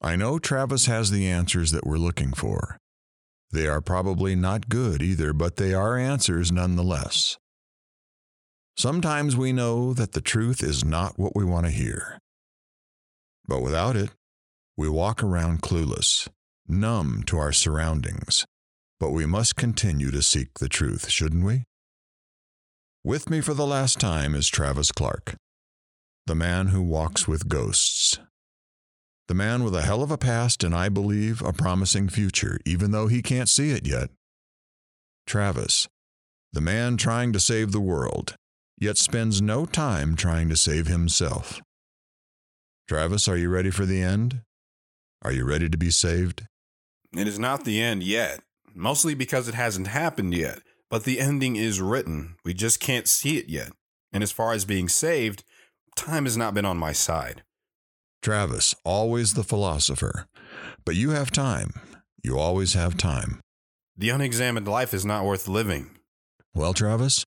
I 0.00 0.14
know 0.14 0.38
Travis 0.38 0.86
has 0.86 1.10
the 1.10 1.26
answers 1.26 1.72
that 1.72 1.84
we're 1.84 1.96
looking 1.96 2.34
for. 2.34 2.76
They 3.50 3.66
are 3.66 3.80
probably 3.80 4.36
not 4.36 4.68
good 4.68 5.02
either, 5.02 5.32
but 5.32 5.56
they 5.56 5.74
are 5.74 5.98
answers 5.98 6.52
nonetheless. 6.52 7.38
Sometimes 8.76 9.36
we 9.36 9.52
know 9.52 9.92
that 9.94 10.12
the 10.12 10.20
truth 10.20 10.62
is 10.62 10.84
not 10.84 11.18
what 11.18 11.34
we 11.34 11.44
want 11.44 11.66
to 11.66 11.72
hear. 11.72 12.20
But 13.48 13.62
without 13.62 13.96
it, 13.96 14.10
we 14.76 14.88
walk 14.88 15.22
around 15.22 15.62
clueless, 15.62 16.28
numb 16.68 17.24
to 17.26 17.38
our 17.38 17.52
surroundings. 17.52 18.44
But 19.00 19.10
we 19.10 19.26
must 19.26 19.56
continue 19.56 20.10
to 20.10 20.22
seek 20.22 20.58
the 20.58 20.68
truth, 20.68 21.08
shouldn't 21.08 21.44
we? 21.44 21.64
With 23.02 23.30
me 23.30 23.40
for 23.40 23.54
the 23.54 23.66
last 23.66 23.98
time 23.98 24.34
is 24.34 24.48
Travis 24.48 24.92
Clark, 24.92 25.36
the 26.26 26.34
man 26.34 26.68
who 26.68 26.82
walks 26.82 27.26
with 27.26 27.48
ghosts. 27.48 28.18
The 29.28 29.34
man 29.34 29.64
with 29.64 29.74
a 29.74 29.82
hell 29.82 30.02
of 30.02 30.10
a 30.10 30.18
past 30.18 30.62
and 30.62 30.74
I 30.74 30.88
believe 30.88 31.40
a 31.42 31.52
promising 31.52 32.08
future, 32.08 32.58
even 32.66 32.90
though 32.90 33.06
he 33.06 33.22
can't 33.22 33.48
see 33.48 33.70
it 33.70 33.86
yet. 33.86 34.10
Travis, 35.26 35.88
the 36.52 36.60
man 36.60 36.96
trying 36.96 37.32
to 37.32 37.40
save 37.40 37.72
the 37.72 37.80
world, 37.80 38.34
yet 38.78 38.98
spends 38.98 39.40
no 39.40 39.64
time 39.64 40.16
trying 40.16 40.48
to 40.48 40.56
save 40.56 40.86
himself. 40.86 41.60
Travis, 42.88 43.28
are 43.28 43.36
you 43.36 43.50
ready 43.50 43.70
for 43.70 43.84
the 43.84 44.00
end? 44.00 44.40
Are 45.20 45.30
you 45.32 45.44
ready 45.44 45.68
to 45.68 45.76
be 45.76 45.90
saved? 45.90 46.46
It 47.14 47.28
is 47.28 47.38
not 47.38 47.66
the 47.66 47.82
end 47.82 48.02
yet, 48.02 48.40
mostly 48.74 49.14
because 49.14 49.46
it 49.46 49.54
hasn't 49.54 49.88
happened 49.88 50.32
yet, 50.32 50.60
but 50.88 51.04
the 51.04 51.20
ending 51.20 51.56
is 51.56 51.82
written. 51.82 52.36
We 52.46 52.54
just 52.54 52.80
can't 52.80 53.06
see 53.06 53.36
it 53.36 53.50
yet. 53.50 53.72
And 54.10 54.22
as 54.22 54.32
far 54.32 54.54
as 54.54 54.64
being 54.64 54.88
saved, 54.88 55.44
time 55.96 56.24
has 56.24 56.38
not 56.38 56.54
been 56.54 56.64
on 56.64 56.78
my 56.78 56.92
side. 56.92 57.42
Travis, 58.22 58.74
always 58.84 59.34
the 59.34 59.44
philosopher. 59.44 60.26
But 60.86 60.94
you 60.94 61.10
have 61.10 61.30
time. 61.30 61.72
You 62.24 62.38
always 62.38 62.72
have 62.72 62.96
time. 62.96 63.40
The 63.98 64.08
unexamined 64.08 64.66
life 64.66 64.94
is 64.94 65.04
not 65.04 65.26
worth 65.26 65.46
living. 65.46 65.90
Well, 66.54 66.72
Travis, 66.72 67.26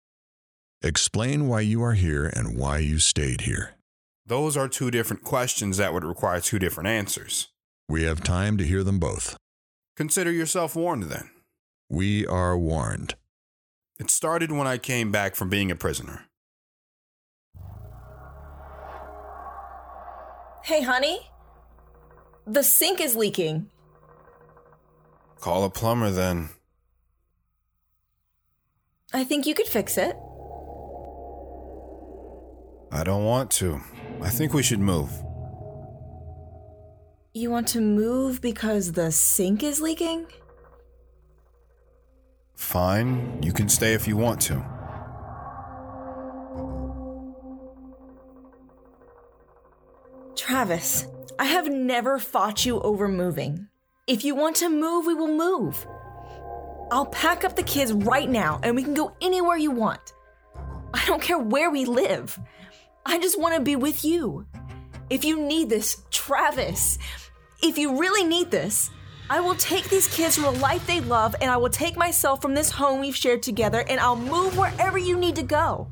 explain 0.81 1.47
why 1.47 1.61
you 1.61 1.83
are 1.83 1.93
here 1.93 2.25
and 2.25 2.57
why 2.57 2.79
you 2.79 2.97
stayed 2.97 3.41
here. 3.41 3.75
Those 4.31 4.55
are 4.55 4.69
two 4.69 4.91
different 4.91 5.25
questions 5.25 5.75
that 5.75 5.91
would 5.91 6.05
require 6.05 6.39
two 6.39 6.57
different 6.57 6.87
answers. 6.87 7.49
We 7.89 8.03
have 8.03 8.23
time 8.23 8.57
to 8.59 8.63
hear 8.63 8.81
them 8.81 8.97
both. 8.97 9.35
Consider 9.97 10.31
yourself 10.31 10.73
warned 10.73 11.03
then. 11.03 11.29
We 11.89 12.25
are 12.25 12.57
warned. 12.57 13.15
It 13.99 14.09
started 14.09 14.49
when 14.53 14.67
I 14.67 14.77
came 14.77 15.11
back 15.11 15.35
from 15.35 15.49
being 15.49 15.69
a 15.69 15.75
prisoner. 15.75 16.27
Hey, 20.63 20.81
honey. 20.81 21.29
The 22.47 22.63
sink 22.63 23.01
is 23.01 23.17
leaking. 23.17 23.69
Call 25.41 25.65
a 25.65 25.69
plumber 25.69 26.09
then. 26.09 26.51
I 29.13 29.25
think 29.25 29.45
you 29.45 29.53
could 29.53 29.67
fix 29.67 29.97
it. 29.97 30.15
I 32.93 33.03
don't 33.03 33.25
want 33.25 33.51
to. 33.51 33.81
I 34.21 34.29
think 34.29 34.53
we 34.53 34.63
should 34.63 34.79
move. 34.79 35.11
You 37.33 37.49
want 37.49 37.67
to 37.69 37.81
move 37.81 38.41
because 38.41 38.91
the 38.91 39.11
sink 39.11 39.63
is 39.63 39.81
leaking? 39.81 40.27
Fine, 42.55 43.41
you 43.41 43.51
can 43.51 43.67
stay 43.67 43.93
if 43.93 44.07
you 44.07 44.15
want 44.17 44.41
to. 44.41 44.63
Travis, 50.35 51.07
I 51.39 51.45
have 51.45 51.69
never 51.69 52.19
fought 52.19 52.65
you 52.65 52.79
over 52.81 53.07
moving. 53.07 53.67
If 54.07 54.23
you 54.25 54.35
want 54.35 54.57
to 54.57 54.69
move, 54.69 55.05
we 55.05 55.15
will 55.15 55.33
move. 55.35 55.87
I'll 56.91 57.05
pack 57.05 57.43
up 57.43 57.55
the 57.55 57.63
kids 57.63 57.93
right 57.93 58.29
now 58.29 58.59
and 58.61 58.75
we 58.75 58.83
can 58.83 58.93
go 58.93 59.15
anywhere 59.21 59.57
you 59.57 59.71
want. 59.71 60.13
I 60.93 61.05
don't 61.05 61.21
care 61.21 61.39
where 61.39 61.71
we 61.71 61.85
live. 61.85 62.37
I 63.05 63.19
just 63.19 63.39
want 63.39 63.55
to 63.55 63.61
be 63.61 63.75
with 63.75 64.05
you. 64.05 64.45
If 65.09 65.25
you 65.25 65.41
need 65.41 65.69
this, 65.69 66.03
Travis, 66.11 66.97
if 67.61 67.77
you 67.77 67.99
really 67.99 68.23
need 68.23 68.51
this, 68.51 68.89
I 69.29 69.39
will 69.39 69.55
take 69.55 69.89
these 69.89 70.13
kids 70.13 70.35
from 70.35 70.45
a 70.45 70.59
life 70.59 70.85
they 70.85 71.01
love 71.01 71.35
and 71.41 71.49
I 71.49 71.57
will 71.57 71.69
take 71.69 71.97
myself 71.97 72.41
from 72.41 72.53
this 72.53 72.69
home 72.69 72.99
we've 72.99 73.15
shared 73.15 73.43
together 73.43 73.83
and 73.87 73.99
I'll 73.99 74.15
move 74.15 74.57
wherever 74.57 74.97
you 74.97 75.17
need 75.17 75.35
to 75.37 75.43
go. 75.43 75.89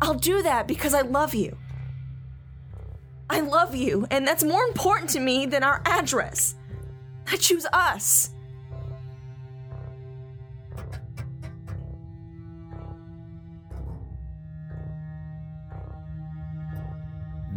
I'll 0.00 0.14
do 0.14 0.42
that 0.42 0.66
because 0.66 0.94
I 0.94 1.02
love 1.02 1.34
you. 1.34 1.56
I 3.30 3.40
love 3.40 3.74
you, 3.74 4.06
and 4.10 4.26
that's 4.26 4.42
more 4.42 4.64
important 4.64 5.10
to 5.10 5.20
me 5.20 5.44
than 5.44 5.62
our 5.62 5.82
address. 5.84 6.54
I 7.26 7.36
choose 7.36 7.66
us. 7.72 8.30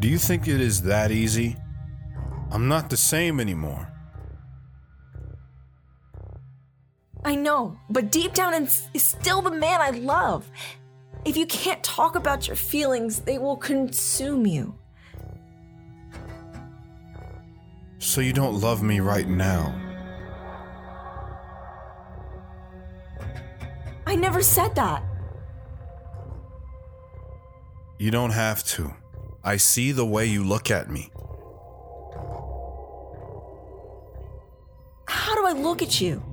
Do 0.01 0.09
you 0.09 0.17
think 0.17 0.47
it 0.47 0.59
is 0.59 0.81
that 0.81 1.11
easy? 1.11 1.55
I'm 2.49 2.67
not 2.67 2.89
the 2.89 2.97
same 2.97 3.39
anymore. 3.39 3.88
I 7.23 7.35
know, 7.35 7.77
but 7.88 8.11
deep 8.11 8.33
down 8.33 8.55
is 8.55 8.88
still 8.95 9.43
the 9.43 9.51
man 9.51 9.80
I 9.80 9.91
love. 9.91 10.49
If 11.23 11.38
you 11.38 11.45
can't 11.45 11.83
talk 11.83 12.15
about 12.15 12.47
your 12.47 12.55
feelings, 12.55 13.19
they 13.19 13.38
will 13.38 13.55
consume 13.55 14.47
you. 14.47 14.73
So 17.99 18.21
you 18.21 18.33
don't 18.33 18.59
love 18.59 18.81
me 18.81 19.01
right 19.01 19.27
now. 19.27 19.80
I 24.07 24.15
never 24.15 24.41
said 24.41 24.73
that. 24.73 25.03
You 27.99 28.09
don't 28.09 28.31
have 28.31 28.63
to. 28.63 28.95
I 29.43 29.57
see 29.57 29.91
the 29.91 30.05
way 30.05 30.25
you 30.25 30.43
look 30.43 30.69
at 30.69 30.89
me. 30.89 31.09
How 35.07 35.35
do 35.35 35.45
I 35.45 35.53
look 35.53 35.81
at 35.81 35.99
you? 35.99 36.23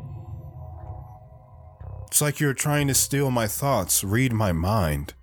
It's 2.07 2.21
like 2.21 2.41
you're 2.41 2.55
trying 2.55 2.89
to 2.89 2.95
steal 2.95 3.31
my 3.31 3.47
thoughts, 3.47 4.05
read 4.05 4.33
my 4.33 4.53
mind. 4.53 5.15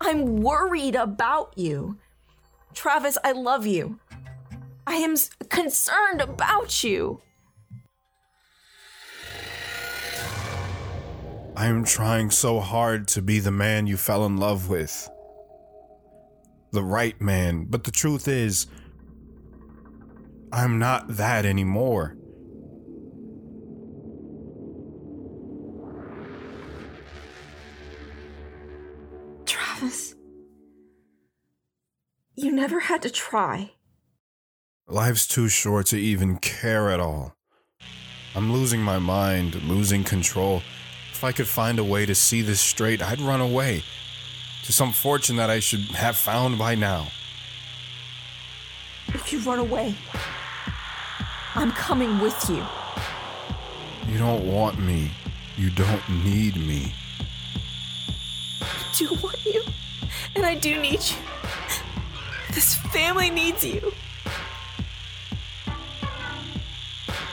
I'm 0.00 0.40
worried 0.42 0.94
about 0.96 1.52
you. 1.56 1.98
Travis, 2.72 3.18
I 3.22 3.32
love 3.32 3.66
you. 3.66 3.98
I 4.86 4.94
am 4.94 5.16
concerned 5.50 6.22
about 6.22 6.82
you. 6.82 7.20
I 11.58 11.66
am 11.66 11.82
trying 11.82 12.30
so 12.30 12.60
hard 12.60 13.08
to 13.08 13.20
be 13.20 13.40
the 13.40 13.50
man 13.50 13.88
you 13.88 13.96
fell 13.96 14.24
in 14.24 14.36
love 14.36 14.68
with. 14.68 15.08
The 16.70 16.84
right 16.84 17.20
man, 17.20 17.64
but 17.64 17.82
the 17.82 17.90
truth 17.90 18.28
is, 18.28 18.68
I'm 20.52 20.78
not 20.78 21.16
that 21.16 21.44
anymore. 21.44 22.16
Travis. 29.44 30.14
You 32.36 32.52
never 32.52 32.78
had 32.78 33.02
to 33.02 33.10
try. 33.10 33.72
Life's 34.86 35.26
too 35.26 35.48
short 35.48 35.86
to 35.86 35.96
even 35.96 36.38
care 36.38 36.88
at 36.88 37.00
all. 37.00 37.34
I'm 38.36 38.52
losing 38.52 38.80
my 38.80 39.00
mind, 39.00 39.60
losing 39.64 40.04
control. 40.04 40.62
If 41.18 41.24
I 41.24 41.32
could 41.32 41.48
find 41.48 41.80
a 41.80 41.84
way 41.84 42.06
to 42.06 42.14
see 42.14 42.42
this 42.42 42.60
straight, 42.60 43.02
I'd 43.02 43.20
run 43.20 43.40
away 43.40 43.82
to 44.62 44.72
some 44.72 44.92
fortune 44.92 45.34
that 45.34 45.50
I 45.50 45.58
should 45.58 45.80
have 45.96 46.16
found 46.16 46.60
by 46.60 46.76
now. 46.76 47.08
If 49.08 49.32
you 49.32 49.40
run 49.40 49.58
away, 49.58 49.96
I'm 51.56 51.72
coming 51.72 52.20
with 52.20 52.48
you. 52.48 52.64
You 54.06 54.16
don't 54.16 54.46
want 54.46 54.78
me. 54.78 55.10
You 55.56 55.70
don't 55.70 56.08
need 56.24 56.56
me. 56.56 56.94
I 58.60 58.94
do 58.96 59.08
want 59.20 59.44
you, 59.44 59.64
and 60.36 60.46
I 60.46 60.54
do 60.54 60.80
need 60.80 61.00
you. 61.00 61.16
This 62.54 62.76
family 62.76 63.28
needs 63.28 63.64
you. 63.64 63.92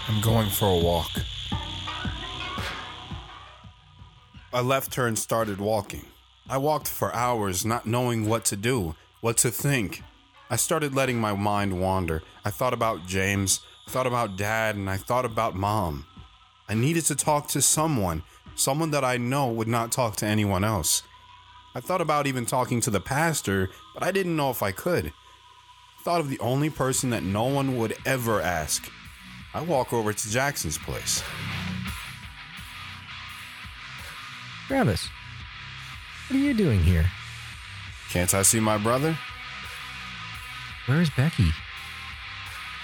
I'm 0.08 0.22
going 0.22 0.50
for 0.50 0.70
a 0.70 0.76
walk. 0.76 1.12
I 4.56 4.62
left 4.62 4.96
her 4.96 5.06
and 5.06 5.20
started 5.20 5.60
walking. 5.60 6.06
I 6.50 6.60
walked 6.60 6.88
for 6.88 7.14
hours, 7.14 7.66
not 7.66 7.86
knowing 7.86 8.26
what 8.26 8.46
to 8.46 8.56
do, 8.56 8.96
what 9.20 9.36
to 9.40 9.52
think. 9.52 10.02
I 10.50 10.56
started 10.56 10.96
letting 10.96 11.20
my 11.20 11.34
mind 11.34 11.82
wander. 11.82 12.24
I 12.46 12.52
thought 12.52 12.72
about 12.72 13.06
James, 13.06 13.60
I 13.86 13.92
thought 13.92 14.08
about 14.08 14.38
dad, 14.38 14.78
and 14.78 14.90
I 14.90 14.96
thought 14.96 15.26
about 15.26 15.58
mom. 15.58 16.06
I 16.70 16.74
needed 16.74 17.04
to 17.08 17.18
talk 17.18 17.50
to 17.50 17.62
someone, 17.62 18.24
someone 18.56 18.92
that 18.92 19.04
I 19.04 19.18
know 19.18 19.52
would 19.52 19.68
not 19.68 19.92
talk 19.92 20.16
to 20.18 20.26
anyone 20.26 20.64
else. 20.64 21.04
I 21.76 21.82
thought 21.82 22.00
about 22.00 22.26
even 22.26 22.46
talking 22.46 22.80
to 22.80 22.90
the 22.90 23.02
pastor, 23.02 23.70
but 23.94 24.04
I 24.04 24.14
didn't 24.14 24.38
know 24.38 24.52
if 24.52 24.64
I 24.64 24.72
could. 24.72 25.08
I 25.08 26.04
thought 26.04 26.22
of 26.22 26.30
the 26.30 26.40
only 26.40 26.70
person 26.70 27.10
that 27.10 27.24
no 27.24 27.44
one 27.44 27.78
would 27.78 27.98
ever 28.06 28.40
ask. 28.40 28.90
I 29.54 29.60
walk 29.64 29.92
over 29.92 30.14
to 30.14 30.30
Jackson's 30.30 30.78
place. 30.78 31.22
Travis, 34.68 35.10
what 36.28 36.38
are 36.38 36.44
you 36.44 36.56
doing 36.56 36.82
here? 36.82 37.06
Can't 38.10 38.34
I 38.34 38.42
see 38.42 38.60
my 38.60 38.80
brother? 38.80 39.16
Where's 40.88 41.12
Becky? 41.12 41.52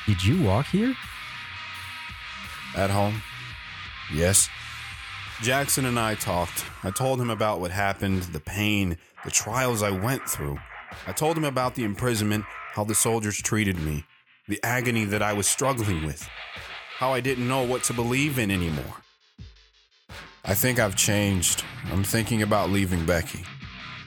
Did 0.06 0.24
you 0.24 0.44
walk 0.44 0.68
here? 0.68 0.94
At 2.76 2.92
home? 2.92 3.24
Yes. 4.14 4.48
Jackson 5.42 5.86
and 5.86 6.00
I 6.00 6.14
talked. 6.14 6.66
I 6.84 6.92
told 6.92 7.20
him 7.20 7.32
about 7.32 7.60
what 7.60 7.72
happened, 7.72 8.24
the 8.24 8.40
pain, 8.40 8.98
the 9.26 9.32
trials 9.32 9.82
I 9.82 9.90
went 9.90 10.30
through. 10.30 10.60
I 11.08 11.14
told 11.14 11.36
him 11.36 11.46
about 11.46 11.74
the 11.74 11.84
imprisonment, 11.84 12.46
how 12.74 12.84
the 12.84 12.94
soldiers 12.94 13.42
treated 13.42 13.82
me, 13.82 14.06
the 14.48 14.60
agony 14.64 15.06
that 15.06 15.24
I 15.24 15.34
was 15.34 15.48
struggling 15.48 16.06
with, 16.06 16.28
how 16.98 17.12
I 17.12 17.22
didn't 17.22 17.48
know 17.48 17.64
what 17.64 17.84
to 17.86 17.94
believe 17.94 18.38
in 18.38 18.52
anymore. 18.52 19.01
I 20.44 20.56
think 20.56 20.80
I've 20.80 20.96
changed. 20.96 21.64
I'm 21.92 22.04
thinking 22.04 22.42
about 22.42 22.72
leaving 22.72 23.06
Becky. 23.06 23.44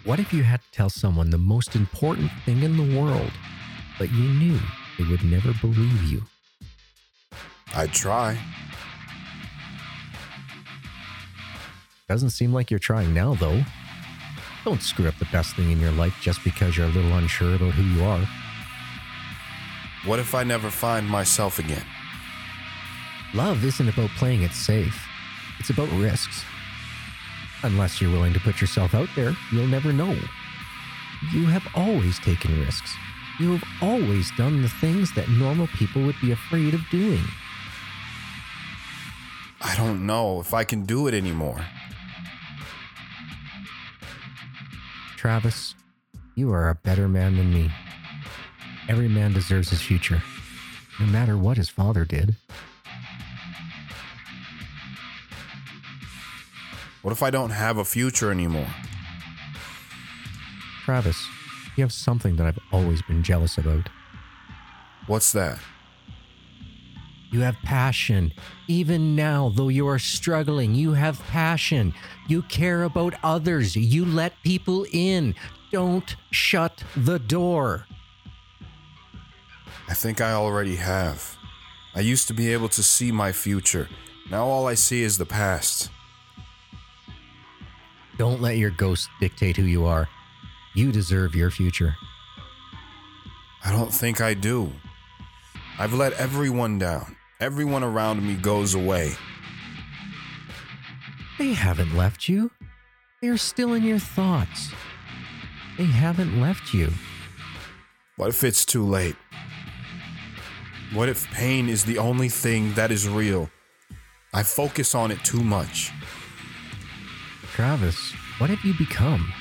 What 0.05 0.19
if 0.19 0.33
you 0.33 0.43
had 0.43 0.61
to 0.63 0.71
tell 0.73 0.91
someone 0.91 1.31
the 1.31 1.39
most 1.39 1.77
important 1.77 2.31
thing 2.45 2.63
in 2.63 2.77
the 2.77 3.01
world, 3.01 3.31
but 3.99 4.11
you 4.11 4.29
knew 4.29 4.59
they 4.99 5.05
would 5.05 5.25
never 5.25 5.55
believe 5.61 6.03
you? 6.03 6.23
I'd 7.75 7.93
try. 7.93 8.39
Doesn't 12.09 12.31
seem 12.31 12.53
like 12.53 12.71
you're 12.71 12.79
trying 12.79 13.15
now, 13.15 13.35
though. 13.35 13.63
Don't 14.65 14.83
screw 14.83 15.09
up 15.09 15.19
the 15.19 15.25
best 15.27 15.57
thing 15.57 15.71
in 15.71 15.81
your 15.81 15.93
life 15.93 16.17
just 16.21 16.43
because 16.43 16.77
you're 16.77 16.87
a 16.87 16.91
little 16.91 17.15
unsure 17.15 17.55
about 17.55 17.73
who 17.73 17.83
you 17.83 18.05
are. 18.05 18.27
What 20.05 20.19
if 20.19 20.35
I 20.35 20.45
never 20.45 20.71
find 20.71 21.09
myself 21.09 21.59
again? 21.59 21.85
Love 23.33 23.65
isn't 23.65 23.89
about 23.89 24.11
playing 24.11 24.43
it 24.43 24.53
safe, 24.53 25.07
it's 25.65 25.71
about 25.71 25.91
risks. 25.99 26.45
Unless 27.63 27.99
you're 27.99 28.11
willing 28.11 28.35
to 28.35 28.41
put 28.41 28.61
yourself 28.61 28.95
out 28.95 29.09
there, 29.17 29.35
you'll 29.51 29.67
never 29.67 29.95
know. 29.95 30.15
You 31.33 31.47
have 31.47 31.67
always 31.75 32.19
taken 32.19 32.61
risks. 32.61 32.95
You 33.41 33.53
have 33.53 33.65
always 33.81 34.31
done 34.33 34.61
the 34.61 34.69
things 34.69 35.15
that 35.15 35.31
normal 35.31 35.67
people 35.69 36.05
would 36.05 36.17
be 36.21 36.33
afraid 36.33 36.75
of 36.75 36.83
doing. 36.91 37.23
I 39.63 39.75
don't 39.77 40.05
know 40.05 40.39
if 40.39 40.53
I 40.53 40.65
can 40.65 40.85
do 40.85 41.07
it 41.07 41.15
anymore. 41.15 41.65
Travis, 45.17 45.75
you 46.35 46.53
are 46.53 46.69
a 46.69 46.75
better 46.75 47.09
man 47.09 47.39
than 47.39 47.55
me. 47.55 47.71
Every 48.87 49.09
man 49.09 49.33
deserves 49.33 49.71
his 49.71 49.81
future, 49.81 50.23
no 51.01 51.07
matter 51.07 51.39
what 51.39 51.57
his 51.57 51.71
father 51.71 52.05
did. 52.05 52.37
What 57.05 57.13
if 57.13 57.23
I 57.23 57.29
don't 57.29 57.51
have 57.51 57.77
a 57.77 57.85
future 57.85 58.31
anymore? 58.31 58.67
Travis, 60.87 61.23
you 61.77 61.85
have 61.85 61.93
something 61.93 62.37
that 62.37 62.47
I've 62.47 62.59
always 62.73 63.03
been 63.03 63.23
jealous 63.23 63.59
about. 63.59 63.91
What's 65.07 65.31
that? 65.33 65.59
You 67.31 67.41
have 67.41 67.57
passion. 67.63 68.33
Even 68.69 69.15
now, 69.15 69.53
though 69.55 69.69
you 69.69 69.87
are 69.87 69.99
struggling, 69.99 70.75
you 70.75 70.95
have 70.95 71.21
passion. 71.27 71.93
You 72.27 72.41
care 72.41 72.85
about 72.85 73.13
others. 73.23 73.77
You 73.77 74.07
let 74.07 74.33
people 74.43 74.87
in. 74.91 75.35
Don't 75.73 76.17
shut 76.31 76.85
the 76.97 77.19
door. 77.19 77.87
I 79.91 79.93
think 79.93 80.23
I 80.23 80.33
already 80.33 80.77
have. 80.77 81.37
I 81.95 82.01
used 82.01 82.29
to 82.29 82.35
be 82.35 82.51
able 82.51 82.71
to 82.71 82.83
see 82.83 83.13
my 83.13 83.31
future. 83.31 83.91
Now 84.31 84.47
all 84.47 84.67
I 84.67 84.73
see 84.73 85.03
is 85.03 85.19
the 85.19 85.27
past. 85.27 85.91
Don't 88.17 88.41
let 88.41 88.57
your 88.57 88.71
ghost 88.71 89.09
dictate 89.21 89.57
who 89.57 89.65
you 89.65 89.85
are. 89.87 90.09
You 90.75 90.93
deserve 90.93 91.35
your 91.35 91.51
future. 91.51 91.97
I 93.65 93.73
don't 93.73 93.93
think 93.93 94.21
I 94.21 94.35
do. 94.35 94.73
I've 95.79 95.95
let 95.95 96.13
everyone 96.15 96.79
down. 96.79 97.17
Everyone 97.41 97.83
around 97.83 98.25
me 98.27 98.35
goes 98.35 98.75
away. 98.75 99.15
They 101.39 101.53
haven't 101.53 101.97
left 101.97 102.29
you. 102.29 102.51
They're 103.21 103.37
still 103.37 103.75
in 103.75 103.83
your 103.83 103.99
thoughts. 103.99 104.71
They 105.77 105.87
haven't 105.87 106.41
left 106.41 106.73
you. 106.73 106.93
What 108.17 108.29
if 108.29 108.45
it's 108.45 108.65
too 108.65 108.85
late? 108.85 109.17
What 110.93 111.09
if 111.09 111.29
pain 111.33 111.69
is 111.69 111.85
the 111.85 111.99
only 111.99 112.29
thing 112.29 112.75
that 112.75 112.93
is 112.93 113.09
real? 113.09 113.51
I 114.33 114.45
focus 114.45 114.95
on 114.95 115.11
it 115.11 115.25
too 115.25 115.43
much. 115.43 115.91
Travis, 117.55 118.13
what 118.39 118.51
have 118.51 118.65
you 118.65 118.75
become? 118.75 119.33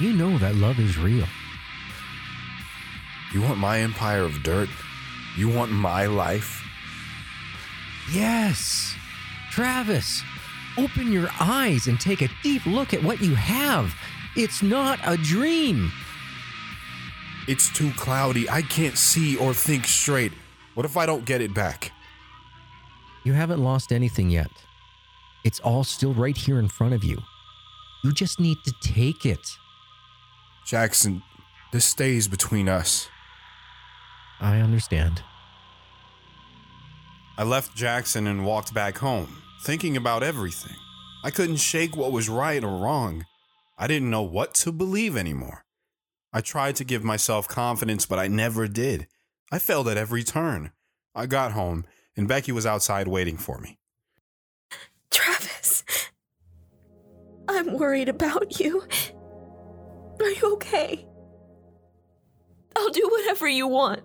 You 0.00 0.12
know 0.12 0.38
that 0.38 0.56
love 0.56 0.80
is 0.80 0.98
real. 0.98 1.28
You 3.32 3.42
want 3.42 3.58
my 3.58 3.78
empire 3.78 4.22
of 4.22 4.42
dirt? 4.42 4.68
You 5.36 5.48
want 5.48 5.70
my 5.70 6.06
life? 6.06 6.64
Yes! 8.12 8.92
Travis, 9.52 10.20
open 10.76 11.12
your 11.12 11.28
eyes 11.38 11.86
and 11.86 12.00
take 12.00 12.22
a 12.22 12.28
deep 12.42 12.66
look 12.66 12.92
at 12.92 13.04
what 13.04 13.20
you 13.20 13.36
have. 13.36 13.94
It's 14.34 14.60
not 14.60 14.98
a 15.04 15.16
dream. 15.16 15.92
It's 17.46 17.72
too 17.72 17.92
cloudy. 17.92 18.50
I 18.50 18.62
can't 18.62 18.98
see 18.98 19.36
or 19.36 19.54
think 19.54 19.86
straight. 19.86 20.32
What 20.74 20.84
if 20.84 20.96
I 20.96 21.06
don't 21.06 21.24
get 21.24 21.40
it 21.40 21.54
back? 21.54 21.92
You 23.22 23.32
haven't 23.34 23.62
lost 23.62 23.92
anything 23.92 24.28
yet. 24.28 24.50
It's 25.46 25.60
all 25.60 25.84
still 25.84 26.12
right 26.12 26.36
here 26.36 26.58
in 26.58 26.66
front 26.66 26.92
of 26.92 27.04
you. 27.04 27.22
You 28.02 28.12
just 28.12 28.40
need 28.40 28.58
to 28.64 28.74
take 28.82 29.24
it. 29.24 29.48
Jackson, 30.66 31.22
this 31.72 31.84
stays 31.84 32.26
between 32.26 32.68
us. 32.68 33.08
I 34.40 34.58
understand. 34.58 35.22
I 37.38 37.44
left 37.44 37.76
Jackson 37.76 38.26
and 38.26 38.44
walked 38.44 38.74
back 38.74 38.98
home, 38.98 39.40
thinking 39.62 39.96
about 39.96 40.24
everything. 40.24 40.74
I 41.22 41.30
couldn't 41.30 41.58
shake 41.58 41.96
what 41.96 42.10
was 42.10 42.28
right 42.28 42.64
or 42.64 42.78
wrong. 42.82 43.24
I 43.78 43.86
didn't 43.86 44.10
know 44.10 44.22
what 44.22 44.52
to 44.54 44.72
believe 44.72 45.16
anymore. 45.16 45.64
I 46.32 46.40
tried 46.40 46.74
to 46.74 46.84
give 46.84 47.04
myself 47.04 47.46
confidence, 47.46 48.04
but 48.04 48.18
I 48.18 48.26
never 48.26 48.66
did. 48.66 49.06
I 49.52 49.60
failed 49.60 49.86
at 49.86 49.96
every 49.96 50.24
turn. 50.24 50.72
I 51.14 51.26
got 51.26 51.52
home, 51.52 51.84
and 52.16 52.26
Becky 52.26 52.50
was 52.50 52.66
outside 52.66 53.06
waiting 53.06 53.36
for 53.36 53.58
me. 53.58 53.78
Travis, 55.16 55.82
I'm 57.48 57.78
worried 57.78 58.10
about 58.10 58.60
you. 58.60 58.82
Are 60.20 60.28
you 60.28 60.52
okay? 60.52 61.06
I'll 62.76 62.90
do 62.90 63.08
whatever 63.10 63.48
you 63.48 63.66
want. 63.66 64.02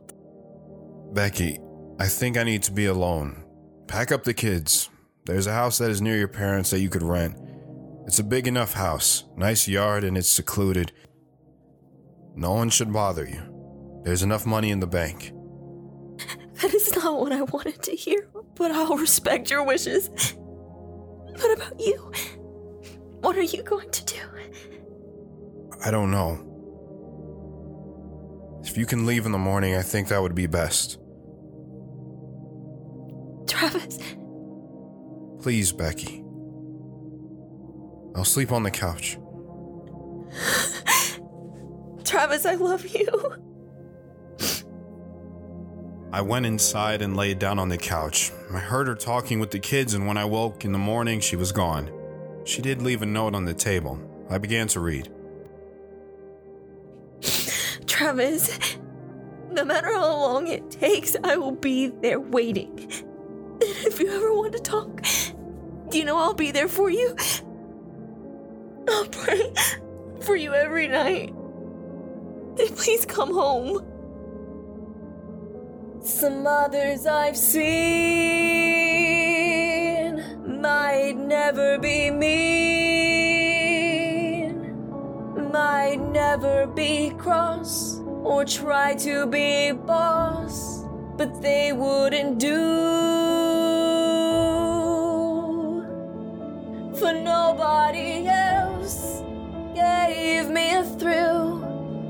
Becky, 1.14 1.60
I 2.00 2.08
think 2.08 2.38
I 2.38 2.44
need 2.44 2.64
to 2.64 2.72
be 2.72 2.86
alone. 2.86 3.44
Pack 3.88 4.14
up 4.14 4.24
the 4.24 4.34
kids. 4.34 4.90
There's 5.26 5.48
a 5.48 5.54
house 5.54 5.80
that 5.80 5.92
is 5.92 6.02
near 6.02 6.16
your 6.16 6.30
parents 6.30 6.70
that 6.70 6.80
you 6.80 6.88
could 6.88 7.04
rent. 7.04 7.38
It's 8.08 8.20
a 8.20 8.24
big 8.24 8.48
enough 8.48 8.72
house, 8.74 9.26
nice 9.36 9.68
yard, 9.68 10.06
and 10.06 10.18
it's 10.18 10.30
secluded. 10.30 10.94
No 12.38 12.54
one 12.54 12.70
should 12.70 12.94
bother 12.94 13.26
you. 13.26 14.02
There's 14.06 14.24
enough 14.24 14.46
money 14.46 14.72
in 14.72 14.80
the 14.80 14.88
bank. 14.88 15.34
That 16.62 16.74
is 16.74 16.96
not 16.96 17.20
what 17.20 17.34
I 17.34 17.42
wanted 17.42 17.84
to 17.84 17.96
hear, 17.96 18.30
but 18.56 18.72
I'll 18.72 18.96
respect 18.96 19.52
your 19.52 19.66
wishes. 19.66 20.10
What 21.36 21.58
about 21.58 21.80
you? 21.80 22.12
What 23.22 23.36
are 23.38 23.42
you 23.44 23.64
going 23.64 23.90
to 23.90 24.06
do? 24.06 24.20
I 25.84 25.92
don't 25.92 26.12
know. 26.12 26.48
If 28.64 28.78
you 28.78 28.86
can 28.86 29.06
leave 29.06 29.26
in 29.26 29.32
the 29.32 29.38
morning, 29.38 29.76
I 29.76 29.82
think 29.82 30.08
that 30.10 30.22
would 30.22 30.36
be 30.36 30.48
best. 30.48 31.00
Travis, 33.48 33.98
Please, 35.42 35.72
Becky. 35.72 36.24
I'll 38.16 38.24
sleep 38.24 38.52
on 38.52 38.62
the 38.64 38.70
couch. 38.70 39.18
Travis, 42.04 42.46
I 42.46 42.56
love 42.56 42.86
you. 42.86 43.08
I 46.14 46.20
went 46.22 46.46
inside 46.46 47.02
and 47.02 47.16
laid 47.16 47.40
down 47.40 47.58
on 47.58 47.70
the 47.70 47.78
couch. 47.78 48.32
I 48.54 48.60
heard 48.60 48.88
her 48.88 48.96
talking 48.96 49.40
with 49.40 49.52
the 49.52 49.60
kids, 49.60 49.94
and 49.94 50.06
when 50.06 50.18
I 50.18 50.26
woke 50.26 50.66
in 50.66 50.74
the 50.74 50.78
morning, 50.78 51.22
she 51.22 51.38
was 51.38 51.54
gone. 51.54 51.90
She 52.44 52.62
did 52.62 52.82
leave 52.82 53.02
a 53.02 53.06
note 53.06 53.34
on 53.34 53.46
the 53.46 53.54
table. 53.54 53.98
I 54.30 54.38
began 54.38 54.68
to 54.70 54.82
read. 54.82 55.10
Travis, 57.86 58.78
no 59.52 59.64
matter 59.64 59.88
how 59.94 60.18
long 60.18 60.48
it 60.48 60.70
takes, 60.70 61.16
I 61.24 61.38
will 61.38 61.52
be 61.52 61.88
there 61.88 62.20
waiting. 62.20 62.92
If 63.62 64.00
you 64.00 64.10
ever 64.10 64.34
want 64.34 64.54
to 64.54 64.60
talk, 64.60 65.06
you 65.94 66.04
know 66.04 66.18
I'll 66.18 66.34
be 66.34 66.52
there 66.52 66.68
for 66.68 66.90
you. 66.90 67.16
I'll 68.90 69.06
pray 69.06 69.54
for 70.22 70.36
you 70.36 70.54
every 70.54 70.88
night. 70.88 71.34
Please 72.58 73.06
come 73.06 73.34
home. 73.34 73.86
Some 76.04 76.48
others 76.48 77.06
I've 77.06 77.38
seen 77.38 77.62
might 80.60 81.16
never 81.16 81.78
be 81.78 82.10
mean, 82.10 82.32
might 85.52 86.00
never 86.12 86.66
be 86.66 87.12
cross 87.20 88.00
or 88.24 88.46
try 88.46 88.96
to 88.96 89.28
be 89.28 89.74
boss, 89.74 90.84
but 91.18 91.40
they 91.40 91.72
wouldn't 91.72 92.40
do. 92.40 92.58
For 96.98 97.14
nobody 97.14 98.26
else 98.28 99.22
gave 99.76 100.50
me 100.50 100.74
a 100.74 100.84
thrill 100.84 101.60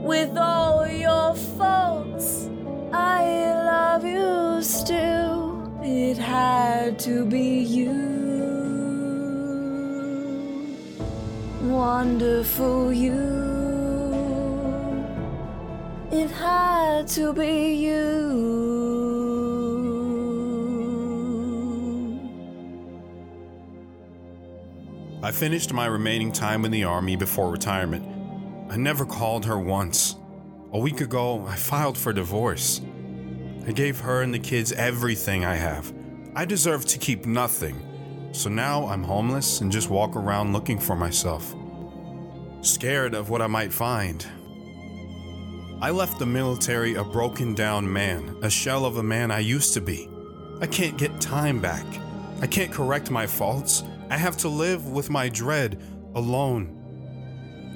with 0.01 0.37
all 0.37 0.87
your 0.87 1.35
faults. 1.35 2.47
I 2.93 3.70
love 3.91 4.05
you 4.05 4.63
still. 4.63 5.69
It 5.83 6.17
had 6.17 6.97
to 6.99 7.25
be 7.25 7.59
you. 7.59 7.91
Wonderful 11.63 12.93
you. 12.93 13.19
It 16.09 16.31
had 16.31 17.09
to 17.09 17.33
be 17.33 17.75
you. 17.85 18.61
I 25.21 25.31
finished 25.31 25.73
my 25.73 25.87
remaining 25.87 26.31
time 26.31 26.63
in 26.63 26.71
the 26.71 26.85
Army 26.85 27.17
before 27.17 27.51
retirement. 27.51 28.05
I 28.69 28.77
never 28.77 29.05
called 29.05 29.43
her 29.47 29.59
once. 29.59 30.15
A 30.71 30.79
week 30.79 31.01
ago, 31.01 31.45
I 31.45 31.57
filed 31.57 31.97
for 31.97 32.13
divorce. 32.13 32.79
I 33.67 33.71
gave 33.71 33.99
her 33.99 34.21
and 34.21 34.33
the 34.33 34.39
kids 34.39 34.71
everything 34.71 35.45
I 35.45 35.55
have. 35.55 35.93
I 36.35 36.45
deserve 36.45 36.85
to 36.87 36.97
keep 36.97 37.25
nothing. 37.25 37.87
So 38.31 38.49
now 38.49 38.87
I'm 38.87 39.03
homeless 39.03 39.61
and 39.61 39.71
just 39.71 39.89
walk 39.89 40.15
around 40.15 40.53
looking 40.53 40.79
for 40.79 40.95
myself. 40.95 41.53
Scared 42.61 43.13
of 43.13 43.29
what 43.29 43.41
I 43.41 43.47
might 43.47 43.73
find. 43.73 44.25
I 45.81 45.91
left 45.91 46.19
the 46.19 46.25
military 46.25 46.95
a 46.95 47.03
broken 47.03 47.53
down 47.53 47.91
man, 47.91 48.37
a 48.41 48.49
shell 48.49 48.85
of 48.85 48.97
a 48.97 49.03
man 49.03 49.31
I 49.31 49.39
used 49.39 49.73
to 49.73 49.81
be. 49.81 50.07
I 50.61 50.67
can't 50.67 50.97
get 50.97 51.19
time 51.19 51.59
back. 51.59 51.85
I 52.41 52.47
can't 52.47 52.71
correct 52.71 53.11
my 53.11 53.27
faults. 53.27 53.83
I 54.09 54.17
have 54.17 54.37
to 54.37 54.47
live 54.47 54.87
with 54.87 55.09
my 55.09 55.27
dread 55.27 55.81
alone. 56.15 56.77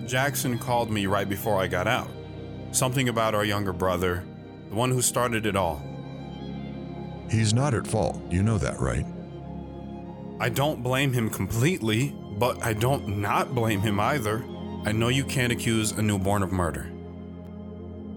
Jackson 0.07 0.57
called 0.59 0.91
me 0.91 1.07
right 1.07 1.27
before 1.27 1.59
I 1.59 1.67
got 1.67 1.87
out. 1.87 2.09
Something 2.71 3.09
about 3.09 3.33
our 3.35 3.45
younger 3.45 3.73
brother, 3.73 4.23
the 4.75 4.79
one 4.79 4.91
who 4.91 5.01
started 5.01 5.45
it 5.45 5.55
all. 5.55 5.81
He's 7.31 7.53
not 7.53 7.73
at 7.73 7.87
fault. 7.87 8.21
You 8.29 8.43
know 8.43 8.57
that, 8.57 8.77
right? 8.77 9.05
I 10.41 10.49
don't 10.49 10.83
blame 10.83 11.13
him 11.13 11.29
completely, 11.29 12.13
but 12.37 12.61
I 12.61 12.73
don't 12.73 13.19
not 13.19 13.55
blame 13.55 13.79
him 13.79 14.01
either. 14.01 14.43
I 14.85 14.91
know 14.91 15.07
you 15.07 15.23
can't 15.23 15.53
accuse 15.53 15.93
a 15.93 16.01
newborn 16.01 16.43
of 16.43 16.51
murder. 16.51 16.91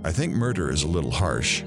I 0.02 0.10
think 0.10 0.32
murder 0.34 0.68
is 0.68 0.82
a 0.82 0.88
little 0.88 1.12
harsh. 1.12 1.62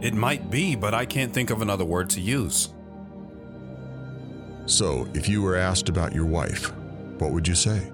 It 0.00 0.14
might 0.14 0.48
be, 0.48 0.76
but 0.76 0.94
I 0.94 1.04
can't 1.04 1.34
think 1.34 1.50
of 1.50 1.60
another 1.60 1.84
word 1.84 2.08
to 2.10 2.20
use. 2.20 2.72
So, 4.66 5.08
if 5.12 5.28
you 5.28 5.42
were 5.42 5.56
asked 5.56 5.88
about 5.88 6.14
your 6.14 6.24
wife, 6.24 6.72
what 7.18 7.32
would 7.32 7.48
you 7.48 7.56
say? 7.56 7.90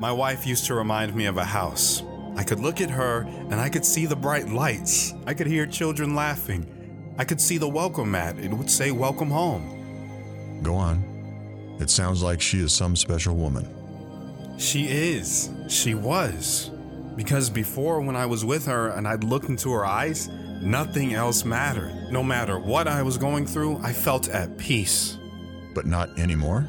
My 0.00 0.10
wife 0.10 0.48
used 0.48 0.66
to 0.66 0.74
remind 0.74 1.14
me 1.14 1.26
of 1.26 1.38
a 1.38 1.44
house. 1.44 2.02
I 2.36 2.42
could 2.44 2.60
look 2.60 2.80
at 2.80 2.90
her 2.90 3.22
and 3.22 3.54
I 3.54 3.68
could 3.68 3.84
see 3.84 4.06
the 4.06 4.16
bright 4.16 4.48
lights. 4.48 5.14
I 5.26 5.34
could 5.34 5.46
hear 5.46 5.66
children 5.66 6.14
laughing. 6.14 6.66
I 7.18 7.24
could 7.24 7.40
see 7.40 7.58
the 7.58 7.68
welcome 7.68 8.10
mat. 8.10 8.38
It 8.38 8.50
would 8.50 8.70
say, 8.70 8.90
Welcome 8.90 9.30
home. 9.30 10.60
Go 10.62 10.74
on. 10.74 11.76
It 11.80 11.90
sounds 11.90 12.22
like 12.22 12.40
she 12.40 12.58
is 12.60 12.72
some 12.72 12.96
special 12.96 13.36
woman. 13.36 13.68
She 14.58 14.86
is. 14.86 15.50
She 15.68 15.94
was. 15.94 16.70
Because 17.16 17.50
before, 17.50 18.00
when 18.00 18.16
I 18.16 18.26
was 18.26 18.44
with 18.44 18.66
her 18.66 18.88
and 18.88 19.06
I'd 19.06 19.24
look 19.24 19.48
into 19.48 19.72
her 19.72 19.84
eyes, 19.84 20.28
nothing 20.60 21.14
else 21.14 21.44
mattered. 21.44 22.08
No 22.10 22.22
matter 22.22 22.58
what 22.58 22.88
I 22.88 23.02
was 23.02 23.16
going 23.18 23.46
through, 23.46 23.78
I 23.78 23.92
felt 23.92 24.28
at 24.28 24.56
peace. 24.58 25.18
But 25.74 25.86
not 25.86 26.18
anymore? 26.18 26.66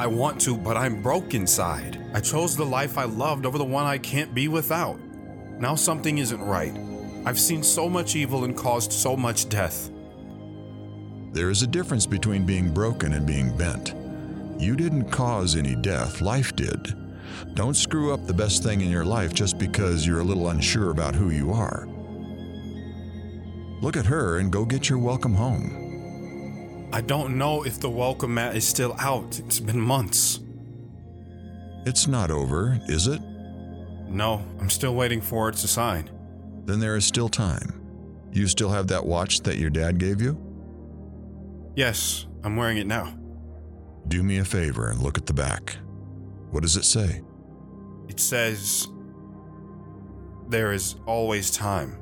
I 0.00 0.06
want 0.06 0.40
to, 0.40 0.56
but 0.56 0.78
I'm 0.78 1.02
broke 1.02 1.34
inside. 1.34 2.02
I 2.14 2.20
chose 2.20 2.56
the 2.56 2.64
life 2.64 2.96
I 2.96 3.04
loved 3.04 3.44
over 3.44 3.58
the 3.58 3.64
one 3.66 3.84
I 3.84 3.98
can't 3.98 4.34
be 4.34 4.48
without. 4.48 4.98
Now 5.58 5.74
something 5.74 6.16
isn't 6.16 6.40
right. 6.40 6.74
I've 7.26 7.38
seen 7.38 7.62
so 7.62 7.86
much 7.86 8.16
evil 8.16 8.44
and 8.44 8.56
caused 8.56 8.94
so 8.94 9.14
much 9.14 9.50
death. 9.50 9.90
There 11.32 11.50
is 11.50 11.60
a 11.60 11.66
difference 11.66 12.06
between 12.06 12.46
being 12.46 12.72
broken 12.72 13.12
and 13.12 13.26
being 13.26 13.54
bent. 13.58 13.94
You 14.58 14.74
didn't 14.74 15.10
cause 15.10 15.54
any 15.54 15.76
death, 15.76 16.22
life 16.22 16.56
did. 16.56 16.94
Don't 17.52 17.76
screw 17.76 18.14
up 18.14 18.26
the 18.26 18.32
best 18.32 18.62
thing 18.62 18.80
in 18.80 18.88
your 18.88 19.04
life 19.04 19.34
just 19.34 19.58
because 19.58 20.06
you're 20.06 20.20
a 20.20 20.24
little 20.24 20.48
unsure 20.48 20.92
about 20.92 21.14
who 21.14 21.28
you 21.28 21.52
are. 21.52 21.86
Look 23.82 23.98
at 23.98 24.06
her 24.06 24.38
and 24.38 24.50
go 24.50 24.64
get 24.64 24.88
your 24.88 24.98
welcome 24.98 25.34
home. 25.34 25.79
I 26.92 27.00
don't 27.00 27.38
know 27.38 27.64
if 27.64 27.78
the 27.78 27.88
welcome 27.90 28.34
mat 28.34 28.56
is 28.56 28.66
still 28.66 28.96
out. 28.98 29.38
It's 29.38 29.60
been 29.60 29.80
months. 29.80 30.40
It's 31.86 32.08
not 32.08 32.30
over, 32.30 32.78
is 32.88 33.06
it? 33.06 33.20
No, 34.08 34.44
I'm 34.58 34.68
still 34.68 34.94
waiting 34.94 35.20
for 35.20 35.48
it 35.48 35.56
to 35.56 35.68
sign. 35.68 36.10
Then 36.64 36.80
there 36.80 36.96
is 36.96 37.04
still 37.04 37.28
time. 37.28 37.80
You 38.32 38.48
still 38.48 38.70
have 38.70 38.88
that 38.88 39.06
watch 39.06 39.40
that 39.42 39.56
your 39.56 39.70
dad 39.70 39.98
gave 39.98 40.20
you? 40.20 40.36
Yes, 41.76 42.26
I'm 42.42 42.56
wearing 42.56 42.78
it 42.78 42.86
now. 42.86 43.16
Do 44.08 44.22
me 44.22 44.38
a 44.38 44.44
favor 44.44 44.90
and 44.90 45.00
look 45.00 45.16
at 45.16 45.26
the 45.26 45.32
back. 45.32 45.76
What 46.50 46.62
does 46.62 46.76
it 46.76 46.84
say? 46.84 47.22
It 48.08 48.18
says, 48.18 48.88
There 50.48 50.72
is 50.72 50.96
always 51.06 51.52
time. 51.52 51.96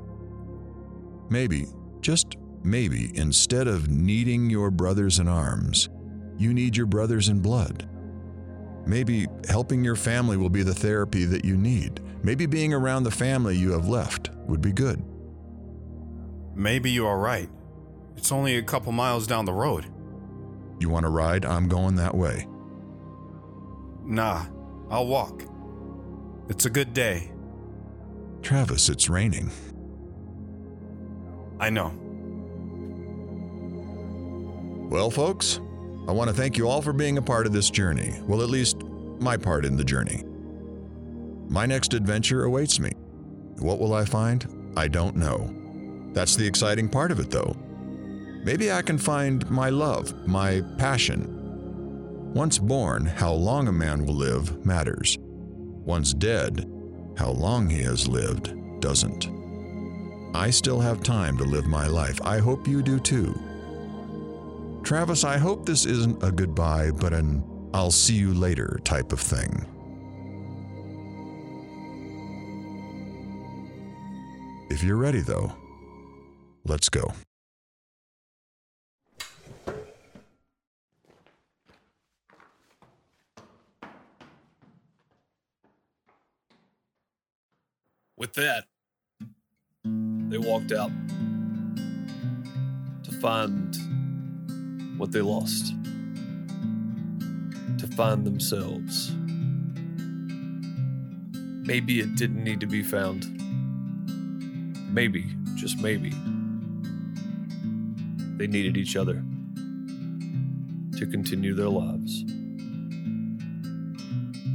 Maybe, 1.29 1.67
just 2.01 2.35
maybe, 2.63 3.11
instead 3.17 3.67
of 3.67 3.89
needing 3.89 4.49
your 4.49 4.71
brothers 4.71 5.19
in 5.19 5.27
arms, 5.27 5.89
you 6.37 6.53
need 6.53 6.75
your 6.77 6.85
brothers 6.85 7.29
in 7.29 7.41
blood. 7.41 7.87
Maybe 8.85 9.27
helping 9.47 9.83
your 9.83 9.95
family 9.95 10.37
will 10.37 10.49
be 10.49 10.63
the 10.63 10.73
therapy 10.73 11.25
that 11.25 11.45
you 11.45 11.57
need. 11.57 12.01
Maybe 12.23 12.45
being 12.45 12.73
around 12.73 13.03
the 13.03 13.11
family 13.11 13.55
you 13.55 13.71
have 13.71 13.87
left 13.87 14.31
would 14.47 14.61
be 14.61 14.71
good. 14.71 15.03
Maybe 16.55 16.89
you 16.91 17.05
are 17.05 17.17
right. 17.17 17.49
It's 18.17 18.31
only 18.31 18.57
a 18.57 18.63
couple 18.63 18.91
miles 18.91 19.27
down 19.27 19.45
the 19.45 19.53
road. 19.53 19.85
You 20.79 20.89
want 20.89 21.05
to 21.05 21.09
ride? 21.09 21.45
I'm 21.45 21.67
going 21.67 21.95
that 21.95 22.15
way. 22.15 22.47
Nah, 24.05 24.45
I'll 24.89 25.07
walk. 25.07 25.43
It's 26.49 26.65
a 26.65 26.69
good 26.69 26.93
day. 26.93 27.31
Travis, 28.41 28.89
it's 28.89 29.09
raining. 29.09 29.51
I 31.59 31.69
know. 31.69 31.93
Well, 34.89 35.11
folks, 35.11 35.61
I 36.07 36.11
want 36.11 36.31
to 36.31 36.35
thank 36.35 36.57
you 36.57 36.67
all 36.67 36.81
for 36.81 36.93
being 36.93 37.19
a 37.19 37.21
part 37.21 37.45
of 37.45 37.53
this 37.53 37.69
journey. 37.69 38.19
Well, 38.25 38.41
at 38.41 38.49
least 38.49 38.81
my 39.19 39.37
part 39.37 39.63
in 39.63 39.77
the 39.77 39.83
journey. 39.83 40.23
My 41.47 41.67
next 41.67 41.93
adventure 41.93 42.45
awaits 42.45 42.79
me. 42.79 42.93
What 43.59 43.77
will 43.77 43.93
I 43.93 44.03
find? 44.03 44.73
I 44.75 44.87
don't 44.87 45.15
know. 45.15 45.53
That's 46.13 46.35
the 46.35 46.47
exciting 46.47 46.89
part 46.89 47.11
of 47.11 47.19
it, 47.19 47.29
though. 47.29 47.55
Maybe 48.43 48.71
I 48.71 48.81
can 48.81 48.97
find 48.97 49.47
my 49.51 49.69
love, 49.69 50.27
my 50.27 50.63
passion. 50.79 52.33
Once 52.33 52.57
born, 52.57 53.05
how 53.05 53.31
long 53.31 53.67
a 53.67 53.71
man 53.71 54.03
will 54.07 54.15
live 54.15 54.65
matters. 54.65 55.19
Once 55.21 56.15
dead, 56.15 56.67
how 57.15 57.29
long 57.29 57.69
he 57.69 57.83
has 57.83 58.07
lived 58.07 58.55
doesn't. 58.79 59.29
I 60.33 60.49
still 60.49 60.79
have 60.79 61.03
time 61.03 61.37
to 61.37 61.43
live 61.43 61.67
my 61.67 61.85
life. 61.85 62.19
I 62.23 62.39
hope 62.39 62.67
you 62.67 62.81
do 62.81 62.99
too. 62.99 63.39
Travis, 64.89 65.23
I 65.23 65.37
hope 65.37 65.67
this 65.67 65.85
isn't 65.85 66.23
a 66.23 66.31
goodbye, 66.31 66.89
but 66.89 67.13
an 67.13 67.43
I'll 67.75 67.91
see 67.91 68.15
you 68.15 68.33
later 68.33 68.79
type 68.83 69.11
of 69.11 69.19
thing. 69.19 69.63
If 74.71 74.81
you're 74.81 74.97
ready, 74.97 75.19
though, 75.19 75.51
let's 76.65 76.89
go. 76.89 77.13
With 88.17 88.33
that, 88.33 88.63
they 89.85 90.39
walked 90.39 90.71
out 90.71 90.89
to 93.03 93.11
find 93.21 93.88
what 94.99 95.11
they 95.13 95.21
lost, 95.21 95.73
to 97.77 97.87
find 97.95 98.25
themselves. 98.25 99.11
Maybe 101.65 102.01
it 102.01 102.15
didn't 102.15 102.43
need 102.43 102.59
to 102.59 102.67
be 102.67 102.83
found. 102.83 103.25
Maybe, 104.93 105.25
just 105.55 105.79
maybe, 105.79 106.09
they 108.37 108.47
needed 108.47 108.75
each 108.75 108.97
other 108.97 109.23
to 110.97 111.07
continue 111.09 111.53
their 111.53 111.69
lives. 111.69 112.23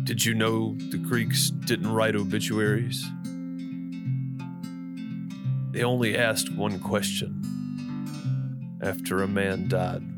Did 0.05 0.23
you 0.27 0.35
know 0.35 0.77
the 0.91 0.99
Greeks 0.99 1.49
didn't 1.49 1.91
write 1.91 2.15
obituaries? 2.15 3.03
They 5.71 5.83
only 5.83 6.19
asked 6.19 6.55
one 6.55 6.79
question 6.81 7.41
after 8.83 9.23
a 9.23 9.29
man 9.29 9.69
died 9.69 10.14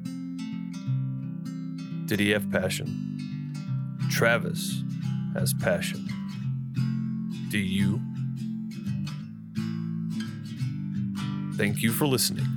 Did 2.06 2.20
he 2.20 2.30
have 2.30 2.50
passion? 2.50 3.98
Travis 4.10 4.82
has 5.34 5.52
passion. 5.52 6.08
Do 7.50 7.58
you? 7.58 8.00
Thank 11.56 11.82
you 11.82 11.90
for 11.90 12.06
listening. 12.06 12.55